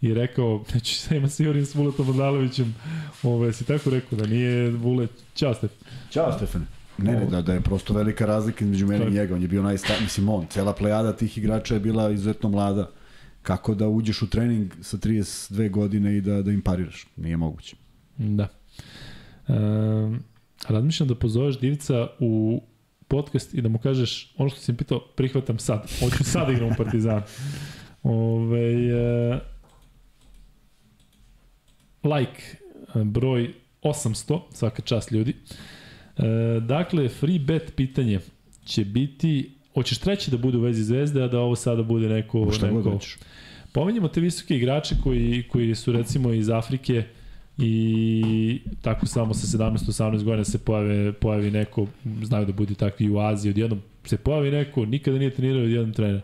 I 0.01 0.15
rekao, 0.15 0.65
neću 0.75 0.95
sa 0.95 1.15
ima 1.15 1.29
sa 1.29 1.45
s 1.65 1.75
Vuletom 1.75 2.09
Odalovićem, 2.09 2.75
ove, 3.23 3.53
si 3.53 3.65
tako 3.65 3.91
rekao, 3.91 4.19
da 4.19 4.27
nije 4.27 4.71
Vulet, 4.71 5.11
čao 5.35 5.55
Stef. 5.55 5.71
Ćao, 6.11 6.33
Stefane. 6.33 6.65
Ne, 6.99 7.13
ne, 7.13 7.27
da, 7.27 7.43
da 7.43 7.53
je 7.53 7.61
prosto 7.61 7.95
velika 7.95 8.27
razlika 8.27 8.65
između 8.65 8.87
mene 8.87 9.07
i 9.07 9.11
njega. 9.11 9.35
On 9.35 9.43
je 9.43 9.49
bio 9.49 9.63
najstar, 9.63 9.97
mislim 10.03 10.29
on, 10.29 10.47
cela 10.47 10.73
plejada 10.73 11.17
tih 11.17 11.39
igrača 11.39 11.75
je 11.75 11.81
bila 11.81 12.11
izuzetno 12.11 12.49
mlada. 12.49 12.91
Kako 13.43 13.75
da 13.75 13.89
uđeš 13.89 14.23
u 14.23 14.31
trening 14.31 14.73
sa 14.81 14.97
32 14.97 15.71
godine 15.71 16.17
i 16.17 16.21
da, 16.21 16.43
da 16.43 16.51
im 16.51 16.63
pariraš? 16.63 17.07
Nije 17.17 17.37
moguće. 17.37 17.77
Da. 18.17 18.49
Um, 19.49 20.23
razmišljam 20.69 21.09
da 21.09 21.15
pozoveš 21.15 21.59
Divica 21.59 22.09
u 22.21 22.63
podcast 23.09 23.55
i 23.55 23.61
da 23.61 23.69
mu 23.69 23.79
kažeš 23.79 24.35
ono 24.37 24.49
što 24.51 24.61
si 24.61 24.73
mi 24.73 24.79
pitao, 24.79 25.01
prihvatam 25.01 25.59
sad. 25.59 25.91
Hoću 26.01 26.25
sad 26.25 26.47
da 26.47 26.53
igram 26.53 26.69
u 26.69 26.75
Partizanu. 26.77 27.23
Ove, 28.03 28.73
e, 28.73 29.41
like 32.03 32.43
e, 32.95 33.05
broj 33.05 33.55
800, 33.83 34.41
svaka 34.53 34.83
čast 34.83 35.13
ljudi. 35.13 35.35
E, 36.17 36.61
dakle, 36.61 37.09
free 37.09 37.39
bet 37.39 37.73
pitanje 37.77 38.21
će 38.65 38.85
biti, 38.85 39.55
hoćeš 39.75 39.99
treći 39.99 40.31
da 40.31 40.37
bude 40.37 40.59
u 40.59 40.61
vezi 40.61 40.85
zvezde, 40.85 41.23
a 41.23 41.29
da 41.29 41.41
ovo 41.41 41.57
sada 41.57 41.83
bude 41.83 42.09
neko... 42.09 42.53
Šta 42.53 42.71
god 42.71 42.85
neko... 42.87 42.99
Pominjamo 43.73 44.09
te 44.09 44.21
visoke 44.21 44.57
igrače 44.57 44.95
koji, 45.03 45.45
koji 45.49 45.75
su 45.75 45.93
recimo 45.93 46.33
iz 46.33 46.51
Afrike 46.51 47.05
i 47.59 48.61
tako 48.83 49.07
samo 49.07 49.35
sa 49.35 49.59
17-18 49.59 50.25
godina 50.25 50.45
se 50.45 50.59
pojave, 50.59 51.13
pojavi 51.13 51.51
neko, 51.51 51.87
znaju 52.23 52.47
da 52.47 52.53
bude 52.53 52.75
takvi 52.75 53.11
u 53.11 53.19
Aziji, 53.19 53.51
odjednom 53.51 53.81
se 54.05 54.17
pojavi 54.17 54.51
neko, 54.51 54.85
nikada 54.87 55.19
nije 55.19 55.31
trenirao 55.31 55.63
odjednom 55.63 55.93
trenera. 55.93 56.21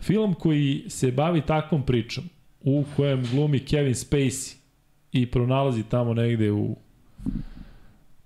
Film 0.00 0.34
koji 0.34 0.84
se 0.88 1.12
bavi 1.12 1.40
takvom 1.40 1.82
pričom, 1.82 2.24
u 2.62 2.84
kojem 2.96 3.24
glumi 3.32 3.58
Kevin 3.58 3.94
Spacey 3.94 4.56
i 5.12 5.26
pronalazi 5.26 5.82
tamo 5.82 6.14
negde 6.14 6.50
u 6.52 6.76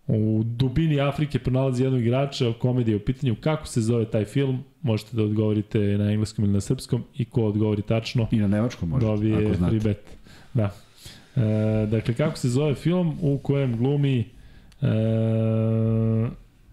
u 0.08 0.42
dubini 0.44 1.00
Afrike 1.00 1.38
pronalazi 1.38 1.82
jednog 1.82 2.02
igrača, 2.02 2.52
komedija 2.58 2.96
u 2.96 3.00
pitanju, 3.00 3.36
kako 3.40 3.66
se 3.66 3.80
zove 3.80 4.04
taj 4.04 4.24
film, 4.24 4.64
možete 4.82 5.16
da 5.16 5.22
odgovorite 5.22 5.78
na 5.78 6.10
engleskom 6.10 6.44
ili 6.44 6.54
na 6.54 6.60
srpskom 6.60 7.04
i 7.14 7.24
ko 7.24 7.42
odgovori 7.42 7.82
tačno, 7.82 8.28
I 8.30 8.36
na 8.36 8.48
nemačkom 8.48 8.88
možete, 8.88 9.06
dobije 9.06 9.46
ako 9.46 9.56
znate. 9.56 9.70
free 9.70 9.94
bet. 9.94 10.16
Da. 10.54 10.70
E, 11.38 11.86
dakle, 11.86 12.14
kako 12.14 12.38
se 12.38 12.48
zove 12.48 12.74
film 12.74 13.18
u 13.20 13.38
kojem 13.38 13.76
glumi 13.76 14.18
e, 14.18 14.26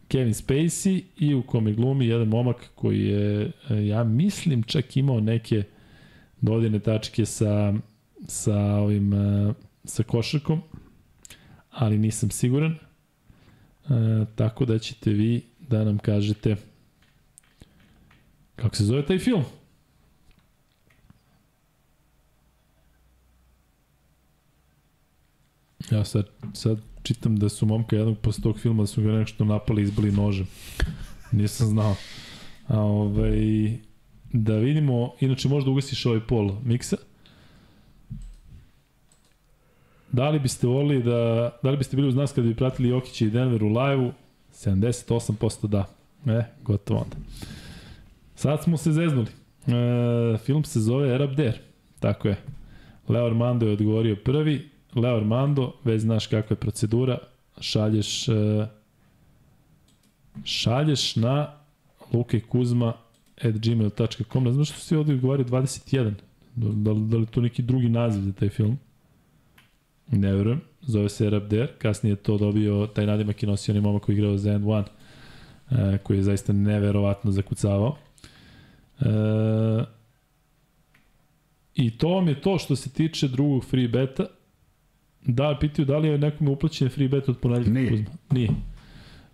Kevin 0.07 0.33
Spacey 0.33 1.03
i 1.17 1.33
u 1.33 1.43
kome 1.43 1.73
glumi 1.73 2.07
jedan 2.07 2.27
momak 2.27 2.69
koji 2.75 3.01
je, 3.01 3.51
e, 3.69 3.85
ja 3.87 4.03
mislim, 4.03 4.63
čak 4.63 4.97
imao 4.97 5.19
neke 5.19 5.63
dodirne 6.41 6.79
tačke 6.79 7.25
sa, 7.25 7.73
sa 8.27 8.59
ovim 8.59 9.13
e, 9.13 9.53
sa 9.83 10.03
košarkom, 10.03 10.61
ali 11.71 11.97
nisam 11.97 12.31
siguran. 12.31 12.71
E, 12.71 12.77
tako 14.35 14.65
da 14.65 14.79
ćete 14.79 15.11
vi 15.11 15.41
da 15.59 15.83
nam 15.83 15.97
kažete 15.97 16.55
kako 18.55 18.75
se 18.75 18.83
zove 18.83 19.05
taj 19.05 19.19
film. 19.19 19.43
Ja 25.91 26.05
sad, 26.05 26.25
sad 26.53 26.77
čitam 27.03 27.35
da 27.35 27.49
su 27.49 27.65
momka 27.65 27.95
jednog 27.95 28.17
posle 28.17 28.43
tog 28.43 28.59
filma 28.59 28.83
da 28.83 28.87
su 28.87 29.01
ga 29.01 29.11
nešto 29.11 29.45
napali 29.45 29.81
i 29.81 29.83
izbili 29.83 30.11
nožem. 30.11 30.47
Nisam 31.31 31.67
znao. 31.67 31.95
A 32.67 32.79
ovaj, 32.79 33.77
da 34.33 34.55
vidimo, 34.55 35.13
inače 35.19 35.49
možda 35.49 35.71
ugasiš 35.71 36.05
ovaj 36.05 36.19
pol 36.19 36.51
miksa. 36.63 36.97
Da 40.11 40.29
li 40.29 40.39
biste 40.39 40.67
volili 40.67 41.03
da, 41.03 41.51
da 41.63 41.69
li 41.69 41.77
biste 41.77 41.95
bili 41.95 42.07
uz 42.07 42.15
nas 42.15 42.31
kada 42.31 42.47
bi 42.47 42.55
pratili 42.55 42.89
Jokića 42.89 43.25
i 43.25 43.29
Denver 43.29 43.63
u 43.63 43.67
live-u? 43.67 44.11
78% 44.53 45.67
da. 45.67 45.85
E, 46.25 46.43
gotovo 46.63 46.99
onda. 46.99 47.15
Sad 48.35 48.63
smo 48.63 48.77
se 48.77 48.91
zeznuli. 48.91 49.27
E, 49.67 50.37
film 50.37 50.63
se 50.63 50.79
zove 50.79 51.13
Arab 51.13 51.35
Dare. 51.35 51.59
Tako 51.99 52.27
je. 52.27 52.37
Leo 53.07 53.25
Armando 53.25 53.65
je 53.65 53.73
odgovorio 53.73 54.15
prvi. 54.15 54.69
Leo 54.95 55.17
Armando, 55.17 55.73
već 55.83 56.01
znaš 56.01 56.27
kakva 56.27 56.53
je 56.53 56.59
procedura. 56.59 57.17
Šalješ 57.59 58.29
e, 58.29 58.67
šalješ 60.43 61.15
na 61.15 61.51
lukekuzma.gmail.com 62.13 64.43
Ne 64.43 64.51
znam 64.51 64.65
što 64.65 64.79
si 64.79 64.95
ovdje 64.95 65.15
odgovorio 65.15 65.45
21. 65.45 66.13
Da, 66.55 66.67
da, 66.69 66.93
da 66.99 67.17
li 67.17 67.25
to 67.25 67.41
neki 67.41 67.61
drugi 67.61 67.89
naziv 67.89 68.21
za 68.21 68.33
taj 68.33 68.49
film? 68.49 68.79
Ne 70.11 70.33
verujem. 70.33 70.61
Zove 70.81 71.09
se 71.09 71.27
Arab 71.27 71.47
Dare. 71.47 71.67
Kasnije 71.77 72.11
je 72.11 72.15
to 72.15 72.37
dobio, 72.37 72.87
taj 72.87 73.05
nadimak 73.05 73.43
je 73.43 73.49
nosio 73.49 73.71
onaj 73.71 73.81
momak 73.81 74.01
koji 74.01 74.15
igrao 74.15 74.37
za 74.37 74.51
End 74.51 74.65
One, 74.67 74.85
e, 75.71 75.97
koji 76.03 76.17
je 76.17 76.23
zaista 76.23 76.53
neverovatno 76.53 77.31
zakucavao. 77.31 77.97
E, 78.99 79.05
I 81.75 81.97
to 81.97 82.09
vam 82.09 82.27
je 82.27 82.41
to 82.41 82.57
što 82.57 82.75
se 82.75 82.89
tiče 82.89 83.27
drugog 83.27 83.65
free 83.65 83.87
beta. 83.87 84.25
Da, 85.27 85.57
pitaju 85.59 85.85
da 85.85 85.97
li 85.97 86.07
je 86.07 86.17
nekome 86.17 86.49
uplaćen 86.51 86.89
free 86.89 87.07
bet 87.07 87.29
od 87.29 87.37
ponedljaka 87.37 87.71
Nije. 87.71 87.89
Kuzma. 87.89 88.05
Nije. 88.31 88.49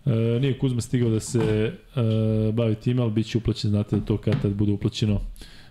E, 0.06 0.10
nije 0.40 0.58
Kuzma 0.58 0.80
stigao 0.80 1.10
da 1.10 1.20
se 1.20 1.38
e, 1.38 1.72
bavi 2.52 2.74
time, 2.74 3.02
ali 3.02 3.10
bit 3.12 3.26
će 3.26 3.38
uplaćen, 3.38 3.70
znate 3.70 3.96
da 3.96 4.04
to 4.04 4.16
kad 4.16 4.42
tad 4.42 4.52
bude 4.52 4.72
uplaćeno, 4.72 5.20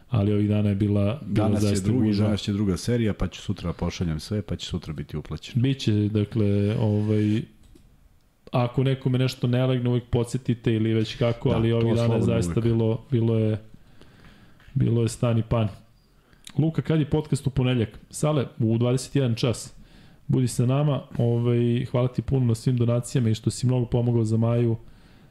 ali 0.09 0.33
ovih 0.33 0.50
dana 0.50 0.69
je 0.69 0.75
bila, 0.75 1.22
bila 1.25 1.48
Danas 1.48 1.64
je 1.64 1.82
drugi, 1.82 2.08
gužva. 2.08 2.25
danas 2.25 2.41
će 2.41 2.53
druga 2.53 2.77
serija, 2.77 3.14
pa 3.14 3.27
ću 3.27 3.41
sutra 3.41 3.74
pošaljem 3.74 4.19
sve, 4.19 4.41
pa 4.41 4.56
će 4.56 4.67
sutra 4.67 4.93
biti 4.93 5.17
uplaćeno. 5.17 5.61
Biće, 5.61 5.93
dakle, 5.93 6.75
ovaj, 6.80 7.41
ako 8.51 8.83
nekome 8.83 9.17
nešto 9.17 9.48
ne 9.48 9.66
legne, 9.66 9.90
uvijek 9.90 10.03
podsjetite 10.06 10.74
ili 10.74 10.93
već 10.93 11.16
kako, 11.16 11.50
Da, 11.50 11.56
ali 11.56 11.72
ovih 11.72 11.95
dana 11.95 12.16
je 12.16 12.22
zaista 12.22 12.51
uvek. 12.51 12.64
bilo, 12.64 13.06
bilo 13.11 13.38
je 13.40 13.58
bilo 14.74 15.01
je 15.01 15.08
stan 15.09 15.38
i 15.38 15.43
pan. 15.43 15.67
Luka, 16.58 16.82
kad 16.82 17.00
je 17.00 17.09
podcast 17.09 17.48
u 17.48 17.50
ponedljak? 17.50 18.00
Sale, 18.09 18.45
u 18.59 18.77
21 18.77 19.35
čas. 19.35 19.74
Budi 20.32 20.48
sa 20.48 20.66
nama, 20.66 21.01
ovaj, 21.18 21.85
hvala 21.92 22.08
ti 22.08 22.22
puno 22.22 22.45
na 22.45 22.56
svim 22.56 22.77
donacijama 22.77 23.30
i 23.30 23.35
što 23.35 23.50
si 23.50 23.68
mnogo 23.68 23.85
pomogao 23.85 24.24
za 24.24 24.38
Maju. 24.38 24.76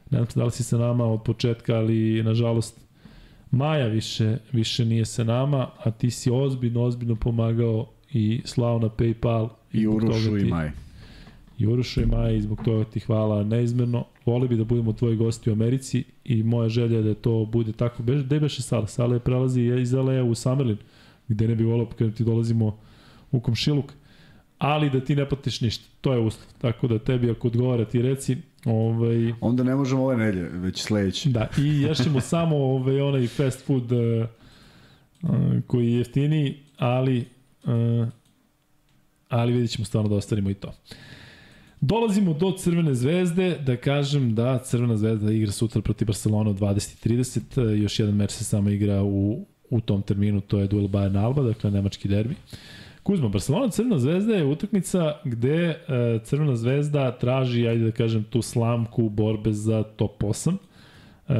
Ne 0.09 0.17
znam 0.17 0.27
da 0.35 0.43
li 0.43 0.51
si 0.51 0.63
sa 0.63 0.77
nama 0.77 1.05
od 1.05 1.23
početka, 1.23 1.75
ali 1.75 2.23
nažalost 2.23 2.79
Maja 3.51 3.87
više, 3.87 4.37
više 4.51 4.85
nije 4.85 5.05
sa 5.05 5.23
nama, 5.23 5.67
a 5.83 5.91
ti 5.91 6.11
si 6.11 6.31
ozbiljno, 6.31 6.83
ozbiljno 6.83 7.15
pomagao 7.15 7.87
i 8.11 8.41
slao 8.45 8.79
na 8.79 8.89
Paypal. 8.89 9.49
I 9.73 9.87
Urušu 9.87 10.37
i 10.37 10.45
Maj. 10.45 10.71
i 11.57 11.67
Uroša 11.67 12.01
i 12.01 12.05
Maja 12.05 12.31
i 12.31 12.41
zbog 12.41 12.61
toga 12.65 12.83
ti 12.83 12.99
hvala 12.99 13.43
neizmerno. 13.43 14.05
Voli 14.25 14.47
bi 14.47 14.57
da 14.57 14.63
budemo 14.63 14.93
tvoji 14.93 15.15
gosti 15.15 15.49
u 15.49 15.53
Americi 15.53 16.03
i 16.25 16.43
moja 16.43 16.69
želja 16.69 16.97
je 16.97 17.03
da 17.03 17.13
to 17.13 17.45
bude 17.45 17.71
tako. 17.71 18.03
Beš, 18.03 18.23
gde 18.23 18.39
beše 18.39 18.61
Sala? 18.61 18.87
Sala 18.87 19.13
je 19.13 19.19
prelazi 19.19 19.61
iz 19.61 19.93
LA 19.93 20.23
u 20.23 20.35
Summerlin, 20.35 20.77
gde 21.27 21.47
ne 21.47 21.55
bi 21.55 21.63
volao 21.63 21.85
kada 21.85 22.11
ti 22.11 22.23
dolazimo 22.23 22.77
u 23.31 23.39
komšiluk, 23.39 23.93
ali 24.61 24.89
da 24.89 24.99
ti 24.99 25.15
ne 25.15 25.29
platiš 25.29 25.61
ništa. 25.61 25.83
To 26.01 26.13
je 26.13 26.19
uslov. 26.19 26.45
Tako 26.57 26.87
da 26.87 26.99
tebi 26.99 27.31
ako 27.31 27.47
odgovara 27.47 27.85
ti 27.85 28.01
reci, 28.01 28.37
ovaj, 28.65 29.33
Onda 29.41 29.63
ne 29.63 29.75
možemo 29.75 30.03
ove 30.03 30.17
nelje, 30.17 30.41
već 30.41 30.81
sledeće. 30.81 31.29
Da, 31.29 31.49
i 31.57 31.81
ješćemo 31.81 32.21
samo 32.33 32.55
ovaj, 32.57 33.01
onaj 33.01 33.27
fast 33.27 33.65
food 33.65 33.91
uh, 33.91 33.99
uh, 35.21 35.29
koji 35.67 35.87
je 35.87 35.97
jeftiniji, 35.97 36.57
ali 36.77 37.25
uh, 37.63 38.07
ali 39.29 39.53
vidjet 39.53 39.71
ćemo 39.71 39.85
stvarno 39.85 40.09
da 40.09 40.15
ostavimo 40.15 40.49
i 40.49 40.53
to. 40.53 40.73
Dolazimo 41.79 42.33
do 42.33 42.51
Crvene 42.57 42.95
zvezde, 42.95 43.57
da 43.65 43.77
kažem 43.77 44.35
da 44.35 44.59
Crvena 44.59 44.97
zvezda 44.97 45.31
igra 45.31 45.51
sutra 45.51 45.81
protiv 45.81 46.05
Barcelona 46.05 46.49
u 46.49 46.53
20.30, 46.53 47.73
uh, 47.73 47.81
još 47.81 47.99
jedan 47.99 48.15
meč 48.15 48.31
se 48.31 48.43
samo 48.43 48.69
igra 48.69 49.03
u, 49.03 49.45
u 49.69 49.81
tom 49.81 50.01
terminu, 50.01 50.41
to 50.41 50.59
je 50.59 50.67
duel 50.67 50.87
Bayern 50.87 51.23
Alba, 51.23 51.43
dakle 51.43 51.71
nemački 51.71 52.07
derbi. 52.07 52.35
Kuzma, 53.03 53.29
Barcelona 53.29 53.69
Crvena 53.69 53.99
zvezda 53.99 54.35
je 54.35 54.45
utakmica 54.45 55.13
gde 55.25 55.55
e, 55.55 56.19
Crvena 56.23 56.55
zvezda 56.55 57.11
traži, 57.11 57.67
ajde 57.67 57.85
da 57.85 57.91
kažem, 57.91 58.23
tu 58.23 58.41
slamku 58.41 59.09
borbe 59.09 59.53
za 59.53 59.83
top 59.83 60.23
8. 60.23 60.53
E, 61.29 61.33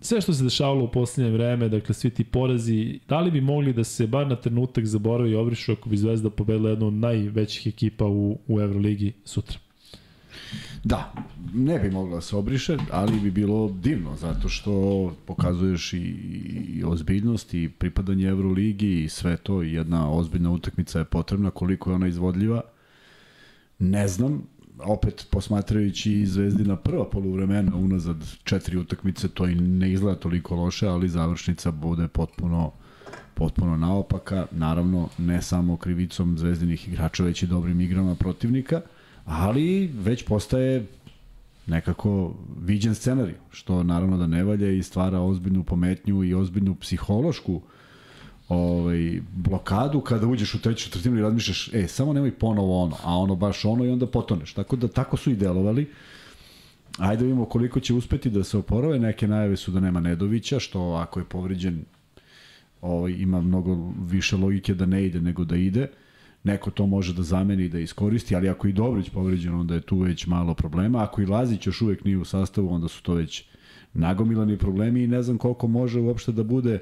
sve 0.00 0.20
što 0.20 0.32
se 0.32 0.44
dešavalo 0.44 0.84
u 0.84 0.88
poslednje 0.88 1.32
vreme, 1.32 1.68
dakle 1.68 1.94
svi 1.94 2.10
ti 2.10 2.24
porazi, 2.24 3.00
da 3.08 3.20
li 3.20 3.30
bi 3.30 3.40
mogli 3.40 3.72
da 3.72 3.84
se 3.84 4.06
bar 4.06 4.26
na 4.26 4.36
trenutak 4.36 4.84
zaboravi 4.84 5.30
i 5.30 5.34
obrišu 5.34 5.72
ako 5.72 5.88
bi 5.88 5.96
Zvezda 5.96 6.30
pobedila 6.30 6.70
jednu 6.70 6.86
od 6.86 6.94
najvećih 6.94 7.66
ekipa 7.66 8.04
u, 8.04 8.38
u 8.48 8.60
Euroligi 8.60 9.12
sutra? 9.24 9.65
Da, 10.84 11.12
ne 11.54 11.78
bi 11.78 11.90
mogla 11.90 12.14
da 12.14 12.20
se 12.20 12.36
obriše, 12.36 12.76
ali 12.90 13.20
bi 13.20 13.30
bilo 13.30 13.68
divno, 13.82 14.16
zato 14.16 14.48
što 14.48 14.72
pokazuješ 15.26 15.92
i, 15.92 15.98
i 16.74 16.84
ozbiljnost 16.84 17.54
i 17.54 17.68
pripadanje 17.68 18.28
Euroligi 18.28 19.04
i 19.04 19.08
sve 19.08 19.36
to. 19.36 19.62
Jedna 19.62 20.10
ozbiljna 20.10 20.50
utakmica 20.50 20.98
je 20.98 21.04
potrebna, 21.04 21.50
koliko 21.50 21.90
je 21.90 21.94
ona 21.94 22.06
izvodljiva. 22.06 22.60
Ne 23.78 24.08
znam, 24.08 24.42
opet 24.78 25.26
posmatrajući 25.30 26.12
i 26.12 26.26
Zvezdina 26.26 26.76
prva 26.76 27.10
poluvremena 27.10 27.76
unazad 27.76 28.16
četiri 28.44 28.76
utakmice, 28.76 29.28
to 29.28 29.46
i 29.46 29.54
ne 29.54 29.92
izgleda 29.92 30.20
toliko 30.20 30.56
loše, 30.56 30.86
ali 30.86 31.08
završnica 31.08 31.70
bude 31.70 32.08
potpuno 32.08 32.72
potpuno 33.34 33.76
naopaka, 33.76 34.46
naravno 34.50 35.08
ne 35.18 35.42
samo 35.42 35.76
krivicom 35.76 36.38
zvezdinih 36.38 36.88
igrača, 36.88 37.24
već 37.24 37.42
i 37.42 37.46
dobrim 37.46 37.80
igrama 37.80 38.14
protivnika, 38.14 38.80
ali 39.26 39.86
već 39.86 40.24
postaje 40.24 40.86
nekako 41.66 42.34
viđen 42.62 42.94
scenarij, 42.94 43.34
što 43.50 43.82
naravno 43.82 44.16
da 44.16 44.26
ne 44.26 44.44
valja 44.44 44.70
i 44.70 44.82
stvara 44.82 45.20
ozbiljnu 45.20 45.64
pometnju 45.64 46.24
i 46.24 46.34
ozbiljnu 46.34 46.74
psihološku 46.74 47.60
ovaj, 48.48 49.20
blokadu 49.32 50.00
kada 50.00 50.26
uđeš 50.26 50.54
u 50.54 50.60
treću 50.60 50.84
četvrtinu 50.84 51.18
i 51.18 51.22
razmišljaš, 51.22 51.74
e, 51.74 51.88
samo 51.88 52.12
nemoj 52.12 52.38
ponovo 52.38 52.82
ono, 52.82 52.96
a 53.02 53.18
ono 53.18 53.34
baš 53.34 53.64
ono 53.64 53.84
i 53.84 53.88
onda 53.88 54.06
potoneš. 54.06 54.52
Tako 54.52 54.76
da 54.76 54.88
tako 54.88 55.16
su 55.16 55.30
i 55.30 55.36
delovali. 55.36 55.90
Ajde 56.98 57.16
da 57.16 57.24
vidimo 57.24 57.44
koliko 57.44 57.80
će 57.80 57.94
uspeti 57.94 58.30
da 58.30 58.44
se 58.44 58.58
oporave. 58.58 58.98
Neke 58.98 59.28
najave 59.28 59.56
su 59.56 59.70
da 59.70 59.80
nema 59.80 60.00
Nedovića, 60.00 60.60
što 60.60 60.80
ako 60.80 61.20
je 61.20 61.24
povređen 61.24 61.84
ovaj, 62.80 63.12
ima 63.12 63.40
mnogo 63.40 63.92
više 64.08 64.36
logike 64.36 64.74
da 64.74 64.86
ne 64.86 65.04
ide 65.06 65.20
nego 65.20 65.44
da 65.44 65.56
ide. 65.56 65.88
Neko 66.46 66.70
to 66.70 66.86
može 66.86 67.14
da 67.14 67.22
zameni 67.22 67.68
da 67.68 67.78
iskoristi, 67.78 68.36
ali 68.36 68.48
ako 68.48 68.68
i 68.68 68.72
Dobrić 68.72 69.10
povređen, 69.10 69.54
onda 69.54 69.74
je 69.74 69.80
tu 69.80 69.98
već 69.98 70.26
malo 70.26 70.54
problema. 70.54 71.02
Ako 71.02 71.22
i 71.22 71.26
Lazić 71.26 71.66
još 71.66 71.82
uvek 71.82 72.04
nije 72.04 72.18
u 72.18 72.24
sastavu, 72.24 72.74
onda 72.74 72.88
su 72.88 73.02
to 73.02 73.14
već 73.14 73.44
nagomilani 73.94 74.58
problemi 74.58 75.02
i 75.02 75.06
ne 75.06 75.22
znam 75.22 75.38
koliko 75.38 75.66
može 75.66 76.00
uopšte 76.00 76.32
da 76.32 76.42
bude 76.42 76.78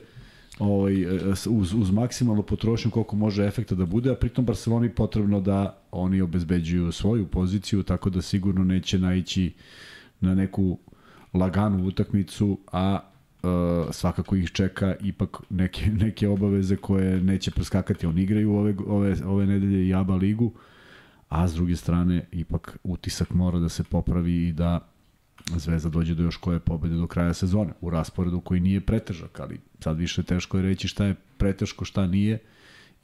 ovaj, 0.58 1.06
uz, 1.48 1.74
uz 1.74 1.90
maksimalnu 1.90 2.42
potrošnju 2.42 2.90
koliko 2.90 3.16
može 3.16 3.46
efekta 3.46 3.74
da 3.74 3.86
bude, 3.86 4.10
a 4.10 4.14
pritom 4.14 4.44
Barceloni 4.44 4.90
potrebno 4.90 5.40
da 5.40 5.78
oni 5.92 6.20
obezbeđuju 6.20 6.92
svoju 6.92 7.26
poziciju, 7.26 7.82
tako 7.82 8.10
da 8.10 8.22
sigurno 8.22 8.64
neće 8.64 8.98
naići 8.98 9.52
na 10.20 10.34
neku 10.34 10.78
laganu 11.34 11.86
utakmicu, 11.86 12.58
a 12.72 13.00
e, 13.44 13.92
svakako 13.92 14.36
ih 14.36 14.50
čeka 14.50 14.94
ipak 15.00 15.36
neke, 15.50 15.86
neke 16.04 16.28
obaveze 16.28 16.76
koje 16.76 17.20
neće 17.20 17.50
preskakati. 17.50 18.06
Oni 18.06 18.22
igraju 18.22 18.54
ove, 18.54 18.74
ove, 18.86 19.16
ove 19.24 19.46
nedelje 19.46 19.88
i 19.88 19.94
ABA 19.94 20.14
ligu, 20.14 20.52
a 21.28 21.48
s 21.48 21.54
druge 21.54 21.76
strane 21.76 22.26
ipak 22.32 22.78
utisak 22.84 23.30
mora 23.30 23.58
da 23.58 23.68
se 23.68 23.84
popravi 23.84 24.48
i 24.48 24.52
da 24.52 24.94
Zvezda 25.56 25.88
dođe 25.88 26.14
do 26.14 26.22
još 26.22 26.36
koje 26.36 26.60
pobede 26.60 26.94
do 26.94 27.06
kraja 27.06 27.34
sezone 27.34 27.72
u 27.80 27.90
rasporedu 27.90 28.40
koji 28.40 28.60
nije 28.60 28.80
pretežak, 28.80 29.40
ali 29.40 29.60
sad 29.80 29.98
više 29.98 30.22
teško 30.22 30.56
je 30.56 30.62
reći 30.62 30.88
šta 30.88 31.04
je 31.04 31.14
preteško, 31.38 31.84
šta 31.84 32.06
nije, 32.06 32.38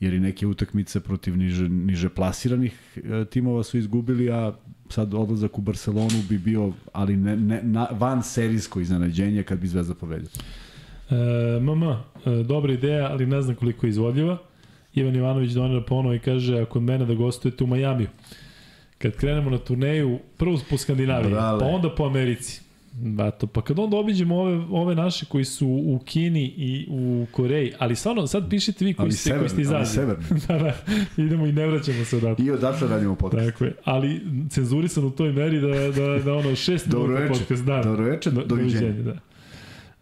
jer 0.01 0.15
i 0.15 0.21
neke 0.21 0.47
utakmice 0.47 1.01
protiv 1.01 1.37
niže, 1.37 1.69
niže 1.69 2.09
plasiranih 2.09 2.75
e, 2.97 3.25
timova 3.25 3.63
su 3.63 3.79
izgubili, 3.79 4.31
a 4.31 4.53
sad 4.89 5.15
odlazak 5.15 5.59
u 5.59 5.63
Barcelonu 5.63 6.23
bi 6.29 6.39
bio, 6.39 6.73
ali 6.93 7.17
ne, 7.17 7.37
ne, 7.37 7.63
na, 7.63 7.89
van 7.91 8.23
serijsko 8.23 8.81
iznenađenje 8.81 9.43
kad 9.43 9.59
bi 9.59 9.69
Zvezda 9.69 9.95
pobedio. 9.95 10.29
E, 11.11 11.61
mama, 11.61 12.03
e, 12.27 12.31
dobra 12.31 12.73
ideja, 12.73 13.09
ali 13.11 13.27
ne 13.27 13.43
znam 13.43 13.57
koliko 13.57 13.87
je 13.87 13.91
izvodljiva. 13.91 14.39
Ivan 14.95 15.17
Ivanović 15.17 15.53
donira 15.53 15.83
ponovo 15.83 16.15
i 16.15 16.19
kaže, 16.19 16.61
ako 16.61 16.79
od 16.79 16.85
mene 16.85 17.07
da 17.07 17.15
gostujete 17.15 17.65
u 17.65 17.67
Majamiju 17.67 18.09
kad 19.01 19.17
krenemo 19.17 19.51
na 19.51 19.59
turneju, 19.59 20.19
prvo 20.37 20.59
po 20.71 20.79
Skandinaviji, 20.79 21.31
Brale. 21.31 21.61
pa 21.61 21.67
onda 21.67 21.95
po 21.95 22.05
Americi. 22.05 22.63
Bato, 22.93 23.47
pa 23.47 23.63
kad 23.63 23.79
onda 23.79 23.97
obiđemo 23.97 24.37
ove, 24.37 24.65
ove 24.71 24.95
naše 24.95 25.27
koji 25.27 25.45
su 25.45 25.67
u 25.67 26.01
Kini 26.05 26.45
i 26.45 26.87
u 26.91 27.27
Koreji, 27.33 27.73
ali 27.79 27.97
stvarno, 27.97 28.27
sad 28.27 28.51
pišite 28.51 28.85
vi 28.85 28.95
koji 28.95 29.05
ali 29.05 29.13
ste, 29.13 29.39
koji 29.39 29.49
ste 29.49 29.61
iz 29.61 29.73
Azije. 29.73 30.07
da, 30.49 30.59
da, 30.59 30.75
idemo 31.17 31.47
i 31.47 31.53
ne 31.53 31.67
vraćamo 31.67 32.05
se 32.05 32.17
odatle. 32.17 32.45
I 32.45 32.51
odatle 32.51 32.89
radimo 32.89 33.15
podcast. 33.15 33.51
Tako 33.51 33.65
je, 33.65 33.75
ali 33.85 34.21
cenzurisan 34.51 35.05
u 35.05 35.11
toj 35.11 35.33
meri 35.33 35.61
da, 35.61 35.69
da, 35.69 36.19
da 36.25 36.35
ono 36.35 36.57
šest 36.57 36.87
minuta 36.87 37.29
podcast. 37.29 37.65
Da, 37.65 37.83
Dobro 37.83 38.05
večer, 38.05 38.33
do, 38.33 38.45
doviđenja. 38.45 39.03
Da. 39.03 39.17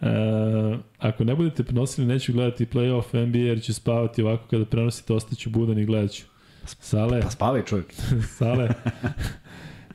E, 0.01 0.79
ako 0.99 1.25
ne 1.25 1.35
budete 1.35 1.65
prenosili, 1.65 2.07
neću 2.07 2.33
gledati 2.33 2.67
playoff 2.67 3.27
NBA 3.27 3.39
jer 3.39 3.63
ću 3.63 3.75
spavati 3.75 4.23
ovako 4.23 4.45
kada 4.51 4.65
prenosite, 4.65 5.13
ostaću 5.13 5.51
budan 5.51 5.79
i 5.79 5.85
gledat 5.85 6.11
ću. 6.11 6.25
Sale. 6.65 7.21
Pa 7.21 7.31
spavaj 7.31 7.65
čovjek. 7.65 7.95
Sale. 8.39 8.69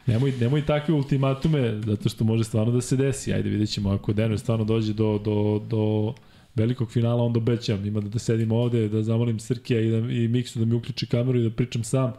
nemoj, 0.06 0.33
nemoj 0.40 0.65
takve 0.65 0.93
ultimatume, 0.93 1.82
zato 1.85 2.09
što 2.09 2.23
može 2.23 2.43
stvarno 2.43 2.73
da 2.73 2.82
se 2.82 2.98
desi. 2.98 3.33
Ajde, 3.33 3.49
vidjet 3.49 3.69
ćemo, 3.69 3.90
ako 3.90 4.14
Denver 4.14 4.40
stvarno 4.40 4.65
dođe 4.65 4.93
do, 4.93 5.17
do, 5.17 5.61
do 5.69 6.14
velikog 6.56 6.91
finala, 6.91 7.23
onda 7.23 7.38
obećam. 7.38 7.85
Ima 7.85 7.99
da, 7.99 8.09
da 8.09 8.19
sedim 8.19 8.51
ovde, 8.51 8.90
da 8.90 9.03
zamolim 9.03 9.40
Srkija 9.40 9.80
i, 9.80 9.91
da, 9.91 9.98
i 9.98 10.27
Miksu 10.27 10.59
da 10.59 10.65
mi 10.65 10.75
uključi 10.75 11.07
kameru 11.07 11.40
i 11.40 11.43
da 11.43 11.49
pričam 11.49 11.83
sam. 11.83 12.14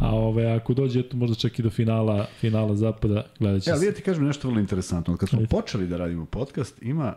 A 0.00 0.14
ove, 0.14 0.46
ako 0.46 0.74
dođe, 0.74 1.00
eto, 1.00 1.16
možda 1.16 1.36
čak 1.36 1.58
i 1.58 1.62
do 1.62 1.70
finala, 1.70 2.26
finala 2.40 2.76
zapada, 2.76 3.24
gledat 3.38 3.62
će 3.62 3.70
ja, 3.70 3.76
se. 3.76 3.86
Ja, 3.86 3.92
ti 3.92 4.02
kažem 4.02 4.24
nešto 4.24 4.48
vrlo 4.48 4.60
interesantno. 4.60 5.16
Kad 5.16 5.28
smo 5.28 5.38
Ajde. 5.38 5.48
počeli 5.48 5.88
da 5.88 5.96
radimo 5.96 6.26
podcast, 6.26 6.82
ima 6.82 7.14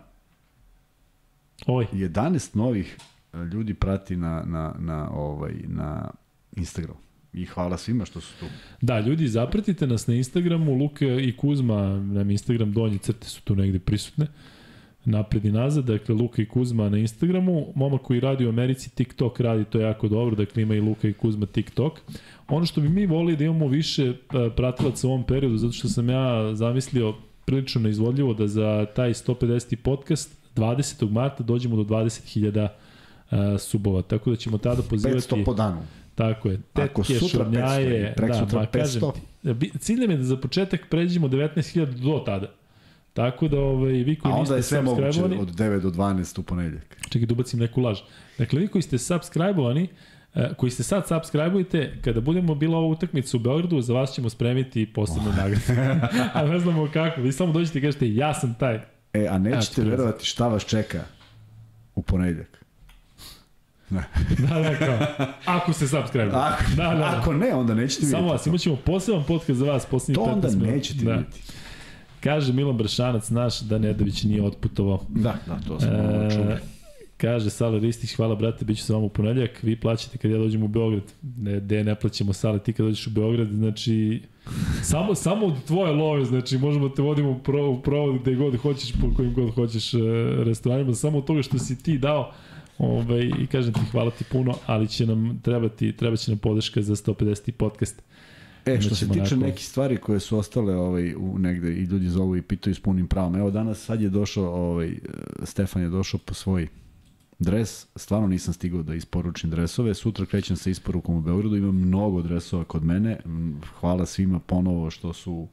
Oj. 1.67 1.87
11 1.93 2.55
novih 2.55 2.97
e, 3.33 3.37
ljudi 3.37 3.73
prati 3.73 4.15
na, 4.15 4.43
na, 4.45 4.75
na, 4.79 5.09
ovaj, 5.11 5.53
na 5.67 6.11
Instagram. 6.51 6.95
I 7.33 7.45
hvala 7.45 7.77
svima 7.77 8.05
što 8.05 8.21
su 8.21 8.39
tu. 8.39 8.45
Da, 8.81 8.99
ljudi, 8.99 9.27
zapratite 9.27 9.87
nas 9.87 10.07
na 10.07 10.13
Instagramu, 10.13 10.73
Luka 10.73 11.05
i 11.05 11.33
Kuzma, 11.37 11.99
nam 11.99 12.31
Instagram 12.31 12.73
donje 12.73 12.97
crte 12.97 13.27
su 13.27 13.41
tu 13.41 13.55
negde 13.55 13.79
prisutne, 13.79 14.27
napred 15.05 15.45
i 15.45 15.51
nazad, 15.51 15.85
dakle 15.85 16.15
Luka 16.15 16.41
i 16.41 16.45
Kuzma 16.45 16.89
na 16.89 16.97
Instagramu, 16.97 17.67
momak 17.75 18.01
koji 18.01 18.19
radi 18.19 18.45
u 18.45 18.49
Americi 18.49 18.89
TikTok 18.89 19.39
radi 19.39 19.65
to 19.65 19.79
jako 19.79 20.07
dobro, 20.07 20.35
dakle 20.35 20.63
ima 20.63 20.75
i 20.75 20.81
Luka 20.81 21.07
i 21.07 21.13
Kuzma 21.13 21.45
TikTok. 21.45 21.99
Ono 22.47 22.65
što 22.65 22.81
bi 22.81 22.89
mi 22.89 23.05
volili 23.05 23.37
da 23.37 23.43
imamo 23.43 23.67
više 23.67 24.03
e, 24.03 24.13
pratilaca 24.55 25.07
u 25.07 25.09
ovom 25.09 25.23
periodu, 25.23 25.57
zato 25.57 25.73
što 25.73 25.87
sam 25.87 26.09
ja 26.09 26.55
zamislio 26.55 27.15
prilično 27.45 27.81
neizvodljivo 27.81 28.33
da 28.33 28.47
za 28.47 28.85
taj 28.95 29.13
150. 29.13 29.75
podcast 29.75 30.37
20. 30.55 31.11
marta 31.11 31.43
dođemo 31.43 31.75
do 31.75 31.83
20.000 31.83 32.67
uh, 33.31 33.37
subova, 33.59 34.01
tako 34.01 34.29
da 34.29 34.35
ćemo 34.35 34.57
tada 34.57 34.81
pozivati... 34.81 35.27
500 35.27 35.45
po 35.45 35.53
danu. 35.53 35.81
Tako 36.15 36.49
je. 36.49 36.57
Tetke, 36.57 36.83
Ako 36.83 37.03
sutra 37.03 37.43
šumljaje, 37.43 38.13
500, 38.13 38.15
prek 38.15 38.31
da, 38.31 38.39
sutra 38.39 38.67
500. 38.73 39.11
Kažem, 39.43 39.79
cilj 39.79 39.99
nam 39.99 40.11
je 40.11 40.17
da 40.17 40.23
za 40.23 40.37
početak 40.37 40.81
pređemo 40.89 41.27
19.000 41.27 41.85
do 41.85 42.23
tada. 42.25 42.47
Tako 43.13 43.47
da 43.47 43.59
ovaj, 43.59 43.91
vi 43.91 44.15
koji 44.15 44.33
A 44.33 44.35
onda 44.35 44.55
je 44.55 44.63
sve 44.63 44.81
moguće 44.81 45.23
od 45.23 45.55
9 45.55 45.79
do 45.79 45.89
12 45.89 46.39
u 46.39 46.43
ponedjeljak. 46.43 46.97
Čekaj 47.09 47.25
da 47.25 47.33
ubacim 47.33 47.59
neku 47.59 47.81
laž. 47.81 47.99
Dakle, 48.37 48.59
vi 48.59 48.67
koji 48.67 48.81
ste 48.81 48.97
subscribe-ovani, 48.97 49.87
eh, 50.35 50.49
koji 50.57 50.71
ste 50.71 50.83
sad 50.83 51.07
subscribe-ujte, 51.07 52.01
kada 52.01 52.21
budemo 52.21 52.55
bila 52.55 52.77
ova 52.77 52.87
utakmica 52.87 53.37
u 53.37 53.39
Beogradu, 53.39 53.81
za 53.81 53.93
vas 53.93 54.13
ćemo 54.13 54.29
spremiti 54.29 54.93
posebnu 54.93 55.29
oh. 55.29 55.37
nagradu. 55.37 55.61
a 56.33 56.45
ne 56.45 56.59
znamo 56.59 56.89
kako. 56.93 57.21
Vi 57.21 57.31
samo 57.31 57.53
dođete 57.53 57.79
i 57.79 57.81
kažete, 57.81 58.15
ja 58.15 58.33
sam 58.33 58.55
taj. 58.59 58.79
E, 59.13 59.27
a 59.29 59.37
nećete 59.37 59.83
verovati 59.83 60.25
šta 60.25 60.47
vas 60.47 60.65
čeka 60.65 61.03
u 61.95 62.01
ponedjeljak. 62.01 62.62
da, 64.49 64.59
da, 64.59 64.77
kao. 64.77 65.27
Ako 65.45 65.73
se 65.73 65.87
subscribe. 65.87 66.31
Ako, 66.33 66.63
da, 66.75 66.83
da, 66.83 66.95
da. 66.95 67.17
ako 67.19 67.33
ne, 67.33 67.53
onda 67.53 67.73
nećete 67.73 68.05
vidjeti. 68.05 68.21
Samo 68.21 68.31
vas, 68.31 68.45
imat 68.45 68.59
ćemo 68.59 68.75
poseban 68.75 69.23
podcast 69.23 69.59
za 69.59 69.65
vas, 69.65 69.85
posljednjih 69.85 70.27
15 70.27 70.29
minuta. 70.29 70.47
To 70.47 70.53
onda 70.57 70.71
nećete 70.71 71.05
da. 71.05 71.11
vidjeti. 71.11 71.41
Kaže 72.23 72.53
Milan 72.53 72.77
Bršanac 72.77 73.29
naš 73.29 73.59
da 73.59 73.77
Nedović 73.77 74.23
nije 74.23 74.43
otputovao. 74.43 74.99
Da, 75.09 75.35
da, 75.47 75.59
to 75.67 75.79
smo 75.79 75.91
e, 75.91 76.29
čuli. 76.31 76.55
Kaže 77.17 77.49
Sale 77.49 77.79
Ristić, 77.79 78.15
hvala 78.15 78.35
brate, 78.35 78.65
bit 78.65 78.77
ću 78.77 78.83
sa 78.83 78.93
vama 78.93 79.05
u 79.05 79.09
ponedljak, 79.09 79.63
vi 79.63 79.79
plaćate 79.79 80.17
kad 80.17 80.31
ja 80.31 80.37
dođem 80.37 80.63
u 80.63 80.67
Beograd. 80.67 81.03
Ne, 81.37 81.59
de 81.59 81.83
ne 81.83 81.95
plaćamo 81.95 82.33
Sale, 82.33 82.59
ti 82.59 82.73
kad 82.73 82.85
dođeš 82.85 83.07
u 83.07 83.09
Beograd, 83.09 83.51
znači 83.51 84.21
samo, 84.81 85.15
samo 85.15 85.45
od 85.45 85.63
tvoje 85.67 85.93
love, 85.93 86.25
znači 86.25 86.57
možemo 86.57 86.89
te 86.89 87.01
vodimo 87.01 87.31
u, 87.31 87.39
pro, 87.39 87.69
u 87.69 87.81
provod 87.81 88.21
gde 88.21 88.35
god 88.35 88.55
hoćeš, 88.55 88.91
po 89.01 89.15
kojim 89.15 89.33
god 89.33 89.55
hoćeš 89.55 89.93
uh, 89.93 90.01
restoranima, 90.37 90.93
samo 90.93 91.17
od 91.17 91.25
toga 91.25 91.41
što 91.41 91.59
si 91.59 91.83
ti 91.83 91.97
dao, 91.97 92.33
Ovaj, 92.83 93.31
I 93.39 93.47
kažem 93.47 93.73
ti 93.73 93.79
hvala 93.91 94.11
ti 94.11 94.23
puno, 94.31 94.53
ali 94.65 94.87
će 94.87 95.05
nam 95.05 95.39
trebati, 95.43 95.91
treba 95.91 96.15
će 96.15 96.31
nam 96.31 96.37
podrška 96.37 96.81
za 96.81 96.95
150. 96.95 97.51
podcast. 97.51 98.03
E, 98.65 98.81
što 98.81 98.95
se 98.95 99.07
tiče 99.07 99.19
nekih 99.19 99.37
nekih 99.37 99.65
stvari 99.65 99.97
koje 99.97 100.19
su 100.19 100.37
ostale 100.37 100.75
ovaj, 100.75 101.15
u 101.15 101.39
negde 101.39 101.73
i 101.73 101.83
ljudi 101.83 102.09
zovu 102.09 102.37
i 102.37 102.41
pitaju 102.41 102.75
s 102.75 102.79
punim 102.79 103.07
pravom. 103.07 103.35
Evo 103.35 103.51
danas 103.51 103.79
sad 103.79 104.01
je 104.01 104.09
došao, 104.09 104.45
ovaj, 104.45 104.95
Stefan 105.43 105.81
je 105.81 105.89
došao 105.89 106.19
po 106.25 106.33
svoj 106.33 106.67
dres, 107.39 107.87
stvarno 107.95 108.27
nisam 108.27 108.53
stigao 108.53 108.83
da 108.83 108.95
isporučim 108.95 109.49
dresove, 109.49 109.93
sutra 109.93 110.25
krećem 110.25 110.57
sa 110.57 110.69
isporukom 110.69 111.15
u 111.15 111.21
Beogradu, 111.21 111.55
imam 111.55 111.75
mnogo 111.75 112.21
dresova 112.21 112.63
kod 112.63 112.83
mene, 112.83 113.19
hvala 113.79 114.05
svima 114.05 114.39
ponovo 114.39 114.89
što 114.89 115.13
su 115.13 115.47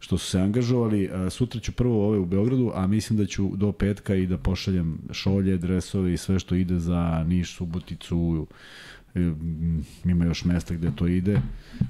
što 0.00 0.18
su 0.18 0.26
se 0.26 0.40
angažovali. 0.40 1.10
Sutra 1.30 1.60
ću 1.60 1.72
prvo 1.72 2.08
ove 2.08 2.18
u 2.18 2.26
Beogradu, 2.26 2.72
a 2.74 2.86
mislim 2.86 3.18
da 3.18 3.26
ću 3.26 3.56
do 3.56 3.72
petka 3.72 4.14
i 4.14 4.26
da 4.26 4.38
pošaljem 4.38 4.98
šolje, 5.12 5.56
dresove 5.56 6.14
i 6.14 6.16
sve 6.16 6.38
što 6.38 6.54
ide 6.54 6.78
za 6.78 7.24
Niš, 7.28 7.56
Suboticu, 7.56 8.46
e, 9.14 9.32
ima 10.04 10.24
još 10.24 10.44
mesta 10.44 10.74
gde 10.74 10.90
to 10.96 11.06
ide, 11.06 11.40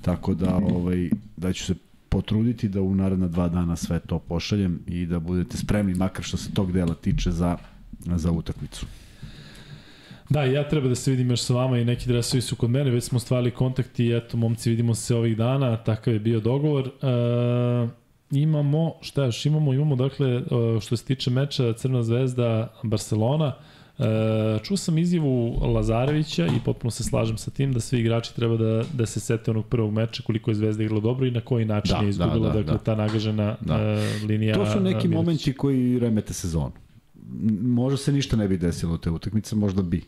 tako 0.03 0.35
da, 0.35 0.57
ovaj, 0.57 1.11
da 1.37 1.53
ću 1.53 1.65
se 1.65 1.75
potruditi 2.09 2.69
da 2.69 2.83
u 2.83 2.95
naredna 2.95 3.29
dva 3.29 3.49
dana 3.49 3.77
sve 3.77 3.99
to 3.99 4.19
pošaljem 4.19 4.81
i 4.87 5.07
da 5.07 5.19
budete 5.19 5.57
spremni, 5.57 5.95
makar 5.95 6.25
što 6.25 6.37
se 6.37 6.51
tog 6.55 6.73
dela 6.73 6.95
tiče 6.95 7.31
za, 7.31 7.57
za 8.17 8.31
utakmicu. 8.31 8.87
Da, 10.31 10.45
ja 10.45 10.69
treba 10.69 10.89
da 10.89 10.95
se 10.95 11.11
vidim 11.11 11.31
još 11.31 11.41
sa 11.41 11.55
vama 11.55 11.79
i 11.79 11.85
neki 11.85 12.09
dresovi 12.09 12.41
su 12.41 12.57
kod 12.57 12.71
mene, 12.71 12.91
već 12.91 13.05
smo 13.05 13.19
stvarili 13.19 13.51
kontakt 13.51 14.01
i 14.01 14.17
eto, 14.17 14.37
momci, 14.37 14.71
vidimo 14.71 14.95
se 14.95 15.15
ovih 15.15 15.37
dana, 15.37 15.77
takav 15.77 16.15
je 16.15 16.21
bio 16.21 16.41
dogovor. 16.41 16.87
E, 16.87 17.89
imamo, 18.31 18.95
šta 19.01 19.25
još 19.25 19.47
imamo? 19.47 19.75
Imamo, 19.75 19.97
dakle, 19.97 20.29
e, 20.37 20.43
što 20.81 20.97
se 20.97 21.05
tiče 21.05 21.31
meča 21.31 21.73
Crna 21.73 22.03
zvezda 22.03 22.73
Barcelona, 22.83 23.55
E, 24.01 24.59
čuo 24.63 24.77
sam 24.77 24.99
izjavu 24.99 25.59
Lazarevića 25.75 26.47
i 26.47 26.61
potpuno 26.65 26.91
se 26.91 27.05
slažem 27.05 27.39
sa 27.39 27.51
tim 27.51 27.73
da 27.73 27.81
svi 27.81 28.01
igrači 28.01 28.35
treba 28.35 28.57
da, 28.57 28.85
da 28.93 29.07
se 29.07 29.21
sete 29.21 29.51
onog 29.51 29.67
prvog 29.67 29.93
meča 29.93 30.23
koliko 30.23 30.51
je 30.51 30.55
Zvezda 30.55 30.83
igrala 30.83 31.01
dobro 31.01 31.27
i 31.27 31.31
na 31.31 31.41
koji 31.41 31.65
način 31.65 31.97
da, 31.99 32.05
je 32.05 32.09
izgubila 32.09 32.49
da, 32.49 32.53
da, 32.53 32.59
dakle, 32.59 32.73
da. 32.73 32.79
ta 32.79 32.95
nagažena 32.95 33.57
da. 33.61 33.75
uh, 33.75 34.29
linija. 34.29 34.55
To 34.55 34.67
su 34.67 34.81
neki 34.81 35.09
momenti 35.09 35.53
koji 35.53 35.99
remete 35.99 36.33
sezonu. 36.33 36.73
Možda 37.63 37.97
se 37.97 38.13
ništa 38.13 38.37
ne 38.37 38.49
bi 38.49 38.59
desilo 38.59 38.95
u 38.95 38.99
te 38.99 39.11
utakmice, 39.11 39.57
možda 39.57 39.83
bi 39.83 40.03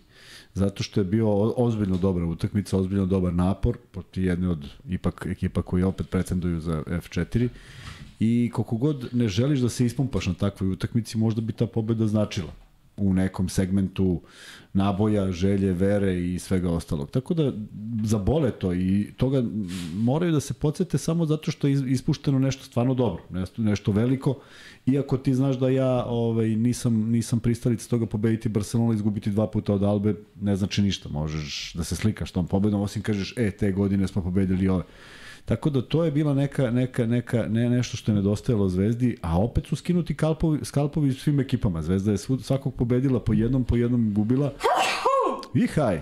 zato 0.54 0.82
što 0.82 1.00
je 1.00 1.04
bio 1.04 1.30
ozbiljno 1.56 1.96
dobra 1.96 2.26
utakmica, 2.26 2.78
ozbiljno 2.78 3.06
dobar 3.06 3.34
napor 3.34 3.78
protiv 3.92 4.24
jedne 4.24 4.48
od 4.48 4.68
ipak 4.88 5.26
ekipa 5.30 5.62
koji 5.62 5.82
opet 5.82 6.10
pretenduju 6.10 6.60
za 6.60 6.82
F4 6.86 7.48
i 8.20 8.50
koliko 8.52 8.76
god 8.76 9.08
ne 9.12 9.28
želiš 9.28 9.60
da 9.60 9.68
se 9.68 9.86
ispumpaš 9.86 10.26
na 10.26 10.34
takvoj 10.34 10.70
utakmici, 10.70 11.18
možda 11.18 11.40
bi 11.40 11.52
ta 11.52 11.66
pobeda 11.66 12.06
značila. 12.06 12.52
U 12.96 13.14
nekom 13.14 13.48
segmentu 13.48 14.20
naboja, 14.72 15.32
želje, 15.32 15.72
vere 15.72 16.20
i 16.20 16.38
svega 16.38 16.70
ostalog. 16.70 17.10
Tako 17.10 17.34
da 17.34 17.52
zabole 18.04 18.50
to 18.50 18.74
i 18.74 19.12
toga 19.16 19.42
moraju 19.94 20.32
da 20.32 20.40
se 20.40 20.54
podsjete 20.54 20.98
samo 20.98 21.26
zato 21.26 21.50
što 21.50 21.66
je 21.66 21.72
ispušteno 21.72 22.38
nešto 22.38 22.64
stvarno 22.64 22.94
dobro, 22.94 23.22
nešto, 23.30 23.62
nešto 23.62 23.92
veliko. 23.92 24.38
Iako 24.86 25.18
ti 25.18 25.34
znaš 25.34 25.58
da 25.58 25.68
ja 25.68 26.04
ovaj, 26.04 26.48
nisam, 26.48 27.10
nisam 27.10 27.40
pristalica 27.40 27.88
toga 27.88 28.06
pobediti 28.06 28.48
Barcelona 28.48 28.94
izgubiti 28.94 29.30
dva 29.30 29.46
puta 29.46 29.74
od 29.74 29.82
Albe, 29.82 30.14
ne 30.40 30.56
znači 30.56 30.82
ništa. 30.82 31.08
Možeš 31.08 31.72
da 31.74 31.84
se 31.84 31.96
slikaš 31.96 32.30
tom 32.30 32.46
pobedom, 32.46 32.80
osim 32.80 33.02
kažeš, 33.02 33.34
e, 33.36 33.50
te 33.50 33.72
godine 33.72 34.08
smo 34.08 34.22
pobedili 34.22 34.68
ove. 34.68 34.84
Tako 35.44 35.70
da 35.70 35.82
to 35.82 36.04
je 36.04 36.10
bila 36.10 36.34
neka, 36.34 36.70
neka, 36.70 37.06
neka, 37.06 37.46
ne, 37.48 37.70
nešto 37.70 37.96
što 37.96 38.12
je 38.12 38.16
nedostajalo 38.16 38.68
Zvezdi, 38.68 39.16
a 39.22 39.38
opet 39.40 39.66
su 39.66 39.76
skinuti 39.76 40.14
kalpovi, 40.14 40.64
skalpovi 40.64 41.12
svim 41.12 41.40
ekipama. 41.40 41.82
Zvezda 41.82 42.10
je 42.10 42.18
svud, 42.18 42.44
svakog 42.44 42.74
pobedila 42.74 43.20
po 43.20 43.32
jednom, 43.32 43.64
po 43.64 43.76
jednom 43.76 44.14
gubila. 44.14 44.52
I 45.54 45.66
haj, 45.66 46.00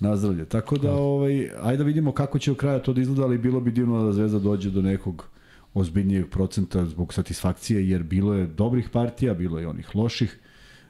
nazdravlje. 0.00 0.44
Tako 0.44 0.78
da, 0.78 0.92
ovaj, 0.92 1.50
ajde 1.62 1.76
da 1.76 1.84
vidimo 1.84 2.12
kako 2.12 2.38
će 2.38 2.52
u 2.52 2.54
kraja 2.54 2.82
to 2.82 2.92
da 2.92 3.00
izgleda, 3.00 3.22
ali 3.22 3.38
bilo 3.38 3.60
bi 3.60 3.70
divno 3.70 4.04
da 4.04 4.12
Zvezda 4.12 4.38
dođe 4.38 4.70
do 4.70 4.82
nekog 4.82 5.28
ozbiljnijeg 5.74 6.30
procenta 6.30 6.84
zbog 6.84 7.14
satisfakcije, 7.14 7.88
jer 7.88 8.02
bilo 8.02 8.34
je 8.34 8.46
dobrih 8.46 8.88
partija, 8.90 9.34
bilo 9.34 9.58
je 9.58 9.68
onih 9.68 9.96
loših, 9.96 10.38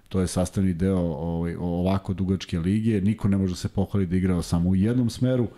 to 0.08 0.20
je 0.20 0.26
sastavni 0.26 0.74
deo 0.74 0.98
ovaj, 0.98 1.54
ovako 1.58 2.12
dugačke 2.12 2.58
lige, 2.58 3.00
niko 3.00 3.28
ne 3.28 3.36
može 3.36 3.56
se 3.56 3.68
pohvaliti 3.68 4.10
da 4.10 4.16
igrao 4.16 4.42
samo 4.42 4.70
u 4.70 4.76
jednom 4.76 5.10
smeru, 5.10 5.48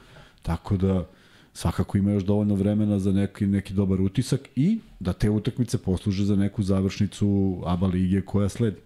tako 0.43 0.77
da 0.77 1.07
svakako 1.55 1.99
ima 1.99 2.13
još 2.13 2.25
dovoljno 2.25 2.55
vremena 2.55 2.99
za 2.99 3.13
neki, 3.13 3.47
neki 3.47 3.75
dobar 3.75 4.01
utisak 4.01 4.49
i 4.57 4.79
da 5.01 5.13
te 5.13 5.31
utakmice 5.31 5.79
posluže 5.79 6.25
za 6.25 6.37
neku 6.37 6.63
završnicu 6.63 7.63
ABA 7.67 7.87
lige 7.87 8.21
koja 8.21 8.49
sledi. 8.49 8.77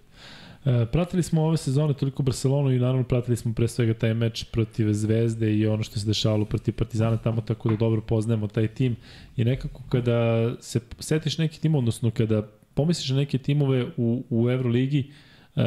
E, 0.65 0.87
pratili 0.93 1.23
smo 1.23 1.43
ove 1.43 1.57
sezone 1.57 1.95
toliko 1.95 2.23
Barcelonu 2.23 2.71
i 2.71 2.79
naravno 2.79 3.05
pratili 3.05 3.37
smo 3.37 3.53
pre 3.55 3.69
svega 3.69 3.95
taj 3.95 4.15
meč 4.15 4.45
protiv 4.45 4.93
Zvezde 4.93 5.55
i 5.55 5.67
ono 5.67 5.83
što 5.83 5.99
se 5.99 6.07
dešavalo 6.07 6.45
protiv 6.45 6.75
Partizana 6.75 7.17
tamo 7.17 7.41
tako 7.41 7.69
da 7.69 7.77
dobro 7.77 8.01
poznajemo 8.01 8.49
taj 8.49 8.69
tim 8.69 8.97
i 9.37 9.45
nekako 9.45 9.83
kada 9.89 10.51
se 10.61 10.81
setiš 10.99 11.39
neki 11.39 11.61
tim, 11.61 11.75
odnosno 11.75 12.11
kada 12.11 12.43
pomisliš 12.75 13.11
na 13.11 13.17
neke 13.17 13.39
timove 13.39 13.87
u, 13.97 14.25
u 14.31 14.51
Euroligi, 14.51 15.11
e, 15.57 15.63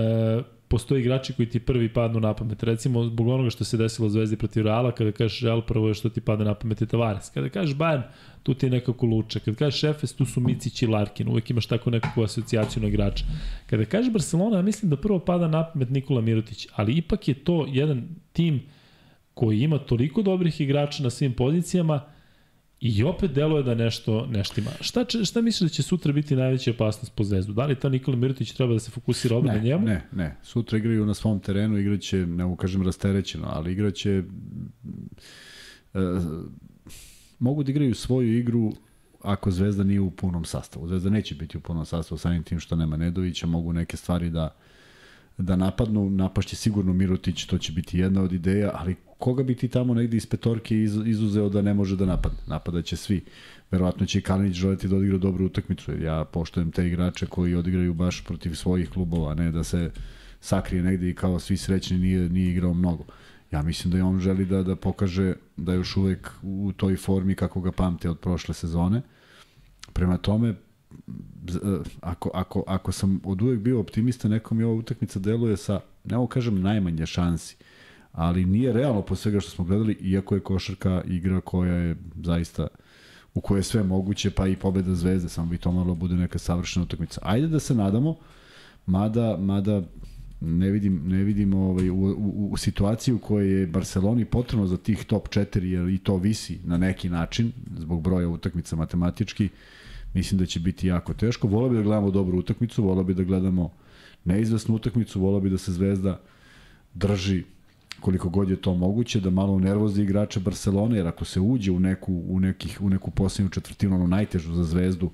postoji 0.72 1.02
igrači 1.02 1.34
koji 1.34 1.50
ti 1.50 1.60
prvi 1.60 1.90
padnu 1.94 2.20
na 2.20 2.34
pamet. 2.34 2.64
Recimo, 2.64 3.04
zbog 3.04 3.28
onoga 3.28 3.50
što 3.50 3.64
se 3.64 3.78
desilo 3.78 4.10
Zvezdi 4.10 4.38
protiv 4.38 4.64
Reala, 4.64 4.92
kada 4.92 5.12
kažeš 5.12 5.42
Real, 5.42 5.62
prvo 5.62 5.88
je 5.88 5.94
što 5.94 6.10
ti 6.10 6.22
pada 6.22 6.44
na 6.44 6.54
pamet 6.54 6.82
je 6.82 6.88
Tavares. 6.88 7.30
Kada 7.30 7.50
kažeš 7.50 7.76
Bayern, 7.76 8.04
tu 8.44 8.54
ti 8.54 8.66
je 8.66 8.70
nekako 8.70 9.06
Luča. 9.06 9.40
Kada 9.40 9.58
kažeš 9.58 9.84
Efes, 9.84 10.14
tu 10.16 10.26
su 10.26 10.40
Micić 10.40 10.82
i 10.82 10.88
Larkin. 10.88 11.28
Uvijek 11.28 11.50
imaš 11.50 11.66
tako 11.66 11.90
nekakvu 11.90 12.24
asocijaciju 12.24 12.84
na 12.84 12.90
igrača. 12.90 13.26
Kada 13.70 13.86
kažeš 13.86 14.14
Barcelona, 14.14 14.56
ja 14.56 14.62
mislim 14.62 14.90
da 14.90 14.98
prvo 14.98 15.20
pada 15.20 15.48
na 15.48 15.66
pamet 15.74 15.90
Nikola 15.90 16.22
Mirotić, 16.22 16.68
ali 16.76 16.94
ipak 16.94 17.28
je 17.28 17.34
to 17.34 17.66
jedan 17.70 18.08
tim 18.34 18.62
koji 19.34 19.60
ima 19.60 19.78
toliko 19.78 20.22
dobrih 20.22 20.62
igrača 20.62 21.04
na 21.04 21.10
svim 21.10 21.34
pozicijama, 21.34 22.02
I 22.82 23.04
opet 23.04 23.32
deluje 23.32 23.64
da 23.64 23.76
nešto, 23.76 24.26
nešto 24.26 24.62
ima. 24.62 24.72
Šta, 24.82 25.06
šta 25.24 25.42
misliš 25.42 25.70
da 25.70 25.74
će 25.74 25.84
sutra 25.84 26.14
biti 26.14 26.36
najveća 26.36 26.72
opasnost 26.72 27.16
po 27.16 27.24
zvezdu? 27.24 27.54
Da 27.54 27.66
li 27.66 27.76
ta 27.76 27.90
Nikola 27.90 28.18
Mirotić 28.18 28.52
treba 28.52 28.74
da 28.74 28.80
se 28.80 28.92
fokusira 28.92 29.36
ovde 29.36 29.52
na 29.52 29.60
njemu? 29.60 29.86
Ne, 29.86 30.08
ne. 30.12 30.36
Sutra 30.44 30.78
igraju 30.78 31.06
na 31.06 31.14
svom 31.14 31.40
terenu, 31.40 31.78
igraće, 31.78 32.18
ne 32.18 32.44
mogu 32.44 32.56
kažem 32.56 32.82
rasterećeno, 32.82 33.48
ali 33.50 33.72
igraće... 33.72 34.24
E, 35.94 36.00
mogu 37.40 37.64
da 37.64 37.72
igraju 37.72 37.96
svoju 37.96 38.38
igru 38.38 38.72
ako 39.22 39.52
Zvezda 39.52 39.84
nije 39.84 40.02
u 40.02 40.12
punom 40.12 40.46
sastavu. 40.46 40.88
Zvezda 40.88 41.10
neće 41.10 41.36
biti 41.36 41.58
u 41.58 41.62
punom 41.62 41.86
sastavu 41.86 42.20
samim 42.20 42.44
tim 42.44 42.60
što 42.60 42.76
nema 42.76 42.98
Nedovića, 42.98 43.48
mogu 43.48 43.74
neke 43.74 43.98
stvari 43.98 44.30
da 44.30 44.56
da 45.42 45.56
napadnu, 45.56 46.10
napašće 46.10 46.56
sigurno 46.56 46.94
Mirotić, 46.94 47.46
to 47.46 47.58
će 47.58 47.72
biti 47.72 48.00
jedna 48.00 48.22
od 48.22 48.34
ideja, 48.34 48.72
ali 48.74 48.96
koga 49.18 49.44
bi 49.44 49.56
ti 49.56 49.68
tamo 49.68 49.94
negde 49.94 50.18
iz 50.18 50.26
petorke 50.26 50.78
iz, 50.78 50.98
izuzeo 51.06 51.50
da 51.50 51.62
ne 51.62 51.74
može 51.74 51.96
da 51.96 52.06
napadne? 52.06 52.40
Napadaće 52.48 52.96
svi. 52.96 53.22
Verovatno 53.72 54.06
će 54.06 54.20
i 54.20 54.22
Kalinić 54.22 54.56
želeti 54.56 54.88
da 54.88 54.96
odigra 54.96 55.18
dobru 55.18 55.46
utakmicu, 55.46 55.92
jer 55.92 56.02
ja 56.02 56.26
poštojem 56.26 56.72
te 56.72 56.88
igrače 56.88 57.26
koji 57.26 57.56
odigraju 57.56 57.94
baš 57.94 58.24
protiv 58.26 58.56
svojih 58.56 58.90
klubova, 58.90 59.34
ne 59.36 59.52
da 59.52 59.64
se 59.64 59.92
sakrije 60.42 60.84
negde 60.84 61.10
i 61.10 61.16
kao 61.16 61.40
svi 61.40 61.58
srećni 61.58 61.98
nije, 61.98 62.30
nije 62.30 62.52
igrao 62.52 62.74
mnogo. 62.74 63.06
Ja 63.52 63.62
mislim 63.62 63.92
da 63.92 63.98
i 63.98 64.02
on 64.02 64.20
želi 64.20 64.46
da, 64.46 64.64
da 64.64 64.76
pokaže 64.76 65.34
da 65.58 65.72
je 65.72 65.78
još 65.78 65.98
uvek 65.98 66.32
u 66.42 66.72
toj 66.78 66.96
formi 66.96 67.36
kako 67.36 67.62
ga 67.62 67.72
pamte 67.72 68.10
od 68.10 68.20
prošle 68.20 68.54
sezone. 68.54 69.02
Prema 69.94 70.18
tome, 70.18 70.56
ako, 72.02 72.32
ako, 72.34 72.64
ako 72.68 72.92
sam 72.92 73.22
od 73.24 73.42
uvek 73.42 73.60
bio 73.60 73.80
optimista, 73.80 74.28
nekom 74.28 74.60
je 74.60 74.66
ova 74.66 74.76
utakmica 74.76 75.20
deluje 75.20 75.58
sa, 75.58 75.80
ne 76.04 76.28
kažem, 76.30 76.62
najmanje 76.62 77.06
šansi, 77.06 77.56
ali 78.12 78.46
nije 78.46 78.74
realno 78.74 79.02
po 79.02 79.16
svega 79.16 79.40
što 79.40 79.52
smo 79.52 79.66
gledali, 79.66 79.98
iako 80.02 80.36
je 80.36 80.42
košarka 80.42 81.02
igra 81.08 81.42
koja 81.42 81.74
je 81.74 81.96
zaista 82.24 82.68
u 83.34 83.42
kojoj 83.42 83.60
je 83.60 83.64
sve 83.64 83.84
moguće, 83.84 84.32
pa 84.32 84.48
i 84.48 84.56
pobeda 84.56 84.96
zvezde, 84.96 85.30
samo 85.30 85.48
bi 85.48 85.58
to 85.58 85.72
malo 85.72 85.96
bude 85.96 86.16
neka 86.16 86.40
savršena 86.40 86.84
utakmica. 86.84 87.22
Ajde 87.24 87.48
da 87.48 87.60
se 87.60 87.76
nadamo, 87.76 88.16
mada, 88.86 89.38
mada 89.38 89.82
ne 90.42 90.72
vidim, 90.72 91.02
ne 91.06 91.24
vidim 91.24 91.54
ovaj, 91.54 91.90
u, 91.90 91.96
u, 91.96 92.50
u 92.52 92.58
situaciji 92.58 93.14
u 93.14 93.20
kojoj 93.20 93.60
je 93.60 93.68
Barceloni 93.68 94.26
potrebno 94.26 94.68
za 94.68 94.78
tih 94.78 95.06
top 95.06 95.30
4, 95.30 95.64
jer 95.64 95.90
i 95.90 95.98
to 95.98 96.18
visi 96.18 96.60
na 96.66 96.78
neki 96.78 97.10
način, 97.10 97.52
zbog 97.78 98.02
broja 98.02 98.30
utakmica 98.30 98.76
matematički, 98.76 99.50
mislim 100.14 100.40
da 100.40 100.46
će 100.46 100.60
biti 100.60 100.88
jako 100.88 101.14
teško. 101.14 101.48
Volao 101.48 101.70
bi 101.70 101.76
da 101.76 101.84
gledamo 101.84 102.12
dobru 102.12 102.38
utakmicu, 102.38 102.84
volao 102.84 103.04
bi 103.04 103.14
da 103.14 103.24
gledamo 103.24 103.72
neizvesnu 104.26 104.76
utakmicu, 104.76 105.22
volao 105.22 105.40
bi 105.40 105.50
da 105.50 105.58
se 105.58 105.72
Zvezda 105.72 106.22
drži 106.94 107.44
koliko 108.02 108.30
god 108.30 108.50
je 108.50 108.56
to 108.56 108.74
moguće, 108.74 109.20
da 109.20 109.30
malo 109.30 109.60
nervozi 109.60 110.02
igrače 110.02 110.40
Barcelone, 110.40 110.98
jer 110.98 111.08
ako 111.08 111.26
se 111.26 111.40
uđe 111.40 111.72
u 111.72 111.80
neku, 111.80 112.24
u 112.28 112.40
nekih, 112.40 112.82
u 112.82 112.90
neku 112.90 113.12
posljednju 113.12 113.50
četvrtinu, 113.50 113.96
ono 113.96 114.08
najtežu 114.08 114.54
za 114.54 114.64
zvezdu, 114.64 115.10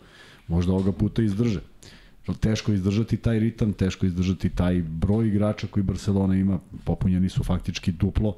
možda 0.47 0.73
ovoga 0.73 0.91
puta 0.91 1.21
izdrže. 1.21 1.61
Teško 2.39 2.73
izdržati 2.73 3.17
taj 3.17 3.39
ritam, 3.39 3.73
teško 3.73 4.05
izdržati 4.05 4.49
taj 4.49 4.81
broj 4.81 5.27
igrača 5.27 5.67
koji 5.67 5.83
Barcelona 5.83 6.35
ima, 6.35 6.59
popunjeni 6.83 7.29
su 7.29 7.43
faktički 7.43 7.91
duplo, 7.91 8.35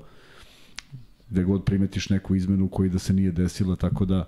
gde 1.29 1.43
god 1.43 1.63
primetiš 1.63 2.09
neku 2.09 2.35
izmenu 2.35 2.67
koji 2.67 2.89
da 2.89 2.99
se 2.99 3.13
nije 3.13 3.31
desila, 3.31 3.75
tako 3.75 4.05
da 4.05 4.27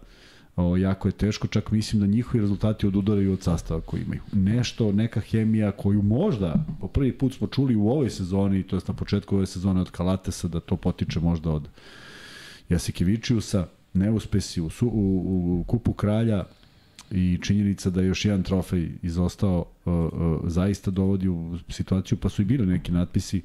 o, 0.55 0.77
jako 0.77 1.07
je 1.07 1.11
teško, 1.11 1.47
čak 1.47 1.71
mislim 1.71 1.99
da 1.99 2.07
njihovi 2.07 2.41
rezultati 2.41 2.87
odudaraju 2.87 3.33
od 3.33 3.41
sastava 3.41 3.81
koji 3.81 4.01
imaju. 4.01 4.21
Nešto, 4.33 4.91
neka 4.91 5.19
hemija 5.19 5.71
koju 5.71 6.01
možda 6.01 6.65
po 6.79 6.87
prvi 6.87 7.11
put 7.17 7.33
smo 7.33 7.47
čuli 7.47 7.75
u 7.75 7.89
ovoj 7.89 8.09
sezoni, 8.09 8.63
to 8.63 8.75
je 8.75 8.81
na 8.87 8.93
početku 8.93 9.35
ove 9.35 9.45
sezone 9.45 9.81
od 9.81 9.91
Kalatesa, 9.91 10.47
da 10.47 10.59
to 10.59 10.75
potiče 10.75 11.19
možda 11.19 11.51
od 11.51 11.67
Jasikevičiusa, 12.69 13.67
neuspesi 13.93 14.61
u, 14.61 14.69
su, 14.69 14.87
u, 14.87 15.59
u 15.59 15.63
kupu 15.67 15.93
kralja 15.93 16.43
i 17.11 17.39
činjenica 17.41 17.89
da 17.89 18.01
je 18.01 18.07
još 18.07 18.25
jedan 18.25 18.43
trofej 18.43 18.89
izostao 19.01 19.65
uh, 19.85 19.93
uh, 19.93 20.11
zaista 20.43 20.91
dovodi 20.91 21.27
u 21.27 21.57
situaciju, 21.69 22.17
pa 22.17 22.29
su 22.29 22.41
i 22.41 22.45
bili 22.45 22.65
neki 22.65 22.91
natpisi 22.91 23.41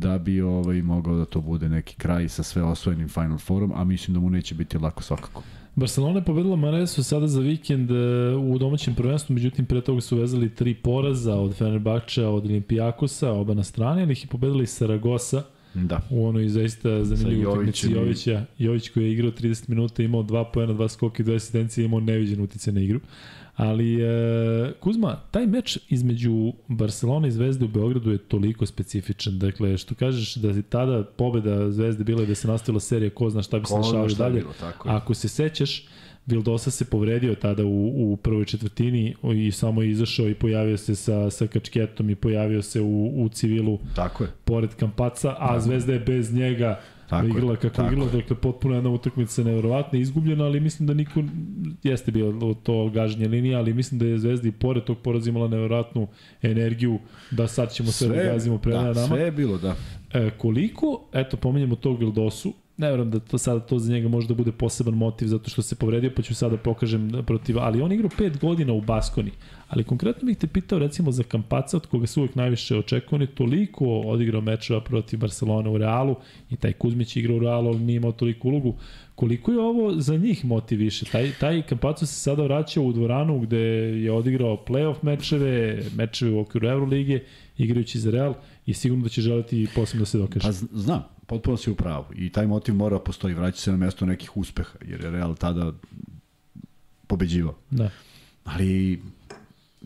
da 0.00 0.18
bi 0.18 0.40
ovaj 0.40 0.82
mogao 0.82 1.16
da 1.16 1.24
to 1.24 1.40
bude 1.40 1.68
neki 1.68 1.96
kraj 1.96 2.28
sa 2.28 2.42
sve 2.42 2.62
osvojenim 2.62 3.08
Final 3.08 3.38
Fourom, 3.38 3.72
a 3.74 3.84
mislim 3.84 4.14
da 4.14 4.20
mu 4.20 4.30
neće 4.30 4.54
biti 4.54 4.78
lako 4.78 5.02
svakako. 5.02 5.42
Barcelona 5.74 6.18
je 6.18 6.24
pobedila 6.24 6.56
Maresu 6.56 7.02
sada 7.04 7.26
za 7.26 7.40
vikend 7.40 7.90
e, 7.90 7.94
u 8.36 8.58
domaćem 8.58 8.94
prvenstvu, 8.94 9.34
međutim 9.34 9.66
pre 9.66 9.80
toga 9.80 10.00
su 10.00 10.16
vezali 10.16 10.54
tri 10.54 10.74
poraza 10.74 11.34
od 11.34 11.54
Fenerbahča, 11.54 12.28
od 12.28 12.44
Olimpijakosa, 12.44 13.32
oba 13.32 13.54
na 13.54 13.64
strani, 13.64 14.02
ali 14.02 14.12
ih 14.12 14.24
je 14.24 14.28
pobedila 14.28 14.62
i 14.62 14.66
Saragosa. 14.66 15.42
Da. 15.74 16.00
U 16.10 16.26
onoj 16.26 16.48
zaista 16.48 17.04
zanimljivu 17.04 17.52
utakmici 17.52 17.90
Jovića. 17.90 18.44
Jović 18.58 18.88
koji 18.88 19.04
je 19.04 19.12
igrao 19.12 19.30
30 19.30 19.68
minuta, 19.68 20.02
imao 20.02 20.22
2 20.22 20.44
poena, 20.52 20.72
2 20.72 20.88
skoka 20.88 21.22
i 21.22 21.26
2 21.26 21.36
asistencije, 21.36 21.84
imao 21.84 22.00
neviđen 22.00 22.40
utice 22.40 22.72
na 22.72 22.80
igru. 22.80 23.00
Ali, 23.58 24.02
e, 24.02 24.72
Kuzma, 24.80 25.16
taj 25.30 25.46
meč 25.46 25.78
između 25.88 26.52
Barcelona 26.68 27.28
i 27.28 27.30
Zvezde 27.30 27.64
u 27.64 27.68
Beogradu 27.68 28.10
je 28.10 28.18
toliko 28.18 28.66
specifičan. 28.66 29.38
Dakle, 29.38 29.78
što 29.78 29.94
kažeš 29.94 30.34
da 30.34 30.48
je 30.48 30.62
tada 30.62 31.04
pobeda 31.04 31.70
Zvezde 31.70 32.04
bila 32.04 32.24
da 32.24 32.34
se 32.34 32.48
nastavila 32.48 32.80
serija, 32.80 33.10
ko 33.10 33.30
zna 33.30 33.42
šta 33.42 33.58
bi 33.58 33.66
se 33.66 33.74
dešavalo 33.76 34.08
dalje. 34.08 34.40
Bilo, 34.40 34.52
tako 34.60 34.88
je. 34.88 34.94
Ako 34.94 35.14
se 35.14 35.28
sećaš, 35.28 35.86
Vildosa 36.26 36.70
se 36.70 36.84
povredio 36.84 37.34
tada 37.34 37.64
u, 37.64 38.12
u 38.12 38.16
prvoj 38.16 38.44
četvrtini 38.44 39.14
i 39.34 39.52
samo 39.52 39.82
je 39.82 39.90
izašao 39.90 40.28
i 40.28 40.34
pojavio 40.34 40.76
se 40.76 40.94
sa, 40.94 41.30
sa 41.30 41.46
kačketom 41.46 42.10
i 42.10 42.14
pojavio 42.14 42.62
se 42.62 42.80
u, 42.80 43.24
u 43.24 43.28
civilu 43.28 43.78
tako 43.96 44.24
je. 44.24 44.30
pored 44.44 44.74
Kampaca, 44.74 45.34
a 45.38 45.52
da. 45.52 45.60
Zvezda 45.60 45.92
je 45.92 45.98
bez 45.98 46.34
njega 46.34 46.80
Tako 47.08 47.26
igrala 47.26 47.56
kako 47.56 47.74
tako 47.74 47.92
igrala, 47.92 48.10
dakle 48.10 48.36
potpuno 48.36 48.74
jedna 48.74 48.90
utakmica 48.90 49.42
nevjerovatna, 49.42 49.98
izgubljena, 49.98 50.44
ali 50.44 50.60
mislim 50.60 50.86
da 50.86 50.94
niko 50.94 51.22
jeste 51.82 52.12
bio 52.12 52.54
to 52.62 52.90
gaženje 52.90 53.28
linija, 53.28 53.58
ali 53.58 53.74
mislim 53.74 53.98
da 53.98 54.06
je 54.06 54.18
Zvezda 54.18 54.48
i 54.48 54.52
pored 54.52 54.84
tog 54.84 54.98
poraza 54.98 55.30
imala 55.30 55.48
nevjerovatnu 55.48 56.06
energiju 56.42 56.98
da 57.30 57.48
sad 57.48 57.72
ćemo 57.72 57.90
sve, 57.90 58.08
sve 58.08 58.24
da 58.24 58.32
gazimo 58.32 58.58
pre 58.58 58.72
da, 58.72 58.82
nama. 58.82 59.06
Sve 59.06 59.20
je 59.20 59.32
bilo, 59.32 59.58
da. 59.58 59.76
E, 60.12 60.30
koliko, 60.30 61.04
eto, 61.12 61.36
pominjemo 61.36 61.76
tog 61.76 61.98
Vildosu, 61.98 62.54
ne 62.76 62.90
verujem 62.90 63.10
da 63.10 63.20
to 63.20 63.38
sada 63.38 63.60
to 63.60 63.78
za 63.78 63.92
njega 63.92 64.08
može 64.08 64.28
da 64.28 64.34
bude 64.34 64.52
poseban 64.52 64.94
motiv 64.94 65.26
zato 65.26 65.50
što 65.50 65.62
se 65.62 65.76
povredio, 65.76 66.12
pa 66.16 66.22
ću 66.22 66.34
sada 66.34 66.56
da 66.56 66.62
pokažem 66.62 67.12
protiv, 67.26 67.58
ali 67.58 67.82
on 67.82 67.92
igrao 67.92 68.10
5 68.18 68.38
godina 68.40 68.72
u 68.72 68.80
Baskoni, 68.80 69.30
Ali 69.68 69.84
konkretno 69.84 70.26
bih 70.26 70.36
te 70.36 70.46
pitao 70.46 70.78
recimo 70.78 71.12
za 71.12 71.22
Kampaca, 71.22 71.76
od 71.76 71.86
koga 71.86 72.06
se 72.06 72.20
uvek 72.20 72.34
najviše 72.34 72.76
očekuje, 72.76 73.16
on 73.16 73.20
je 73.20 73.34
toliko 73.34 73.84
odigrao 73.84 74.40
mečeva 74.40 74.80
protiv 74.80 75.18
Barcelona 75.18 75.70
u 75.70 75.78
Realu 75.78 76.16
i 76.50 76.56
taj 76.56 76.72
Kuzmić 76.72 77.16
igra 77.16 77.34
u 77.34 77.38
Realu, 77.38 77.68
ali 77.68 77.78
nije 77.78 77.96
imao 77.96 78.12
toliko 78.12 78.48
ulogu. 78.48 78.74
Koliko 79.14 79.52
je 79.52 79.60
ovo 79.60 80.00
za 80.00 80.16
njih 80.16 80.44
motiviše? 80.44 81.04
Taj, 81.04 81.32
taj 81.40 81.62
Kampaco 81.62 82.06
se 82.06 82.14
sada 82.14 82.42
vraća 82.42 82.80
u 82.80 82.92
dvoranu 82.92 83.40
gde 83.40 83.58
je 84.02 84.12
odigrao 84.12 84.64
playoff 84.68 84.96
mečeve, 85.02 85.82
mečeve 85.96 86.30
u 86.30 86.40
okviru 86.40 86.68
Euroligije, 86.68 87.24
igrajući 87.58 87.98
za 87.98 88.10
Real 88.10 88.34
i 88.66 88.74
sigurno 88.74 89.04
da 89.04 89.08
će 89.08 89.20
želiti 89.20 89.68
posebno 89.74 90.02
da 90.02 90.06
se 90.06 90.18
dokaže. 90.18 90.46
Pa 90.46 90.52
znam, 90.52 91.04
potpuno 91.26 91.56
si 91.56 91.70
u 91.70 91.74
pravu. 91.74 92.04
I 92.14 92.30
taj 92.30 92.46
motiv 92.46 92.74
mora 92.74 92.96
da 92.96 93.04
postoji, 93.04 93.34
vraća 93.34 93.58
se 93.58 93.70
na 93.70 93.76
mesto 93.76 94.06
nekih 94.06 94.36
uspeha, 94.36 94.78
jer 94.88 95.00
je 95.00 95.10
Real 95.10 95.34
tada 95.34 95.72
pobeđivao. 97.06 97.54
Da. 97.70 97.90
Ali 98.44 99.00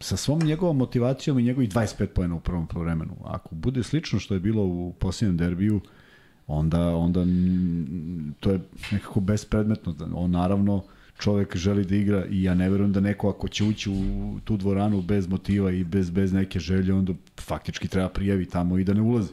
sa 0.03 0.17
svom 0.17 0.39
njegovom 0.39 0.77
motivacijom 0.77 1.39
i 1.39 1.43
njegovih 1.43 1.71
25 1.71 2.07
pojena 2.07 2.35
u 2.35 2.41
prvom 2.41 2.67
polovremenu, 2.67 3.17
ako 3.25 3.55
bude 3.55 3.83
slično 3.83 4.19
što 4.19 4.35
je 4.35 4.41
bilo 4.41 4.63
u 4.63 4.95
posljednjem 4.99 5.37
derbiju, 5.37 5.81
onda, 6.47 6.97
onda 6.97 7.25
to 8.41 8.51
je 8.51 8.61
nekako 8.93 9.21
bespredmetno. 9.21 9.95
On 10.15 10.31
naravno 10.31 10.83
čovek 11.19 11.57
želi 11.57 11.85
da 11.85 11.95
igra 11.97 12.25
i 12.27 12.43
ja 12.43 12.55
ne 12.55 12.71
verujem 12.71 12.93
da 12.93 13.01
neko 13.01 13.29
ako 13.29 13.49
će 13.49 13.65
ući 13.65 13.91
u 13.91 14.39
tu 14.45 14.57
dvoranu 14.57 15.03
bez 15.03 15.29
motiva 15.29 15.71
i 15.71 15.85
bez, 15.85 16.11
bez 16.11 16.33
neke 16.33 16.61
želje, 16.61 16.95
onda 16.95 17.13
faktički 17.41 17.89
treba 17.89 18.09
prijavi 18.09 18.47
tamo 18.47 18.79
i 18.79 18.85
da 18.85 18.95
ne 18.95 19.01
ulazi. 19.01 19.33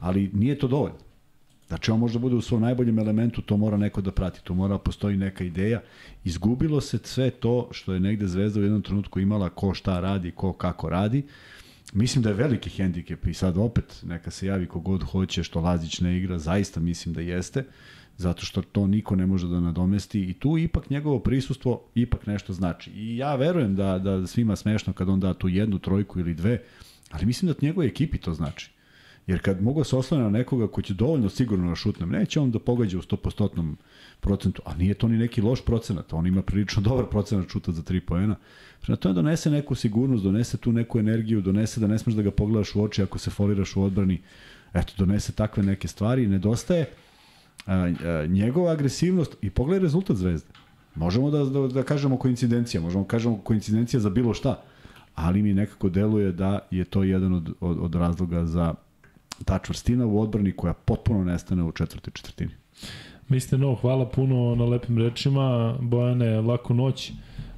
Ali 0.00 0.30
nije 0.32 0.58
to 0.58 0.68
dovoljno. 0.68 1.03
Znači, 1.74 1.90
on 1.90 1.98
možda 1.98 2.18
bude 2.18 2.36
u 2.36 2.40
svom 2.40 2.60
najboljem 2.62 2.98
elementu, 2.98 3.42
to 3.42 3.56
mora 3.56 3.76
neko 3.76 4.00
da 4.00 4.12
prati, 4.12 4.44
to 4.44 4.54
mora 4.54 4.74
da 4.74 4.78
postoji 4.78 5.16
neka 5.16 5.44
ideja. 5.44 5.80
Izgubilo 6.24 6.80
se 6.80 6.98
sve 7.02 7.30
to 7.30 7.68
što 7.72 7.94
je 7.94 8.00
negde 8.00 8.26
Zvezda 8.26 8.60
u 8.60 8.62
jednom 8.62 8.82
trenutku 8.82 9.20
imala 9.20 9.48
ko 9.48 9.74
šta 9.74 10.00
radi, 10.00 10.30
ko 10.30 10.52
kako 10.52 10.88
radi. 10.88 11.22
Mislim 11.92 12.22
da 12.22 12.28
je 12.28 12.34
veliki 12.34 12.70
hendikep 12.70 13.26
i 13.26 13.34
sad 13.34 13.58
opet 13.58 14.02
neka 14.06 14.30
se 14.30 14.46
javi 14.46 14.66
kogod 14.66 15.02
hoće 15.02 15.42
što 15.42 15.60
Lazić 15.60 16.00
ne 16.00 16.16
igra, 16.18 16.38
zaista 16.38 16.80
mislim 16.80 17.14
da 17.14 17.20
jeste, 17.20 17.64
zato 18.16 18.46
što 18.46 18.62
to 18.62 18.86
niko 18.86 19.16
ne 19.16 19.26
može 19.26 19.48
da 19.48 19.60
nadomesti 19.60 20.20
i 20.30 20.32
tu 20.32 20.58
ipak 20.58 20.90
njegovo 20.90 21.18
prisustvo 21.18 21.82
ipak 21.94 22.26
nešto 22.26 22.52
znači. 22.52 22.90
I 22.90 23.16
ja 23.16 23.34
verujem 23.34 23.74
da, 23.76 23.98
da 23.98 24.26
svima 24.26 24.56
smešno 24.56 24.92
kad 24.92 25.08
on 25.08 25.20
da 25.20 25.34
tu 25.34 25.48
jednu 25.48 25.78
trojku 25.78 26.20
ili 26.20 26.34
dve, 26.34 26.62
ali 27.10 27.26
mislim 27.26 27.52
da 27.52 27.66
njegove 27.66 27.86
ekipi 27.86 28.18
to 28.18 28.34
znači. 28.34 28.73
Jer 29.26 29.40
kad 29.42 29.62
mogu 29.62 29.80
da 29.80 29.84
se 29.84 29.96
oslone 29.96 30.24
na 30.24 30.30
nekoga 30.30 30.66
ko 30.66 30.82
će 30.82 30.94
dovoljno 30.94 31.28
sigurno 31.28 31.68
da 31.68 31.74
šutne, 31.74 32.06
neće 32.06 32.40
on 32.40 32.50
da 32.50 32.58
pogađa 32.58 32.98
u 32.98 33.02
100% 33.02 33.74
procentu, 34.20 34.62
a 34.64 34.74
nije 34.74 34.94
to 34.94 35.08
ni 35.08 35.18
neki 35.18 35.42
loš 35.42 35.64
procenat, 35.64 36.12
on 36.12 36.26
ima 36.26 36.42
prilično 36.42 36.82
dobar 36.88 37.06
procenat 37.10 37.48
šuta 37.48 37.72
za 37.72 37.82
3 37.82 38.00
poena. 38.00 38.36
Prema 38.80 38.96
tome 38.96 39.14
donese 39.14 39.50
neku 39.50 39.74
sigurnost, 39.74 40.24
donese 40.24 40.56
tu 40.56 40.72
neku 40.72 40.98
energiju, 40.98 41.40
donese 41.40 41.80
da 41.80 41.86
ne 41.86 41.98
smeš 41.98 42.14
da 42.14 42.22
ga 42.22 42.30
pogledaš 42.30 42.74
u 42.74 42.82
oči 42.82 43.02
ako 43.02 43.18
se 43.18 43.30
foliraš 43.30 43.76
u 43.76 43.82
odbrani. 43.82 44.22
Eto, 44.74 44.92
donese 44.98 45.32
takve 45.32 45.62
neke 45.62 45.88
stvari, 45.88 46.26
nedostaje 46.26 46.86
a, 47.66 47.74
a, 47.74 48.26
njegova 48.26 48.72
agresivnost 48.72 49.36
i 49.42 49.50
pogledaj 49.50 49.82
rezultat 49.82 50.16
Zvezde. 50.16 50.48
Možemo 50.94 51.30
da, 51.30 51.44
da, 51.44 51.68
da 51.68 51.82
kažemo 51.82 52.16
koincidencija, 52.16 52.80
možemo 52.80 53.04
da 53.04 53.08
kažemo 53.08 53.38
koincidencija 53.38 54.00
za 54.00 54.10
bilo 54.10 54.34
šta, 54.34 54.62
ali 55.14 55.42
mi 55.42 55.54
nekako 55.54 55.88
deluje 55.88 56.32
da 56.32 56.58
je 56.70 56.84
to 56.84 57.02
jedan 57.02 57.34
od, 57.34 57.52
od, 57.60 57.78
od 57.80 57.94
razloga 57.94 58.44
za 58.44 58.74
ta 59.44 59.58
čvrstina 59.58 60.06
u 60.06 60.20
odbrani 60.20 60.52
koja 60.52 60.72
potpuno 60.72 61.24
nestane 61.24 61.62
u 61.62 61.72
četvrtoj 61.72 62.12
četvrtini. 62.14 62.50
Mister 63.28 63.58
No, 63.60 63.74
hvala 63.74 64.08
puno 64.08 64.54
na 64.54 64.64
lepim 64.64 64.98
rečima. 64.98 65.76
Bojane, 65.80 66.40
laku 66.40 66.74
noć. 66.74 67.12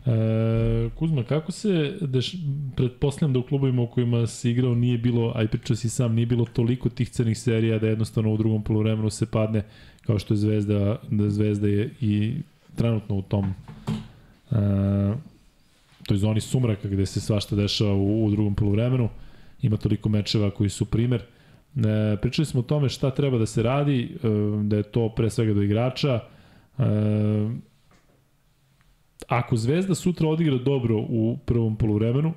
E, 0.07 0.89
Kuzma, 0.95 1.23
kako 1.23 1.53
se, 1.53 1.99
deš, 2.01 2.35
pretpostavljam 2.77 3.33
da 3.33 3.39
u 3.39 3.43
klubovima 3.43 3.83
u 3.83 3.87
kojima 3.87 4.27
si 4.27 4.51
igrao 4.51 4.75
nije 4.75 4.99
bilo, 4.99 5.33
a 5.35 5.43
i 5.43 5.49
pričao 5.49 5.77
si 5.77 5.89
sam, 5.89 6.15
nije 6.15 6.27
bilo 6.27 6.45
toliko 6.45 6.89
tih 6.89 7.09
crnih 7.09 7.39
serija 7.39 7.79
da 7.79 7.87
jednostavno 7.87 8.33
u 8.33 8.37
drugom 8.37 8.63
polovremenu 8.63 9.11
se 9.11 9.27
padne 9.27 9.63
kao 10.07 10.19
što 10.19 10.35
je 10.35 10.39
Zvezda, 10.39 10.97
da 11.11 11.31
Zvezda 11.31 11.69
je 11.69 11.91
i 12.01 12.35
trenutno 12.77 13.17
u 13.17 13.23
tom 13.23 13.55
e, 14.51 14.57
toj 16.07 16.17
zoni 16.17 16.41
sumraka 16.41 16.89
gde 16.89 17.07
se 17.07 17.21
svašta 17.21 17.57
dešava 17.57 17.95
u, 17.95 18.25
u 18.25 18.31
drugom 18.31 18.55
polovremenu. 18.55 19.09
Ima 19.63 19.77
toliko 19.77 20.09
mečeva 20.09 20.51
koji 20.51 20.71
su 20.71 20.85
primer. 20.85 21.21
E, 21.21 21.36
pričali 22.23 22.47
smo 22.47 22.61
o 22.61 22.63
tome 22.63 22.89
šta 22.89 23.11
treba 23.11 23.39
da 23.39 23.47
se 23.47 23.63
radi, 23.63 24.17
e, 24.25 24.29
da 24.63 24.77
je 24.77 24.83
to 24.83 25.09
pre 25.17 25.31
svega 25.31 25.55
do 25.55 25.63
igrača. 25.63 26.21
E, 26.79 26.83
ako 29.29 29.57
Zvezda 29.57 29.95
sutra 29.95 30.29
odigra 30.29 30.59
dobro 30.59 30.97
u 30.97 31.39
prvom 31.47 31.77
poluvremenu, 31.77 32.33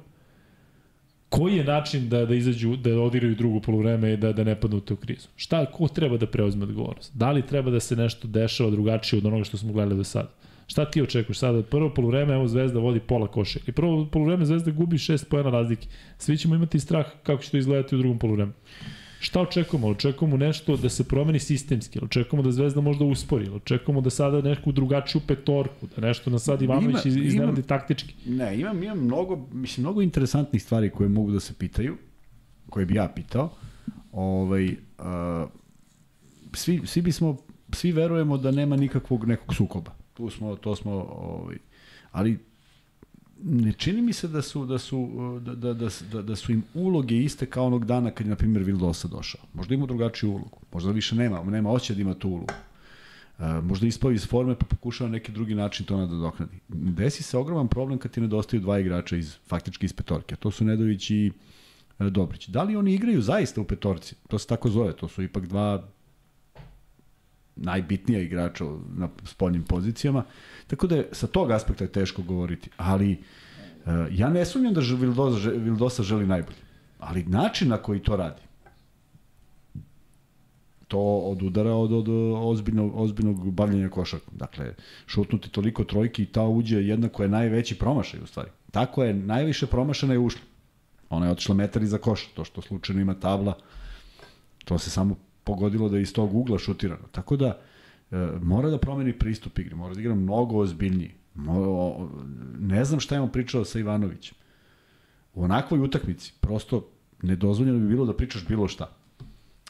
koji 1.29 1.55
je 1.55 1.63
način 1.63 2.09
da 2.09 2.25
da 2.25 2.35
izađu 2.35 2.75
da 2.75 3.01
odigraju 3.01 3.35
drugo 3.35 3.59
poluvreme 3.59 4.13
i 4.13 4.17
da 4.17 4.33
da 4.33 4.43
ne 4.43 4.59
padnu 4.59 4.77
u 4.77 4.81
tu 4.81 4.95
krizu? 4.95 5.27
Šta 5.35 5.65
ko 5.65 5.87
treba 5.87 6.17
da 6.17 6.27
preuzme 6.27 6.63
odgovornost? 6.63 7.15
Da 7.15 7.31
li 7.31 7.45
treba 7.45 7.71
da 7.71 7.79
se 7.79 7.95
nešto 7.95 8.27
dešava 8.27 8.69
drugačije 8.69 9.17
od 9.17 9.25
onoga 9.25 9.43
što 9.43 9.57
smo 9.57 9.73
gledali 9.73 9.97
do 9.97 10.03
sada? 10.03 10.29
Šta 10.67 10.85
ti 10.85 11.01
očekuješ 11.01 11.39
sada? 11.39 11.63
Prvo 11.63 11.89
poluvreme, 11.93 12.33
evo 12.33 12.47
Zvezda 12.47 12.79
vodi 12.79 12.99
pola 12.99 13.27
koša. 13.27 13.59
I 13.67 13.71
prvo 13.71 14.05
poluvreme 14.11 14.45
Zvezda 14.45 14.71
gubi 14.71 14.97
6 14.97 15.25
poena 15.29 15.49
razlike. 15.49 15.87
Svi 16.17 16.37
ćemo 16.37 16.55
imati 16.55 16.79
strah 16.79 17.05
kako 17.23 17.43
će 17.43 17.51
to 17.51 17.57
izgledati 17.57 17.95
u 17.95 17.97
drugom 17.97 18.19
poluvremenu. 18.19 18.53
Šta 19.19 19.41
očekujemo? 19.41 19.87
Očekujemo 19.87 20.37
nešto 20.37 20.77
da 20.77 20.89
se 20.89 21.03
promeni 21.03 21.39
sistemski, 21.39 21.99
očekujemo 22.03 22.43
da 22.43 22.51
Zvezda 22.51 22.81
možda 22.81 23.05
uspori, 23.05 23.49
očekujemo 23.49 24.01
da 24.01 24.09
sada 24.09 24.41
neku 24.41 24.71
drugačiju 24.71 25.21
petorku, 25.27 25.87
da 25.95 26.07
nešto 26.07 26.29
na 26.29 26.39
sad 26.39 26.61
Ivanović 26.61 27.05
Ima- 27.05 27.25
iznenadi 27.25 27.61
taktički. 27.61 28.13
Ne, 28.25 28.59
imam, 28.59 28.83
imam 28.83 28.99
mnogo, 28.99 29.47
mislim, 29.53 29.83
mnogo 29.83 30.01
interesantnih 30.01 30.63
stvari 30.63 30.89
koje 30.89 31.09
mogu 31.09 31.31
da 31.31 31.39
se 31.39 31.53
pitaju, 31.53 31.97
koje 32.69 32.85
bi 32.85 32.95
ja 32.95 33.07
pitao. 33.15 33.49
Ovaj, 34.11 34.65
uh, 34.67 35.49
svi, 36.53 36.81
svi 36.85 37.01
bismo, 37.01 37.37
svi 37.73 37.91
verujemo 37.91 38.37
da 38.37 38.51
nema 38.51 38.75
nikakvog 38.75 39.27
nekog 39.27 39.55
sukoba. 39.55 39.91
Tu 40.13 40.29
smo, 40.29 40.55
to 40.55 40.75
smo, 40.75 40.91
ovaj, 41.11 41.57
ali 42.11 42.39
ne 43.43 43.73
čini 43.73 44.01
mi 44.01 44.13
se 44.13 44.27
da 44.27 44.41
su 44.41 44.65
da 44.65 44.77
su 44.77 44.99
uh, 44.99 45.41
da 45.41 45.55
da 45.55 45.73
da 45.73 45.89
da, 46.11 46.21
da 46.21 46.35
su 46.35 46.51
im 46.51 46.63
uloge 46.73 47.17
iste 47.17 47.45
kao 47.45 47.65
onog 47.65 47.85
dana 47.85 48.11
kad 48.11 48.27
je 48.27 48.29
na 48.29 48.35
primjer 48.35 48.63
Vildosa 48.63 49.07
došao. 49.07 49.41
Možda 49.53 49.73
ima 49.73 49.85
drugačiju 49.85 50.29
ulogu. 50.29 50.59
Možda 50.73 50.91
više 50.91 51.15
nema, 51.15 51.43
nema 51.43 51.69
hoće 51.69 51.95
da 51.95 52.01
ima 52.01 52.13
tu 52.13 52.29
ulogu. 52.29 52.53
Uh, 53.39 53.45
možda 53.63 53.87
ispavi 53.87 54.15
iz 54.15 54.27
forme 54.27 54.55
pa 54.55 54.65
pokušava 54.65 55.09
neki 55.09 55.31
drugi 55.31 55.55
način 55.55 55.85
to 55.85 55.97
nadoknadi. 55.97 56.59
Desi 56.67 57.23
se 57.23 57.37
ogroman 57.37 57.67
problem 57.67 57.99
kad 57.99 58.11
ti 58.11 58.21
nedostaju 58.21 58.61
dva 58.61 58.79
igrača 58.79 59.15
iz 59.17 59.35
faktički 59.47 59.85
iz 59.85 59.93
petorke. 59.93 60.35
To 60.35 60.51
su 60.51 60.65
Nedović 60.65 61.09
i 61.09 61.31
e, 61.99 62.09
Dobrić. 62.09 62.47
Da 62.47 62.63
li 62.63 62.75
oni 62.75 62.93
igraju 62.93 63.21
zaista 63.21 63.61
u 63.61 63.63
petorci? 63.63 64.15
To 64.27 64.39
se 64.39 64.47
tako 64.47 64.69
zove. 64.69 64.93
To 64.93 65.07
su 65.07 65.23
ipak 65.23 65.47
dva 65.47 65.87
najbitnija 67.55 68.21
igrača 68.21 68.65
na 68.95 69.09
spoljnim 69.23 69.63
pozicijama. 69.63 70.23
Tako 70.69 70.87
da 70.87 70.95
je 70.95 71.09
sa 71.11 71.27
tog 71.27 71.51
aspekta 71.51 71.83
je 71.83 71.91
teško 71.91 72.21
govoriti. 72.21 72.69
Ali 72.77 73.11
uh, 73.11 73.91
ja 74.11 74.29
ne 74.29 74.45
sumnjam 74.45 74.73
da 74.73 74.81
Vildosa, 74.81 75.49
Vildosa 75.49 76.03
želi 76.03 76.27
najbolje. 76.27 76.57
Ali 76.99 77.23
način 77.23 77.69
na 77.69 77.77
koji 77.77 77.99
to 77.99 78.15
radi, 78.15 78.41
to 80.87 80.99
od 80.99 81.41
udara 81.41 81.73
od, 81.73 81.91
od 81.91 82.07
ozbiljnog, 82.35 82.91
ozbiljnog 82.95 83.51
bavljenja 83.51 83.89
košarkom. 83.89 84.33
Dakle, 84.37 84.73
šutnuti 85.07 85.49
toliko 85.49 85.83
trojki 85.83 86.23
i 86.23 86.25
ta 86.25 86.43
uđe 86.43 86.77
jedna 86.77 87.09
koja 87.09 87.25
je 87.25 87.29
najveći 87.29 87.77
promašaj 87.77 88.19
u 88.23 88.27
stvari. 88.27 88.49
Tako 88.71 89.03
je, 89.03 89.13
najviše 89.13 89.67
promašena 89.67 90.13
je 90.13 90.19
ušla. 90.19 90.41
Ona 91.09 91.25
je 91.25 91.31
otišla 91.31 91.55
metar 91.55 91.83
iza 91.83 91.97
koša. 91.97 92.29
To 92.33 92.43
što 92.43 92.61
slučajno 92.61 93.01
ima 93.01 93.13
tabla, 93.13 93.57
to 94.65 94.77
se 94.77 94.89
samo 94.89 95.17
pogodilo 95.43 95.89
da 95.89 95.97
je 95.97 96.01
iz 96.01 96.13
tog 96.13 96.35
ugla 96.35 96.59
šutirano. 96.59 97.07
Tako 97.11 97.37
da, 97.37 97.59
mora 98.41 98.69
da 98.69 98.77
promeni 98.77 99.13
pristup 99.13 99.59
igre, 99.59 99.75
mora 99.75 99.93
da 99.93 99.99
igra 99.99 100.15
mnogo 100.15 100.57
ozbiljniji. 100.57 101.11
Ne 102.59 102.85
znam 102.85 102.99
šta 102.99 103.15
je 103.15 103.21
on 103.21 103.29
pričao 103.29 103.65
sa 103.65 103.79
Ivanovićem. 103.79 104.37
U 105.33 105.43
onakvoj 105.43 105.79
utakmici, 105.79 106.33
prosto 106.39 106.87
nedozvoljeno 107.21 107.79
bi 107.79 107.87
bilo 107.87 108.05
da 108.05 108.13
pričaš 108.13 108.47
bilo 108.47 108.67
šta. 108.67 108.95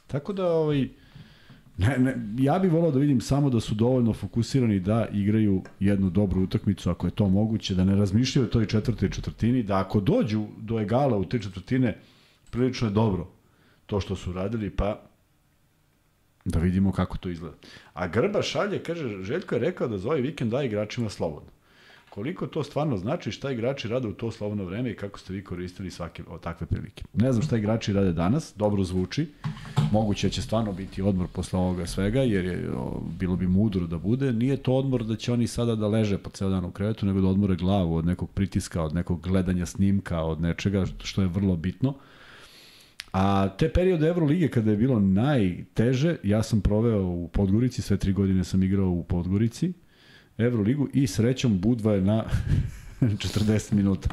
Tako 0.08 0.34
da, 0.34 0.52
ovaj, 0.52 0.90
ne, 1.78 1.98
ne, 1.98 2.16
ja 2.40 2.60
bih 2.60 2.72
volao 2.72 2.92
da 2.92 3.00
vidim 3.00 3.22
samo 3.22 3.50
da 3.50 3.60
su 3.60 3.76
dovoljno 3.76 4.14
fokusirani 4.14 4.80
da 4.80 5.08
igraju 5.14 5.62
jednu 5.80 6.10
dobru 6.10 6.44
utakmicu, 6.44 6.90
ako 6.90 7.08
je 7.08 7.12
to 7.12 7.30
moguće, 7.30 7.76
da 7.76 7.86
ne 7.86 7.96
razmišljaju 7.96 8.48
o 8.48 8.52
toj 8.52 8.66
četvrtoj 8.66 9.10
četvrtini, 9.10 9.64
da 9.64 9.80
ako 9.80 10.00
dođu 10.00 10.46
do 10.58 10.80
egala 10.80 11.18
u 11.18 11.26
te 11.26 11.40
četvrtine, 11.40 11.98
prilično 12.52 12.88
je 12.88 12.94
dobro 12.94 13.28
to 13.86 14.00
što 14.00 14.16
su 14.16 14.34
radili, 14.34 14.70
pa 14.70 15.09
da 16.46 16.60
vidimo 16.60 16.92
kako 16.92 17.18
to 17.18 17.30
izgleda. 17.30 17.56
A 17.94 18.08
Grba 18.08 18.42
šalje, 18.42 18.84
kaže, 18.84 19.24
Željko 19.24 19.56
je 19.56 19.60
rekao 19.62 19.88
da 19.88 19.98
za 19.98 20.08
ovaj 20.08 20.22
vikend 20.22 20.52
da 20.52 20.64
igračima 20.64 21.10
slobodno. 21.10 21.50
koliko 22.10 22.48
to 22.48 22.64
stvarno 22.64 22.98
znači, 22.98 23.32
šta 23.32 23.52
igrači 23.52 23.88
rade 23.88 24.08
u 24.08 24.14
to 24.14 24.32
slobodno 24.32 24.64
vreme 24.66 24.92
i 24.92 24.96
kako 24.96 25.20
ste 25.20 25.34
vi 25.34 25.44
koristili 25.44 25.92
svake 25.92 26.24
o, 26.30 26.38
takve 26.38 26.68
prilike. 26.68 27.04
Ne 27.14 27.32
znam 27.32 27.44
šta 27.44 27.58
igrači 27.58 27.94
rade 27.94 28.14
danas, 28.14 28.54
dobro 28.56 28.84
zvuči, 28.84 29.28
moguće 29.92 30.28
da 30.28 30.32
će 30.32 30.42
stvarno 30.42 30.74
biti 30.74 31.02
odmor 31.02 31.28
posle 31.28 31.60
ovoga 31.60 31.86
svega, 31.86 32.22
jer 32.22 32.46
je, 32.46 32.72
o, 32.76 33.02
bilo 33.20 33.36
bi 33.36 33.48
mudro 33.48 33.88
da 33.88 33.98
bude. 33.98 34.34
Nije 34.34 34.58
to 34.58 34.74
odmor 34.74 35.04
da 35.04 35.16
će 35.16 35.34
oni 35.34 35.48
sada 35.48 35.76
da 35.76 35.88
leže 35.88 36.18
po 36.18 36.30
ceo 36.30 36.50
dan 36.50 36.66
u 36.66 36.72
krevetu, 36.72 37.06
nego 37.06 37.22
da 37.22 37.28
odmore 37.28 37.56
glavu 37.56 37.96
od 37.96 38.06
nekog 38.06 38.30
pritiska, 38.30 38.84
od 38.84 38.94
nekog 38.96 39.22
gledanja 39.22 39.66
snimka, 39.66 40.22
od 40.22 40.42
nečega 40.42 40.86
što 41.04 41.22
je 41.22 41.28
vrlo 41.28 41.56
bitno. 41.56 41.94
A 43.12 43.50
te 43.58 43.70
periode 43.70 44.08
Evrolige 44.08 44.48
kada 44.48 44.72
je 44.72 44.78
bilo 44.78 45.00
najteže, 45.00 46.16
ja 46.24 46.44
sam 46.44 46.62
proveo 46.62 47.04
u 47.04 47.28
Podgorici, 47.28 47.82
sve 47.82 47.98
tri 47.98 48.14
godine 48.14 48.44
sam 48.44 48.64
igrao 48.64 48.90
u 48.90 49.04
Podgorici, 49.04 49.74
Evroligu 50.38 50.88
i 50.94 51.08
srećom 51.08 51.60
Budva 51.60 51.94
je 51.94 52.02
na 52.02 52.26
40 53.02 53.74
minuta. 53.74 54.10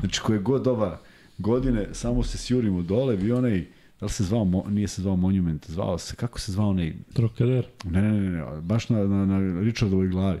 Znači 0.00 0.20
koje 0.20 0.38
god 0.38 0.64
doba 0.64 1.00
godine, 1.38 1.86
samo 1.92 2.22
se 2.22 2.38
sjurimo 2.38 2.82
dole, 2.82 3.16
vi 3.16 3.32
onaj, 3.32 3.66
da 4.00 4.06
li 4.06 4.12
se 4.12 4.24
zvao, 4.24 4.44
Mo- 4.44 4.70
nije 4.70 4.88
se 4.88 5.02
zvao 5.02 5.16
Monument, 5.16 5.70
zvao 5.70 5.98
se, 5.98 6.16
kako 6.16 6.40
se 6.40 6.52
zvao 6.52 6.68
onaj, 6.68 6.94
Trokader. 7.12 7.66
ne, 7.84 8.02
ne, 8.02 8.20
ne, 8.20 8.30
ne 8.30 8.60
baš 8.60 8.88
na, 8.88 8.98
na, 9.04 9.26
na 9.26 9.60
Richardovoj 9.60 10.08
glavi. 10.08 10.40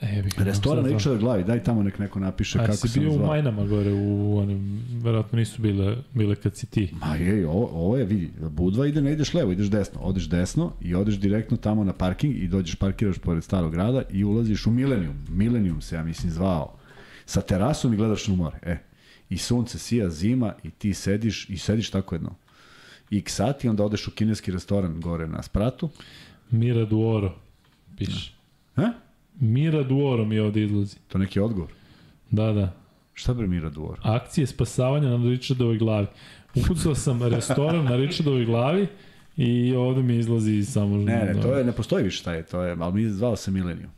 E, 0.00 0.22
Restoran 0.36 0.84
na 0.84 0.90
Richardovoj 0.90 1.18
glavi, 1.18 1.44
daj 1.44 1.64
tamo 1.64 1.82
nek 1.82 1.98
neko 1.98 2.20
napiše 2.20 2.58
A 2.58 2.66
kako 2.66 2.76
si 2.76 2.88
sam 2.88 3.02
bio 3.02 3.10
u 3.10 3.14
zvao. 3.14 3.26
Majnama 3.26 3.64
gore, 3.66 3.92
u 3.92 4.38
onim, 4.38 4.82
verovatno 5.02 5.38
nisu 5.38 5.62
bile, 5.62 5.96
bile 6.14 6.36
kad 6.36 6.56
si 6.56 6.66
ti. 6.66 6.90
Ma 7.00 7.16
je, 7.16 7.48
ovo, 7.48 7.66
ovo 7.66 7.96
je, 7.96 8.04
vidi, 8.04 8.30
Budva 8.50 8.86
ide, 8.86 9.00
ne 9.00 9.12
ideš 9.12 9.34
levo, 9.34 9.52
ideš 9.52 9.66
desno. 9.66 10.00
Odeš 10.00 10.28
desno 10.28 10.72
i 10.80 10.94
odeš 10.94 11.18
direktno 11.18 11.56
tamo 11.56 11.84
na 11.84 11.92
parking 11.92 12.36
i 12.36 12.48
dođeš, 12.48 12.74
parkiraš 12.74 13.18
pored 13.18 13.44
starog 13.44 13.72
grada 13.72 14.02
i 14.10 14.24
ulaziš 14.24 14.66
u 14.66 14.70
Millennium. 14.70 15.14
Millennium 15.28 15.80
se, 15.80 15.96
ja 15.96 16.04
mislim, 16.04 16.32
zvao. 16.32 16.74
Sa 17.26 17.40
terasom 17.40 17.94
i 17.94 17.96
gledaš 17.96 18.28
na 18.28 18.34
more. 18.34 18.58
E, 18.62 18.78
i 19.30 19.38
sunce 19.38 19.78
sija, 19.78 20.10
zima 20.10 20.54
i 20.62 20.70
ti 20.70 20.94
sediš 20.94 21.50
i 21.50 21.58
sediš 21.58 21.90
tako 21.90 22.14
jedno. 22.14 22.34
X 23.10 23.34
sati, 23.34 23.68
onda 23.68 23.84
odeš 23.84 24.08
u 24.08 24.10
kineski 24.10 24.52
restoran 24.52 25.00
gore 25.00 25.28
na 25.28 25.42
spratu. 25.42 25.88
Mira 26.50 26.84
Duoro, 26.84 27.34
piše. 27.96 28.32
E? 28.76 29.07
Mira 29.40 29.82
Duoro 29.82 30.24
mi 30.24 30.38
ovde 30.38 30.64
izlazi. 30.64 30.96
To 31.08 31.18
neki 31.18 31.40
odgovor. 31.40 31.70
Da, 32.30 32.52
da. 32.52 32.72
Šta 33.14 33.34
bre 33.34 33.46
Mira 33.46 33.70
Duor? 33.70 33.98
Akcije 34.02 34.46
spasavanja 34.46 35.08
na 35.08 35.30
Richardovoj 35.30 35.78
glavi. 35.78 36.06
Ukucao 36.54 36.94
sam 36.94 37.22
restoran 37.22 37.84
na 37.84 37.96
Richardovoj 37.96 38.44
glavi 38.44 38.86
i 39.36 39.74
ovde 39.74 40.02
mi 40.02 40.16
izlazi 40.16 40.64
samo... 40.64 40.96
Ne, 40.96 41.32
ne, 41.34 41.42
to 41.42 41.56
je, 41.56 41.64
ne 41.64 41.72
postoji 41.72 42.04
više 42.04 42.18
šta 42.18 42.32
je, 42.32 42.46
to 42.46 42.62
je, 42.62 42.76
ali 42.80 42.94
mi 42.94 43.10
zvao 43.10 43.36
se 43.36 43.50
Millennium. 43.50 43.90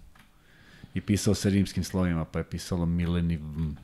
I 0.94 1.01
pisao 1.01 1.35
se 1.35 1.51
rimskim 1.51 1.85
slovima, 1.85 2.25
pa 2.25 2.39
je 2.39 2.44
pisalo 2.44 2.86
Millennium. 2.86 3.77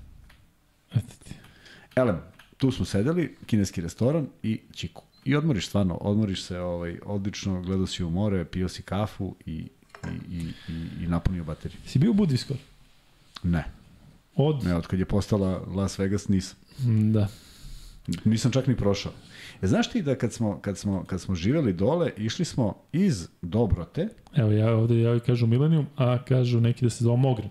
Elem, 1.96 2.16
tu 2.56 2.70
smo 2.70 2.84
sedeli, 2.84 3.36
kineski 3.46 3.80
restoran 3.80 4.26
i 4.42 4.60
čiku. 4.72 5.02
I 5.24 5.36
odmoriš 5.36 5.66
stvarno, 5.66 5.94
odmoriš 5.94 6.42
se 6.42 6.60
ovaj, 6.60 6.98
odlično, 7.04 7.62
gledao 7.62 7.86
si 7.86 8.04
u 8.04 8.10
more, 8.10 8.44
pio 8.44 8.68
si 8.68 8.82
kafu 8.82 9.36
i, 9.46 9.68
i, 10.30 10.34
i, 10.36 10.40
i, 10.72 11.04
i 11.04 11.06
napunio 11.06 11.44
bateriju. 11.44 11.80
Si 11.86 11.98
bio 11.98 12.10
u 12.10 12.14
Budvi 12.14 12.36
skoro? 12.36 12.60
Ne, 13.42 13.64
Od? 14.36 14.64
ne, 14.64 14.74
od 14.76 14.86
kad 14.86 14.98
je 14.98 15.04
postala 15.04 15.62
Las 15.66 15.98
Vegas 15.98 16.28
nisam. 16.28 16.58
Mm, 16.84 17.12
Da. 17.12 17.28
Nisam 18.24 18.50
čak 18.52 18.66
ni 18.66 18.76
prošao. 18.76 19.12
E, 19.62 19.66
znaš 19.66 19.90
ti 19.90 20.02
da 20.02 20.14
kad 20.14 20.32
smo, 20.32 20.58
kad 20.60 20.78
smo, 20.78 21.04
kad 21.04 21.20
smo 21.20 21.34
živeli 21.34 21.72
dole, 21.72 22.10
išli 22.16 22.44
smo 22.44 22.74
iz 22.92 23.28
Dobrote, 23.42 24.08
Evo, 24.36 24.52
ja 24.52 24.74
ovde 24.76 25.00
ja 25.00 25.18
kažu 25.18 25.46
Millennium, 25.46 25.86
a 25.96 26.24
kažu 26.24 26.60
neki 26.60 26.84
da 26.84 26.90
se 26.90 27.04
zove 27.04 27.16
Mogren. 27.16 27.48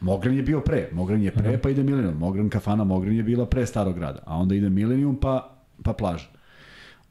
Mogren 0.00 0.36
je 0.36 0.42
bio 0.42 0.60
pre, 0.60 0.88
Mogren 0.92 1.22
je 1.22 1.30
pre, 1.30 1.58
pa 1.58 1.70
ide 1.70 1.82
Millennium. 1.82 2.18
Mogren 2.18 2.50
kafana 2.50 2.84
Mogren 2.84 3.16
je 3.16 3.22
bila 3.22 3.46
pre 3.46 3.66
starog 3.66 3.94
grada, 3.94 4.22
a 4.26 4.36
onda 4.36 4.54
ide 4.54 4.70
Millennium 4.70 5.16
pa, 5.20 5.58
pa 5.82 5.92
plaža. 5.92 6.26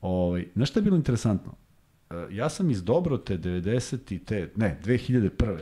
Ovaj, 0.02 0.46
znaš 0.56 0.70
šta 0.70 0.80
je 0.80 0.84
bilo 0.84 0.96
interesantno? 0.98 1.54
E, 2.10 2.28
Ja 2.32 2.50
sam 2.50 2.70
iz 2.70 2.84
Dobrote 2.84 3.38
90 3.38 4.14
i 4.14 4.20
te, 4.20 4.50
ne, 4.56 4.80
2001. 4.84 5.58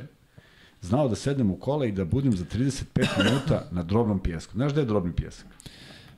znao 0.82 1.08
da 1.08 1.16
sedem 1.16 1.52
u 1.52 1.56
kola 1.56 1.86
i 1.86 1.92
da 1.92 2.06
budem 2.06 2.34
za 2.34 2.46
35 2.46 2.84
minuta 3.20 3.68
na 3.72 3.84
drobnom 3.84 4.20
pjesku. 4.20 4.54
Znaš 4.54 4.74
da 4.74 4.80
je 4.80 4.86
drobni 4.86 5.14
pjesak? 5.14 5.46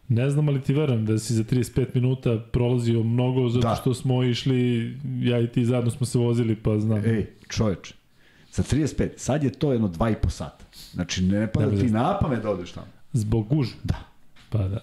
Ne 0.10 0.30
znam, 0.30 0.50
ali 0.50 0.62
ti 0.62 0.74
verujem 0.74 1.06
da 1.06 1.20
si 1.20 1.34
za 1.34 1.44
35 1.44 1.86
minuta 1.94 2.40
prolazio 2.52 3.04
mnogo 3.04 3.50
zato 3.50 3.62
Da. 3.62 3.76
što 3.76 3.94
smo 3.94 4.24
išli, 4.24 4.92
ja 5.22 5.40
i 5.40 5.48
ti 5.48 5.66
zajedno 5.66 5.92
smo 5.92 6.06
se 6.06 6.18
vozili, 6.18 6.56
pa 6.56 6.80
znam. 6.80 7.06
Ej, 7.06 7.26
čoveče, 7.50 7.94
za 8.54 8.64
35, 8.64 9.10
sad 9.18 9.44
je 9.44 9.50
to 9.52 9.72
jedno 9.72 9.88
2,5 9.90 10.30
sata. 10.30 10.66
Znači, 10.94 11.24
ne 11.24 11.48
pada 11.48 11.66
Dobro, 11.66 11.80
ti 11.80 11.88
da. 11.88 12.00
na 12.00 12.20
pamet 12.20 12.44
da 12.44 12.50
odeš 12.50 12.72
tamo. 12.72 12.88
Zbog 13.14 13.48
gužve? 13.48 13.76
Da. 13.84 13.96
Pa 14.50 14.58
da. 14.60 14.80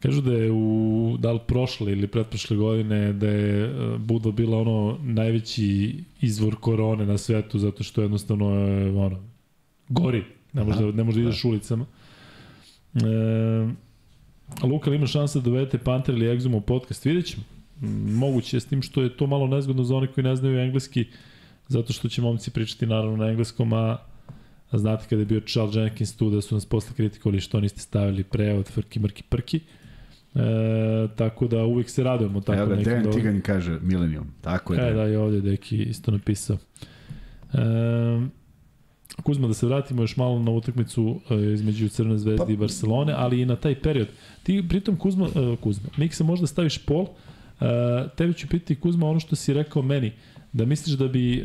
Kažu 0.00 0.20
da 0.20 0.32
je 0.32 0.50
u, 0.52 1.16
da 1.18 1.32
li 1.32 1.40
prošle 1.46 1.92
ili 1.92 2.06
pretprošle 2.06 2.56
godine, 2.56 3.12
da 3.12 3.28
je 3.28 3.64
e, 3.64 3.98
Budva 3.98 4.32
bila 4.32 4.58
ono 4.58 4.98
najveći 5.02 5.94
izvor 6.20 6.56
korone 6.60 7.06
na 7.06 7.18
svetu, 7.18 7.58
zato 7.58 7.82
što 7.82 8.02
jednostavno 8.02 8.50
je, 8.50 8.90
ono, 8.90 9.20
gori. 9.88 10.24
Ne 10.52 10.64
može 10.64 10.84
da, 10.84 10.92
ne 10.92 11.04
može 11.04 11.20
da 11.20 11.22
ideš 11.22 11.44
ulicama. 11.44 11.86
E, 12.94 12.98
Luka, 14.62 14.90
ali 14.90 14.96
ima 14.96 15.06
šansa 15.06 15.38
da 15.38 15.44
dovedete 15.44 15.78
Panter 15.78 16.14
ili 16.14 16.26
Exum 16.26 16.56
u 16.56 16.60
podcast? 16.60 17.04
Vidjet 17.04 17.26
ćemo. 17.26 17.42
Moguće 18.06 18.56
je 18.56 18.60
s 18.60 18.66
tim 18.66 18.82
što 18.82 19.02
je 19.02 19.16
to 19.16 19.26
malo 19.26 19.46
nezgodno 19.46 19.84
za 19.84 19.96
one 19.96 20.06
koji 20.06 20.24
ne 20.24 20.36
znaju 20.36 20.58
engleski, 20.58 21.04
zato 21.68 21.92
što 21.92 22.08
će 22.08 22.22
momci 22.22 22.50
pričati 22.50 22.86
naravno 22.86 23.16
na 23.16 23.30
engleskom, 23.30 23.72
a 23.72 23.96
A 24.70 24.78
znate 24.78 25.06
kada 25.08 25.22
je 25.22 25.26
bio 25.26 25.40
Charles 25.40 25.76
Jenkins 25.76 26.16
tu 26.16 26.30
da 26.30 26.40
su 26.40 26.54
nas 26.54 26.66
posle 26.66 26.94
kritikovali 26.96 27.40
što 27.40 27.60
niste 27.60 27.80
stavili 27.80 28.24
pre 28.24 28.52
od 28.52 28.68
Frki 28.68 29.00
Mrki 29.00 29.22
Prki. 29.22 29.60
E, 30.34 30.40
tako 31.16 31.46
da 31.46 31.64
uvek 31.64 31.90
se 31.90 32.02
radujemo 32.02 32.40
tako 32.40 32.58
Evo 32.58 32.66
ga, 32.66 32.76
nekim 32.76 32.84
Dejan 32.84 33.04
dobrim- 33.04 33.14
Tigan 33.14 33.40
kaže 33.40 33.78
Millennium. 33.82 34.26
Tako 34.40 34.74
je. 34.74 34.90
E, 34.90 34.94
da, 34.94 35.02
je 35.02 35.18
ovde 35.18 35.40
Deki 35.40 35.76
isto 35.76 36.10
napisao. 36.10 36.56
E, 37.52 37.58
Kuzma, 39.22 39.48
da 39.48 39.54
se 39.54 39.66
vratimo 39.66 40.02
još 40.02 40.16
malo 40.16 40.38
na 40.38 40.50
utakmicu 40.50 41.20
e, 41.30 41.52
između 41.52 41.88
Crvene 41.88 42.18
zvezde 42.18 42.44
Pa- 42.46 42.52
i 42.52 42.56
Barcelone, 42.56 43.14
ali 43.16 43.40
i 43.40 43.46
na 43.46 43.56
taj 43.56 43.80
period. 43.80 44.08
Ti 44.42 44.64
pritom 44.68 44.96
Kuzma, 44.96 45.26
e, 45.26 45.56
Kuzma, 45.56 45.88
Miksa 45.96 46.24
možda 46.24 46.46
staviš 46.46 46.78
pol, 46.78 47.06
e, 47.60 47.64
tebi 48.16 48.34
ću 48.34 48.46
pitati 48.48 48.74
Kuzma 48.74 49.06
ono 49.06 49.20
što 49.20 49.36
si 49.36 49.52
rekao 49.54 49.82
meni, 49.82 50.12
da 50.52 50.64
misliš 50.64 50.96
da 50.96 51.08
bi 51.08 51.34
e, 51.34 51.44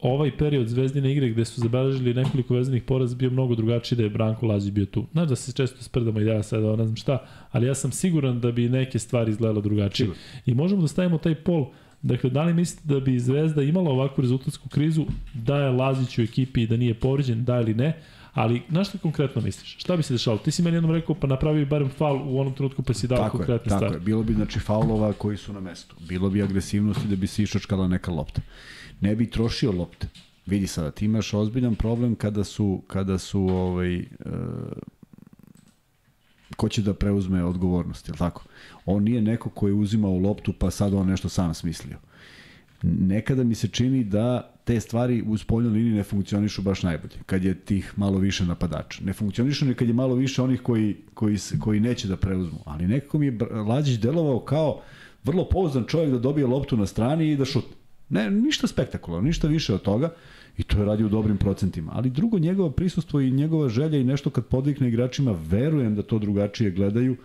ovaj 0.00 0.36
period 0.36 0.68
zvezdine 0.68 1.12
igre 1.12 1.28
gde 1.28 1.44
su 1.44 1.60
zabeležili 1.60 2.14
nekoliko 2.14 2.54
vezanih 2.54 2.82
poraza 2.82 3.16
bio 3.16 3.30
mnogo 3.30 3.54
drugačiji 3.54 3.96
da 3.96 4.02
je 4.02 4.10
Branko 4.10 4.46
Lazić 4.46 4.72
bio 4.72 4.86
tu. 4.86 5.06
Znaš 5.12 5.28
da 5.28 5.36
se 5.36 5.52
često 5.52 5.82
sprdamo 5.82 6.20
i 6.20 6.24
da 6.24 6.32
ja 6.32 6.42
sada 6.42 6.76
ne 6.76 6.84
znam 6.84 6.96
šta, 6.96 7.26
ali 7.50 7.66
ja 7.66 7.74
sam 7.74 7.92
siguran 7.92 8.40
da 8.40 8.52
bi 8.52 8.68
neke 8.68 8.98
stvari 8.98 9.30
izgledalo 9.30 9.60
drugačije. 9.60 10.06
Sigurno. 10.06 10.22
I 10.46 10.54
možemo 10.54 10.82
da 10.82 10.88
stavimo 10.88 11.18
taj 11.18 11.34
pol 11.34 11.66
Dakle, 12.04 12.30
da 12.30 12.42
li 12.42 12.54
mislite 12.54 12.94
da 12.94 13.00
bi 13.00 13.18
Zvezda 13.18 13.62
imala 13.62 13.90
ovakvu 13.90 14.22
rezultatsku 14.22 14.68
krizu, 14.68 15.04
da 15.34 15.56
je 15.56 15.70
Lazić 15.70 16.18
u 16.18 16.22
ekipi 16.22 16.62
i 16.62 16.66
da 16.66 16.76
nije 16.76 16.94
povređen, 16.94 17.44
da 17.44 17.60
ili 17.60 17.74
ne, 17.74 17.96
ali 18.34 18.62
na 18.68 18.84
šta 18.84 18.98
konkretno 18.98 19.42
misliš? 19.42 19.76
Šta 19.78 19.96
bi 19.96 20.02
se 20.02 20.14
dešalo? 20.14 20.38
Ti 20.38 20.50
si 20.50 20.62
meni 20.62 20.76
jednom 20.76 20.92
rekao, 20.92 21.14
pa 21.14 21.26
napravi 21.26 21.64
barem 21.64 21.88
faul 21.88 22.20
u 22.24 22.40
onom 22.40 22.54
trenutku 22.54 22.82
pa 22.82 22.94
si 22.94 23.08
dao 23.08 23.18
Tako 23.18 23.38
konkretne 23.38 23.68
tako 23.68 23.78
stvari. 23.78 23.94
je. 23.94 24.00
Bilo 24.00 24.22
bi 24.22 24.34
znači 24.34 24.58
faulova 24.58 25.12
koji 25.12 25.36
su 25.36 25.52
na 25.52 25.60
mestu. 25.60 25.96
Bilo 26.08 26.30
bi 26.30 26.42
agresivnosti 26.42 27.08
da 27.08 27.16
bi 27.16 27.26
se 27.26 27.42
išačkala 27.42 27.88
neka 27.88 28.10
lopta. 28.10 28.40
Ne 29.00 29.16
bi 29.16 29.30
trošio 29.30 29.72
lopte. 29.72 30.08
Vidi 30.46 30.66
sada, 30.66 30.90
ti 30.90 31.04
imaš 31.04 31.34
ozbiljan 31.34 31.74
problem 31.74 32.14
kada 32.14 32.44
su, 32.44 32.82
kada 32.86 33.18
su 33.18 33.40
ovaj, 33.40 33.96
e, 33.96 34.04
ko 36.56 36.68
će 36.68 36.82
da 36.82 36.94
preuzme 36.94 37.44
odgovornost, 37.44 38.08
je 38.08 38.12
li 38.12 38.18
tako? 38.18 38.44
On 38.86 39.02
nije 39.02 39.22
neko 39.22 39.50
ko 39.50 39.68
je 39.68 39.74
uzimao 39.74 40.18
loptu 40.18 40.52
pa 40.52 40.70
sad 40.70 40.94
on 40.94 41.06
nešto 41.06 41.28
sam 41.28 41.54
smislio. 41.54 41.96
Nekada 42.82 43.44
mi 43.44 43.54
se 43.54 43.68
čini 43.68 44.04
da 44.04 44.54
te 44.64 44.80
stvari 44.80 45.22
u 45.22 45.38
spoljnoj 45.38 45.72
liniji 45.72 45.94
ne 45.94 46.02
funkcionišu 46.02 46.62
baš 46.62 46.82
najbolje, 46.82 47.14
kad 47.26 47.44
je 47.44 47.54
tih 47.54 47.92
malo 47.96 48.18
više 48.18 48.44
napadača. 48.44 49.04
Ne 49.04 49.12
funkcionišu 49.12 49.64
ni 49.64 49.74
kad 49.74 49.88
je 49.88 49.94
malo 49.94 50.14
više 50.14 50.42
onih 50.42 50.60
koji, 50.60 50.96
koji, 51.14 51.38
koji 51.60 51.80
neće 51.80 52.08
da 52.08 52.16
preuzmu, 52.16 52.58
ali 52.64 52.86
nekako 52.86 53.18
mi 53.18 53.26
je 53.26 53.38
Lađić 53.68 53.98
delovao 53.98 54.40
kao 54.40 54.80
vrlo 55.24 55.48
pouzdan 55.48 55.84
čovjek 55.84 56.12
da 56.12 56.18
dobije 56.18 56.46
loptu 56.46 56.76
na 56.76 56.86
strani 56.86 57.30
i 57.32 57.36
da 57.36 57.44
šutne. 57.44 57.83
Ne, 58.14 58.30
ništa 58.30 58.66
spektakularno, 58.66 59.26
ništa 59.26 59.48
više 59.48 59.74
od 59.74 59.82
toga 59.82 60.12
i 60.56 60.62
to 60.62 60.78
je 60.78 60.84
radio 60.84 61.06
u 61.06 61.08
dobrim 61.08 61.36
procentima. 61.36 61.92
Ali 61.94 62.10
drugo, 62.10 62.38
njegovo 62.38 62.70
prisustvo 62.70 63.20
i 63.20 63.30
njegova 63.30 63.68
želja 63.68 63.98
i 63.98 64.04
nešto 64.04 64.30
kad 64.30 64.46
podvikne 64.46 64.88
igračima, 64.88 65.34
verujem 65.48 65.94
da 65.94 66.02
to 66.02 66.18
drugačije 66.18 66.70
gledaju, 66.70 67.16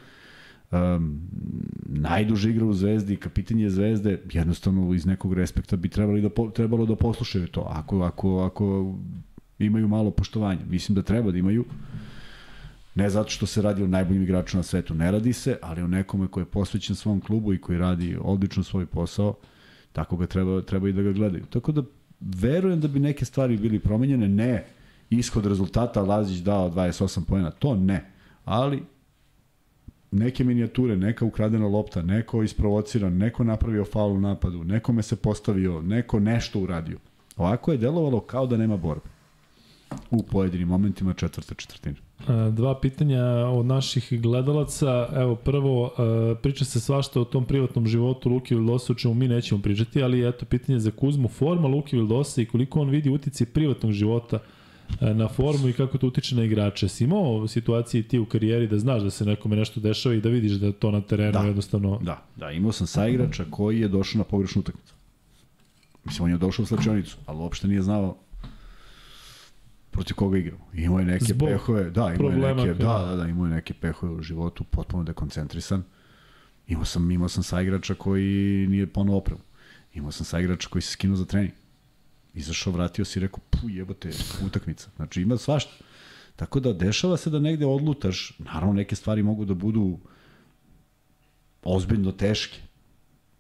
um, 0.71 1.21
najduže 1.85 2.49
igra 2.49 2.65
u 2.65 2.73
Zvezdi, 2.73 3.17
kapitan 3.17 3.59
je 3.59 3.69
Zvezde, 3.69 4.21
jednostavno 4.33 4.93
iz 4.93 5.05
nekog 5.05 5.33
respekta 5.33 5.75
bi 5.75 5.89
trebali 5.89 6.21
da 6.21 6.29
po, 6.29 6.49
trebalo 6.49 6.85
da 6.85 6.95
poslušaju 6.95 7.47
to. 7.47 7.67
Ako, 7.69 8.01
ako, 8.01 8.39
ako 8.39 8.95
imaju 9.59 9.87
malo 9.87 10.11
poštovanja, 10.11 10.65
mislim 10.69 10.95
da 10.95 11.01
treba 11.01 11.31
da 11.31 11.37
imaju. 11.37 11.65
Ne 12.95 13.09
zato 13.09 13.29
što 13.29 13.45
se 13.45 13.61
radi 13.61 13.83
o 13.83 13.87
najboljim 13.87 14.23
igraču 14.23 14.57
na 14.57 14.63
svetu, 14.63 14.95
ne 14.95 15.11
radi 15.11 15.33
se, 15.33 15.57
ali 15.61 15.81
o 15.81 15.87
nekome 15.87 16.27
ko 16.27 16.39
je 16.39 16.45
posvećen 16.45 16.95
svom 16.95 17.21
klubu 17.21 17.53
i 17.53 17.61
koji 17.61 17.77
radi 17.77 18.17
odlično 18.21 18.63
svoj 18.63 18.85
posao, 18.85 19.35
tako 19.91 20.17
ga 20.17 20.25
treba, 20.25 20.61
treba 20.61 20.89
i 20.89 20.93
da 20.93 21.01
ga 21.01 21.11
gledaju. 21.11 21.45
Tako 21.45 21.71
da 21.71 21.83
verujem 22.19 22.79
da 22.79 22.87
bi 22.87 22.99
neke 22.99 23.25
stvari 23.25 23.57
bili 23.57 23.79
promenjene, 23.79 24.27
ne 24.27 24.65
ishod 25.09 25.45
rezultata 25.45 26.01
Lazić 26.01 26.37
dao 26.37 26.69
28 26.69 27.25
pojena, 27.25 27.51
to 27.51 27.75
ne, 27.75 28.11
ali 28.45 28.83
neke 30.11 30.43
minijature, 30.43 30.97
neka 30.97 31.25
ukradena 31.25 31.67
lopta, 31.67 32.01
neko 32.01 32.43
isprovociran, 32.43 33.17
neko 33.17 33.43
napravio 33.43 33.85
faul 33.85 34.11
u 34.11 34.21
napadu, 34.21 34.63
nekome 34.63 35.01
se 35.01 35.15
postavio, 35.15 35.81
neko 35.81 36.19
nešto 36.19 36.59
uradio. 36.59 36.99
Ovako 37.37 37.71
je 37.71 37.77
delovalo 37.77 38.19
kao 38.19 38.47
da 38.47 38.57
nema 38.57 38.77
borbe 38.77 39.09
u 40.11 40.23
pojedinim 40.23 40.67
momentima 40.67 41.13
četvrte 41.13 41.55
četvrtine. 41.55 42.08
E, 42.27 42.51
Dva 42.51 42.80
pitanja 42.80 43.23
od 43.48 43.65
naših 43.65 44.22
gledalaca. 44.22 45.07
Evo, 45.15 45.35
prvo, 45.35 45.91
e, 46.31 46.35
priča 46.35 46.65
se 46.65 46.80
svašta 46.80 47.22
o 47.22 47.25
tom 47.25 47.45
privatnom 47.45 47.88
životu 47.88 48.30
Luki 48.30 48.56
Vildosa, 48.56 48.93
o 48.93 48.95
čemu 48.95 49.14
mi 49.14 49.27
nećemo 49.27 49.61
pričati, 49.61 50.03
ali 50.03 50.27
eto, 50.30 50.45
pitanje 50.45 50.80
za 50.80 50.91
Kuzmu. 50.91 51.27
Forma 51.27 51.67
Luki 51.67 51.95
Vildosa 51.95 52.41
i 52.41 52.45
koliko 52.45 52.81
on 52.81 52.89
vidi 52.89 53.09
utici 53.09 53.45
privatnog 53.45 53.91
života 53.91 54.39
e, 55.01 55.14
na 55.14 55.27
formu 55.27 55.67
i 55.69 55.73
kako 55.73 55.98
to 55.98 56.07
utiče 56.07 56.35
na 56.35 56.43
igrače. 56.43 56.88
Si 56.88 57.03
imao 57.03 57.48
situacije 57.48 58.03
ti 58.03 58.19
u 58.19 58.25
karijeri 58.25 58.67
da 58.67 58.80
znaš 58.80 59.01
da 59.01 59.09
se 59.09 59.25
nekome 59.25 59.56
nešto 59.56 59.80
dešava 59.80 60.15
i 60.15 60.22
da 60.22 60.30
vidiš 60.30 60.51
da 60.51 60.72
to 60.72 60.91
na 60.91 61.01
terenu 61.01 61.31
Da. 61.31 61.39
jednostavno... 61.39 61.99
Da, 62.01 62.23
da, 62.35 62.51
imao 62.51 62.72
sam 62.72 62.88
saigrača 62.88 63.45
koji 63.49 63.80
je 63.80 63.88
došao 63.88 64.19
na 64.19 64.23
pogrešnu 64.23 64.59
utakmicu. 64.59 64.93
Mislim, 66.06 66.23
on 66.25 66.31
je 66.31 66.38
došao 66.38 66.64
u 66.64 66.65
slačionicu, 66.65 67.17
ali 67.25 67.39
uopšte 67.39 67.67
nije 67.67 67.81
znao 67.81 68.15
protiv 69.99 70.15
koga 70.15 70.37
igramo. 70.37 70.65
Imao 70.73 70.99
je 70.99 71.05
neke 71.05 71.25
Zbog 71.25 71.49
pehove, 71.49 71.89
da, 71.89 72.13
imao 72.13 72.29
je 72.47 72.55
neke, 72.55 72.67
koje- 72.67 72.73
da, 72.99 73.05
da, 73.05 73.15
da, 73.15 73.27
imao 73.27 73.45
je 73.45 73.53
neke 73.53 73.73
pehove 73.73 74.13
u 74.13 74.21
životu, 74.21 74.63
potpuno 74.63 75.03
dekoncentrisan. 75.03 75.83
Imao 76.67 76.85
sam, 76.85 77.11
imao 77.11 77.29
sam 77.29 77.43
saigrača 77.43 77.93
koji 77.93 78.67
nije 78.67 78.87
ponovo 78.87 79.17
opremu. 79.17 79.41
Imao 79.93 80.11
sam 80.11 80.25
saigrača 80.25 80.69
koji 80.69 80.81
se 80.81 80.91
skinuo 80.91 81.15
za 81.15 81.25
trening. 81.25 81.51
Izašao, 82.33 82.73
vratio 82.73 83.05
se 83.05 83.19
i 83.19 83.21
rekao, 83.21 83.39
pu 83.49 83.69
jebote, 83.69 84.09
utakmica. 84.45 84.89
Znači 84.95 85.21
ima 85.21 85.37
svašta. 85.37 85.71
Tako 86.35 86.59
da 86.59 86.73
dešava 86.73 87.17
se 87.17 87.29
da 87.29 87.39
negde 87.39 87.65
odlutaš, 87.65 88.33
naravno 88.39 88.73
neke 88.73 88.95
stvari 88.95 89.23
mogu 89.23 89.45
da 89.45 89.53
budu 89.53 89.99
ozbiljno 91.63 92.11
teške. 92.11 92.59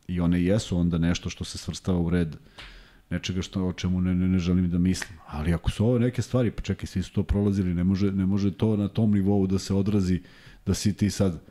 I 0.07 0.19
one 0.19 0.43
jesu 0.43 0.77
onda 0.77 0.97
nešto 0.97 1.29
što 1.29 1.43
se 1.43 1.57
svrstava 1.57 1.99
u 1.99 2.09
red 2.09 2.35
nečega 3.09 3.41
što 3.41 3.67
o 3.67 3.73
čemu 3.73 4.01
ne, 4.01 4.15
ne, 4.15 4.27
ne 4.27 4.39
želim 4.39 4.69
da 4.69 4.77
mislim. 4.77 5.19
Ali 5.27 5.53
ako 5.53 5.71
su 5.71 5.85
ovo 5.85 5.99
neke 5.99 6.21
stvari, 6.21 6.51
pa 6.51 6.61
čekaj, 6.61 6.87
svi 6.87 7.03
su 7.03 7.13
to 7.13 7.23
prolazili, 7.23 7.73
ne 7.73 7.83
može, 7.83 8.11
ne 8.11 8.25
može 8.25 8.51
to 8.51 8.77
na 8.77 8.87
tom 8.87 9.11
nivou 9.11 9.47
da 9.47 9.59
se 9.59 9.73
odrazi, 9.73 10.21
da 10.65 10.73
si 10.73 10.93
ti 10.93 11.09
sad 11.09 11.41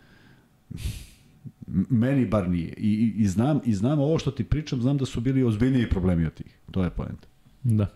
meni 1.91 2.27
bar 2.27 2.51
nije. 2.51 2.75
I, 2.77 2.89
i, 2.89 3.23
i, 3.23 3.29
znam, 3.29 3.61
I 3.65 3.75
znam 3.75 3.99
ovo 3.99 4.19
što 4.19 4.31
ti 4.31 4.45
pričam, 4.45 4.83
znam 4.83 4.99
da 4.99 5.07
su 5.07 5.21
bili 5.21 5.45
ozbiljniji 5.45 5.89
problemi 5.91 6.27
od 6.27 6.35
tih. 6.35 6.59
To 6.71 6.85
je 6.85 6.91
poenta. 6.91 7.29
Da. 7.63 7.87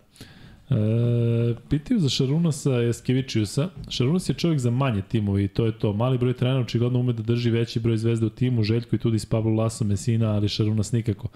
E, 0.69 1.55
pitaju 1.69 1.99
za 1.99 2.09
Šarunasa 2.09 2.81
Eskevičiusa. 2.81 3.69
Šarunas 3.89 4.29
je 4.29 4.35
čovjek 4.35 4.59
za 4.59 4.71
manje 4.71 5.01
timove 5.01 5.43
i 5.43 5.47
to 5.47 5.65
je 5.65 5.79
to. 5.79 5.93
Mali 5.93 6.17
broj 6.17 6.33
trenera 6.33 6.59
očigledno 6.59 6.99
ume 6.99 7.13
da 7.13 7.23
drži 7.23 7.49
veći 7.49 7.79
broj 7.79 7.97
zvezda 7.97 8.25
u 8.25 8.29
timu, 8.29 8.63
Željko 8.63 8.95
i 8.95 8.99
tudi 8.99 9.19
s 9.19 9.25
Pablo 9.25 9.53
Laso 9.53 9.85
Mesina, 9.85 10.31
ali 10.31 10.49
Šarunas 10.49 10.91
nikako. 10.91 11.27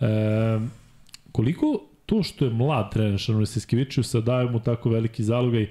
E, 0.00 0.06
koliko 1.32 1.86
to 2.06 2.22
što 2.22 2.44
je 2.44 2.50
mlad 2.50 2.92
trener 2.92 3.18
Šarunas 3.18 3.56
Eskevičiusa 3.56 4.20
daje 4.20 4.50
mu 4.50 4.60
tako 4.60 4.90
veliki 4.90 5.24
zalogaj, 5.24 5.68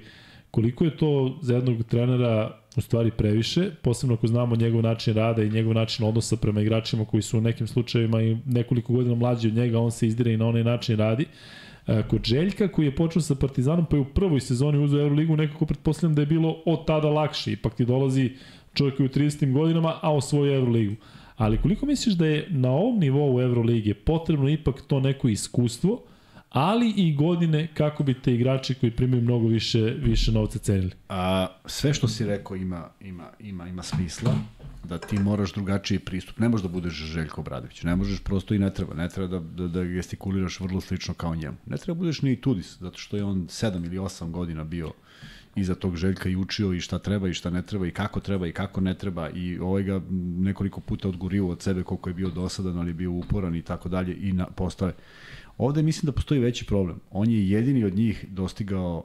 koliko 0.50 0.84
je 0.84 0.96
to 0.96 1.38
za 1.42 1.54
jednog 1.54 1.82
trenera 1.82 2.60
u 2.76 2.80
stvari 2.80 3.10
previše, 3.10 3.70
posebno 3.82 4.14
ako 4.14 4.26
znamo 4.26 4.56
njegov 4.56 4.82
način 4.82 5.14
rada 5.14 5.42
i 5.42 5.50
njegov 5.50 5.74
način 5.74 6.06
odnosa 6.06 6.36
prema 6.36 6.60
igračima 6.60 7.04
koji 7.04 7.22
su 7.22 7.38
u 7.38 7.40
nekim 7.40 7.66
slučajevima 7.66 8.22
i 8.22 8.36
nekoliko 8.46 8.92
godina 8.92 9.14
mlađi 9.14 9.48
od 9.48 9.54
njega, 9.54 9.78
on 9.78 9.90
se 9.90 10.06
izdire 10.06 10.32
i 10.32 10.36
na 10.36 10.46
onaj 10.46 10.64
način 10.64 10.96
radi. 10.96 11.26
E, 11.86 12.02
Kod 12.08 12.24
Željka 12.24 12.68
koji 12.68 12.86
je 12.86 12.96
počeo 12.96 13.22
sa 13.22 13.34
Partizanom 13.34 13.86
pa 13.90 13.96
je 13.96 14.00
u 14.00 14.04
prvoj 14.04 14.40
sezoni 14.40 14.84
uzeo 14.84 15.00
Euroligu 15.00 15.36
nekako 15.36 15.66
pretpostavljam 15.66 16.14
da 16.14 16.22
je 16.22 16.26
bilo 16.26 16.56
od 16.66 16.86
tada 16.86 17.08
lakše. 17.08 17.52
Ipak 17.52 17.74
ti 17.74 17.84
dolazi 17.84 18.30
čovjek 18.74 18.96
koji 18.96 19.06
u 19.06 19.10
30. 19.10 19.52
godinama, 19.52 19.98
a 20.02 20.14
osvoji 20.14 20.54
Euroligu. 20.54 20.94
Ali 21.40 21.58
koliko 21.58 21.86
misliš 21.86 22.14
da 22.14 22.26
je 22.26 22.46
na 22.50 22.70
ovom 22.70 22.98
nivou 22.98 23.40
Euroligije 23.40 23.94
potrebno 23.94 24.48
ipak 24.48 24.80
to 24.86 25.00
neko 25.00 25.28
iskustvo, 25.28 26.02
ali 26.50 26.90
i 26.96 27.14
godine 27.14 27.68
kako 27.74 28.02
bi 28.02 28.14
te 28.14 28.34
igrači 28.34 28.74
koji 28.74 28.92
primaju 28.92 29.22
mnogo 29.22 29.48
više, 29.48 29.80
više 29.80 30.32
novca 30.32 30.58
cenili? 30.58 30.90
A, 31.08 31.46
sve 31.66 31.94
što 31.94 32.08
si 32.08 32.26
rekao 32.26 32.56
ima, 32.56 32.88
ima, 33.00 33.28
ima, 33.38 33.68
ima 33.68 33.82
smisla, 33.82 34.34
da 34.84 34.98
ti 34.98 35.18
moraš 35.18 35.52
drugačiji 35.52 35.98
pristup. 35.98 36.38
Ne 36.38 36.48
možeš 36.48 36.62
da 36.62 36.68
budeš 36.68 36.92
Željko 36.92 37.40
Obradović, 37.40 37.82
ne 37.82 37.96
možeš 37.96 38.20
prosto 38.20 38.54
i 38.54 38.58
ne 38.58 38.74
treba. 38.74 38.94
Ne 38.94 39.08
treba 39.08 39.28
da, 39.28 39.38
da, 39.38 39.68
da 39.68 39.84
gestikuliraš 39.84 40.60
vrlo 40.60 40.80
slično 40.80 41.14
kao 41.14 41.34
njemu. 41.34 41.56
Ne 41.66 41.76
treba 41.76 41.96
da 41.96 41.98
budeš 41.98 42.22
ni 42.22 42.40
Tudis, 42.40 42.78
zato 42.80 42.98
što 42.98 43.16
je 43.16 43.24
on 43.24 43.46
7 43.46 43.86
ili 43.86 43.98
8 43.98 44.30
godina 44.30 44.64
bio 44.64 44.92
iza 45.56 45.74
tog 45.74 45.96
Željka 45.96 46.28
i 46.28 46.36
učio 46.36 46.72
i 46.72 46.80
šta 46.80 46.98
treba 46.98 47.28
i 47.28 47.34
šta 47.34 47.50
ne 47.50 47.62
treba 47.62 47.86
i 47.86 47.90
kako 47.90 48.20
treba 48.20 48.46
i 48.46 48.52
kako 48.52 48.80
ne 48.80 48.94
treba 48.94 49.30
i 49.30 49.58
ovaj 49.58 49.82
ga 49.82 50.00
nekoliko 50.38 50.80
puta 50.80 51.08
odgurio 51.08 51.48
od 51.48 51.62
sebe 51.62 51.82
koliko 51.82 52.10
je 52.10 52.14
bio 52.14 52.30
dosadan, 52.30 52.78
ali 52.78 52.90
je 52.90 52.94
bio 52.94 53.12
uporan 53.12 53.56
i 53.56 53.62
tako 53.62 53.88
dalje 53.88 54.16
i 54.20 54.32
na, 54.32 54.46
postao 54.46 54.92
Ovde 55.60 55.82
mislim 55.82 56.06
da 56.06 56.12
postoji 56.12 56.40
veći 56.40 56.66
problem. 56.66 57.00
On 57.10 57.30
je 57.30 57.50
jedini 57.50 57.84
od 57.84 57.94
njih 57.94 58.24
dostigao 58.28 59.04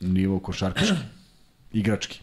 nivo 0.00 0.38
košarkaški, 0.38 0.94
igrački. 1.80 2.20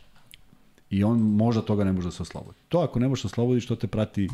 I 0.89 1.03
on 1.03 1.19
možda 1.19 1.61
toga 1.61 1.83
ne 1.83 1.91
može 1.91 2.07
da 2.07 2.11
se 2.11 2.23
oslobodi. 2.23 2.57
To 2.69 2.79
ako 2.79 2.99
ne 2.99 3.07
možeš 3.07 3.23
da 3.23 3.27
oslobodiš, 3.27 3.67
to 3.67 3.75
te 3.75 3.87
prati 3.87 4.29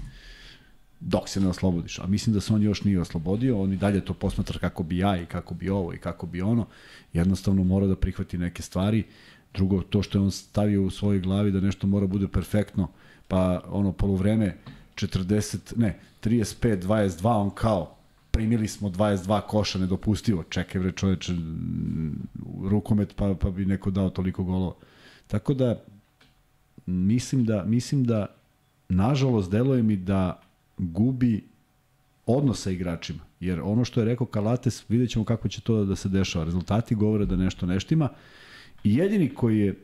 dok 1.05 1.29
se 1.29 1.41
ne 1.41 1.47
oslobodiš. 1.47 1.99
A 1.99 2.07
mislim 2.07 2.33
da 2.33 2.41
se 2.41 2.53
on 2.53 2.61
još 2.61 2.83
nije 2.83 3.01
oslobodio, 3.01 3.61
on 3.61 3.73
i 3.73 3.77
dalje 3.77 4.05
to 4.05 4.13
posmatra 4.13 4.59
kako 4.59 4.83
bi 4.83 4.97
ja 4.97 5.21
i 5.21 5.25
kako 5.25 5.53
bi 5.53 5.69
ovo 5.69 5.93
i 5.93 5.97
kako 5.97 6.25
bi 6.25 6.41
ono. 6.41 6.65
Jednostavno 7.13 7.63
mora 7.63 7.87
da 7.87 7.95
prihvati 7.95 8.37
neke 8.37 8.61
stvari. 8.61 9.03
Drugo, 9.53 9.81
to 9.81 10.03
što 10.03 10.17
je 10.17 10.21
on 10.21 10.31
stavio 10.31 10.83
u 10.83 10.89
svojoj 10.89 11.19
glavi 11.19 11.51
da 11.51 11.59
nešto 11.59 11.87
mora 11.87 12.07
bude 12.07 12.27
perfektno, 12.27 12.87
pa 13.27 13.61
ono 13.67 13.91
polovreme 13.91 14.57
40, 14.95 15.57
ne, 15.75 15.99
35, 16.23 16.81
22, 16.81 17.27
on 17.27 17.49
kao 17.49 17.95
primili 18.31 18.67
smo 18.67 18.89
22 18.89 19.41
koša 19.41 19.79
nedopustivo. 19.79 20.43
Čekaj 20.43 20.81
bre 20.81 20.91
čoveče, 20.91 21.33
rukomet 22.63 23.15
pa, 23.15 23.35
pa 23.35 23.49
bi 23.49 23.65
neko 23.65 23.91
dao 23.91 24.09
toliko 24.09 24.43
golova. 24.43 24.75
Tako 25.27 25.53
da 25.53 25.83
mislim 26.85 27.45
da 27.45 27.63
mislim 27.63 28.03
da 28.03 28.25
nažalost 28.89 29.51
deluje 29.51 29.83
mi 29.83 29.95
da 29.95 30.41
gubi 30.77 31.43
odnos 32.25 32.61
sa 32.61 32.71
igračima. 32.71 33.19
Jer 33.39 33.61
ono 33.63 33.85
što 33.85 33.99
je 33.99 34.05
rekao 34.05 34.27
Kalates, 34.27 34.83
vidjet 34.89 35.09
ćemo 35.09 35.25
kako 35.25 35.47
će 35.47 35.61
to 35.61 35.85
da 35.85 35.95
se 35.95 36.09
dešava. 36.09 36.45
Rezultati 36.45 36.95
govore 36.95 37.25
da 37.25 37.35
nešto 37.35 37.65
neštima. 37.65 38.09
I 38.83 38.95
jedini 38.95 39.29
koji 39.29 39.59
je 39.59 39.75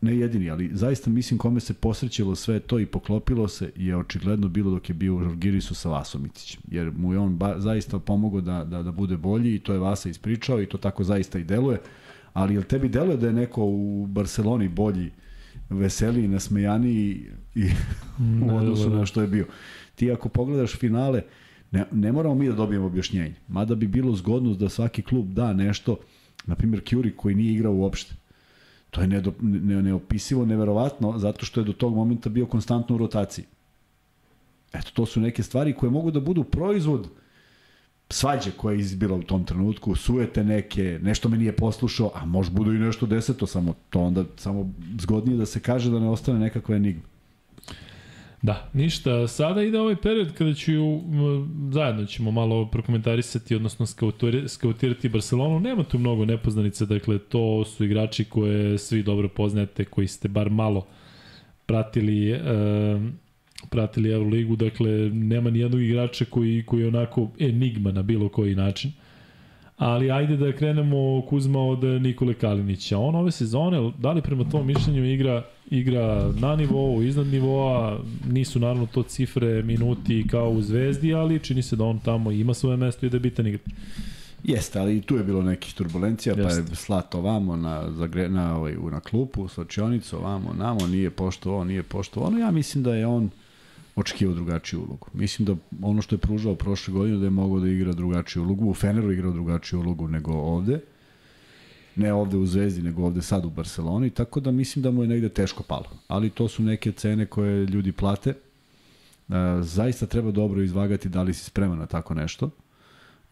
ne 0.00 0.18
jedini, 0.18 0.50
ali 0.50 0.70
zaista 0.72 1.10
mislim 1.10 1.38
kome 1.38 1.60
se 1.60 1.74
posrećilo 1.74 2.34
sve 2.34 2.60
to 2.60 2.78
i 2.78 2.86
poklopilo 2.86 3.48
se 3.48 3.72
je 3.76 3.96
očigledno 3.96 4.48
bilo 4.48 4.70
dok 4.70 4.88
je 4.88 4.94
bio 4.94 5.16
u 5.16 5.22
Žalgirisu 5.22 5.74
sa 5.74 5.88
Vasom 5.88 6.22
Micićem. 6.22 6.60
Jer 6.70 6.92
mu 6.96 7.12
je 7.12 7.18
on 7.18 7.36
ba, 7.36 7.54
zaista 7.58 7.98
pomogao 7.98 8.40
da, 8.40 8.64
da, 8.64 8.82
da 8.82 8.92
bude 8.92 9.16
bolji 9.16 9.54
i 9.54 9.58
to 9.58 9.72
je 9.72 9.78
Vasa 9.78 10.08
ispričao 10.08 10.62
i 10.62 10.66
to 10.66 10.78
tako 10.78 11.04
zaista 11.04 11.38
i 11.38 11.44
deluje. 11.44 11.80
Ali 12.32 12.54
jel 12.54 12.62
tebi 12.62 12.88
deluje 12.88 13.16
da 13.16 13.26
je 13.26 13.32
neko 13.32 13.64
u 13.64 14.06
Barceloni 14.06 14.68
bolji, 14.68 15.10
veseliji, 15.70 16.28
nasmejaniji 16.28 17.26
i, 17.54 17.64
u 18.44 18.56
odnosu 18.56 18.90
na 18.90 19.06
što 19.06 19.20
je 19.20 19.26
bio? 19.26 19.46
Ti 20.00 20.12
ako 20.12 20.28
pogledaš 20.28 20.76
finale, 20.76 21.22
ne, 21.70 21.84
ne 21.92 22.12
moramo 22.12 22.34
mi 22.34 22.48
da 22.48 22.54
dobijemo 22.54 22.86
objašnjenje. 22.86 23.34
Mada 23.48 23.74
bi 23.74 23.86
bilo 23.86 24.14
zgodno 24.16 24.54
da 24.54 24.68
svaki 24.68 25.02
klub 25.02 25.32
da 25.32 25.52
nešto, 25.52 25.96
na 26.46 26.54
primjer 26.54 26.82
Curie 26.88 27.12
koji 27.16 27.34
nije 27.34 27.52
igrao 27.52 27.74
uopšte. 27.74 28.14
To 28.90 29.00
je 29.00 29.06
nedo, 29.06 29.32
ne, 29.40 29.82
neopisivo, 29.82 30.46
neverovatno, 30.46 31.18
zato 31.18 31.46
što 31.46 31.60
je 31.60 31.64
do 31.64 31.72
tog 31.72 31.94
momenta 31.94 32.28
bio 32.28 32.46
konstantno 32.46 32.94
u 32.94 32.98
rotaciji. 32.98 33.44
Eto, 34.72 34.90
to 34.94 35.06
su 35.06 35.20
neke 35.20 35.42
stvari 35.42 35.74
koje 35.74 35.90
mogu 35.90 36.10
da 36.10 36.20
budu 36.20 36.44
proizvod 36.44 37.08
svađe 38.10 38.50
koja 38.56 38.72
je 38.72 38.80
izbila 38.80 39.16
u 39.16 39.22
tom 39.22 39.44
trenutku, 39.44 39.94
sujete 39.94 40.44
neke, 40.44 40.98
nešto 41.02 41.28
me 41.28 41.38
nije 41.38 41.56
poslušao, 41.56 42.10
a 42.14 42.24
može 42.24 42.50
budu 42.50 42.74
i 42.74 42.78
nešto 42.78 43.06
deseto, 43.06 43.46
samo 43.46 43.74
to 43.90 44.00
onda 44.00 44.24
samo 44.36 44.72
zgodnije 45.00 45.36
da 45.36 45.46
se 45.46 45.60
kaže 45.60 45.90
da 45.90 46.00
ne 46.00 46.08
ostane 46.08 46.38
nekakva 46.38 46.76
enigma. 46.76 47.09
Da, 48.42 48.68
ništa. 48.72 49.28
Sada 49.28 49.62
ide 49.62 49.80
ovaj 49.80 49.96
period 49.96 50.32
kada 50.34 50.54
ću, 50.54 50.72
zajedno 51.72 52.06
ćemo 52.06 52.30
malo 52.30 52.68
prokomentarisati, 52.70 53.54
odnosno 53.54 53.86
skautirati, 54.48 55.08
Barcelonu. 55.08 55.60
Nema 55.60 55.84
tu 55.84 55.98
mnogo 55.98 56.24
nepoznanica, 56.24 56.84
dakle 56.84 57.18
to 57.18 57.64
su 57.64 57.84
igrači 57.84 58.24
koje 58.24 58.78
svi 58.78 59.02
dobro 59.02 59.28
poznajete, 59.28 59.84
koji 59.84 60.06
ste 60.06 60.28
bar 60.28 60.50
malo 60.50 60.86
pratili 61.66 62.30
e, 62.30 62.40
pratili 63.70 64.10
Euroligu, 64.10 64.56
dakle 64.56 64.90
nema 65.10 65.50
ni 65.50 65.58
jednog 65.58 65.82
igrača 65.82 66.24
koji, 66.24 66.62
koji 66.66 66.80
je 66.80 66.88
onako 66.88 67.30
enigma 67.38 67.92
na 67.92 68.02
bilo 68.02 68.28
koji 68.28 68.54
način. 68.54 68.92
Ali 69.80 70.10
ajde 70.10 70.36
da 70.36 70.52
krenemo 70.52 71.22
Kuzma 71.22 71.60
od 71.60 71.84
Nikole 71.84 72.34
Kalinića. 72.34 72.98
On 72.98 73.14
ove 73.14 73.30
sezone, 73.30 73.92
da 73.98 74.12
li 74.12 74.22
prema 74.22 74.44
tom 74.44 74.66
mišljenju 74.66 75.04
igra 75.04 75.42
igra 75.70 76.32
na 76.34 76.56
nivou, 76.56 77.02
iznad 77.02 77.26
nivoa, 77.26 77.98
nisu 78.28 78.60
naravno 78.60 78.86
to 78.86 79.02
cifre, 79.02 79.62
minuti 79.62 80.26
kao 80.30 80.50
u 80.50 80.62
Zvezdi, 80.62 81.14
ali 81.14 81.38
čini 81.38 81.62
se 81.62 81.76
da 81.76 81.84
on 81.84 81.98
tamo 81.98 82.30
ima 82.30 82.54
svoje 82.54 82.76
mesto 82.76 83.06
i 83.06 83.10
da 83.10 83.16
je 83.16 83.20
bitan 83.20 83.46
igrač. 83.46 83.62
Jeste, 84.44 84.78
ali 84.78 84.96
i 84.96 85.00
tu 85.00 85.16
je 85.16 85.24
bilo 85.24 85.42
nekih 85.42 85.74
turbulencija, 85.74 86.34
pa 86.34 86.40
je 86.40 86.46
Jeste. 86.46 86.74
slat 86.76 87.14
ovamo 87.14 87.56
na, 87.56 87.90
zagre, 87.90 88.28
na, 88.28 88.56
ovaj, 88.56 88.76
u- 88.76 88.90
na 88.90 89.00
klupu, 89.00 89.48
slačionicu, 89.48 90.16
ovamo, 90.16 90.52
namo, 90.52 90.86
nije 90.86 91.10
pošto 91.10 91.50
ovo, 91.52 91.64
nije 91.64 91.82
pošto 91.82 92.20
ono. 92.20 92.38
Ja 92.38 92.50
mislim 92.50 92.84
da 92.84 92.94
je 92.94 93.06
on 93.06 93.30
očekivao 94.00 94.34
drugačiju 94.34 94.80
ulogu. 94.80 95.06
Mislim 95.12 95.46
da 95.46 95.56
ono 95.82 96.02
što 96.02 96.14
je 96.14 96.18
pružao 96.18 96.54
prošle 96.54 96.94
godine 96.94 97.18
da 97.18 97.24
je 97.24 97.30
mogao 97.30 97.60
da 97.60 97.68
igra 97.68 97.92
drugačiju 97.92 98.42
ulogu. 98.42 98.70
U 98.70 98.74
Feneru 98.74 99.12
igrao 99.12 99.32
drugačiju 99.32 99.80
ulogu 99.80 100.08
nego 100.08 100.32
ovde. 100.32 100.80
Ne 101.96 102.12
ovde 102.12 102.36
u 102.36 102.46
Zvezdi, 102.46 102.82
nego 102.82 103.04
ovde 103.04 103.22
sad 103.22 103.44
u 103.44 103.50
Barceloni. 103.50 104.10
Tako 104.10 104.40
da 104.40 104.50
mislim 104.50 104.82
da 104.82 104.90
mu 104.90 105.02
je 105.02 105.08
negde 105.08 105.28
teško 105.28 105.62
palo. 105.62 105.90
Ali 106.08 106.30
to 106.30 106.48
su 106.48 106.62
neke 106.62 106.92
cene 106.92 107.26
koje 107.26 107.66
ljudi 107.66 107.92
plate. 107.92 108.30
E, 108.30 108.34
zaista 109.62 110.06
treba 110.06 110.30
dobro 110.30 110.62
izvagati 110.62 111.08
da 111.08 111.22
li 111.22 111.34
si 111.34 111.44
spreman 111.44 111.78
na 111.78 111.86
tako 111.86 112.14
nešto. 112.14 112.50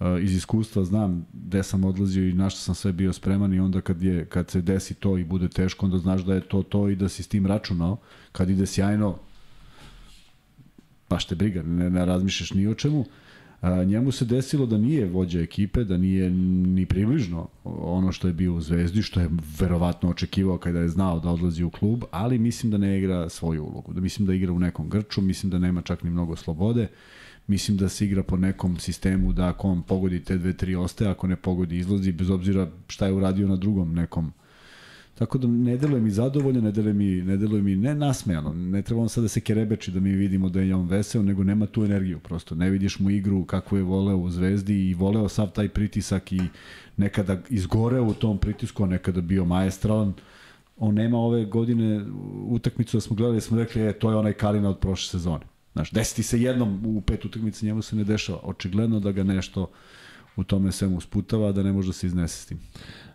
E, 0.01 0.23
iz 0.23 0.35
iskustva 0.35 0.85
znam 0.85 1.27
gde 1.33 1.63
sam 1.63 1.85
odlazio 1.85 2.29
i 2.29 2.33
na 2.33 2.51
što 2.51 2.61
sam 2.61 2.75
sve 2.75 2.93
bio 2.93 3.13
spreman 3.13 3.55
i 3.55 3.61
onda 3.61 3.81
kad, 3.81 4.03
je, 4.03 4.25
kad 4.25 4.51
se 4.51 4.61
desi 4.61 4.95
to 4.95 5.19
i 5.19 5.25
bude 5.25 5.49
teško, 5.49 5.87
onda 5.87 5.99
znaš 5.99 6.21
da 6.21 6.35
je 6.35 6.41
to 6.41 6.63
to 6.63 6.89
i 6.89 6.97
da 6.97 7.09
si 7.09 7.23
s 7.23 7.29
tim 7.29 7.47
računao. 7.47 7.97
Kad 8.33 8.51
ide 8.51 8.67
sjajno, 8.67 9.19
baš 11.11 11.27
te 11.27 11.35
briga, 11.35 11.63
ne, 11.63 11.91
ne 11.91 12.05
razmišljaš 12.05 12.55
ni 12.55 12.67
o 12.67 12.75
čemu. 12.75 13.05
A, 13.61 13.85
njemu 13.85 14.13
se 14.13 14.25
desilo 14.25 14.67
da 14.67 14.79
nije 14.79 15.07
vođa 15.07 15.41
ekipe, 15.41 15.85
da 15.85 15.97
nije 15.97 16.31
ni 16.31 16.87
približno 16.87 17.49
ono 17.65 18.13
što 18.13 18.29
je 18.29 18.35
bio 18.35 18.55
u 18.55 18.61
Zvezdi, 18.61 19.03
što 19.03 19.21
je 19.21 19.29
verovatno 19.61 20.11
očekivao 20.11 20.59
kada 20.59 20.81
je 20.81 20.89
znao 20.89 21.21
da 21.21 21.31
odlazi 21.31 21.65
u 21.65 21.71
klub, 21.71 22.05
ali 22.11 22.39
mislim 22.39 22.71
da 22.73 22.79
ne 22.79 22.99
igra 22.99 23.29
svoju 23.29 23.65
ulogu. 23.65 23.93
Da 23.93 24.01
mislim 24.01 24.27
da 24.27 24.35
igra 24.35 24.53
u 24.53 24.59
nekom 24.59 24.89
grču, 24.89 25.21
mislim 25.21 25.51
da 25.51 25.59
nema 25.59 25.83
čak 25.83 26.03
ni 26.03 26.11
mnogo 26.11 26.37
slobode. 26.37 26.89
Mislim 27.47 27.77
da 27.77 27.89
se 27.89 28.05
igra 28.05 28.23
po 28.23 28.37
nekom 28.37 28.79
sistemu 28.79 29.33
da 29.33 29.49
ako 29.49 29.69
on 29.69 29.83
pogodi 29.83 30.25
te 30.25 30.39
dve, 30.39 30.53
tri 30.53 30.75
ostaje, 30.75 31.11
ako 31.11 31.27
ne 31.27 31.37
pogodi 31.37 31.79
izlazi, 31.79 32.13
bez 32.13 32.31
obzira 32.31 32.71
šta 32.89 33.07
je 33.07 33.13
uradio 33.13 33.49
na 33.49 33.57
drugom 33.57 33.95
nekom 33.95 34.33
Tako 35.19 35.39
da 35.39 35.49
ne 35.49 35.77
deluje 35.77 36.01
mi 36.01 36.11
zadovoljno, 36.11 36.61
ne 36.61 36.73
deluje 36.73 36.95
mi, 36.95 37.23
ne 37.23 37.37
deluje 37.37 37.63
mi 37.63 37.77
ne 37.77 37.95
nasmejano. 37.95 38.53
Ne 38.53 38.83
treba 38.83 39.03
on 39.03 39.09
sad 39.09 39.25
da 39.25 39.29
se 39.29 39.41
kerebeči 39.41 39.91
da 39.91 40.01
mi 40.01 40.11
vidimo 40.11 40.49
da 40.49 40.61
je 40.61 40.75
on 40.75 40.89
veseo, 40.89 41.23
nego 41.23 41.45
nema 41.45 41.67
tu 41.67 41.85
energiju 41.85 42.19
prosto. 42.19 42.55
Ne 42.55 42.71
vidiš 42.71 42.99
mu 42.99 43.11
igru 43.11 43.45
kakvu 43.45 43.77
je 43.77 43.83
voleo 43.83 44.17
u 44.17 44.31
Zvezdi 44.31 44.89
i 44.89 44.95
voleo 44.95 45.29
sav 45.29 45.51
taj 45.51 45.69
pritisak 45.69 46.33
i 46.33 46.41
nekada 46.97 47.39
izgoreo 47.49 48.05
u 48.05 48.15
tom 48.15 48.39
pritisku, 48.39 48.85
a 48.85 48.87
nekada 48.87 49.21
bio 49.21 49.45
maestralan. 49.45 50.13
On 50.77 50.95
nema 50.95 51.19
ove 51.19 51.45
godine 51.45 52.05
utakmicu 52.47 52.97
da 52.97 53.01
smo 53.01 53.17
gledali, 53.17 53.37
da 53.37 53.41
smo 53.41 53.59
rekli, 53.59 53.83
e, 53.83 53.93
to 53.93 54.11
je 54.11 54.17
onaj 54.17 54.33
Kalina 54.33 54.71
od 54.71 54.79
prošle 54.79 55.11
sezone. 55.11 55.45
Znaš, 55.73 55.91
desiti 55.91 56.23
se 56.23 56.43
jednom 56.43 56.87
u 56.87 57.01
pet 57.01 57.25
utakmica, 57.25 57.67
njemu 57.67 57.83
se 57.83 57.97
ne 57.97 58.05
dešava. 58.05 58.39
Očigledno 58.43 59.01
da 59.01 59.13
ga 59.13 59.23
nešto 59.25 59.71
u 60.37 60.45
tome 60.45 60.73
svemu 60.73 61.01
sputava, 61.01 61.53
da 61.53 61.63
ne 61.63 61.73
može 61.73 61.89
da 61.89 61.93
se 61.93 62.07
iznese 62.07 62.43
s 62.43 62.47
tim. 62.47 62.59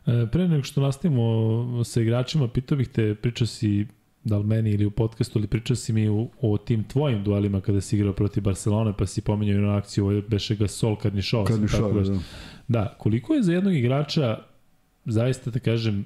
E, 0.07 0.27
pre 0.31 0.47
nego 0.47 0.63
što 0.63 0.81
nastavimo 0.81 1.83
sa 1.83 2.01
igračima, 2.01 2.47
pitao 2.47 2.77
bih 2.77 2.87
te, 2.87 3.15
pričao 3.15 3.47
si 3.47 3.87
da 4.23 4.37
li 4.37 4.43
meni 4.43 4.71
ili 4.71 4.85
u 4.85 4.91
podcastu, 4.91 5.39
ali 5.39 5.47
pričao 5.47 5.75
si 5.75 5.93
mi 5.93 6.07
o, 6.07 6.27
o 6.41 6.57
tim 6.57 6.83
tvojim 6.83 7.23
duelima 7.23 7.61
kada 7.61 7.81
si 7.81 7.95
igrao 7.95 8.13
protiv 8.13 8.43
Barcelone, 8.43 8.93
pa 8.97 9.05
si 9.05 9.21
pominjao 9.21 9.53
jednu 9.53 9.71
akciju, 9.71 10.05
ovo 10.05 10.21
beše 10.27 10.55
ga 10.55 10.67
Sol 10.67 10.95
Karnišov. 10.95 11.45
Već- 11.45 12.07
da. 12.07 12.19
Da, 12.67 12.95
koliko 12.99 13.33
je 13.33 13.43
za 13.43 13.53
jednog 13.53 13.75
igrača 13.75 14.37
zaista 15.05 15.51
da 15.51 15.59
kažem 15.59 16.05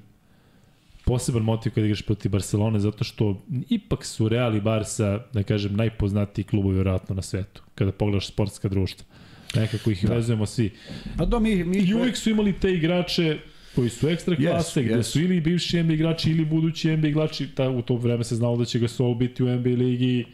poseban 1.04 1.42
motiv 1.42 1.72
kada 1.74 1.86
igraš 1.86 2.02
protiv 2.02 2.30
Barcelone 2.30 2.78
zato 2.78 3.04
što 3.04 3.42
ipak 3.68 4.04
su 4.04 4.28
Real 4.28 4.54
i 4.56 4.60
Barca 4.60 5.20
da 5.32 5.42
kažem 5.42 5.76
najpoznatiji 5.76 6.44
klubovi 6.44 6.74
vjerojatno 6.74 7.14
na 7.14 7.22
svetu 7.22 7.62
kada 7.74 7.92
pogledaš 7.92 8.28
sportska 8.28 8.68
društva 8.68 9.06
nekako 9.54 9.90
ih 9.90 10.06
da. 10.06 10.14
vezujemo 10.14 10.46
svi 10.46 10.72
Pa 11.16 11.24
da, 11.24 11.38
mi, 11.38 11.64
mi, 11.64 11.76
i 11.76 11.94
uvek 11.94 12.16
su 12.16 12.30
imali 12.30 12.52
te 12.60 12.72
igrače 12.72 13.38
koji 13.74 13.88
su 13.88 14.08
ekstra 14.08 14.36
Yes, 14.36 14.50
klase, 14.50 14.82
gde 14.82 14.94
yes. 14.94 15.02
su 15.02 15.20
ili 15.20 15.40
bivši 15.40 15.82
NBA 15.82 15.94
igrači 15.94 16.30
ili 16.30 16.44
budući 16.44 16.96
NBA 16.96 17.08
igrači, 17.08 17.48
ta, 17.54 17.70
u 17.70 17.82
to 17.82 17.96
vreme 17.96 18.24
se 18.24 18.36
znalo 18.36 18.56
da 18.56 18.64
će 18.64 18.78
ga 18.78 18.88
Sol 18.88 19.14
biti 19.14 19.42
u 19.42 19.56
NBA 19.56 19.70
ligi 19.70 20.24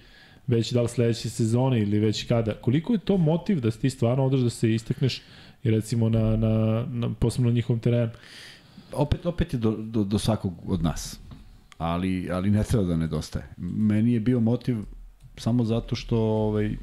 već 0.46 0.72
da 0.72 0.82
li 0.82 0.88
sledeće 0.88 1.30
sezone 1.30 1.80
ili 1.80 1.98
već 1.98 2.26
kada. 2.26 2.54
Koliko 2.54 2.92
je 2.92 2.98
to 2.98 3.16
motiv 3.16 3.60
da 3.60 3.70
ti 3.70 3.90
stvarno 3.90 4.26
odeš 4.26 4.40
da 4.40 4.50
se 4.50 4.74
istakneš 4.74 5.22
i 5.62 5.70
recimo 5.70 6.08
na, 6.08 6.36
na, 6.36 6.86
na 6.90 7.14
posebno 7.14 7.50
na 7.50 7.54
njihovom 7.54 7.80
terenu? 7.80 8.12
opet, 8.94 9.26
opet 9.26 9.52
je 9.52 9.58
do, 9.58 9.76
do, 9.76 10.04
do 10.04 10.18
svakog 10.18 10.52
od 10.66 10.82
nas. 10.82 11.20
Ali, 11.78 12.28
ali 12.30 12.50
ne 12.50 12.64
treba 12.64 12.84
da 12.84 12.96
nedostaje. 12.96 13.48
Meni 13.56 14.12
je 14.12 14.20
bio 14.20 14.40
motiv 14.40 14.76
samo 15.36 15.64
zato 15.64 15.96
što 15.96 16.18
ovaj, 16.18 16.76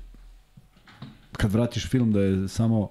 kad 1.31 1.51
vratiš 1.51 1.89
film 1.89 2.11
da 2.11 2.21
je 2.21 2.47
samo 2.47 2.89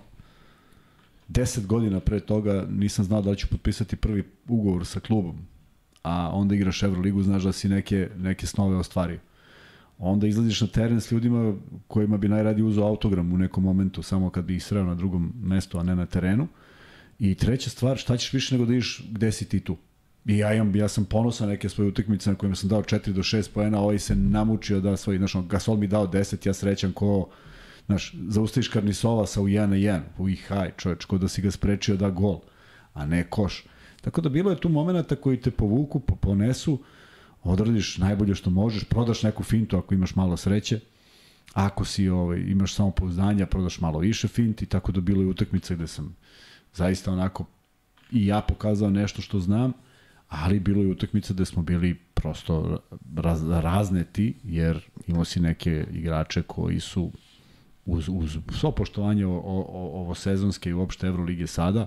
10 1.30 1.66
godina 1.66 2.00
pre 2.00 2.20
toga 2.20 2.66
nisam 2.70 3.04
znao 3.04 3.22
da 3.22 3.34
ću 3.34 3.48
potpisati 3.48 3.96
prvi 3.96 4.24
ugovor 4.48 4.86
sa 4.86 5.00
klubom, 5.00 5.38
a 6.02 6.30
onda 6.32 6.54
igraš 6.54 6.82
Euroligu, 6.82 7.22
znaš 7.22 7.42
da 7.42 7.52
si 7.52 7.68
neke, 7.68 8.08
neke 8.16 8.46
snove 8.46 8.76
ostvario. 8.76 9.18
Onda 9.98 10.26
izlaziš 10.26 10.60
na 10.60 10.66
teren 10.66 11.00
s 11.00 11.12
ljudima 11.12 11.54
kojima 11.86 12.16
bi 12.16 12.28
najradije 12.28 12.64
uzao 12.64 12.88
autogram 12.88 13.32
u 13.32 13.38
nekom 13.38 13.64
momentu, 13.64 14.02
samo 14.02 14.30
kad 14.30 14.44
bi 14.44 14.56
ih 14.56 14.64
sreo 14.64 14.84
na 14.84 14.94
drugom 14.94 15.32
mestu, 15.42 15.78
a 15.78 15.82
ne 15.82 15.96
na 15.96 16.06
terenu. 16.06 16.48
I 17.18 17.34
treća 17.34 17.70
stvar, 17.70 17.96
šta 17.96 18.16
ćeš 18.16 18.32
više 18.32 18.54
nego 18.54 18.66
da 18.66 18.72
ideš 18.72 19.04
gde 19.10 19.32
si 19.32 19.48
ti 19.48 19.60
tu? 19.60 19.76
I 20.26 20.38
ja, 20.38 20.54
imam, 20.54 20.76
ja 20.76 20.88
sam 20.88 21.04
ponosan 21.04 21.48
neke 21.48 21.68
svoje 21.68 21.88
utakmice 21.88 22.30
na 22.30 22.36
kojima 22.36 22.56
sam 22.56 22.68
dao 22.68 22.82
4 22.82 23.12
do 23.12 23.22
6 23.22 23.50
poena, 23.54 23.80
ovaj 23.80 23.98
se 23.98 24.16
namučio 24.16 24.80
da 24.80 24.96
svoj, 24.96 25.18
znaš, 25.18 25.34
Gasol 25.48 25.76
mi 25.76 25.86
dao 25.86 26.06
10, 26.06 26.46
ja 26.46 26.54
srećan 26.54 26.92
ko, 26.92 27.28
znaš, 27.90 28.14
zaustaviš 28.28 28.68
Karnisova 28.68 29.26
sa 29.26 29.40
u 29.40 29.48
1 29.48 29.66
na 29.66 29.76
1, 29.76 30.00
u 30.18 30.28
haj, 30.48 30.72
čoveč, 30.76 31.04
ko 31.04 31.18
da 31.18 31.28
si 31.28 31.42
ga 31.42 31.50
sprečio 31.50 31.96
da 31.96 32.10
gol, 32.10 32.40
a 32.94 33.06
ne 33.06 33.24
koš. 33.30 33.64
Tako 34.00 34.20
da 34.20 34.28
bilo 34.28 34.50
je 34.50 34.60
tu 34.60 34.68
momenta 34.68 35.16
koji 35.16 35.40
te 35.40 35.50
povuku, 35.50 36.00
po- 36.00 36.16
ponesu, 36.16 36.78
odradiš 37.42 37.98
najbolje 37.98 38.34
što 38.34 38.50
možeš, 38.50 38.84
prodaš 38.84 39.22
neku 39.22 39.42
fintu 39.42 39.76
ako 39.76 39.94
imaš 39.94 40.14
malo 40.14 40.36
sreće, 40.36 40.80
ako 41.52 41.84
si 41.84 42.08
ovaj, 42.08 42.38
imaš 42.38 42.74
samo 42.74 42.90
pouzdanja, 42.90 43.46
prodaš 43.46 43.80
malo 43.80 43.98
više 43.98 44.28
finti, 44.28 44.66
tako 44.66 44.92
da 44.92 45.00
bilo 45.00 45.22
je 45.22 45.28
utakmica 45.28 45.74
gde 45.74 45.86
sam 45.86 46.16
zaista 46.74 47.12
onako 47.12 47.44
i 48.12 48.26
ja 48.26 48.40
pokazao 48.40 48.90
nešto 48.90 49.22
što 49.22 49.40
znam, 49.40 49.72
ali 50.28 50.60
bilo 50.60 50.82
je 50.82 50.88
utakmica 50.88 51.34
gde 51.34 51.44
smo 51.44 51.62
bili 51.62 51.94
prosto 52.14 52.78
raz, 53.16 53.48
razneti, 53.48 54.34
jer 54.44 54.80
imao 55.06 55.24
si 55.24 55.40
neke 55.40 55.86
igrače 55.92 56.42
koji 56.42 56.80
su 56.80 57.12
uz, 57.86 58.08
uz 58.08 58.38
svo 58.58 58.70
poštovanje 58.70 59.26
o, 59.26 59.32
o, 59.32 59.90
ovo 60.00 60.14
sezonske 60.14 60.70
i 60.70 60.72
uopšte 60.72 61.06
Evrolige 61.06 61.46
sada, 61.46 61.86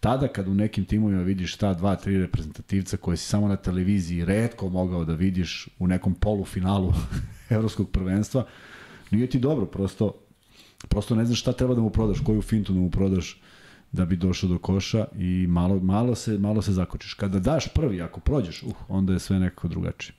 tada 0.00 0.28
kad 0.28 0.48
u 0.48 0.54
nekim 0.54 0.84
timovima 0.84 1.22
vidiš 1.22 1.56
ta 1.56 1.74
dva, 1.74 1.96
tri 1.96 2.18
reprezentativca 2.18 2.96
koje 2.96 3.16
si 3.16 3.28
samo 3.28 3.48
na 3.48 3.56
televiziji 3.56 4.24
redko 4.24 4.68
mogao 4.68 5.04
da 5.04 5.14
vidiš 5.14 5.68
u 5.78 5.86
nekom 5.86 6.14
polufinalu 6.14 6.92
evropskog 7.50 7.90
prvenstva, 7.90 8.46
nije 9.10 9.26
ti 9.26 9.38
dobro, 9.38 9.66
prosto, 9.66 10.14
prosto 10.88 11.14
ne 11.14 11.24
znaš 11.24 11.40
šta 11.40 11.52
treba 11.52 11.74
da 11.74 11.80
mu 11.80 11.90
prodaš, 11.90 12.20
koju 12.20 12.42
fintu 12.42 12.72
da 12.72 12.80
mu 12.80 12.90
prodaš 12.90 13.40
da 13.92 14.04
bi 14.04 14.16
došao 14.16 14.48
do 14.48 14.58
koša 14.58 15.06
i 15.18 15.46
malo, 15.48 15.80
malo, 15.80 16.14
se, 16.14 16.38
malo 16.38 16.62
se 16.62 16.72
zakočiš. 16.72 17.14
Kada 17.14 17.38
daš 17.38 17.68
prvi, 17.74 18.02
ako 18.02 18.20
prođeš, 18.20 18.62
uh, 18.62 18.72
onda 18.88 19.12
je 19.12 19.18
sve 19.18 19.38
nekako 19.38 19.68
drugačije. 19.68 20.14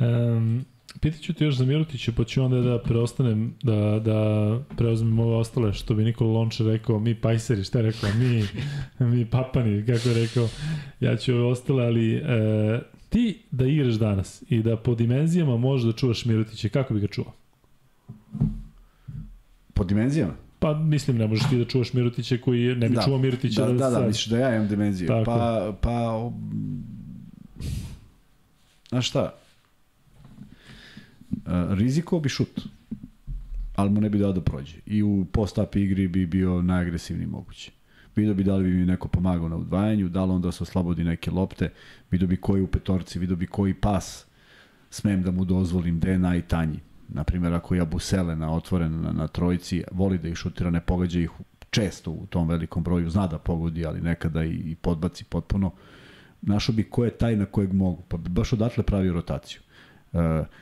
Um, 0.00 0.64
Pitaću 1.00 1.32
ti 1.34 1.44
još 1.44 1.54
za 1.56 1.64
Milutića, 1.64 2.12
pa 2.16 2.24
ću 2.24 2.42
onda 2.42 2.60
da 2.60 2.82
preostanem, 2.82 3.54
da, 3.62 4.00
da 4.04 4.50
preuzmem 4.76 5.18
ove 5.18 5.36
ostale, 5.36 5.72
što 5.72 5.94
bi 5.94 6.04
Nikola 6.04 6.32
Lončar 6.32 6.66
rekao, 6.66 6.98
mi 6.98 7.14
pajseri, 7.14 7.64
šta 7.64 7.78
je 7.78 7.82
rekao, 7.82 8.10
mi, 8.18 8.42
mi 9.10 9.26
papani, 9.26 9.86
kako 9.86 10.08
je 10.08 10.14
rekao, 10.14 10.48
ja 11.00 11.16
ću 11.16 11.34
ove 11.34 11.42
ostale, 11.44 11.84
ali 11.84 12.14
e, 12.14 12.22
ti 13.08 13.38
da 13.50 13.66
igraš 13.66 13.94
danas 13.94 14.42
i 14.48 14.62
da 14.62 14.76
po 14.76 14.94
dimenzijama 14.94 15.56
možeš 15.56 15.86
da 15.86 15.92
čuvaš 15.92 16.24
Milutića, 16.24 16.68
kako 16.68 16.94
bi 16.94 17.00
ga 17.00 17.06
čuvao? 17.06 17.32
Po 19.74 19.84
dimenzijama? 19.84 20.32
Pa 20.58 20.74
mislim, 20.74 21.18
ne 21.18 21.26
možeš 21.26 21.48
ti 21.48 21.58
da 21.58 21.64
čuvaš 21.64 21.92
Milutića 21.92 22.38
koji 22.44 22.74
ne 22.76 22.88
bi 22.88 22.94
da. 22.94 23.02
čuvao 23.02 23.18
Milutića. 23.18 23.60
Da, 23.66 23.72
da, 23.72 23.78
da, 23.78 23.90
sad- 23.90 24.06
misliš 24.06 24.26
da 24.26 24.38
ja 24.38 24.56
imam 24.56 24.68
dimenziju. 24.68 25.08
Tako. 25.08 25.24
Pa, 25.24 25.72
pa, 25.80 26.10
o, 26.10 26.32
znaš 28.88 29.08
šta, 29.08 29.34
rizikovao 31.70 32.20
bi 32.20 32.28
šut, 32.28 32.60
ali 33.74 33.90
mu 33.90 34.00
ne 34.00 34.10
bi 34.10 34.18
dao 34.18 34.32
da 34.32 34.40
prođe. 34.40 34.76
I 34.86 35.02
u 35.02 35.26
post-up 35.32 35.76
igri 35.76 36.08
bi 36.08 36.26
bio 36.26 36.62
najagresivniji 36.62 37.26
mogući. 37.26 37.72
Vidio 38.16 38.34
bi 38.34 38.44
da 38.44 38.56
li 38.56 38.64
bi 38.64 38.76
mi 38.76 38.86
neko 38.86 39.08
pomagao 39.08 39.48
na 39.48 39.56
udvajanju, 39.56 40.08
da 40.08 40.24
li 40.24 40.32
on 40.32 40.42
da 40.42 40.52
se 40.52 40.62
oslobodi 40.62 41.04
neke 41.04 41.30
lopte, 41.30 41.72
vidio 42.10 42.28
bi 42.28 42.36
koji 42.36 42.62
u 42.62 42.66
petorci, 42.66 43.18
vidio 43.18 43.36
bi 43.36 43.46
koji 43.46 43.74
pas 43.74 44.26
smem 44.90 45.22
da 45.22 45.30
mu 45.30 45.44
dozvolim, 45.44 45.98
gde 45.98 46.10
je 46.10 46.18
najtanji. 46.18 46.78
Naprimjer, 47.08 47.54
ako 47.54 47.74
ja 47.74 47.84
Busele 47.84 48.36
na 48.36 48.54
otvoren 48.54 49.00
na, 49.00 49.12
na 49.12 49.28
trojici, 49.28 49.84
voli 49.92 50.18
da 50.18 50.28
ih 50.28 50.34
šutira, 50.34 50.70
ne 50.70 50.80
pogađa 50.80 51.20
ih 51.20 51.30
često 51.70 52.10
u 52.10 52.26
tom 52.26 52.48
velikom 52.48 52.82
broju, 52.82 53.10
zna 53.10 53.26
da 53.26 53.38
pogodi, 53.38 53.86
ali 53.86 54.00
nekada 54.00 54.44
i, 54.44 54.54
i 54.54 54.74
podbaci 54.74 55.24
potpuno. 55.24 55.70
Našao 56.42 56.74
bi 56.74 56.82
ko 56.82 57.04
je 57.04 57.10
taj 57.10 57.36
na 57.36 57.46
kojeg 57.46 57.72
mogu, 57.72 58.02
pa 58.08 58.16
bi 58.16 58.28
baš 58.30 58.52
odatle 58.52 58.84
pravio 58.84 59.12
rotaciju. 59.12 59.60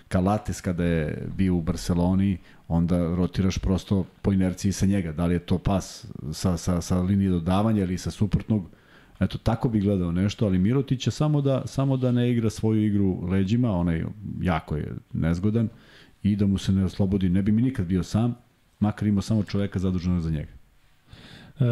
Kalates 0.09 0.61
kada 0.61 0.85
je 0.85 1.29
bio 1.37 1.55
u 1.55 1.63
Barceloni, 1.63 2.39
onda 2.69 3.15
rotiraš 3.15 3.59
prosto 3.59 4.05
po 4.23 4.33
inerciji 4.33 4.73
sa 4.73 4.87
njega. 4.87 5.13
Da 5.13 5.27
li 5.27 5.35
je 5.35 5.39
to 5.39 5.59
pas 5.59 6.07
sa, 6.33 6.57
sa, 6.57 6.81
sa 6.81 7.01
linije 7.01 7.31
dodavanja 7.31 7.83
ili 7.83 7.99
sa 7.99 8.11
suprotnog, 8.11 8.71
Eto, 9.21 9.39
tako 9.39 9.69
bi 9.69 9.81
gledao 9.81 10.13
nešto, 10.13 10.47
ali 10.47 10.59
Mirotić 10.59 11.01
će 11.03 11.11
samo 11.11 11.41
da, 11.41 11.63
samo 11.67 11.97
da 11.97 12.13
ne 12.13 12.31
igra 12.31 12.51
svoju 12.51 12.85
igru 12.87 13.29
leđima, 13.29 13.71
onaj 13.71 14.05
jako 14.41 14.77
je 14.77 14.93
nezgodan, 15.13 15.69
i 16.23 16.37
da 16.37 16.47
mu 16.47 16.59
se 16.59 16.73
ne 16.73 16.85
oslobodi. 16.85 17.29
Ne 17.29 17.43
bi 17.43 17.53
mi 17.53 17.63
nikad 17.63 17.87
bio 17.87 18.03
sam, 18.03 18.35
makar 18.81 19.09
imao 19.09 19.23
samo 19.23 19.43
čoveka 19.43 19.79
zaduženog 19.79 20.21
za 20.21 20.31
njega. 20.31 20.53
E, 21.61 21.65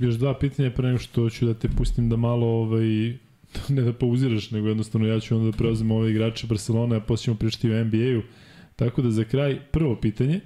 još 0.00 0.14
dva 0.14 0.38
pitanja 0.38 0.70
pre 0.70 0.86
nego 0.86 0.98
što 0.98 1.30
ću 1.30 1.46
da 1.46 1.54
te 1.54 1.68
pustim 1.68 2.08
da 2.08 2.16
malo 2.16 2.46
ovaj, 2.46 3.18
ne 3.74 3.82
da 3.82 3.92
pauziraš, 3.92 4.50
nego 4.50 4.68
jednostavno 4.68 5.06
ja 5.06 5.20
ću 5.20 5.36
onda 5.36 5.50
da 5.50 5.56
preuzem 5.56 5.90
ove 5.90 6.10
igrače 6.10 6.46
Barcelona, 6.46 6.96
a 6.96 7.00
posle 7.00 7.24
ćemo 7.24 7.36
pričati 7.36 7.70
o 7.70 7.84
NBA-u. 7.84 8.22
Tako 8.76 9.02
da 9.02 9.10
za 9.10 9.24
kraj, 9.24 9.60
prvo 9.70 9.96
pitanje, 9.96 10.40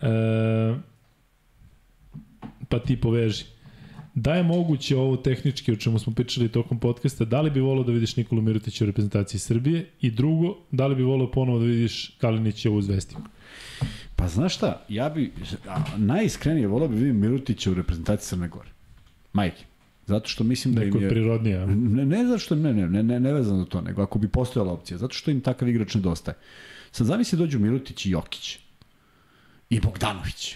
e, 0.00 0.74
pa 2.68 2.78
ti 2.78 3.00
poveži. 3.00 3.44
Da 4.14 4.34
je 4.34 4.42
moguće 4.42 4.96
ovo 4.96 5.16
tehnički 5.16 5.72
o 5.72 5.76
čemu 5.76 5.98
smo 5.98 6.14
pričali 6.14 6.48
tokom 6.48 6.80
podcasta, 6.80 7.24
da 7.24 7.40
li 7.40 7.50
bi 7.50 7.60
volao 7.60 7.84
da 7.84 7.92
vidiš 7.92 8.16
Nikolu 8.16 8.42
Mirotića 8.42 8.84
u 8.84 8.86
reprezentaciji 8.86 9.40
Srbije 9.40 9.86
i 10.00 10.10
drugo, 10.10 10.56
da 10.70 10.86
li 10.86 10.94
bi 10.94 11.02
volao 11.02 11.30
ponovo 11.30 11.58
da 11.58 11.64
vidiš 11.64 12.16
Kalinića 12.18 12.70
u 12.70 12.82
Zvezdi? 12.82 13.14
Pa 14.16 14.28
znaš 14.28 14.54
šta, 14.54 14.84
ja 14.88 15.08
bi, 15.08 15.32
najiskrenije 15.96 16.66
volao 16.66 16.88
bi 16.88 16.96
vidim 16.96 17.20
Milutića 17.20 17.70
u 17.70 17.74
reprezentaciji 17.74 18.28
Crne 18.28 18.48
Gore. 18.48 18.68
Majke. 19.32 19.64
Zato 20.06 20.28
što 20.28 20.44
mislim 20.44 20.74
da 20.74 20.80
Neko 20.80 20.96
im 20.98 21.02
je... 21.02 21.08
prirodnija. 21.08 21.66
Ne, 21.66 22.06
ne 22.06 22.26
zato 22.26 22.38
što, 22.38 22.54
ne, 22.54 22.74
ne, 22.74 22.88
ne, 22.88 23.02
ne, 23.02 23.20
ne 23.20 23.32
vezano 23.32 23.64
to, 23.64 23.80
nego 23.80 24.02
ako 24.02 24.18
bi 24.18 24.28
postojala 24.28 24.72
opcija, 24.72 24.98
zato 24.98 25.14
što 25.14 25.30
im 25.30 25.40
takav 25.40 25.68
igrač 25.68 25.94
nedostaje. 25.94 26.36
Sad 26.90 27.06
zamisli 27.06 27.38
dođu 27.38 27.58
Milutić 27.58 28.06
i 28.06 28.10
Jokić. 28.10 28.58
I 29.70 29.80
Bogdanović. 29.80 30.54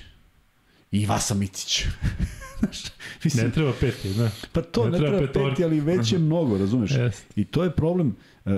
I 0.92 1.06
Vasa 1.06 1.34
Micić. 1.34 1.84
Znaš, 2.60 2.82
mislim, 3.24 3.46
ne 3.46 3.52
treba 3.52 3.72
peti, 3.80 4.08
ne. 4.08 4.30
Pa 4.52 4.62
to 4.62 4.84
ne, 4.84 4.90
ne 4.90 4.98
treba, 4.98 5.18
treba 5.18 5.50
peti, 5.50 5.64
ali 5.64 5.80
već 5.80 6.12
je 6.12 6.18
mnogo, 6.18 6.58
razumeš? 6.58 6.90
Yes. 6.90 7.22
I 7.36 7.44
to 7.44 7.64
je 7.64 7.70
problem 7.70 8.16
uh, 8.44 8.52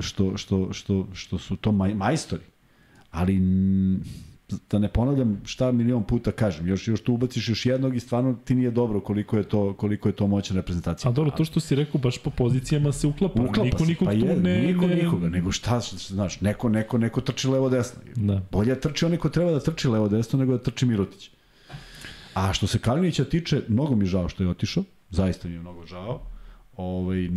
što, 0.00 0.36
što, 0.36 0.72
što, 0.72 1.08
što 1.14 1.38
su 1.38 1.56
to 1.56 1.72
maj, 1.72 1.94
majstori. 1.94 2.42
Ali 3.10 3.40
da 4.70 4.78
ne 4.78 4.88
ponavljam 4.88 5.40
šta 5.44 5.72
milion 5.72 6.04
puta 6.04 6.32
kažem, 6.32 6.68
još 6.68 6.88
još 6.88 7.02
tu 7.02 7.14
ubaciš 7.14 7.48
još 7.48 7.66
jednog 7.66 7.96
i 7.96 8.00
stvarno 8.00 8.34
ti 8.44 8.54
nije 8.54 8.70
dobro 8.70 9.00
koliko 9.00 9.36
je 9.36 9.42
to 9.42 9.74
koliko 9.74 10.08
je 10.08 10.12
to 10.12 10.26
moćna 10.26 10.56
reprezentacija. 10.56 11.10
A 11.10 11.12
dobro, 11.12 11.30
to 11.30 11.44
što 11.44 11.60
si 11.60 11.74
rekao 11.74 12.00
baš 12.00 12.18
po 12.18 12.30
pozicijama 12.30 12.92
se 12.92 13.06
uklapa. 13.06 13.42
uklapa 13.42 13.62
niko 13.62 13.78
se, 13.78 13.84
nikog 13.84 14.08
pa 14.08 14.12
tu 14.12 14.26
je, 14.26 14.36
ne, 14.36 14.62
niko 14.62 14.86
ne... 14.86 14.94
nikoga, 14.94 15.28
nego 15.28 15.52
šta, 15.52 15.80
znaš, 15.80 16.40
neko 16.40 16.68
neko 16.68 16.98
neko 16.98 17.20
trči 17.20 17.48
levo 17.48 17.68
desno. 17.68 18.00
Da. 18.16 18.42
Bolje 18.52 18.80
trči 18.80 19.04
onaj 19.04 19.18
ko 19.18 19.28
treba 19.28 19.50
da 19.50 19.60
trči 19.60 19.88
levo 19.88 20.08
desno 20.08 20.38
nego 20.38 20.52
da 20.52 20.62
trči 20.62 20.86
Mirotić. 20.86 21.30
A 22.34 22.52
što 22.52 22.66
se 22.66 22.78
Kalinića 22.78 23.24
tiče, 23.24 23.62
mnogo 23.68 23.96
mi 23.96 24.06
žao 24.06 24.28
što 24.28 24.42
je 24.42 24.48
otišao, 24.48 24.84
zaista 25.10 25.48
mi 25.48 25.54
je 25.54 25.60
mnogo 25.60 25.86
žao. 25.86 26.35
Ovaj, 26.76 27.28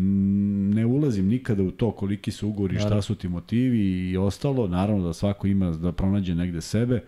ne 0.74 0.85
ulazim 0.85 1.27
nikada 1.27 1.64
u 1.64 1.72
to 1.72 1.92
koliki 1.92 2.32
su 2.32 2.48
ugovori, 2.48 2.80
šta 2.80 3.01
su 3.01 3.16
ti 3.16 3.27
motivi 3.27 4.09
i 4.09 4.18
ostalo. 4.18 4.68
Naravno 4.68 5.08
da 5.08 5.14
svako 5.14 5.48
ima 5.48 5.72
da 5.72 5.92
pronađe 5.92 6.35
negde 6.35 6.61
sebe. 6.61 7.03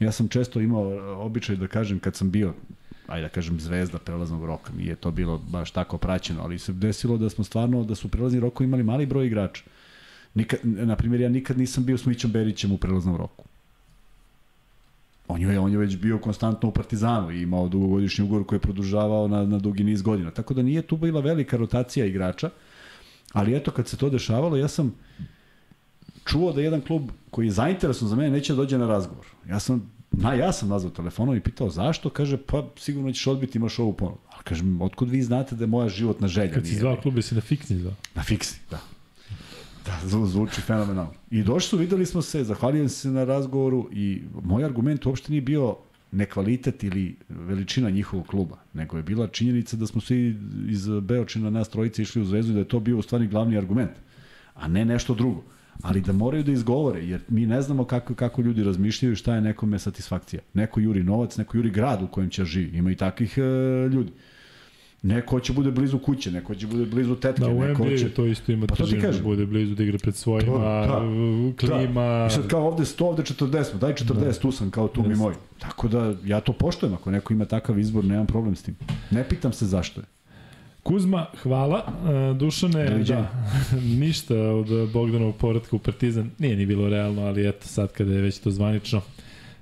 Ja 0.00 0.12
sam 0.12 0.28
često 0.28 0.60
imao 0.60 0.82
običaj 1.24 1.56
da 1.56 1.66
kažem 1.66 1.98
kad 1.98 2.16
sam 2.16 2.30
bio 2.30 2.54
ajde 3.06 3.22
da 3.22 3.28
kažem 3.28 3.60
zvezda 3.60 3.98
prelaznog 3.98 4.44
roka, 4.44 4.72
nije 4.78 4.96
to 4.96 5.10
bilo 5.10 5.38
baš 5.38 5.70
tako 5.70 5.98
praćeno, 5.98 6.42
ali 6.42 6.58
se 6.58 6.72
desilo 6.72 7.18
da 7.18 7.30
smo 7.30 7.44
stvarno, 7.44 7.84
da 7.84 7.94
su 7.94 8.08
prelazni 8.08 8.40
rokovi 8.40 8.66
imali 8.66 8.82
mali 8.82 9.06
broj 9.06 9.26
igrača. 9.26 9.62
Nikad, 10.34 10.60
na 10.62 10.96
primjer, 10.96 11.20
ja 11.20 11.28
nikad 11.28 11.58
nisam 11.58 11.84
bio 11.84 11.98
s 11.98 12.06
Mićom 12.06 12.32
Berićem 12.32 12.72
u 12.72 12.78
prelaznom 12.78 13.16
roku. 13.16 13.45
On 15.28 15.40
je, 15.40 15.58
on 15.60 15.72
je 15.72 15.78
već 15.78 15.96
bio 15.96 16.18
konstantno 16.18 16.68
u 16.68 16.72
Partizanu 16.72 17.30
i 17.30 17.42
imao 17.42 17.68
dugogodišnji 17.68 18.24
ugovor 18.24 18.46
koji 18.46 18.56
je 18.56 18.60
produžavao 18.60 19.28
na, 19.28 19.44
na 19.44 19.58
dugi 19.58 19.84
niz 19.84 20.02
godina. 20.02 20.30
Tako 20.30 20.54
da 20.54 20.62
nije 20.62 20.82
tu 20.82 20.96
bila 20.96 21.20
velika 21.20 21.56
rotacija 21.56 22.06
igrača, 22.06 22.50
ali 23.32 23.56
eto 23.56 23.70
kad 23.70 23.88
se 23.88 23.96
to 23.96 24.10
dešavalo, 24.10 24.56
ja 24.56 24.68
sam 24.68 24.94
čuo 26.24 26.52
da 26.52 26.60
jedan 26.60 26.80
klub 26.80 27.10
koji 27.30 27.46
je 27.46 27.50
zainteresovan 27.50 28.10
za 28.10 28.16
mene 28.16 28.30
neće 28.30 28.52
da 28.52 28.56
dođe 28.56 28.78
na 28.78 28.86
razgovor. 28.86 29.26
Ja 29.48 29.60
sam 29.60 29.96
Na, 30.12 30.32
ja 30.34 30.52
sam 30.52 30.68
nazvao 30.68 30.92
telefonom 30.94 31.36
i 31.36 31.40
pitao 31.40 31.70
zašto, 31.70 32.10
kaže, 32.10 32.36
pa 32.36 32.62
sigurno 32.78 33.12
ćeš 33.12 33.26
odbiti, 33.26 33.58
imaš 33.58 33.78
ovu 33.78 33.92
ponudu. 33.92 34.18
Ali 34.32 34.44
kažem, 34.44 34.82
otkud 34.82 35.10
vi 35.10 35.22
znate 35.22 35.56
da 35.56 35.64
je 35.64 35.68
moja 35.68 35.88
životna 35.88 36.28
želja? 36.28 36.52
Kad 36.54 36.66
si 36.66 36.74
zvao 36.74 36.96
klub, 36.96 37.18
si 37.20 37.34
na 37.34 37.40
fiksni 37.40 37.76
zvao? 37.76 37.94
Na 38.14 38.22
fiksni, 38.22 38.58
da. 38.70 38.80
Da, 39.86 40.26
zvuči 40.26 40.60
fenomenalno. 40.60 41.12
I 41.30 41.42
došli 41.42 41.68
su, 41.68 41.76
videli 41.76 42.06
smo 42.06 42.22
se, 42.22 42.44
zahvaljujem 42.44 42.88
se 42.88 43.10
na 43.10 43.24
razgovoru 43.24 43.88
i 43.92 44.22
moj 44.42 44.64
argument 44.64 45.06
uopšte 45.06 45.32
nije 45.32 45.40
bio 45.40 45.76
nekvalitet 46.12 46.84
ili 46.84 47.16
veličina 47.28 47.90
njihovog 47.90 48.26
kluba, 48.26 48.56
nego 48.74 48.96
je 48.96 49.02
bila 49.02 49.26
činjenica 49.26 49.76
da 49.76 49.86
smo 49.86 50.00
svi 50.00 50.36
iz 50.68 50.88
Beočina 51.02 51.50
nas 51.50 51.68
trojice 51.68 52.02
išli 52.02 52.22
u 52.22 52.24
Zvezdu 52.24 52.52
i 52.52 52.54
da 52.54 52.60
je 52.60 52.68
to 52.68 52.80
bio 52.80 52.98
u 52.98 53.02
stvari 53.02 53.26
glavni 53.26 53.58
argument, 53.58 53.90
a 54.54 54.68
ne 54.68 54.84
nešto 54.84 55.14
drugo. 55.14 55.42
Ali 55.82 56.00
da 56.00 56.12
moraju 56.12 56.42
da 56.42 56.52
izgovore, 56.52 57.04
jer 57.04 57.20
mi 57.28 57.46
ne 57.46 57.62
znamo 57.62 57.84
kako, 57.84 58.14
kako 58.14 58.42
ljudi 58.42 58.64
razmišljaju 58.64 59.12
i 59.12 59.16
šta 59.16 59.34
je 59.34 59.40
nekome 59.40 59.78
satisfakcija. 59.78 60.42
Neko 60.54 60.80
juri 60.80 61.02
novac, 61.02 61.36
neko 61.36 61.56
juri 61.56 61.70
grad 61.70 62.02
u 62.02 62.06
kojem 62.06 62.30
će 62.30 62.44
živi. 62.44 62.78
Ima 62.78 62.90
i 62.90 62.96
takvih 62.96 63.38
e, 63.38 63.42
ljudi. 63.92 64.12
Neko 65.02 65.40
će 65.40 65.52
bude 65.52 65.70
blizu 65.70 65.98
kuće, 65.98 66.30
neko 66.30 66.54
će 66.54 66.66
bude 66.66 66.86
blizu 66.86 67.16
tetke, 67.16 67.40
Da, 67.40 67.48
neko 67.48 67.84
NBA 67.84 67.96
će... 67.96 68.08
to 68.08 68.26
isto 68.26 68.52
ima 68.52 68.66
Pa 68.66 68.74
težinu 68.74 69.12
da 69.12 69.22
bude 69.22 69.46
blizu 69.46 69.74
da 69.74 69.82
igra 69.82 69.98
pred 69.98 70.14
svojima, 70.14 70.52
To, 70.52 70.58
da, 70.58 71.66
klima. 71.66 72.00
Da. 72.00 72.26
I 72.26 72.30
sad 72.30 72.48
kao 72.48 72.66
ovde 72.66 72.84
100, 72.84 73.04
ovde 73.04 73.22
40, 73.22 73.78
daj 73.78 73.92
40, 73.92 74.24
da. 74.24 74.32
tu 74.32 74.52
sam 74.52 74.70
kao 74.70 74.88
tu 74.88 75.02
mi 75.02 75.08
Jeste. 75.08 75.22
moj. 75.22 75.34
Tako 75.58 75.88
da 75.88 76.14
ja 76.24 76.40
to 76.40 76.52
poštujem, 76.52 76.94
ako 76.94 77.10
neko 77.10 77.32
ima 77.32 77.44
takav 77.44 77.78
izbor, 77.78 78.04
nemam 78.04 78.26
problem 78.26 78.56
s 78.56 78.62
tim. 78.62 78.76
Ne 79.10 79.28
pitam 79.28 79.52
se 79.52 79.66
zašto 79.66 80.00
je. 80.00 80.04
Kuzma, 80.82 81.26
hvala. 81.42 81.84
E, 82.30 82.34
Dušane, 82.34 83.04
da, 83.04 83.30
ništa 84.00 84.34
od 84.36 84.90
Bogdanovog 84.92 85.36
povratka 85.36 85.76
u 85.76 85.78
Partizan. 85.78 86.30
Nije 86.38 86.56
ni 86.56 86.66
bilo 86.66 86.88
realno, 86.88 87.22
ali 87.22 87.48
eto 87.48 87.66
sad 87.66 87.92
kada 87.92 88.12
je 88.12 88.20
već 88.20 88.38
to 88.38 88.50
zvanično, 88.50 89.02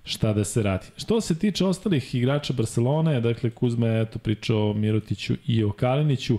šta 0.05 0.33
da 0.33 0.45
se 0.45 0.63
radi. 0.63 0.87
Što 0.97 1.21
se 1.21 1.39
tiče 1.39 1.65
ostalih 1.65 2.15
igrača 2.15 2.53
Barcelone, 2.53 3.21
dakle 3.21 3.51
Kuzma 3.51 3.87
je 3.87 4.03
eto 4.03 4.19
pričao 4.19 4.71
o 4.71 4.75
Mirotiću 4.75 5.35
i 5.47 5.65
o 5.65 5.73
Kaliniću. 5.73 6.39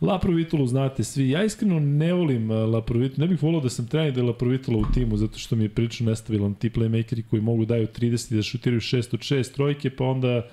Laprovitulu 0.00 0.66
znate 0.66 1.04
svi. 1.04 1.30
Ja 1.30 1.44
iskreno 1.44 1.80
ne 1.80 2.12
volim 2.12 2.50
uh, 2.50 2.56
Laprovitulu. 2.56 3.20
Ne 3.20 3.28
bih 3.28 3.42
volao 3.42 3.60
da 3.60 3.68
sam 3.68 3.86
trener 3.86 4.12
da 4.12 4.20
je 4.20 4.26
Laprovitula 4.26 4.78
u 4.78 4.92
timu, 4.94 5.16
zato 5.16 5.38
što 5.38 5.56
mi 5.56 5.64
je 5.64 5.68
prilično 5.68 6.10
nestabilan. 6.10 6.54
Ti 6.54 6.70
playmakeri 6.70 7.22
koji 7.30 7.42
mogu 7.42 7.64
daju 7.64 7.86
30 7.86 8.32
i 8.32 8.36
da 8.36 8.42
šutiraju 8.42 8.80
6 8.80 9.14
od 9.14 9.20
6 9.20 9.54
trojke, 9.54 9.90
pa 9.90 10.04
onda 10.04 10.46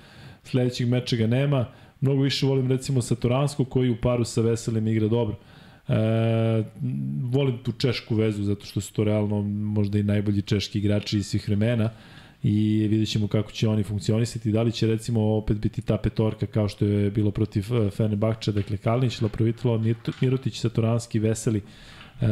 sledećeg 0.44 0.88
meča 0.88 1.16
ga 1.16 1.28
nema. 1.28 1.66
Mnogo 2.02 2.22
više 2.22 2.46
volim 2.46 2.68
recimo 2.68 3.02
Satoransko 3.02 3.66
koji 3.66 3.90
u 3.90 3.98
paru 4.02 4.26
sa 4.26 4.42
Veselim 4.42 4.88
igra 4.88 5.08
dobro. 5.08 5.36
E, 5.88 5.94
volim 7.22 7.58
tu 7.64 7.72
češku 7.72 8.16
vezu 8.16 8.44
zato 8.44 8.66
što 8.66 8.82
su 8.82 8.94
to 8.94 9.04
realno 9.04 9.42
možda 9.42 10.00
i 10.00 10.04
najbolji 10.04 10.42
češki 10.42 10.80
igrači 10.80 11.18
iz 11.18 11.28
svih 11.28 11.48
vremena 11.48 11.90
i 12.44 12.88
vidjet 12.88 13.10
ćemo 13.10 13.28
kako 13.28 13.52
će 13.52 13.68
oni 13.68 13.84
funkcionisati. 13.84 14.52
Da 14.52 14.62
li 14.62 14.72
će 14.72 14.88
recimo 14.88 15.22
opet 15.22 15.58
biti 15.58 15.82
ta 15.82 15.98
petorka 15.98 16.46
kao 16.46 16.70
što 16.70 16.86
je 16.86 17.12
bilo 17.12 17.32
protiv 17.32 17.66
eh, 17.76 17.90
Fenerbahča, 17.90 18.52
dakle 18.52 18.78
Kalinić, 18.78 19.22
Laprovitilo, 19.22 19.82
Mirotić, 20.22 20.60
Satoranski, 20.60 21.20
Veseli, 21.20 21.62
e, 22.22 22.26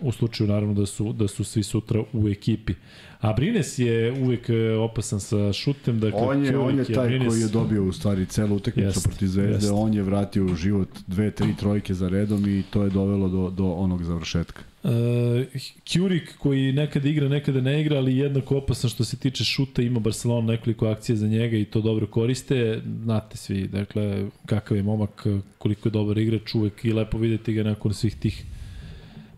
u 0.00 0.12
slučaju 0.12 0.48
naravno 0.48 0.74
da 0.74 0.86
su, 0.86 1.12
da 1.12 1.28
su 1.28 1.44
svi 1.44 1.62
sutra 1.62 2.02
u 2.12 2.28
ekipi. 2.28 2.74
A 3.20 3.32
Brines 3.32 3.78
je 3.78 4.12
uvek 4.12 4.50
eh, 4.50 4.72
opasan 4.72 5.20
sa 5.20 5.52
šutem, 5.52 6.00
dakle 6.00 6.20
On 6.20 6.44
je, 6.44 6.58
on 6.58 6.78
je 6.78 6.84
taj 6.84 7.08
Brines- 7.08 7.28
koji 7.28 7.40
je 7.40 7.48
dobio 7.48 7.84
u 7.84 7.92
stvari 7.92 8.26
celu 8.26 8.56
utakmicu 8.56 9.02
protiv 9.02 9.26
Zvezde, 9.26 9.52
jeste. 9.52 9.70
on 9.70 9.94
je 9.94 10.02
vratio 10.02 10.44
u 10.44 10.54
život 10.54 10.88
dve, 11.06 11.30
tri 11.30 11.56
trojke 11.56 11.94
za 11.94 12.08
redom 12.08 12.48
i 12.48 12.62
to 12.70 12.82
je 12.82 12.90
dovelo 12.90 13.28
do, 13.28 13.50
do 13.50 13.72
onog 13.72 14.04
završetka. 14.04 14.62
Uh, 14.88 15.46
Kjurik 15.84 16.36
koji 16.38 16.72
nekada 16.72 17.08
igra, 17.08 17.28
nekada 17.28 17.60
ne 17.60 17.80
igra, 17.80 17.96
ali 17.96 18.16
jednako 18.16 18.56
opasan 18.56 18.90
što 18.90 19.04
se 19.04 19.16
tiče 19.16 19.44
šuta, 19.44 19.82
ima 19.82 20.00
Barcelona 20.00 20.52
nekoliko 20.52 20.88
akcija 20.88 21.16
za 21.16 21.26
njega 21.26 21.56
i 21.56 21.64
to 21.64 21.80
dobro 21.80 22.06
koriste. 22.06 22.80
Znate 23.02 23.36
svi, 23.36 23.68
dakle, 23.68 24.24
kakav 24.46 24.76
je 24.76 24.82
momak, 24.82 25.26
koliko 25.58 25.88
je 25.88 25.92
dobar 25.92 26.18
igrač, 26.18 26.54
uvek 26.54 26.84
i 26.84 26.92
lepo 26.92 27.18
videti 27.18 27.52
ga 27.52 27.62
nakon 27.62 27.94
svih 27.94 28.16
tih 28.16 28.44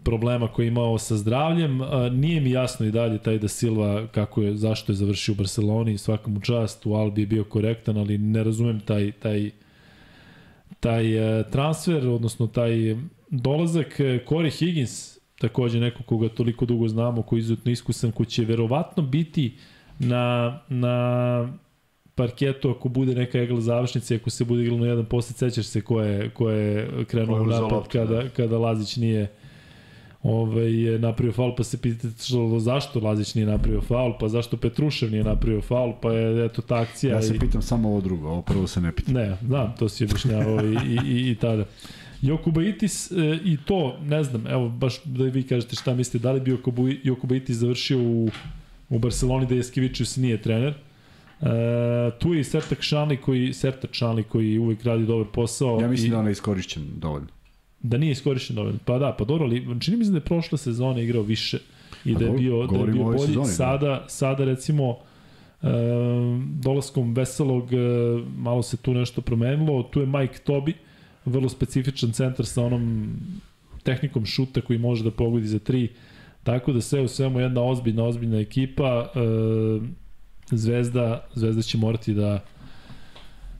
problema 0.02 0.48
koje 0.48 0.64
je 0.64 0.68
imao 0.68 0.98
sa 0.98 1.16
zdravljem. 1.16 1.80
A, 1.80 2.08
nije 2.08 2.40
mi 2.40 2.50
jasno 2.50 2.86
i 2.86 2.90
dalje 2.90 3.18
taj 3.18 3.38
da 3.38 3.48
Silva 3.48 4.06
kako 4.06 4.42
je, 4.42 4.56
zašto 4.56 4.92
je 4.92 4.96
završio 4.96 5.32
u 5.32 5.36
Barceloni, 5.36 5.98
svaka 5.98 6.30
mu 6.30 6.40
čast, 6.40 6.86
u 6.86 6.94
Albi 6.94 7.22
je 7.22 7.26
bio 7.26 7.44
korektan, 7.44 7.96
ali 7.96 8.18
ne 8.18 8.44
razumem 8.44 8.80
taj, 8.80 9.12
taj, 9.12 9.50
taj 10.80 11.38
e, 11.40 11.44
transfer, 11.50 12.06
odnosno 12.08 12.46
taj 12.46 12.96
dolazak 13.30 14.00
Corey 14.00 14.58
Higgins, 14.58 15.09
takođe 15.40 15.80
neko 15.80 16.02
koga 16.02 16.28
toliko 16.28 16.66
dugo 16.66 16.88
znamo, 16.88 17.22
koji 17.22 17.38
je 17.38 17.40
izuzetno 17.40 17.72
iskusan, 17.72 18.12
ko 18.12 18.24
će 18.24 18.44
verovatno 18.44 19.02
biti 19.02 19.56
na, 19.98 20.58
na 20.68 21.48
parketu 22.14 22.70
ako 22.70 22.88
bude 22.88 23.14
neka 23.14 23.38
egla 23.38 23.60
završnica, 23.60 24.14
i 24.14 24.16
ako 24.16 24.30
se 24.30 24.44
bude 24.44 24.62
igralo 24.62 24.80
na 24.80 24.86
jedan 24.86 25.04
posle, 25.04 25.34
sećaš 25.36 25.66
se 25.66 25.80
ko 25.80 26.00
je, 26.00 26.30
ko 26.30 26.50
je 26.50 26.88
krenuo 27.06 27.42
u 27.42 27.46
napad 27.46 27.72
loptu, 27.72 27.90
kada, 27.92 28.22
da. 28.22 28.28
kada 28.28 28.58
Lazić 28.58 28.96
nije 28.96 29.28
ovaj, 30.22 30.82
je 30.82 30.98
napravio 30.98 31.32
faul, 31.32 31.54
pa 31.56 31.64
se 31.64 31.78
pitalo 31.82 32.58
zašto 32.58 33.00
Lazić 33.00 33.34
nije 33.34 33.46
napravio 33.46 33.80
faul, 33.80 34.12
pa 34.20 34.28
zašto 34.28 34.56
Petrušev 34.56 35.10
nije 35.10 35.24
napravio 35.24 35.60
faul, 35.60 35.92
pa 36.02 36.12
je 36.12 36.44
eto 36.44 36.62
ta 36.62 36.76
akcija. 36.76 37.14
Ja 37.14 37.22
se 37.22 37.36
i... 37.36 37.38
pitam 37.38 37.62
samo 37.62 37.88
ovo 37.88 38.00
drugo, 38.00 38.28
ovo 38.28 38.42
prvo 38.42 38.66
se 38.66 38.80
ne 38.80 38.92
pitam. 38.92 39.14
Ne, 39.14 39.36
znam, 39.46 39.74
to 39.78 39.88
si 39.88 40.04
objašnjavao 40.04 40.66
i, 40.66 40.74
i, 40.74 40.98
i, 41.06 41.30
i 41.30 41.34
tada. 41.34 41.64
Jokubaitis 42.22 43.10
e, 43.10 43.38
i 43.44 43.56
to, 43.64 43.96
ne 44.02 44.24
znam, 44.24 44.46
evo 44.46 44.68
baš 44.68 45.04
da 45.04 45.24
vi 45.24 45.42
kažete 45.42 45.76
šta 45.76 45.94
mislite, 45.94 46.22
da 46.22 46.32
li 46.32 46.40
bi 46.40 46.58
Jokubaitis 47.04 47.56
završio 47.56 47.98
u, 47.98 48.30
u 48.88 48.98
Barceloni 48.98 49.46
da 49.46 49.54
Jeskevičius 49.54 50.16
nije 50.16 50.42
trener. 50.42 50.74
E, 51.40 51.46
tu 52.18 52.34
je 52.34 52.40
i 52.40 52.44
Sertak 52.44 52.82
Šanli 52.82 53.16
koji, 53.16 53.52
Sertak 53.52 53.94
Šanli 53.94 54.22
koji 54.22 54.58
uvek 54.58 54.84
radi 54.84 55.06
dobar 55.06 55.26
posao. 55.32 55.80
Ja 55.80 55.88
mislim 55.88 56.08
i, 56.08 56.10
da 56.10 56.18
on 56.18 56.26
je 56.26 56.32
iskorišćen 56.32 56.86
dovoljno. 56.96 57.28
Da 57.82 57.98
nije 57.98 58.12
iskorišćen 58.12 58.56
dovoljno. 58.56 58.78
Pa 58.84 58.98
da, 58.98 59.14
pa 59.18 59.24
dobro, 59.24 59.44
ali 59.44 59.80
čini 59.80 59.96
mi 59.96 60.04
se 60.04 60.10
da 60.10 60.16
je 60.16 60.24
prošle 60.24 60.58
sezone 60.58 61.04
igrao 61.04 61.22
više 61.22 61.58
i 62.04 62.12
Pa 62.12 62.18
da 62.18 62.24
je 62.24 62.28
dobro, 62.28 62.40
bio, 62.40 62.66
da 62.66 62.78
je 62.78 62.86
bio 62.86 63.04
bolji. 63.04 63.18
sezoni, 63.18 63.46
da. 63.46 63.52
sada, 63.52 64.04
sada 64.08 64.44
recimo 64.44 64.96
e, 65.62 65.66
dolaskom 66.60 67.14
Veselog 67.14 67.72
e, 67.72 67.76
malo 68.36 68.62
se 68.62 68.76
tu 68.76 68.94
nešto 68.94 69.20
promenilo. 69.20 69.82
Tu 69.82 70.00
je 70.00 70.06
Mike 70.06 70.38
Tobi, 70.38 70.74
vrlo 71.24 71.48
specifičan 71.48 72.12
centar 72.12 72.46
sa 72.46 72.62
onom 72.64 73.16
tehnikom 73.82 74.26
šuta 74.26 74.60
koji 74.60 74.78
može 74.78 75.04
da 75.04 75.10
pogodi 75.10 75.46
za 75.46 75.58
tri. 75.58 75.88
Tako 76.42 76.72
da 76.72 76.80
sve 76.80 77.00
u 77.00 77.08
svemu 77.08 77.40
jedna 77.40 77.62
ozbiljna, 77.62 78.04
ozbiljna 78.04 78.38
ekipa. 78.40 79.10
E, 79.14 79.20
Zvezda, 80.50 81.26
Zvezda 81.34 81.62
će 81.62 81.78
morati 81.78 82.14
da 82.14 82.40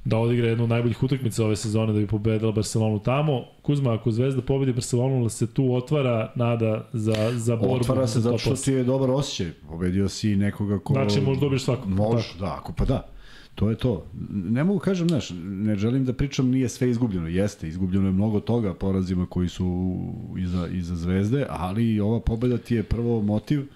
da 0.05 0.19
odigra 0.19 0.49
jednu 0.49 0.65
od 0.65 0.71
najboljih 0.71 1.03
utakmica 1.03 1.45
ove 1.45 1.57
sezone 1.57 1.93
da 1.93 1.99
bi 1.99 2.07
pobedila 2.07 2.53
Barcelonu 2.53 2.99
tamo. 2.99 3.45
Kuzma, 3.63 3.95
ako 3.95 4.11
Zvezda 4.11 4.43
pobedi 4.43 4.73
Barcelonu, 4.73 5.29
se 5.29 5.47
tu 5.47 5.75
otvara 5.75 6.33
nada 6.35 6.89
za, 6.93 7.33
za 7.39 7.57
borbu. 7.57 7.75
Otvara 7.75 8.07
se 8.07 8.21
za 8.21 8.31
zato 8.31 8.39
što 8.39 8.55
ti 8.55 8.73
je 8.73 8.85
dobar 8.85 9.11
osjećaj. 9.11 9.53
Pobedio 9.69 10.09
si 10.09 10.37
nekoga 10.37 10.79
ko... 10.79 10.93
Znači, 10.93 11.21
možda 11.21 11.41
dobiješ 11.41 11.63
svakog. 11.63 11.89
Može, 11.89 12.29
Tako. 12.29 12.39
da, 12.41 12.55
ako 12.55 12.73
pa 12.73 12.85
da. 12.85 13.09
To 13.61 13.71
je 13.71 13.77
to. 13.77 14.07
Ne 14.31 14.65
mogu 14.65 14.79
kažem, 14.79 15.09
znaš, 15.09 15.31
ne 15.45 15.77
želim 15.77 16.05
da 16.05 16.13
pričam 16.13 16.49
nije 16.49 16.69
sve 16.69 16.91
izgubljeno. 16.91 17.29
Jeste, 17.29 17.69
izgubljeno 17.69 18.07
je 18.07 18.13
mnogo 18.13 18.41
toga 18.41 18.75
porazima 18.75 19.27
koji 19.27 19.49
su 19.49 19.97
iza, 20.39 20.69
iza 20.69 20.97
zvezde, 20.97 21.47
ali 21.49 22.01
ova 22.01 22.21
pobeda 22.21 22.59
ti 22.59 22.75
je 22.75 22.83
prvo 22.83 23.23
motiv, 23.23 23.67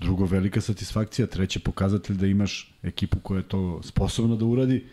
drugo 0.00 0.24
velika 0.24 0.60
satisfakcija, 0.60 1.26
treće 1.26 1.60
pokazatelj 1.60 2.16
da 2.16 2.26
imaš 2.26 2.74
ekipu 2.82 3.18
koja 3.22 3.38
je 3.38 3.48
to 3.48 3.80
sposobna 3.82 4.36
da 4.36 4.44
uradi, 4.44 4.84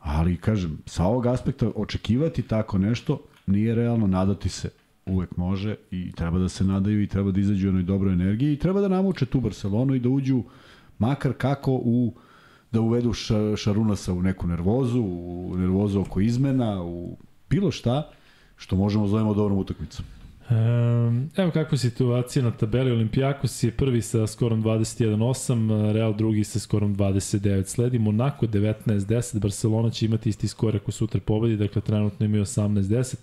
ali 0.00 0.36
kažem, 0.36 0.78
sa 0.86 1.04
ovog 1.04 1.26
aspekta 1.26 1.70
očekivati 1.74 2.42
tako 2.42 2.78
nešto 2.78 3.22
nije 3.46 3.74
realno, 3.74 4.06
nadati 4.06 4.48
se 4.48 4.70
uvek 5.06 5.36
može 5.36 5.76
i 5.90 6.12
treba 6.12 6.38
da 6.38 6.48
se 6.48 6.64
nadaju 6.64 7.02
i 7.02 7.06
treba 7.06 7.30
da 7.30 7.40
izađu 7.40 7.66
u 7.66 7.68
jednoj 7.68 7.82
dobroj 7.82 8.12
energiji 8.12 8.52
i 8.52 8.58
treba 8.58 8.80
da 8.80 8.88
namuče 8.88 9.26
tu 9.26 9.40
Barcelonu 9.40 9.94
i 9.94 10.00
da 10.00 10.08
uđu 10.08 10.42
makar 10.98 11.32
kako 11.32 11.72
u 11.72 12.14
da 12.76 12.80
uvedu 12.80 13.12
ša, 13.12 13.56
Šarunasa 13.56 14.12
u 14.12 14.22
neku 14.22 14.46
nervozu, 14.46 15.02
u 15.02 15.54
nervozu 15.56 16.00
oko 16.00 16.20
izmena, 16.20 16.82
u 16.82 17.16
bilo 17.50 17.70
šta 17.70 18.10
što 18.56 18.76
možemo 18.76 19.06
zovemo 19.08 19.34
dobrom 19.34 19.58
utakmicom. 19.58 20.04
Evo 21.36 21.50
kakva 21.50 21.74
je 21.74 21.78
situacija 21.78 22.44
na 22.44 22.50
tabeli. 22.50 22.90
Olimpijakos 22.90 23.62
je 23.62 23.70
prvi 23.70 24.02
sa 24.02 24.26
skorom 24.26 24.64
21-8, 24.64 25.92
Real 25.92 26.14
drugi 26.14 26.44
sa 26.44 26.58
skorom 26.58 26.96
29. 26.96 27.64
Sledi 27.64 27.98
Monaco 27.98 28.46
19-10, 28.46 29.38
Barcelona 29.38 29.90
će 29.90 30.06
imati 30.06 30.28
isti 30.28 30.48
skor 30.48 30.76
ako 30.76 30.92
sutra 30.92 31.20
pobedi, 31.20 31.56
dakle 31.56 31.82
trenutno 31.82 32.26
imaju 32.26 32.44
18-10. 32.44 33.16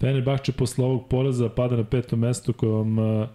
Fenerbahče 0.00 0.52
posle 0.52 0.84
ovog 0.84 1.08
poraza 1.08 1.48
pada 1.48 1.76
na 1.76 1.84
peto 1.84 2.16
mesto 2.16 2.52
uh, 2.62 3.28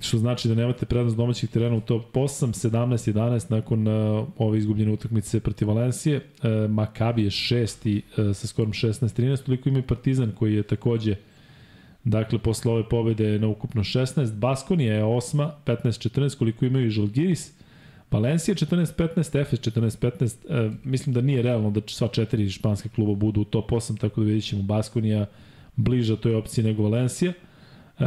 što 0.00 0.18
znači 0.18 0.48
da 0.48 0.54
nemate 0.54 0.86
prednost 0.86 1.16
domaćih 1.16 1.50
terena 1.50 1.76
u 1.76 1.80
top 1.80 2.14
8, 2.14 2.68
17-11 2.68 3.50
nakon 3.50 3.88
uh, 3.88 4.28
ove 4.38 4.58
izgubljene 4.58 4.92
utakmice 4.92 5.40
protiv 5.40 5.68
Valencije. 5.68 6.16
Uh, 6.16 6.70
Makabi 6.70 7.24
je 7.24 7.30
šesti 7.30 8.02
uh, 8.16 8.36
sa 8.36 8.46
skorom 8.46 8.72
16-13, 8.72 9.44
toliko 9.44 9.68
ima 9.68 9.78
i 9.78 9.82
Partizan 9.82 10.32
koji 10.38 10.54
je 10.54 10.62
takođe 10.62 11.16
Dakle, 12.04 12.38
posle 12.38 12.72
ove 12.72 12.88
pobede 12.88 13.38
na 13.38 13.48
ukupno 13.48 13.82
16. 13.82 14.34
Baskonija 14.34 14.94
je 14.94 15.04
osma, 15.04 15.54
15-14, 15.66 16.38
koliko 16.38 16.64
imaju 16.64 16.86
i 16.86 16.90
Žalgiris. 16.90 17.52
Valencija 18.10 18.54
14-15, 18.54 19.40
Efes 19.40 19.60
14-15. 19.60 20.36
E, 20.48 20.70
mislim 20.84 21.14
da 21.14 21.20
nije 21.20 21.42
realno 21.42 21.70
da 21.70 21.80
sva 21.86 22.08
četiri 22.08 22.50
španske 22.50 22.88
kluba 22.88 23.14
budu 23.14 23.40
u 23.40 23.44
top 23.44 23.70
8, 23.70 24.00
tako 24.00 24.20
da 24.20 24.26
vidjet 24.26 24.44
ćemo 24.44 24.62
Baskonija 24.62 25.26
bliža 25.76 26.16
toj 26.16 26.34
opciji 26.34 26.64
nego 26.64 26.82
Valencija. 26.82 27.32
E, 27.98 28.04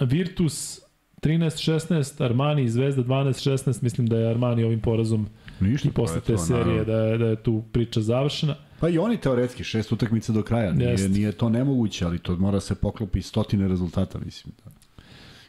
Virtus 0.00 0.80
13-16, 1.22 2.24
Armani 2.24 2.62
i 2.62 2.68
Zvezda 2.68 3.02
12-16, 3.02 3.82
mislim 3.82 4.06
da 4.06 4.18
je 4.18 4.30
Armani 4.30 4.64
ovim 4.64 4.80
porazom 4.80 5.28
Ništa, 5.60 5.88
i 5.88 5.92
posle 5.92 6.14
pa 6.14 6.18
je 6.18 6.20
te 6.20 6.32
to, 6.32 6.38
serije 6.38 6.84
da 6.84 6.96
je, 6.96 7.18
da 7.18 7.26
je 7.26 7.36
tu 7.36 7.62
priča 7.72 8.00
završena. 8.00 8.54
Pa 8.80 8.88
i 8.88 8.98
oni 8.98 9.16
teoretski, 9.16 9.64
šest 9.64 9.92
utakmica 9.92 10.32
do 10.32 10.42
kraja, 10.42 10.72
nije, 10.72 10.90
Jeste. 10.90 11.08
nije 11.08 11.32
to 11.32 11.48
nemoguće, 11.48 12.04
ali 12.04 12.18
to 12.18 12.36
mora 12.36 12.60
se 12.60 12.74
poklopi 12.74 13.22
stotine 13.22 13.68
rezultata, 13.68 14.18
mislim. 14.24 14.54
Da. 14.64 14.70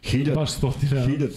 Hiljad, 0.03 0.36
Baš 0.36 0.52
stotina, 0.52 1.06
hiljad, 1.06 1.32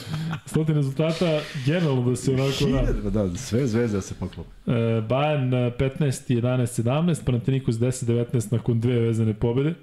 stotina 0.46 0.76
rezultata, 0.76 1.40
generalno 1.66 2.10
da 2.10 2.16
se 2.16 2.30
onako... 2.30 2.48
da. 2.48 2.66
hiljad, 2.66 3.02
pa 3.02 3.10
da, 3.10 3.36
sve 3.36 3.66
zvezde 3.66 3.96
da 3.96 4.02
se 4.02 4.14
poklopi. 4.14 4.50
E, 4.66 4.70
Bayern 5.08 5.66
e, 5.66 5.70
15, 5.78 6.40
11, 6.40 6.82
17, 6.82 7.24
Panathinaikos 7.24 7.74
10, 7.74 8.04
19 8.04 8.52
nakon 8.52 8.80
dve 8.80 8.98
vezane 9.00 9.34
pobede. 9.34 9.74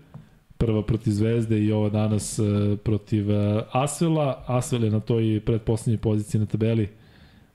Prva 0.62 0.84
protiv 0.84 1.12
Zvezde 1.12 1.60
i 1.60 1.72
ova 1.72 1.90
danas 1.90 2.40
e, 2.40 2.44
protiv 2.84 3.32
e, 3.32 3.64
Asvela. 3.72 4.44
Asvel 4.48 4.84
je 4.84 4.92
na 4.92 5.00
toj 5.00 5.42
predposlednjoj 5.46 5.98
poziciji 6.02 6.40
na 6.42 6.46
tabeli 6.46 6.84
e, 6.84 6.90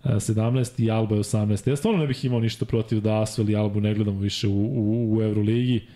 17 0.04 0.84
i 0.84 0.90
Alba 0.90 1.14
je 1.14 1.22
18. 1.22 1.68
Ja 1.68 1.76
stvarno 1.76 2.00
ne 2.00 2.06
bih 2.06 2.24
imao 2.24 2.40
ništa 2.40 2.64
protiv 2.64 3.00
da 3.00 3.22
Asvel 3.22 3.50
i 3.50 3.56
Albu 3.56 3.80
ne 3.80 3.94
gledamo 3.94 4.20
više 4.20 4.48
u, 4.48 4.52
u, 4.52 5.16
u 5.16 5.22
Euroligi, 5.22 5.86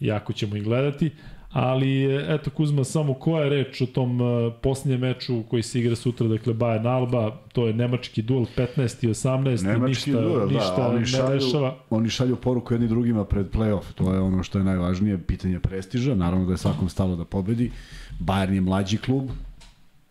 jako 0.00 0.32
ćemo 0.32 0.56
ih 0.56 0.64
gledati. 0.64 1.10
Ali, 1.54 2.04
eto 2.28 2.50
Kuzma, 2.50 2.84
samo 2.84 3.14
koja 3.14 3.44
je 3.44 3.50
reč 3.50 3.80
o 3.80 3.86
tom 3.86 4.20
uh, 4.20 4.52
posljednjem 4.62 5.00
meču 5.00 5.42
koji 5.50 5.62
se 5.62 5.80
igra 5.80 5.96
sutra, 5.96 6.26
dakle 6.28 6.54
Bayern 6.54 6.86
Alba, 6.86 7.30
to 7.52 7.66
je 7.66 7.72
nemački 7.72 8.22
duel 8.22 8.46
15 8.56 9.04
i 9.04 9.08
18 9.08 9.62
i 9.62 9.66
Nemački 9.66 10.10
ništa, 10.10 10.22
duel, 10.22 10.48
da, 10.48 10.54
ništa 10.54 10.88
oni 10.88 11.00
ne 11.00 11.06
šalju, 11.06 11.40
dešava. 11.40 11.76
oni 11.90 12.10
šalju 12.10 12.36
poruku 12.36 12.74
jedni 12.74 12.88
drugima 12.88 13.24
pred 13.24 13.46
play-off, 13.50 13.92
to 13.94 14.14
je 14.14 14.20
ono 14.20 14.42
što 14.42 14.58
je 14.58 14.64
najvažnije, 14.64 15.18
pitanje 15.18 15.60
prestiža, 15.60 16.14
naravno 16.14 16.46
da 16.46 16.52
je 16.52 16.58
svakom 16.58 16.88
stalo 16.88 17.16
da 17.16 17.24
pobedi. 17.24 17.70
Bayern 18.20 18.52
je 18.52 18.60
mlađi 18.60 18.98
klub, 18.98 19.30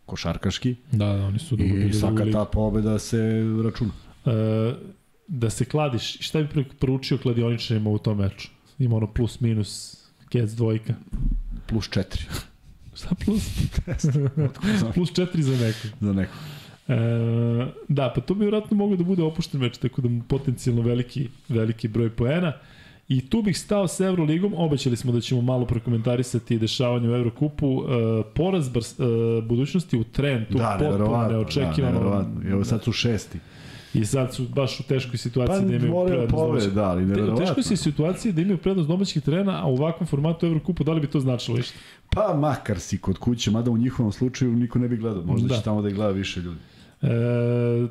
košarkaški, 0.05 0.75
Da, 0.91 1.05
da, 1.05 1.25
oni 1.25 1.39
su 1.39 1.55
dugo 1.55 1.75
i 1.75 1.93
svaka 1.93 2.25
ta 2.31 2.45
pobeda 2.45 2.99
se 2.99 3.43
računa. 3.63 3.91
E, 4.25 4.73
da 5.27 5.49
se 5.49 5.65
kladiš, 5.65 6.17
šta 6.19 6.43
bi 6.43 6.65
poručio 6.79 7.17
kladioničarima 7.17 7.89
u 7.89 7.97
tom 7.97 8.17
meču? 8.17 8.49
Ima 8.79 8.95
ono 8.95 9.07
plus 9.07 9.39
minus, 9.39 10.02
kec 10.33 10.51
dvojka. 10.51 10.93
Plus 11.67 11.89
četiri. 11.89 12.23
Šta 12.97 13.15
plus? 13.25 13.49
Plus 14.95 15.13
četiri 15.13 15.43
za 15.43 15.65
neko. 15.65 15.87
za 16.01 16.13
neko. 16.13 16.33
E, 16.87 16.95
da, 17.87 18.11
pa 18.15 18.21
to 18.21 18.33
bi 18.33 18.45
vjerojatno 18.45 18.77
moglo 18.77 18.95
da 18.97 19.03
bude 19.03 19.23
opušten 19.23 19.61
meč, 19.61 19.77
tako 19.77 20.01
da 20.01 20.09
mu 20.09 20.23
potencijalno 20.27 20.81
veliki, 20.81 21.27
veliki 21.49 21.87
broj 21.87 22.09
poena. 22.09 22.53
I 23.07 23.29
tu 23.29 23.41
bih 23.41 23.57
stao 23.59 23.87
sa 23.87 24.05
Euroligom, 24.05 24.53
obećali 24.57 24.97
smo 24.97 25.11
da 25.11 25.21
ćemo 25.21 25.41
malo 25.41 25.65
prokomentarisati 25.65 26.59
dešavanje 26.59 27.09
u 27.09 27.15
Eurokupu. 27.15 27.83
E, 27.83 28.23
poraz 28.35 28.67
e, 28.67 28.71
budućnosti 29.43 29.97
u 29.97 30.03
Trentu, 30.03 30.57
Da, 30.57 30.75
potpuno. 30.79 31.07
Da, 31.17 31.27
neočekivano. 31.27 31.93
neverovatno. 31.93 32.41
I 32.45 32.51
evo 32.51 32.63
sad 32.65 32.83
su 32.83 32.91
šesti. 32.91 33.39
I 33.93 34.05
sad 34.05 34.33
su 34.33 34.43
baš 34.45 34.79
u 34.79 34.83
teškoj 34.83 35.11
Pa 35.11 35.17
situaciji 35.17 35.65
da 35.69 35.75
imaju 35.77 36.05
prednost 36.07 36.31
domaćih. 36.31 36.71
da, 36.71 36.83
ali 36.83 37.13
Te- 37.15 37.23
U 37.23 37.37
teškoj 37.37 37.63
si 37.63 37.77
situaciji 37.77 38.31
da 38.31 38.41
imaju 38.41 38.57
prednost 38.57 38.87
domaćih 38.87 39.23
terena, 39.23 39.63
a 39.63 39.67
u 39.67 39.73
ovakvom 39.73 40.07
formatu 40.07 40.45
Evrokupa, 40.45 40.83
da 40.83 40.93
li 40.93 41.01
bi 41.01 41.07
to 41.07 41.19
značilo 41.19 41.57
išta? 41.59 41.79
Pa 42.09 42.33
makar 42.35 42.79
si 42.79 42.97
kod 42.97 43.17
kuće, 43.17 43.51
mada 43.51 43.71
u 43.71 43.77
njihovom 43.77 44.11
slučaju 44.11 44.51
niko 44.53 44.79
ne 44.79 44.87
bi 44.87 44.97
gledao. 44.97 45.23
Možda 45.23 45.47
Da. 45.47 45.55
će 45.55 45.61
tamo 45.61 45.81
da 45.81 45.89
ih 45.89 45.95
gleda 45.95 46.11
više 46.11 46.39
ljudi. 46.39 46.57
E, 47.01 47.07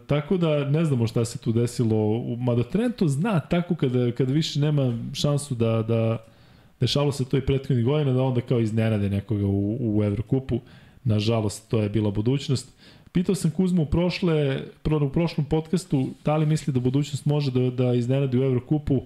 tako 0.06 0.36
da 0.36 0.64
ne 0.64 0.84
znamo 0.84 1.06
šta 1.06 1.24
se 1.24 1.38
tu 1.38 1.52
desilo. 1.52 1.96
Mada 2.36 2.62
Trento 2.62 3.08
zna 3.08 3.40
tako 3.40 3.74
kada, 3.74 4.12
kada 4.12 4.32
više 4.32 4.60
nema 4.60 4.98
šansu 5.12 5.54
da, 5.54 5.82
da 5.82 6.18
dešavalo 6.80 7.12
se 7.12 7.24
to 7.24 7.36
i 7.36 7.40
prethodnih 7.40 7.84
godina, 7.84 8.12
da 8.12 8.22
onda 8.22 8.40
kao 8.40 8.60
iznenade 8.60 9.10
nekoga 9.10 9.46
u, 9.46 9.76
u 9.80 10.04
Evrokupu. 10.04 10.60
Nažalost, 11.04 11.68
to 11.68 11.78
je 11.78 11.88
bila 11.88 12.10
budućnost. 12.10 12.68
Pitao 13.12 13.34
sam 13.34 13.50
Kuzmu 13.50 13.82
u, 13.82 13.86
prošle, 13.86 14.62
pro- 14.82 15.06
u 15.06 15.10
prošlom 15.10 15.46
podcastu 15.46 16.08
da 16.24 16.36
li 16.36 16.46
misli 16.46 16.72
da 16.72 16.80
budućnost 16.80 17.26
može 17.26 17.50
da, 17.50 17.70
da 17.70 17.94
iznenadi 17.94 18.38
u 18.38 18.42
Evrokupu 18.42 19.02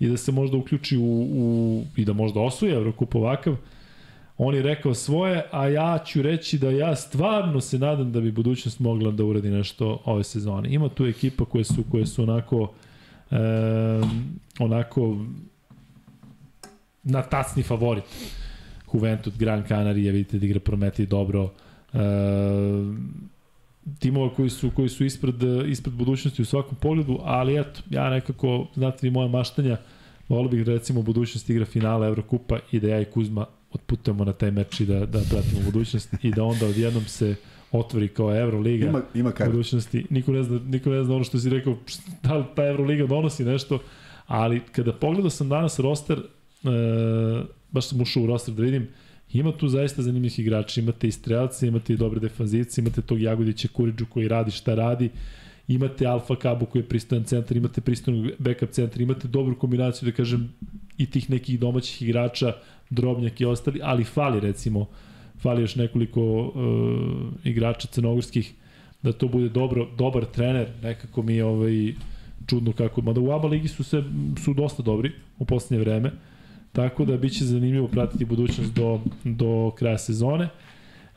i 0.00 0.08
da 0.08 0.16
se 0.16 0.32
možda 0.32 0.56
uključi 0.56 0.96
u, 0.96 1.28
u 1.32 1.84
i 1.96 2.04
da 2.04 2.12
možda 2.12 2.40
osvoji 2.40 2.72
Evrokup 2.72 3.14
ovakav. 3.14 3.56
On 4.38 4.54
je 4.54 4.62
rekao 4.62 4.94
svoje, 4.94 5.46
a 5.52 5.68
ja 5.68 5.98
ću 6.06 6.22
reći 6.22 6.58
da 6.58 6.70
ja 6.70 6.96
stvarno 6.96 7.60
se 7.60 7.78
nadam 7.78 8.12
da 8.12 8.20
bi 8.20 8.32
budućnost 8.32 8.80
mogla 8.80 9.10
da 9.10 9.24
uradi 9.24 9.50
nešto 9.50 10.02
ove 10.04 10.24
sezone. 10.24 10.68
Ima 10.74 10.88
tu 10.88 11.06
ekipa 11.06 11.44
koje 11.44 11.64
su 11.64 11.84
koje 11.90 12.06
su 12.06 12.22
onako 12.22 12.72
e, 13.30 13.36
onako 14.58 15.16
na 17.02 17.22
tacni 17.22 17.62
favorit. 17.62 18.04
Juventud, 18.94 19.32
Gran 19.38 19.64
Canaria, 19.68 20.12
vidite 20.12 20.38
da 20.38 20.46
igra 20.46 20.60
Prometi 20.60 21.06
dobro. 21.06 21.50
E, 21.92 21.98
timova 23.98 24.34
koji 24.34 24.50
su 24.50 24.70
koji 24.70 24.88
su 24.88 25.04
ispred 25.04 25.34
ispred 25.66 25.94
budućnosti 25.94 26.42
u 26.42 26.44
svakom 26.44 26.76
pogledu, 26.80 27.18
ali 27.22 27.60
eto, 27.60 27.80
ja 27.90 28.10
nekako 28.10 28.66
znate 28.74 28.98
vi 29.02 29.10
moje 29.10 29.28
maštanja, 29.28 29.76
volio 30.28 30.48
bih 30.48 30.62
recimo 30.62 31.00
u 31.00 31.02
budućnosti 31.02 31.52
igra 31.52 31.64
finala 31.64 32.06
Evrokupa 32.06 32.58
i 32.72 32.80
da 32.80 32.88
ja 32.88 33.00
i 33.00 33.04
Kuzma 33.04 33.46
otputujemo 33.72 34.24
na 34.24 34.32
taj 34.32 34.50
meč 34.50 34.80
i 34.80 34.86
da, 34.86 35.06
da 35.06 35.20
pratimo 35.30 35.60
budućnost 35.64 36.14
i 36.22 36.30
da 36.30 36.44
onda 36.44 36.66
odjednom 36.66 37.04
se 37.04 37.34
otvori 37.72 38.08
kao 38.08 38.36
Euroliga 38.36 38.86
Ima, 38.86 39.02
ima 39.14 39.32
kako. 39.32 39.50
budućnosti. 39.50 40.06
Niko 40.10 40.32
ne, 40.32 40.42
zna, 40.42 40.60
niko 40.66 40.90
ne 40.90 41.04
zna 41.04 41.14
ono 41.14 41.24
što 41.24 41.38
si 41.38 41.50
rekao, 41.50 41.76
da 42.22 42.34
li 42.36 42.44
ta 42.56 42.66
Euroliga 42.66 43.06
donosi 43.06 43.44
nešto, 43.44 43.78
ali 44.26 44.60
kada 44.72 44.92
pogledao 44.92 45.30
sam 45.30 45.48
danas 45.48 45.78
roster, 45.78 46.18
e, 46.18 46.24
baš 47.70 47.88
sam 47.88 48.00
ušao 48.00 48.22
u 48.22 48.26
roster 48.26 48.54
da 48.54 48.62
vidim, 48.62 48.88
ima 49.32 49.52
tu 49.52 49.68
zaista 49.68 50.02
zanimljivih 50.02 50.38
igrača, 50.38 50.80
imate 50.80 51.08
i 51.08 51.12
strelce, 51.12 51.68
imate 51.68 51.92
i 51.92 51.96
dobre 51.96 52.20
defanzivce, 52.20 52.80
imate 52.80 53.02
tog 53.02 53.20
Jagodića 53.20 53.68
Kuriđu 53.72 54.06
koji 54.06 54.28
radi 54.28 54.50
šta 54.50 54.74
radi, 54.74 55.10
imate 55.68 56.06
Alfa 56.06 56.36
Kabu 56.36 56.66
koji 56.66 56.82
je 56.82 56.88
pristojan 56.88 57.24
centar, 57.24 57.56
imate 57.56 57.80
pristojan 57.80 58.30
backup 58.38 58.70
centar, 58.70 59.00
imate 59.00 59.28
dobru 59.28 59.58
kombinaciju, 59.58 60.10
da 60.10 60.16
kažem, 60.16 60.52
i 60.98 61.06
tih 61.10 61.30
nekih 61.30 61.60
domaćih 61.60 62.02
igrača, 62.02 62.52
Drobnjak 62.90 63.40
i 63.40 63.44
ostali, 63.44 63.80
ali 63.82 64.04
fali 64.04 64.40
recimo, 64.40 64.86
fali 65.40 65.62
još 65.62 65.76
nekoliko 65.76 66.22
uh, 66.22 66.52
igrača 67.44 67.88
crnogorskih, 67.88 68.54
da 69.02 69.12
to 69.12 69.28
bude 69.28 69.48
dobro, 69.48 69.88
dobar 69.98 70.24
trener, 70.24 70.68
nekako 70.82 71.22
mi 71.22 71.34
je 71.34 71.44
ovaj, 71.44 71.94
čudno 72.46 72.72
kako, 72.72 73.02
mada 73.02 73.20
u 73.20 73.32
ABA 73.32 73.48
ligi 73.48 73.68
su, 73.68 73.84
se, 73.84 74.02
su 74.44 74.54
dosta 74.54 74.82
dobri 74.82 75.12
u 75.38 75.44
poslednje 75.44 75.84
vreme, 75.84 76.12
tako 76.78 77.04
da 77.04 77.16
biće 77.16 77.44
zanimljivo 77.44 77.88
pratiti 77.88 78.24
budućnost 78.24 78.74
do, 78.74 79.00
do 79.24 79.70
kraja 79.78 79.98
sezone. 79.98 80.48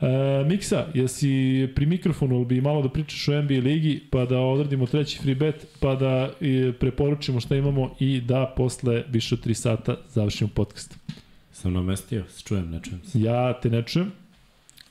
E, 0.00 0.44
Miksa, 0.46 0.86
jesi 0.94 1.68
pri 1.74 1.86
mikrofonu 1.86 2.34
ili 2.34 2.44
bi 2.44 2.60
malo 2.60 2.82
da 2.82 2.88
pričaš 2.88 3.28
o 3.28 3.42
NBA 3.42 3.54
ligi, 3.54 4.00
pa 4.10 4.24
da 4.24 4.38
odradimo 4.40 4.86
treći 4.86 5.18
free 5.18 5.34
bet, 5.34 5.66
pa 5.80 5.94
da 5.94 6.30
e, 6.40 6.72
preporučimo 6.80 7.40
šta 7.40 7.56
imamo 7.56 7.94
i 8.00 8.20
da 8.20 8.54
posle 8.56 9.04
više 9.08 9.34
od 9.34 9.46
3 9.46 9.54
sata 9.54 9.96
završimo 10.08 10.50
podcast. 10.54 10.98
Sam 11.52 11.72
namestio, 11.72 12.24
se 12.28 12.42
čujem, 12.42 12.70
ne 12.70 12.80
čujem 12.82 13.00
se. 13.04 13.20
Ja 13.20 13.60
te 13.60 13.70
ne 13.70 13.82
čujem. 13.82 14.12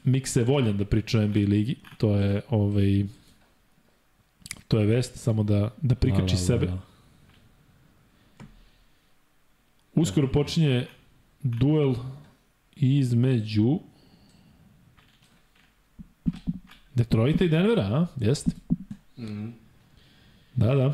Miksa 0.04 0.40
je 0.40 0.46
voljan 0.46 0.78
da 0.78 0.86
priča 0.86 1.20
o 1.20 1.28
NBA 1.28 1.40
ligi, 1.40 1.76
to 1.98 2.16
je 2.16 2.42
ovaj 2.50 3.06
to 4.68 4.80
je 4.80 4.86
vest, 4.86 5.18
samo 5.20 5.44
da, 5.44 5.70
da 5.82 5.96
prikači 5.96 6.38
sebe. 6.38 6.68
ala. 6.68 6.91
Uskoro 9.96 10.28
počinje 10.28 10.86
duel 11.44 11.96
između 12.76 13.80
Detroita 16.96 17.46
i 17.46 17.50
Denvera, 17.50 17.82
a? 17.82 18.08
Jeste? 18.20 18.52
Mhm. 19.18 19.48
Da, 20.56 20.76
da. 20.76 20.94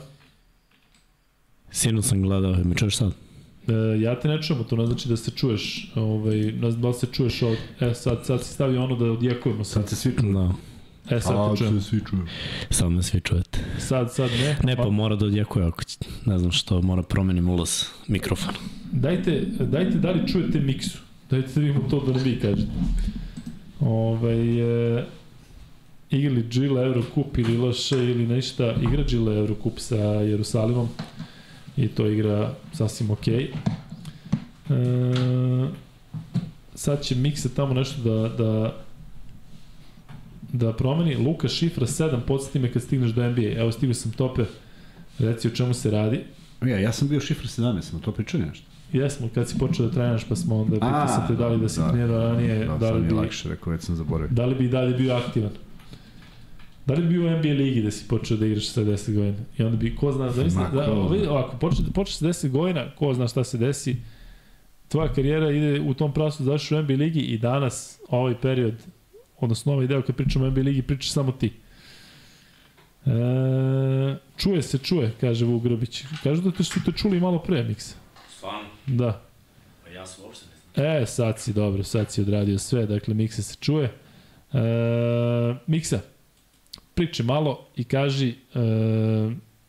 Sinu 1.72 2.02
sam 2.02 2.22
gledao, 2.22 2.56
me 2.64 2.76
čuješ 2.76 2.98
sad? 2.98 3.14
E, 3.68 4.02
ja 4.02 4.20
te 4.20 4.28
ne 4.28 4.42
čujemo, 4.42 4.64
to 4.64 4.76
ne 4.76 4.86
znači 4.86 5.10
da 5.10 5.18
se 5.18 5.32
čuješ, 5.32 5.92
ovaj, 5.96 6.38
ne 6.38 6.72
znam 6.72 6.82
da 6.82 6.88
li 6.88 6.94
se 6.94 7.08
čuješ 7.12 7.42
od, 7.42 7.58
e, 7.80 7.94
sad, 7.94 8.26
sad 8.26 8.44
si 8.44 8.54
stavio 8.54 8.84
ono 8.84 8.96
da 8.96 9.12
odjekujemo 9.12 9.64
sad. 9.64 9.74
Sad 9.74 9.90
se 9.90 9.96
svi 9.96 10.18
čuju. 10.20 10.34
Da, 10.34 10.54
E, 11.10 11.20
sad 11.20 11.52
te 11.52 11.58
čujem. 11.58 11.82
svi 11.82 12.02
čuju. 12.10 12.22
sad 12.70 12.92
me 12.92 13.04
svi 13.04 13.22
čujete. 13.22 13.60
Sad, 13.80 14.14
sad 14.14 14.30
ne. 14.32 14.58
Ne, 14.64 14.76
pa 14.76 14.90
mora 14.90 15.16
da 15.16 15.26
odjekuje 15.26 15.66
ako 15.66 15.84
će, 15.84 15.98
ne 16.26 16.40
znam 16.40 16.52
što, 16.52 16.82
mora 16.82 17.04
promenim 17.04 17.50
ulaz 17.50 17.84
mikrofona. 18.08 18.58
Dajte, 18.92 19.42
dajte 19.60 19.98
da 19.98 20.12
li 20.12 20.28
čujete 20.28 20.60
miksu. 20.60 20.98
Dajte 21.30 21.48
da 21.56 21.62
vidimo 21.62 21.90
to 21.90 22.00
da 22.06 22.12
nam 22.12 22.24
vi 22.24 22.40
kažete. 22.40 22.72
Ovaj, 23.80 24.60
e, 24.98 25.06
igrali 26.10 26.44
Gila 26.44 26.82
Eurocup 26.82 27.38
ili 27.38 27.58
loše 27.58 27.98
ili 27.98 28.28
nešto, 28.28 28.72
igra 28.72 29.04
Gila 29.04 29.34
Eurocup 29.34 29.80
sa 29.80 29.96
Jerusalimom 30.06 30.88
i 31.78 31.88
to 31.88 32.08
igra 32.08 32.54
sasvim 32.74 33.12
okej. 33.12 33.52
Okay. 34.70 35.68
E, 35.68 35.70
sad 36.76 37.04
će 37.04 37.16
Miksa 37.16 37.50
tamo 37.56 37.74
nešto 37.74 38.02
da, 38.02 38.30
da 38.30 38.76
da 40.58 40.74
promeni. 40.74 41.16
Luka 41.16 41.48
šifra 41.48 41.86
7, 41.88 42.20
podsjeti 42.28 42.60
me 42.60 42.72
kad 42.72 42.82
stigneš 42.82 43.12
do 43.12 43.30
NBA. 43.30 43.52
Evo 43.58 43.72
stigao 43.72 43.94
sam 43.94 44.12
tope, 44.12 44.46
reci 45.20 45.48
o 45.48 45.52
čemu 45.52 45.74
se 45.74 45.92
radi. 45.92 46.20
Ja, 46.62 46.80
ja 46.80 46.92
sam 46.92 47.08
bio 47.08 47.20
šifra 47.20 47.48
17, 47.48 47.82
smo 47.82 48.00
to 48.00 48.12
pričali 48.12 48.44
nešto. 48.46 48.66
Jesmo, 48.94 49.30
kad 49.36 49.50
si 49.50 49.58
počeo 49.58 49.86
da 49.86 49.92
trenaš, 49.92 50.24
pa 50.30 50.36
smo 50.36 50.62
onda 50.62 50.74
pitao 50.74 51.08
sam 51.08 51.28
te 51.28 51.36
da 51.36 51.48
li 51.48 51.62
da 51.62 51.70
si 51.70 51.80
da. 51.80 51.90
trenirao 51.90 52.18
ranije, 52.24 52.66
Da, 52.66 52.78
da 52.78 52.92
li 52.92 53.02
je 53.02 53.08
bi, 53.08 53.14
lakše, 53.14 53.50
rekao, 53.50 53.74
već 53.74 53.82
sam 53.84 53.96
zaboravio. 53.96 54.36
da 54.36 54.46
li 54.46 54.56
bi 54.56 54.66
i 54.66 54.70
dalje 54.70 54.94
bio 54.94 55.16
aktivan. 55.16 55.52
Da 56.86 56.94
li 56.94 57.02
bi 57.02 57.08
bio 57.08 57.28
u 57.28 57.32
NBA 57.32 57.50
ligi 57.50 57.82
da 57.82 57.92
si 57.92 58.08
počeo 58.08 58.38
da 58.38 58.46
igraš 58.46 58.70
sa 58.70 58.82
10 58.82 59.14
godina? 59.16 59.38
I 59.58 59.64
onda 59.64 59.78
bi, 59.78 59.96
ko 59.96 60.12
zna, 60.12 60.32
zamisli, 60.32 60.62
da, 60.74 60.92
ovaj, 60.92 61.28
ovako, 61.28 61.58
počeš, 61.58 61.80
počeš 61.94 62.18
sa 62.18 62.26
10 62.26 62.50
godina, 62.50 62.86
ko 62.96 63.14
zna 63.14 63.28
šta 63.28 63.44
se 63.44 63.58
desi, 63.58 63.96
tvoja 64.88 65.14
karijera 65.14 65.52
ide 65.52 65.82
u 65.82 65.94
tom 65.94 66.14
pravcu 66.14 66.44
da 66.44 66.52
u 66.52 66.82
NBA 66.82 66.94
ligi 66.94 67.20
i 67.20 67.38
danas, 67.38 68.00
ovaj 68.10 68.36
period, 68.42 68.74
odnosno 69.40 69.74
ovaj 69.74 69.88
deo 69.88 70.02
kad 70.02 70.16
pričamo 70.16 70.46
o 70.46 70.50
NBA 70.50 70.62
ligi, 70.62 70.82
pričaš 70.82 71.12
samo 71.12 71.32
ti. 71.32 71.54
E, 73.06 73.10
čuje 74.38 74.62
se, 74.62 74.78
čuje, 74.78 75.12
kaže 75.22 75.46
Vuk 75.46 75.64
Grbić. 75.64 76.04
Kažu 76.24 76.42
da 76.42 76.52
te 76.52 76.64
su 76.64 76.80
te 76.86 76.92
čuli 76.92 77.20
malo 77.20 77.40
pre, 77.40 77.64
Miksa. 77.64 77.96
Stvarno, 78.30 78.70
Da. 78.86 79.22
pa 79.84 79.90
ja 79.90 80.06
se 80.06 80.22
uopšte 80.22 80.46
ne 80.46 80.56
znam. 80.76 80.86
E, 80.98 81.06
sad 81.06 81.40
si 81.40 81.54
dobro, 81.54 81.84
sad 81.84 82.12
si 82.12 82.22
odradio 82.22 82.60
sve, 82.60 82.86
dakle 82.86 83.14
Miksa 83.14 83.42
se 83.42 83.56
čuje. 83.56 83.94
E, 84.54 84.60
Miksa, 85.68 86.00
priče 86.94 87.24
malo 87.24 87.68
i 87.76 87.84
kaži 87.84 88.30
e, 88.30 88.36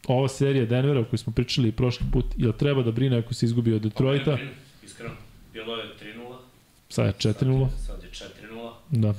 ova 0.06 0.28
serija 0.28 0.66
Denvera 0.66 1.00
o 1.00 1.04
kojoj 1.04 1.18
smo 1.18 1.32
pričali 1.32 1.72
prošli 1.72 2.06
put, 2.12 2.24
jel 2.36 2.52
treba 2.52 2.82
da 2.82 2.90
brine 2.90 3.18
ako 3.18 3.34
se 3.34 3.46
izgubi 3.46 3.72
od 3.72 3.82
Detroita? 3.82 4.36
Pa, 4.36 4.86
Iskreno, 4.86 5.14
bilo 5.52 5.76
je 5.76 5.84
3-0, 6.16 6.36
Sad 6.88 7.06
je 7.06 7.12
4-0. 7.12 7.68
sad 7.78 8.02
je 8.02 8.10
4-0 8.10 8.72
Da. 8.90 9.14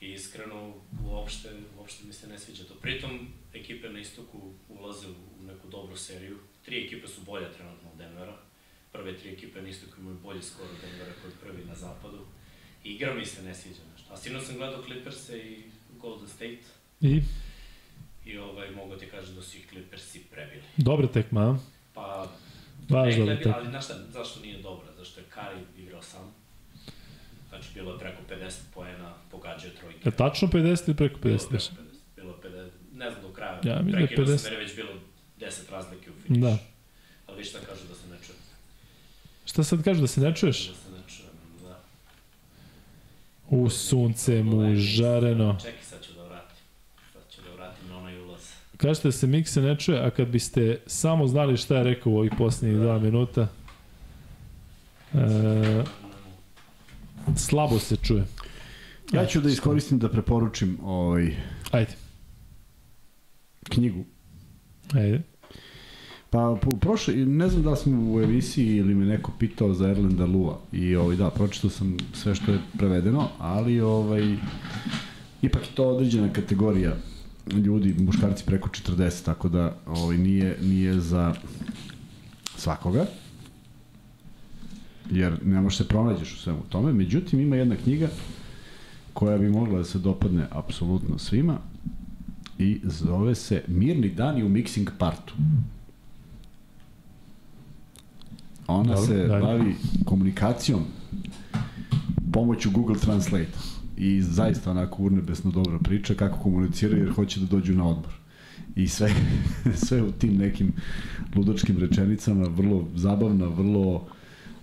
i 0.00 0.06
iskreno 0.06 0.72
uopšte, 1.04 1.48
uopšte 1.78 2.04
mi 2.06 2.12
se 2.12 2.26
ne 2.28 2.38
sviđa 2.38 2.64
to. 2.64 2.73
Pritom, 2.84 3.28
ekipe 3.54 3.88
na 3.88 3.98
istoku 3.98 4.52
ulaze 4.68 5.06
u 5.08 5.46
neku 5.46 5.68
dobru 5.68 5.96
seriju. 5.96 6.38
Tri 6.64 6.84
ekipe 6.84 7.08
su 7.08 7.20
bolje 7.26 7.52
trenutno 7.52 7.90
od 7.92 7.98
Denvera. 7.98 8.36
Prve 8.92 9.16
tri 9.18 9.32
ekipe 9.32 9.62
na 9.62 9.68
istoku 9.68 10.00
imaju 10.00 10.16
bolji 10.22 10.42
skor 10.42 10.66
od 10.66 10.76
Denvera 10.80 11.12
koji 11.22 11.30
je 11.32 11.36
prvi 11.42 11.64
na 11.64 11.74
zapadu. 11.74 12.18
Igra 12.84 13.14
mi 13.14 13.26
se 13.26 13.42
ne 13.42 13.54
sviđa 13.54 13.80
nešto. 13.92 14.12
A 14.14 14.16
sino 14.16 14.40
sam 14.40 14.56
gledao 14.56 14.82
Clippers 14.82 15.28
i 15.28 15.62
Golden 16.00 16.28
State 16.28 16.58
I 17.00 17.22
i 18.24 18.38
ovaj, 18.38 18.70
mogu 18.70 18.96
ti 18.96 19.06
kažem 19.06 19.34
da 19.34 19.42
su 19.42 19.56
ih 19.56 19.66
Clippersi 19.68 20.20
prebili. 20.30 20.62
dobra 20.76 21.06
tekma, 21.06 21.40
a? 21.40 21.58
Pa, 21.94 22.32
ne, 22.88 23.36
tekma. 23.36 23.54
ali 23.56 23.68
znaš 23.68 23.84
šta, 23.84 23.94
zašto 24.12 24.40
nije 24.40 24.58
dobra? 24.58 24.88
Zašto 24.98 25.20
je 25.20 25.26
Kari 25.28 25.60
igrao 25.78 26.02
sam. 26.02 26.34
Znači, 27.48 27.68
bilo 27.74 27.92
je 27.92 27.98
preko 27.98 28.22
50 28.30 28.52
poena, 28.74 29.14
pogađao 29.30 29.70
trojke. 29.80 30.08
Je 30.08 30.16
tačno 30.16 30.48
50 30.48 30.82
ili 30.86 30.96
preko 30.96 31.18
Bilo 31.18 31.38
50? 31.38 31.42
je 31.42 31.48
već? 31.52 31.68
preko 31.68 31.82
50. 31.82 31.94
Bilo 32.16 32.30
je 32.30 32.50
50, 32.50 32.70
ne 32.92 33.10
znam 33.10 33.22
do 33.22 33.32
kraja. 33.32 33.52
Ja, 33.64 33.82
mislim 33.82 33.92
da 33.92 33.98
je 33.98 34.06
Prekidao 34.06 34.34
50. 34.34 34.38
sam 34.38 34.52
jer 34.52 34.62
već 34.62 34.76
bilo 34.76 34.90
10 35.40 35.70
razlike 35.70 36.10
u 36.10 36.14
finišu. 36.26 36.40
Da. 36.40 36.58
Ali 37.26 37.38
vi 37.38 37.44
šta 37.44 37.58
kažu 37.58 37.80
da 37.88 37.94
se 37.94 38.08
ne 38.08 38.16
čuje? 38.26 38.36
Šta 39.44 39.64
sad 39.64 39.82
kažu 39.82 40.00
da 40.00 40.06
se 40.06 40.20
ne 40.20 40.34
čuješ? 40.34 40.68
Da 40.68 40.74
se 40.74 40.90
ne 40.90 41.02
čuje, 41.08 41.28
da. 41.62 41.80
U 43.48 43.70
sunce 43.70 44.42
mu 44.42 44.74
žareno. 44.76 45.58
Čekaj, 45.62 45.82
sad 45.82 46.04
ću 46.04 46.12
da 46.12 46.24
vratim. 46.24 46.56
Sad 47.12 47.22
ću 47.30 47.40
da 47.42 47.54
vratim 47.54 47.88
na 47.88 47.98
onaj 47.98 48.20
ulaz. 48.20 48.42
Kažete 48.76 49.08
da 49.08 49.12
se 49.12 49.26
Miksa 49.26 49.60
ne 49.60 49.78
čuje, 49.78 50.06
a 50.06 50.10
kad 50.10 50.28
biste 50.28 50.78
samo 50.86 51.26
znali 51.26 51.56
šta 51.56 51.76
je 51.76 51.84
rekao 51.84 52.12
u 52.12 52.18
ovih 52.18 52.32
posljednjih 52.38 52.80
dva 52.80 52.98
minuta, 52.98 53.48
e, 55.14 55.84
slabo 57.36 57.78
se 57.78 57.96
čuje. 57.96 58.24
Ja 59.12 59.26
ću 59.26 59.40
da 59.40 59.48
iskoristim 59.48 59.98
da 59.98 60.08
preporučim 60.08 60.78
ovaj, 60.82 61.36
Ajde, 61.70 61.92
knjigu. 63.68 64.04
ajde. 64.92 65.22
Pa 66.30 66.50
u 66.50 66.76
prošle, 66.80 67.14
ne 67.14 67.48
znam 67.48 67.62
da 67.62 67.76
smo 67.76 68.12
u 68.12 68.20
emisiji 68.20 68.76
ili 68.76 68.94
me 68.94 69.06
neko 69.06 69.32
pitao 69.38 69.74
za 69.74 69.88
Erlenda 69.88 70.26
Lua 70.26 70.58
i 70.72 70.96
ovaj, 70.96 71.16
da, 71.16 71.30
pročitao 71.30 71.70
sam 71.70 71.96
sve 72.12 72.34
što 72.34 72.52
je 72.52 72.58
prevedeno, 72.78 73.28
ali 73.38 73.80
ovaj, 73.80 74.36
ipak 75.42 75.62
je 75.62 75.74
to 75.74 75.88
određena 75.88 76.32
kategorija 76.32 76.96
ljudi, 77.52 77.94
muškarci 77.98 78.44
preko 78.46 78.68
40, 78.68 79.24
tako 79.24 79.48
da 79.48 79.76
ovaj, 79.86 80.18
nije, 80.18 80.58
nije 80.62 81.00
za 81.00 81.34
svakoga, 82.56 83.06
jer 85.10 85.38
ne 85.44 85.60
možeš 85.60 85.78
se 85.78 85.88
pronađeš 85.88 86.32
u 86.32 86.36
svemu 86.36 86.62
tome. 86.68 86.92
Međutim, 86.92 87.40
ima 87.40 87.56
jedna 87.56 87.76
knjiga 87.76 88.08
koja 89.12 89.38
bi 89.38 89.50
mogla 89.50 89.78
da 89.78 89.84
se 89.84 89.98
dopadne 89.98 90.46
apsolutno 90.50 91.18
svima 91.18 91.58
i 92.58 92.80
zove 92.84 93.34
se 93.34 93.62
Mirni 93.68 94.08
dani 94.08 94.42
u 94.42 94.48
mixing 94.48 94.90
partu. 94.98 95.34
Ona 98.66 98.94
Dobro, 98.94 99.06
se 99.06 99.26
dalje. 99.26 99.42
bavi 99.42 99.74
komunikacijom 100.04 100.84
pomoću 102.32 102.70
Google 102.70 102.98
Translate. 102.98 103.58
I 103.96 104.22
zaista 104.22 104.70
onako 104.70 105.02
urnebesno 105.02 105.50
dobra 105.50 105.78
priča 105.78 106.14
kako 106.14 106.38
komuniciraju 106.38 107.04
jer 107.04 107.12
hoće 107.12 107.40
da 107.40 107.46
dođu 107.46 107.74
na 107.74 107.88
odmor. 107.88 108.12
I 108.76 108.88
sve, 108.88 109.10
sve 109.86 110.02
u 110.02 110.12
tim 110.12 110.36
nekim 110.36 110.72
ludačkim 111.36 111.78
rečenicama, 111.78 112.48
vrlo 112.48 112.88
zabavna, 112.94 113.46
vrlo 113.46 114.06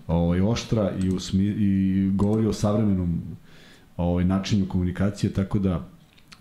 ovaj, 0.08 0.42
oštra 0.42 0.92
i, 1.04 1.10
usmi, 1.10 1.44
i 1.44 2.10
govori 2.14 2.48
o 2.48 2.54
savremenom 2.54 3.22
ovaj, 3.98 4.26
načinu 4.26 4.66
komunikacije, 4.66 5.34
tako 5.34 5.60
da 5.60 5.90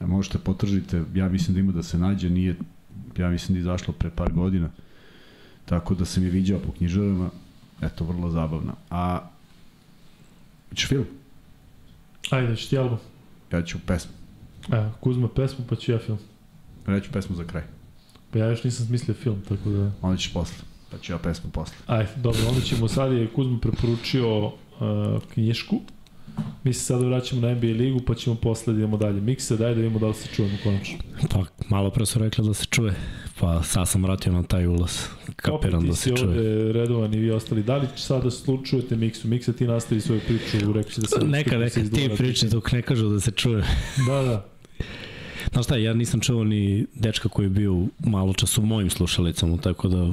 možete 0.06 0.38
potržite, 0.38 1.02
ja 1.14 1.28
mislim 1.28 1.54
da 1.54 1.60
ima 1.60 1.72
da 1.72 1.82
se 1.82 1.98
nađe, 1.98 2.30
nije, 2.30 2.56
ja 3.18 3.30
mislim 3.30 3.54
da 3.54 3.58
je 3.58 3.60
izašlo 3.60 3.94
pre 3.94 4.10
par 4.10 4.32
godina, 4.32 4.70
tako 5.64 5.94
da 5.94 6.04
sam 6.04 6.24
je 6.24 6.30
viđao 6.30 6.58
po 6.58 6.72
knjižarama, 6.72 7.30
eto, 7.80 8.04
vrlo 8.04 8.30
zabavna. 8.30 8.72
A, 8.90 9.20
ćeš 10.74 10.88
film? 10.88 11.04
Ajde, 12.30 12.56
ću 12.56 12.70
ti 12.70 12.78
album. 12.78 12.98
Ja 13.52 13.62
ću 13.62 13.78
pesmu. 13.86 14.12
Evo, 14.72 14.90
Kuzma 15.00 15.28
pesmu, 15.28 15.64
pa 15.68 15.76
ću 15.76 15.92
ja 15.92 15.98
film. 15.98 16.18
Ja 16.88 17.00
ću 17.00 17.12
pesmu 17.12 17.36
za 17.36 17.44
kraj. 17.44 17.62
Pa 18.30 18.38
ja 18.38 18.46
još 18.46 18.64
nisam 18.64 18.86
smislio 18.86 19.14
film, 19.14 19.42
tako 19.48 19.70
da... 19.70 19.92
Onda 20.02 20.16
ćeš 20.16 20.32
posle. 20.32 20.64
Pa 20.90 20.98
ću 20.98 21.12
ja 21.12 21.18
pesmu 21.18 21.50
posle. 21.50 21.76
Ajde, 21.86 22.10
dobro, 22.16 22.40
onda 22.48 22.60
ćemo, 22.60 22.88
sad 22.88 23.12
je 23.12 23.32
Kuzma 23.32 23.58
preporučio 23.58 24.46
uh, 24.46 24.52
knjišku. 25.32 25.80
Mi 26.64 26.72
se 26.72 26.84
sada 26.84 27.06
vraćamo 27.06 27.40
na 27.40 27.54
NBA 27.54 27.66
ligu, 27.66 28.00
pa 28.06 28.14
ćemo 28.14 28.36
posle 28.36 28.72
da 28.72 28.78
idemo 28.78 28.96
dalje. 28.96 29.20
Mikse, 29.20 29.56
daj 29.56 29.74
da 29.74 29.80
vidimo 29.80 29.98
da 29.98 30.06
li 30.06 30.14
se 30.14 30.28
čujemo 30.34 30.56
konačno. 30.64 30.98
Pa, 31.30 31.44
malo 31.68 31.90
pre 31.90 32.06
su 32.06 32.18
rekli 32.18 32.46
da 32.46 32.54
se 32.54 32.66
čuje, 32.66 32.94
pa 33.40 33.62
sad 33.62 33.88
sam 33.88 34.02
vratio 34.02 34.32
na 34.32 34.42
taj 34.42 34.66
ulaz. 34.66 34.98
Kapiram 35.36 35.86
da 35.86 35.94
se 35.94 36.12
Opet 36.12 36.16
ti 36.16 36.20
si 36.20 36.26
čuje. 36.26 36.38
ovde 36.38 36.72
redovan 36.72 37.14
i 37.14 37.18
vi 37.18 37.30
ostali. 37.30 37.62
Da 37.62 37.76
li 37.76 37.86
sada 37.96 38.30
slučujete 38.30 38.96
Miksu? 38.96 39.28
Miksa, 39.28 39.52
ti 39.52 39.66
nastavi 39.66 40.00
svoju 40.00 40.20
priču, 40.26 40.72
rekli 40.72 40.92
si 40.92 41.00
da 41.00 41.06
se... 41.06 41.24
Neka, 41.26 41.58
neka 41.58 41.80
ti 41.80 42.10
priče 42.16 42.46
dok 42.48 42.72
ne 42.72 42.82
kažu 42.82 43.08
da 43.08 43.20
se 43.20 43.30
čuje. 43.30 43.64
Da, 44.08 44.22
da. 44.22 44.46
Znaš 45.52 45.64
šta, 45.64 45.76
ja 45.76 45.94
nisam 45.94 46.20
čuo 46.20 46.44
ni 46.44 46.86
dečka 46.94 47.28
koji 47.28 47.46
je 47.46 47.50
bio 47.50 47.86
malo 47.98 48.32
čas 48.32 48.58
u 48.58 48.62
mojim 48.62 48.90
slušalicama, 48.90 49.56
tako 49.56 49.88
da 49.88 50.12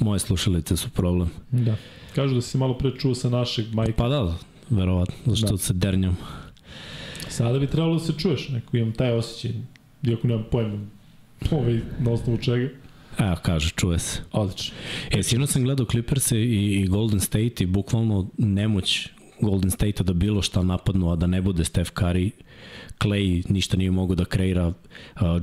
moje 0.00 0.18
slušalice 0.18 0.76
su 0.76 0.90
problem. 0.90 1.30
da. 1.50 1.76
Kažu 2.14 2.34
da 2.34 2.40
si 2.40 2.58
malo 2.58 2.78
pre 2.78 2.90
čuo 2.98 3.14
sa 3.14 3.28
našeg 3.28 3.74
majka. 3.74 3.92
Pa 3.96 4.08
da, 4.08 4.36
verovatno, 4.70 5.14
zašto 5.26 5.46
Da. 5.46 5.58
se 5.58 5.72
dernjam. 5.72 6.16
Sada 7.28 7.58
bi 7.58 7.66
trebalo 7.66 7.94
da 7.94 8.00
se 8.04 8.12
čuješ, 8.18 8.48
neko 8.48 8.76
imam 8.76 8.92
taj 8.92 9.12
osjećaj, 9.12 9.50
iako 10.02 10.26
nemam 10.28 10.44
pojma 10.50 10.78
ovaj, 11.50 11.80
na 12.00 12.10
osnovu 12.10 12.38
čega. 12.38 12.68
Evo, 13.18 13.36
kaže, 13.42 13.70
čuje 13.70 13.98
se. 13.98 14.20
Odlično. 14.32 14.74
E, 15.10 15.22
sino 15.22 15.46
sam 15.46 15.64
gledao 15.64 15.86
Clippers 15.86 16.32
i, 16.32 16.36
i 16.36 16.86
Golden 16.86 17.20
State 17.20 17.54
i 17.64 17.66
bukvalno 17.66 18.28
nemoć 18.38 19.08
Golden 19.40 19.70
State-a 19.70 20.02
da 20.02 20.12
bilo 20.12 20.42
šta 20.42 20.62
napadnu, 20.62 21.10
a 21.12 21.16
da 21.16 21.26
ne 21.26 21.42
bude 21.42 21.64
Steph 21.64 21.90
Curry, 21.92 22.30
Clay 22.98 23.50
ništa 23.50 23.76
nije 23.76 23.90
mogao 23.90 24.14
da 24.14 24.24
kreira, 24.24 24.66
uh, 24.66 24.74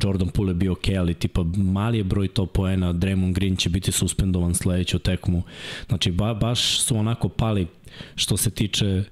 Jordan 0.04 0.30
Poole 0.30 0.50
je 0.50 0.56
bio 0.56 0.72
ok, 0.72 0.88
ali 1.00 1.14
tipa 1.14 1.44
mali 1.58 1.98
je 1.98 2.04
broj 2.04 2.28
to 2.28 2.46
poena, 2.46 2.94
Draymond 2.94 3.34
Green 3.34 3.56
će 3.56 3.70
biti 3.70 3.92
suspendovan 3.92 4.56
sledeću 4.56 5.00
tekmu. 5.00 5.44
Znači, 5.88 6.12
ba, 6.12 6.34
baš 6.34 6.80
su 6.80 6.98
onako 6.98 7.30
pali 7.30 7.68
što 8.16 8.38
se 8.38 8.52
tiče 8.52 9.04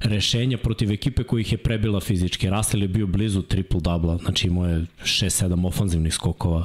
rešenja 0.00 0.58
protiv 0.58 0.92
ekipe 0.92 1.22
koji 1.22 1.40
ih 1.40 1.52
je 1.52 1.58
prebila 1.58 2.00
fizički. 2.00 2.50
Russell 2.50 2.82
je 2.82 2.88
bio 2.88 3.06
blizu 3.06 3.42
triple-dubla, 3.42 4.18
znači 4.22 4.46
imao 4.46 4.66
je 4.66 4.86
6-7 5.02 5.66
ofanzivnih 5.66 6.14
skokova. 6.14 6.64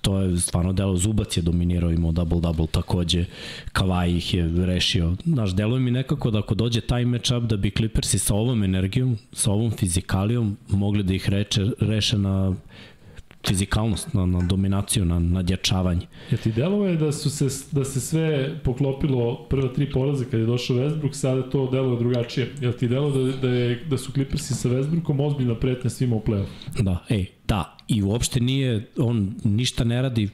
To, 0.00 0.20
je 0.20 0.38
stvarno 0.38 0.72
delo, 0.72 0.96
Zubac 0.96 1.36
je 1.36 1.42
dominirao, 1.42 1.90
imao 1.90 2.12
double-double 2.12 2.66
takođe, 2.70 3.24
Kavaj 3.72 4.10
ih 4.10 4.34
je 4.34 4.66
rešio. 4.66 5.16
Znaš, 5.24 5.54
deluje 5.54 5.80
mi 5.80 5.90
nekako 5.90 6.30
da 6.30 6.38
ako 6.38 6.54
dođe 6.54 6.80
taj 6.80 7.04
matchup 7.04 7.44
da 7.44 7.56
bi 7.56 7.70
Clippersi 7.70 8.18
sa 8.18 8.34
ovom 8.34 8.62
energijom, 8.62 9.18
sa 9.32 9.50
ovom 9.50 9.70
fizikalijom 9.70 10.56
mogli 10.68 11.02
da 11.02 11.14
ih 11.14 11.28
reče, 11.28 11.66
reše 11.80 12.18
na 12.18 12.54
fizikalnost, 13.46 14.14
na, 14.14 14.26
na 14.26 14.40
dominaciju, 14.42 15.04
na 15.04 15.18
nadjačavanje. 15.18 16.06
Ja 16.30 16.38
ti 16.38 16.52
delova 16.52 16.88
je 16.88 16.96
da 16.96 17.12
su 17.12 17.30
se 17.30 17.48
da 17.72 17.84
se 17.84 18.00
sve 18.00 18.58
poklopilo 18.64 19.46
prva 19.50 19.68
tri 19.68 19.90
poraze 19.90 20.24
kad 20.24 20.40
je 20.40 20.46
došao 20.46 20.76
Westbrook, 20.76 21.12
sada 21.12 21.42
to 21.42 21.70
deluje 21.70 21.98
drugačije. 21.98 22.52
Jel 22.60 22.72
ti 22.72 22.88
delo 22.88 23.10
da, 23.10 23.36
da, 23.36 23.48
je, 23.48 23.84
da 23.84 23.98
su 23.98 24.12
Clippersi 24.12 24.54
sa 24.54 24.68
Westbrookom 24.68 25.26
ozbiljna 25.26 25.54
pretnja 25.54 25.90
svima 25.90 26.16
u 26.16 26.20
play-off? 26.20 26.82
Da, 26.82 27.04
ej, 27.08 27.26
da, 27.48 27.76
i 27.88 28.02
uopšte 28.02 28.40
nije, 28.40 28.88
on 28.96 29.34
ništa 29.44 29.84
ne 29.84 30.02
radi 30.02 30.28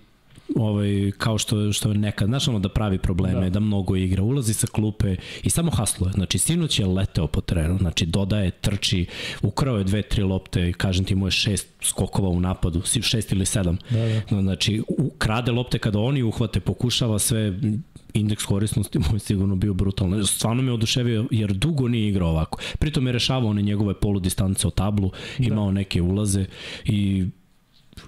ovaj, 0.57 1.13
kao 1.19 1.39
što, 1.39 1.73
što 1.73 1.89
je 1.89 1.99
nekad, 1.99 2.29
znaš 2.29 2.49
ono 2.49 2.59
da 2.59 2.69
pravi 2.69 2.99
probleme, 2.99 3.41
Da. 3.41 3.51
da. 3.51 3.61
mnogo 3.61 3.97
igra, 3.97 4.23
ulazi 4.23 4.55
sa 4.55 4.67
klupe 4.67 5.17
i 5.43 5.51
samo 5.51 5.71
hasluje. 5.71 6.13
Znači, 6.13 6.39
sinoć 6.39 6.79
je 6.79 6.87
leteo 6.87 7.27
po 7.27 7.41
terenu, 7.41 7.79
znači 7.79 8.07
dodaje, 8.07 8.51
trči, 8.51 9.07
ukrao 9.43 9.79
je 9.79 9.85
dve, 9.85 10.03
tri 10.03 10.23
lopte, 10.23 10.73
kažem 10.73 11.05
ti, 11.05 11.13
imao 11.13 11.27
je 11.27 11.31
šest 11.31 11.69
skokova 11.81 12.29
u 12.29 12.41
napadu, 12.41 12.83
šest 13.03 13.33
ili 13.33 13.47
sedam. 13.47 13.79
Da, 13.91 14.23
da. 14.31 14.41
Znači, 14.43 14.83
krade 15.19 15.53
lopte 15.53 15.79
kada 15.79 15.99
oni 15.99 16.23
uhvate, 16.23 16.61
pokušava 16.61 17.19
sve, 17.19 17.59
indeks 18.15 18.45
korisnosti 18.45 18.99
mu 18.99 19.05
je 19.13 19.19
sigurno 19.19 19.57
bio 19.57 19.75
brutalno. 19.75 20.27
Stvarno 20.27 20.63
me 20.63 20.73
oduševio 20.73 21.27
jer 21.31 21.53
dugo 21.53 21.89
nije 21.89 22.09
igrao 22.09 22.29
ovako. 22.29 22.59
Pritom 22.79 23.07
je 23.07 23.13
rešavao 23.13 23.51
one 23.51 23.63
njegove 23.63 23.95
poludistance 23.95 24.67
o 24.67 24.71
tablu, 24.71 25.11
imao 25.39 25.67
da. 25.67 25.73
neke 25.73 26.03
ulaze 26.03 26.45
i 26.85 27.27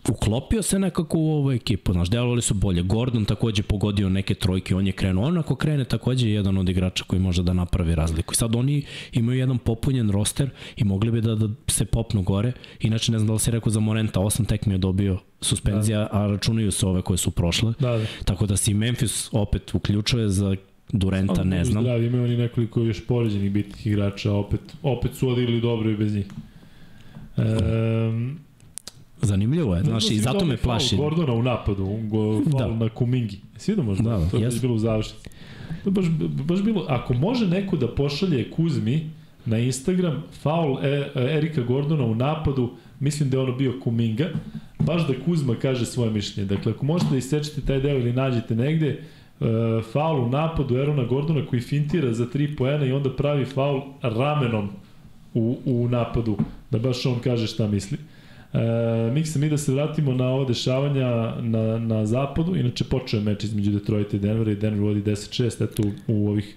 uklopio 0.08 0.62
se 0.62 0.78
nekako 0.78 1.18
u 1.18 1.32
ovu 1.32 1.52
ekipu, 1.52 1.92
znaš, 1.92 2.10
delovali 2.10 2.42
su 2.42 2.54
bolje. 2.54 2.82
Gordon 2.82 3.24
takođe 3.24 3.62
pogodio 3.62 4.08
neke 4.08 4.34
trojke, 4.34 4.74
on 4.74 4.86
je 4.86 4.92
krenuo. 4.92 5.24
On 5.24 5.38
ako 5.38 5.54
krene 5.54 5.84
takođe 5.84 6.28
je 6.28 6.34
jedan 6.34 6.58
od 6.58 6.68
igrača 6.68 7.04
koji 7.06 7.20
može 7.20 7.42
da 7.42 7.52
napravi 7.52 7.94
razliku. 7.94 8.32
I 8.32 8.36
sad 8.36 8.56
oni 8.56 8.84
imaju 9.12 9.38
jedan 9.38 9.58
popunjen 9.58 10.10
roster 10.10 10.50
i 10.76 10.84
mogli 10.84 11.10
bi 11.10 11.20
da, 11.20 11.34
da 11.34 11.48
se 11.66 11.84
popnu 11.84 12.22
gore. 12.22 12.52
Inače, 12.80 13.12
ne 13.12 13.18
znam 13.18 13.26
da 13.26 13.32
li 13.32 13.38
si 13.38 13.50
rekao 13.50 13.70
za 13.70 13.80
Morenta, 13.80 14.20
osam 14.20 14.46
tekmi 14.46 14.74
je 14.74 14.78
dobio 14.78 15.18
suspenzija, 15.40 15.98
da. 15.98 16.08
a 16.12 16.26
računaju 16.26 16.70
se 16.70 16.86
ove 16.86 17.02
koje 17.02 17.16
su 17.16 17.30
prošle. 17.30 17.72
Da, 17.78 17.96
da. 17.96 18.04
Tako 18.24 18.46
da 18.46 18.56
se 18.56 18.70
i 18.70 18.74
Memphis 18.74 19.28
opet 19.32 19.74
uključuje 19.74 20.28
za 20.28 20.56
Durenta, 20.92 21.44
ne 21.44 21.64
znam. 21.64 21.82
Zdravi, 21.82 22.06
imaju 22.06 22.24
oni 22.24 22.36
nekoliko 22.36 22.80
još 22.80 23.06
poređenih 23.06 23.52
bitnih 23.52 23.86
igrača, 23.86 24.32
opet, 24.32 24.60
opet 24.82 25.14
su 25.14 25.28
odigrali 25.28 25.60
dobro 25.60 25.90
i 25.90 25.96
bez 25.96 26.14
njih. 26.14 26.26
Um, 27.36 28.38
Zanimljivo 29.22 29.76
je, 29.76 29.82
znaš, 29.82 30.10
i 30.10 30.18
zato 30.18 30.44
me 30.44 30.56
plaši. 30.56 30.96
Gordona 30.96 31.32
u 31.32 31.42
napadu, 31.42 31.98
go, 32.02 32.42
Da. 32.58 32.66
na 32.66 32.88
Kumingi. 32.88 33.38
Svi 33.56 33.76
da 33.76 33.82
možda? 33.82 34.10
Da, 34.10 34.18
Da, 34.18 34.28
to 34.30 34.36
je 34.36 34.50
bilo 34.60 34.74
u 34.74 34.78
završnici. 34.78 35.28
To 35.84 35.90
baš, 35.90 36.04
baš 36.44 36.62
bilo, 36.62 36.84
ako 36.88 37.14
može 37.14 37.46
neko 37.48 37.76
da 37.76 37.88
pošalje 37.88 38.50
Kuzmi 38.50 39.10
na 39.46 39.58
Instagram 39.58 40.22
faul 40.42 40.78
e, 40.82 40.88
e, 40.88 41.36
Erika 41.36 41.62
Gordona 41.62 42.04
u 42.04 42.14
napadu, 42.14 42.70
mislim 43.00 43.30
da 43.30 43.36
je 43.36 43.42
ono 43.42 43.52
bio 43.52 43.80
Kuminga, 43.82 44.28
baš 44.78 45.06
da 45.06 45.14
Kuzma 45.24 45.54
kaže 45.54 45.86
svoje 45.86 46.10
mišljenje. 46.10 46.48
Dakle, 46.48 46.72
ako 46.72 46.84
možete 46.86 47.10
da 47.10 47.16
isečete 47.16 47.60
taj 47.60 47.80
deo 47.80 47.98
ili 47.98 48.12
nađete 48.12 48.54
negde, 48.54 49.00
uh, 49.40 49.46
faul 49.92 50.24
u 50.24 50.28
napadu 50.28 50.76
Erona 50.76 51.04
Gordona 51.04 51.46
koji 51.46 51.62
fintira 51.62 52.12
za 52.12 52.26
3 52.26 52.56
poena 52.56 52.86
i 52.86 52.92
onda 52.92 53.16
pravi 53.16 53.44
faul 53.44 53.82
ramenom 54.02 54.68
u, 55.34 55.58
u 55.64 55.88
napadu, 55.88 56.36
da 56.70 56.78
baš 56.78 57.06
on 57.06 57.18
kaže 57.24 57.46
šta 57.46 57.68
misli. 57.68 57.98
E, 58.52 59.10
Miksa, 59.12 59.38
mi 59.38 59.48
da 59.48 59.58
se 59.58 59.72
vratimo 59.72 60.14
na 60.14 60.28
ovo 60.28 60.44
dešavanja 60.44 61.34
na, 61.40 61.78
na 61.78 62.06
zapadu, 62.06 62.56
inače 62.56 62.84
počeo 62.84 63.20
meč 63.20 63.44
između 63.44 63.70
Detroita 63.70 64.16
i 64.16 64.20
Denvera 64.20 64.52
i 64.52 64.56
Denver 64.56 64.80
vodi 64.80 65.02
10-6, 65.02 65.64
eto 65.64 65.82
u 66.06 66.28
ovih, 66.28 66.56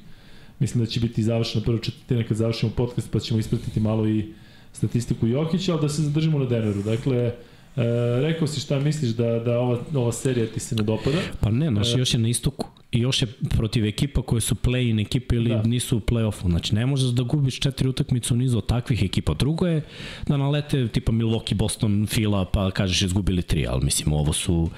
mislim 0.60 0.84
da 0.84 0.90
će 0.90 1.00
biti 1.00 1.24
završena 1.24 1.66
prva 1.66 1.80
četvrtina 1.80 2.24
kad 2.24 2.38
završimo 2.38 2.72
podcast, 2.76 3.12
pa 3.12 3.20
ćemo 3.20 3.40
ispratiti 3.40 3.80
malo 3.80 4.08
i 4.08 4.34
statistiku 4.74 5.28
Jokića, 5.28 5.72
ali 5.72 5.82
da 5.82 5.90
se 5.90 6.02
zadržimo 6.02 6.40
na 6.40 6.46
Denveru. 6.46 6.84
Dakle, 6.84 7.34
e, 7.78 7.82
rekao 8.22 8.48
si 8.48 8.60
šta 8.60 8.80
misliš 8.80 9.12
da, 9.12 9.40
da 9.40 9.60
ova, 9.60 9.80
ova 9.96 10.12
serija 10.12 10.48
ti 10.48 10.60
se 10.60 10.76
ne 10.76 10.84
dopada. 10.84 11.18
Pa 11.40 11.50
ne, 11.52 11.70
znaš, 11.70 11.96
E. 11.96 11.98
još 12.00 12.14
je 12.14 12.20
na 12.20 12.28
istoku. 12.28 12.68
I 12.92 13.00
još 13.00 13.22
je 13.22 13.28
protiv 13.50 13.86
ekipa 13.86 14.22
koje 14.22 14.42
su 14.42 14.56
play-in 14.56 15.02
ekipe 15.02 15.36
ili 15.36 15.50
Da. 15.50 15.62
nisu 15.64 15.98
u 15.98 16.00
play-offu. 16.00 16.50
Znači, 16.50 16.76
ne 16.76 16.86
možeš 16.86 17.10
da 17.10 17.24
gubiš 17.24 17.60
četiri 17.60 17.88
utakmice 17.88 18.34
u 18.34 18.38
nizu 18.38 18.58
od 18.58 18.66
takvih 18.66 19.04
ekipa. 19.04 19.34
Drugo 19.34 19.68
je 19.68 19.82
da 20.28 20.38
nalete 20.38 20.88
tipa 20.88 21.12
Milwaukee, 21.12 21.54
Boston, 21.56 22.08
Fila, 22.10 22.46
pa 22.46 22.72
kažeš 22.72 23.02
izgubili 23.02 23.42
tri, 23.42 23.68
ali 23.68 23.86
mislim, 23.86 24.14
ovo 24.14 24.34
su 24.34 24.70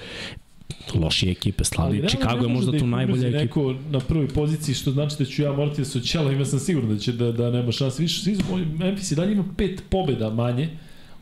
lošije 0.94 1.32
ekipe, 1.32 1.64
slabi. 1.64 2.02
Chicago 2.08 2.44
je 2.44 2.48
možda 2.52 2.72
da 2.72 2.78
tu 2.78 2.86
najbolja 2.86 3.28
ekipa. 3.28 3.42
Neko 3.42 3.74
na 3.90 4.00
prvoj 4.00 4.28
poziciji, 4.28 4.74
što 4.74 4.90
znači 4.90 5.16
da 5.18 5.24
ću 5.24 5.42
ja 5.42 5.52
morati 5.52 5.80
da 5.80 5.84
se 5.84 5.98
oćelam, 5.98 6.38
ja 6.38 6.44
sam 6.44 6.58
siguran 6.58 6.88
da 6.88 6.98
će 6.98 7.12
da, 7.12 7.32
da 7.32 7.50
nema 7.50 7.72
šanse. 7.72 8.02
Više, 8.02 8.30
Memphis 8.78 9.10
i 9.10 9.14
dalje 9.14 9.32
ima 9.32 9.44
pet 9.56 9.82
pobeda 9.90 10.30
manje, 10.30 10.68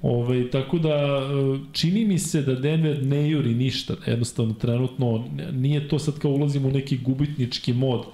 Ovaj, 0.04 0.50
tako 0.50 0.78
da 0.78 0.90
e, 0.90 1.58
čini 1.72 2.04
mi 2.04 2.18
se 2.18 2.42
da 2.42 2.54
Denver 2.54 3.06
ne 3.06 3.30
juri 3.30 3.54
ništa, 3.54 3.94
jednostavno 4.06 4.54
trenutno 4.54 5.24
nije 5.52 5.88
to 5.88 5.98
sad 5.98 6.18
kao 6.18 6.30
ulazimo 6.30 6.68
u 6.68 6.70
neki 6.70 6.98
gubitnički 6.98 7.72
mod 7.72 8.04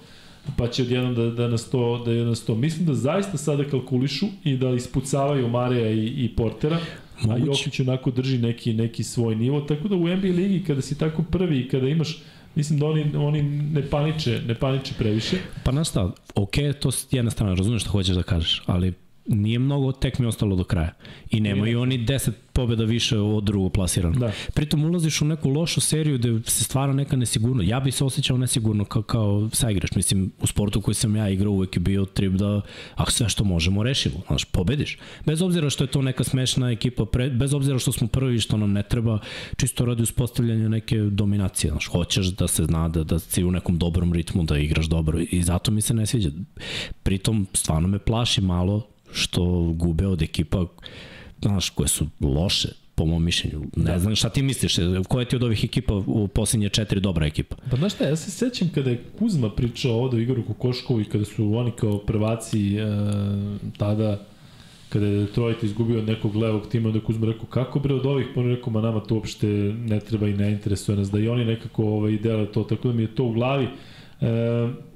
pa 0.57 0.69
će 0.69 0.83
odjednom 0.83 1.15
da, 1.15 1.31
da 1.31 1.49
nas 1.49 1.71
to, 1.71 2.03
da 2.05 2.13
je 2.13 2.25
nas 2.25 2.45
to. 2.45 2.55
Mislim 2.55 2.87
da 2.87 2.95
zaista 2.95 3.39
sada 3.39 3.65
kalkulišu 3.65 4.27
i 4.45 4.57
da 4.57 4.71
ispucavaju 4.71 5.49
Mareja 5.49 5.91
i, 5.91 6.07
i 6.07 6.29
Portera, 6.37 6.79
a. 7.29 7.39
Jokić 7.39 7.81
onako 7.81 8.11
drži 8.11 8.39
neki, 8.39 8.75
neki 8.75 9.03
svoj 9.03 9.37
nivo, 9.37 9.61
tako 9.61 9.89
da 9.89 9.97
u 9.97 10.09
NBA 10.09 10.29
ligi 10.29 10.65
kada 10.65 10.83
si 10.83 10.99
tako 10.99 11.23
prvi 11.23 11.61
i 11.61 11.69
kada 11.69 11.89
imaš 11.89 12.23
mislim 12.55 12.79
da 12.79 12.87
oni, 12.87 13.17
oni 13.17 13.43
ne 13.43 13.83
paniče, 13.91 14.41
ne 14.47 14.55
paniče 14.55 14.95
previše. 14.99 15.37
Pa 15.65 15.73
znaš 15.73 15.89
šta, 15.89 16.13
ok, 16.35 16.55
to 16.81 16.91
s 16.91 17.07
jedna 17.11 17.31
strana, 17.31 17.55
razumeš 17.55 17.83
šta 17.83 17.91
hoćeš 17.91 18.17
da 18.17 18.23
kažeš, 18.23 18.63
ali 18.67 18.93
nije 19.35 19.59
mnogo 19.59 19.93
tekmi 19.93 20.27
ostalo 20.27 20.57
do 20.57 20.65
kraja. 20.65 20.93
I 21.31 21.41
nemaju 21.41 21.81
oni 21.81 21.99
10 21.99 22.31
pobjeda 22.53 22.85
više 22.85 23.19
od 23.19 23.45
drugog 23.45 23.73
plasiranog. 23.73 24.19
Da. 24.19 24.33
Pritom 24.55 24.85
ulaziš 24.85 25.23
u 25.23 25.25
neku 25.25 25.51
lošu 25.51 25.81
seriju 25.81 26.19
gde 26.19 26.41
se 26.47 26.65
stvara 26.65 26.93
neka 26.93 27.17
nesigurnost. 27.17 27.69
Ja 27.69 27.81
bi 27.81 27.91
se 27.91 28.05
osjećao 28.05 28.39
nesigurno 28.39 28.85
kao, 28.85 29.03
kao 29.03 29.49
saigrač. 29.53 29.95
Mislim, 29.95 30.33
u 30.41 30.47
sportu 30.47 30.81
koji 30.81 30.95
sam 30.95 31.17
ja 31.17 31.29
igrao 31.29 31.53
uvek 31.53 31.77
je 31.77 31.81
bio 31.81 32.05
trip 32.05 32.33
da 32.33 32.61
ako 32.95 33.11
sve 33.11 33.29
što 33.29 33.45
možemo 33.45 33.83
rešimo. 33.83 34.15
Znaš, 34.27 34.45
pobediš. 34.45 34.99
Bez 35.27 35.43
obzira 35.43 35.71
što 35.71 35.85
je 35.85 35.89
to 35.89 36.03
neka 36.03 36.25
smešna 36.25 36.71
ekipa, 36.71 37.05
pre, 37.05 37.31
bez 37.31 37.55
obzira 37.55 37.79
što 37.79 37.93
smo 37.93 38.07
prvi 38.07 38.41
što 38.41 38.57
nam 38.57 38.73
ne 38.73 38.83
treba, 38.83 39.19
čisto 39.57 39.85
radi 39.85 40.03
uspostavljanja 40.03 40.69
neke 40.69 40.97
dominacije. 40.97 41.71
Znaš, 41.71 41.87
hoćeš 41.87 42.27
da 42.27 42.49
se 42.49 42.65
zna 42.65 42.89
da, 42.89 43.05
da 43.05 43.19
si 43.19 43.45
u 43.45 43.51
nekom 43.51 43.79
dobrom 43.79 44.13
ritmu, 44.13 44.45
da 44.45 44.59
igraš 44.59 44.87
dobro 44.87 45.19
i 45.31 45.43
zato 45.43 45.71
mi 45.71 45.81
se 45.81 45.95
ne 45.95 46.07
sviđa. 46.07 46.31
Pritom, 47.03 47.47
stvarno 47.53 47.89
me 47.89 47.99
plaši 47.99 48.41
malo 48.41 48.90
što 49.13 49.73
gube 49.77 50.07
od 50.07 50.23
ekipa 50.23 50.67
znaš, 51.43 51.71
koje 51.71 51.89
su 51.89 52.07
loše 52.21 52.69
po 52.95 53.07
mom 53.07 53.25
mišljenju. 53.25 53.61
Ne 53.77 53.93
da. 53.93 53.99
znam 53.99 54.17
šta 54.17 54.29
ti 54.29 54.43
misliš, 54.43 54.77
koja 55.09 55.25
ti 55.25 55.37
od 55.37 55.43
ovih 55.43 55.65
ekipa 55.65 55.95
u 55.95 56.29
posljednje 56.29 56.69
četiri 56.69 57.01
dobra 57.01 57.27
ekipa? 57.27 57.57
Pa 57.71 57.77
znaš 57.77 57.95
šta, 57.95 58.05
ja 58.05 58.17
se 58.17 58.31
sećam 58.31 58.69
kada 58.75 58.91
je 58.91 59.03
Kuzma 59.19 59.51
pričao 59.51 59.93
ovde 59.93 60.17
o 60.17 60.21
Igoru 60.21 60.45
Kokoškovu 60.47 61.01
i 61.01 61.05
kada 61.05 61.25
su 61.25 61.55
oni 61.55 61.71
kao 61.71 61.99
prvaci 61.99 62.77
e, 62.77 62.87
tada 63.79 64.19
kada 64.89 65.07
je 65.07 65.19
Detroit 65.19 65.63
izgubio 65.63 65.99
od 65.99 66.07
nekog 66.07 66.37
levog 66.37 66.67
tima, 66.69 66.89
onda 66.89 67.01
Kuzma 67.01 67.27
rekao, 67.27 67.47
kako 67.47 67.79
bre 67.79 67.95
od 67.95 68.07
ovih, 68.07 68.27
pa 68.35 68.41
on 68.41 68.47
rekao, 68.47 68.73
ma 68.73 68.81
nama 68.81 69.01
to 69.01 69.15
uopšte 69.15 69.47
ne 69.87 70.01
treba 70.01 70.29
i 70.29 70.35
ne 70.35 70.53
interesuje 70.53 70.99
nas, 70.99 71.11
da 71.11 71.19
i 71.19 71.29
oni 71.29 71.45
nekako 71.45 71.85
ovaj, 71.85 72.19
dele 72.19 72.47
to, 72.47 72.65
tako 72.65 72.89
da 72.89 72.95
mi 72.95 73.03
je 73.03 73.15
to 73.15 73.25
u 73.25 73.33
glavi. 73.33 73.69
E, 74.21 74.27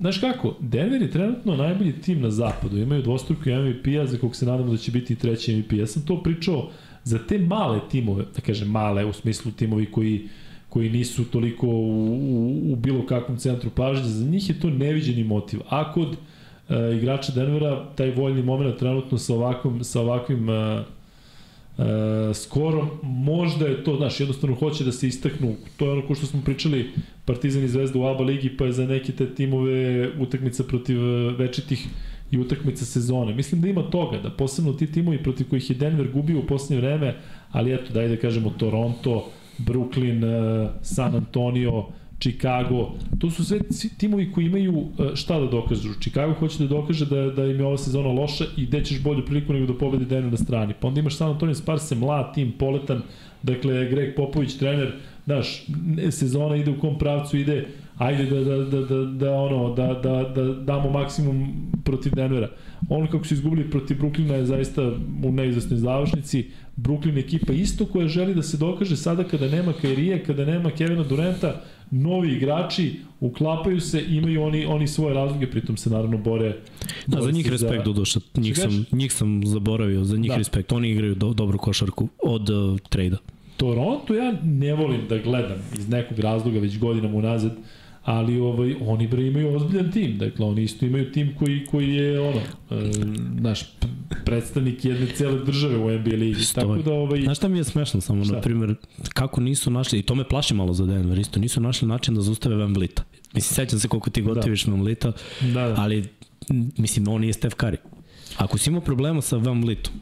znaš 0.00 0.18
kako, 0.18 0.56
Denver 0.60 1.02
je 1.02 1.10
trenutno 1.10 1.56
najbolji 1.56 1.92
tim 1.92 2.20
na 2.20 2.30
zapadu, 2.30 2.78
imaju 2.78 3.02
dvostruku 3.02 3.42
MVP-a 3.50 4.06
za 4.06 4.18
kog 4.18 4.36
se 4.36 4.46
nadamo 4.46 4.70
da 4.70 4.76
će 4.76 4.90
biti 4.90 5.16
treći 5.16 5.56
MVP. 5.56 5.72
Ja 5.72 5.86
sam 5.86 6.06
to 6.06 6.22
pričao 6.22 6.70
za 7.04 7.18
te 7.18 7.38
male 7.38 7.80
timove, 7.90 8.24
da 8.34 8.40
kažem 8.40 8.68
male 8.68 9.04
u 9.04 9.12
smislu 9.12 9.52
timovi 9.52 9.86
koji 9.86 10.28
koji 10.74 10.90
nisu 10.90 11.24
toliko 11.24 11.66
u, 11.66 11.70
u, 11.70 12.72
u 12.72 12.76
bilo 12.76 13.06
kakvom 13.06 13.38
centru 13.38 13.70
pažnje, 13.70 14.08
za 14.08 14.26
njih 14.26 14.48
je 14.48 14.60
to 14.60 14.70
neviđeni 14.70 15.24
motiv. 15.24 15.60
A 15.68 15.92
kod 15.92 16.16
e, 16.68 16.96
igrača 16.96 17.32
Denvera 17.32 17.84
taj 17.94 18.10
voljni 18.10 18.42
moment 18.42 18.78
trenutno 18.78 19.18
sa 19.18 19.34
ovakvim, 19.34 19.84
sa 19.84 20.00
ovakvim 20.00 20.50
e, 20.50 20.84
e, 21.78 22.34
skoro 22.34 22.88
možda 23.02 23.66
je 23.66 23.84
to, 23.84 23.96
znaš, 23.96 24.20
jednostavno 24.20 24.56
hoće 24.56 24.84
da 24.84 24.92
se 24.92 25.08
istaknu, 25.08 25.54
to 25.76 25.86
je 25.86 25.92
ono 25.92 26.06
ko 26.06 26.14
što 26.14 26.26
smo 26.26 26.42
pričali 26.44 26.90
Partizan 27.24 27.64
i 27.64 27.68
Zvezda 27.68 27.98
u 27.98 28.06
ABA 28.06 28.24
ligi, 28.24 28.56
pa 28.56 28.64
je 28.64 28.72
za 28.72 28.86
neke 28.86 29.12
te 29.12 29.34
timove 29.34 30.10
utakmica 30.18 30.64
protiv 30.64 30.98
e, 30.98 31.32
večitih 31.32 31.86
i 32.30 32.38
utakmica 32.38 32.84
sezone. 32.84 33.34
Mislim 33.34 33.60
da 33.60 33.68
ima 33.68 33.82
toga, 33.82 34.18
da 34.18 34.30
posebno 34.30 34.72
ti 34.72 34.92
timovi 34.92 35.22
protiv 35.22 35.48
kojih 35.48 35.70
je 35.70 35.76
Denver 35.76 36.10
gubio 36.12 36.38
u 36.38 36.46
posljednje 36.46 36.80
vreme, 36.80 37.16
ali 37.50 37.74
eto, 37.74 37.92
daj 37.92 38.08
da 38.08 38.16
kažemo 38.16 38.50
Toronto, 38.50 39.30
Brooklyn, 39.58 40.24
e, 40.24 40.68
San 40.82 41.14
Antonio, 41.14 41.86
Chicago, 42.20 42.92
to 43.18 43.30
su 43.30 43.44
sve 43.44 43.58
timovi 43.98 44.32
koji 44.32 44.46
imaju 44.46 44.86
e, 44.98 45.16
šta 45.16 45.40
da 45.40 45.46
dokažu. 45.46 45.94
Chicago 46.00 46.34
hoće 46.34 46.58
da 46.58 46.66
dokaže 46.66 47.06
da, 47.06 47.30
da 47.30 47.44
im 47.44 47.60
je 47.60 47.66
ova 47.66 47.78
sezona 47.78 48.08
loša 48.08 48.44
i 48.56 48.66
gde 48.66 48.84
ćeš 48.84 49.02
bolju 49.02 49.24
priliku 49.24 49.52
nego 49.52 49.72
da 49.72 49.78
pobedi 49.78 50.04
Denver 50.04 50.30
na 50.30 50.36
strani. 50.36 50.74
Pa 50.80 50.88
onda 50.88 51.00
imaš 51.00 51.16
San 51.16 51.30
Antonio 51.30 51.54
Sparse, 51.54 51.94
mlad 51.94 52.34
tim, 52.34 52.52
poletan, 52.58 53.02
dakle 53.42 53.88
Greg 53.90 54.14
Popović, 54.16 54.54
trener, 54.54 54.92
znaš, 55.24 55.66
sezona 56.10 56.56
ide 56.56 56.70
u 56.70 56.78
kom 56.78 56.98
pravcu 56.98 57.36
ide, 57.36 57.66
ajde 57.98 58.24
da, 58.24 58.44
da, 58.44 58.56
da, 58.56 58.80
da, 58.80 59.04
da, 59.04 59.32
ono, 59.32 59.74
da, 59.74 59.86
da, 59.86 60.22
da 60.22 60.54
damo 60.54 60.90
maksimum 60.90 61.54
protiv 61.84 62.14
Denvera. 62.14 62.48
Ono 62.88 63.06
kako 63.10 63.24
su 63.24 63.34
izgubili 63.34 63.70
protiv 63.70 63.96
Brooklyna 63.96 64.32
je 64.32 64.46
zaista 64.46 64.82
u 65.24 65.32
neizvestnoj 65.32 65.78
završnici. 65.78 66.50
Brooklyn 66.76 67.18
ekipa 67.18 67.52
isto 67.52 67.86
koja 67.86 68.08
želi 68.08 68.34
da 68.34 68.42
se 68.42 68.56
dokaže 68.56 68.96
sada 68.96 69.24
kada 69.24 69.48
nema 69.48 69.72
Kairije, 69.72 70.24
kada 70.24 70.44
nema 70.44 70.70
Kevina 70.70 71.02
Durenta, 71.02 71.62
novi 71.90 72.32
igrači 72.32 73.00
uklapaju 73.20 73.80
se, 73.80 74.04
imaju 74.08 74.42
oni 74.42 74.66
oni 74.66 74.88
svoje 74.88 75.14
razloge, 75.14 75.50
pritom 75.50 75.76
se 75.76 75.90
naravno 75.90 76.18
bore. 76.18 76.56
Da, 77.06 77.22
za 77.22 77.30
njih 77.30 77.50
respekt 77.50 77.84
za... 77.86 78.20
Njih 78.40 78.58
sam 78.58 78.86
njih 78.92 79.12
sam 79.12 79.46
zaboravio, 79.46 80.04
za 80.04 80.16
njih 80.16 80.30
da. 80.30 80.36
respekt. 80.36 80.72
Oni 80.72 80.90
igraju 80.90 81.14
do, 81.14 81.32
dobru 81.32 81.58
košarku 81.58 82.08
od 82.22 82.50
uh, 82.50 82.78
trejda. 82.88 83.16
Toronto 83.56 84.14
ja 84.14 84.34
ne 84.42 84.74
volim 84.74 85.00
da 85.08 85.18
gledam 85.18 85.58
iz 85.78 85.88
nekog 85.88 86.18
razloga 86.18 86.58
već 86.58 86.78
godinama 86.78 87.18
unazad, 87.18 87.56
ali 88.04 88.40
ovaj 88.40 88.74
oni 88.80 89.08
bre 89.08 89.26
imaju 89.26 89.56
ozbiljan 89.56 89.92
tim. 89.92 90.18
Dakle 90.18 90.46
oni 90.46 90.62
isto 90.62 90.86
imaju 90.86 91.12
tim 91.12 91.34
koji 91.38 91.66
koji 91.70 91.94
je 91.94 92.20
ono 92.20 92.40
e, 92.70 92.90
naš 93.40 93.60
predstavnik 94.24 94.84
jedne 94.84 95.06
cele 95.06 95.44
države 95.44 95.76
u 95.76 95.98
NBA 95.98 96.16
ligi. 96.16 96.44
Stoji. 96.44 96.66
Tako 96.66 96.82
da 96.82 96.92
ovaj 96.92 97.20
Znaš 97.20 97.36
šta 97.36 97.48
mi 97.48 97.58
je 97.58 97.64
smešno 97.64 98.00
samo 98.00 98.24
šta? 98.24 98.34
na 98.34 98.40
primer 98.40 98.74
kako 99.14 99.40
nisu 99.40 99.70
našli 99.70 99.98
i 99.98 100.02
to 100.02 100.14
me 100.14 100.28
plaši 100.28 100.54
malo 100.54 100.72
za 100.72 100.86
Denver 100.86 101.18
isto 101.18 101.40
nisu 101.40 101.60
našli 101.60 101.88
način 101.88 102.14
da 102.14 102.20
zaustave 102.20 102.56
Van 102.56 102.74
Vlita. 102.74 103.02
Mislim 103.34 103.54
sećam 103.54 103.78
se 103.78 103.88
koliko 103.88 104.10
ti 104.10 104.22
da. 104.22 104.34
gotiviš 104.34 104.64
da. 104.64 104.70
Van 104.72 104.80
Vlita, 104.80 105.12
da, 105.40 105.68
da. 105.68 105.74
ali 105.78 106.04
mislim 106.78 107.08
on 107.08 107.20
nije 107.20 107.32
Steph 107.32 107.56
Curry. 107.56 107.76
Ako 108.36 108.58
si 108.58 108.70
imao 108.70 108.80
problema 108.80 109.20
sa 109.20 109.36
Van 109.36 109.62
Vlitom, 109.64 109.92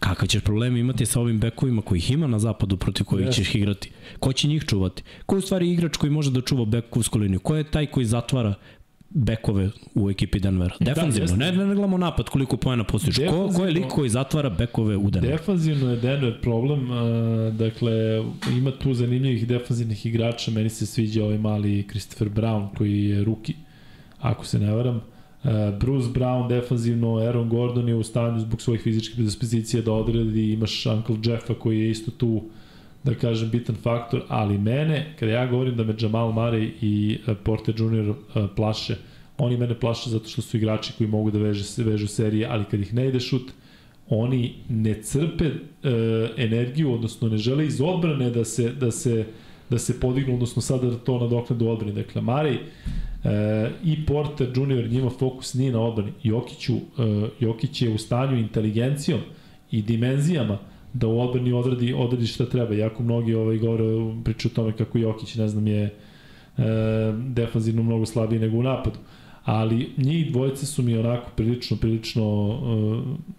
Kakav 0.00 0.28
ćeš 0.28 0.42
problem 0.42 0.76
imati 0.76 1.06
sa 1.06 1.20
ovim 1.20 1.40
bekovima 1.40 1.82
kojih 1.82 2.10
ima 2.10 2.26
na 2.26 2.38
zapadu 2.38 2.76
protiv 2.76 3.04
kojih 3.04 3.28
yes. 3.28 3.34
ćeš 3.34 3.54
igrati? 3.54 3.90
Ko 4.20 4.32
će 4.32 4.48
njih 4.48 4.64
čuvati? 4.64 5.02
Ko 5.26 5.34
je 5.34 5.38
u 5.38 5.42
stvari 5.42 5.72
igrač 5.72 5.96
koji 5.96 6.10
može 6.10 6.30
da 6.30 6.40
čuva 6.40 6.64
bekovsku 6.64 7.18
liniju? 7.18 7.40
Ko 7.40 7.56
je 7.56 7.64
taj 7.64 7.86
koji 7.86 8.06
zatvara 8.06 8.54
bekove 9.10 9.70
u 9.94 10.10
ekipi 10.10 10.40
Denvera. 10.40 10.74
Da, 10.80 10.84
Defanzivno, 10.84 11.36
da, 11.36 11.36
ne, 11.36 11.52
ne 11.52 11.74
gledamo 11.74 11.98
napad 11.98 12.28
koliko 12.28 12.56
poena 12.56 12.84
postojiš. 12.84 13.16
Ko, 13.30 13.50
ko 13.56 13.64
je 13.64 13.70
lik 13.70 13.88
koji 13.88 14.10
zatvara 14.10 14.50
bekove 14.50 14.96
u 14.96 15.10
Denveru? 15.10 15.36
Defanzivno 15.36 15.90
je 15.90 15.96
Denver 15.96 16.40
problem, 16.42 16.88
dakle 17.56 17.92
ima 18.58 18.70
tu 18.70 18.94
zanimljivih 18.94 19.46
defanzivnih 19.48 20.06
igrača, 20.06 20.50
meni 20.50 20.68
se 20.68 20.86
sviđa 20.86 21.24
ovaj 21.24 21.38
mali 21.38 21.86
Christopher 21.88 22.28
Brown 22.28 22.68
koji 22.76 23.04
je 23.04 23.24
ruki, 23.24 23.54
ako 24.18 24.46
se 24.46 24.58
ne 24.58 24.72
varam. 24.72 25.00
E, 25.46 25.72
Bruce 25.80 26.08
Brown 26.08 26.48
defanzivno, 26.48 27.16
Aaron 27.16 27.48
Gordon 27.48 27.88
je 27.88 27.94
u 27.94 28.02
stanju 28.02 28.40
zbog 28.40 28.62
svojih 28.62 28.82
fizičkih 28.82 29.16
predispozicija 29.16 29.82
da 29.82 29.92
odredi, 29.92 30.52
imaš 30.52 30.86
Uncle 30.86 31.16
Jeffa 31.24 31.54
koji 31.54 31.80
je 31.80 31.90
isto 31.90 32.10
tu 32.10 32.42
da 33.04 33.14
kažem 33.14 33.50
bitan 33.50 33.74
faktor, 33.74 34.22
ali 34.28 34.58
mene, 34.58 35.14
kada 35.18 35.32
ja 35.32 35.46
govorim 35.46 35.76
da 35.76 35.84
me 35.84 35.94
Jamal 36.00 36.32
Murray 36.32 36.70
i 36.80 37.18
e, 37.26 37.34
Porter 37.34 37.74
Jr. 37.78 38.10
E, 38.10 38.46
plaše, 38.56 38.96
oni 39.38 39.56
mene 39.56 39.74
plaše 39.80 40.10
zato 40.10 40.28
što 40.28 40.42
su 40.42 40.56
igrači 40.56 40.92
koji 40.98 41.10
mogu 41.10 41.30
da 41.30 41.38
veže, 41.38 41.84
vežu 41.84 42.08
serije, 42.08 42.46
ali 42.50 42.64
kad 42.64 42.80
ih 42.80 42.94
ne 42.94 43.08
ide 43.08 43.20
šut, 43.20 43.52
oni 44.08 44.54
ne 44.68 45.02
crpe 45.02 45.44
e, 45.44 45.52
energiju, 46.36 46.94
odnosno 46.94 47.28
ne 47.28 47.38
žele 47.38 47.66
iz 47.66 47.80
odbrane 47.80 48.30
da 48.30 48.44
se, 48.44 48.72
da 48.72 48.90
se, 48.90 49.24
da 49.70 49.78
se 49.78 50.00
podignu, 50.00 50.34
odnosno 50.34 50.62
sada 50.62 50.90
da 50.90 50.98
to 50.98 51.18
nadoknadu 51.18 51.66
u 51.66 51.68
odbrani. 51.68 51.94
Dakle, 51.94 52.20
Mari 52.22 52.58
e, 53.26 53.70
i 53.84 54.06
Porter 54.06 54.48
Junior 54.56 54.88
njima 54.88 55.10
fokus 55.10 55.54
nije 55.54 55.72
na 55.72 55.80
odbrani. 55.80 56.12
Jokiću, 56.22 56.74
e, 56.74 56.80
Jokić 57.40 57.82
je 57.82 57.90
u 57.94 57.98
stanju 57.98 58.38
inteligencijom 58.38 59.20
i 59.70 59.82
dimenzijama 59.82 60.58
da 60.92 61.06
u 61.06 61.20
odbrani 61.20 61.52
odradi, 61.52 61.94
odradi 61.94 62.26
šta 62.26 62.46
treba. 62.46 62.74
Jako 62.74 63.02
mnogi 63.02 63.34
ovaj, 63.34 63.58
govore, 63.58 63.84
pričaju 64.24 64.52
o 64.52 64.56
tome 64.56 64.72
kako 64.72 64.98
Jokić, 64.98 65.34
ne 65.34 65.48
znam, 65.48 65.66
je 65.66 65.82
e, 65.84 65.92
defanzivno 67.28 67.82
mnogo 67.82 68.06
slabiji 68.06 68.38
nego 68.38 68.56
u 68.56 68.62
napadu. 68.62 68.98
Ali 69.44 69.90
njih 69.96 70.32
dvojice 70.32 70.66
su 70.66 70.82
mi 70.82 70.98
onako 70.98 71.30
prilično, 71.36 71.76
prilično 71.76 72.24
e, 72.52 73.36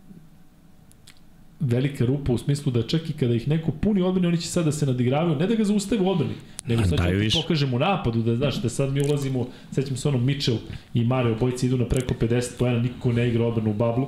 velika 1.60 2.06
rupa 2.06 2.34
u 2.34 2.38
smislu 2.38 2.72
da 2.72 2.84
čak 2.88 3.10
i 3.10 3.14
kada 3.14 3.36
ih 3.36 3.48
neko 3.48 3.72
puni 3.72 4.02
odbrani, 4.02 4.28
oni 4.28 4.38
će 4.38 4.48
sad 4.48 4.66
da 4.66 4.72
se 4.72 4.86
nadigravaju, 4.86 5.36
ne 5.36 5.48
da 5.48 5.56
ga 5.56 5.64
zaustave 5.64 6.02
u 6.02 6.10
odbrani, 6.10 6.34
nego 6.68 6.84
sad 6.84 6.98
ćemo 6.98 7.12
da 7.12 7.42
pokažemo 7.42 7.76
u 7.76 7.80
napadu, 7.80 8.22
da 8.22 8.36
znaš, 8.36 8.62
da 8.62 8.70
sad 8.70 8.94
mi 8.94 9.02
ulazimo, 9.02 9.48
sećam 9.72 9.98
se 9.98 10.08
ono 10.08 10.18
Mitchell 10.18 10.58
i 10.94 11.04
Mario, 11.04 11.34
obojice 11.34 11.66
idu 11.66 11.78
na 11.78 11.86
preko 11.86 12.14
50 12.22 12.58
pojena, 12.60 12.80
niko 12.80 13.12
ne 13.12 13.28
igra 13.30 13.46
odbranu 13.46 13.70
u 13.70 13.74
bablu, 13.74 14.08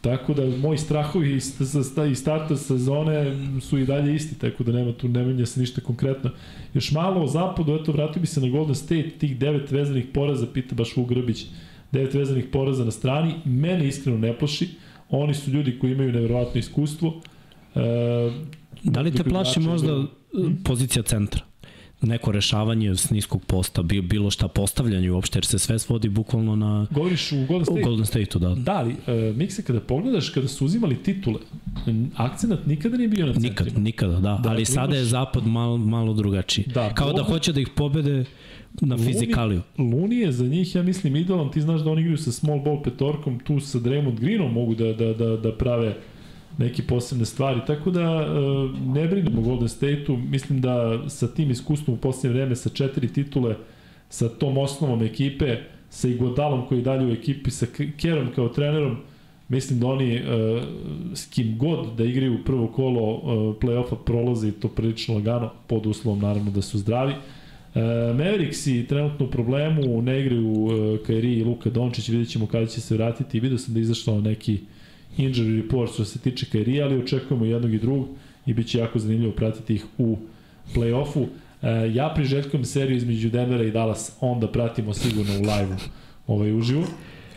Tako 0.00 0.34
da 0.34 0.46
moji 0.56 0.78
strahovi 0.78 1.36
iz 1.36 1.54
starta 2.14 2.56
sezone 2.56 3.36
su 3.60 3.78
i 3.78 3.86
dalje 3.86 4.14
isti, 4.14 4.38
tako 4.38 4.64
da 4.64 4.72
nema 4.72 4.92
tu, 4.92 5.08
ne 5.08 5.24
menja 5.24 5.46
se 5.46 5.60
ništa 5.60 5.80
konkretno. 5.80 6.30
Još 6.74 6.92
malo 6.92 7.22
o 7.22 7.26
zapadu, 7.26 7.74
eto, 7.74 7.92
vratio 7.92 8.20
bi 8.20 8.26
se 8.26 8.40
na 8.40 8.48
Golden 8.48 8.74
State, 8.74 9.10
tih 9.18 9.38
devet 9.38 9.70
vezanih 9.70 10.06
poraza, 10.14 10.46
pita 10.46 10.74
baš 10.74 10.96
Vuk 10.96 11.08
Grbić, 11.08 11.46
devet 11.92 12.14
vezanih 12.14 12.44
poraza 12.52 12.84
na 12.84 12.90
strani, 12.90 13.34
mene 13.44 13.88
iskreno 13.88 14.18
ne 14.18 14.32
plaši, 14.38 14.68
Oni 15.10 15.34
su 15.34 15.50
ljudi 15.50 15.78
koji 15.78 15.92
imaju 15.92 16.12
neverovatno 16.12 16.58
iskustvo. 16.58 17.20
E, 17.74 17.80
da 18.82 19.00
li 19.00 19.14
te 19.14 19.24
plaši 19.24 19.60
možda 19.60 19.92
da... 19.92 20.06
pozicija 20.64 21.02
centra? 21.02 21.42
neko 22.00 22.32
rešavanje 22.32 22.96
s 22.96 23.10
niskog 23.10 23.44
posta, 23.44 23.82
bilo 23.82 24.30
šta 24.30 24.48
postavljanje 24.48 25.10
uopšte, 25.10 25.36
jer 25.38 25.44
se 25.44 25.58
sve 25.58 25.78
svodi 25.78 26.08
bukvalno 26.08 26.56
na... 26.56 26.86
Govoriš 26.90 27.32
u 27.32 27.36
Golden 27.48 27.64
State? 27.64 27.80
U 27.80 27.84
Golden 27.84 28.06
State-u, 28.06 28.38
da. 28.38 28.54
Da, 28.54 28.72
ali 28.72 28.90
uh, 28.90 29.36
Mikse, 29.36 29.62
kada 29.62 29.80
pogledaš, 29.80 30.28
kada 30.28 30.48
su 30.48 30.64
uzimali 30.64 31.02
titule, 31.02 31.38
akcenat 32.16 32.66
nikada 32.66 32.96
nije 32.96 33.08
bio 33.08 33.26
na 33.26 33.32
centrima. 33.32 33.54
Nikad, 33.64 33.82
nikada, 33.82 34.20
da. 34.20 34.40
Da, 34.42 34.50
Ali 34.50 34.64
sada 34.64 34.96
je 34.96 35.04
zapad 35.04 35.46
malo, 35.46 35.76
malo 35.76 36.12
drugačiji. 36.12 36.64
Da, 36.74 36.94
Kao 36.94 37.12
da 37.12 37.22
Bogu- 37.22 37.32
hoće 37.32 37.52
da 37.52 37.60
ih 37.60 37.68
pobede 37.76 38.24
na 38.80 38.98
fizikaliju. 38.98 39.62
Luni 39.78 40.16
je 40.16 40.32
za 40.32 40.44
njih, 40.44 40.74
ja 40.74 40.82
mislim, 40.82 41.16
idealan. 41.16 41.50
Ti 41.50 41.60
znaš 41.60 41.80
da 41.80 41.90
oni 41.90 42.00
igraju 42.00 42.18
sa 42.18 42.32
small 42.32 42.60
ball 42.60 42.82
petorkom, 42.82 43.38
tu 43.38 43.60
sa 43.60 43.78
Draymond 43.78 44.20
Greenom 44.20 44.52
mogu 44.52 44.74
da, 44.74 44.92
da, 44.92 45.12
da, 45.12 45.36
da 45.36 45.52
prave 45.52 45.96
neke 46.58 46.82
posebne 46.82 47.24
stvari. 47.24 47.60
Tako 47.66 47.90
da 47.90 48.02
e, 48.02 48.26
ne 48.86 49.08
brinemo 49.08 49.40
Golden 49.40 49.68
State-u. 49.68 50.16
Mislim 50.16 50.60
da 50.60 51.08
sa 51.08 51.28
tim 51.28 51.50
iskustvom 51.50 51.96
u 51.96 52.00
posljednje 52.00 52.36
vreme, 52.36 52.56
sa 52.56 52.68
četiri 52.68 53.12
titule, 53.12 53.56
sa 54.08 54.28
tom 54.28 54.58
osnovom 54.58 55.02
ekipe, 55.02 55.56
sa 55.90 56.08
Iguodalom 56.08 56.66
koji 56.66 56.78
je 56.78 56.82
dalje 56.82 57.06
u 57.06 57.12
ekipi, 57.12 57.50
sa 57.50 57.66
Kerom 57.96 58.28
kao 58.34 58.48
trenerom, 58.48 58.96
mislim 59.48 59.80
da 59.80 59.86
oni 59.86 60.14
e, 60.14 60.22
s 61.14 61.26
kim 61.26 61.58
god 61.58 61.96
da 61.96 62.04
igraju 62.04 62.44
prvo 62.44 62.68
kolo 62.68 63.00
e, 63.00 63.26
play-offa 63.66 63.96
prolaze 64.04 64.48
i 64.48 64.52
to 64.52 64.68
prilično 64.68 65.14
lagano, 65.14 65.50
pod 65.66 65.86
uslovom 65.86 66.20
naravno 66.20 66.50
da 66.50 66.62
su 66.62 66.78
zdravi. 66.78 67.14
E, 67.76 68.12
Mavericksi 68.12 68.86
trenutno 68.88 69.26
u 69.26 69.30
problemu, 69.30 70.02
ne 70.02 70.20
igraju 70.20 70.68
e, 70.70 71.04
Kairi 71.06 71.32
i 71.32 71.44
Luka 71.44 71.70
Dončić, 71.70 72.08
vidjet 72.08 72.28
ćemo 72.28 72.46
kada 72.46 72.66
će 72.66 72.80
se 72.80 72.94
vratiti. 72.94 73.40
Vidio 73.40 73.58
sam 73.58 73.74
da 73.74 73.80
je 73.80 73.82
izašao 73.82 74.20
neki 74.20 74.60
injury 75.18 75.62
report 75.62 75.92
što 75.92 76.04
se 76.04 76.18
tiče 76.18 76.46
Kairi, 76.52 76.82
ali 76.82 76.98
očekujemo 76.98 77.44
jednog 77.44 77.74
i 77.74 77.78
drugog 77.78 78.08
i 78.46 78.54
bit 78.54 78.66
će 78.66 78.78
jako 78.78 78.98
zanimljivo 78.98 79.32
pratiti 79.32 79.74
ih 79.74 79.84
u 79.98 80.18
play-offu. 80.74 81.26
E, 81.62 81.92
ja 81.94 82.12
priželjkujem 82.14 82.64
seriju 82.64 82.96
između 82.96 83.30
Denvera 83.30 83.64
i 83.64 83.70
Dallas, 83.70 84.16
onda 84.20 84.48
pratimo 84.48 84.94
sigurno 84.94 85.32
u 85.32 85.40
live-u 85.40 85.76
ovaj, 86.26 86.52
uživo. 86.52 86.84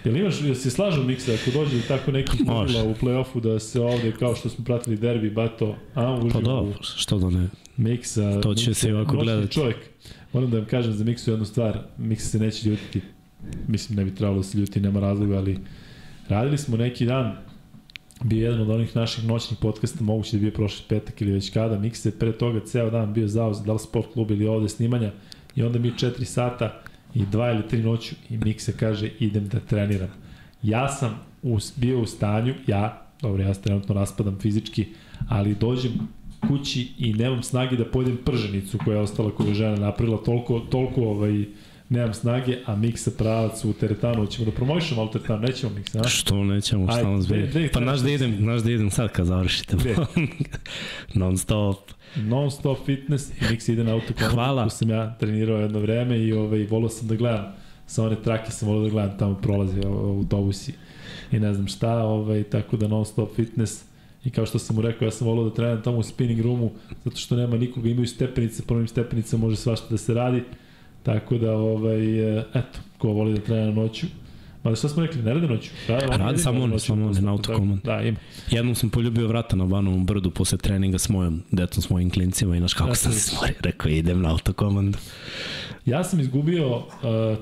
Jel 0.03 0.17
imaš, 0.17 0.41
jel 0.41 0.55
se 0.55 0.69
slažu 0.69 1.03
miksa 1.03 1.31
ako 1.33 1.51
dođe 1.51 1.77
do 1.77 1.83
tako 1.87 2.11
neki 2.11 2.43
Može. 2.43 2.73
pravila 2.73 2.91
u 2.91 2.95
play-offu 2.95 3.41
da 3.41 3.59
se 3.59 3.81
ovde, 3.81 4.11
kao 4.19 4.35
što 4.35 4.49
smo 4.49 4.65
pratili 4.65 4.97
derbi, 4.97 5.29
bato, 5.29 5.75
a, 5.93 6.13
uživo 6.13 6.29
Pa 6.33 6.39
dobro, 6.39 6.77
što 6.81 7.19
da 7.19 7.29
ne. 7.29 7.47
Miksa. 7.77 8.41
To 8.41 8.55
će 8.55 8.69
Miksa 8.69 8.81
se 8.81 8.93
ovako 8.93 9.17
gledati. 9.17 9.53
Čovjek. 9.53 9.77
Moram 10.33 10.49
da 10.49 10.57
vam 10.57 10.65
kažem 10.65 10.93
za 10.93 11.03
Miksu 11.03 11.31
jednu 11.31 11.45
stvar. 11.45 11.79
Miksa 11.97 12.27
se 12.27 12.39
neće 12.39 12.69
ljutiti. 12.69 13.01
Mislim, 13.67 13.97
ne 13.97 14.05
bi 14.05 14.15
trebalo 14.15 14.37
da 14.37 14.43
se 14.43 14.57
ljuti, 14.57 14.79
nema 14.79 14.99
razloga, 14.99 15.37
ali 15.37 15.59
radili 16.29 16.57
smo 16.57 16.77
neki 16.77 17.05
dan 17.05 17.35
bio 18.23 18.45
jedan 18.45 18.61
od 18.61 18.69
onih 18.69 18.95
naših 18.95 19.25
noćnih 19.25 19.59
podcasta, 19.61 20.03
moguće 20.03 20.37
da 20.37 20.41
bio 20.41 20.51
prošli 20.51 20.85
petak 20.89 21.21
ili 21.21 21.31
već 21.31 21.49
kada. 21.49 21.79
Miksa 21.79 22.09
je 22.09 22.13
pre 22.19 22.31
toga 22.31 22.59
ceo 22.65 22.89
dan 22.89 23.13
bio 23.13 23.27
zauzet, 23.27 23.65
da 23.65 23.73
li 23.73 23.79
sport 23.79 24.13
klub 24.13 24.31
ili 24.31 24.47
ovde 24.47 24.69
snimanja 24.69 25.11
i 25.55 25.63
onda 25.63 25.79
mi 25.79 25.91
4 25.91 26.23
sata 26.23 26.81
i 27.15 27.25
2 27.25 27.53
ili 27.53 27.83
3 27.83 27.83
noću 27.83 28.15
i 28.29 28.37
Miksa 28.37 28.71
kaže 28.71 29.11
idem 29.19 29.47
da 29.47 29.59
treniram. 29.59 30.09
Ja 30.63 30.87
sam 30.89 31.19
us, 31.43 31.73
bio 31.75 32.01
u 32.01 32.05
stanju, 32.05 32.53
ja, 32.67 33.07
dobro, 33.21 33.43
ja 33.43 33.53
se 33.53 33.61
trenutno 33.61 33.95
raspadam 33.95 34.39
fizički, 34.39 34.87
ali 35.29 35.55
dođem 35.55 35.91
kući 36.47 36.87
i 36.97 37.13
nemam 37.13 37.43
snage 37.43 37.75
da 37.75 37.85
pojedem 37.85 38.17
prženicu 38.25 38.77
koja 38.85 38.95
je 38.95 39.01
ostala 39.01 39.31
koju 39.31 39.47
je 39.47 39.53
žena 39.53 39.75
napravila, 39.75 40.17
toliko, 40.17 40.59
toliko 40.59 41.01
ovaj, 41.01 41.45
nemam 41.89 42.13
snage, 42.13 42.57
a 42.65 42.75
Miksa 42.75 43.11
pravac 43.17 43.65
u 43.65 43.73
teretanu, 43.73 44.25
ćemo 44.25 44.45
da 44.45 44.51
promovišemo 44.51 45.01
ali 45.01 45.11
teretanu, 45.11 45.41
nećemo 45.41 45.73
Miksa, 45.73 45.99
a? 45.99 46.07
Što 46.07 46.43
nećemo, 46.43 46.87
šta 46.91 47.35
gde 47.47 47.65
ih 47.65 47.71
Pa 47.73 47.79
znaš 47.79 47.99
da 47.99 48.09
idem, 48.09 48.35
znaš 48.37 48.61
da 48.61 48.71
idem 48.71 48.91
sad 48.91 49.11
kad 49.11 49.25
završite. 49.25 49.77
Non 51.13 51.37
stop. 51.37 51.77
non 52.15 52.51
stop 52.51 52.77
fitness 52.85 53.29
i 53.29 53.51
Miksa 53.51 53.71
ide 53.71 53.83
na 53.83 53.93
autokomandu. 53.93 54.35
Hvala. 54.35 54.63
Tu 54.63 54.69
sam 54.69 54.89
ja 54.89 55.17
trenirao 55.19 55.57
jedno 55.59 55.79
vreme 55.79 56.19
i 56.19 56.33
ovaj, 56.33 56.67
volao 56.69 56.89
sam 56.89 57.07
da 57.07 57.15
gledam 57.15 57.45
sa 57.87 58.03
one 58.03 58.15
trake 58.23 58.51
sam 58.51 58.67
volao 58.67 58.83
da 58.83 58.89
gledam 58.89 59.17
tamo 59.17 59.35
prolaze 59.35 59.81
autobusi 59.85 60.73
i 61.31 61.39
ne 61.39 61.53
znam 61.53 61.67
šta, 61.67 61.97
ovaj, 61.97 62.43
tako 62.43 62.77
da 62.77 62.87
non 62.87 63.05
stop 63.05 63.35
fitness 63.35 63.88
i 64.23 64.29
kao 64.29 64.45
što 64.45 64.59
sam 64.59 64.75
mu 64.75 64.81
rekao, 64.81 65.05
ja 65.05 65.11
sam 65.11 65.27
volao 65.27 65.43
da 65.43 65.53
treniram 65.53 65.83
tamo 65.83 65.97
u 65.97 66.03
spinning 66.03 66.41
roomu, 66.41 66.71
zato 67.03 67.17
što 67.17 67.35
nema 67.35 67.57
nikoga, 67.57 67.89
imaju 67.89 68.07
stepenice, 68.07 68.63
po 68.63 68.73
ovim 68.73 68.87
stepenicama 68.87 69.45
može 69.45 69.57
svašta 69.57 69.85
da 69.89 69.97
se 69.97 70.13
radi, 70.13 70.43
tako 71.03 71.37
da, 71.37 71.53
ovaj, 71.53 72.37
e, 72.37 72.43
eto, 72.49 72.79
ko 72.97 73.07
voli 73.09 73.33
da 73.33 73.41
trenira 73.41 73.71
noću, 73.73 74.07
Ma 74.63 74.75
šta 74.75 74.89
smo 74.89 75.03
rekli, 75.03 75.21
ne 75.23 75.33
rade 75.33 75.47
noću? 75.47 75.69
Da, 75.87 75.93
oni 75.93 76.07
Rade 76.07 76.23
jedini 76.23 76.37
samo 76.37 76.67
noću, 76.67 76.79
samo 76.79 77.09
tako- 77.09 77.21
na 77.21 77.31
autokomand. 77.31 77.81
Da, 77.83 78.01
ima. 78.01 78.17
Jednom 78.51 78.75
sam 78.75 78.89
poljubio 78.89 79.27
vrata 79.27 79.55
na 79.55 79.65
Banovom 79.65 80.05
brdu 80.05 80.31
posle 80.31 80.57
treninga 80.57 80.97
s 80.97 81.09
mojom 81.09 81.43
decom, 81.51 81.83
s 81.83 81.89
mojim 81.89 82.09
klincima 82.09 82.55
i 82.55 82.59
znaš 82.59 82.73
kako 82.73 82.89
Ja 82.89 82.95
sam 82.95 83.11
sam- 83.11 83.19
se 83.21 83.29
smorio. 83.29 83.55
Rekao, 83.59 83.89
idem 83.91 84.21
na 84.21 84.31
autokomandu. 84.31 84.97
Ja 85.89 86.03
sam 86.03 86.19
izgubio 86.19 86.75
uh, 86.75 86.83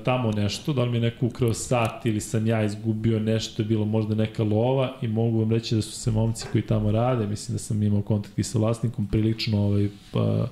tamo 0.04 0.32
nešto, 0.32 0.72
da 0.72 0.84
li 0.84 0.90
mi 0.90 0.96
je 0.96 1.00
neko 1.00 1.26
ukrao 1.26 1.54
sat 1.54 2.06
ili 2.06 2.20
sam 2.20 2.46
ja 2.46 2.64
izgubio 2.64 3.20
nešto, 3.20 3.62
je 3.62 3.66
bilo 3.66 3.84
možda 3.84 4.14
neka 4.14 4.42
lova 4.42 4.96
i 5.02 5.08
mogu 5.08 5.38
vam 5.38 5.50
reći 5.50 5.74
da 5.74 5.82
su 5.82 5.92
se 5.92 6.10
momci 6.10 6.46
koji 6.52 6.62
tamo 6.62 6.90
rade, 6.90 7.26
mislim 7.26 7.54
da 7.54 7.58
sam 7.58 7.82
imao 7.82 8.02
kontakt 8.02 8.38
i 8.38 8.42
sa 8.42 8.58
vlasnikom, 8.58 9.06
prilično 9.06 9.60
ovaj, 9.62 9.88
pa, 10.12 10.48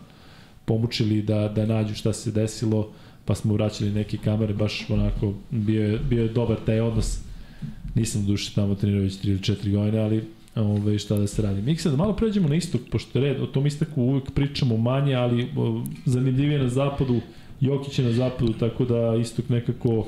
pomučili 0.65 1.23
da, 1.23 1.49
da 1.49 1.67
nađu 1.67 1.95
šta 1.95 2.13
se 2.13 2.31
desilo, 2.31 2.89
pa 3.25 3.35
smo 3.35 3.55
vraćali 3.55 3.91
neke 3.91 4.17
kamere, 4.17 4.55
baš 4.55 4.91
onako 4.91 5.33
bio 5.51 5.83
je, 5.83 5.99
bio 5.99 6.23
je 6.23 6.29
dobar 6.29 6.57
taj 6.67 6.81
odnos. 6.81 7.21
Nisam 7.95 8.27
duše 8.27 8.55
tamo 8.55 8.75
trenirao 8.75 9.03
već 9.03 9.15
3 9.15 9.29
ili 9.29 9.39
4 9.39 9.73
godine, 9.73 9.99
ali 9.99 10.25
ove, 10.57 10.99
šta 10.99 11.17
da 11.17 11.27
se 11.27 11.43
radi. 11.43 11.63
Miksa, 11.63 11.91
da 11.91 11.97
malo 11.97 12.17
pređemo 12.17 12.49
na 12.49 12.55
istok, 12.55 12.81
pošto 12.91 13.21
red, 13.21 13.41
o 13.41 13.47
tom 13.47 13.67
istoku 13.67 14.03
uvijek 14.03 14.31
pričamo 14.31 14.77
manje, 14.77 15.15
ali 15.15 15.49
o, 15.57 15.85
zanimljivije 16.05 16.59
na 16.59 16.69
zapadu, 16.69 17.21
Jokić 17.61 17.99
je 17.99 18.05
na 18.05 18.13
zapadu, 18.13 18.53
tako 18.53 18.85
da 18.85 19.17
istok 19.21 19.49
nekako 19.49 20.07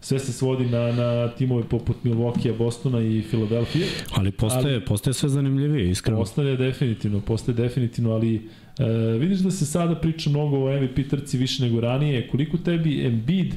sve 0.00 0.18
se 0.18 0.32
svodi 0.32 0.66
na, 0.66 0.92
na 0.92 1.28
timove 1.28 1.64
poput 1.64 1.96
Milwaukee, 2.04 2.58
Bostona 2.58 3.00
i 3.00 3.22
Filadelfije. 3.22 3.86
Ali 4.14 4.30
postaje, 4.30 4.74
ali, 4.74 4.84
postaje 4.84 5.14
sve 5.14 5.28
zanimljivije, 5.28 5.90
iskreno. 5.90 6.18
Postaje 6.18 6.56
definitivno, 6.56 7.20
postaje 7.20 7.56
definitivno, 7.56 8.12
ali 8.12 8.34
e, 8.78 8.84
vidiš 9.18 9.38
da 9.38 9.50
se 9.50 9.66
sada 9.66 9.94
priča 9.94 10.30
mnogo 10.30 10.56
o 10.56 10.80
MVP 10.80 11.10
trci 11.10 11.38
više 11.38 11.62
nego 11.62 11.80
ranije. 11.80 12.28
Koliko 12.28 12.56
tebi 12.58 13.06
Embiid 13.06 13.54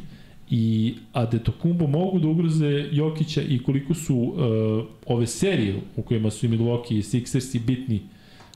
i 0.49 0.93
Adetokumbo 1.13 1.87
mogu 1.87 2.19
da 2.19 2.27
ugroze 2.27 2.87
Jokića 2.91 3.41
i 3.41 3.59
koliko 3.63 3.93
su 3.93 4.33
e, 4.37 4.41
ove 5.05 5.27
serije 5.27 5.75
u 5.95 6.01
kojima 6.01 6.31
su 6.31 6.45
i 6.45 6.49
Milwaukee 6.49 6.97
i 6.97 7.01
Sixers 7.01 7.55
i 7.55 7.59
bitni 7.59 8.01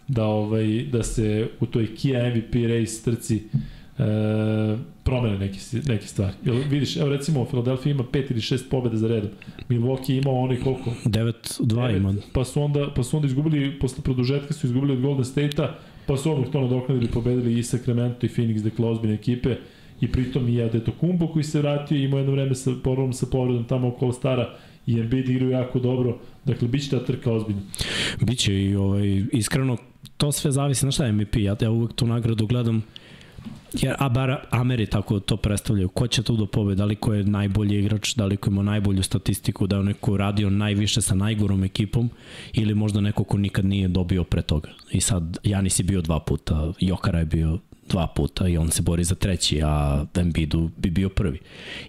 da 0.08 0.26
ovaj 0.26 0.84
da 0.92 1.04
se 1.04 1.48
u 1.60 1.66
toj 1.66 1.96
Kia 1.96 2.30
MVP 2.36 2.54
race 2.54 3.04
trci 3.06 3.44
e, 4.00 4.78
promene 5.04 5.38
neke, 5.38 5.60
neke 5.88 6.08
stvari. 6.08 6.34
Jel, 6.46 6.56
vidiš, 6.70 6.98
evo 6.98 7.10
recimo 7.10 7.46
Philadelphia 7.46 7.92
ima 7.92 8.04
pet 8.12 8.32
ili 8.32 8.42
šest 8.42 8.70
pobjeda 8.70 8.98
za 8.98 9.08
redom. 9.08 9.30
Milwaukee 9.70 10.18
ima 10.18 10.32
oni 10.32 10.60
koliko? 10.60 10.90
9-2 11.06 11.98
ima. 11.98 12.14
Pa 12.34 12.46
su 12.46 12.62
onda, 12.62 12.90
pa 12.96 13.04
su 13.04 13.18
onda 13.18 13.28
izgubili, 13.28 13.80
posle 13.80 14.04
produžetka 14.04 14.54
su 14.54 14.68
izgubili 14.68 14.94
od 14.94 15.02
Golden 15.02 15.26
State-a, 15.26 15.76
pa 16.06 16.18
su 16.18 16.32
odmah 16.32 16.50
to 16.50 16.62
nadoknadili, 16.62 17.12
pobedili 17.12 17.60
i 17.60 17.64
Sacramento 17.64 18.26
i 18.26 18.30
Phoenix, 18.30 18.62
dakle 18.62 18.88
ozbiljne 18.88 19.16
ekipe 19.16 19.56
i 20.02 20.12
pritom 20.12 20.50
i 20.50 20.62
Adetokumbo 20.62 21.28
koji 21.28 21.44
se 21.44 21.60
vratio 21.60 21.98
i 21.98 22.04
imao 22.04 22.18
jedno 22.18 22.32
vreme 22.32 22.56
sa 22.56 22.72
porodom 22.84 23.14
sa 23.14 23.26
povredom 23.32 23.64
tamo 23.64 23.88
oko 23.88 24.12
Stara 24.12 24.50
i 24.88 25.00
Embiid 25.00 25.30
igraju 25.30 25.52
jako 25.52 25.80
dobro, 25.80 26.18
dakle 26.46 26.68
bit 26.68 26.84
će 26.84 26.90
ta 26.90 27.06
trka 27.06 27.32
ozbiljna. 27.32 27.62
Biće 28.22 28.64
i 28.64 28.76
ovaj, 28.76 29.24
iskreno 29.32 29.78
to 30.18 30.32
sve 30.32 30.52
zavisi 30.52 30.86
na 30.86 30.92
šta 30.92 31.06
je 31.06 31.12
MVP, 31.12 31.36
ja, 31.36 31.56
ja 31.62 31.72
uvek 31.72 31.94
tu 31.94 32.08
nagradu 32.08 32.48
gledam 32.48 32.84
jer 33.74 33.96
a 34.00 34.10
bar 34.10 34.38
Ameri 34.50 34.86
tako 34.86 35.20
to 35.20 35.38
predstavljaju. 35.38 35.90
Ko 35.90 36.08
će 36.08 36.24
tu 36.24 36.38
da 36.38 36.46
pobedi? 36.46 36.78
Da 36.78 36.86
li 36.86 36.96
ko 36.96 37.14
je 37.14 37.24
najbolji 37.24 37.80
igrač, 37.80 38.16
da 38.16 38.26
li 38.26 38.38
ko 38.38 38.50
ima 38.50 38.64
najbolju 38.64 39.04
statistiku, 39.04 39.68
da 39.68 39.76
je 39.76 39.84
neko 39.84 40.18
radio 40.18 40.50
najviše 40.50 41.02
sa 41.02 41.16
najgorom 41.16 41.64
ekipom 41.64 42.10
ili 42.54 42.74
možda 42.74 43.02
neko 43.02 43.24
ko 43.24 43.38
nikad 43.38 43.66
nije 43.66 43.88
dobio 43.88 44.24
pre 44.24 44.42
toga. 44.42 44.70
I 44.92 45.02
sad 45.02 45.38
Janis 45.44 45.80
je 45.80 45.84
bio 45.84 46.02
dva 46.02 46.20
puta, 46.20 46.74
Jokara 46.80 47.20
je 47.20 47.26
bio 47.26 47.60
dva 47.90 48.08
puta 48.08 48.48
i 48.48 48.58
on 48.58 48.72
se 48.72 48.82
bori 48.82 49.04
za 49.04 49.16
treći, 49.16 49.62
a 49.64 50.06
Embiidu 50.16 50.70
bi 50.78 50.90
bio 50.90 51.10
prvi. 51.10 51.40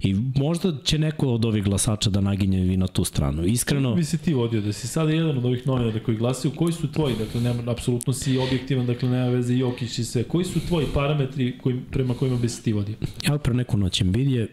I 0.00 0.14
možda 0.14 0.72
će 0.84 0.98
neko 0.98 1.28
od 1.28 1.44
ovih 1.44 1.64
glasača 1.64 2.10
da 2.10 2.20
naginje 2.20 2.74
i 2.74 2.76
na 2.76 2.86
tu 2.86 3.04
stranu. 3.04 3.44
Iskreno... 3.44 3.94
Bi 3.94 4.04
se 4.04 4.18
ti 4.18 4.34
vodio, 4.34 4.60
da 4.60 4.72
si 4.72 4.88
sada 4.88 5.10
jedan 5.10 5.38
od 5.38 5.44
ovih 5.44 5.66
novinara 5.66 6.00
koji 6.04 6.16
glasaju, 6.16 6.54
koji 6.54 6.72
su 6.72 6.92
tvoji, 6.92 7.14
dakle, 7.18 7.40
nema, 7.40 7.72
apsolutno 7.72 8.12
si 8.12 8.38
objektivan, 8.38 8.86
dakle, 8.86 9.08
nema 9.08 9.28
veze 9.28 9.54
Jokić 9.54 9.98
i 9.98 10.04
sve, 10.04 10.24
koji 10.24 10.44
su 10.44 10.60
tvoji 10.68 10.86
parametri 10.94 11.58
koji, 11.58 11.80
prema 11.90 12.14
kojima 12.14 12.38
bi 12.38 12.48
se 12.48 12.62
ti 12.62 12.72
vodio? 12.72 12.94
Ja 13.28 13.38
pre 13.38 13.54
neku 13.54 13.76
noć 13.76 14.00
Embiid 14.00 14.30
je 14.30 14.48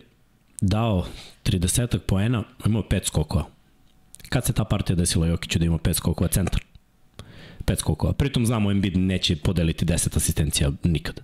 dao 0.61 1.05
30 1.43 1.97
poena, 1.97 2.43
imao 2.65 2.83
5 2.89 3.05
skokova. 3.05 3.45
Kad 4.29 4.45
se 4.45 4.53
ta 4.53 4.63
partija 4.63 4.95
desila 4.95 5.27
Jokiću 5.27 5.59
da 5.59 5.65
ima 5.65 5.77
5 5.77 5.93
skokova, 5.93 6.27
centar? 6.27 6.70
5 7.61 7.79
skokova. 7.79 8.13
Pritom 8.13 8.45
znamo 8.45 8.71
Embiid 8.71 8.97
neće 8.97 9.35
podeliti 9.35 9.85
10 9.85 10.17
asistencija 10.17 10.71
nikad. 10.83 11.21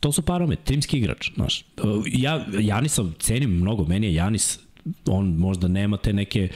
To 0.00 0.12
su 0.12 0.22
parametri, 0.22 0.64
timski 0.64 0.98
igrač, 0.98 1.30
znaš. 1.34 1.64
Ja 2.12 2.46
Janisa 2.60 3.04
cenim 3.18 3.50
mnogo, 3.50 3.84
meni 3.84 4.06
je 4.06 4.14
Janis 4.14 4.58
on 5.06 5.26
možda 5.26 5.68
nema 5.68 5.96
te 5.96 6.12
neke 6.12 6.48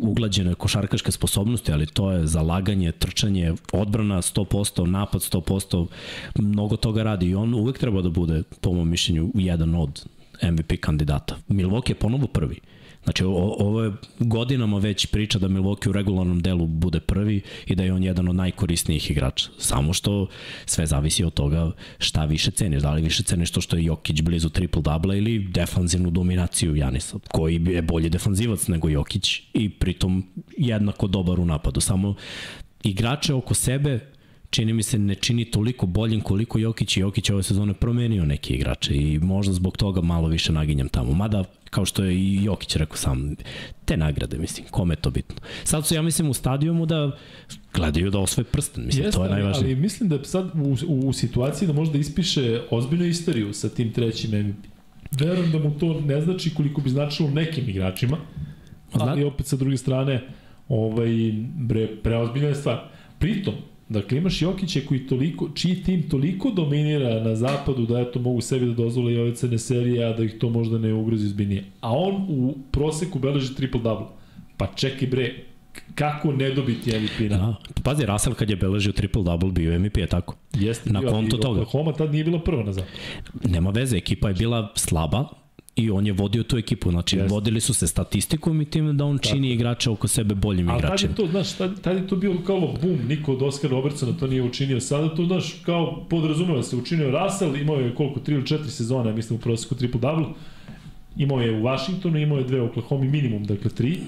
uglađene 0.00 0.54
košarkaške 0.54 1.12
sposobnosti, 1.12 1.72
ali 1.72 1.86
to 1.86 2.12
je 2.12 2.26
zalaganje, 2.26 2.92
trčanje, 2.92 3.52
odbrana 3.72 4.22
100%, 4.22 4.86
napad 4.86 5.20
100%, 5.20 5.86
mnogo 6.38 6.76
toga 6.76 7.02
radi 7.02 7.26
i 7.28 7.34
on 7.34 7.54
uvek 7.54 7.78
treba 7.78 8.02
da 8.02 8.10
bude, 8.10 8.42
po 8.60 8.72
mom 8.72 8.88
mišljenju, 8.88 9.30
jedan 9.34 9.74
od 9.74 10.06
MVP 10.42 10.80
kandidata. 10.80 11.36
Milwaukee 11.48 11.90
je 11.90 11.94
ponovo 11.94 12.26
prvi. 12.26 12.60
Znači, 13.04 13.24
o, 13.24 13.56
ovo 13.58 13.82
je 13.82 13.92
godinama 14.18 14.78
već 14.78 15.06
priča 15.06 15.38
da 15.38 15.48
Milwaukee 15.48 15.88
u 15.88 15.92
regularnom 15.92 16.40
delu 16.40 16.66
bude 16.66 17.00
prvi 17.00 17.40
i 17.66 17.74
da 17.74 17.82
je 17.82 17.92
on 17.92 18.04
jedan 18.04 18.28
od 18.28 18.36
najkorisnijih 18.36 19.10
igrača. 19.10 19.48
Samo 19.58 19.92
što 19.92 20.26
sve 20.66 20.86
zavisi 20.86 21.24
od 21.24 21.34
toga 21.34 21.70
šta 21.98 22.24
više 22.24 22.50
ceniš. 22.50 22.82
Da 22.82 22.92
li 22.92 23.02
više 23.02 23.22
ceniš 23.22 23.50
to 23.50 23.60
što 23.60 23.76
je 23.76 23.84
Jokić 23.84 24.22
blizu 24.22 24.48
triple-double 24.48 25.16
ili 25.16 25.38
defanzivnu 25.38 26.10
dominaciju 26.10 26.76
Janisa, 26.76 27.18
koji 27.28 27.64
je 27.66 27.82
bolji 27.82 28.10
defanzivac 28.10 28.68
nego 28.68 28.88
Jokić 28.88 29.42
i 29.54 29.70
pritom 29.70 30.24
jednako 30.58 31.06
dobar 31.06 31.40
u 31.40 31.44
napadu. 31.44 31.80
Samo 31.80 32.14
igrače 32.82 33.34
oko 33.34 33.54
sebe 33.54 34.13
čini 34.54 34.72
mi 34.72 34.82
se 34.82 34.98
ne 34.98 35.14
čini 35.14 35.44
toliko 35.44 35.86
boljim 35.86 36.20
koliko 36.20 36.58
Jokić 36.58 36.96
i 36.96 37.00
Jokić 37.00 37.30
ove 37.30 37.42
sezone 37.42 37.74
promenio 37.74 38.24
neke 38.24 38.54
igrače 38.54 38.94
i 38.94 39.18
možda 39.18 39.52
zbog 39.52 39.76
toga 39.76 40.00
malo 40.00 40.28
više 40.28 40.52
naginjam 40.52 40.88
tamo. 40.88 41.12
Mada, 41.12 41.44
kao 41.70 41.84
što 41.84 42.04
je 42.04 42.14
i 42.14 42.44
Jokić 42.44 42.76
rekao 42.76 42.96
sam, 42.96 43.36
te 43.84 43.96
nagrade, 43.96 44.38
mislim, 44.38 44.66
kome 44.70 44.92
je 44.94 45.00
to 45.00 45.10
bitno. 45.10 45.36
Sad 45.64 45.86
su, 45.86 45.94
ja 45.94 46.02
mislim, 46.02 46.30
u 46.30 46.34
stadijumu 46.34 46.86
da 46.86 47.10
gledaju 47.74 48.10
da 48.10 48.18
osvoje 48.18 48.44
prsten, 48.44 48.86
mislim, 48.86 49.04
Jeste, 49.04 49.18
to 49.18 49.24
je 49.24 49.30
najvažnije. 49.30 49.74
ali 49.74 49.82
mislim 49.82 50.08
da 50.08 50.24
sad 50.24 50.50
u, 50.54 50.76
u, 50.88 51.08
u 51.08 51.12
situaciji 51.12 51.66
da 51.66 51.72
može 51.72 51.92
da 51.92 51.98
ispiše 51.98 52.60
ozbiljnu 52.70 53.06
istoriju 53.06 53.52
sa 53.52 53.68
tim 53.68 53.92
trećim 53.92 54.30
MVP. 54.30 54.66
Verujem 55.10 55.52
da 55.52 55.58
mu 55.58 55.78
to 55.78 56.00
ne 56.00 56.20
znači 56.20 56.54
koliko 56.54 56.80
bi 56.80 56.90
značilo 56.90 57.30
nekim 57.30 57.68
igračima, 57.68 58.16
ali 58.92 59.24
opet 59.24 59.46
sa 59.46 59.56
druge 59.56 59.76
strane, 59.76 60.22
ovaj, 60.68 61.10
bre, 61.54 61.96
preozbiljna 62.02 62.48
je 62.48 62.54
stvar. 62.54 62.90
Pritom, 63.18 63.54
Dakle, 63.94 64.18
imaš 64.18 64.42
Jokića 64.42 64.80
koji 64.88 65.06
toliko, 65.06 65.48
čiji 65.54 65.82
tim 65.82 66.08
toliko 66.08 66.50
dominira 66.50 67.20
na 67.20 67.34
zapadu 67.34 67.86
da 67.86 68.00
eto 68.00 68.20
mogu 68.20 68.40
sebi 68.40 68.66
da 68.66 68.72
dozvole 68.72 69.12
i 69.12 69.18
ove 69.18 69.34
cene 69.34 69.58
serije, 69.58 70.04
a 70.06 70.12
da 70.12 70.24
ih 70.24 70.34
to 70.40 70.50
možda 70.50 70.78
ne 70.78 70.92
ugrozi 70.92 71.28
zbiljnije. 71.28 71.64
A 71.80 71.92
on 71.92 72.26
u 72.28 72.54
proseku 72.70 73.18
beleži 73.18 73.54
triple-double. 73.54 74.06
Pa 74.56 74.66
čekaj 74.66 75.08
bre, 75.08 75.34
kako 75.94 76.32
ne 76.32 76.50
dobiti 76.50 76.98
MVP 76.98 77.30
na... 77.30 77.36
Da. 77.36 77.56
Pazi, 77.82 78.06
Russell 78.06 78.34
kad 78.34 78.50
je 78.50 78.56
beležio 78.56 78.92
triple-double 78.92 79.52
bio 79.52 79.78
MVP, 79.78 79.96
je 79.96 80.06
tako? 80.06 80.36
Jeste, 80.54 80.92
Na 80.92 81.00
bio, 81.00 81.10
konto 81.10 81.36
toga. 81.36 81.62
Oklahoma 81.62 81.92
tad 81.92 82.12
nije 82.12 82.24
bila 82.24 82.38
prva 82.38 82.62
na 82.62 82.72
zapadu. 82.72 82.92
Nema 83.44 83.70
veze, 83.70 83.96
ekipa 83.96 84.28
je 84.28 84.34
bila 84.34 84.72
slaba 84.74 85.43
i 85.76 85.90
on 85.90 86.06
je 86.06 86.12
vodio 86.12 86.42
tu 86.42 86.58
ekipu. 86.58 86.90
Znači, 86.90 87.16
Jeste. 87.16 87.34
vodili 87.34 87.60
su 87.60 87.74
se 87.74 87.86
statistikom 87.86 88.60
i 88.60 88.64
tim 88.64 88.96
da 88.96 89.04
on 89.04 89.18
čini 89.18 89.52
igrače 89.52 89.90
oko 89.90 90.08
sebe 90.08 90.34
boljim 90.34 90.68
Ali 90.68 90.80
tad 90.80 90.88
igračima. 90.88 91.10
je 91.10 91.16
to, 91.16 91.26
znaš, 91.26 91.52
tad, 91.52 91.80
tad 91.80 91.96
je 91.96 92.06
to 92.06 92.16
bio 92.16 92.34
kao 92.46 92.60
bum, 92.60 92.98
niko 93.08 93.32
od 93.32 93.42
Oscar 93.42 93.70
Robertsona 93.70 94.12
to 94.12 94.26
nije 94.26 94.42
učinio. 94.42 94.80
Sada 94.80 95.14
to, 95.14 95.24
znaš, 95.24 95.54
kao 95.64 96.04
podrazumeva 96.10 96.62
se, 96.62 96.76
učinio 96.76 97.10
Russell, 97.10 97.56
imao 97.56 97.76
je 97.76 97.94
koliko, 97.94 98.20
3 98.20 98.32
ili 98.32 98.42
4 98.42 98.68
sezone, 98.68 99.12
mislim 99.12 99.38
u 99.38 99.42
proseku 99.42 99.74
triple-double. 99.74 100.26
Imao 101.16 101.40
je 101.40 101.58
u 101.58 101.62
Washingtonu, 101.62 102.18
imao 102.18 102.38
je 102.38 102.44
dve 102.44 102.60
u 102.60 102.64
Oklahoma 102.64 103.04
minimum, 103.04 103.44
dakle 103.44 103.70
tri. 103.70 103.98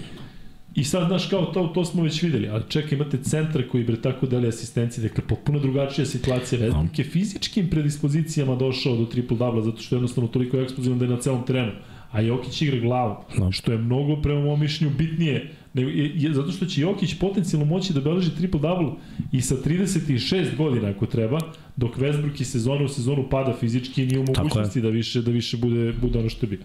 I 0.76 0.84
sad, 0.84 1.08
znaš, 1.08 1.26
kao 1.26 1.44
to, 1.44 1.66
to 1.66 1.84
smo 1.84 2.02
već 2.02 2.22
videli, 2.22 2.48
ali 2.48 2.62
čekaj, 2.68 2.98
imate 2.98 3.18
centra 3.22 3.62
koji 3.68 3.84
bre 3.84 3.96
tako 4.02 4.26
deli 4.26 4.48
asistencije, 4.48 5.08
dakle, 5.08 5.24
potpuno 5.28 5.58
drugačija 5.58 6.06
situacija. 6.06 6.60
Westbrook 6.60 6.98
je 6.98 7.04
fizičkim 7.04 7.70
predispozicijama 7.70 8.56
došao 8.56 8.96
do 8.96 9.04
triple-double, 9.04 9.62
zato 9.64 9.82
što 9.82 9.94
je 9.94 9.96
jednostavno 9.96 10.28
toliko 10.28 10.56
eksplozivan 10.56 10.98
da 10.98 11.04
je 11.04 11.10
na 11.10 11.20
celom 11.20 11.46
terenu. 11.46 11.72
A 12.10 12.20
Jokić 12.20 12.62
igra 12.62 12.80
glavu, 12.80 13.16
Da. 13.38 13.52
što 13.52 13.72
je 13.72 13.78
mnogo 13.78 14.16
prema 14.22 14.40
mom 14.40 14.60
mišljenju 14.60 14.94
bitnije, 14.98 15.50
nego, 15.74 15.90
je, 15.90 16.12
je, 16.14 16.34
zato 16.34 16.52
što 16.52 16.66
će 16.66 16.80
Jokić 16.80 17.14
potencijalno 17.18 17.66
moći 17.66 17.92
da 17.92 18.00
beleži 18.00 18.30
triple-double 18.30 18.92
i 19.32 19.40
sa 19.40 19.54
36 19.64 20.56
godina 20.56 20.88
ako 20.88 21.06
treba, 21.06 21.38
dok 21.76 21.96
Westbrook 21.96 22.40
iz 22.40 22.50
sezone 22.50 22.84
u 22.84 22.88
sezonu 22.88 23.28
pada 23.30 23.56
fizički 23.60 24.02
i 24.02 24.06
nije 24.06 24.18
u 24.18 24.24
mogućnosti 24.24 24.80
da 24.80 24.88
više, 24.88 25.22
da 25.22 25.30
više 25.30 25.56
bude, 25.56 25.92
bude 26.02 26.18
ono 26.18 26.28
što 26.28 26.46
je 26.46 26.50
bio. 26.50 26.58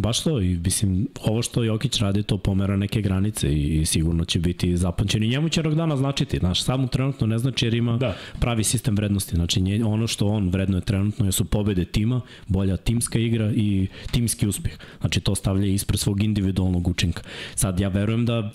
Baš 0.00 0.22
to 0.22 0.40
i 0.40 0.58
mislim, 0.64 1.08
ovo 1.24 1.42
što 1.42 1.64
Jokić 1.64 1.98
radi 1.98 2.22
to 2.22 2.38
pomera 2.38 2.76
neke 2.76 3.02
granice 3.02 3.54
i 3.54 3.86
sigurno 3.86 4.24
će 4.24 4.38
biti 4.38 4.76
zapamćen 4.76 5.22
i 5.22 5.28
njemu 5.28 5.48
će 5.48 5.62
rok 5.62 5.74
dana 5.74 5.96
značiti, 5.96 6.38
znaš, 6.38 6.62
samo 6.62 6.86
trenutno 6.86 7.26
ne 7.26 7.38
znači 7.38 7.66
jer 7.66 7.74
ima 7.74 7.96
Da. 7.96 8.16
pravi 8.40 8.64
sistem 8.64 8.96
vrednosti, 8.96 9.36
znači 9.36 9.60
nje, 9.60 9.84
ono 9.84 10.06
što 10.06 10.26
on 10.26 10.48
vrednuje 10.48 10.80
trenutno 10.80 11.32
su 11.32 11.44
pobede 11.44 11.84
tima, 11.84 12.20
bolja 12.46 12.76
timska 12.76 13.18
igra 13.18 13.52
i 13.52 13.86
timski 14.10 14.46
uspeh, 14.46 14.72
znači 15.00 15.20
to 15.20 15.34
stavlja 15.34 15.66
ispred 15.66 16.00
svog 16.00 16.22
individualnog 16.22 16.88
učinka. 16.88 17.22
Sad 17.54 17.80
ja 17.80 17.88
verujem 17.88 18.26
da 18.26 18.50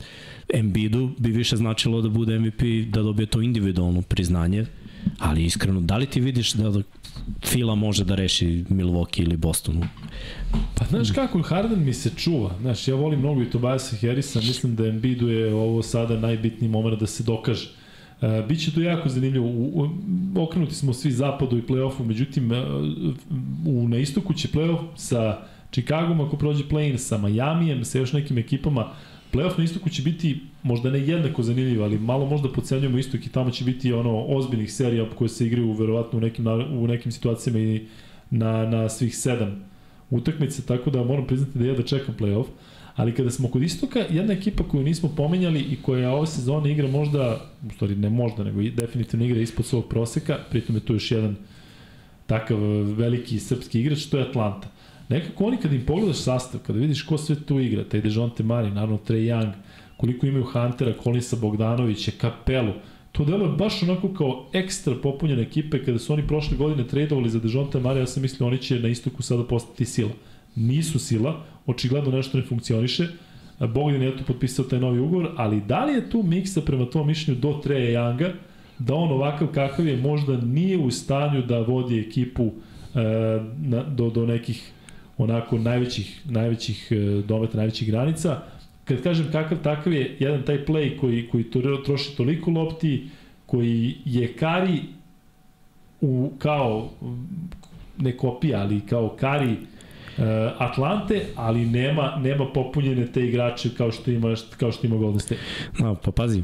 Embiidu 0.54 1.12
bi 1.18 1.32
više 1.32 1.56
značilo 1.56 2.02
da 2.02 2.10
bude 2.10 2.40
MVP, 2.40 2.62
da 2.90 3.02
dobije 3.02 3.26
to 3.26 3.42
individualno 3.42 4.02
priznanje, 4.02 4.66
ali 5.20 5.46
iskreno, 5.46 5.82
da 5.82 5.98
li 5.98 6.06
ti 6.06 6.22
vidiš 6.22 6.54
da 6.54 6.82
Fila 7.46 7.76
može 7.76 8.04
da 8.04 8.16
reši 8.16 8.66
Milwaukee 8.70 9.22
ili 9.22 9.38
Bostonu? 9.38 9.82
Pa 10.52 10.86
znaš 10.86 11.12
kako, 11.12 11.42
Harden 11.42 11.86
mi 11.86 11.94
se 11.94 12.12
čuva. 12.18 12.56
Znaš, 12.62 12.88
ja 12.88 12.96
volim 12.96 13.20
mnogo 13.20 13.42
i 13.42 13.50
Tobiasa 13.50 13.96
Harrisa, 14.02 14.40
mislim 14.40 14.76
da 14.76 14.88
Embiidu 14.88 15.28
je 15.28 15.54
ovo 15.54 15.84
sada 15.84 16.20
najbitniji 16.20 16.70
moment 16.70 17.00
da 17.00 17.08
se 17.08 17.24
dokaže. 17.24 17.70
Uh, 18.22 18.48
biće 18.48 18.72
to 18.72 18.82
jako 18.82 19.10
zanimljivo. 19.10 19.48
U, 19.48 19.90
u, 20.36 20.44
okrenuti 20.44 20.76
smo 20.76 20.94
svi 20.94 21.12
zapadu 21.12 21.58
i 21.58 21.62
play-offu, 21.62 22.06
međutim, 22.06 22.52
uh, 22.52 22.58
u, 23.66 23.88
na 23.88 23.98
istoku 23.98 24.34
će 24.34 24.48
play-off 24.48 24.88
sa 24.96 25.40
Chicagom 25.72 26.22
ako 26.22 26.38
prođe 26.38 26.64
play-in, 26.64 26.98
sa 26.98 27.18
Majamijem, 27.18 27.86
sa 27.86 27.98
još 27.98 28.14
nekim 28.14 28.38
ekipama. 28.38 28.92
Playoff 29.34 29.58
na 29.58 29.64
istoku 29.64 29.90
će 29.90 30.02
biti 30.02 30.40
možda 30.64 30.90
ne 30.92 31.00
jednako 31.00 31.44
zanimljiv, 31.44 31.84
ali 31.84 32.00
malo 32.00 32.26
možda 32.26 32.52
pocenjujemo 32.52 32.98
istok 32.98 33.26
i 33.26 33.30
tamo 33.30 33.52
će 33.52 33.64
biti 33.64 33.94
ono 33.94 34.26
ozbiljnih 34.26 34.74
serija 34.74 35.10
koje 35.16 35.30
se 35.30 35.46
igraju 35.46 35.72
verovatno 35.72 36.18
u 36.18 36.22
nekim, 36.22 36.48
u 36.80 36.88
nekim 36.88 37.12
situacijama 37.12 37.60
i 37.60 37.86
na, 38.30 38.66
na 38.66 38.90
svih 38.90 39.18
sedam 39.18 39.66
utakmice, 40.10 40.62
tako 40.62 40.90
da 40.90 41.04
moram 41.04 41.28
priznati 41.28 41.60
da 41.60 41.66
ja 41.66 41.74
da 41.74 41.84
čekam 41.84 42.16
playoff. 42.20 42.46
Ali 42.96 43.16
kada 43.16 43.32
smo 43.32 43.48
kod 43.48 43.64
istoka, 43.64 44.06
jedna 44.10 44.34
ekipa 44.34 44.64
koju 44.64 44.84
nismo 44.84 45.10
pomenjali 45.18 45.60
i 45.60 45.76
koja 45.82 46.12
ove 46.12 46.28
sezone 46.28 46.72
igra 46.72 46.88
možda, 46.88 47.42
u 47.68 47.72
stvari 47.74 47.96
ne 47.96 48.10
možda, 48.10 48.44
nego 48.44 48.62
i 48.62 48.72
definitivno 48.72 49.26
igra 49.26 49.42
ispod 49.42 49.66
svog 49.66 49.88
proseka, 49.90 50.40
pritom 50.50 50.76
je 50.76 50.80
tu 50.80 50.94
još 50.94 51.12
jedan 51.12 51.36
takav 52.28 52.58
veliki 52.98 53.40
srpski 53.40 53.82
igrač, 53.82 54.06
to 54.06 54.18
je 54.18 54.24
Atlanta. 54.24 54.68
Nekako 55.10 55.46
oni 55.46 55.58
kad 55.58 55.74
im 55.74 55.86
pogledaš 55.86 56.18
sastav, 56.18 56.62
kada 56.68 56.80
vidiš 56.80 57.02
ko 57.02 57.18
sve 57.18 57.36
tu 57.36 57.60
igra, 57.60 57.84
taj 57.84 58.02
Dejonte 58.02 58.44
Mari, 58.44 58.72
naravno 58.72 58.98
Trey 59.08 59.26
Young, 59.30 59.52
koliko 59.98 60.26
imaju 60.26 60.44
Huntera, 60.44 60.94
Kolinsa 60.94 61.36
Bogdanovića, 61.36 62.12
Kapelu, 62.18 62.74
to 63.12 63.26
deluje 63.26 63.52
baš 63.52 63.84
onako 63.84 64.14
kao 64.14 64.46
ekstra 64.54 64.96
popunjene 65.04 65.42
ekipe 65.42 65.86
kada 65.86 66.00
su 66.00 66.14
oni 66.14 66.28
prošle 66.28 66.58
godine 66.58 66.88
tradovali 66.88 67.30
za 67.30 67.40
Dejonte 67.40 67.80
Mari, 67.80 68.00
ja 68.00 68.08
sam 68.08 68.22
mislio 68.22 68.48
oni 68.48 68.58
će 68.58 68.80
na 68.80 68.88
istoku 68.88 69.22
sada 69.22 69.44
postati 69.44 69.86
sila. 69.86 70.12
Nisu 70.56 71.00
sila, 71.00 71.42
očigledno 71.66 72.12
nešto 72.12 72.38
ne 72.38 72.44
funkcioniše, 72.44 73.08
Bogdan 73.60 74.02
je 74.02 74.18
tu 74.18 74.24
potpisao 74.24 74.66
taj 74.66 74.80
novi 74.80 75.00
ugovor, 75.00 75.32
ali 75.38 75.62
da 75.62 75.86
li 75.86 75.94
je 75.94 76.10
tu 76.10 76.24
miksa 76.24 76.62
prema 76.62 76.86
tom 76.86 77.08
mišljenju 77.08 77.40
do 77.40 77.60
Treja 77.64 78.02
Younga, 78.02 78.32
da 78.80 78.96
on 78.96 79.12
ovakav 79.12 79.48
kakav 79.48 79.88
je 79.88 79.98
možda 79.98 80.38
nije 80.38 80.78
u 80.78 80.92
stanju 80.92 81.42
da 81.42 81.60
vodi 81.60 82.00
ekipu 82.00 82.44
e, 82.44 83.00
na, 83.58 83.84
do, 83.84 84.10
do 84.10 84.26
nekih 84.26 84.72
onako 85.18 85.58
najvećih, 85.58 86.22
najvećih 86.26 86.88
e, 86.92 86.96
dometa, 87.28 87.58
najvećih 87.58 87.88
granica. 87.88 88.42
Kad 88.86 89.04
kažem 89.04 89.32
kakav 89.32 89.58
takav 89.64 89.94
je 89.94 90.16
jedan 90.20 90.44
taj 90.46 90.66
play 90.66 91.00
koji, 91.00 91.28
koji 91.28 91.46
troši 91.86 92.18
toliko 92.18 92.52
lopti, 92.52 93.08
koji 93.46 93.96
je 94.06 94.34
kari 94.34 94.80
u, 96.02 96.32
kao 96.38 96.90
ne 97.98 98.18
kopija, 98.18 98.62
ali 98.62 98.82
kao 98.90 99.16
kari 99.20 99.52
e, 99.52 99.58
Atlante, 100.58 101.26
ali 101.36 101.66
nema 101.66 102.16
nema 102.24 102.46
popunjene 102.54 103.08
te 103.12 103.28
igrače 103.28 103.70
kao 103.78 103.92
što 103.92 104.12
ima 104.12 104.36
kao 104.58 104.72
što 104.72 104.88
ima 104.88 104.96
Golden 104.96 105.20
State. 105.20 105.42
No, 105.80 105.96
pa 105.96 106.12
pazi, 106.12 106.44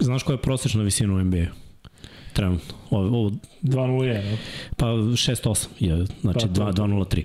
znaš 0.00 0.22
koja 0.22 0.34
je 0.34 0.42
prosečna 0.42 0.82
visina 0.82 1.14
u 1.14 1.24
NBA? 1.24 1.46
Trenutno. 2.32 2.74
Ovo, 2.90 3.18
ovo 3.18 3.30
2-0-1, 3.62 4.30
no? 4.30 4.36
pa 4.76 4.86
6-8 4.86 5.66
je, 5.78 6.06
znači 6.20 6.46
Pa, 6.46 6.54
to 6.54 6.66
je 6.66 6.72
2 6.72 6.72
2-0-3. 6.72 7.24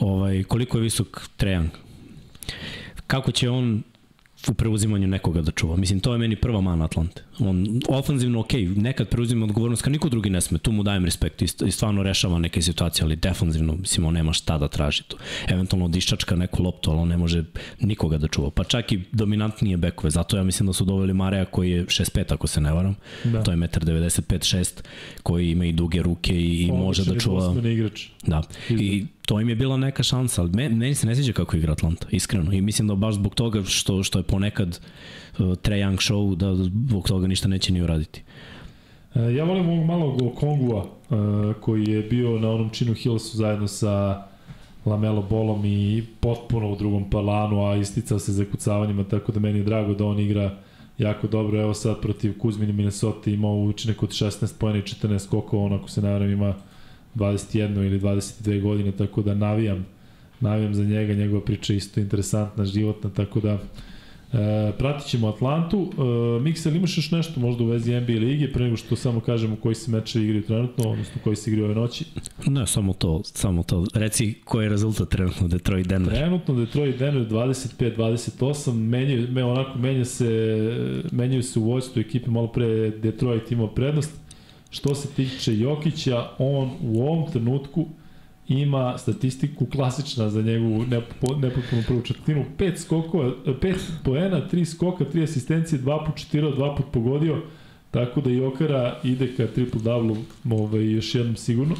Ovaj, 0.00 0.44
koliko 0.44 0.78
je 0.78 0.82
visok 0.82 1.28
Trejang? 1.36 1.70
Kako 3.08 3.32
će 3.32 3.50
on 3.50 3.82
u 4.48 4.54
preuzimanju 4.54 5.06
nekoga 5.06 5.42
da 5.42 5.50
čuva. 5.50 5.76
Mislim, 5.76 6.00
to 6.00 6.12
je 6.12 6.18
meni 6.18 6.36
prva 6.36 6.60
mana 6.60 6.84
Atlante. 6.84 7.22
On 7.38 7.80
ofanzivno, 7.88 8.40
ok, 8.40 8.52
nekad 8.76 9.08
preuzima 9.08 9.44
odgovornost 9.44 9.82
kad 9.82 9.92
niko 9.92 10.08
drugi 10.08 10.30
ne 10.30 10.40
sme, 10.40 10.58
tu 10.58 10.72
mu 10.72 10.82
dajem 10.82 11.04
respekt 11.04 11.42
i, 11.42 11.48
stvarno 11.70 12.02
rešava 12.02 12.38
neke 12.38 12.62
situacije, 12.62 13.04
ali 13.04 13.16
defanzivno, 13.16 13.76
mislim, 13.76 14.06
on 14.06 14.14
nema 14.14 14.32
šta 14.32 14.58
da 14.58 14.68
traži 14.68 15.02
tu. 15.08 15.16
Eventualno 15.48 15.88
diščačka 15.88 16.36
neku 16.36 16.62
loptu, 16.62 16.90
ali 16.90 17.00
on 17.00 17.08
ne 17.08 17.16
može 17.16 17.44
nikoga 17.80 18.18
da 18.18 18.28
čuva. 18.28 18.50
Pa 18.50 18.64
čak 18.64 18.92
i 18.92 19.00
dominantnije 19.12 19.76
bekove, 19.76 20.10
zato 20.10 20.36
ja 20.36 20.42
mislim 20.42 20.66
da 20.66 20.72
su 20.72 20.84
doveli 20.84 21.14
Mareja 21.14 21.44
koji 21.44 21.70
je 21.70 21.84
6'5 21.84 22.34
ako 22.34 22.46
se 22.46 22.60
ne 22.60 22.72
varam. 22.72 22.96
Da. 23.24 23.42
To 23.42 23.50
je 23.50 23.56
1,95 23.56 24.56
6 24.56 24.82
koji 25.22 25.50
ima 25.50 25.64
i 25.64 25.72
duge 25.72 26.02
ruke 26.02 26.34
i, 26.34 26.62
i 26.62 26.72
može 26.72 27.04
da 27.04 27.18
čuva. 27.18 27.54
igrač. 27.64 28.06
Da. 28.26 28.42
I 28.68 29.06
to 29.28 29.40
im 29.40 29.48
je 29.48 29.54
bila 29.54 29.76
neka 29.76 30.02
šansa, 30.02 30.42
ali 30.42 30.50
me, 30.50 30.68
meni 30.68 30.94
se 30.94 31.06
ne 31.06 31.14
sviđa 31.14 31.32
kako 31.32 31.56
igra 31.56 31.72
Atlanta, 31.72 32.06
iskreno. 32.10 32.52
I 32.52 32.60
mislim 32.60 32.88
da 32.88 32.94
baš 32.94 33.14
zbog 33.14 33.34
toga 33.34 33.62
što, 33.64 34.02
što 34.02 34.18
je 34.18 34.22
ponekad 34.22 34.80
uh, 35.38 35.54
Trae 35.56 35.80
Young 35.80 35.96
show, 35.96 36.34
da 36.36 36.54
zbog 36.64 37.08
toga 37.08 37.26
ništa 37.26 37.48
neće 37.48 37.72
ni 37.72 37.82
uraditi. 37.82 38.22
E, 39.14 39.34
Ja 39.34 39.44
volim 39.44 39.68
ovog 39.68 39.86
malog 39.86 40.22
Okongua, 40.22 40.84
e, 40.84 41.14
koji 41.60 41.84
je 41.84 42.02
bio 42.02 42.38
na 42.38 42.50
onom 42.50 42.70
činu 42.70 42.94
Hillsu 42.94 43.36
zajedno 43.36 43.68
sa 43.68 44.22
Lamelo 44.86 45.22
bolom 45.22 45.64
i 45.64 46.04
potpuno 46.20 46.72
u 46.72 46.76
drugom 46.76 47.10
planu, 47.10 47.66
a 47.66 47.76
isticao 47.76 48.18
se 48.18 48.32
zakucavanjima, 48.32 49.04
tako 49.04 49.32
da 49.32 49.40
meni 49.40 49.58
je 49.58 49.64
drago 49.64 49.94
da 49.94 50.04
on 50.04 50.18
igra 50.18 50.56
jako 50.98 51.26
dobro. 51.26 51.60
Evo 51.60 51.74
sad 51.74 52.00
protiv 52.00 52.38
Kuzmini 52.38 52.72
Minnesota 52.72 53.30
imao 53.30 53.56
učinek 53.56 54.02
od 54.02 54.08
16 54.08 54.58
pojena 54.58 54.78
i 54.78 54.82
14 54.82 55.18
skokova, 55.18 55.64
on 55.64 55.72
ako 55.72 55.90
se 55.90 56.02
navaram 56.02 56.30
ima 56.30 56.54
21 57.18 57.86
ili 57.86 58.00
22 58.00 58.62
godine, 58.62 58.92
tako 58.92 59.22
da 59.22 59.34
navijam, 59.34 59.86
navijam 60.40 60.74
za 60.74 60.84
njega, 60.84 61.14
njegova 61.14 61.44
priča 61.44 61.72
je 61.72 61.76
isto 61.76 62.00
interesantna, 62.00 62.64
životna, 62.64 63.10
tako 63.10 63.40
da 63.40 63.58
E, 64.32 64.72
pratit 64.78 65.08
ćemo 65.08 65.28
Atlantu. 65.28 65.90
E, 66.38 66.40
Miksel, 66.42 66.76
imaš 66.76 66.96
još 66.96 67.10
nešto 67.10 67.40
možda 67.40 67.64
u 67.64 67.66
vezi 67.66 68.00
NBA 68.00 68.12
lige, 68.12 68.52
pre 68.52 68.64
nego 68.64 68.76
što 68.76 68.96
samo 68.96 69.20
kažemo 69.20 69.56
koji 69.56 69.74
se 69.74 69.90
meče 69.90 70.22
igraju 70.22 70.42
trenutno, 70.42 70.90
odnosno 70.90 71.20
koji 71.24 71.36
se 71.36 71.50
igraju 71.50 71.64
ove 71.64 71.74
noći? 71.74 72.04
Ne, 72.46 72.66
samo 72.66 72.92
to, 72.92 73.20
samo 73.24 73.62
to. 73.62 73.86
Reci 73.94 74.34
koji 74.44 74.64
je 74.64 74.68
rezultat 74.68 75.08
trenutno 75.08 75.48
Detroit 75.48 75.86
Denver. 75.86 76.14
Trenutno 76.14 76.54
Detroit 76.54 76.98
Denver 76.98 77.28
25-28, 77.28 78.72
menjaju, 78.72 79.28
me, 79.30 79.44
onako 79.44 79.78
menja 79.78 80.04
se, 80.04 80.26
menjaju 81.12 81.42
se 81.42 81.58
u 81.58 81.62
vojstvu 81.62 82.00
ekipe, 82.00 82.30
malo 82.30 82.48
pre 82.48 82.90
Detroit 82.90 83.52
imao 83.52 83.66
prednost. 83.66 84.27
Što 84.70 84.94
se 84.94 85.08
tiče 85.08 85.58
Jokića, 85.58 86.28
on 86.38 86.70
u 86.82 87.02
ovom 87.02 87.30
trenutku 87.32 87.86
ima 88.48 88.98
statistiku 88.98 89.66
klasična 89.66 90.30
za 90.30 90.42
njegovu 90.42 90.84
nepotpuno 91.40 91.82
prvu 91.86 92.02
četvrtinu. 92.02 92.44
5 92.58 92.76
skokova, 92.76 93.32
5 93.46 93.74
poena, 94.04 94.48
3 94.52 94.64
skoka, 94.64 95.04
3 95.04 95.22
asistencije, 95.22 95.80
2 95.80 96.06
put 96.06 96.16
četirao, 96.16 96.52
2 96.52 96.76
put 96.76 96.86
pogodio. 96.92 97.42
Tako 97.90 98.20
da 98.20 98.30
Jokara 98.30 98.96
ide 99.04 99.36
ka 99.36 99.46
triple 99.46 99.80
double 99.82 100.16
ovaj, 100.50 100.90
još 100.90 101.14
jednom 101.14 101.36
sigurno. 101.36 101.74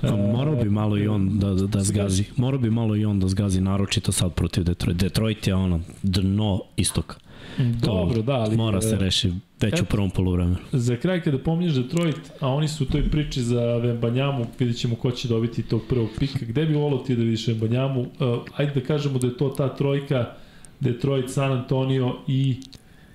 Pa, 0.00 0.16
morao 0.16 0.56
bi 0.56 0.70
malo 0.70 0.98
i 0.98 1.06
on 1.06 1.38
da, 1.38 1.54
da, 1.54 1.66
da 1.66 1.80
zgazi. 1.80 2.24
Morao 2.36 2.60
bi 2.60 2.70
malo 2.70 2.96
i 2.96 3.04
on 3.04 3.20
da 3.20 3.28
zgazi, 3.28 3.60
naročito 3.60 4.12
sad 4.12 4.34
protiv 4.34 4.64
Detroit. 4.64 4.96
Detroit 4.96 5.46
je 5.46 5.54
ono 5.54 5.80
dno 6.02 6.60
istoka. 6.76 7.16
Dobro, 7.58 8.22
da, 8.22 8.32
ali... 8.32 8.56
Mora 8.56 8.80
se 8.80 8.96
reši 8.96 9.32
već 9.62 9.80
u 9.80 9.84
prvom 9.84 10.10
polovremenu. 10.10 10.56
Za 10.72 10.96
kraj 10.96 11.22
kada 11.22 11.38
pominješ 11.38 11.74
Detroit, 11.74 12.16
a 12.40 12.48
oni 12.48 12.68
su 12.68 12.84
u 12.84 12.86
toj 12.86 13.10
priči 13.10 13.42
za 13.42 13.76
Vembanjamu, 13.76 14.46
vidjet 14.58 14.78
ćemo 14.78 14.96
ko 14.96 15.10
će 15.10 15.28
dobiti 15.28 15.62
tog 15.62 15.82
prvog 15.88 16.08
pika. 16.18 16.38
Gde 16.40 16.66
bi 16.66 16.74
volao 16.74 16.98
ti 16.98 17.16
da 17.16 17.22
vidiš 17.22 17.46
Vembanjamu? 17.48 18.00
Uh, 18.00 18.08
ajde 18.56 18.80
da 18.80 18.80
kažemo 18.80 19.18
da 19.18 19.26
je 19.26 19.36
to 19.36 19.48
ta 19.48 19.76
trojka 19.76 20.34
Detroit, 20.80 21.30
San 21.30 21.52
Antonio 21.52 22.16
i 22.26 22.56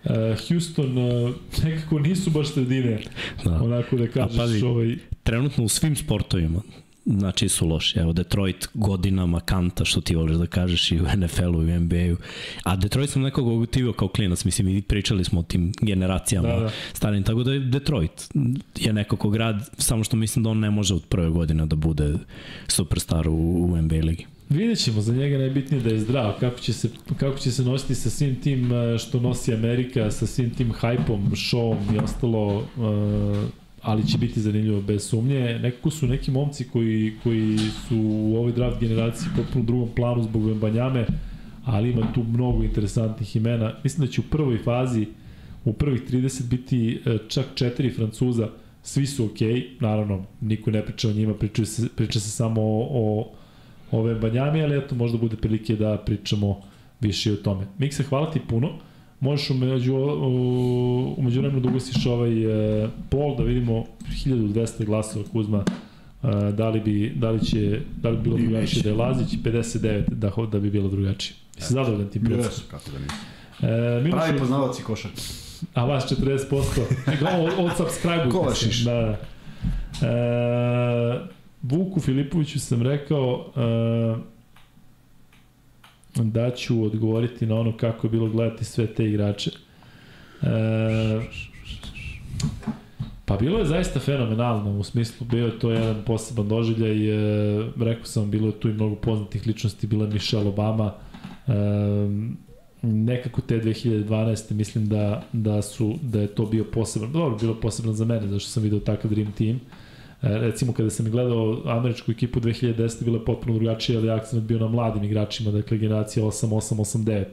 uh, 0.03 0.11
Houston 0.47 0.97
uh, 0.97 1.31
nekako 1.63 1.99
nisu 1.99 2.31
baš 2.31 2.47
sredine. 2.47 3.01
Da. 3.43 3.61
Onako 3.63 3.97
da 3.97 4.07
kažeš 4.07 4.37
pazi, 4.37 4.65
ovaj... 4.65 4.95
Trenutno 5.23 5.63
u 5.63 5.69
svim 5.69 5.95
sportovima 5.95 6.61
znači 7.05 7.49
su 7.49 7.67
loši. 7.67 7.99
Evo 7.99 8.13
Detroit 8.13 8.67
godinama 8.73 9.39
kanta 9.39 9.85
što 9.85 10.01
ti 10.01 10.15
voliš 10.15 10.37
da 10.37 10.45
kažeš 10.45 10.91
i 10.91 10.99
u 11.01 11.05
NFL-u 11.17 11.63
i 11.63 11.77
u 11.77 11.79
NBA-u. 11.79 12.17
A 12.63 12.75
Detroit 12.75 13.09
sam 13.09 13.21
nekog 13.21 13.47
ogotivio 13.47 13.93
kao 13.93 14.07
klinac, 14.07 14.45
mislim 14.45 14.67
i 14.67 14.81
pričali 14.81 15.23
smo 15.23 15.39
o 15.39 15.43
tim 15.43 15.73
generacijama 15.81 16.47
da, 16.47 16.59
da. 16.59 16.71
starim, 16.93 17.23
tako 17.23 17.43
da 17.43 17.53
je 17.53 17.59
Detroit 17.59 18.29
je 18.79 18.93
nekako 18.93 19.29
grad, 19.29 19.69
samo 19.77 20.03
što 20.03 20.17
mislim 20.17 20.43
da 20.43 20.49
on 20.49 20.59
ne 20.59 20.71
može 20.71 20.93
od 20.93 21.03
prve 21.09 21.29
godine 21.29 21.65
da 21.65 21.75
bude 21.75 22.13
superstar 22.67 23.27
u, 23.27 23.63
u 23.63 23.77
NBA 23.81 23.95
ligi. 23.95 24.25
Vidjet 24.49 24.79
ćemo, 24.79 25.01
za 25.01 25.13
njega 25.13 25.37
najbitnije 25.37 25.83
da 25.83 25.89
je 25.89 25.99
zdrav, 25.99 26.33
kako 26.39 26.59
će 26.59 26.73
se, 26.73 26.89
kako 27.19 27.37
će 27.37 27.51
se 27.51 27.63
nositi 27.63 27.95
sa 27.95 28.09
svim 28.09 28.35
tim 28.35 28.71
eh, 28.71 28.97
što 28.97 29.19
nosi 29.19 29.53
Amerika, 29.53 30.11
sa 30.11 30.25
svim 30.25 30.49
tim 30.49 30.71
hajpom, 30.71 31.31
showom 31.31 31.95
i 31.95 31.97
ostalo, 31.97 32.57
uh, 32.57 32.65
ali 33.85 34.07
će 34.07 34.17
biti 34.17 34.41
zanimljivo 34.41 34.81
bez 34.81 35.09
sumnje. 35.09 35.59
Nekako 35.59 35.89
su 35.91 36.07
neki 36.07 36.31
momci 36.31 36.67
koji, 36.67 37.13
koji 37.23 37.57
su 37.57 37.97
u 37.97 38.35
ovoj 38.37 38.51
draft 38.51 38.79
generaciji 38.79 39.27
potpuno 39.35 39.65
drugom 39.65 39.89
planu 39.95 40.23
zbog 40.23 40.57
Banjame, 40.57 41.05
ali 41.65 41.91
ima 41.91 42.13
tu 42.13 42.23
mnogo 42.23 42.63
interesantnih 42.63 43.35
imena. 43.35 43.73
Mislim 43.83 44.07
da 44.07 44.11
će 44.11 44.21
u 44.21 44.23
prvoj 44.23 44.57
fazi, 44.57 45.07
u 45.65 45.73
prvih 45.73 46.01
30 46.01 46.49
biti 46.49 47.01
e, 47.05 47.17
čak 47.27 47.45
četiri 47.55 47.89
Francuza, 47.89 48.49
svi 48.83 49.05
su 49.05 49.25
okej, 49.25 49.53
okay. 49.53 49.65
naravno, 49.79 50.25
niko 50.41 50.71
ne 50.71 50.85
priča 50.85 51.09
o 51.09 51.13
njima, 51.13 51.33
priča 51.33 51.65
se, 51.65 51.89
priča 51.95 52.19
se 52.19 52.29
samo 52.29 52.61
o, 52.61 52.87
o, 53.91 53.99
o 53.99 54.15
Banjami, 54.21 54.63
ali 54.63 54.77
eto, 54.77 54.95
možda 54.95 55.17
bude 55.17 55.35
prilike 55.35 55.75
da 55.75 55.97
pričamo 55.97 56.61
više 57.01 57.33
o 57.33 57.35
tome. 57.35 57.67
Mikse, 57.77 58.03
hvala 58.03 58.31
ti 58.31 58.39
puno. 58.49 58.69
Možeš 59.19 59.49
umeđu, 59.49 59.95
umeđu 61.17 61.41
vremenu 61.41 61.59
da 61.59 61.69
ugasiš 61.69 62.05
ovaj 62.05 62.83
e, 62.83 62.87
pol, 63.09 63.35
da 63.35 63.43
vidimo 63.43 63.85
1200 64.25 64.85
glasova 64.85 65.25
Kuzma, 65.31 65.63
e, 66.23 66.51
da 66.51 66.69
li 66.69 66.79
bi, 66.79 67.13
da 67.15 67.29
li 67.29 67.45
će, 67.45 67.81
da 68.01 68.09
li 68.09 68.17
bi 68.17 68.23
bilo 68.23 68.37
drugačije 68.37 68.83
da 68.83 68.89
je 68.89 68.95
Lazić, 68.95 69.39
59 69.43 70.09
da, 70.09 70.31
da 70.51 70.59
bi 70.59 70.69
bilo 70.69 70.89
drugačije. 70.89 71.35
Jesi 71.57 71.73
zadovoljan 71.73 72.09
tim 72.09 72.23
predstavom? 72.23 72.51
Jesu, 72.51 72.63
kako 72.71 72.91
da 72.91 72.99
nisam. 72.99 73.17
E, 73.61 74.01
Miloš, 74.03 74.23
Pravi 74.23 74.39
poznavac 74.39 74.79
i 74.79 74.83
košar. 74.83 75.11
A 75.73 75.85
vas 75.85 76.11
40%. 76.11 76.57
od, 77.45 77.65
od 77.65 77.77
subscribe-u. 77.77 78.45
Da, 78.85 79.17
da. 80.01 80.07
E, 80.07 81.35
Vuku 81.61 81.99
Filipoviću 81.99 82.59
sam 82.59 82.81
rekao, 82.81 83.51
e, 83.55 84.34
da 86.15 86.51
ću 86.51 86.83
odgovoriti 86.83 87.45
na 87.45 87.55
ono 87.55 87.77
kako 87.77 88.07
je 88.07 88.11
bilo 88.11 88.29
gledati 88.29 88.65
sve 88.65 88.87
te 88.87 89.05
igrače. 89.05 89.51
E, 90.41 90.47
pa 93.25 93.37
bilo 93.37 93.59
je 93.59 93.65
zaista 93.65 93.99
fenomenalno, 93.99 94.79
u 94.79 94.83
smislu 94.83 95.27
bio 95.27 95.45
je 95.45 95.59
to 95.59 95.71
jedan 95.71 96.03
poseban 96.05 96.47
doživljaj, 96.47 97.09
e, 97.09 97.69
rekao 97.79 98.05
sam, 98.05 98.31
bilo 98.31 98.47
je 98.47 98.59
tu 98.59 98.69
i 98.69 98.73
mnogo 98.73 98.95
poznatih 98.95 99.47
ličnosti, 99.47 99.87
bila 99.87 100.05
je 100.05 100.13
Michelle 100.13 100.47
Obama, 100.47 100.93
e, 101.47 101.51
nekako 102.81 103.41
te 103.41 103.59
2012. 103.61 104.53
mislim 104.53 104.87
da, 104.89 105.23
da, 105.33 105.61
su, 105.61 105.95
da 106.01 106.21
je 106.21 106.27
to 106.27 106.45
bio 106.45 106.63
poseban, 106.63 107.11
dobro, 107.11 107.37
bilo 107.37 107.55
posebno 107.55 107.93
za 107.93 108.05
mene, 108.05 108.27
zašto 108.27 108.49
sam 108.49 108.63
video 108.63 108.79
takav 108.79 109.11
Dream 109.11 109.31
Team, 109.31 109.55
E, 109.55 109.84
recimo 110.21 110.73
kada 110.73 110.89
sam 110.89 111.11
gledao 111.11 111.61
američku 111.65 112.11
ekipu 112.11 112.39
2010. 112.39 113.03
bila 113.03 113.17
je 113.17 113.25
potpuno 113.25 113.53
drugačija, 113.53 113.99
ali 113.99 114.09
akcent 114.09 114.43
bio 114.43 114.59
na 114.59 114.67
mladim 114.67 115.03
igračima, 115.03 115.51
dakle 115.51 115.77
generacija 115.77 116.25
8-8-8-9. 116.25 117.25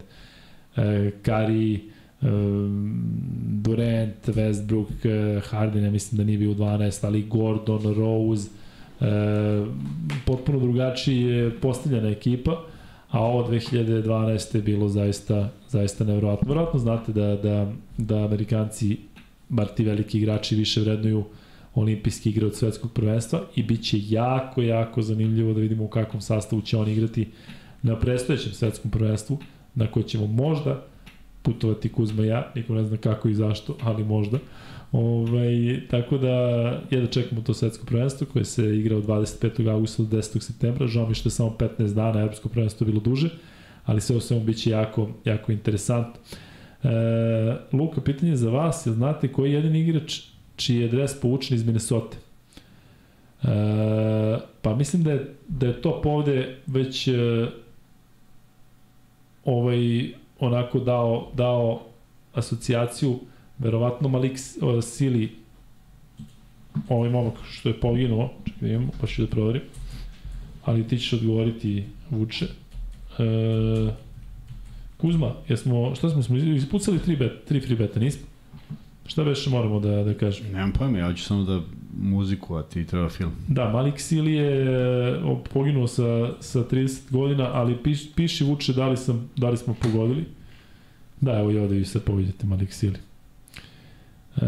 E, 0.77 1.11
Kari, 1.23 1.75
e, 1.75 1.81
Durant, 3.63 4.29
Westbrook, 4.29 5.07
e, 5.07 5.41
Harden, 5.41 5.85
ja 5.85 5.91
mislim 5.91 6.19
da 6.19 6.25
nije 6.25 6.39
bio 6.39 6.51
u 6.51 6.55
12, 6.55 7.07
ali 7.07 7.23
Gordon, 7.23 7.95
Rose, 7.95 8.49
e, 9.01 9.65
potpuno 10.27 10.89
je 11.07 11.61
postavljena 11.61 12.09
ekipa, 12.09 12.65
a 13.11 13.21
ovo 13.21 13.49
2012. 13.51 14.57
je 14.57 14.63
bilo 14.63 14.89
zaista, 14.89 15.49
zaista 15.69 16.05
nevjerojatno. 16.05 16.47
Vjerojatno 16.47 16.81
znate 16.81 17.13
da, 17.13 17.37
da, 17.37 17.73
da 17.99 18.25
Amerikanci, 18.25 18.97
bar 19.49 19.67
ti 19.67 19.85
veliki 19.85 20.19
igrači, 20.19 20.57
više 20.57 20.81
vrednuju 20.81 21.19
uh, 21.19 21.27
olimpijski 21.75 22.31
igre 22.31 22.47
od 22.47 22.57
svetskog 22.57 22.93
prvenstva 22.93 23.41
i 23.57 23.63
bit 23.63 23.85
će 23.85 23.99
jako, 24.09 24.63
jako 24.63 25.03
zanimljivo 25.03 25.53
da 25.53 25.61
vidimo 25.61 25.85
u 25.85 25.89
kakvom 25.89 26.21
sastavu 26.23 26.63
će 26.63 26.77
on 26.77 26.89
igrati 26.89 27.29
na 27.83 27.99
predstojećem 27.99 28.53
svetskom 28.53 28.91
prvenstvu, 28.91 29.39
na 29.75 29.87
koje 29.87 30.03
ćemo 30.03 30.27
možda 30.27 30.85
putovati 31.43 31.89
Kuzma 31.89 32.25
ja, 32.25 32.53
niko 32.55 32.75
ne 32.75 32.85
zna 32.85 32.97
kako 32.97 33.29
i 33.29 33.35
zašto, 33.35 33.77
ali 33.81 34.05
možda. 34.05 34.39
Ovaj, 34.93 35.81
tako 35.91 36.19
da, 36.19 36.31
je 36.91 37.01
da 37.01 37.07
čekamo 37.07 37.41
to 37.41 37.55
svetsko 37.55 37.87
prvenstvo 37.87 38.27
koje 38.33 38.45
se 38.45 38.79
igra 38.79 38.97
od 38.97 39.05
25. 39.07 39.71
augusta 39.71 40.03
do 40.03 40.17
10. 40.17 40.41
septembra, 40.41 40.87
žao 40.87 41.09
mi 41.09 41.15
što 41.15 41.27
je 41.27 41.31
samo 41.31 41.57
15 41.59 41.95
dana, 41.95 42.21
evropsko 42.21 42.49
prvenstvo 42.49 42.87
bilo 42.87 43.01
duže, 43.01 43.31
ali 43.85 44.01
sve 44.01 44.17
u 44.17 44.21
svemu 44.21 44.45
biće 44.45 44.71
jako, 44.71 45.09
jako 45.25 45.53
interesantno. 45.53 46.21
E, 46.83 46.89
Luka, 47.73 48.01
pitanje 48.01 48.37
za 48.37 48.51
vas, 48.51 48.87
jel 48.87 48.95
znate 48.95 49.33
koji 49.33 49.51
je 49.51 49.55
jedin 49.55 49.77
igrač 49.77 50.32
čiji 50.57 50.81
je 50.81 50.89
dres 50.89 51.21
povučen 51.21 51.57
iz 51.57 51.65
Minnesota. 51.67 52.17
E, 53.43 53.47
pa 54.63 54.75
mislim 54.77 55.03
da 55.03 55.13
je, 55.13 55.35
da 55.49 55.67
je 55.67 55.83
to 55.83 56.01
povde 56.03 56.59
već 56.67 57.09
e, 57.09 57.13
ovaj 59.45 60.13
onako 60.41 60.79
dao, 60.79 61.31
dao 61.35 61.83
asocijaciju 62.35 63.19
verovatno 63.59 64.09
Malik 64.09 64.39
Sili 64.83 65.33
ovaj 66.89 67.11
momak 67.11 67.35
što 67.51 67.69
je 67.69 67.81
poginuo, 67.81 68.31
čekaj 68.45 68.69
da 68.69 68.75
imamo, 68.75 68.93
pa 69.01 69.07
ću 69.07 69.23
da 69.23 69.29
proverim, 69.29 69.63
ali 70.65 70.89
ti 70.89 70.99
ćeš 70.99 71.13
odgovoriti 71.13 71.85
Vuče. 72.11 72.47
E, 73.19 73.93
Kuzma, 74.97 75.35
jesmo, 75.49 75.95
šta 75.95 76.11
smo, 76.11 76.23
smo 76.23 76.37
ispucali 76.37 76.99
tri, 76.99 77.17
bet, 77.17 77.45
tri 77.49 77.61
free 77.61 77.77
beta, 77.77 78.01
nismo? 78.01 78.27
Šta 79.13 79.23
već 79.23 79.47
moramo 79.47 79.81
da, 79.81 80.05
da 80.05 80.15
kažem? 80.15 80.47
Nemam 80.53 80.73
pojma, 80.73 80.99
ja 80.99 81.15
ću 81.15 81.25
samo 81.25 81.45
da 81.45 81.61
muziku, 82.01 82.55
a 82.55 82.63
ti 82.63 82.87
treba 82.87 83.09
film. 83.09 83.33
Da, 83.49 83.69
Malik 83.69 84.01
Sili 84.01 84.33
je 84.33 85.21
poginuo 85.53 85.87
sa, 85.87 86.33
sa 86.41 86.59
30 86.59 87.11
godina, 87.11 87.51
ali 87.53 87.83
piš, 87.83 88.15
piši 88.15 88.45
vuče 88.45 88.73
da 88.73 88.89
li, 88.89 88.97
sam, 88.97 89.31
da 89.37 89.51
li 89.51 89.57
smo 89.57 89.75
pogodili. 89.75 90.25
Da, 91.21 91.39
evo 91.39 91.51
i 91.51 91.59
ovde 91.59 91.75
vi 91.75 91.85
sad 91.85 92.03
povidite 92.03 92.47
Malik 92.47 92.73
Sili. 92.73 92.99
E, 94.37 94.47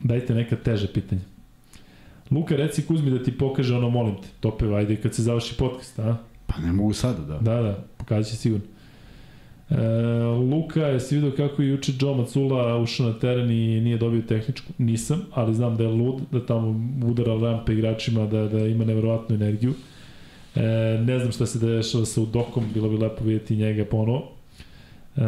dajte 0.00 0.34
neka 0.34 0.56
teže 0.56 0.92
pitanje. 0.92 1.22
Luka, 2.30 2.56
reci 2.56 2.82
Kuzmi 2.82 3.10
da 3.10 3.22
ti 3.22 3.38
pokaže 3.38 3.76
ono, 3.76 3.90
molim 3.90 4.14
te, 4.14 4.28
tope, 4.40 4.66
ajde 4.66 4.96
kad 4.96 5.14
se 5.14 5.22
završi 5.22 5.56
podcast, 5.56 5.98
a? 5.98 6.16
Pa 6.46 6.60
ne 6.62 6.72
mogu 6.72 6.92
sada, 6.92 7.22
da. 7.22 7.38
Da, 7.38 7.62
da, 7.62 7.84
pokazat 7.96 8.30
će 8.30 8.36
sigurno. 8.36 8.73
E, 9.70 9.76
Luka, 10.50 10.86
jesi 10.86 11.14
vidio 11.14 11.30
kako 11.30 11.62
je 11.62 11.68
juče 11.68 11.92
Joe 12.00 12.16
Macula 12.16 12.78
ušao 12.78 13.06
na 13.06 13.18
teren 13.18 13.50
i 13.50 13.80
nije 13.80 13.98
dobio 13.98 14.22
tehničku? 14.22 14.72
Nisam, 14.78 15.22
ali 15.32 15.54
znam 15.54 15.76
da 15.76 15.82
je 15.82 15.88
lud, 15.88 16.22
da 16.32 16.46
tamo 16.46 16.90
udara 17.04 17.34
rampe 17.34 17.72
igračima, 17.72 18.26
da, 18.26 18.48
da 18.48 18.66
ima 18.66 18.84
nevjerovatnu 18.84 19.34
energiju. 19.34 19.74
E, 20.54 20.60
ne 21.06 21.18
znam 21.18 21.32
šta 21.32 21.46
se 21.46 21.58
dešava 21.58 22.04
sa 22.04 22.20
Udokom, 22.20 22.64
bilo 22.74 22.88
bi 22.88 22.96
lepo 22.96 23.24
vidjeti 23.24 23.56
njega 23.56 23.84
ponovo. 23.84 24.32
E, 25.16 25.20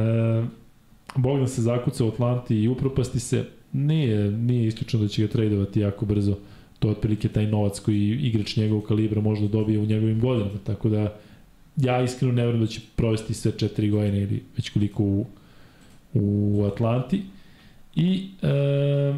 Bogdan 1.17 1.49
se 1.49 1.63
zakuca 1.63 2.05
u 2.05 2.09
Atlanti 2.09 2.57
i 2.57 2.69
upropasti 2.69 3.21
se. 3.21 3.45
Nije, 3.73 4.31
nije 4.31 4.67
isključeno 4.67 5.03
da 5.03 5.09
će 5.09 5.23
ga 5.23 5.29
tradovati 5.29 5.81
jako 5.81 6.07
brzo. 6.07 6.37
To 6.79 6.89
je 6.89 6.93
otprilike 6.93 7.29
taj 7.29 7.47
novac 7.47 7.81
koji 7.81 8.19
igrač 8.23 8.57
njegovog 8.57 8.85
kalibra 8.85 9.21
možda 9.21 9.49
dobije 9.49 9.79
u 9.79 9.87
njegovim 9.87 10.21
godinama. 10.21 10.59
Tako 10.65 10.89
da 10.89 11.17
ja 11.77 12.03
iskreno 12.03 12.33
ne 12.33 12.43
verujem 12.45 12.65
da 12.65 12.71
će 12.71 12.81
provesti 12.97 13.35
sve 13.35 13.53
četiri 13.59 13.91
godine 13.91 14.23
ili 14.23 14.45
već 14.57 14.71
koliko 14.71 15.03
u, 15.03 15.27
u 16.15 16.65
Atlanti. 16.73 17.23
I 17.95 18.31
e, 18.43 19.15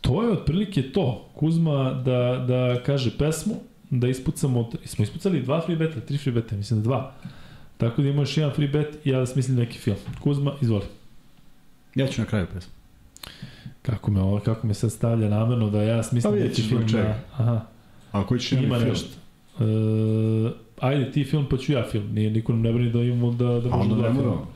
to 0.00 0.22
je 0.22 0.32
otprilike 0.32 0.82
to. 0.92 1.28
Kuzma 1.34 2.02
da, 2.04 2.44
da 2.48 2.82
kaže 2.82 3.18
pesmu, 3.18 3.54
da 3.90 4.08
ispucamo, 4.08 4.70
smo 4.84 5.02
ispucali 5.02 5.42
dva 5.42 5.60
free 5.60 5.76
beta, 5.76 6.00
tri 6.00 6.18
free 6.18 6.32
beta, 6.32 6.56
mislim 6.56 6.80
da 6.80 6.84
dva. 6.84 7.12
Tako 7.76 8.02
da 8.02 8.08
imaš 8.08 8.36
jedan 8.36 8.52
free 8.54 8.68
bet 8.68 9.06
i 9.06 9.10
ja 9.10 9.18
da 9.18 9.26
smislim 9.26 9.56
neki 9.56 9.78
film. 9.78 9.96
Kuzma, 10.20 10.52
izvoli. 10.60 10.84
Ja 11.94 12.06
ću 12.06 12.20
na 12.20 12.26
kraju 12.26 12.46
pesmu. 12.54 12.72
Kako 13.82 14.10
me, 14.10 14.20
ovo, 14.20 14.40
kako 14.40 14.66
me 14.66 14.74
sad 14.74 14.92
stavlja 14.92 15.28
namerno 15.28 15.70
da 15.70 15.82
ja 15.82 16.02
smislim 16.02 16.32
Pa 16.32 16.34
vidjet 16.34 16.50
neki 16.50 16.62
ćeš 16.62 16.68
film. 16.68 16.88
čega. 16.88 17.02
Da, 17.02 17.20
aha, 17.32 17.60
A 18.12 18.26
koji 18.26 18.40
će 18.40 18.56
ima 18.56 18.78
nešto. 18.78 19.08
E, 19.60 19.64
ajde 20.80 21.12
ti 21.12 21.24
film 21.24 21.46
pa 21.50 21.56
ću 21.56 21.72
ja 21.72 21.84
film. 21.90 22.14
Nije, 22.14 22.30
niko 22.30 22.52
nam 22.52 22.62
ne 22.62 22.72
brani 22.72 22.90
da 22.90 23.02
imamo 23.02 23.32
da, 23.32 23.60
da 23.60 23.76
možemo 23.76 23.94
da 23.94 24.02
film. 24.02 24.16
moramo. 24.16 24.52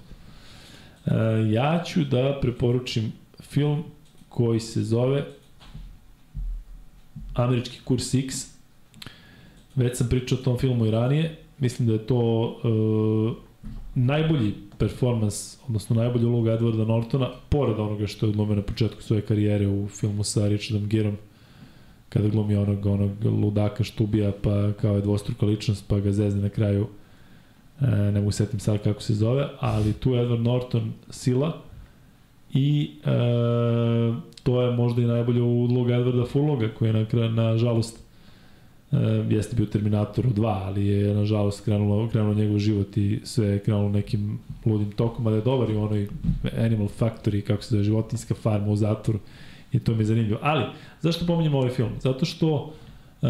E, 1.07 1.53
ja 1.53 1.83
ću 1.87 2.05
da 2.05 2.39
preporučim 2.41 3.13
film 3.41 3.85
koji 4.29 4.61
se 4.61 4.83
zove 4.83 5.25
Američki 7.35 7.81
kurs 7.85 8.15
X. 8.15 8.47
Već 9.75 9.99
sam 9.99 10.09
pričao 10.09 10.39
o 10.39 10.43
tom 10.43 10.59
filmu 10.59 10.87
i 10.87 10.91
ranije. 10.91 11.39
Mislim 11.59 11.89
da 11.89 11.95
je 11.95 12.07
to 12.07 12.57
e, 12.65 12.69
najbolji 13.95 14.55
performans, 14.79 15.59
odnosno 15.69 15.97
najbolja 15.97 16.29
uloga 16.29 16.59
Edwarda 16.59 16.87
Nortona, 16.87 17.31
pored 17.49 17.79
onoga 17.79 18.07
što 18.07 18.27
je 18.27 18.31
odlomio 18.31 18.57
na 18.57 18.63
početku 18.63 19.03
svoje 19.03 19.23
karijere 19.23 19.69
u 19.69 19.89
filmu 19.89 20.25
sa 20.25 20.49
Richardom 20.49 20.89
Gerom, 20.89 21.17
kada 22.13 22.29
glumi 22.29 22.57
onog, 22.57 22.87
onog 22.87 23.25
ludaka 23.25 23.85
što 23.85 24.05
ubija, 24.05 24.33
pa 24.43 24.73
kao 24.73 24.95
je 24.97 25.03
dvostruka 25.03 25.47
ličnost, 25.47 25.89
pa 25.89 25.99
ga 26.01 26.13
zezne 26.13 26.43
na 26.43 26.49
kraju 26.49 26.87
e, 27.81 27.87
ne 27.87 28.21
mogu 28.21 28.31
setim 28.31 28.61
sad 28.61 28.83
kako 28.83 29.03
se 29.03 29.15
zove, 29.15 29.49
ali 29.61 29.93
tu 29.93 30.11
Edward 30.11 30.43
Norton 30.43 30.93
sila 31.11 31.53
i 32.55 32.91
e, 33.05 33.11
to 34.43 34.63
je 34.63 34.71
možda 34.71 35.03
i 35.03 35.07
najbolja 35.07 35.43
uloga 35.43 35.95
Edwarda 35.95 36.27
Fulloga 36.29 36.69
koji 36.79 36.89
je 36.89 36.93
na, 36.93 37.05
kraju, 37.05 37.31
na 37.31 37.59
žalost 37.59 37.99
e, 38.93 38.97
jeste 39.31 39.57
bio 39.57 39.67
Terminatoru 39.67 40.31
2, 40.31 40.47
ali 40.47 40.87
je 40.87 41.15
nažalost 41.15 41.65
krenulo, 41.65 42.09
krenulo 42.09 42.35
njegov 42.35 42.59
život 42.59 42.97
i 42.97 43.21
sve 43.25 43.47
je 43.47 43.59
krenulo 43.59 43.89
nekim 43.89 44.39
ludim 44.67 44.93
tokom, 44.93 45.27
ali 45.27 45.37
je 45.37 45.43
dobar 45.43 45.71
i 45.71 45.77
onoj 45.77 46.09
Animal 46.59 46.89
Factory, 47.01 47.41
kako 47.41 47.63
se 47.63 47.69
zove, 47.69 47.85
životinska 47.85 48.35
farma 48.35 48.69
u 48.69 48.77
zatvoru 48.77 49.19
i 49.73 49.79
to 49.79 49.95
mi 49.95 50.01
je 50.01 50.05
zanimljivo. 50.05 50.39
Ali, 50.43 50.65
zašto 51.01 51.27
pominjem 51.27 51.55
ovaj 51.55 51.71
film? 51.71 51.91
Zato 52.01 52.25
što 52.25 52.73
e, 53.23 53.27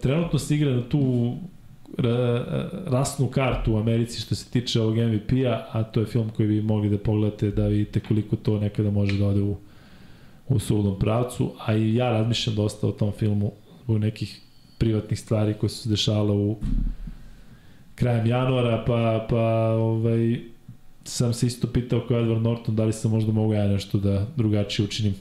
trenutno 0.00 0.38
se 0.38 0.54
igra 0.54 0.70
na 0.70 0.82
tu 0.88 1.34
ra, 1.98 2.44
rasnu 2.86 3.26
kartu 3.26 3.72
u 3.72 3.78
Americi 3.78 4.20
što 4.20 4.34
se 4.34 4.50
tiče 4.50 4.80
ovog 4.80 4.96
MVP-a, 4.96 5.66
a 5.72 5.82
to 5.82 6.00
je 6.00 6.06
film 6.06 6.30
koji 6.36 6.48
bi 6.48 6.62
mogli 6.62 6.90
da 6.90 6.98
pogledate 6.98 7.50
da 7.50 7.66
vidite 7.66 8.00
koliko 8.00 8.36
to 8.36 8.58
nekada 8.60 8.90
može 8.90 9.18
da 9.18 9.26
ode 9.26 9.40
u, 9.40 9.56
u 10.48 10.58
suludom 10.58 10.98
pravcu, 10.98 11.52
a 11.66 11.74
i 11.74 11.94
ja 11.94 12.10
razmišljam 12.10 12.56
dosta 12.56 12.86
o 12.86 12.92
tom 12.92 13.12
filmu 13.12 13.52
zbog 13.84 13.98
nekih 13.98 14.40
privatnih 14.78 15.20
stvari 15.20 15.54
koje 15.54 15.70
su 15.70 15.82
se 15.82 15.88
dešavale 15.88 16.32
u 16.32 16.56
krajem 17.94 18.26
januara, 18.26 18.84
pa, 18.86 19.26
pa 19.30 19.72
ovaj, 19.72 20.40
sam 21.04 21.34
se 21.34 21.46
isto 21.46 21.66
pitao 21.66 22.04
kao 22.08 22.20
Edward 22.20 22.42
Norton 22.42 22.76
da 22.76 22.84
li 22.84 22.92
sam 22.92 23.10
možda 23.10 23.32
mogu 23.32 23.54
ja 23.54 23.68
nešto 23.68 23.98
da 23.98 24.26
drugačije 24.36 24.86
učinim. 24.86 25.14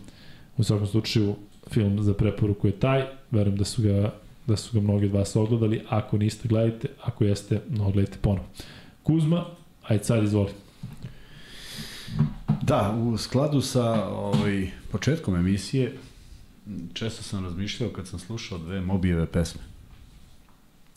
U 0.57 0.63
svakom 0.63 0.87
slučaju, 0.87 1.35
film 1.71 2.03
za 2.03 2.13
preporuku 2.13 2.67
je 2.67 2.79
taj. 2.79 3.05
Verujem 3.31 3.57
da 3.57 3.65
su 3.65 3.81
ga, 3.81 4.13
da 4.47 4.57
su 4.57 4.73
ga 4.73 4.81
mnogi 4.81 5.05
od 5.05 5.11
vas 5.11 5.35
ogledali. 5.35 5.81
Ako 5.89 6.17
niste, 6.17 6.47
gledajte. 6.47 6.87
Ako 7.03 7.23
jeste, 7.23 7.61
no, 7.69 7.91
gledajte 7.91 8.17
ponovo. 8.21 8.47
Kuzma, 9.03 9.45
ajde 9.83 10.03
sad 10.03 10.23
izvoli. 10.23 10.51
Da, 12.61 12.95
u 13.03 13.17
skladu 13.17 13.61
sa 13.61 14.09
ovaj, 14.09 14.71
početkom 14.91 15.35
emisije, 15.35 15.97
često 16.93 17.23
sam 17.23 17.43
razmišljao 17.43 17.89
kad 17.89 18.07
sam 18.07 18.19
slušao 18.19 18.57
dve 18.57 18.81
Mobijeve 18.81 19.25
pesme. 19.25 19.61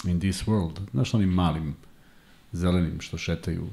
In 0.05 0.21
this 0.21 0.45
world. 0.45 0.91
Znaš 0.91 1.15
onim 1.15 1.29
malim 1.29 1.75
zelenim 2.53 3.01
što 3.01 3.19
šetaju 3.19 3.67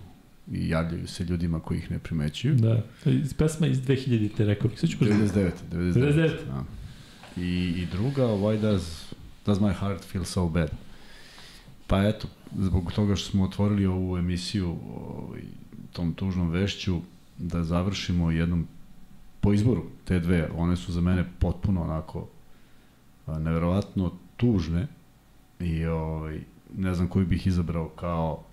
i 0.52 0.70
javljaju 0.70 1.08
se 1.08 1.24
ljudima 1.24 1.60
koji 1.60 1.78
ih 1.78 1.92
ne 1.92 2.00
primećuju. 2.00 2.56
Da. 2.56 2.84
Iz 3.06 3.34
pesma 3.34 3.68
iz 3.68 3.82
2000-te 3.82 4.46
rekao 4.46 4.70
bih. 4.70 4.80
Sve 4.80 4.90
ću 4.90 4.98
brzo. 5.00 5.14
99. 5.14 5.52
99. 5.72 5.94
99. 5.94 6.30
Da. 6.46 6.64
I, 7.42 7.74
I 7.78 7.88
druga, 7.92 8.24
Why 8.24 8.62
does, 8.62 9.14
does 9.46 9.60
my 9.60 9.74
heart 9.74 10.04
feel 10.04 10.26
so 10.26 10.50
bad? 10.50 10.72
Pa 11.88 12.04
eto, 12.04 12.28
zbog 12.60 12.92
toga 12.92 13.16
što 13.16 13.32
smo 13.32 13.44
otvorili 13.44 13.86
ovu 13.86 14.18
emisiju 14.18 14.78
ovaj, 14.96 15.42
tom 15.92 16.14
tužnom 16.14 16.50
vešću, 16.50 17.00
da 17.38 17.64
završimo 17.64 18.32
jednom 18.32 18.68
po 19.42 19.54
izboru 19.54 19.86
te 20.06 20.20
dve, 20.20 20.50
one 20.56 20.76
su 20.76 20.92
za 20.92 21.02
mene 21.02 21.26
potpuno 21.40 21.82
onako 21.82 22.28
neverovatno 23.28 24.12
tužne 24.38 24.88
i 25.60 25.86
ovaj, 25.86 26.40
ne 26.78 26.96
znam 26.96 27.08
koju 27.08 27.26
bih 27.26 27.48
izabrao 27.48 27.90
kao 27.90 28.44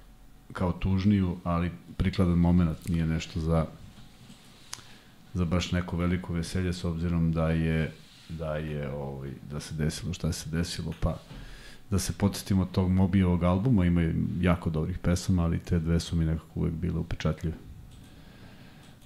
kao 0.52 0.72
tužniju, 0.72 1.36
ali 1.44 1.70
prikladan 2.00 2.38
moment 2.38 2.88
nije 2.88 3.06
nešto 3.06 3.40
za 3.40 3.66
za 5.34 5.44
baš 5.44 5.72
neko 5.72 5.96
veliko 5.96 6.32
veselje 6.32 6.72
s 6.72 6.84
obzirom 6.84 7.32
da 7.32 7.50
je 7.50 7.92
da 8.28 8.56
je 8.56 8.90
ovaj 8.92 9.30
da 9.50 9.60
se 9.60 9.74
desilo 9.74 10.12
šta 10.12 10.32
se 10.32 10.50
desilo 10.50 10.92
pa 11.00 11.18
da 11.90 11.98
se 11.98 12.12
podsjetimo 12.12 12.64
tog 12.64 12.90
Mobijevog 12.90 13.44
albuma 13.44 13.86
ima 13.86 14.12
jako 14.40 14.70
dobrih 14.70 14.98
pesama 14.98 15.44
ali 15.44 15.58
te 15.58 15.78
dve 15.78 16.00
su 16.00 16.16
mi 16.16 16.24
nekako 16.24 16.60
uvek 16.60 16.72
bile 16.72 16.98
upečatljive. 16.98 17.54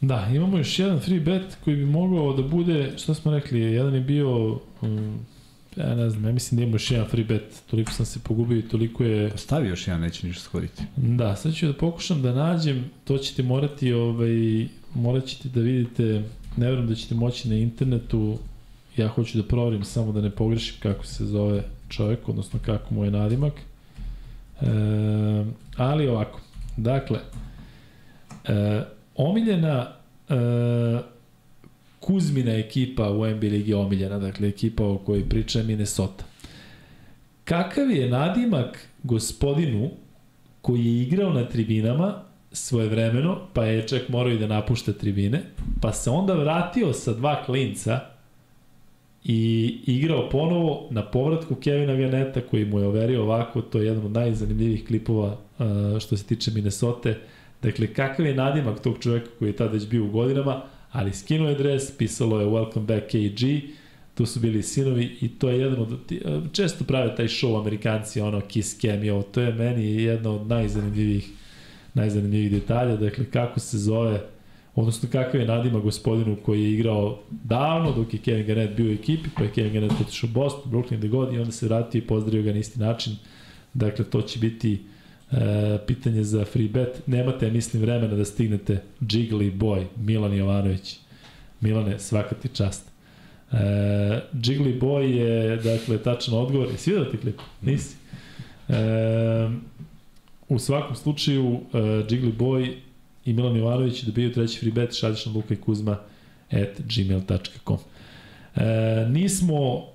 Da, 0.01 0.29
imamo 0.33 0.59
još 0.59 0.79
jedan 0.79 1.01
free 1.01 1.21
bet 1.21 1.57
koji 1.65 1.77
bi 1.77 1.87
mogao 1.87 2.33
da 2.33 2.43
bude, 2.43 2.93
šta 2.99 3.15
smo 3.15 3.33
rekli, 3.33 3.61
jedan 3.61 3.95
je 3.95 4.01
bio, 4.01 4.61
um, 4.81 5.19
ja 5.77 5.95
ne 5.95 6.11
znam, 6.11 6.25
ja 6.25 6.33
mislim 6.33 6.57
da 6.57 6.63
imamo 6.63 6.75
još 6.75 6.91
jedan 6.91 7.09
free 7.09 7.25
bet, 7.25 7.63
toliko 7.71 7.93
sam 7.93 8.07
se 8.07 8.21
pogubio 8.25 8.59
i 8.59 8.69
toliko 8.69 9.05
je... 9.05 9.33
stavi 9.37 9.69
još 9.69 9.89
jedan 9.89 10.01
neće 10.01 10.27
ništa 10.27 10.45
skoriti 10.45 10.83
Da, 10.97 11.37
sad 11.37 11.55
ću 11.55 11.67
da 11.67 11.73
pokušam 11.73 12.23
da 12.23 12.33
nađem, 12.33 12.85
to 13.05 13.19
ćete 13.19 13.43
morati, 13.43 13.93
ovaj, 13.93 14.67
morat 14.95 15.25
ćete 15.27 15.49
da 15.49 15.61
vidite, 15.61 16.23
ne 16.57 16.67
verujem 16.67 16.89
da 16.89 16.95
ćete 16.95 17.15
moći 17.15 17.49
na 17.49 17.55
internetu, 17.55 18.39
ja 18.97 19.09
hoću 19.09 19.39
da 19.39 19.49
proverim 19.49 19.85
samo 19.85 20.13
da 20.13 20.21
ne 20.21 20.31
pogrešim 20.31 20.75
kako 20.83 21.07
se 21.07 21.27
zove 21.27 21.63
čovjek, 21.89 22.29
odnosno 22.29 22.59
kako 22.65 22.95
mu 22.95 23.05
je 23.05 23.11
nadimak. 23.11 23.53
E, 24.61 24.67
ali 25.77 26.09
ovako, 26.09 26.41
dakle, 26.77 27.19
e, 28.45 28.83
omiljena 29.17 29.89
e, 30.29 30.35
Kuzmina 32.05 32.53
ekipa 32.53 33.11
u 33.11 33.27
NBA 33.27 33.47
ligi 33.47 33.71
je 33.71 33.77
omiljena, 33.77 34.19
dakle 34.19 34.49
ekipa 34.49 34.85
o 34.85 34.99
kojoj 34.99 35.29
priča 35.29 35.63
Minnesota. 35.63 36.25
Kakav 37.45 37.91
je 37.91 38.09
nadimak 38.09 38.89
gospodinu 39.03 39.91
koji 40.63 40.85
je 40.85 41.03
igrao 41.03 41.33
na 41.33 41.49
tribinama 41.49 42.23
svoje 42.53 42.89
vremeno, 42.89 43.39
pa 43.53 43.65
je 43.65 43.89
čak 43.89 44.09
morao 44.09 44.33
i 44.33 44.39
da 44.39 44.47
napušta 44.47 44.93
tribine, 44.93 45.43
pa 45.81 45.93
se 45.93 46.11
onda 46.11 46.35
vratio 46.35 46.93
sa 46.93 47.13
dva 47.13 47.45
klinca 47.45 48.01
i 49.25 49.75
igrao 49.87 50.29
ponovo 50.29 50.89
na 50.91 51.03
povratku 51.03 51.55
Kevina 51.55 51.95
Garneta 51.95 52.41
koji 52.41 52.65
mu 52.65 52.81
je 52.81 52.87
overio 52.87 53.23
ovako, 53.23 53.63
to 53.63 53.79
je 53.79 53.87
jedan 53.87 54.05
od 54.07 54.13
najzanimljivih 54.13 54.87
klipova 54.87 55.37
što 56.01 56.17
se 56.17 56.25
tiče 56.25 56.51
Minnesota. 56.51 57.15
Dakle, 57.63 57.87
kakav 57.87 58.27
je 58.27 58.35
nadimak 58.35 58.81
tog 58.81 58.99
čoveka 59.01 59.31
koji 59.39 59.49
je 59.49 59.57
tada 59.57 59.71
već 59.71 59.89
bio 59.89 60.05
u 60.05 60.11
godinama, 60.11 60.63
ali 60.95 61.13
skinuo 61.13 61.49
je 61.49 61.55
dres, 61.55 61.91
pisalo 61.99 62.41
je 62.41 62.47
Welcome 62.47 62.87
Back 62.87 63.07
KG, 63.07 63.43
tu 64.15 64.27
su 64.27 64.41
bili 64.41 64.63
sinovi 64.63 65.17
i 65.21 65.29
to 65.29 65.49
je 65.49 65.61
jedan 65.61 65.81
od, 65.81 65.99
često 66.53 66.85
prave 66.85 67.17
taj 67.17 67.27
show 67.27 67.61
Amerikanci, 67.61 68.21
ono 68.21 68.41
Kiss 68.41 68.81
Cameo, 68.81 69.23
to 69.23 69.41
je 69.41 69.55
meni 69.55 70.03
jedna 70.03 70.31
od 70.31 70.47
najzanimljivih 70.47 71.31
najzanimljivih 71.95 72.51
detalja, 72.51 72.97
dakle 72.97 73.25
kako 73.25 73.61
se 73.61 73.79
zove 73.79 74.21
odnosno 74.75 75.09
kakav 75.13 75.41
je 75.41 75.47
nadima 75.47 75.81
gospodinu 75.81 76.37
koji 76.45 76.63
je 76.63 76.73
igrao 76.73 77.19
davno 77.31 77.93
dok 77.93 78.15
je 78.15 78.21
Kevin 78.21 78.47
Garnett 78.47 78.77
bio 78.77 78.91
u 78.91 78.95
ekipi, 78.95 79.29
pa 79.37 79.43
je 79.43 79.53
Kevin 79.53 79.73
Garnett 79.73 80.01
otišao 80.01 80.29
u 80.31 80.35
Boston, 80.35 80.73
Brooklyn, 80.73 80.97
gde 80.97 81.09
god 81.09 81.33
i 81.33 81.39
onda 81.39 81.53
se 81.53 81.67
vratio 81.67 81.99
i 81.99 82.07
pozdravio 82.07 82.43
ga 82.43 82.53
na 82.53 82.59
isti 82.59 82.81
način. 82.81 83.17
Dakle, 83.75 84.05
to 84.05 84.23
će 84.23 84.39
biti 84.39 84.83
e, 85.33 85.79
pitanje 85.87 86.25
za 86.25 86.45
free 86.45 86.69
bet. 86.69 87.07
Nemate, 87.07 87.51
mislim, 87.51 87.83
vremena 87.83 88.15
da 88.15 88.25
stignete 88.25 88.83
Jiggly 89.01 89.59
Boy, 89.59 89.85
Milan 89.97 90.35
Jovanović. 90.35 90.97
Milane, 91.61 91.99
svaka 91.99 92.35
ti 92.35 92.49
čast. 92.49 92.91
E, 93.53 93.57
Jiggly 94.33 94.81
Boy 94.81 95.03
je, 95.03 95.57
dakle, 95.57 95.99
tačan 95.99 96.35
odgovor. 96.35 96.69
Jesi 96.73 96.91
vidio 96.91 97.05
ti 97.05 97.17
klip? 97.17 97.41
Nisi. 97.63 97.97
E, 98.69 98.75
u 100.49 100.59
svakom 100.59 100.97
slučaju, 100.97 101.47
uh, 101.47 101.61
Jiggly 102.09 102.37
Boy 102.37 102.73
i 103.25 103.33
Milan 103.33 103.57
Jovanović 103.57 104.03
dobiju 104.03 104.33
treći 104.33 104.59
free 104.59 104.73
bet, 104.73 104.99
šalješ 104.99 105.27
na 105.27 105.33
Luka 105.33 105.55
i 105.55 105.57
Kuzma 105.57 105.99
at 106.51 106.81
gmail.com. 106.97 107.79
E, 108.57 109.07
nismo 109.11 109.87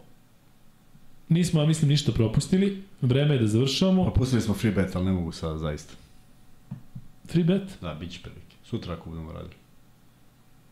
nismo, 1.29 1.61
ja 1.61 1.67
mislim, 1.67 1.89
ništa 1.89 2.11
propustili. 2.11 2.83
Vreme 3.01 3.35
je 3.35 3.39
da 3.39 3.47
završavamo. 3.47 4.03
Propustili 4.03 4.41
smo 4.41 4.53
free 4.53 4.71
bet, 4.71 4.95
ali 4.95 5.05
ne 5.05 5.11
mogu 5.11 5.31
sada, 5.31 5.57
zaista. 5.57 5.93
Free 7.27 7.43
bet? 7.43 7.77
Da, 7.81 7.93
bit 7.93 8.11
će 8.11 8.19
prilike. 8.21 8.55
Sutra 8.63 8.93
ako 8.93 9.09
budemo 9.09 9.31
radili. 9.31 9.55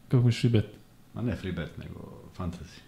Kako 0.08 0.24
mi 0.24 0.32
free 0.32 0.52
bet? 0.52 0.66
Ma 1.14 1.22
ne 1.22 1.36
free 1.36 1.52
bet, 1.52 1.78
nego 1.78 2.22
fantasy. 2.38 2.80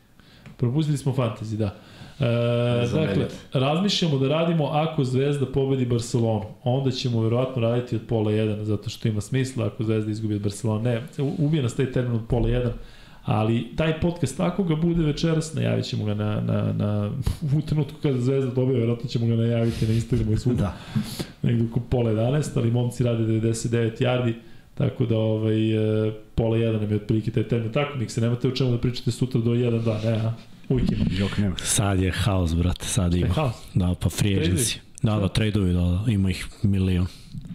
Propustili 0.58 0.98
smo 0.98 1.14
fantasy, 1.14 1.56
da. 1.56 1.76
E, 2.20 2.88
dakle, 2.94 3.28
razmišljamo 3.54 4.18
da 4.18 4.28
radimo 4.28 4.66
ako 4.66 5.04
Zvezda 5.04 5.46
pobedi 5.46 5.86
Barcelonu. 5.86 6.46
Onda 6.64 6.92
ćemo 6.92 7.22
verovatno 7.22 7.62
raditi 7.62 7.96
od 7.96 8.02
pola 8.08 8.32
1, 8.32 8.64
zato 8.64 8.90
što 8.90 9.08
ima 9.08 9.22
smisla 9.22 9.66
ako 9.66 9.84
Zvezda 9.84 10.12
izgubi 10.12 10.36
od 10.36 10.42
Barcelona. 10.42 10.82
Ne, 10.82 11.04
ubije 11.18 11.64
nas 11.64 11.76
taj 11.76 11.92
termin 11.92 12.16
od 12.16 12.28
pola 12.28 12.50
1, 12.50 12.72
ali 13.30 13.68
taj 13.76 14.00
podcast, 14.00 14.40
ako 14.40 14.64
ga 14.64 14.76
bude 14.76 15.04
večeras, 15.04 15.54
najavit 15.54 15.86
ćemo 15.86 16.06
ga 16.06 16.14
na, 16.14 16.42
na, 16.42 16.74
na, 16.74 17.12
u 17.58 17.62
trenutku 17.62 17.98
kada 18.02 18.22
Zvezda 18.22 18.52
dobije, 18.52 18.80
verovatno 18.80 19.10
ćemo 19.10 19.28
ga 19.28 19.36
najaviti 19.36 19.88
na 19.88 19.94
Instagramu 19.94 20.34
i 20.34 20.38
svuda. 20.38 20.62
Da. 20.64 20.78
Negde 21.50 21.66
oko 21.72 21.80
pola 21.80 22.12
11, 22.12 22.50
ali 22.56 22.72
momci 22.72 23.04
rade 23.04 23.24
99 23.24 24.02
yardi, 24.02 24.34
tako 24.74 25.06
da 25.06 25.18
ovaj, 25.18 26.08
e, 26.08 26.12
pola 26.36 26.58
1 26.58 26.82
nam 26.82 26.90
je 26.90 26.96
otprilike 26.96 27.32
taj 27.32 27.44
termin. 27.44 27.72
Tako, 27.72 27.98
nik 27.98 28.12
se 28.12 28.22
nemate 28.22 28.48
o 28.48 28.52
čemu 28.52 28.72
da 28.72 28.78
pričate 28.78 29.12
sutra 29.12 29.42
do 29.42 29.52
1-2, 29.52 30.06
ne, 30.06 30.12
a? 30.12 30.34
Uvijek 30.70 30.92
ima. 30.92 31.06
Jok 31.20 31.38
nema. 31.38 31.56
Sad 31.58 32.02
je 32.02 32.12
haos, 32.12 32.56
brate, 32.56 32.86
sad 32.86 33.14
ima. 33.14 33.34
haos? 33.34 33.56
Da, 33.74 33.96
pa 34.00 34.10
free 34.10 34.36
agency. 34.36 34.78
Da, 35.02 35.20
da, 35.20 35.28
tradeovi, 35.28 35.74
da, 35.74 35.80
da, 35.80 36.12
ima 36.12 36.30
ih 36.30 36.48
milion. 36.64 37.08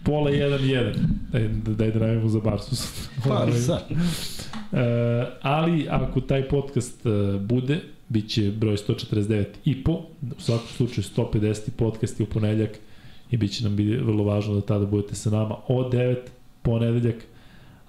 Pola 0.05 0.31
1-1. 0.31 0.93
Daj, 1.31 1.49
daj 1.75 1.91
da 1.91 1.99
najavimo 1.99 2.27
za 2.27 2.39
Barsu. 2.39 2.75
Pa, 3.23 3.47
sad. 3.51 3.83
E, 3.91 5.25
ali 5.41 5.87
ako 5.89 6.21
taj 6.21 6.47
podcast 6.47 7.05
e, 7.05 7.39
bude, 7.39 7.79
bit 8.09 8.29
će 8.29 8.51
broj 8.51 8.77
149 8.77 9.45
i 9.65 9.83
po, 9.83 9.91
u 10.37 10.41
svakom 10.41 10.67
slučaju 10.67 11.03
150 11.03 11.69
podcast 11.77 12.19
je 12.19 12.23
u 12.23 12.29
ponedljak 12.29 12.69
i 13.31 13.37
bit 13.37 13.51
će 13.51 13.63
nam 13.63 13.75
biti 13.75 13.97
vrlo 13.97 14.23
važno 14.23 14.53
da 14.53 14.61
tada 14.61 14.85
budete 14.85 15.15
sa 15.15 15.29
nama 15.29 15.55
od 15.67 15.93
9 15.93 16.15
ponedeljak. 16.61 17.15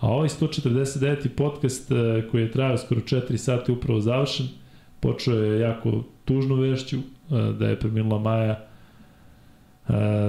A 0.00 0.08
ovaj 0.08 0.28
149. 0.28 1.28
podcast 1.28 1.90
e, 1.90 2.28
koji 2.30 2.42
je 2.42 2.52
trajao 2.52 2.78
skoro 2.78 3.00
4 3.00 3.36
sata 3.36 3.72
je 3.72 3.76
upravo 3.76 4.00
završen. 4.00 4.48
Počeo 5.00 5.34
je 5.34 5.60
jako 5.60 6.04
tužnu 6.24 6.54
vešću 6.54 6.96
e, 6.96 7.02
da 7.58 7.68
je 7.68 7.80
preminula 7.80 8.18
Maja 8.18 8.65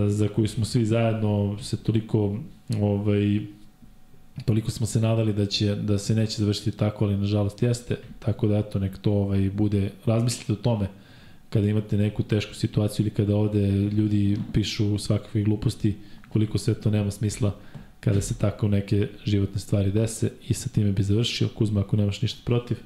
za 0.07 0.27
koju 0.35 0.47
smo 0.47 0.65
svi 0.65 0.85
zajedno 0.85 1.57
se 1.61 1.77
toliko 1.77 2.37
ovaj, 2.81 3.39
toliko 4.45 4.71
smo 4.71 4.85
se 4.85 5.01
nadali 5.01 5.33
da 5.33 5.45
će 5.45 5.75
da 5.75 5.97
se 5.97 6.15
neće 6.15 6.37
završiti 6.37 6.77
tako, 6.77 7.05
ali 7.05 7.17
nažalost 7.17 7.63
jeste. 7.63 7.97
Tako 8.19 8.47
da 8.47 8.57
eto 8.57 8.79
nek 8.79 8.97
to 8.97 9.11
ovaj 9.11 9.49
bude 9.49 9.91
razmislite 10.05 10.53
o 10.53 10.55
tome 10.55 10.87
kada 11.49 11.67
imate 11.67 11.97
neku 11.97 12.23
tešku 12.23 12.53
situaciju 12.53 13.03
ili 13.03 13.13
kada 13.13 13.35
ovde 13.35 13.67
ljudi 13.71 14.37
pišu 14.53 14.97
svakakve 14.97 15.43
gluposti, 15.43 15.95
koliko 16.29 16.57
sve 16.57 16.73
to 16.73 16.91
nema 16.91 17.11
smisla 17.11 17.55
kada 17.99 18.21
se 18.21 18.37
tako 18.37 18.67
neke 18.67 19.07
životne 19.25 19.59
stvari 19.59 19.91
dese 19.91 20.31
i 20.47 20.53
sa 20.53 20.69
time 20.69 20.91
bi 20.91 21.03
završio. 21.03 21.49
Kuzma, 21.55 21.79
ako 21.79 21.97
nemaš 21.97 22.21
ništa 22.21 22.39
protiv. 22.45 22.77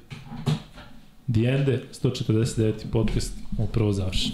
Dijende, 1.26 1.82
149. 2.02 2.72
podcast, 2.92 3.32
upravo 3.58 3.92
završen. 3.92 4.32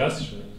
Češ 0.00 0.08
da 0.08 0.08
gasiš? 0.08 0.32
Ne? 0.32 0.49